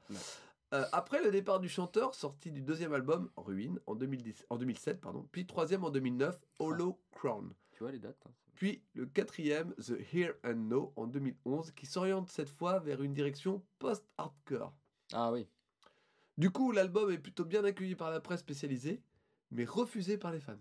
Euh, 0.73 0.85
après 0.91 1.21
le 1.21 1.31
départ 1.31 1.59
du 1.59 1.69
chanteur, 1.69 2.15
sorti 2.15 2.49
du 2.49 2.61
deuxième 2.61 2.93
album, 2.93 3.29
Ruin, 3.35 3.75
en, 3.85 3.95
2010, 3.95 4.47
en 4.49 4.57
2007, 4.57 5.01
pardon, 5.01 5.27
puis 5.31 5.45
troisième 5.45 5.83
en 5.83 5.91
2009, 5.91 6.39
Hollow 6.59 6.99
Crown. 7.11 7.53
Tu 7.73 7.83
vois 7.83 7.91
les 7.91 7.99
dates 7.99 8.23
hein 8.25 8.31
Puis 8.55 8.81
le 8.93 9.05
quatrième, 9.05 9.75
The 9.75 9.97
Here 10.13 10.33
and 10.45 10.55
Now, 10.55 10.93
en 10.95 11.07
2011, 11.07 11.71
qui 11.71 11.85
s'oriente 11.85 12.29
cette 12.29 12.49
fois 12.49 12.79
vers 12.79 13.03
une 13.03 13.13
direction 13.13 13.61
post-hardcore. 13.79 14.73
Ah 15.13 15.31
oui. 15.31 15.45
Du 16.41 16.49
coup, 16.49 16.71
l'album 16.71 17.11
est 17.11 17.19
plutôt 17.19 17.45
bien 17.45 17.63
accueilli 17.63 17.93
par 17.93 18.09
la 18.09 18.19
presse 18.19 18.39
spécialisée, 18.39 19.03
mais 19.51 19.63
refusé 19.63 20.17
par 20.17 20.31
les 20.31 20.39
fans. 20.39 20.57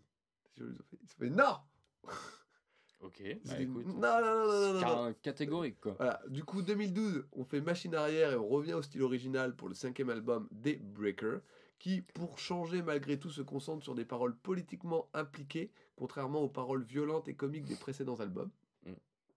Fait, 1.06 1.30
non 1.30 1.56
Ok, 3.00 3.22
bah 3.46 3.58
écoute. 3.58 3.86
Non, 3.86 3.94
non, 3.94 4.20
non, 4.20 4.46
non, 4.46 4.74
non, 4.74 5.06
non. 5.06 5.14
Catégorique, 5.22 5.80
quoi. 5.80 5.94
Voilà. 5.94 6.20
Du 6.28 6.44
coup, 6.44 6.60
2012, 6.60 7.24
on 7.32 7.44
fait 7.44 7.62
machine 7.62 7.94
arrière 7.94 8.32
et 8.32 8.36
on 8.36 8.46
revient 8.46 8.74
au 8.74 8.82
style 8.82 9.02
original 9.02 9.56
pour 9.56 9.70
le 9.70 9.74
cinquième 9.74 10.10
album 10.10 10.48
Daybreaker, 10.50 11.40
qui, 11.78 12.02
pour 12.02 12.38
changer 12.38 12.82
malgré 12.82 13.18
tout, 13.18 13.30
se 13.30 13.40
concentre 13.40 13.82
sur 13.82 13.94
des 13.94 14.04
paroles 14.04 14.36
politiquement 14.36 15.08
impliquées, 15.14 15.72
contrairement 15.96 16.42
aux 16.42 16.50
paroles 16.50 16.82
violentes 16.82 17.26
et 17.28 17.34
comiques 17.34 17.64
des 17.64 17.76
précédents 17.76 18.20
albums. 18.20 18.50
Mm. 18.84 18.92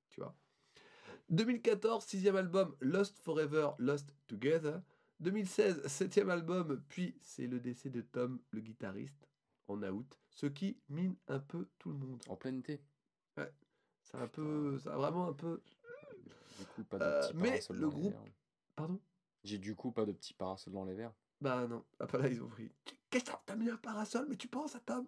Tu 0.10 0.20
vois 0.20 0.36
2014, 1.30 2.04
sixième 2.04 2.36
album 2.36 2.76
Lost 2.82 3.18
Forever, 3.20 3.70
Lost 3.80 4.14
Together. 4.28 4.82
2016, 5.24 5.88
septième 5.88 6.30
album, 6.30 6.84
puis 6.90 7.16
c'est 7.22 7.48
le 7.48 7.60
décès 7.60 7.90
de 7.90 8.02
Tom, 8.02 8.40
le 8.52 8.60
guitariste, 8.60 9.30
en 9.68 9.82
out, 9.82 10.20
ce 10.30 10.46
qui 10.46 10.78
mine 10.90 11.16
un 11.28 11.40
peu 11.40 11.70
tout 11.80 11.90
le 11.90 11.98
monde. 11.98 12.22
En 12.28 12.36
plein 12.36 12.56
été. 12.58 12.82
C'est 14.04 14.18
un 14.18 14.28
peu, 14.28 14.78
ça 14.80 14.94
a 14.94 14.98
vraiment 14.98 15.28
un 15.30 15.34
peu. 15.34 15.64
Du 16.60 16.66
coup, 16.66 16.84
pas 16.84 17.00
de 17.00 17.04
Euh, 17.04 17.22
petits 17.22 17.38
mais 17.38 17.62
le 17.70 17.90
groupe-. 17.90 18.16
Pardon? 18.76 19.00
J'ai 19.44 19.58
du 19.58 19.76
coup 19.76 19.92
pas 19.92 20.06
de 20.06 20.12
petits 20.12 20.34
parasols 20.34 20.74
dans 20.74 20.86
les 20.86 20.94
verres. 20.94 21.14
Bah 21.42 21.68
non, 21.68 21.84
ah, 22.00 22.08
pas 22.08 22.18
là 22.18 22.28
ils 22.28 22.42
ont 22.44 22.48
pris. 22.48 22.72
Qu'est-ce 23.10 23.26
que 23.26 23.32
t'as 23.46 23.56
mis 23.56 23.70
un 23.70 23.78
parasol? 23.78 24.28
Mais 24.30 24.36
tu 24.36 24.48
penses 24.48 24.76
à 24.76 24.80
Tom? 24.80 25.08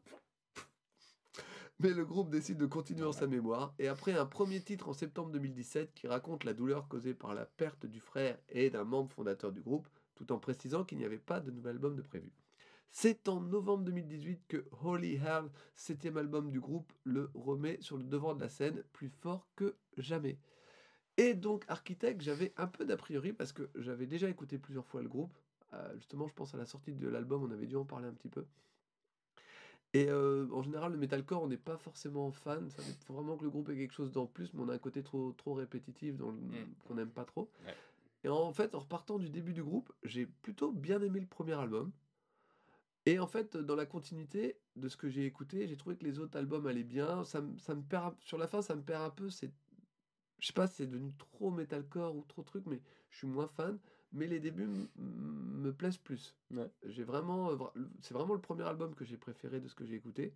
Mais 1.79 1.89
le 1.89 2.05
groupe 2.05 2.29
décide 2.29 2.57
de 2.57 2.65
continuer 2.65 3.03
en 3.05 3.11
sa 3.11 3.27
mémoire 3.27 3.75
et 3.79 3.89
après 3.89 4.13
un 4.13 4.25
premier 4.25 4.61
titre 4.61 4.87
en 4.87 4.93
septembre 4.93 5.31
2017 5.31 5.93
qui 5.93 6.07
raconte 6.07 6.45
la 6.45 6.53
douleur 6.53 6.87
causée 6.87 7.13
par 7.13 7.33
la 7.33 7.45
perte 7.45 7.85
du 7.85 7.99
frère 7.99 8.37
et 8.47 8.69
d'un 8.69 8.85
membre 8.85 9.11
fondateur 9.11 9.51
du 9.51 9.61
groupe, 9.61 9.87
tout 10.15 10.31
en 10.31 10.39
précisant 10.39 10.83
qu'il 10.83 10.97
n'y 10.97 11.05
avait 11.05 11.17
pas 11.17 11.39
de 11.39 11.51
nouvel 11.51 11.71
album 11.75 11.95
de 11.95 12.01
prévu. 12.01 12.31
C'est 12.91 13.27
en 13.27 13.41
novembre 13.41 13.83
2018 13.83 14.41
que 14.47 14.65
Holy 14.83 15.15
Hell, 15.15 15.49
septième 15.75 16.17
album 16.17 16.49
du 16.49 16.59
groupe, 16.61 16.91
le 17.03 17.29
remet 17.33 17.77
sur 17.81 17.97
le 17.97 18.03
devant 18.03 18.33
de 18.33 18.39
la 18.41 18.49
scène 18.49 18.83
plus 18.93 19.09
fort 19.09 19.47
que 19.55 19.75
jamais. 19.97 20.37
Et 21.17 21.33
donc 21.33 21.65
Architect, 21.67 22.21
j'avais 22.21 22.53
un 22.57 22.67
peu 22.67 22.85
d'a 22.85 22.95
priori 22.97 23.33
parce 23.33 23.51
que 23.51 23.69
j'avais 23.75 24.05
déjà 24.05 24.29
écouté 24.29 24.57
plusieurs 24.57 24.85
fois 24.85 25.01
le 25.01 25.09
groupe. 25.09 25.37
Euh, 25.73 25.93
justement, 25.97 26.27
je 26.27 26.33
pense 26.33 26.53
à 26.53 26.57
la 26.57 26.65
sortie 26.65 26.93
de 26.93 27.07
l'album, 27.09 27.43
on 27.43 27.51
avait 27.51 27.67
dû 27.67 27.75
en 27.75 27.83
parler 27.85 28.07
un 28.07 28.13
petit 28.13 28.29
peu. 28.29 28.45
Et 29.93 30.09
euh, 30.09 30.47
en 30.51 30.61
général, 30.61 30.91
le 30.91 30.97
metalcore, 30.97 31.41
on 31.43 31.47
n'est 31.47 31.55
pas 31.57 31.77
forcément 31.77 32.31
fan. 32.31 32.69
Ça 32.69 32.81
faut 33.05 33.13
vraiment 33.13 33.37
que 33.37 33.43
le 33.45 33.49
groupe 33.49 33.69
ait 33.69 33.75
quelque 33.77 33.93
chose 33.93 34.11
d'en 34.11 34.25
plus, 34.25 34.53
mais 34.53 34.61
on 34.61 34.69
a 34.69 34.73
un 34.73 34.77
côté 34.77 35.03
trop, 35.03 35.31
trop 35.33 35.53
répétitif 35.53 36.17
dans 36.17 36.31
le- 36.31 36.37
Mm. 36.37 36.73
qu'on 36.85 36.95
n'aime 36.95 37.09
pas 37.11 37.23
trop. 37.25 37.49
Ouais. 37.65 37.73
Et 38.25 38.29
en 38.29 38.51
fait, 38.51 38.75
en 38.75 38.81
repartant 38.81 39.19
du 39.19 39.29
début 39.29 39.53
du 39.53 39.63
groupe, 39.63 39.93
j'ai 40.03 40.25
plutôt 40.27 40.73
bien 40.73 41.01
aimé 41.01 41.21
le 41.21 41.27
premier 41.27 41.53
album. 41.53 41.93
Et 43.05 43.19
en 43.19 43.27
fait, 43.27 43.55
dans 43.57 43.75
la 43.75 43.85
continuité 43.85 44.61
de 44.75 44.89
ce 44.89 44.97
que 44.97 45.09
j'ai 45.09 45.25
écouté, 45.25 45.67
j'ai 45.67 45.77
trouvé 45.77 45.95
que 45.95 46.03
les 46.03 46.19
autres 46.19 46.37
albums 46.37 46.65
allaient 46.67 46.83
bien. 46.83 47.23
Ça, 47.23 47.41
me- 47.41 47.57
ça 47.59 47.75
me 47.75 47.83
perd, 47.83 48.15
sur 48.21 48.37
la 48.37 48.47
fin, 48.47 48.61
ça 48.61 48.75
me 48.75 48.83
perd 48.83 49.03
un 49.03 49.09
peu. 49.11 49.29
C'est, 49.29 49.51
je 50.39 50.47
sais 50.47 50.53
pas, 50.53 50.67
si 50.67 50.77
c'est 50.77 50.87
devenu 50.87 51.13
trop 51.17 51.51
metalcore 51.51 52.15
ou 52.17 52.23
trop 52.23 52.43
truc, 52.43 52.65
mais 52.67 52.81
je 53.09 53.17
suis 53.19 53.27
moins 53.27 53.47
fan. 53.47 53.79
Mais 54.13 54.27
les 54.27 54.39
débuts 54.39 54.69
me 54.97 55.73
plaisent 55.73 55.97
plus. 55.97 56.35
Ouais. 56.51 56.71
J'ai 56.85 57.03
vraiment, 57.03 57.51
euh, 57.51 57.57
c'est 58.01 58.13
vraiment 58.15 58.35
le 58.35 58.41
premier 58.41 58.63
album 58.63 58.95
que 58.95 59.05
j'ai 59.05 59.17
préféré 59.17 59.61
de 59.61 59.67
ce 59.69 59.75
que 59.75 59.85
j'ai 59.85 59.95
écouté. 59.95 60.35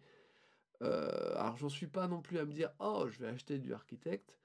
Euh, 0.81 1.35
alors 1.37 1.57
j'en 1.57 1.69
suis 1.69 1.87
pas 1.87 2.07
non 2.07 2.21
plus 2.21 2.37
à 2.39 2.45
me 2.45 2.53
dire 2.53 2.71
oh 2.79 3.07
je 3.09 3.19
vais 3.19 3.27
acheter 3.27 3.59
du 3.59 3.73
Architect, 3.73 4.37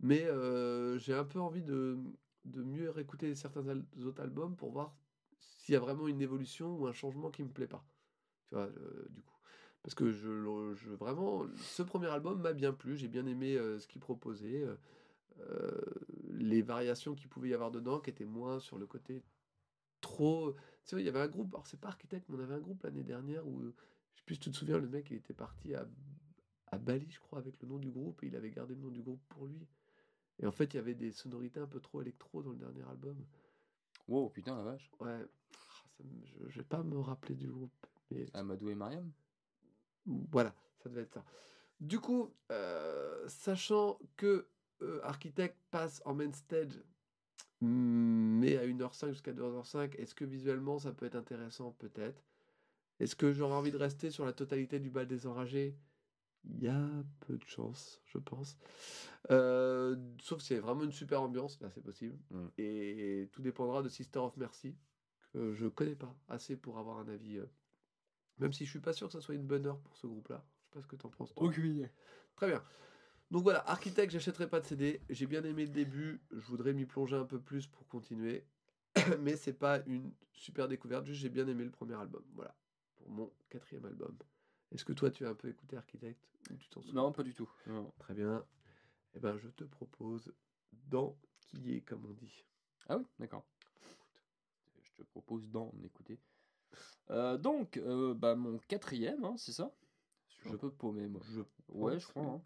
mais 0.00 0.24
euh, 0.26 0.98
j'ai 0.98 1.14
un 1.14 1.24
peu 1.24 1.40
envie 1.40 1.62
de, 1.62 1.98
de 2.44 2.62
mieux 2.62 2.90
réécouter 2.90 3.34
certains 3.34 3.64
autres 4.04 4.22
albums 4.22 4.56
pour 4.56 4.70
voir 4.70 4.94
s'il 5.38 5.72
y 5.72 5.76
a 5.76 5.80
vraiment 5.80 6.08
une 6.08 6.20
évolution 6.20 6.76
ou 6.76 6.86
un 6.86 6.92
changement 6.92 7.30
qui 7.30 7.42
me 7.42 7.50
plaît 7.50 7.66
pas. 7.66 7.84
Tu 8.48 8.54
vois, 8.54 8.64
euh, 8.64 9.06
du 9.10 9.22
coup. 9.22 9.36
Parce 9.82 9.94
que 9.94 10.10
je, 10.10 10.74
je 10.74 10.90
vraiment, 10.90 11.46
ce 11.56 11.82
premier 11.82 12.06
album 12.06 12.40
m'a 12.40 12.54
bien 12.54 12.72
plu, 12.72 12.96
j'ai 12.96 13.08
bien 13.08 13.26
aimé 13.26 13.56
euh, 13.56 13.78
ce 13.78 13.86
qu'il 13.86 14.00
proposait, 14.00 14.64
euh, 15.40 15.80
les 16.30 16.62
variations 16.62 17.14
qu'il 17.14 17.28
pouvait 17.28 17.50
y 17.50 17.54
avoir 17.54 17.70
dedans, 17.70 18.00
qui 18.00 18.08
étaient 18.08 18.24
moins 18.24 18.60
sur 18.60 18.78
le 18.78 18.86
côté 18.86 19.22
trop. 20.00 20.52
Tu 20.52 20.58
sais, 20.84 20.96
il 20.96 21.04
y 21.04 21.08
avait 21.08 21.20
un 21.20 21.28
groupe, 21.28 21.54
alors 21.54 21.66
c'est 21.66 21.80
pas 21.80 21.88
Architect, 21.88 22.26
mais 22.28 22.36
on 22.38 22.40
avait 22.40 22.54
un 22.54 22.60
groupe 22.60 22.82
l'année 22.82 23.04
dernière 23.04 23.46
où, 23.46 23.62
je 23.62 24.18
sais 24.18 24.24
plus 24.24 24.36
si 24.36 24.40
tu 24.40 24.50
te 24.50 24.56
souviens, 24.56 24.78
le 24.78 24.88
mec 24.88 25.10
il 25.10 25.16
était 25.16 25.34
parti 25.34 25.74
à, 25.74 25.86
à 26.68 26.78
Bali, 26.78 27.10
je 27.10 27.20
crois, 27.20 27.38
avec 27.38 27.60
le 27.60 27.68
nom 27.68 27.78
du 27.78 27.90
groupe, 27.90 28.22
et 28.22 28.28
il 28.28 28.36
avait 28.36 28.50
gardé 28.50 28.74
le 28.74 28.80
nom 28.80 28.90
du 28.90 29.02
groupe 29.02 29.22
pour 29.28 29.46
lui. 29.46 29.66
Et 30.40 30.46
en 30.46 30.52
fait, 30.52 30.74
il 30.74 30.76
y 30.76 30.80
avait 30.80 30.94
des 30.94 31.12
sonorités 31.12 31.60
un 31.60 31.66
peu 31.66 31.80
trop 31.80 32.02
électro 32.02 32.42
dans 32.42 32.50
le 32.50 32.56
dernier 32.58 32.82
album. 32.82 33.16
Wow, 34.08 34.28
putain, 34.30 34.56
la 34.56 34.62
vache. 34.62 34.90
Ouais, 35.00 35.20
Ah, 35.54 35.84
ça 35.96 36.04
je, 36.24 36.48
je 36.50 36.58
vais 36.58 36.64
pas 36.64 36.82
me 36.82 36.98
rappeler 36.98 37.34
du 37.34 37.48
groupe, 37.48 37.86
mais 38.10 38.26
Amadou 38.34 38.68
et 38.70 38.74
Mariam? 38.74 39.10
Voilà, 40.06 40.54
Ça 40.82 40.88
devait 40.88 41.02
être 41.02 41.14
ça. 41.14 41.24
Du 41.80 41.98
coup, 42.00 42.34
euh, 42.52 43.26
sachant 43.28 43.98
que 44.16 44.46
euh, 44.82 45.00
Architect 45.02 45.56
passe 45.70 46.02
en 46.04 46.14
main 46.14 46.32
stage, 46.32 46.82
mais 47.60 48.56
à 48.58 48.66
1h05 48.66 49.10
jusqu'à 49.12 49.32
2h05, 49.32 49.94
est-ce 49.98 50.14
que 50.14 50.24
visuellement 50.24 50.78
ça 50.78 50.92
peut 50.92 51.06
être 51.06 51.14
intéressant? 51.16 51.72
Peut-être. 51.72 52.22
Est-ce 53.00 53.16
que 53.16 53.32
j'aurais 53.32 53.54
envie 53.56 53.72
de 53.72 53.76
rester 53.76 54.10
sur 54.10 54.24
la 54.26 54.32
totalité 54.32 54.78
du 54.80 54.90
bal 54.90 55.06
des 55.06 55.26
enragés? 55.26 55.76
Il 56.46 56.62
y 56.62 56.68
a 56.68 56.88
peu 57.20 57.36
de 57.38 57.44
chance, 57.44 58.00
je 58.04 58.18
pense. 58.18 58.56
Euh, 59.30 59.96
sauf 60.20 60.40
si 60.40 60.48
c'est 60.48 60.58
vraiment 60.58 60.84
une 60.84 60.92
super 60.92 61.22
ambiance, 61.22 61.60
là 61.60 61.70
c'est 61.70 61.82
possible. 61.82 62.18
Mm. 62.30 62.46
Et 62.58 63.28
tout 63.32 63.42
dépendra 63.42 63.82
de 63.82 63.88
Sister 63.88 64.18
of 64.18 64.36
Mercy, 64.36 64.76
que 65.32 65.54
je 65.54 65.66
connais 65.66 65.94
pas 65.96 66.14
assez 66.28 66.56
pour 66.56 66.78
avoir 66.78 66.98
un 66.98 67.08
avis. 67.08 67.38
euh, 67.38 67.46
Même 68.38 68.52
si 68.52 68.64
je 68.66 68.70
suis 68.70 68.80
pas 68.80 68.92
sûr 68.92 69.06
que 69.06 69.12
ça 69.12 69.20
soit 69.20 69.34
une 69.34 69.46
bonne 69.46 69.66
heure 69.66 69.80
pour 69.80 69.96
ce 69.96 70.06
groupe-là. 70.06 70.44
Je 70.58 70.64
sais 70.64 70.70
pas 70.70 70.82
ce 70.82 70.86
que 70.86 70.96
t'en 70.96 71.08
penses. 71.08 71.34
toi. 71.34 71.44
Très 72.36 72.48
bien. 72.48 72.62
Donc 73.30 73.42
voilà, 73.42 73.68
Architect, 73.68 74.12
j'achèterai 74.12 74.48
pas 74.48 74.60
de 74.60 74.66
CD. 74.66 75.00
J'ai 75.08 75.26
bien 75.26 75.42
aimé 75.44 75.64
le 75.64 75.72
début. 75.72 76.20
Je 76.30 76.46
voudrais 76.46 76.72
m'y 76.72 76.84
plonger 76.84 77.16
un 77.16 77.24
peu 77.24 77.40
plus 77.40 77.66
pour 77.66 77.88
continuer. 77.88 78.44
Mais 79.20 79.36
c'est 79.36 79.54
pas 79.54 79.80
une 79.86 80.12
super 80.32 80.68
découverte. 80.68 81.06
Juste, 81.06 81.20
j'ai 81.22 81.30
bien 81.30 81.48
aimé 81.48 81.64
le 81.64 81.70
premier 81.70 81.94
album. 81.94 82.22
Voilà. 82.34 82.54
Pour 82.96 83.08
mon 83.08 83.32
quatrième 83.48 83.86
album. 83.86 84.16
Est-ce 84.72 84.84
que 84.84 84.92
toi, 84.92 85.10
tu 85.10 85.24
as 85.26 85.30
un 85.30 85.34
peu 85.34 85.48
écouté 85.48 85.76
Architect 85.76 86.18
ou 86.50 86.56
tu 86.56 86.68
t'en 86.68 86.80
souviens 86.82 87.02
Non, 87.02 87.12
pas 87.12 87.22
du 87.22 87.34
tout. 87.34 87.48
Non. 87.66 87.92
Très 87.98 88.14
bien. 88.14 88.44
Eh 89.14 89.20
ben, 89.20 89.36
je 89.38 89.48
te 89.48 89.64
propose 89.64 90.32
d'enquiller, 90.88 91.80
comme 91.82 92.04
on 92.06 92.12
dit. 92.14 92.44
Ah 92.88 92.98
oui, 92.98 93.04
d'accord. 93.18 93.44
Je 94.82 94.92
te 94.94 95.02
propose 95.02 95.48
d'en 95.50 95.72
écouter. 95.84 96.18
Euh, 97.10 97.38
donc, 97.38 97.76
euh, 97.76 98.14
bah, 98.14 98.34
mon 98.34 98.58
quatrième, 98.58 99.24
hein, 99.24 99.36
c'est 99.36 99.52
ça? 99.52 99.72
Je 100.28 100.34
suis 100.34 100.48
Je- 100.50 100.54
un 100.54 100.58
peu 100.58 100.70
paumé, 100.70 101.06
moi. 101.06 101.20
Je 101.24 101.42
Ouais, 101.68 101.98
je 101.98 102.06
crois. 102.08 102.24
hein. 102.24 102.42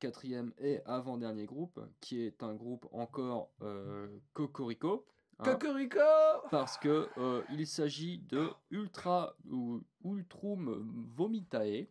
Quatrième 0.00 0.52
et 0.58 0.80
avant-dernier 0.86 1.44
groupe, 1.44 1.78
qui 2.00 2.20
est 2.22 2.42
un 2.42 2.54
groupe 2.54 2.88
encore 2.92 3.52
euh, 3.62 4.08
Cocorico. 4.32 5.06
Hein, 5.48 6.40
parce 6.50 6.78
que 6.78 7.08
euh, 7.18 7.42
il 7.50 7.66
s'agit 7.66 8.18
de 8.18 8.50
Ultra 8.70 9.36
ou 9.50 9.82
Ultrum 10.04 11.06
Vomitae. 11.16 11.88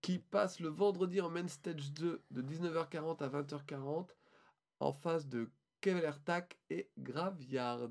qui 0.00 0.18
passe 0.18 0.60
le 0.60 0.68
vendredi 0.68 1.20
en 1.20 1.28
main 1.30 1.48
stage 1.48 1.92
2 1.92 2.22
de 2.30 2.42
19h40 2.42 3.22
à 3.22 3.28
20h40 3.28 4.08
en 4.80 4.92
face 4.92 5.26
de 5.26 5.50
Kevelertak 5.80 6.58
et 6.70 6.90
Graveyard. 6.98 7.90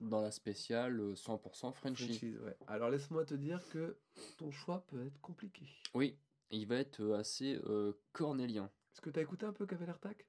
dans 0.00 0.20
la 0.20 0.30
spéciale 0.30 1.00
euh, 1.00 1.14
100% 1.14 1.72
Frenchy. 1.72 2.04
Frenchies, 2.04 2.36
ouais. 2.38 2.56
Alors 2.66 2.90
laisse-moi 2.90 3.24
te 3.24 3.34
dire 3.34 3.60
que 3.70 3.96
ton 4.36 4.50
choix 4.50 4.84
peut 4.88 5.04
être 5.06 5.20
compliqué. 5.20 5.66
Oui, 5.94 6.18
il 6.50 6.66
va 6.66 6.76
être 6.76 7.00
euh, 7.00 7.18
assez 7.18 7.60
euh, 7.66 7.92
cornélien. 8.12 8.70
Est-ce 8.92 9.00
que 9.00 9.10
tu 9.10 9.18
as 9.18 9.22
écouté 9.22 9.46
un 9.46 9.52
peu 9.52 9.66
Kevelertak 9.66 10.26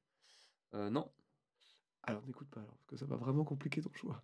Euh, 0.74 0.90
non, 0.90 1.12
Alors 2.04 2.26
n'écoute 2.26 2.50
pas 2.50 2.60
alors, 2.62 2.76
parce 2.78 2.88
que 2.90 2.98
ça 2.98 3.06
va 3.06 3.16
vraiment 3.16 3.44
compliquer 3.44 3.82
ton 3.82 3.92
choix. 3.94 4.22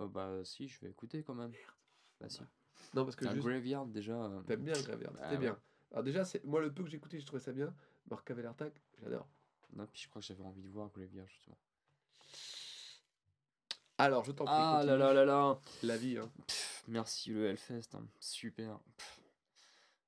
Euh, 0.00 0.08
bah 0.08 0.44
si, 0.44 0.68
je 0.68 0.80
vais 0.80 0.90
écouter 0.90 1.22
quand 1.22 1.34
même. 1.34 1.52
Bah 2.20 2.28
si. 2.28 2.40
Non, 2.94 3.04
parce 3.04 3.16
que 3.16 3.28
juste, 3.30 3.46
Graveyard 3.46 3.86
déjà. 3.86 4.12
euh, 4.14 4.42
t'aimes 4.42 4.64
bien 4.64 4.74
Graveyard, 4.74 5.12
Bah 5.12 5.20
c'était 5.22 5.34
ouais. 5.34 5.38
bien. 5.40 5.58
Alors 5.92 6.02
déjà, 6.04 6.24
c'est 6.24 6.44
moi 6.44 6.60
le 6.60 6.72
peu 6.72 6.82
que 6.82 6.90
j'ai 6.90 6.96
écouté, 6.96 7.20
je 7.20 7.26
trouvais 7.26 7.40
ça 7.42 7.52
bien. 7.52 7.74
Alors 8.08 8.24
Kevelertak, 8.24 8.82
j'adore. 9.00 9.28
Non, 9.74 9.86
puis 9.86 10.02
je 10.02 10.08
crois 10.08 10.20
que 10.20 10.26
j'avais 10.26 10.42
envie 10.42 10.62
de 10.62 10.68
voir 10.68 10.90
Graveyard 10.90 11.26
justement. 11.28 11.56
Alors, 13.98 14.24
je 14.24 14.32
t'en 14.32 14.44
prie, 14.44 14.54
Ah 14.56 14.82
là 14.84 14.92
continue. 14.92 14.98
là 14.98 15.12
là 15.14 15.24
là 15.24 15.60
La 15.84 15.96
vie, 15.96 16.18
hein. 16.18 16.30
Pff, 16.48 16.84
Merci 16.88 17.30
le 17.30 17.46
Hellfest, 17.46 17.94
hein, 17.94 18.04
super. 18.20 18.78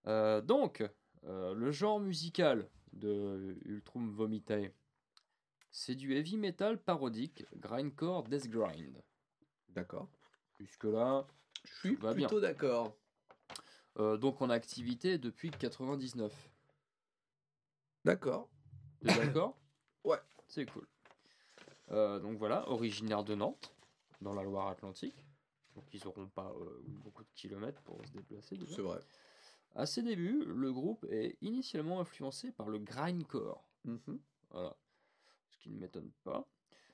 Euh, 0.08 0.40
donc, 0.40 0.84
euh, 1.24 1.54
le 1.54 1.70
genre 1.70 2.00
musical 2.00 2.68
de 2.92 3.56
Ultrum 3.64 4.10
Vomitae, 4.10 4.72
c'est 5.76 5.94
du 5.94 6.14
heavy 6.16 6.38
metal 6.38 6.78
parodique, 6.78 7.44
grindcore, 7.56 8.26
death 8.28 8.48
grind. 8.48 8.96
D'accord. 9.68 10.08
Jusque 10.58 10.84
là, 10.84 11.26
Je 11.64 11.72
suis 11.74 11.96
plutôt 11.96 12.40
d'accord. 12.40 12.96
euh, 13.98 14.16
donc 14.16 14.40
en 14.40 14.48
activité 14.48 15.18
depuis 15.18 15.50
99. 15.50 16.32
D'accord. 18.06 18.48
T'es 19.00 19.14
d'accord 19.14 19.58
Ouais. 20.04 20.16
C'est 20.48 20.64
cool. 20.64 20.86
Euh, 21.90 22.20
donc 22.20 22.38
voilà, 22.38 22.66
originaire 22.70 23.22
de 23.22 23.34
Nantes, 23.34 23.74
dans 24.22 24.32
la 24.32 24.44
Loire-Atlantique. 24.44 25.26
Donc 25.74 25.92
ils 25.92 26.02
n'auront 26.06 26.28
pas 26.28 26.54
euh, 26.58 26.82
beaucoup 26.86 27.22
de 27.22 27.28
kilomètres 27.34 27.82
pour 27.82 28.02
se 28.06 28.12
déplacer. 28.12 28.58
C'est 28.66 28.80
vrai. 28.80 29.00
À 29.74 29.84
ses 29.84 30.02
débuts, 30.02 30.42
le 30.46 30.72
groupe 30.72 31.04
est 31.10 31.36
initialement 31.42 32.00
influencé 32.00 32.50
par 32.50 32.70
le 32.70 32.78
grindcore. 32.78 33.68
Mhm. 33.84 34.18
Voilà. 34.48 34.74
Ce 35.50 35.58
qui 35.58 35.70
ne 35.70 35.78
m'étonne 35.78 36.10
pas. 36.24 36.48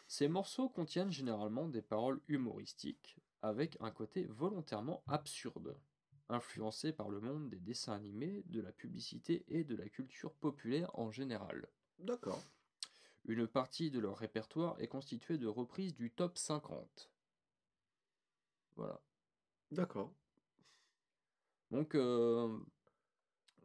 Ces 0.06 0.28
morceaux 0.28 0.68
contiennent 0.68 1.12
généralement 1.12 1.68
des 1.68 1.82
paroles 1.82 2.20
humoristiques, 2.28 3.18
avec 3.40 3.76
un 3.80 3.90
côté 3.90 4.26
volontairement 4.26 5.02
absurde, 5.06 5.76
influencé 6.28 6.92
par 6.92 7.08
le 7.08 7.20
monde 7.20 7.48
des 7.50 7.58
dessins 7.58 7.94
animés, 7.94 8.42
de 8.46 8.60
la 8.60 8.72
publicité 8.72 9.44
et 9.48 9.64
de 9.64 9.74
la 9.74 9.88
culture 9.88 10.34
populaire 10.34 10.90
en 10.98 11.10
général. 11.10 11.68
D'accord. 11.98 12.42
Une 13.24 13.46
partie 13.46 13.90
de 13.90 14.00
leur 14.00 14.16
répertoire 14.18 14.80
est 14.80 14.88
constituée 14.88 15.38
de 15.38 15.46
reprises 15.46 15.94
du 15.94 16.10
top 16.10 16.36
50. 16.36 17.10
Voilà. 18.76 19.00
D'accord. 19.70 20.12
Donc, 21.70 21.94
euh, 21.94 22.58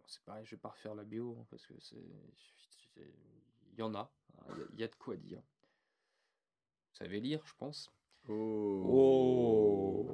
c'est 0.05 0.23
pareil, 0.23 0.45
je 0.45 0.51
vais 0.51 0.61
pas 0.61 0.69
refaire 0.69 0.95
la 0.95 1.03
bio, 1.03 1.37
hein, 1.39 1.45
parce 1.49 1.65
que 1.65 1.73
c'est... 1.81 2.05
Il 2.95 3.79
y 3.79 3.83
en 3.83 3.93
a, 3.93 4.11
il 4.49 4.57
y 4.59 4.61
a- 4.61 4.65
il 4.73 4.79
y, 4.79 4.83
a 4.83 4.87
de 4.87 4.95
quoi 4.95 5.15
dire. 5.17 5.39
Vous 6.91 6.97
savez 6.97 7.19
lire, 7.19 7.41
je 7.45 7.53
pense. 7.57 7.91
Oh. 8.29 10.05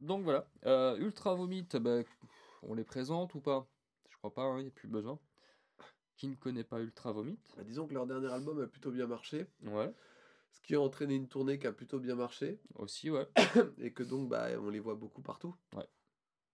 Donc 0.00 0.24
voilà, 0.24 0.48
euh, 0.64 0.96
Ultra 0.96 1.34
Vomit, 1.34 1.66
bah, 1.80 2.00
on 2.62 2.74
les 2.74 2.84
présente 2.84 3.34
ou 3.34 3.40
pas? 3.40 3.68
Je 4.08 4.16
crois 4.16 4.32
pas, 4.32 4.54
il 4.58 4.62
n'y 4.62 4.68
a 4.68 4.72
plus 4.72 4.88
besoin. 4.88 5.18
Qui 6.16 6.28
ne 6.28 6.34
connaît 6.34 6.64
pas 6.64 6.80
Ultra 6.80 7.12
Vomit? 7.12 7.38
Bah, 7.56 7.64
disons 7.64 7.86
que 7.86 7.94
leur 7.94 8.06
dernier 8.06 8.32
album 8.32 8.60
a 8.62 8.66
plutôt 8.66 8.90
bien 8.90 9.06
marché, 9.06 9.46
Ouais, 9.62 9.92
ce 10.52 10.60
qui 10.62 10.74
a 10.74 10.80
entraîné 10.80 11.14
une 11.14 11.28
tournée 11.28 11.58
qui 11.58 11.66
a 11.66 11.72
plutôt 11.72 11.98
bien 11.98 12.14
marché, 12.14 12.58
aussi, 12.76 13.10
ouais. 13.10 13.28
et 13.78 13.92
que 13.92 14.02
donc 14.02 14.28
bah, 14.28 14.48
on 14.58 14.70
les 14.70 14.80
voit 14.80 14.94
beaucoup 14.94 15.22
partout. 15.22 15.54
Ouais. 15.74 15.88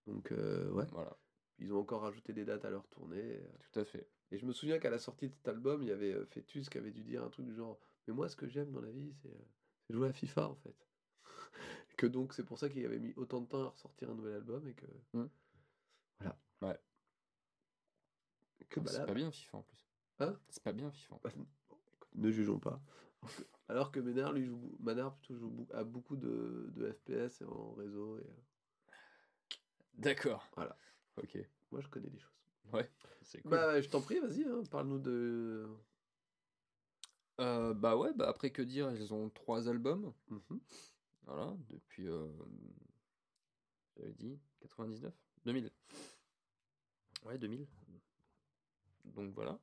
Donc 0.07 0.33
euh, 0.33 0.71
ouais, 0.71 0.87
Voilà, 0.93 1.17
ils 1.59 1.73
ont 1.73 1.79
encore 1.81 2.03
rajouté 2.03 2.33
des 2.33 2.45
dates 2.45 2.65
à 2.65 2.71
leur 2.71 2.87
tournée. 2.89 3.41
tout 3.73 3.81
à 3.81 3.85
fait. 3.85 4.09
Et 4.33 4.39
je 4.39 4.47
me 4.47 4.53
souviens 4.53 4.79
qu'à 4.79 4.91
la 4.91 4.99
sortie 4.99 5.29
de 5.29 5.35
cet 5.35 5.47
album, 5.49 5.83
il 5.83 5.89
y 5.89 5.93
avait 5.93 6.13
euh, 6.13 6.27
Fetus 6.27 6.69
qui 6.69 6.79
avait 6.79 6.91
dû 6.91 7.03
dire 7.03 7.23
un 7.23 7.31
truc 7.31 7.47
du 7.47 7.55
genre 7.55 7.79
Mais 8.07 8.15
moi, 8.15 8.29
ce 8.29 8.37
que 8.37 8.49
j'aime 8.49 8.73
dans 8.73 8.81
la 8.81 8.91
vie, 8.91 9.13
c'est 9.23 9.29
euh, 9.29 9.45
jouer 9.91 10.09
à 10.09 10.13
FIFA 10.13 10.49
en 10.49 10.57
fait. 10.57 10.77
Que 11.97 12.07
donc, 12.07 12.35
c'est 12.35 12.45
pour 12.45 12.59
ça 12.59 12.69
qu'il 12.69 12.85
avait 12.85 12.99
mis 12.99 13.15
autant 13.17 13.41
de 13.41 13.47
temps 13.47 13.65
à 13.65 13.69
ressortir 13.69 14.11
un 14.11 14.15
nouvel 14.15 14.35
album 14.35 14.67
et 14.69 14.75
que. 14.75 14.87
Mm. 15.15 15.29
Voilà. 16.19 16.39
Ouais. 16.61 16.79
Que 18.69 18.81
bah, 18.81 18.91
c'est 18.91 18.99
là, 18.99 19.07
pas 19.07 19.15
bien 19.15 19.31
FIFA 19.31 19.59
en 19.59 19.63
plus. 19.63 19.89
Hein? 20.19 20.39
C'est 20.51 20.63
pas 20.63 20.73
bien 20.73 20.91
FIFA. 20.91 21.21
bah, 21.23 21.31
bon, 21.35 21.47
écoute, 21.95 22.11
ne 22.15 22.31
jugeons 22.31 22.59
pas. 22.59 22.83
Alors 23.69 23.91
que, 23.91 24.01
Ménard, 24.01 24.33
lui, 24.33 24.45
joue, 24.45 24.77
Manard 24.81 25.17
plutôt 25.17 25.37
joue 25.39 25.67
a 25.73 25.85
beaucoup 25.85 26.17
de, 26.17 26.71
de 26.75 26.93
FPS 26.93 27.41
et 27.41 27.45
en 27.45 27.73
réseau. 27.73 28.19
Et, 28.19 28.23
euh, 28.23 29.55
D'accord. 29.95 30.47
Voilà. 30.55 30.77
Ok. 31.17 31.39
moi, 31.71 31.81
je 31.81 31.89
connais 31.89 32.11
des 32.11 32.19
choses. 32.19 32.36
Ouais, 32.73 32.91
c'est 33.23 33.41
cool. 33.43 33.51
Bah, 33.53 33.81
je 33.81 33.89
t'en 33.89 34.01
prie, 34.01 34.19
vas-y, 34.21 34.45
hein, 34.45 34.63
parle-nous 34.71 34.99
de. 34.99 35.67
Euh, 37.41 37.75
bah 37.75 37.97
ouais, 37.97 38.13
bah 38.15 38.29
après 38.29 38.51
que 38.51 38.63
dire, 38.63 38.91
ils 38.93 39.13
ont 39.13 39.29
trois 39.31 39.69
albums. 39.69 40.13
Mhm. 40.29 40.61
Voilà, 41.27 41.55
depuis. 41.69 42.09
Euh, 42.09 42.27
J'avais 43.97 44.13
dit 44.15 44.39
99 44.61 45.13
2000. 45.45 45.71
Ouais, 47.25 47.39
2000. 47.39 47.67
Donc 49.05 49.35
voilà. 49.35 49.59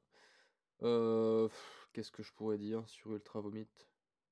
Euh, 0.84 1.48
Qu'est-ce 1.94 2.12
que 2.12 2.24
je 2.24 2.32
pourrais 2.34 2.58
dire 2.58 2.88
sur 2.90 3.12
Ultra 3.14 3.40
Vomit? 3.42 3.68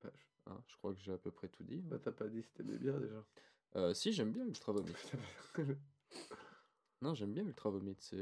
Bah, 0.03 0.11
je- 0.17 0.25
Hein, 0.47 0.59
Je 0.67 0.75
crois 0.77 0.93
que 0.93 0.99
j'ai 0.99 1.13
à 1.13 1.17
peu 1.19 1.29
près 1.31 1.47
tout 1.47 1.63
dit. 1.63 1.77
bah, 1.81 1.99
t'as 1.99 2.11
pas 2.11 2.27
dit 2.27 2.41
si 2.41 2.51
t'aimais 2.53 2.77
bien 2.77 2.99
déjà. 2.99 3.93
Si, 3.93 4.11
j'aime 4.11 4.31
bien 4.31 4.43
Ultra 4.45 4.71
Vomit. 4.73 4.93
Non, 7.01 7.13
j'aime 7.15 7.33
bien 7.33 7.43
Ultra 7.45 7.69
Vomit. 7.69 7.95
C'est 7.99 8.17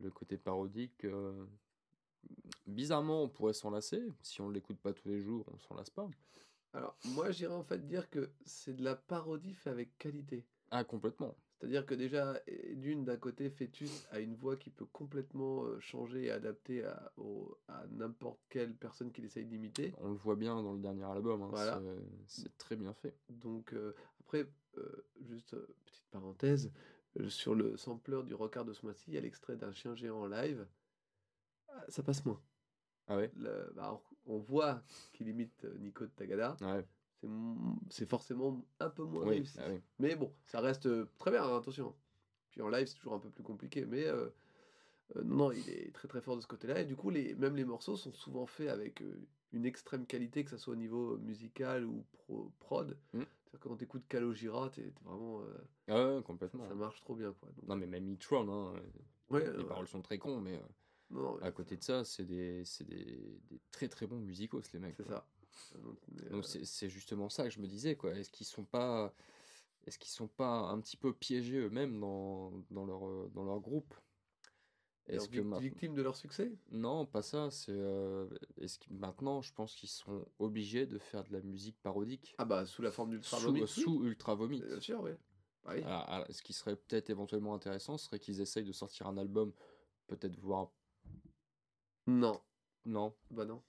le 0.00 0.10
côté 0.10 0.36
parodique. 0.36 1.04
euh, 1.04 1.44
Bizarrement, 2.66 3.22
on 3.22 3.28
pourrait 3.28 3.52
s'en 3.54 3.70
lasser. 3.70 4.02
Si 4.22 4.40
on 4.40 4.48
l'écoute 4.50 4.78
pas 4.78 4.92
tous 4.92 5.08
les 5.08 5.20
jours, 5.20 5.44
on 5.52 5.58
s'en 5.58 5.74
lasse 5.74 5.90
pas. 5.90 6.08
Alors, 6.72 6.96
moi, 7.14 7.30
j'irais 7.30 7.54
en 7.54 7.62
fait 7.62 7.86
dire 7.86 8.10
que 8.10 8.30
c'est 8.44 8.74
de 8.74 8.82
la 8.82 8.96
parodie 8.96 9.54
fait 9.54 9.70
avec 9.70 9.96
qualité. 9.98 10.44
Ah, 10.70 10.82
complètement. 10.84 11.36
C'est-à-dire 11.60 11.86
que 11.86 11.94
déjà, 11.94 12.40
et 12.46 12.74
d'une, 12.74 13.04
d'un 13.04 13.16
côté, 13.16 13.48
Fetus 13.48 14.06
a 14.10 14.18
une 14.20 14.34
voix 14.34 14.56
qui 14.56 14.70
peut 14.70 14.86
complètement 14.86 15.64
euh, 15.64 15.78
changer 15.80 16.24
et 16.24 16.30
adapter 16.30 16.84
à, 16.84 17.12
au- 17.16 17.56
à 17.68 17.86
n'importe 17.92 18.40
quelle 18.48 18.74
personne 18.74 19.12
qu'il 19.12 19.24
essaye 19.24 19.46
d'imiter. 19.46 19.94
On 19.98 20.08
le 20.08 20.14
voit 20.16 20.36
bien 20.36 20.60
dans 20.62 20.72
le 20.72 20.80
dernier 20.80 21.04
album. 21.04 21.42
hein, 21.42 21.48
Voilà. 21.50 21.80
c'est- 22.26 22.42
C'est 22.42 22.58
très 22.58 22.76
bien 22.76 22.92
fait. 22.92 23.14
Donc, 23.28 23.72
euh, 23.72 23.94
après, 24.20 24.46
euh, 24.78 25.06
juste 25.22 25.54
euh, 25.54 25.66
petite 25.86 26.04
parenthèse, 26.10 26.72
sur 27.28 27.54
le 27.54 27.76
sampler 27.76 28.22
du 28.24 28.34
Rockard 28.34 28.64
de 28.64 28.72
ce 28.72 28.84
mois-ci, 28.84 29.04
il 29.08 29.14
y 29.14 29.18
a 29.18 29.20
l'extrait 29.20 29.56
d'un 29.56 29.72
chien 29.72 29.94
géant 29.94 30.20
en 30.22 30.26
live. 30.26 30.66
Ah, 31.68 31.84
Ça 31.88 32.02
passe 32.02 32.24
moins. 32.24 32.40
Ah 33.06 33.16
ouais? 33.16 33.30
Le- 33.36 33.72
bah, 33.76 34.00
on 34.26 34.38
voit 34.38 34.82
qu'il 35.12 35.28
imite 35.28 35.64
euh, 35.64 35.76
Nico 35.78 36.04
de 36.06 36.10
Tagada. 36.10 36.56
Ouais. 36.60 36.84
C'est 37.90 38.06
forcément 38.06 38.62
un 38.80 38.90
peu 38.90 39.02
moins 39.04 39.22
Oui, 39.24 39.36
réussi. 39.36 39.58
ah 39.60 39.66
oui. 39.70 39.80
Mais 39.98 40.14
bon, 40.16 40.32
ça 40.44 40.60
reste 40.60 40.86
euh, 40.86 41.08
très 41.18 41.30
bien, 41.30 41.42
hein, 41.44 41.56
attention. 41.58 41.94
Puis 42.50 42.60
en 42.62 42.68
live, 42.68 42.86
c'est 42.86 42.96
toujours 42.96 43.14
un 43.14 43.18
peu 43.18 43.30
plus 43.30 43.42
compliqué. 43.44 43.86
Mais 43.86 44.04
euh, 44.06 44.28
euh, 45.16 45.22
non, 45.24 45.50
il 45.52 45.68
est 45.70 45.92
très 45.94 46.08
très 46.08 46.20
fort 46.20 46.36
de 46.36 46.40
ce 46.42 46.46
côté-là. 46.46 46.80
Et 46.80 46.84
du 46.84 46.96
coup, 46.96 47.10
les, 47.10 47.34
même 47.34 47.56
les 47.56 47.64
morceaux 47.64 47.96
sont 47.96 48.12
souvent 48.12 48.46
faits 48.46 48.68
avec 48.68 49.00
euh, 49.02 49.26
une 49.52 49.64
extrême 49.66 50.06
qualité, 50.06 50.44
que 50.44 50.50
ce 50.50 50.58
soit 50.58 50.72
au 50.74 50.76
niveau 50.76 51.16
musical 51.18 51.84
ou 51.86 52.04
pro- 52.12 52.52
prod. 52.60 52.96
Mm. 53.14 53.22
Quand 53.60 53.76
tu 53.76 53.84
écoutes 53.84 54.06
Calogera, 54.08 54.70
t'es 54.70 54.82
t'es 54.90 55.04
vraiment. 55.04 55.40
euh, 55.42 55.54
Ah 55.88 55.94
ouais, 56.08 56.16
ça, 56.16 56.22
complètement. 56.22 56.68
ça 56.68 56.74
marche 56.74 57.00
trop 57.00 57.14
bien. 57.14 57.32
Quoi. 57.32 57.50
Donc, 57.56 57.66
Non, 57.68 57.76
mais 57.76 57.86
même 57.86 58.12
E-Tron, 58.12 58.48
hein, 58.48 58.80
ouais, 59.30 59.44
les 59.56 59.64
paroles 59.64 59.88
sont 59.88 60.02
très 60.02 60.18
cons, 60.18 60.40
mais 60.40 60.56
euh, 60.56 60.60
non, 61.10 61.38
à 61.40 61.52
côté 61.52 61.76
de 61.76 61.82
ça, 61.82 62.04
c'est 62.04 62.24
des, 62.24 62.62
des, 62.80 63.40
des 63.50 63.60
très 63.70 63.88
très 63.88 64.06
bons 64.06 64.20
musicos, 64.20 64.72
les 64.72 64.78
mecs. 64.78 64.96
c'est 64.96 65.06
ça. 65.06 65.26
Donc, 65.82 65.98
euh, 66.32 66.42
c'est 66.42 66.88
justement 66.88 67.28
ça 67.28 67.44
que 67.44 67.50
je 67.50 67.60
me 67.60 67.66
disais, 67.66 67.96
quoi. 67.96 68.12
Est-ce 68.14 68.30
qu'ils 68.30 68.46
sont 68.46 68.64
pas, 68.64 69.14
est-ce 69.86 69.98
qu'ils 69.98 70.10
sont 70.10 70.28
pas 70.28 70.60
un 70.70 70.80
petit 70.80 70.96
peu 70.96 71.12
piégés 71.12 71.58
eux-mêmes 71.58 72.00
dans, 72.00 72.52
dans 72.70 72.84
leur, 72.86 73.30
dans 73.30 73.44
leur 73.44 73.60
groupe? 73.60 73.94
Est-ce 75.06 75.28
que 75.28 75.34
vic- 75.40 75.44
ma- 75.44 75.58
victime 75.58 75.94
de 75.94 76.00
leur 76.02 76.16
succès? 76.16 76.50
Non, 76.70 77.04
pas 77.04 77.20
ça. 77.22 77.50
C'est 77.50 77.72
euh, 77.72 78.26
est-ce 78.58 78.78
que 78.78 78.86
maintenant, 78.90 79.42
je 79.42 79.52
pense 79.52 79.74
qu'ils 79.74 79.88
sont 79.90 80.26
obligés 80.38 80.86
de 80.86 80.98
faire 80.98 81.24
de 81.24 81.32
la 81.32 81.42
musique 81.42 81.78
parodique 81.82 82.34
Ah 82.38 82.44
bah, 82.46 82.64
sous 82.64 82.80
la 82.82 82.90
forme 82.90 83.10
d'Ultra 83.10 83.38
sous, 83.38 83.46
Vomit, 83.46 83.62
oui. 83.62 83.68
sous 83.68 84.04
Ultra 84.04 84.34
Vomit. 84.34 84.62
Bien 84.62 84.80
sûr, 84.80 85.02
oui. 85.02 85.10
Bah 85.64 85.72
oui. 85.74 85.82
Ah, 85.84 86.24
ah, 86.26 86.32
ce 86.32 86.42
qui 86.42 86.52
serait 86.54 86.76
peut-être 86.76 87.10
éventuellement 87.10 87.54
intéressant 87.54 87.98
serait 87.98 88.18
qu'ils 88.18 88.40
essayent 88.40 88.64
de 88.64 88.72
sortir 88.72 89.06
un 89.06 89.16
album, 89.18 89.52
peut-être 90.06 90.38
voir. 90.38 90.70
Non, 92.06 92.40
Non. 92.84 93.14
bah 93.30 93.44
non. 93.44 93.62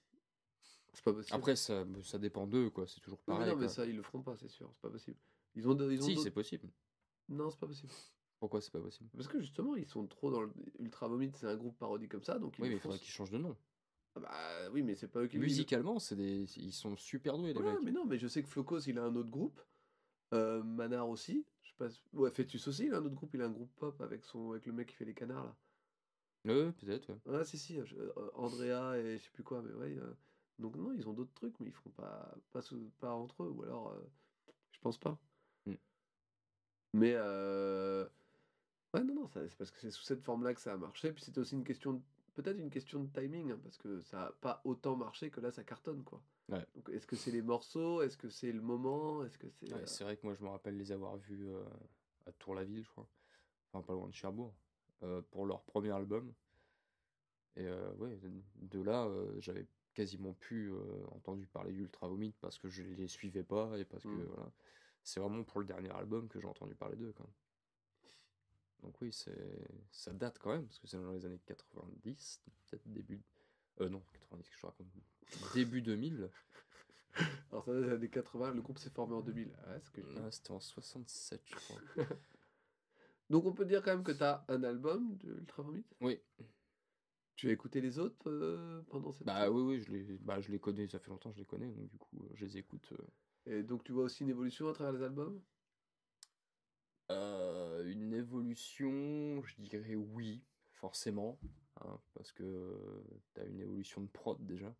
C'est 0.92 1.04
pas 1.04 1.12
possible. 1.12 1.36
Après, 1.36 1.56
ça, 1.56 1.84
ça 2.02 2.18
dépend 2.18 2.46
d'eux, 2.46 2.70
quoi. 2.70 2.86
C'est 2.86 3.00
toujours 3.00 3.18
Oui, 3.20 3.24
mais 3.28 3.34
pareil. 3.40 3.50
non, 3.50 3.56
mais 3.56 3.66
quoi. 3.66 3.74
ça, 3.74 3.86
ils 3.86 3.96
le 3.96 4.02
feront 4.02 4.22
pas, 4.22 4.36
c'est 4.36 4.48
sûr. 4.48 4.70
C'est 4.74 4.80
pas 4.80 4.90
possible. 4.90 5.18
Ils 5.54 5.66
ont, 5.68 5.76
ils 5.90 6.00
ont 6.00 6.04
Si, 6.06 6.16
c'est 6.18 6.30
possible. 6.30 6.68
Non, 7.28 7.50
c'est 7.50 7.58
pas 7.58 7.66
possible. 7.66 7.92
Pourquoi 8.38 8.60
c'est 8.60 8.70
pas 8.72 8.80
possible? 8.80 9.08
Parce 9.14 9.28
que 9.28 9.40
justement, 9.40 9.76
ils 9.76 9.86
sont 9.86 10.06
trop 10.06 10.30
dans 10.30 10.42
le 10.42 10.52
Ultra 10.78 11.08
Vomit, 11.08 11.32
c'est 11.34 11.46
un 11.46 11.56
groupe 11.56 11.78
parodie 11.78 12.08
comme 12.08 12.22
ça, 12.22 12.38
donc 12.38 12.58
ils 12.58 12.62
Oui, 12.62 12.68
mais 12.68 12.76
il 12.76 12.80
faudrait 12.80 12.98
qu'ils 12.98 13.08
changent 13.12 13.30
de 13.30 13.38
nom. 13.38 13.56
Ah 14.14 14.20
Bah 14.20 14.70
oui, 14.72 14.82
mais 14.82 14.94
c'est 14.94 15.08
pas 15.08 15.20
eux 15.20 15.26
qui 15.26 15.38
Musicalement, 15.38 15.98
c'est 15.98 16.16
des, 16.16 16.44
ils 16.58 16.72
sont 16.72 16.96
super 16.96 17.38
doués, 17.38 17.52
les 17.54 17.60
Ouais, 17.60 17.72
mecs. 17.74 17.82
mais 17.82 17.92
non, 17.92 18.04
mais 18.04 18.18
je 18.18 18.28
sais 18.28 18.42
que 18.42 18.48
Flocos, 18.48 18.80
il 18.80 18.98
a 18.98 19.04
un 19.04 19.14
autre 19.16 19.30
groupe. 19.30 19.60
Euh, 20.34 20.62
Manar 20.62 21.08
aussi. 21.08 21.46
Je 21.62 21.68
sais 21.70 21.74
pas. 21.78 21.88
si- 21.88 22.02
Ouais, 22.12 22.30
Fetus 22.30 22.66
aussi, 22.66 22.86
il 22.86 22.94
a 22.94 22.98
un 22.98 23.04
autre 23.04 23.14
groupe. 23.14 23.32
Il 23.34 23.42
a 23.42 23.46
un 23.46 23.50
groupe 23.50 23.72
pop 23.76 24.00
avec 24.00 24.24
son 24.24 24.50
avec 24.52 24.66
le 24.66 24.72
mec 24.72 24.88
qui 24.88 24.96
fait 24.96 25.04
les 25.04 25.14
canards 25.14 25.44
là. 25.44 25.56
Ouais, 26.46 26.72
peut-être. 26.72 27.08
ouais. 27.10 27.32
Ouais, 27.32 27.44
si, 27.44 27.58
si. 27.58 27.78
je- 27.84 27.96
euh, 27.96 28.30
Andrea 28.34 28.98
et 28.98 29.18
je 29.18 29.22
sais 29.24 29.30
plus 29.30 29.44
quoi, 29.44 29.62
mais 29.62 29.72
ouais. 29.74 29.96
euh, 29.96 30.14
Donc 30.58 30.76
non, 30.76 30.92
ils 30.92 31.08
ont 31.08 31.12
d'autres 31.12 31.34
trucs, 31.34 31.58
mais 31.60 31.68
ils 31.68 31.72
font 31.72 31.90
pas 31.90 32.34
pas, 32.52 32.60
sous- 32.62 32.90
pas 32.98 33.12
entre 33.12 33.44
eux, 33.44 33.50
ou 33.50 33.62
alors 33.62 33.90
euh, 33.92 34.00
je 34.72 34.78
pense 34.80 34.98
pas. 34.98 35.18
Mm. 35.66 35.74
Mais 36.94 37.12
euh, 37.14 38.08
ouais, 38.94 39.02
non, 39.04 39.14
non, 39.14 39.28
c'est 39.28 39.54
parce 39.56 39.70
que 39.70 39.80
c'est 39.80 39.90
sous 39.90 40.02
cette 40.04 40.22
forme-là 40.22 40.54
que 40.54 40.60
ça 40.60 40.72
a 40.72 40.76
marché. 40.76 41.12
Puis 41.12 41.22
c'était 41.24 41.38
aussi 41.40 41.54
une 41.54 41.64
question, 41.64 42.02
peut-être 42.34 42.58
une 42.58 42.70
question 42.70 43.02
de 43.04 43.08
timing, 43.12 43.52
hein, 43.52 43.60
parce 43.62 43.78
que 43.78 44.00
ça 44.02 44.26
a 44.26 44.32
pas 44.32 44.60
autant 44.64 44.96
marché 44.96 45.30
que 45.30 45.40
là, 45.40 45.50
ça 45.50 45.64
cartonne 45.64 46.02
quoi. 46.04 46.22
Ouais. 46.48 46.64
Donc 46.74 46.88
est-ce 46.90 47.06
que 47.06 47.16
c'est 47.16 47.30
les 47.32 47.42
morceaux, 47.42 48.02
est-ce 48.02 48.16
que 48.16 48.28
c'est 48.28 48.52
le 48.52 48.60
moment, 48.62 49.24
est-ce 49.24 49.36
que 49.38 49.48
c'est 49.50 49.72
Ouais, 49.72 49.80
euh, 49.80 49.86
c'est 49.86 50.04
vrai 50.04 50.16
que 50.16 50.24
moi, 50.26 50.34
je 50.34 50.42
me 50.44 50.48
rappelle 50.48 50.76
les 50.76 50.92
avoir 50.92 51.16
vus 51.16 51.46
euh, 51.48 51.64
à 52.26 52.32
Tour-la-Ville, 52.32 52.84
je 52.84 52.90
crois. 52.90 53.08
Enfin, 53.72 53.82
pas 53.84 53.92
loin 53.94 54.08
de 54.08 54.14
Cherbourg. 54.14 54.54
euh, 55.02 55.20
pour 55.30 55.44
leur 55.44 55.62
premier 55.64 55.90
album. 55.90 56.32
Et 57.56 57.66
ouais, 57.98 58.18
de 58.56 58.80
là, 58.82 59.10
j'avais 59.38 59.66
quasiment 59.94 60.34
plus 60.34 60.72
entendu 61.12 61.46
parler 61.46 61.72
d'Ultra 61.72 62.06
Vomit 62.06 62.34
parce 62.40 62.58
que 62.58 62.68
je 62.68 62.82
les 62.82 63.08
suivais 63.08 63.42
pas 63.44 63.78
et 63.78 63.84
parce 63.86 64.02
que 64.04 64.08
Mm. 64.08 64.26
voilà. 64.28 64.52
C'est 65.02 65.20
vraiment 65.20 65.42
pour 65.44 65.60
le 65.60 65.66
dernier 65.66 65.90
album 65.90 66.28
que 66.28 66.38
j'ai 66.40 66.46
entendu 66.48 66.74
parler 66.74 66.96
d'eux, 66.96 67.12
quand 67.16 67.24
même. 67.24 67.32
Donc 68.82 69.00
oui, 69.00 69.12
c'est 69.12 69.36
ça 69.90 70.12
date 70.12 70.38
quand 70.38 70.50
même, 70.50 70.66
parce 70.66 70.78
que 70.78 70.86
c'est 70.86 70.96
dans 70.98 71.12
les 71.12 71.24
années 71.26 71.40
90, 71.46 72.42
peut-être 72.68 72.86
début... 72.86 73.22
Euh, 73.80 73.88
non, 73.88 74.02
90, 74.12 74.48
je 74.52 74.60
te 74.60 74.66
raconte. 74.66 74.86
Début 75.54 75.82
2000. 75.82 76.30
Alors 77.50 77.64
ça, 77.64 77.72
dans 77.72 77.80
les 77.80 77.90
années 77.92 78.08
80, 78.10 78.52
le 78.54 78.62
groupe 78.62 78.78
s'est 78.78 78.90
formé 78.90 79.14
en 79.14 79.22
2000. 79.22 79.48
Ouais, 79.48 79.80
ce 79.82 79.90
que 79.90 80.02
je 80.02 80.06
dis. 80.08 80.18
Ah, 80.22 80.30
C'était 80.30 80.52
en 80.52 80.60
67, 80.60 81.42
je 81.46 81.54
crois. 81.56 81.80
Donc 83.30 83.44
on 83.44 83.52
peut 83.52 83.64
dire 83.64 83.82
quand 83.82 83.90
même 83.92 84.04
que 84.04 84.12
tu 84.12 84.22
as 84.22 84.44
un 84.48 84.62
album 84.62 85.16
de 85.16 85.34
Ultra 85.34 85.62
Vomit? 85.64 85.84
Oui, 86.00 86.20
Tu 87.34 87.48
as 87.48 87.52
écouté 87.52 87.80
les 87.80 87.98
autres 87.98 88.30
euh, 88.30 88.82
pendant 88.88 89.12
cette 89.12 89.26
Bah 89.26 89.50
oui, 89.50 89.62
oui, 89.62 89.80
je 89.80 89.90
les, 89.90 90.04
bah, 90.18 90.40
je 90.40 90.50
les 90.52 90.60
connais, 90.60 90.86
ça 90.88 91.00
fait 91.00 91.10
longtemps 91.10 91.30
que 91.30 91.36
je 91.36 91.40
les 91.40 91.46
connais, 91.46 91.70
donc 91.72 91.88
du 91.88 91.98
coup, 91.98 92.28
je 92.34 92.44
les 92.44 92.56
écoute. 92.58 92.92
euh. 92.92 93.06
Et 93.58 93.62
donc 93.62 93.82
tu 93.84 93.92
vois 93.92 94.04
aussi 94.04 94.22
une 94.22 94.30
évolution 94.30 94.68
à 94.68 94.72
travers 94.74 94.92
les 94.92 95.02
albums? 95.02 95.42
Euh, 97.10 97.65
évolution, 98.16 99.42
je 99.44 99.56
dirais 99.62 99.94
oui, 99.96 100.42
forcément, 100.72 101.38
hein, 101.80 102.00
parce 102.14 102.32
que 102.32 103.02
tu 103.34 103.40
as 103.40 103.44
une 103.44 103.60
évolution 103.60 104.02
de 104.02 104.08
prod 104.08 104.38
déjà, 104.46 104.74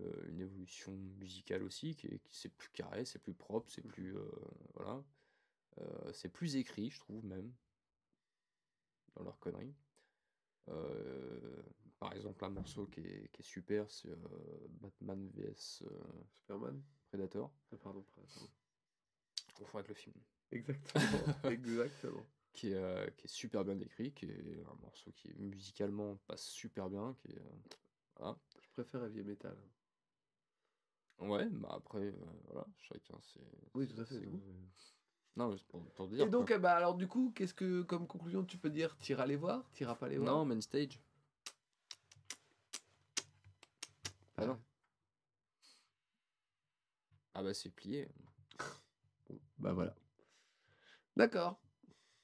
euh, 0.00 0.28
une 0.28 0.40
évolution 0.40 0.92
musicale 1.18 1.62
aussi, 1.62 1.96
qui 1.96 2.08
est, 2.08 2.18
qui 2.24 2.36
c'est 2.36 2.48
plus 2.54 2.70
carré, 2.70 3.04
c'est 3.04 3.20
plus 3.20 3.34
propre, 3.34 3.70
c'est 3.70 3.82
plus, 3.86 4.16
euh, 4.16 4.30
voilà, 4.74 5.02
Euh, 5.78 6.12
c'est 6.12 6.28
plus 6.30 6.56
écrit, 6.56 6.90
je 6.90 7.00
trouve 7.00 7.24
même, 7.24 7.52
dans 9.16 9.24
leurs 9.24 9.38
conneries. 9.40 9.74
Euh, 10.68 11.62
par 11.98 12.12
exemple, 12.14 12.44
un 12.44 12.50
morceau 12.50 12.86
qui 12.86 13.00
est, 13.00 13.28
qui 13.32 13.42
est 13.42 13.44
super, 13.44 13.90
c'est 13.90 14.14
Batman 14.80 15.28
vs 15.34 15.82
Superman 16.32 16.82
Predator. 17.08 17.50
Ah, 17.72 17.76
Pardon, 17.82 18.04
pardon. 18.14 18.48
Je 19.48 19.54
confonds 19.54 19.78
avec 19.78 19.88
le 19.88 19.94
film. 19.94 20.14
Exactement. 20.52 21.20
Exactement. 21.44 22.26
Qui 22.52 22.70
est, 22.70 22.74
euh, 22.76 23.06
qui 23.16 23.24
est 23.26 23.28
super 23.28 23.64
bien 23.64 23.78
écrit, 23.80 24.12
qui 24.12 24.26
est 24.26 24.64
un 24.70 24.76
morceau 24.80 25.10
qui 25.12 25.32
musicalement 25.34 26.16
passe 26.26 26.44
super 26.46 26.88
bien, 26.88 27.16
qui 27.20 27.32
est, 27.32 27.38
euh, 27.38 27.76
voilà. 28.16 28.38
Je 28.62 28.68
préfère 28.70 29.02
Heavy 29.04 29.22
Metal. 29.24 29.56
Ouais, 31.18 31.48
bah 31.48 31.70
après, 31.72 31.98
euh, 31.98 32.14
voilà, 32.44 32.66
chacun 32.78 33.18
c'est. 33.22 33.40
Oui, 33.74 33.86
tout 33.88 34.00
à 34.00 34.04
fait, 34.04 34.14
c'est- 34.20 34.28
non 35.36 35.48
mais 35.50 35.56
pour, 35.68 35.84
pour 35.92 36.08
dire. 36.08 36.26
Et 36.26 36.28
donc, 36.30 36.52
bah, 36.58 36.76
alors 36.76 36.94
du 36.94 37.08
coup, 37.08 37.32
qu'est-ce 37.34 37.54
que, 37.54 37.82
comme 37.82 38.06
conclusion, 38.06 38.44
tu 38.44 38.58
peux 38.58 38.70
dire? 38.70 38.96
T'iras 38.98 39.26
les 39.26 39.36
voir? 39.36 39.68
T'iras 39.72 39.94
pas 39.96 40.08
les 40.08 40.18
voir? 40.18 40.32
Non, 40.32 40.44
main 40.44 40.60
stage. 40.60 41.00
Ah 44.36 44.46
non. 44.46 44.60
Ah 47.34 47.42
bah 47.42 47.54
c'est 47.54 47.70
plié. 47.70 48.08
Bon, 49.28 49.38
bah 49.58 49.72
voilà. 49.72 49.94
D'accord. 51.16 51.60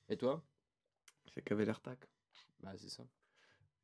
Et 0.09 0.17
toi? 0.17 0.45
C'est 1.35 1.43
qu'avait 1.43 1.65
l'air 1.65 1.81
tac. 1.81 2.09
Bah 2.61 2.73
c'est 2.77 2.89
ça. 2.89 3.05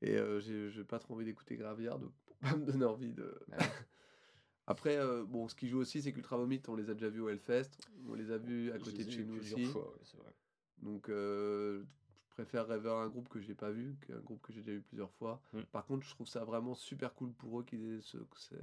Et 0.03 0.17
euh, 0.17 0.41
j'ai 0.41 0.71
j'ai 0.71 0.85
pas 0.85 0.99
trop 0.99 1.15
envie 1.15 1.25
d'écouter 1.25 1.57
Graveyard, 1.57 1.99
donc 1.99 2.13
pour 2.27 2.37
pas 2.39 2.57
me 2.57 2.65
donner 2.67 2.85
envie 2.85 3.13
de. 3.13 3.39
Bah 3.49 3.57
ouais. 3.59 3.65
Après, 4.69 4.97
euh, 4.97 5.25
bon, 5.25 5.47
ce 5.49 5.55
qui 5.55 5.69
joue 5.69 5.79
aussi, 5.79 6.03
c'est 6.03 6.13
qu'Ultra 6.13 6.37
Vomit, 6.37 6.61
on 6.67 6.75
les 6.75 6.91
a 6.91 6.95
déjà 6.95 7.09
vus 7.09 7.21
au 7.21 7.29
Hellfest, 7.29 7.71
on 8.09 8.15
les 8.15 8.33
a 8.33 8.39
vus 8.39 8.73
à 8.73 8.79
côté 8.79 9.05
de 9.05 9.11
chez 9.11 9.25
nous 9.25 9.37
aussi. 9.39 9.65
fois, 9.65 9.89
ouais, 9.93 10.01
c'est 10.03 10.17
vrai. 10.17 10.33
Donc, 10.79 11.09
euh, 11.09 11.85
je 12.25 12.31
préfère 12.31 12.67
rêver 12.67 12.89
à 12.91 12.95
un 12.95 13.09
groupe 13.09 13.29
que 13.29 13.41
j'ai 13.41 13.55
pas 13.55 13.71
vu 13.71 13.97
qu'un 14.05 14.19
groupe 14.19 14.43
que 14.43 14.53
j'ai 14.53 14.63
déjà 14.63 14.73
vu 14.73 14.83
plusieurs 14.83 15.13
fois. 15.13 15.41
Mm. 15.53 15.63
Par 15.71 15.87
contre, 15.87 16.05
je 16.05 16.11
trouve 16.11 16.27
ça 16.27 16.45
vraiment 16.45 16.75
super 16.75 17.15
cool 17.15 17.33
pour 17.33 17.61
eux 17.61 17.65
qu'ils 17.65 17.95
aient 17.95 18.01
ce, 18.01 18.19
ce- 18.35 18.55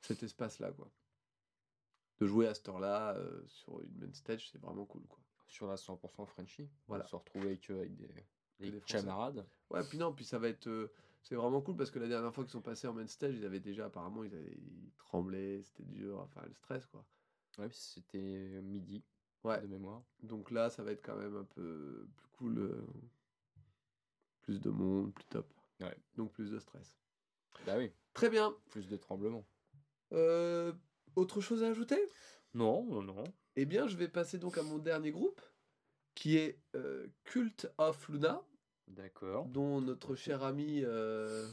cet 0.00 0.24
espace-là, 0.24 0.72
quoi. 0.72 0.90
De 2.18 2.26
jouer 2.26 2.48
à 2.48 2.54
cette 2.54 2.68
heure-là 2.68 3.14
euh, 3.16 3.46
sur 3.46 3.80
une 3.82 3.94
main 3.98 4.12
stage, 4.12 4.50
c'est 4.50 4.58
vraiment 4.60 4.84
cool, 4.84 5.04
quoi. 5.06 5.20
Sur 5.46 5.66
la 5.66 5.76
100% 5.76 6.26
Frenchy, 6.26 6.68
Voilà. 6.88 7.04
on 7.04 7.08
se 7.08 7.16
retrouve 7.16 7.44
avec, 7.46 7.70
eux 7.70 7.76
avec 7.78 7.96
des, 8.58 8.80
camarades. 8.86 9.46
Ouais, 9.70 9.82
puis 9.88 9.96
non, 9.98 10.12
puis 10.12 10.24
ça 10.24 10.38
va 10.38 10.48
être. 10.48 10.66
euh, 10.66 10.92
c'est 11.22 11.34
vraiment 11.34 11.60
cool 11.60 11.76
parce 11.76 11.90
que 11.90 11.98
la 11.98 12.08
dernière 12.08 12.32
fois 12.34 12.44
qu'ils 12.44 12.52
sont 12.52 12.62
passés 12.62 12.86
en 12.86 12.92
main 12.92 13.06
stage, 13.06 13.34
ils 13.36 13.44
avaient 13.44 13.60
déjà, 13.60 13.86
apparemment, 13.86 14.24
ils, 14.24 14.34
avaient, 14.34 14.56
ils 14.56 14.92
tremblaient, 14.98 15.62
c'était 15.62 15.84
dur, 15.84 16.18
enfin, 16.20 16.42
le 16.46 16.54
stress, 16.54 16.86
quoi. 16.86 17.04
Ouais, 17.58 17.68
puis 17.68 17.78
c'était 17.78 18.60
midi 18.62 19.04
Ouais. 19.44 19.60
de 19.60 19.66
mémoire. 19.66 20.02
Donc 20.22 20.50
là, 20.50 20.68
ça 20.70 20.82
va 20.82 20.92
être 20.92 21.02
quand 21.04 21.16
même 21.16 21.36
un 21.36 21.44
peu 21.44 22.08
plus 22.16 22.28
cool. 22.32 22.58
euh, 22.58 22.86
plus 24.42 24.60
de 24.60 24.70
monde, 24.70 25.12
plus 25.14 25.24
top. 25.26 25.52
Ouais. 25.80 25.96
Donc 26.16 26.32
plus 26.32 26.50
de 26.50 26.58
stress. 26.58 26.98
Bah 27.66 27.76
oui, 27.78 27.92
Très 28.14 28.28
bien. 28.30 28.56
plus 28.70 28.88
de 28.88 28.96
tremblements. 28.96 29.46
Euh, 30.12 30.72
autre 31.16 31.40
chose 31.40 31.62
à 31.62 31.68
ajouter? 31.68 31.98
Non, 32.54 32.84
non, 32.86 33.02
non. 33.02 33.24
Eh 33.56 33.64
bien, 33.64 33.86
je 33.88 33.96
vais 33.96 34.08
passer 34.08 34.38
donc 34.38 34.58
à 34.58 34.62
mon 34.62 34.78
dernier 34.78 35.10
groupe, 35.10 35.40
qui 36.14 36.36
est 36.36 36.58
euh, 36.74 37.06
Cult 37.24 37.68
of 37.78 38.08
Luna, 38.08 38.42
D'accord. 38.88 39.46
dont 39.46 39.80
notre 39.80 40.14
cher 40.14 40.42
ami... 40.42 40.82
euh, 40.84 41.50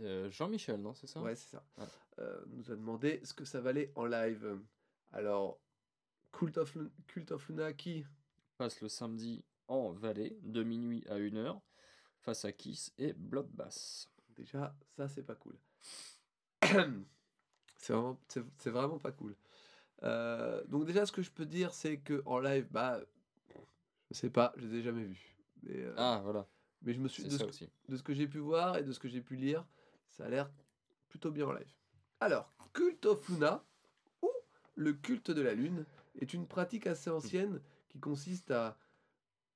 Euh, 0.00 0.30
Jean-Michel, 0.30 0.80
non, 0.80 0.94
c'est 0.94 1.08
ça? 1.08 1.20
Ouais, 1.20 1.34
c'est 1.34 1.50
ça. 1.56 1.64
Ouais. 1.76 1.86
Nous 2.48 2.70
a 2.70 2.76
demandé 2.76 3.20
ce 3.24 3.34
que 3.34 3.44
ça 3.44 3.60
valait 3.60 3.92
en 3.96 4.04
live. 4.06 4.60
Alors, 5.12 5.60
Cult 6.32 6.56
of, 6.58 6.74
Lu- 6.76 6.90
Cult 7.08 7.30
of 7.32 7.48
Luna 7.48 7.72
qui 7.72 8.04
Passe 8.56 8.80
le 8.80 8.88
samedi 8.88 9.44
en 9.68 9.90
Valais, 9.92 10.36
de 10.42 10.62
minuit 10.62 11.04
à 11.08 11.18
1h, 11.18 11.60
face 12.20 12.44
à 12.44 12.52
Kiss 12.52 12.92
et 12.98 13.12
Bloodbath. 13.12 14.08
Déjà, 14.30 14.76
ça, 14.96 15.08
c'est 15.08 15.22
pas 15.22 15.34
cool. 15.36 15.58
c'est 17.78 17.92
vraiment, 17.92 18.18
c'est- 18.28 18.70
vraiment 18.70 18.98
pas 18.98 19.12
cool. 19.12 19.34
Euh, 20.02 20.62
donc 20.66 20.84
déjà, 20.84 21.06
ce 21.06 21.12
que 21.12 21.22
je 21.22 21.30
peux 21.30 21.46
dire, 21.46 21.72
c'est 21.72 21.98
que 21.98 22.22
en 22.26 22.38
live, 22.38 22.66
bah, 22.70 23.00
je 24.10 24.14
sais 24.14 24.30
pas, 24.30 24.52
je 24.56 24.66
les 24.66 24.78
ai 24.78 24.82
jamais 24.82 25.04
vus. 25.04 25.36
Mais, 25.62 25.76
euh, 25.76 25.94
Ah, 25.96 26.20
voilà, 26.22 26.46
mais 26.82 26.92
je 26.92 27.00
me 27.00 27.08
suis 27.08 27.24
de 27.24 27.30
ce, 27.30 27.44
aussi. 27.44 27.68
de 27.88 27.96
ce 27.96 28.02
que 28.02 28.12
j'ai 28.14 28.28
pu 28.28 28.38
voir 28.38 28.76
et 28.76 28.82
de 28.84 28.92
ce 28.92 28.98
que 29.00 29.08
j'ai 29.08 29.20
pu 29.22 29.34
lire, 29.36 29.64
ça 30.10 30.26
a 30.26 30.28
l'air 30.28 30.50
plutôt 31.08 31.30
bien 31.30 31.46
en 31.46 31.52
live. 31.52 31.72
Alors, 32.20 32.52
Cult 32.72 33.04
of 33.06 33.28
Luna, 33.28 33.64
ou 34.22 34.30
le 34.76 34.92
culte 34.92 35.30
de 35.30 35.42
la 35.42 35.54
lune, 35.54 35.84
est 36.20 36.32
une 36.34 36.46
pratique 36.46 36.86
assez 36.86 37.10
ancienne 37.10 37.60
qui 37.88 37.98
consiste 37.98 38.50
à 38.50 38.78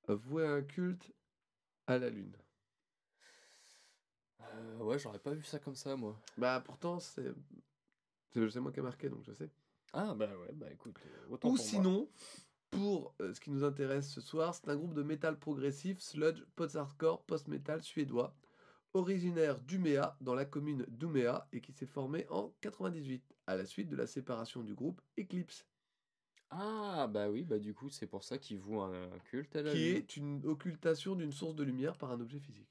à 0.09 0.15
vouer 0.15 0.45
un 0.47 0.63
culte 0.63 1.13
à 1.87 1.97
la 1.97 2.11
lune. 2.11 2.37
Euh, 4.41 4.79
ouais, 4.79 4.99
j'aurais 4.99 5.21
pas 5.21 5.33
vu 5.33 5.45
ça 5.45 5.61
comme 5.61 5.77
ça, 5.77 5.95
moi. 5.97 6.19
Bah 6.37 6.61
pourtant, 6.65 6.99
c'est 6.99 7.33
c'est 8.35 8.61
moi 8.61 8.73
qui 8.73 8.81
ai 8.81 8.83
marqué, 8.83 9.09
donc 9.09 9.25
je 9.25 9.33
sais. 9.33 9.51
Ah, 9.95 10.15
bah 10.15 10.37
ouais, 10.39 10.53
bah 10.53 10.71
écoute, 10.71 11.01
euh, 11.07 11.27
autant 11.31 11.51
Ou 11.51 11.57
pour 11.57 11.69
moi. 11.69 11.83
sinon, 11.83 12.11
pour 12.71 13.15
euh, 13.21 13.35
ce 13.35 13.41
qui 13.41 13.51
nous 13.51 13.65
intéresse 13.65 14.11
ce 14.11 14.21
soir, 14.21 14.55
c'est 14.55 14.69
un 14.69 14.77
groupe 14.77 14.95
de 14.95 15.03
métal 15.03 15.39
progressif, 15.39 16.01
sludge, 16.01 16.45
post-hardcore, 16.57 17.25
post-metal 17.27 17.83
suédois, 17.83 18.37
originaire 18.95 19.61
d'Umeå, 19.61 20.03
dans 20.21 20.35
la 20.35 20.45
commune 20.47 20.87
d'Umeå, 20.89 21.41
et 21.53 21.61
qui 21.61 21.73
s'est 21.73 21.87
formé 21.87 22.27
en 22.31 22.55
98, 22.61 23.35
à 23.47 23.57
la 23.57 23.67
suite 23.67 23.89
de 23.89 23.97
la 23.97 24.07
séparation 24.07 24.63
du 24.63 24.75
groupe 24.75 25.01
Eclipse, 25.19 25.67
Ah, 26.51 27.09
bah 27.09 27.29
oui, 27.31 27.43
bah 27.45 27.59
du 27.59 27.75
coup, 27.75 27.89
c'est 27.91 28.07
pour 28.07 28.23
ça 28.25 28.39
qu'ils 28.39 28.59
vouent 28.59 28.81
un, 28.83 29.11
un 29.13 29.19
culte 29.19 29.57
à 29.57 29.63
la 29.63 29.73
qui 29.73 29.89
est 29.89 30.17
une 30.17 30.47
occultation 30.47 31.17
d'une 31.17 31.33
source 31.33 31.57
de 31.57 31.65
lumière 31.65 31.97
par 31.99 32.13
un 32.13 32.21
objet 32.21 32.39
physique. 32.39 32.69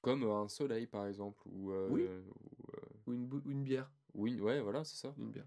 Comme 0.00 0.22
euh, 0.24 0.34
un 0.42 0.48
soleil, 0.48 0.86
par 0.86 1.06
exemple, 1.06 1.42
ou... 1.46 1.72
euh, 1.72 1.90
Oui. 1.92 2.02
ou, 2.28 2.72
euh, 2.74 2.80
Ou 3.06 3.12
une, 3.14 3.26
bou- 3.26 3.42
ou 3.44 3.50
une 3.50 3.64
bière. 3.64 3.90
Ou 4.16 4.26
une- 4.26 4.40
Ouais, 4.40 4.60
voilà, 4.60 4.82
c'est 4.84 4.96
ça. 4.96 5.14
Une 5.18 5.30
bière. 5.30 5.46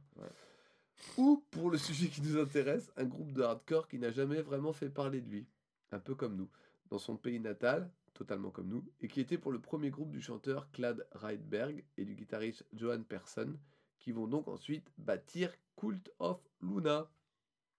Ou, 1.17 1.43
pour 1.51 1.69
le 1.69 1.77
sujet 1.77 2.07
qui 2.07 2.21
nous 2.21 2.37
intéresse, 2.37 2.91
un 2.97 3.05
groupe 3.05 3.31
de 3.33 3.41
hardcore 3.41 3.87
qui 3.87 3.99
n'a 3.99 4.11
jamais 4.11 4.41
vraiment 4.41 4.73
fait 4.73 4.89
parler 4.89 5.21
de 5.21 5.29
lui, 5.29 5.47
un 5.91 5.99
peu 5.99 6.15
comme 6.15 6.35
nous, 6.35 6.49
dans 6.89 6.99
son 6.99 7.15
pays 7.17 7.39
natal, 7.39 7.89
totalement 8.13 8.51
comme 8.51 8.67
nous, 8.67 8.83
et 8.99 9.07
qui 9.07 9.21
était 9.21 9.37
pour 9.37 9.51
le 9.51 9.59
premier 9.61 9.89
groupe 9.91 10.11
du 10.11 10.21
chanteur 10.21 10.69
Clad 10.71 11.07
Rydberg 11.13 11.85
et 11.97 12.05
du 12.05 12.15
guitariste 12.15 12.65
Johan 12.73 13.03
Persson, 13.03 13.55
qui 13.97 14.11
vont 14.11 14.27
donc 14.27 14.47
ensuite 14.47 14.91
bâtir 14.97 15.53
Cult 15.77 16.11
of 16.19 16.41
Luna. 16.61 17.09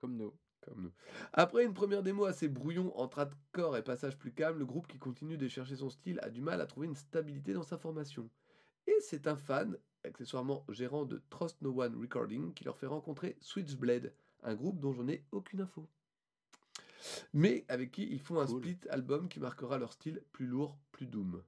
Comme 0.01 0.17
nous. 0.17 0.33
Comme 0.63 0.83
nous. 0.83 0.93
Après 1.33 1.65
une 1.65 1.75
première 1.75 2.03
démo 2.03 2.25
assez 2.25 2.49
brouillon 2.49 2.99
entre 2.99 3.19
hardcore 3.21 3.77
et 3.77 3.85
passage 3.85 4.19
plus 4.19 4.33
calme, 4.33 4.59
le 4.59 4.67
groupe 4.67 4.87
qui 4.87 4.99
continue 4.99 5.37
de 5.39 5.49
chercher 5.49 5.77
son 5.77 5.91
style 5.91 6.21
a 6.23 6.31
du 6.31 6.41
mal 6.43 6.61
à 6.61 6.67
trouver 6.67 6.87
une 6.87 6.95
stabilité 6.95 7.53
dans 7.53 7.63
sa 7.63 7.77
formation. 7.79 8.31
Et 8.87 8.97
c'est 9.01 9.27
un 9.27 9.37
fan, 9.37 9.77
accessoirement 10.05 10.65
gérant 10.69 11.05
de 11.05 11.23
Trust 11.31 11.61
No 11.63 11.83
One 11.83 12.01
Recording, 12.01 12.53
qui 12.55 12.65
leur 12.65 12.79
fait 12.79 12.87
rencontrer 12.87 13.37
Switchblade, 13.41 14.13
un 14.43 14.55
groupe 14.55 14.81
dont 14.81 14.93
je 14.93 15.03
n'ai 15.03 15.25
aucune 15.33 15.61
info. 15.61 15.87
Mais 17.33 17.65
avec 17.69 17.93
qui 17.93 18.05
ils 18.05 18.21
font 18.21 18.41
un 18.41 18.47
split 18.47 18.79
album 18.91 19.29
qui 19.29 19.41
marquera 19.41 19.79
leur 19.79 19.93
style 19.93 20.23
plus 20.33 20.47
lourd, 20.47 20.77
plus 20.93 21.07
doom. 21.07 21.43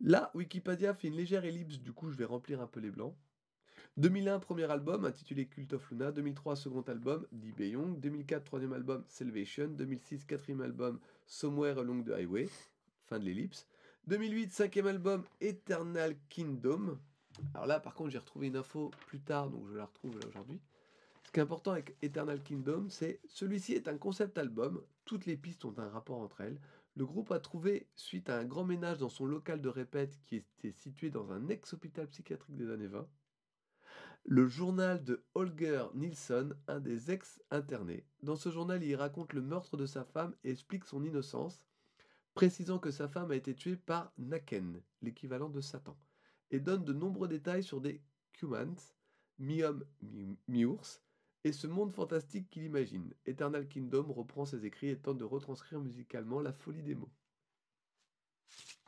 Là, 0.00 0.30
Wikipédia 0.34 0.94
fait 0.94 1.08
une 1.08 1.16
légère 1.16 1.44
ellipse, 1.44 1.80
du 1.80 1.92
coup 1.92 2.10
je 2.10 2.16
vais 2.16 2.24
remplir 2.24 2.60
un 2.60 2.68
peu 2.68 2.80
les 2.80 2.90
blancs. 2.90 3.16
2001, 3.96 4.38
premier 4.38 4.70
album 4.70 5.04
intitulé 5.04 5.46
Cult 5.46 5.72
of 5.72 5.90
Luna. 5.90 6.12
2003, 6.12 6.54
second 6.54 6.82
album, 6.82 7.26
Die 7.32 7.50
Beyond. 7.50 7.94
2004, 7.98 8.44
troisième 8.44 8.72
album, 8.72 9.04
Salvation. 9.08 9.66
2006, 9.66 10.24
quatrième 10.24 10.60
album, 10.60 11.00
Somewhere 11.26 11.80
Along 11.80 12.04
the 12.04 12.10
Highway. 12.10 12.48
Fin 13.06 13.18
de 13.18 13.24
l'ellipse. 13.24 13.66
2008, 14.08 14.52
cinquième 14.52 14.86
album, 14.86 15.22
Eternal 15.42 16.16
Kingdom. 16.30 16.98
Alors 17.52 17.66
là, 17.66 17.78
par 17.78 17.92
contre, 17.92 18.08
j'ai 18.08 18.16
retrouvé 18.16 18.46
une 18.46 18.56
info 18.56 18.90
plus 19.06 19.20
tard, 19.20 19.50
donc 19.50 19.68
je 19.68 19.74
la 19.74 19.84
retrouve 19.84 20.18
aujourd'hui. 20.26 20.62
Ce 21.24 21.30
qui 21.30 21.40
est 21.40 21.42
important 21.42 21.72
avec 21.72 21.94
Eternal 22.00 22.42
Kingdom, 22.42 22.86
c'est 22.88 23.20
celui-ci 23.28 23.74
est 23.74 23.86
un 23.86 23.98
concept 23.98 24.38
album. 24.38 24.82
Toutes 25.04 25.26
les 25.26 25.36
pistes 25.36 25.66
ont 25.66 25.74
un 25.76 25.90
rapport 25.90 26.20
entre 26.20 26.40
elles. 26.40 26.58
Le 26.96 27.04
groupe 27.04 27.30
a 27.32 27.38
trouvé, 27.38 27.86
suite 27.96 28.30
à 28.30 28.38
un 28.38 28.46
grand 28.46 28.64
ménage 28.64 28.96
dans 28.96 29.10
son 29.10 29.26
local 29.26 29.60
de 29.60 29.68
répète 29.68 30.18
qui 30.24 30.36
était 30.36 30.72
situé 30.72 31.10
dans 31.10 31.30
un 31.30 31.46
ex-hôpital 31.48 32.08
psychiatrique 32.08 32.56
des 32.56 32.70
années 32.70 32.86
20, 32.86 33.06
le 34.24 34.46
journal 34.46 35.04
de 35.04 35.22
Holger 35.34 35.84
Nilsson, 35.92 36.54
un 36.66 36.80
des 36.80 37.10
ex-internés. 37.10 38.06
Dans 38.22 38.36
ce 38.36 38.48
journal, 38.48 38.82
il 38.82 38.96
raconte 38.96 39.34
le 39.34 39.42
meurtre 39.42 39.76
de 39.76 39.84
sa 39.84 40.04
femme 40.04 40.34
et 40.44 40.50
explique 40.50 40.86
son 40.86 41.04
innocence, 41.04 41.62
précisant 42.38 42.78
que 42.78 42.92
sa 42.92 43.08
femme 43.08 43.32
a 43.32 43.34
été 43.34 43.52
tuée 43.52 43.74
par 43.74 44.12
Naken, 44.16 44.80
l'équivalent 45.02 45.48
de 45.48 45.60
Satan, 45.60 45.98
et 46.52 46.60
donne 46.60 46.84
de 46.84 46.92
nombreux 46.92 47.26
détails 47.26 47.64
sur 47.64 47.80
des 47.80 48.00
Cumans, 48.32 48.76
mi-hommes, 49.40 49.84
mi- 50.02 50.38
mi-ours, 50.46 51.02
et 51.42 51.50
ce 51.50 51.66
monde 51.66 51.92
fantastique 51.92 52.48
qu'il 52.48 52.62
imagine. 52.62 53.12
Eternal 53.26 53.66
Kingdom 53.66 54.12
reprend 54.12 54.44
ses 54.46 54.64
écrits 54.66 54.86
et 54.90 54.96
tente 54.96 55.18
de 55.18 55.24
retranscrire 55.24 55.80
musicalement 55.80 56.40
la 56.40 56.52
folie 56.52 56.84
des 56.84 56.94
mots. 56.94 57.10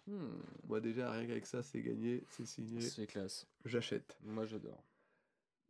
Hmm, 0.06 0.40
Moi 0.68 0.81
déjà, 0.81 1.10
rien 1.10 1.27
qu'avec 1.27 1.47
ça, 1.47 1.64
c'est 1.64 1.82
gagné, 1.82 2.24
c'est 2.31 2.47
signé, 2.47 2.81
c'est 2.81 3.09
classe. 3.09 3.48
j'achète. 3.64 4.16
Moi, 4.22 4.44
j'adore. 4.47 4.85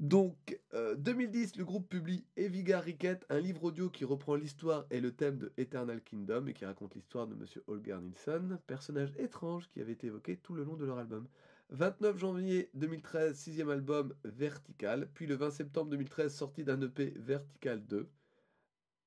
Donc, 0.01 0.59
euh, 0.73 0.95
2010, 0.95 1.57
le 1.57 1.65
groupe 1.67 1.87
publie 1.87 2.25
Eviga 2.39 2.81
Ricket, 2.81 3.21
un 3.29 3.39
livre 3.39 3.65
audio 3.65 3.91
qui 3.91 4.07
reprend 4.07 4.35
l'histoire 4.35 4.87
et 4.91 4.99
le 4.99 5.13
thème 5.13 5.37
de 5.37 5.53
Eternal 5.59 6.01
Kingdom 6.03 6.47
et 6.47 6.55
qui 6.55 6.65
raconte 6.65 6.95
l'histoire 6.95 7.27
de 7.27 7.35
Monsieur 7.35 7.63
Holger 7.67 7.99
Nilsson, 8.01 8.59
personnage 8.67 9.13
étrange 9.19 9.69
qui 9.69 9.79
avait 9.83 9.93
été 9.93 10.07
évoqué 10.07 10.39
tout 10.39 10.55
le 10.55 10.65
long 10.65 10.77
de 10.77 10.87
leur 10.87 10.97
album. 10.97 11.29
29 11.69 12.17
janvier 12.17 12.71
2013, 12.73 13.37
sixième 13.37 13.69
album 13.69 14.15
Vertical, 14.25 15.07
puis 15.13 15.27
le 15.27 15.35
20 15.35 15.51
septembre 15.51 15.91
2013, 15.91 16.35
sortie 16.35 16.65
d'un 16.65 16.81
EP 16.81 17.13
Vertical 17.17 17.85
2. 17.85 18.09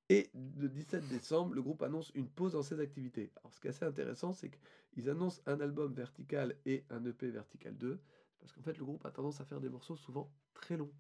Et 0.10 0.30
le 0.60 0.70
17 0.70 1.08
décembre, 1.08 1.56
le 1.56 1.64
groupe 1.64 1.82
annonce 1.82 2.12
une 2.14 2.30
pause 2.30 2.52
dans 2.52 2.62
ses 2.62 2.80
activités. 2.80 3.32
Alors, 3.38 3.52
ce 3.52 3.60
qui 3.60 3.66
est 3.66 3.72
assez 3.72 3.86
intéressant, 3.86 4.32
c'est 4.34 4.52
qu'ils 4.92 5.10
annoncent 5.10 5.42
un 5.48 5.60
album 5.60 5.92
Vertical 5.92 6.56
et 6.68 6.84
un 6.92 7.04
EP 7.04 7.32
Vertical 7.32 7.76
2, 7.76 8.00
parce 8.44 8.52
qu'en 8.52 8.62
fait, 8.62 8.78
le 8.78 8.84
groupe 8.84 9.06
a 9.06 9.12
tendance 9.12 9.40
à 9.40 9.46
faire 9.46 9.62
des 9.62 9.70
morceaux 9.70 9.96
souvent 9.96 10.30
très 10.54 10.76
longs. 10.76 10.92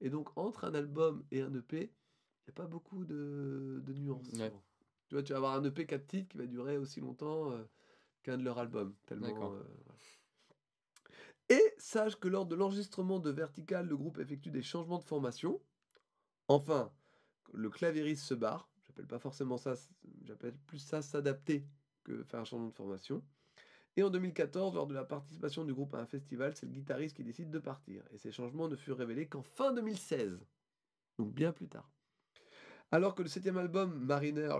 Et 0.00 0.10
donc, 0.10 0.36
entre 0.36 0.64
un 0.64 0.74
album 0.74 1.24
et 1.30 1.40
un 1.40 1.54
EP, 1.54 1.78
il 1.78 1.82
n'y 1.82 2.50
a 2.50 2.52
pas 2.52 2.66
beaucoup 2.66 3.04
de, 3.04 3.80
de 3.86 3.92
nuances. 3.92 4.32
Ouais. 4.32 4.52
Tu 5.06 5.14
vois, 5.14 5.22
tu 5.22 5.30
vas 5.32 5.36
avoir 5.38 5.54
un 5.54 5.62
EP 5.62 5.86
4 5.86 6.06
titres 6.08 6.28
qui 6.28 6.36
va 6.36 6.46
durer 6.46 6.78
aussi 6.78 7.00
longtemps 7.00 7.52
euh, 7.52 7.62
qu'un 8.24 8.38
de 8.38 8.42
leurs 8.42 8.58
albums. 8.58 8.96
Tellement, 9.06 9.52
euh, 9.52 9.62
voilà. 9.84 9.98
Et 11.48 11.74
sache 11.78 12.16
que 12.16 12.26
lors 12.26 12.46
de 12.46 12.56
l'enregistrement 12.56 13.20
de 13.20 13.30
Vertical, 13.30 13.86
le 13.86 13.96
groupe 13.96 14.18
effectue 14.18 14.50
des 14.50 14.62
changements 14.62 14.98
de 14.98 15.04
formation. 15.04 15.60
Enfin, 16.48 16.92
le 17.52 17.70
clavieriste 17.70 18.24
se 18.24 18.34
barre. 18.34 18.68
J'appelle 18.86 19.06
pas 19.06 19.20
forcément 19.20 19.58
ça, 19.58 19.74
j'appelle 20.24 20.56
plus 20.66 20.80
ça 20.80 21.02
s'adapter 21.02 21.64
que 22.02 22.24
faire 22.24 22.40
un 22.40 22.44
changement 22.44 22.68
de 22.68 22.74
formation. 22.74 23.22
Et 23.96 24.02
en 24.02 24.10
2014, 24.10 24.74
lors 24.74 24.86
de 24.86 24.94
la 24.94 25.04
participation 25.04 25.64
du 25.64 25.74
groupe 25.74 25.94
à 25.94 25.98
un 25.98 26.06
festival, 26.06 26.54
c'est 26.54 26.66
le 26.66 26.72
guitariste 26.72 27.16
qui 27.16 27.24
décide 27.24 27.50
de 27.50 27.58
partir. 27.58 28.02
Et 28.12 28.18
ces 28.18 28.32
changements 28.32 28.68
ne 28.68 28.76
furent 28.76 28.98
révélés 28.98 29.26
qu'en 29.26 29.42
fin 29.42 29.72
2016. 29.72 30.38
Donc 31.18 31.34
bien 31.34 31.52
plus 31.52 31.68
tard. 31.68 31.90
Alors 32.92 33.14
que 33.14 33.22
le 33.22 33.28
septième 33.28 33.58
album, 33.58 33.94
Mariner, 34.04 34.54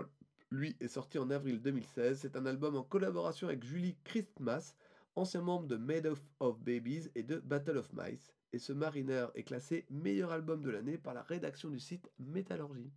lui, 0.50 0.76
est 0.80 0.88
sorti 0.88 1.18
en 1.18 1.30
avril 1.30 1.60
2016, 1.62 2.20
c'est 2.20 2.36
un 2.36 2.46
album 2.46 2.76
en 2.76 2.82
collaboration 2.82 3.48
avec 3.48 3.64
Julie 3.64 3.96
Christmas, 4.04 4.74
ancien 5.14 5.42
membre 5.42 5.68
de 5.68 5.76
Made 5.76 6.12
of, 6.40 6.60
Babies 6.60 7.08
et 7.14 7.22
de 7.22 7.38
Battle 7.38 7.78
of 7.78 7.92
Mice. 7.92 8.32
Et 8.52 8.58
ce 8.58 8.72
Mariner 8.72 9.26
est 9.34 9.44
classé 9.44 9.86
meilleur 9.90 10.32
album 10.32 10.62
de 10.62 10.70
l'année 10.70 10.98
par 10.98 11.14
la 11.14 11.22
rédaction 11.22 11.70
du 11.70 11.78
site 11.78 12.10
Métallurgie. 12.18 12.92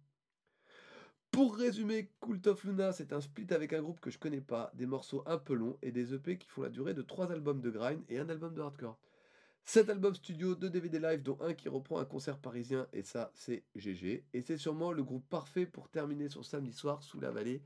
Pour 1.34 1.56
résumer, 1.56 2.12
Cult 2.22 2.46
of 2.46 2.64
Luna, 2.64 2.94
c'est 2.94 3.12
un 3.12 3.20
split 3.20 3.48
avec 3.50 3.74
un 3.74 3.82
groupe 3.82 4.00
que 4.00 4.12
je 4.12 4.20
connais 4.20 4.40
pas, 4.40 4.72
des 4.76 4.86
morceaux 4.86 5.24
un 5.26 5.40
peu 5.40 5.56
longs 5.56 5.80
et 5.82 5.92
des 5.92 6.14
EP 6.14 6.38
qui 6.38 6.48
font 6.48 6.62
la 6.62 6.70
durée 6.70 6.94
de 6.94 7.02
3 7.02 7.32
albums 7.32 7.60
de 7.60 7.72
grind 7.72 8.04
et 8.08 8.20
un 8.20 8.30
album 8.30 8.54
de 8.54 8.62
hardcore. 8.62 9.00
7 9.66 9.90
albums 9.90 10.14
studio, 10.14 10.54
2 10.54 10.70
DVD 10.70 11.00
live, 11.00 11.24
dont 11.24 11.40
un 11.42 11.56
qui 11.56 11.70
reprend 11.70 11.98
un 11.98 12.06
concert 12.06 12.38
parisien, 12.38 12.88
et 12.94 13.02
ça, 13.02 13.32
c'est 13.34 13.64
GG. 13.76 14.24
Et 14.32 14.42
c'est 14.44 14.58
sûrement 14.58 14.92
le 14.92 15.04
groupe 15.04 15.28
parfait 15.28 15.66
pour 15.66 15.90
terminer 15.90 16.30
son 16.30 16.44
samedi 16.44 16.72
soir 16.72 17.02
sous 17.02 17.20
la 17.20 17.32
vallée. 17.32 17.64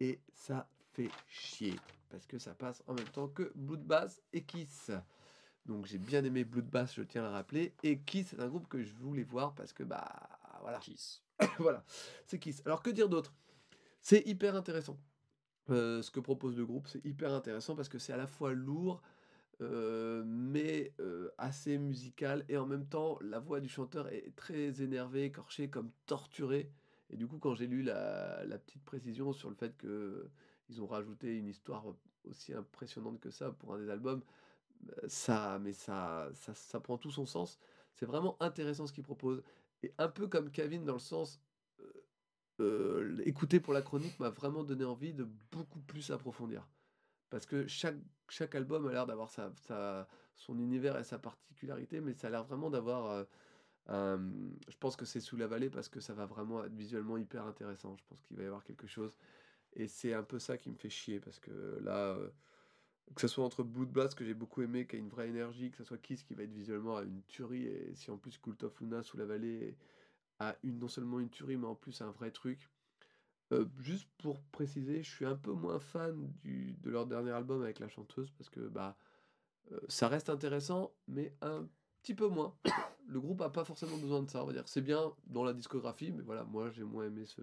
Et 0.00 0.18
ça 0.32 0.66
fait 0.94 1.10
chier, 1.28 1.74
parce 2.08 2.24
que 2.24 2.38
ça 2.38 2.54
passe 2.54 2.82
en 2.86 2.94
même 2.94 3.08
temps 3.08 3.28
que 3.28 3.52
Bloodbath 3.54 4.22
et 4.32 4.42
Kiss. 4.42 4.90
Donc 5.66 5.84
j'ai 5.84 5.98
bien 5.98 6.24
aimé 6.24 6.44
Bloodbath, 6.44 6.94
je 6.94 7.02
tiens 7.02 7.24
à 7.24 7.28
le 7.28 7.32
rappeler. 7.34 7.74
Et 7.82 7.98
Kiss, 7.98 8.28
c'est 8.28 8.40
un 8.40 8.48
groupe 8.48 8.68
que 8.68 8.82
je 8.82 8.94
voulais 8.94 9.24
voir 9.24 9.54
parce 9.54 9.74
que, 9.74 9.82
bah, 9.82 10.08
voilà. 10.62 10.78
Kiss. 10.78 11.22
voilà, 11.58 11.84
c'est 12.26 12.38
Kiss. 12.38 12.62
Alors 12.64 12.82
que 12.82 12.90
dire 12.90 13.08
d'autre? 13.08 13.32
C'est 14.00 14.26
hyper 14.26 14.56
intéressant. 14.56 14.98
Euh, 15.70 16.02
ce 16.02 16.10
que 16.10 16.20
propose 16.20 16.56
le 16.56 16.66
groupe, 16.66 16.88
c'est 16.88 17.04
hyper 17.04 17.32
intéressant 17.32 17.76
parce 17.76 17.88
que 17.88 17.98
c'est 17.98 18.12
à 18.12 18.16
la 18.16 18.26
fois 18.26 18.52
lourd, 18.52 19.00
euh, 19.60 20.24
mais 20.26 20.92
euh, 20.98 21.30
assez 21.38 21.78
musical. 21.78 22.44
Et 22.48 22.56
en 22.56 22.66
même 22.66 22.86
temps, 22.86 23.18
la 23.20 23.38
voix 23.38 23.60
du 23.60 23.68
chanteur 23.68 24.08
est 24.08 24.34
très 24.34 24.82
énervée, 24.82 25.24
écorchée, 25.24 25.70
comme 25.70 25.90
torturée. 26.06 26.70
Et 27.10 27.16
du 27.16 27.28
coup, 27.28 27.38
quand 27.38 27.54
j'ai 27.54 27.66
lu 27.66 27.82
la, 27.82 28.44
petite 28.66 28.84
précision 28.84 29.32
sur 29.32 29.50
le 29.50 29.54
fait 29.54 29.76
que 29.76 30.28
ils 30.68 30.80
ont 30.80 30.86
rajouté 30.86 31.36
une 31.36 31.48
histoire 31.48 31.84
aussi 32.24 32.54
impressionnante 32.54 33.20
que 33.20 33.30
ça 33.30 33.52
pour 33.52 33.74
un 33.74 33.78
des 33.78 33.90
albums, 33.90 34.22
ça, 35.06 35.58
mais 35.60 35.72
ça, 35.72 36.30
ça, 36.34 36.54
ça 36.54 36.80
prend 36.80 36.98
tout 36.98 37.10
son 37.10 37.26
sens. 37.26 37.58
C'est 37.94 38.06
vraiment 38.06 38.36
intéressant 38.40 38.86
ce 38.86 38.92
qu'il 38.92 39.04
propose. 39.04 39.42
Et 39.82 39.94
un 39.98 40.08
peu 40.08 40.28
comme 40.28 40.50
Kevin 40.50 40.84
dans 40.84 40.94
le 40.94 40.98
sens, 40.98 41.40
euh, 41.80 41.92
euh, 42.60 43.22
écouter 43.26 43.60
pour 43.60 43.72
la 43.72 43.82
chronique 43.82 44.18
m'a 44.20 44.30
vraiment 44.30 44.64
donné 44.64 44.84
envie 44.84 45.14
de 45.14 45.24
beaucoup 45.24 45.80
plus 45.80 46.10
approfondir. 46.10 46.68
Parce 47.30 47.46
que 47.46 47.66
chaque, 47.66 47.96
chaque 48.28 48.54
album 48.54 48.86
a 48.88 48.92
l'air 48.92 49.06
d'avoir 49.06 49.30
sa, 49.30 49.52
sa- 49.56 50.08
son 50.36 50.58
univers 50.60 50.98
et 50.98 51.04
sa 51.04 51.18
particularité, 51.18 52.00
mais 52.00 52.14
ça 52.14 52.28
a 52.28 52.30
l'air 52.30 52.44
vraiment 52.44 52.70
d'avoir... 52.70 53.06
euh, 53.10 53.24
un- 53.86 54.32
je 54.68 54.76
pense 54.78 54.96
que 54.96 55.04
c'est 55.04 55.20
sous 55.20 55.36
la 55.36 55.46
vallée 55.48 55.70
parce 55.70 55.88
que 55.88 56.00
ça 56.00 56.14
va 56.14 56.26
vraiment 56.26 56.64
être 56.64 56.74
visuellement 56.74 57.16
hyper 57.18 57.44
intéressant. 57.46 57.96
Je 57.96 58.04
pense 58.04 58.22
qu'il 58.22 58.36
va 58.36 58.44
y 58.44 58.46
avoir 58.46 58.64
quelque 58.64 58.86
chose. 58.86 59.16
Et 59.74 59.88
c'est 59.88 60.14
un 60.14 60.22
peu 60.24 60.38
ça 60.38 60.58
qui 60.58 60.70
me 60.70 60.76
fait 60.76 60.90
chier 60.90 61.20
parce 61.20 61.40
que 61.40 61.80
là, 61.82 62.14
euh, 62.16 62.30
que 63.14 63.20
ce 63.20 63.28
soit 63.28 63.44
entre 63.44 63.62
Blood 63.62 63.90
Blast 63.90 64.14
que 64.14 64.24
j'ai 64.24 64.34
beaucoup 64.34 64.62
aimé, 64.62 64.86
qui 64.86 64.96
a 64.96 64.98
une 64.98 65.08
vraie 65.08 65.28
énergie, 65.28 65.70
que 65.70 65.76
ce 65.76 65.84
soit 65.84 65.98
Kiss 65.98 66.22
qui 66.22 66.34
va 66.34 66.44
être 66.44 66.52
visuellement 66.52 66.96
à 66.96 67.02
une 67.02 67.22
tuerie, 67.24 67.66
et 67.66 67.94
si 67.94 68.10
en 68.10 68.16
plus 68.16 68.38
Cult 68.38 68.62
of 68.64 68.78
Luna 68.80 69.02
sous 69.02 69.16
la 69.16 69.26
vallée 69.26 69.76
a 70.38 70.56
une, 70.62 70.78
non 70.78 70.88
seulement 70.88 71.20
une 71.20 71.30
tuerie, 71.30 71.56
mais 71.56 71.66
en 71.66 71.74
plus 71.74 72.00
un 72.00 72.10
vrai 72.10 72.30
truc. 72.30 72.70
Euh, 73.52 73.66
juste 73.80 74.08
pour 74.18 74.42
préciser, 74.44 75.02
je 75.02 75.10
suis 75.10 75.26
un 75.26 75.36
peu 75.36 75.52
moins 75.52 75.78
fan 75.78 76.32
du, 76.42 76.74
de 76.80 76.90
leur 76.90 77.06
dernier 77.06 77.32
album 77.32 77.62
avec 77.62 77.80
la 77.80 77.88
chanteuse 77.88 78.30
parce 78.30 78.48
que 78.48 78.60
bah, 78.60 78.96
euh, 79.72 79.80
ça 79.88 80.08
reste 80.08 80.30
intéressant, 80.30 80.92
mais 81.06 81.34
un 81.42 81.68
petit 82.02 82.14
peu 82.14 82.28
moins. 82.28 82.54
Le 83.08 83.20
groupe 83.20 83.42
a 83.42 83.50
pas 83.50 83.64
forcément 83.64 83.98
besoin 83.98 84.22
de 84.22 84.30
ça, 84.30 84.42
on 84.42 84.46
va 84.46 84.52
dire. 84.54 84.66
C'est 84.66 84.80
bien 84.80 85.12
dans 85.26 85.44
la 85.44 85.52
discographie, 85.52 86.12
mais 86.12 86.22
voilà, 86.22 86.44
moi 86.44 86.70
j'ai 86.70 86.84
moins 86.84 87.04
aimé 87.04 87.26
ce, 87.26 87.42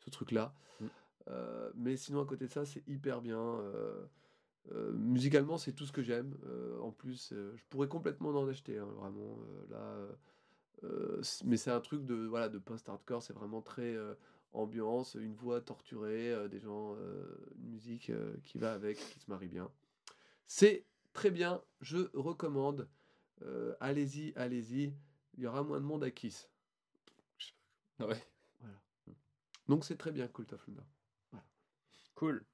ce 0.00 0.10
truc-là. 0.10 0.54
Mm. 0.80 0.86
Euh, 1.28 1.70
mais 1.76 1.96
sinon, 1.96 2.22
à 2.22 2.26
côté 2.26 2.46
de 2.46 2.52
ça, 2.52 2.64
c'est 2.64 2.82
hyper 2.88 3.20
bien. 3.20 3.60
Euh, 4.72 4.92
musicalement, 4.92 5.58
c'est 5.58 5.72
tout 5.72 5.86
ce 5.86 5.92
que 5.92 6.02
j'aime. 6.02 6.36
Euh, 6.46 6.78
en 6.80 6.90
plus, 6.90 7.32
euh, 7.32 7.52
je 7.56 7.62
pourrais 7.68 7.88
complètement 7.88 8.30
en 8.30 8.48
acheter, 8.48 8.78
hein, 8.78 8.88
vraiment. 8.96 9.38
là, 9.70 10.08
mais 11.44 11.56
c'est 11.56 11.70
un 11.70 11.80
truc 11.80 12.04
de, 12.04 12.14
voilà, 12.14 12.50
de 12.50 12.58
post-hardcore, 12.58 13.22
c'est 13.22 13.32
vraiment 13.32 13.62
très 13.62 13.96
ambiance, 14.52 15.14
une 15.14 15.34
voix 15.34 15.62
torturée, 15.62 16.46
des 16.50 16.60
gens, 16.60 16.94
une 17.56 17.70
musique 17.70 18.12
qui 18.42 18.58
va 18.58 18.74
avec, 18.74 18.98
qui 18.98 19.18
se 19.18 19.30
marie 19.30 19.48
bien. 19.48 19.70
C'est 20.46 20.84
très 21.14 21.30
bien, 21.30 21.62
je 21.80 22.10
recommande. 22.12 22.86
Allez-y, 23.80 24.34
allez-y. 24.36 24.92
Il 25.38 25.44
y 25.44 25.46
aura 25.46 25.62
moins 25.62 25.80
de 25.80 25.86
monde 25.86 26.04
à 26.04 26.10
Kiss. 26.10 26.50
Ouais. 28.00 28.22
Donc 29.68 29.86
c'est 29.86 29.96
très 29.96 30.12
bien, 30.12 30.28
Cult 30.28 30.52
of 30.52 30.66
Luna. 30.66 30.84
Cool. 32.14 32.44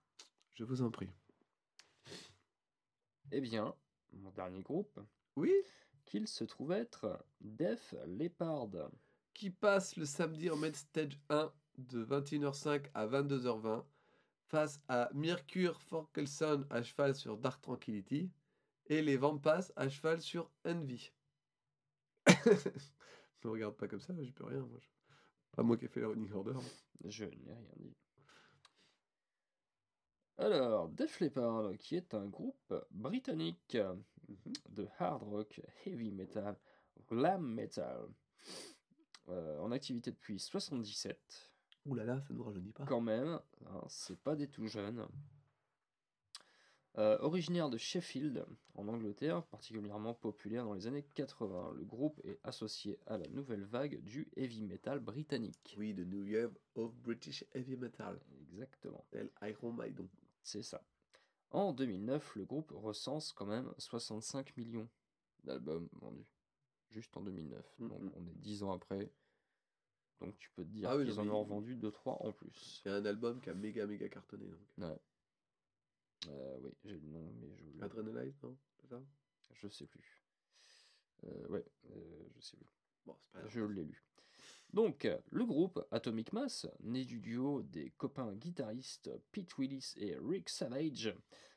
Je 0.55 0.63
vous 0.63 0.83
en 0.83 0.91
prie. 0.93 1.11
Eh 3.33 3.41
bien, 3.41 3.75
mon 4.13 4.31
dernier 4.31 4.63
groupe, 4.63 4.99
Oui, 5.37 5.53
qu'il 6.05 6.27
se 6.27 6.45
trouve 6.45 6.73
être 6.73 7.25
Def 7.41 7.95
Leppard. 8.07 8.69
qui 9.35 9.51
passe 9.51 9.97
le 9.97 10.05
samedi 10.05 10.51
en 10.51 10.57
Main 10.57 10.73
Stage 10.73 11.19
1 11.29 11.53
de 11.79 12.05
21h05 12.05 12.91
à 12.95 13.07
22h20 13.07 13.85
face 14.49 14.81
à 14.89 15.09
Mercure 15.15 15.81
Forkelson 15.83 16.67
à 16.71 16.83
cheval 16.83 17.15
sur 17.15 17.39
Dark 17.39 17.63
Tranquility 17.63 18.31
et 18.87 19.01
les 19.03 19.17
Vampas 19.17 19.71
à 19.77 19.89
cheval 19.89 20.21
sur 20.21 20.51
Envy. 20.67 21.13
me 23.45 23.49
regarde 23.51 23.77
pas 23.77 23.87
comme 23.89 24.01
ça, 24.01 24.13
j'y 24.21 24.33
peux 24.33 24.45
rien. 24.45 24.61
Moi. 24.61 24.79
je- 24.81 24.89
Pas 25.53 25.63
moi 25.63 25.77
qui 25.77 25.85
ai 25.85 25.89
fait 25.89 26.01
la 26.01 26.09
running 26.09 26.33
order. 26.33 26.55
Je 27.05 27.25
n'ai 27.25 27.53
rien 27.55 27.73
dit. 27.77 27.95
Alors, 30.41 30.89
Def 30.89 31.21
Leppard, 31.21 31.77
qui 31.79 31.97
est 31.97 32.15
un 32.15 32.25
groupe 32.25 32.75
britannique 32.93 33.77
de 34.71 34.89
hard 34.99 35.23
rock, 35.23 35.61
heavy 35.85 36.11
metal, 36.11 36.57
glam 37.11 37.47
metal, 37.47 38.09
euh, 39.29 39.59
en 39.59 39.71
activité 39.71 40.11
depuis 40.11 40.41
77. 40.41 41.53
Ouh 41.85 41.95
là 41.95 42.05
là, 42.05 42.23
ça 42.23 42.33
nous 42.33 42.43
rajeunit 42.43 42.73
pas. 42.73 42.87
Quand 42.87 43.03
même, 43.03 43.39
hein, 43.67 43.85
c'est 43.89 44.19
pas 44.19 44.35
des 44.35 44.49
tout 44.49 44.67
jeunes. 44.67 45.07
Euh, 46.97 47.19
originaire 47.21 47.69
de 47.69 47.77
Sheffield, 47.77 48.47
en 48.77 48.89
Angleterre, 48.89 49.43
particulièrement 49.45 50.15
populaire 50.15 50.65
dans 50.65 50.73
les 50.73 50.87
années 50.87 51.05
80, 51.15 51.75
le 51.77 51.85
groupe 51.85 52.19
est 52.25 52.41
associé 52.45 52.99
à 53.07 53.19
la 53.19 53.29
nouvelle 53.29 53.65
vague 53.65 54.03
du 54.05 54.27
heavy 54.37 54.63
metal 54.63 55.01
britannique. 55.01 55.75
Oui, 55.77 55.93
de 55.93 56.05
New 56.05 56.25
Wave 56.33 56.57
of 56.77 56.95
British 56.97 57.45
Heavy 57.53 57.77
Metal, 57.77 58.19
Exactement. 58.53 59.05
tel 59.11 59.31
Iron 59.43 59.75
Maiden. 59.75 60.09
C'est 60.43 60.63
ça. 60.63 60.83
En 61.51 61.73
2009, 61.73 62.37
le 62.37 62.45
groupe 62.45 62.73
recense 62.75 63.33
quand 63.33 63.47
même 63.47 63.73
65 63.79 64.57
millions 64.57 64.89
d'albums 65.45 65.89
vendus. 65.93 66.27
Juste 66.91 67.17
en 67.17 67.23
2009. 67.23 67.75
Mm, 67.79 67.89
Donc 67.89 68.03
mm. 68.03 68.13
on 68.17 68.27
est 68.27 68.35
10 68.37 68.63
ans 68.63 68.73
après. 68.73 69.13
Donc 70.21 70.39
tu 70.39 70.51
peux 70.51 70.65
te 70.65 70.69
dire 70.71 70.89
Ah 70.91 70.97
oui, 70.97 71.05
qu'ils 71.07 71.19
en 71.19 71.29
ont 71.29 71.45
il- 71.45 71.49
vendu 71.49 71.77
2-3 71.77 72.27
en 72.27 72.33
plus. 72.33 72.81
C'est 72.83 72.91
un 72.91 73.05
album 73.05 73.41
qui 73.41 73.51
a 73.51 73.55
méga 73.55 73.87
méga 73.87 74.09
cartonné. 74.09 74.47
Donc. 74.49 74.61
Ouais. 74.79 74.99
Euh, 76.29 76.59
oui, 76.63 76.71
j'ai 76.85 76.99
le 76.99 77.09
nom, 77.09 77.33
mais 77.41 77.57
je 77.57 77.83
Adrenalite, 77.83 78.43
non 78.43 78.57
C'est 78.79 78.89
ça? 78.89 79.01
Je 79.55 79.69
sais 79.69 79.87
plus. 79.87 80.23
Euh, 81.25 81.49
ouais, 81.49 81.65
euh, 81.91 82.29
je 82.37 82.41
sais 82.41 82.57
plus. 82.57 82.67
Bon, 83.07 83.17
c'est 83.21 83.33
pas 83.33 83.41
grave. 83.41 83.51
Je 83.51 83.61
l'ai 83.61 83.85
lu. 83.85 84.05
Donc, 84.73 85.09
le 85.31 85.45
groupe 85.45 85.85
Atomic 85.91 86.33
Mass, 86.33 86.69
né 86.81 87.05
du 87.05 87.19
duo 87.19 87.63
des 87.63 87.91
copains 87.97 88.33
guitaristes 88.35 89.11
Pete 89.33 89.59
Willis 89.59 89.95
et 89.97 90.17
Rick 90.23 90.49
Savage, 90.49 91.13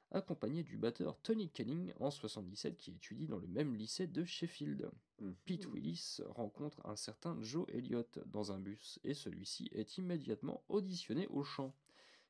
accompagné 0.10 0.64
du 0.64 0.77
batteur 0.77 1.19
Tony 1.22 1.49
Canning 1.49 1.94
en 1.99 2.10
77 2.10 2.77
qui 2.77 2.91
étudie 2.91 3.27
dans 3.27 3.38
le 3.38 3.48
même 3.48 3.76
lycée 3.76 4.07
de 4.07 4.23
Sheffield. 4.23 4.90
Mhm. 5.19 5.35
Pete 5.45 5.65
Willis 5.68 6.22
rencontre 6.26 6.84
un 6.85 6.95
certain 6.95 7.40
Joe 7.41 7.68
Elliott 7.69 8.19
dans 8.27 8.52
un 8.52 8.60
bus 8.60 8.99
et 9.03 9.14
celui-ci 9.14 9.69
est 9.73 9.98
immédiatement 9.98 10.64
auditionné 10.69 11.27
au 11.27 11.44
chant. 11.44 11.76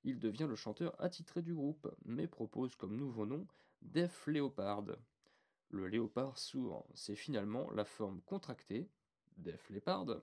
Il 0.04 0.20
devient 0.20 0.48
le 0.50 0.56
chanteur 0.58 1.02
attitré 1.02 1.42
du 1.42 1.54
groupe, 1.54 1.94
mais 2.04 2.28
propose 2.28 2.76
comme 2.76 2.98
nouveau 2.98 3.26
nom 3.26 3.48
Def 3.82 4.28
Leopard. 4.28 4.86
Le 5.70 5.88
léopard 5.88 6.38
sourd, 6.38 6.86
c'est 6.94 7.16
finalement 7.16 7.72
la 7.72 7.86
forme 7.86 8.22
contractée, 8.22 8.90
Def 9.38 9.70
Leppard, 9.70 10.22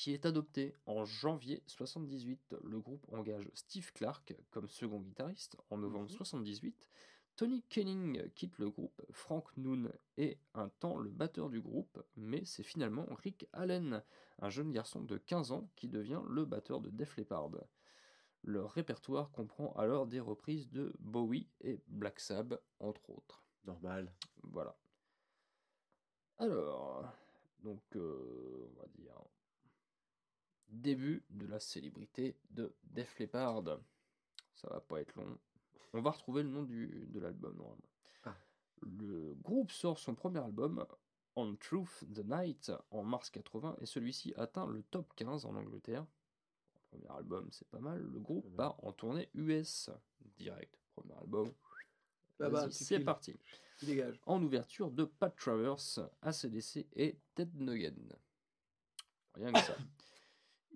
qui 0.00 0.14
est 0.14 0.24
adoptée 0.24 0.74
en 0.86 1.04
janvier 1.04 1.62
78. 1.66 2.56
Le 2.64 2.80
groupe 2.80 3.04
engage 3.12 3.50
Steve 3.52 3.92
Clark 3.92 4.34
comme 4.48 4.66
second 4.70 4.98
guitariste 4.98 5.58
en 5.68 5.76
novembre 5.76 6.08
Mhm. 6.08 6.16
78. 6.16 6.88
Tony 7.36 7.62
Kenning 7.68 8.30
quitte 8.30 8.56
le 8.56 8.70
groupe, 8.70 9.02
Frank 9.10 9.54
Noon 9.58 9.92
est 10.16 10.38
un 10.54 10.70
temps 10.70 10.96
le 10.96 11.10
batteur 11.10 11.50
du 11.50 11.60
groupe, 11.60 12.02
mais 12.16 12.46
c'est 12.46 12.62
finalement 12.62 13.04
Rick 13.10 13.46
Allen, 13.52 14.02
un 14.38 14.48
jeune 14.48 14.72
garçon 14.72 15.02
de 15.02 15.18
15 15.18 15.52
ans 15.52 15.68
qui 15.76 15.86
devient 15.86 16.22
le 16.30 16.46
batteur 16.46 16.80
de 16.80 16.88
Def 16.88 17.18
Leppard. 17.18 17.50
Leur 18.42 18.70
répertoire 18.72 19.30
comprend 19.30 19.74
alors 19.74 20.06
des 20.06 20.20
reprises 20.20 20.70
de 20.70 20.94
Bowie 20.98 21.50
et 21.60 21.78
Black 21.88 22.20
Sabbath, 22.20 22.62
entre 22.78 23.10
autres. 23.10 23.44
Normal. 23.64 24.14
Voilà. 24.44 24.74
Alors, 26.38 27.04
donc, 27.58 27.82
euh, 27.96 28.66
on 28.74 28.80
va 28.80 28.86
dire, 28.94 29.14
début 30.70 31.24
de 31.30 31.46
la 31.46 31.60
célébrité 31.60 32.36
de 32.50 32.74
Def 32.84 33.18
Leppard. 33.18 33.64
Ça 34.54 34.68
va 34.68 34.80
pas 34.80 35.00
être 35.00 35.14
long. 35.16 35.38
On 35.92 36.02
va 36.02 36.10
retrouver 36.10 36.42
le 36.42 36.48
nom 36.48 36.62
du, 36.62 37.06
de 37.08 37.20
l'album, 37.20 37.56
normalement. 37.56 37.88
Ah. 38.24 38.36
Le 38.82 39.34
groupe 39.42 39.72
sort 39.72 39.98
son 39.98 40.14
premier 40.14 40.38
album, 40.38 40.86
On 41.36 41.56
Truth 41.56 42.04
the 42.14 42.24
Night, 42.24 42.72
en 42.90 43.02
mars 43.02 43.30
80, 43.30 43.76
et 43.80 43.86
celui-ci 43.86 44.32
atteint 44.36 44.66
le 44.66 44.82
top 44.82 45.12
15 45.16 45.46
en 45.46 45.56
Angleterre. 45.56 46.06
Premier 46.90 47.08
album, 47.08 47.48
c'est 47.50 47.68
pas 47.68 47.80
mal. 47.80 48.02
Le 48.02 48.18
groupe 48.18 48.54
part 48.56 48.82
en 48.84 48.92
tournée 48.92 49.28
US, 49.34 49.90
direct. 50.36 50.78
Premier 50.94 51.14
album, 51.14 51.52
c'est 52.70 53.00
parti 53.00 53.36
en 54.26 54.42
ouverture 54.42 54.90
de 54.90 55.04
Pat 55.04 55.34
Travers, 55.36 55.76
ACDC 56.22 56.86
et 56.94 57.18
Ted 57.34 57.50
Nugent. 57.54 58.16
Rien 59.34 59.52
que 59.52 59.60
ça. 59.60 59.76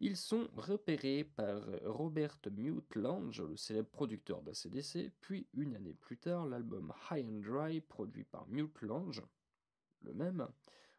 Ils 0.01 0.17
sont 0.17 0.49
repérés 0.57 1.25
par 1.25 1.63
Robert 1.85 2.39
Mutelange, 2.51 3.43
le 3.43 3.57
célèbre 3.57 3.91
producteur 3.91 4.43
d'ACDC, 4.43 5.13
puis 5.21 5.47
une 5.55 5.77
année 5.77 5.95
plus 5.95 6.19
tard, 6.19 6.47
l'album 6.47 6.93
High 7.11 7.25
and 7.27 7.41
Dry, 7.41 7.81
produit 7.81 8.25
par 8.25 8.47
Mutelange, 8.49 9.23
le 10.03 10.13
même, 10.13 10.49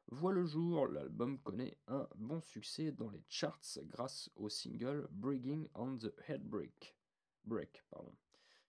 voit 0.08 0.32
le 0.32 0.46
jour. 0.46 0.88
L'album 0.88 1.38
connaît 1.40 1.78
un 1.88 2.08
bon 2.16 2.42
succès 2.42 2.92
dans 2.92 3.10
les 3.10 3.24
charts 3.28 3.80
grâce 3.84 4.30
au 4.36 4.50
single 4.50 5.08
Breaking 5.12 5.68
on 5.76 5.98
the 5.98 6.14
Headbreak, 6.28 6.96
Break, 7.44 7.84
pardon, 7.90 8.16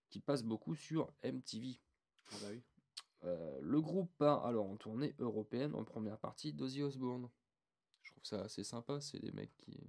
qui 0.09 0.19
passe 0.19 0.43
beaucoup 0.43 0.75
sur 0.75 1.11
MTV. 1.23 1.79
Ah 2.31 2.35
bah 2.41 2.47
oui. 2.51 2.61
Euh, 3.23 3.59
le 3.61 3.81
groupe 3.81 4.11
part 4.17 4.45
alors 4.45 4.69
en 4.69 4.75
tournée 4.75 5.15
européenne 5.19 5.73
en 5.73 5.83
première 5.83 6.19
partie 6.19 6.53
d'Ozzy 6.53 6.83
Osbourne. 6.83 7.29
Je 8.03 8.11
trouve 8.11 8.25
ça 8.25 8.41
assez 8.41 8.63
sympa. 8.63 9.01
C'est 9.01 9.19
des 9.19 9.31
mecs 9.31 9.55
qui, 9.57 9.79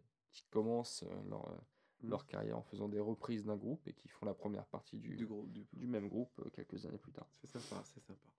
qui 0.40 0.48
commencent 0.50 1.02
euh, 1.04 1.28
leur, 1.28 1.48
euh, 1.48 1.56
Mm. 2.02 2.10
leur 2.10 2.26
carrière 2.26 2.56
en 2.58 2.62
faisant 2.62 2.88
des 2.88 3.00
reprises 3.00 3.44
d'un 3.44 3.56
groupe 3.56 3.86
et 3.88 3.92
qui 3.92 4.08
font 4.08 4.26
la 4.26 4.34
première 4.34 4.66
partie 4.66 4.98
du, 4.98 5.16
Du 5.16 5.26
groupe, 5.26 5.50
du 5.50 5.66
du 5.72 5.86
même 5.86 6.08
groupe 6.08 6.32
euh, 6.38 6.50
quelques 6.50 6.86
années 6.86 6.98
plus 6.98 7.12
tard. 7.12 7.26
C'est 7.32 7.48
sympa, 7.48 7.82
c'est 7.84 8.00
sympa. 8.00 8.30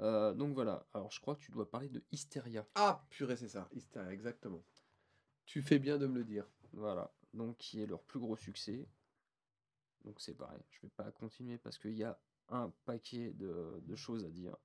Euh, 0.00 0.32
donc 0.32 0.54
voilà. 0.54 0.86
Alors 0.94 1.10
je 1.10 1.20
crois 1.20 1.36
que 1.36 1.40
tu 1.40 1.50
dois 1.52 1.68
parler 1.70 1.88
de 1.88 2.02
Hysteria. 2.12 2.66
Ah, 2.74 3.04
purée, 3.10 3.36
c'est 3.36 3.48
ça. 3.48 3.68
Hysteria, 3.72 4.10
exactement. 4.10 4.64
Tu 5.44 5.60
fais 5.60 5.78
bien 5.78 5.98
de 5.98 6.06
me 6.06 6.18
le 6.18 6.24
dire. 6.24 6.46
Voilà, 6.72 7.12
donc 7.34 7.58
qui 7.58 7.82
est 7.82 7.86
leur 7.86 8.02
plus 8.02 8.20
gros 8.20 8.36
succès. 8.36 8.88
Donc 10.04 10.20
c'est 10.20 10.34
pareil, 10.34 10.62
je 10.70 10.80
vais 10.82 10.92
pas 10.96 11.10
continuer 11.12 11.58
parce 11.58 11.76
qu'il 11.76 11.92
y 11.92 12.04
a 12.04 12.18
un 12.48 12.72
paquet 12.86 13.32
de, 13.34 13.82
de 13.82 13.96
choses 13.96 14.24
à 14.24 14.30
dire 14.30 14.56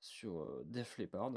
sur 0.00 0.42
euh, 0.42 0.62
Def 0.66 0.98
Leppard. 0.98 1.32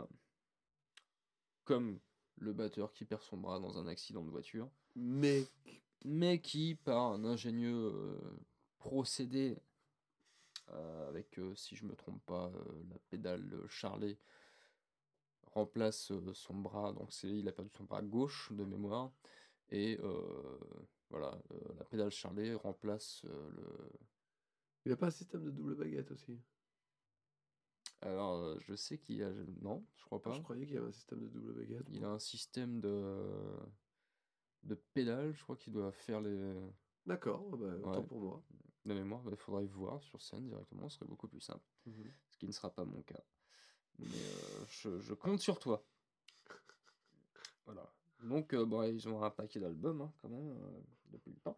Comme 1.64 2.02
le 2.38 2.54
batteur 2.54 2.94
qui 2.94 3.06
perd 3.06 3.22
son 3.22 3.38
bras 3.38 3.60
dans 3.60 3.78
un 3.78 3.88
accident 3.88 4.24
de 4.24 4.30
voiture, 4.30 4.70
Mais 4.96 5.46
mais 6.06 6.42
qui, 6.42 6.76
par 6.76 7.14
un 7.14 7.24
ingénieux 7.24 7.92
euh, 7.94 8.20
procédé, 8.78 9.58
euh, 10.70 11.08
avec, 11.08 11.40
euh, 11.40 11.56
si 11.56 11.76
je 11.76 11.86
me 11.86 11.96
trompe 11.96 12.22
pas, 12.26 12.52
la 12.90 12.98
pédale 13.10 13.66
Charlet, 13.70 14.18
remplace 15.54 16.12
son 16.34 16.56
bras, 16.56 16.94
donc 16.94 17.14
c'est, 17.14 17.30
il 17.30 17.48
a 17.48 17.52
perdu 17.52 17.70
son 17.78 17.84
bras 17.84 18.02
gauche 18.02 18.52
de 18.52 18.64
mémoire, 18.66 19.12
et 19.70 19.98
voilà, 21.10 21.40
la 21.78 21.86
pédale 21.86 22.12
Charlet 22.12 22.54
remplace 22.56 23.24
le... 23.24 23.92
il 24.84 24.90
n'y 24.90 24.94
a 24.94 24.98
pas 24.98 25.08
un 25.08 25.12
système 25.12 25.44
de 25.44 25.52
double 25.52 25.76
baguette 25.76 26.12
aussi? 26.12 26.40
Alors, 28.06 28.34
euh, 28.36 28.58
je 28.60 28.76
sais 28.76 28.98
qu'il 28.98 29.16
y 29.18 29.24
a... 29.24 29.32
Non, 29.62 29.86
je 29.96 30.04
crois 30.06 30.22
pas. 30.22 30.32
Je 30.34 30.42
croyais 30.42 30.66
qu'il 30.66 30.76
y 30.76 30.78
avait 30.78 30.88
un 30.88 30.92
système 30.92 31.22
de 31.22 31.28
double 31.28 31.54
baguette. 31.54 31.88
Il 31.90 32.04
a 32.04 32.10
un 32.10 32.20
système 32.20 32.82
de, 32.82 33.24
de 34.64 34.76
pédale, 34.94 35.34
je 35.34 35.42
crois 35.44 35.56
qu'il 35.56 35.72
doit 35.74 35.92
faire 35.92 36.20
les... 36.22 36.54
D'accord, 37.06 37.50
bah, 37.58 37.66
autant 37.78 38.00
Ouais. 38.02 38.06
pour 38.08 38.20
moi. 38.22 38.44
de 38.86 38.94
mémoire, 38.94 39.24
il 39.30 39.36
faudrait 39.38 39.66
voir 39.66 40.02
sur 40.04 40.22
scène 40.22 40.48
directement, 40.50 40.90
ce 40.90 40.98
serait 40.98 41.06
beaucoup 41.08 41.28
plus 41.28 41.42
simple. 41.42 41.66
ce 41.86 42.38
qui 42.38 42.46
ne 42.48 42.52
sera 42.52 42.70
pas 42.74 42.84
mon 42.86 43.02
cas. 43.04 43.24
Mais 44.00 44.08
euh, 44.08 44.66
je, 44.68 45.00
je 45.00 45.14
compte 45.14 45.40
sur 45.40 45.60
toi. 45.60 45.86
Voilà. 47.66 47.90
Donc, 48.22 48.54
euh, 48.54 48.66
bon, 48.66 48.84
ils 48.84 49.08
ont 49.08 49.24
un 49.24 49.30
paquet 49.30 49.60
d'albums, 49.62 50.02
hein, 50.02 50.14
quand 50.22 50.28
même, 50.30 50.50
euh, 50.52 50.82
depuis 51.12 51.32
le 51.32 51.40
temps. 51.40 51.58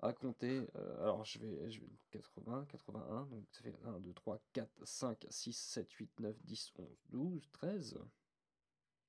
À 0.00 0.12
compter, 0.12 0.66
euh, 0.76 1.02
alors 1.02 1.24
je 1.24 1.38
vais, 1.38 1.70
je 1.70 1.80
vais 1.80 1.88
80, 2.10 2.66
81, 2.66 3.26
donc 3.26 3.46
ça 3.50 3.62
fait 3.62 3.74
1, 3.84 3.98
2, 4.00 4.12
3, 4.12 4.38
4, 4.52 4.84
5, 4.86 5.26
6, 5.30 5.52
7, 5.54 5.90
8, 5.92 6.20
9, 6.20 6.36
10, 6.44 6.72
11, 6.78 6.86
12, 7.08 7.50
13. 7.52 7.98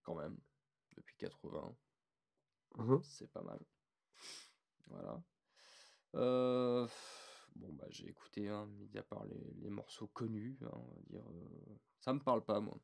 Quand 0.04 0.16
même, 0.16 0.38
depuis 0.96 1.16
80, 1.18 1.76
Mhm. 2.78 3.02
c'est 3.02 3.30
pas 3.32 3.42
mal. 3.42 3.60
Voilà. 4.88 5.22
Euh, 6.16 6.88
bon, 7.56 7.74
bah, 7.74 7.86
j'ai 7.90 8.08
écouté, 8.08 8.48
hein, 8.48 8.66
mis 8.68 8.98
à 8.98 9.04
part 9.04 9.26
les, 9.26 9.54
les 9.56 9.70
morceaux 9.70 10.08
connus, 10.08 10.58
hein, 10.64 10.72
on 10.74 10.88
va 10.94 11.02
dire. 11.10 11.24
euh, 11.30 11.76
ça 12.00 12.14
me 12.14 12.20
parle 12.20 12.44
pas, 12.46 12.62
moi. 12.62 12.80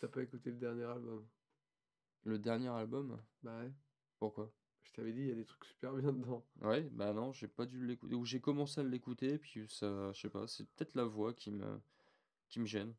T'as 0.00 0.08
pas 0.08 0.22
écouté 0.22 0.50
le 0.50 0.56
dernier 0.58 0.84
album? 0.84 1.26
Le 2.24 2.38
dernier 2.38 2.68
album, 2.68 3.18
Bah 3.42 3.58
ouais. 3.60 3.72
pourquoi? 4.18 4.52
Je 4.86 4.92
t'avais 4.92 5.12
dit, 5.12 5.22
il 5.22 5.28
y 5.28 5.32
a 5.32 5.34
des 5.34 5.44
trucs 5.44 5.64
super 5.64 5.92
bien 5.94 6.12
dedans. 6.12 6.44
Ouais, 6.62 6.82
bah 6.92 7.12
non, 7.12 7.32
j'ai 7.32 7.48
pas 7.48 7.66
dû 7.66 7.84
l'écouter. 7.84 8.14
Ou 8.14 8.24
j'ai 8.24 8.40
commencé 8.40 8.80
à 8.80 8.84
l'écouter, 8.84 9.36
puis 9.36 9.66
ça, 9.68 10.12
je 10.12 10.20
sais 10.20 10.30
pas, 10.30 10.46
c'est 10.46 10.64
peut-être 10.64 10.94
la 10.94 11.04
voix 11.04 11.34
qui 11.34 11.50
me, 11.50 11.80
qui 12.48 12.60
me 12.60 12.66
gêne. 12.66 12.94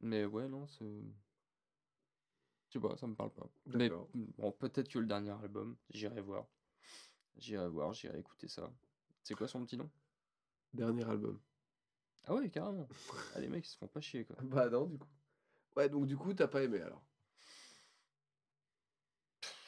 Mais 0.00 0.24
ouais, 0.24 0.48
non, 0.48 0.66
c'est. 0.66 1.02
Je 2.68 2.72
sais 2.72 2.80
pas, 2.80 2.96
ça 2.96 3.06
me 3.06 3.14
parle 3.14 3.30
pas. 3.30 3.48
Mais 3.66 3.90
bon, 4.14 4.50
peut-être 4.52 4.88
que 4.88 4.98
le 4.98 5.06
dernier 5.06 5.30
album, 5.30 5.76
j'irai 5.90 6.20
voir. 6.20 6.46
J'irai 7.36 7.68
voir, 7.68 7.92
j'irai 7.92 8.18
écouter 8.18 8.48
ça. 8.48 8.72
C'est 9.22 9.34
quoi 9.34 9.46
son 9.46 9.64
petit 9.64 9.76
nom? 9.76 9.90
Dernier 10.72 11.04
album. 11.04 11.38
Ah 12.24 12.34
ouais, 12.34 12.50
carrément. 12.50 12.88
Ah, 13.34 13.40
les 13.40 13.48
mecs, 13.48 13.66
ils 13.66 13.70
se 13.70 13.76
font 13.76 13.86
pas 13.88 14.00
chier, 14.00 14.24
quoi. 14.24 14.36
Bah 14.42 14.68
non, 14.68 14.86
du 14.86 14.98
coup. 14.98 15.08
Ouais, 15.76 15.88
donc 15.88 16.06
du 16.06 16.16
coup, 16.16 16.32
t'as 16.34 16.48
pas 16.48 16.62
aimé 16.62 16.80
alors. 16.80 17.05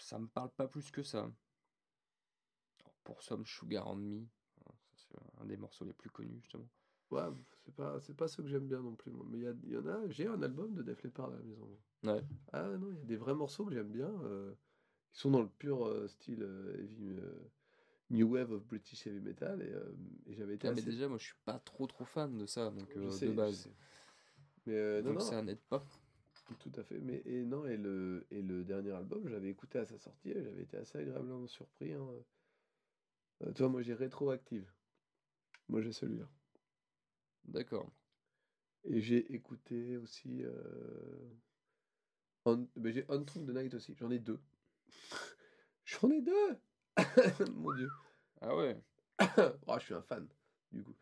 Ça 0.09 0.19
me 0.19 0.27
parle 0.27 0.49
pas 0.49 0.67
plus 0.67 0.91
que 0.91 1.03
ça. 1.03 1.19
Alors, 2.81 2.95
pour 3.05 3.23
Some 3.23 3.45
Sugar 3.45 3.87
and 3.89 3.97
Me, 3.97 4.21
hein, 4.65 4.73
c'est 4.95 5.15
un 5.39 5.45
des 5.45 5.59
morceaux 5.59 5.85
les 5.85 5.93
plus 5.93 6.09
connus, 6.09 6.39
justement. 6.41 6.67
Ouais, 7.11 7.29
c'est 7.67 7.75
pas, 7.75 8.01
c'est 8.01 8.17
pas 8.17 8.27
ce 8.27 8.41
que 8.41 8.49
j'aime 8.49 8.67
bien 8.69 8.81
non 8.81 8.95
plus, 8.95 9.11
moi. 9.11 9.27
Mais 9.29 9.37
il 9.37 9.69
y, 9.69 9.73
y 9.75 9.77
en 9.77 9.87
a, 9.87 10.09
j'ai 10.09 10.27
un 10.27 10.43
album 10.43 10.75
de 10.75 10.83
Def 10.83 11.03
Leppard 11.03 11.29
à 11.29 11.37
la 11.37 11.43
maison. 11.43 11.69
Ouais. 12.05 12.25
Ah 12.55 12.63
non, 12.79 12.91
il 12.91 12.99
y 13.01 13.03
a 13.03 13.05
des 13.05 13.17
vrais 13.17 13.35
morceaux 13.35 13.67
que 13.67 13.75
j'aime 13.75 13.91
bien, 13.93 14.11
euh, 14.25 14.55
qui 15.13 15.21
sont 15.21 15.31
dans 15.31 15.43
le 15.43 15.51
pur 15.51 15.87
euh, 15.87 16.09
style 16.09 16.43
euh, 16.43 16.79
heavy, 16.79 17.11
euh, 17.11 17.51
New 18.09 18.33
Wave 18.33 18.51
of 18.53 18.65
British 18.65 19.07
Heavy 19.07 19.21
Metal, 19.21 19.61
et, 19.61 20.31
et 20.31 20.35
j'avais 20.37 20.55
été 20.55 20.69
Ah, 20.69 20.73
mais 20.73 20.81
déjà, 20.81 21.07
moi, 21.07 21.19
je 21.19 21.25
suis 21.27 21.35
pas 21.45 21.59
trop 21.59 21.87
trop 21.87 22.07
fan 22.07 22.39
de 22.39 22.47
ça, 22.47 22.71
donc 22.71 22.89
Je 22.97 23.11
sais, 23.11 23.27
de 23.27 23.33
je 23.33 23.37
base. 23.37 23.65
sais. 23.65 23.71
Mais 24.65 25.03
non, 25.03 25.11
donc 25.11 25.21
non, 25.21 25.27
ça 25.27 25.43
n'aide 25.43 25.61
pas. 25.69 25.85
Tout 26.55 26.73
à 26.77 26.83
fait. 26.83 26.99
Mais 26.99 27.23
et 27.27 27.45
non, 27.45 27.67
et 27.67 27.77
le, 27.77 28.27
et 28.31 28.43
le 28.43 28.65
dernier 28.65 28.93
album, 28.93 29.23
je 29.27 29.33
l'avais 29.33 29.51
écouté 29.51 29.79
à 29.79 29.87
sa 29.87 29.99
sortie, 29.99 30.31
et 30.31 30.43
j'avais 30.43 30.63
été 30.63 30.77
assez 30.77 30.99
agréablement 30.99 31.47
surpris. 31.47 31.93
Hein. 31.93 32.07
Euh, 33.43 33.53
tu 33.53 33.63
vois, 33.63 33.69
moi 33.69 33.83
j'ai 33.83 33.95
Rétroactive. 33.95 34.71
Moi 35.69 35.83
j'ai 35.83 35.93
celui-là. 35.93 36.29
D'accord. 37.45 37.91
Et 38.85 39.01
j'ai 39.01 39.33
écouté 39.35 39.97
aussi. 39.97 40.43
Euh... 40.43 41.31
On... 42.45 42.69
ben, 42.77 42.93
j'ai 42.93 43.05
On 43.09 43.21
the 43.23 43.51
Night 43.51 43.75
aussi. 43.75 43.95
J'en 43.99 44.11
ai 44.11 44.19
deux. 44.19 44.41
J'en 45.85 46.11
ai 46.11 46.21
deux 46.23 46.59
Mon 47.55 47.73
dieu. 47.75 47.91
Ah 48.41 48.57
ouais. 48.57 48.81
Oh, 49.67 49.75
je 49.79 49.85
suis 49.85 49.95
un 49.95 50.03
fan, 50.03 50.29
du 50.73 50.83
coup. 50.83 50.95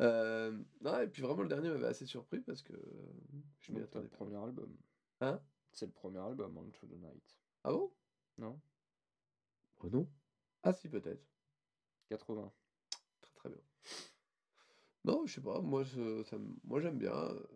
Euh, 0.00 0.56
non, 0.80 0.98
et 1.00 1.06
puis 1.06 1.22
vraiment, 1.22 1.42
le 1.42 1.48
dernier 1.48 1.68
m'avait 1.70 1.86
assez 1.86 2.06
surpris 2.06 2.40
parce 2.40 2.62
que 2.62 2.72
euh, 2.72 3.12
je 3.60 3.72
m'y 3.72 3.78
Donc, 3.80 3.90
t'as 3.90 3.98
attendais 4.00 4.04
le 4.04 4.16
premier 4.16 4.36
album. 4.36 4.76
Hein? 5.20 5.40
C'est 5.72 5.86
le 5.86 5.92
premier 5.92 6.18
album, 6.18 6.56
On 6.56 6.64
to 6.70 6.86
the 6.86 6.98
Night. 6.98 7.36
Ah 7.62 7.70
bon? 7.72 7.92
Non 8.38 8.60
Oh 9.82 9.88
non? 9.90 10.08
Ah 10.62 10.72
si, 10.72 10.88
peut-être. 10.88 11.24
80. 12.08 12.52
Très 13.22 13.32
très 13.34 13.48
bien. 13.50 13.58
Non, 15.04 15.26
je 15.26 15.34
sais 15.34 15.40
pas, 15.40 15.60
moi, 15.60 15.84
ça 15.84 16.36
moi 16.64 16.80
j'aime 16.80 16.98
bien. 16.98 17.12
euh, 17.14 17.46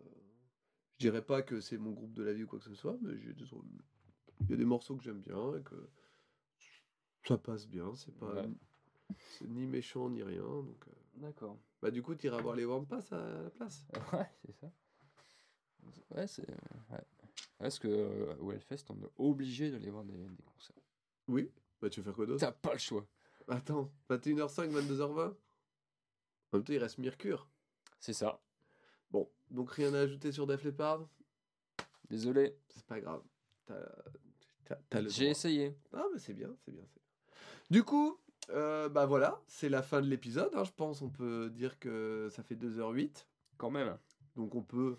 Je 0.97 1.07
dirais 1.07 1.25
pas 1.25 1.41
que 1.41 1.59
c'est 1.59 1.77
mon 1.77 1.91
groupe 1.91 2.13
de 2.13 2.23
la 2.23 2.33
vie 2.33 2.43
ou 2.43 2.47
quoi 2.47 2.59
que 2.59 2.65
ce 2.65 2.75
soit, 2.75 2.97
mais 3.01 3.17
j'ai 3.17 3.33
des... 3.33 3.45
il 4.41 4.49
y 4.49 4.53
a 4.53 4.57
des 4.57 4.65
morceaux 4.65 4.95
que 4.95 5.03
j'aime 5.03 5.21
bien 5.21 5.55
et 5.57 5.63
que 5.63 5.89
ça 7.27 7.37
passe 7.37 7.67
bien. 7.67 7.95
C'est 7.95 8.15
pas 8.17 8.33
Ouais. 8.33 8.49
c'est 9.17 9.47
ni 9.47 9.65
méchant 9.65 10.09
ni 10.09 10.21
rien. 10.23 10.43
Donc, 10.43 10.87
euh, 10.87 10.91
D'accord. 11.19 11.57
bah, 11.81 11.91
du 11.91 12.01
coup, 12.01 12.15
tu 12.15 12.27
iras 12.27 12.41
voir 12.41 12.55
les 12.55 12.65
Warm 12.65 12.85
Pass 12.87 13.11
à 13.11 13.17
la 13.43 13.49
place. 13.49 13.85
Ouais, 14.13 14.29
c'est 14.45 14.53
ça. 14.59 14.71
Ouais, 16.11 16.27
c'est. 16.27 16.47
Ouais. 16.49 17.03
Parce 17.57 17.77
que 17.79 17.87
euh, 17.87 18.35
au 18.39 18.51
Hellfest, 18.51 18.85
on 18.89 18.95
est 19.01 19.11
obligé 19.17 19.69
d'aller 19.71 19.89
voir 19.89 20.03
des, 20.05 20.13
des 20.17 20.43
concerts. 20.43 20.75
Oui. 21.27 21.51
Bah, 21.81 21.89
tu 21.89 21.99
veux 21.99 22.03
faire 22.05 22.13
quoi 22.15 22.25
d'autre? 22.25 22.39
T'as 22.39 22.51
pas 22.51 22.73
le 22.73 22.79
choix. 22.79 23.05
Attends, 23.47 23.91
21h05, 24.09 24.69
22h20 24.71 25.19
En 25.21 25.35
même 26.53 26.63
temps, 26.63 26.73
il 26.73 26.77
reste 26.77 26.97
Mercure. 26.99 27.47
C'est 27.99 28.13
ça. 28.13 28.41
Bon, 29.11 29.29
donc 29.49 29.71
rien 29.71 29.93
à 29.93 29.99
ajouter 30.01 30.31
sur 30.31 30.45
Def 30.47 30.63
Leppard? 30.63 31.07
Désolé. 32.09 32.55
C'est 32.69 32.85
pas 32.85 32.99
grave. 33.01 33.23
T'as 33.65 33.75
t'as- 34.65 34.79
t'as 34.89 35.01
le 35.01 35.09
J'ai 35.09 35.25
droit. 35.25 35.31
essayé. 35.31 35.75
Ah, 35.93 36.05
mais 36.13 36.19
c'est 36.19 36.33
bien, 36.33 36.55
c'est 36.63 36.71
bien, 36.71 36.83
c'est 36.87 36.99
bien. 37.01 37.09
Du 37.71 37.83
coup, 37.83 38.19
euh, 38.51 38.89
bah 38.89 39.05
voilà, 39.05 39.39
c'est 39.47 39.69
la 39.69 39.81
fin 39.81 40.01
de 40.01 40.07
l'épisode. 40.07 40.51
hein, 40.55 40.63
je 40.63 40.71
pense 40.71 41.01
on 41.01 41.09
peut 41.09 41.49
dire 41.49 41.79
que 41.79 42.27
ça 42.31 42.43
fait 42.43 42.55
2h08. 42.55 43.25
Quand 43.57 43.69
même. 43.71 43.97
Donc 44.35 44.55
on 44.55 44.61
peut 44.61 44.95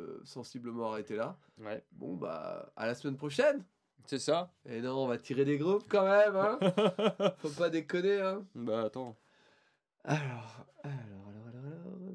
euh, 0.00 0.20
sensiblement 0.24 0.90
arrêter 0.90 1.16
là. 1.16 1.38
Ouais. 1.58 1.84
Bon, 1.92 2.14
bah 2.14 2.72
à 2.76 2.86
la 2.86 2.94
semaine 2.94 3.16
prochaine. 3.16 3.64
C'est 4.06 4.18
ça. 4.18 4.52
Et 4.66 4.80
non, 4.82 5.04
on 5.04 5.06
va 5.06 5.16
tirer 5.18 5.44
des 5.44 5.56
groupes 5.56 5.84
quand 5.88 6.04
même. 6.04 6.36
Hein 6.36 6.58
Faut 7.38 7.50
pas 7.50 7.70
déconner. 7.70 8.20
Hein 8.20 8.44
bah 8.54 8.82
attends. 8.86 9.16
alors, 10.04 10.66
alors, 10.82 11.28
alors, 11.28 11.48
alors, 11.48 11.66
alors. 11.66 12.14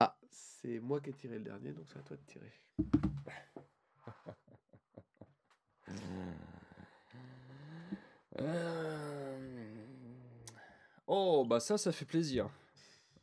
Ah, 0.00 0.16
c'est 0.30 0.80
moi 0.80 1.00
qui 1.00 1.10
ai 1.10 1.12
tiré 1.12 1.38
le 1.38 1.44
dernier, 1.44 1.72
donc 1.72 1.84
c'est 1.92 1.98
à 1.98 2.02
toi 2.02 2.16
de 2.16 2.22
tirer. 2.22 2.52
Euh, 8.40 9.76
Oh, 11.06 11.44
bah 11.44 11.58
ça, 11.60 11.76
ça 11.76 11.90
fait 11.92 12.04
plaisir. 12.04 12.48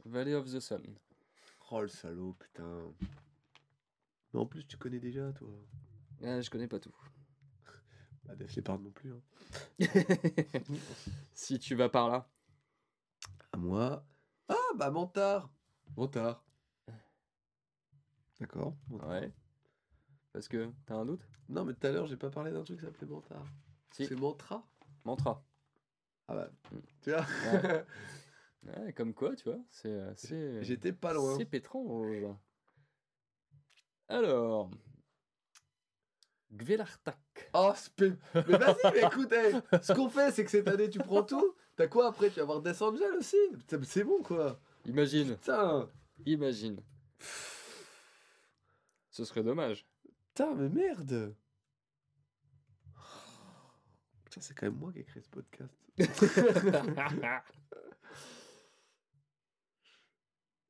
Valley 0.06 0.34
of 0.34 0.52
the 0.52 0.60
Sun. 0.60 0.84
Oh 1.72 1.82
le 1.82 1.88
salaud, 1.88 2.34
putain. 2.34 2.94
Mais 4.34 4.40
en 4.40 4.46
plus, 4.46 4.66
tu 4.68 4.78
connais 4.78 5.00
déjà, 5.00 5.32
toi. 5.34 5.48
Ah, 6.24 6.42
je 6.42 6.50
connais 6.50 6.68
pas 6.68 6.80
tout. 6.80 6.96
Bah, 8.26 8.36
Def 8.36 8.54
Leppard 8.58 8.80
non 8.80 8.92
plus. 8.92 9.14
Hein. 9.14 9.22
si 11.34 11.60
tu 11.60 11.76
vas 11.76 11.88
par 11.88 12.10
là. 12.10 12.30
À 13.54 13.58
moi. 13.58 14.06
Ah 14.50 14.56
Ah, 14.70 14.74
bah, 14.76 14.92
Mentard. 14.92 15.50
Mentard. 15.96 16.44
D'accord. 18.40 18.76
Ouais. 18.90 19.32
Parce 20.34 20.50
que 20.50 20.70
t'as 20.86 20.96
un 20.96 21.06
doute? 21.06 21.26
Non, 21.48 21.64
mais 21.64 21.74
tout 21.74 21.88
à 21.88 21.92
l'heure, 21.92 22.06
j'ai 22.06 22.18
pas 22.18 22.30
parlé 22.30 22.52
d'un 22.52 22.64
truc 22.64 22.80
qui 22.80 22.86
s'appelait 22.86 23.08
Mentard. 23.08 23.46
Si. 23.92 24.06
C'est 24.06 24.16
Mantra? 24.16 24.68
Mantra. 25.08 25.42
Ah 26.28 26.36
bah, 26.36 26.50
Mm. 26.72 26.78
tu 27.02 27.12
vois 27.12 27.26
Ouais. 27.54 27.86
Ouais, 28.64 28.92
comme 28.94 29.14
quoi, 29.14 29.34
tu 29.38 29.46
vois, 29.46 29.60
c'est 29.72 29.98
assez. 30.02 30.62
J'étais 30.62 30.92
pas 30.92 31.14
loin. 31.14 31.38
C'est 31.38 31.46
pétrange. 31.46 32.26
Alors. 34.10 34.70
Gvelartak. 36.52 37.50
Oh, 37.54 37.72
spé- 37.76 38.18
mais 38.34 38.58
vas-y, 38.58 38.92
mais 38.94 39.02
écoute, 39.04 39.32
hey, 39.32 39.56
ce 39.82 39.94
qu'on 39.94 40.10
fait, 40.10 40.32
c'est 40.32 40.44
que 40.44 40.52
cette 40.52 40.68
année, 40.68 40.90
tu 40.90 41.00
prends 41.00 41.24
tout. 41.24 41.56
T'as 41.78 41.88
quoi 41.88 42.08
après 42.08 42.30
Tu 42.30 42.36
vas 42.38 42.42
avoir 42.44 42.62
Death 42.62 42.82
Angel 42.82 43.14
aussi? 43.18 43.38
C'est 43.84 44.04
bon, 44.04 44.22
quoi. 44.24 44.60
Imagine, 44.86 45.36
Putain, 45.38 45.90
imagine. 46.26 46.82
Ce 49.12 49.24
serait 49.24 49.44
dommage. 49.44 49.86
putain, 50.34 50.54
mais 50.56 50.68
merde. 50.70 51.36
C'est 54.40 54.54
quand 54.54 54.68
même 54.68 54.78
moi 54.78 54.92
qui 54.92 55.00
ai 55.00 55.04
créé 55.04 55.22
ce 55.22 55.30
podcast. 55.30 55.74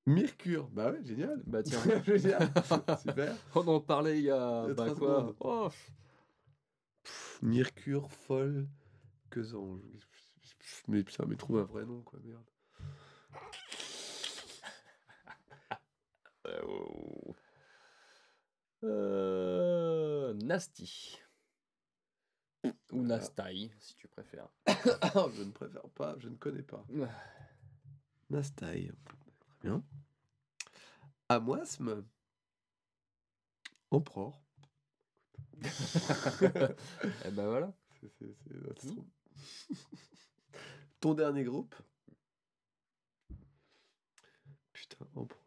Mercure. 0.05 0.69
Bah 0.69 0.91
ouais, 0.91 1.03
génial. 1.03 1.41
bah 1.45 1.63
tiens, 1.63 1.81
génial. 2.05 2.49
Super. 3.01 3.35
on 3.55 3.67
en 3.67 3.81
parlait 3.81 4.19
il 4.19 4.25
y 4.25 4.31
a. 4.31 4.63
Il 4.65 4.69
y 4.69 4.71
a 4.71 4.73
bah 4.73 4.85
30 4.85 4.97
quoi. 5.37 5.39
Oh, 5.41 5.69
Mercure 7.41 8.11
folle 8.11 8.67
que 9.29 9.53
ange. 9.53 9.81
Mais 10.87 11.03
putain, 11.03 11.25
mais 11.27 11.35
trouve 11.35 11.59
un 11.59 11.63
vrai 11.63 11.85
nom, 11.85 12.01
quoi, 12.01 12.19
merde. 12.23 12.45
Euh, 16.47 17.33
euh, 18.85 20.33
Nasty. 20.35 21.19
Ou 22.91 23.01
Nastai, 23.01 23.71
si 23.79 23.95
tu 23.95 24.07
préfères. 24.07 24.49
Ah, 25.01 25.27
je 25.35 25.43
ne 25.43 25.51
préfère 25.51 25.89
pas, 25.89 26.15
je 26.19 26.29
ne 26.29 26.35
connais 26.35 26.63
pas. 26.63 26.85
Nastai. 28.29 28.91
Très 29.39 29.55
bien. 29.61 29.83
Amoisme. 31.29 32.05
Empereur. 33.91 34.41
Et 37.25 37.31
ben 37.31 37.47
voilà. 37.47 37.73
Trop- 38.75 39.05
Ton 40.99 41.13
dernier 41.13 41.43
groupe? 41.43 41.75
Putain, 44.73 45.05
Empereur. 45.15 45.43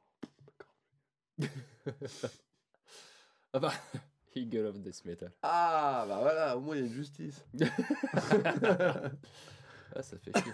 Ah 3.53 3.59
bah, 3.59 3.73
Eagle 4.35 4.67
of 4.67 4.81
Death 4.81 5.05
Metal. 5.05 5.33
Ah, 5.43 6.05
bah 6.09 6.19
voilà, 6.21 6.57
au 6.57 6.61
moins 6.61 6.77
il 6.77 6.81
y 6.81 6.83
a 6.85 6.87
une 6.87 6.93
justice. 6.93 7.45
Ah, 9.97 10.03
ça 10.03 10.17
fait 10.19 10.33
chier. 10.39 10.53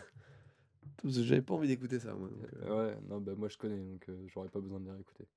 J'avais 1.05 1.43
pas 1.43 1.55
envie 1.55 1.69
d'écouter 1.69 2.01
ça, 2.01 2.15
moi. 2.15 2.29
donc, 2.29 2.39
euh. 2.63 2.87
Ouais, 2.89 2.97
non, 3.07 3.21
bah 3.21 3.33
moi 3.37 3.49
je 3.49 3.59
connais, 3.59 3.79
donc 3.79 4.09
euh, 4.09 4.27
j'aurais 4.29 4.49
pas 4.49 4.61
besoin 4.61 4.81
de 4.81 4.87
les 4.87 4.93
réécouter. 4.93 5.29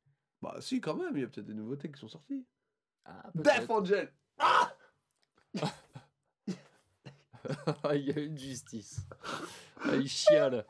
Bah 0.41 0.55
si, 0.61 0.79
quand 0.79 0.95
même, 0.95 1.15
il 1.15 1.21
y 1.21 1.25
a 1.25 1.27
peut-être 1.27 1.45
des 1.45 1.53
nouveautés 1.53 1.91
qui 1.91 1.99
sont 1.99 2.07
sorties. 2.07 2.45
Ah, 3.05 3.29
Death 3.35 3.69
Angel 3.69 4.11
Ah, 4.37 4.73
il 7.95 8.01
y 8.05 8.11
a 8.11 8.19
une 8.19 8.37
justice. 8.37 9.01
Ah, 9.81 9.95
il 9.95 10.07
chiale. 10.07 10.65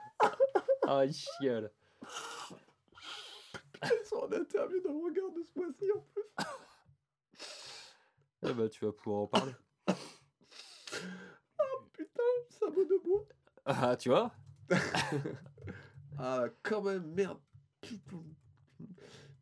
Ah, 0.88 1.06
il 1.06 1.14
chiale. 1.14 1.72
Ils 3.84 4.06
sont 4.06 4.18
en 4.18 4.32
interview 4.32 4.80
dans 4.82 4.91
le 4.94 5.04
regard 5.06 5.32
de 5.32 5.44
ce 5.44 5.60
mois-ci 5.60 5.86
en 5.96 6.02
plus. 6.14 6.24
Eh 8.41 8.53
bah, 8.53 8.70
tu 8.70 8.86
vas 8.86 8.91
pouvoir 8.91 9.24
en 9.24 9.28
parler. 9.28 9.53
Putain, 11.94 12.24
sabot 12.49 12.86
de 12.86 13.03
bois. 13.03 13.26
Ah, 13.66 13.95
tu 13.98 14.10
vois? 14.10 14.32
Ah, 16.22 16.48
quand 16.64 16.82
même, 16.82 17.14
merde. 17.14 17.40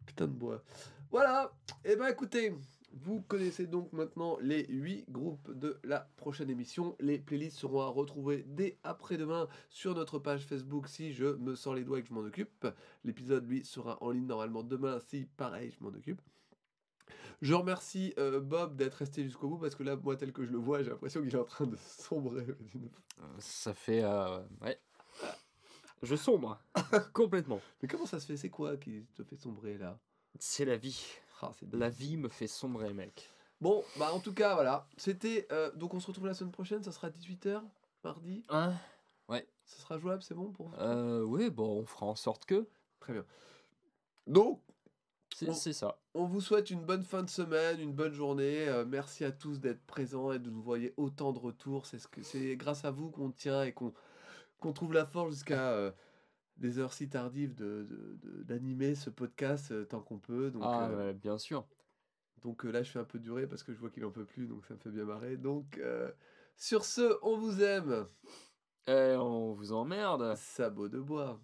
Putain, 0.05 0.27
de 0.27 0.33
bois. 0.33 0.63
Voilà. 1.09 1.51
Et 1.83 1.95
ben 1.95 2.05
écoutez, 2.07 2.53
vous 2.93 3.21
connaissez 3.21 3.65
donc 3.65 3.91
maintenant 3.93 4.37
les 4.41 4.67
8 4.67 5.09
groupes 5.09 5.51
de 5.57 5.79
la 5.83 6.01
prochaine 6.17 6.51
émission. 6.51 6.95
Les 6.99 7.17
playlists 7.17 7.57
seront 7.57 7.81
à 7.81 7.87
retrouver 7.87 8.43
dès 8.47 8.77
après-demain 8.83 9.47
sur 9.69 9.95
notre 9.95 10.19
page 10.19 10.45
Facebook 10.45 10.87
si 10.87 11.13
je 11.13 11.25
me 11.25 11.55
sors 11.55 11.73
les 11.73 11.83
doigts 11.83 11.97
et 11.97 12.03
que 12.03 12.09
je 12.09 12.13
m'en 12.13 12.21
occupe. 12.21 12.67
L'épisode, 13.03 13.47
lui, 13.49 13.65
sera 13.65 13.97
en 14.03 14.11
ligne 14.11 14.27
normalement 14.27 14.61
demain 14.61 14.99
si, 14.99 15.25
pareil, 15.37 15.71
je 15.71 15.83
m'en 15.83 15.89
occupe. 15.89 16.21
Je 17.41 17.53
remercie 17.53 18.13
euh, 18.17 18.39
Bob 18.39 18.75
d'être 18.75 18.95
resté 18.95 19.23
jusqu'au 19.23 19.47
bout 19.47 19.57
parce 19.57 19.75
que 19.75 19.83
là, 19.83 19.95
moi, 19.95 20.15
tel 20.15 20.31
que 20.33 20.43
je 20.45 20.51
le 20.51 20.57
vois, 20.57 20.81
j'ai 20.83 20.89
l'impression 20.89 21.21
qu'il 21.21 21.33
est 21.33 21.39
en 21.39 21.43
train 21.45 21.67
de 21.67 21.75
sombrer. 21.77 22.45
d'une- 22.71 22.89
Ça 23.39 23.73
fait. 23.73 24.03
euh, 24.03 24.39
ouais. 24.61 24.79
Je 26.03 26.15
sombre. 26.15 26.59
Complètement. 27.13 27.59
Mais 27.81 27.87
comment 27.87 28.05
ça 28.05 28.19
se 28.19 28.25
fait? 28.25 28.37
C'est 28.37 28.49
quoi 28.49 28.77
qui 28.77 29.05
te 29.15 29.23
fait 29.23 29.35
sombrer 29.35 29.77
là? 29.77 29.97
C'est 30.39 30.65
la 30.65 30.77
vie. 30.77 31.03
Ah, 31.41 31.51
La 31.71 31.89
vie 31.89 32.17
me 32.17 32.29
fait 32.29 32.47
sombrer, 32.47 32.93
mec. 32.93 33.29
Bon, 33.61 33.83
bah 33.97 34.11
en 34.13 34.19
tout 34.19 34.33
cas, 34.33 34.53
voilà. 34.53 34.87
C'était. 34.97 35.47
euh, 35.51 35.71
donc 35.73 35.93
on 35.95 35.99
se 35.99 36.07
retrouve 36.07 36.27
la 36.27 36.33
semaine 36.35 36.51
prochaine, 36.51 36.83
ça 36.83 36.91
sera 36.91 37.09
18h, 37.09 37.61
mardi. 38.03 38.43
Hein? 38.49 38.73
Ça 39.65 39.79
sera 39.81 39.97
jouable, 39.97 40.23
c'est 40.23 40.33
bon 40.35 40.51
pour 40.51 40.69
vous? 40.69 40.75
Euh, 40.77 41.21
oui, 41.23 41.49
bon, 41.49 41.79
on 41.81 41.85
fera 41.85 42.05
en 42.05 42.15
sorte 42.15 42.45
que. 42.45 42.67
Très 43.01 43.11
bien. 43.13 43.25
Donc, 44.25 44.61
C'est 45.53 45.73
ça. 45.73 45.99
on 46.13 46.25
vous 46.25 46.41
souhaite 46.41 46.71
une 46.71 46.83
bonne 46.83 47.03
fin 47.03 47.21
de 47.23 47.29
semaine, 47.29 47.79
une 47.79 47.93
bonne 47.93 48.13
journée. 48.13 48.67
Euh, 48.67 48.85
merci 48.85 49.23
à 49.23 49.31
tous 49.31 49.59
d'être 49.59 49.85
présents 49.85 50.31
et 50.31 50.39
de 50.39 50.49
nous 50.49 50.61
voyer 50.61 50.93
autant 50.97 51.31
de 51.33 51.39
retours. 51.39 51.85
C'est 51.85 51.99
ce 51.99 52.07
que 52.07 52.23
c'est 52.23 52.55
grâce 52.55 52.85
à 52.85 52.91
vous 52.91 53.09
qu'on 53.11 53.31
tient 53.31 53.63
et 53.63 53.71
qu'on 53.73 53.93
qu'on 54.59 54.73
trouve 54.73 54.93
la 54.93 55.05
force 55.05 55.31
jusqu'à 55.33 55.69
euh, 55.71 55.91
des 56.57 56.79
heures 56.79 56.93
si 56.93 57.07
tardives 57.09 57.53
de 57.53 57.85
de- 57.89 58.17
de- 58.23 58.43
d'animer 58.43 58.95
ce 58.95 59.09
podcast 59.11 59.71
euh, 59.71 59.85
tant 59.85 60.01
qu'on 60.01 60.17
peut. 60.17 60.49
Donc, 60.49 60.63
ah, 60.65 60.89
ouais, 60.91 61.13
bien 61.13 61.37
sûr. 61.37 61.67
Donc 62.41 62.63
là, 62.63 62.81
je 62.83 62.89
fais 62.91 62.99
un 62.99 63.03
peu 63.03 63.19
durer 63.19 63.45
parce 63.47 63.61
que 63.63 63.73
je 63.73 63.79
vois 63.79 63.89
qu'il 63.91 64.05
en 64.05 64.11
peut 64.11 64.25
plus, 64.25 64.47
donc 64.47 64.65
ça 64.65 64.73
me 64.73 64.79
fait 64.79 64.89
bien 64.91 65.05
marrer. 65.05 65.37
Donc, 65.37 65.79
sur 66.55 66.85
ce, 66.85 67.17
on 67.21 67.37
vous 67.37 67.61
aime. 67.61 68.07
Eh, 68.87 69.15
on 69.17 69.53
vous 69.53 69.73
emmerde. 69.73 70.35
Sabot 70.35 70.87
de 70.87 70.99
bois. 70.99 71.39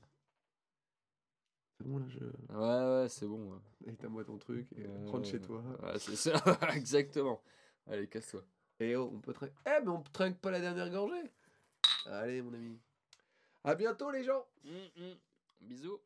C'est 1.83 1.89
bon 1.89 1.97
là, 1.97 2.05
je. 2.07 2.19
Ouais, 2.55 3.01
ouais, 3.01 3.09
c'est 3.09 3.27
bon. 3.27 3.51
ouais. 3.51 3.91
Éteins-moi 3.91 4.23
ton 4.23 4.37
truc 4.37 4.67
et 4.77 4.87
rentre 5.09 5.27
chez 5.27 5.41
toi. 5.41 5.61
Ouais, 5.81 5.99
c'est 5.99 6.15
ça, 6.15 6.31
exactement. 6.73 7.41
Allez, 7.87 8.07
casse-toi. 8.07 8.41
Et 8.79 8.95
oh, 8.95 9.11
on 9.13 9.19
peut 9.19 9.33
trinquer. 9.33 9.53
Eh, 9.65 9.81
mais 9.83 9.89
on 9.89 10.01
trinque 10.01 10.39
pas 10.39 10.51
la 10.51 10.61
dernière 10.61 10.89
gorgée. 10.89 11.29
Allez, 12.05 12.41
mon 12.41 12.53
ami. 12.53 12.79
À 13.65 13.75
bientôt, 13.75 14.11
les 14.11 14.23
gens. 14.23 14.45
Bisous. 15.59 15.99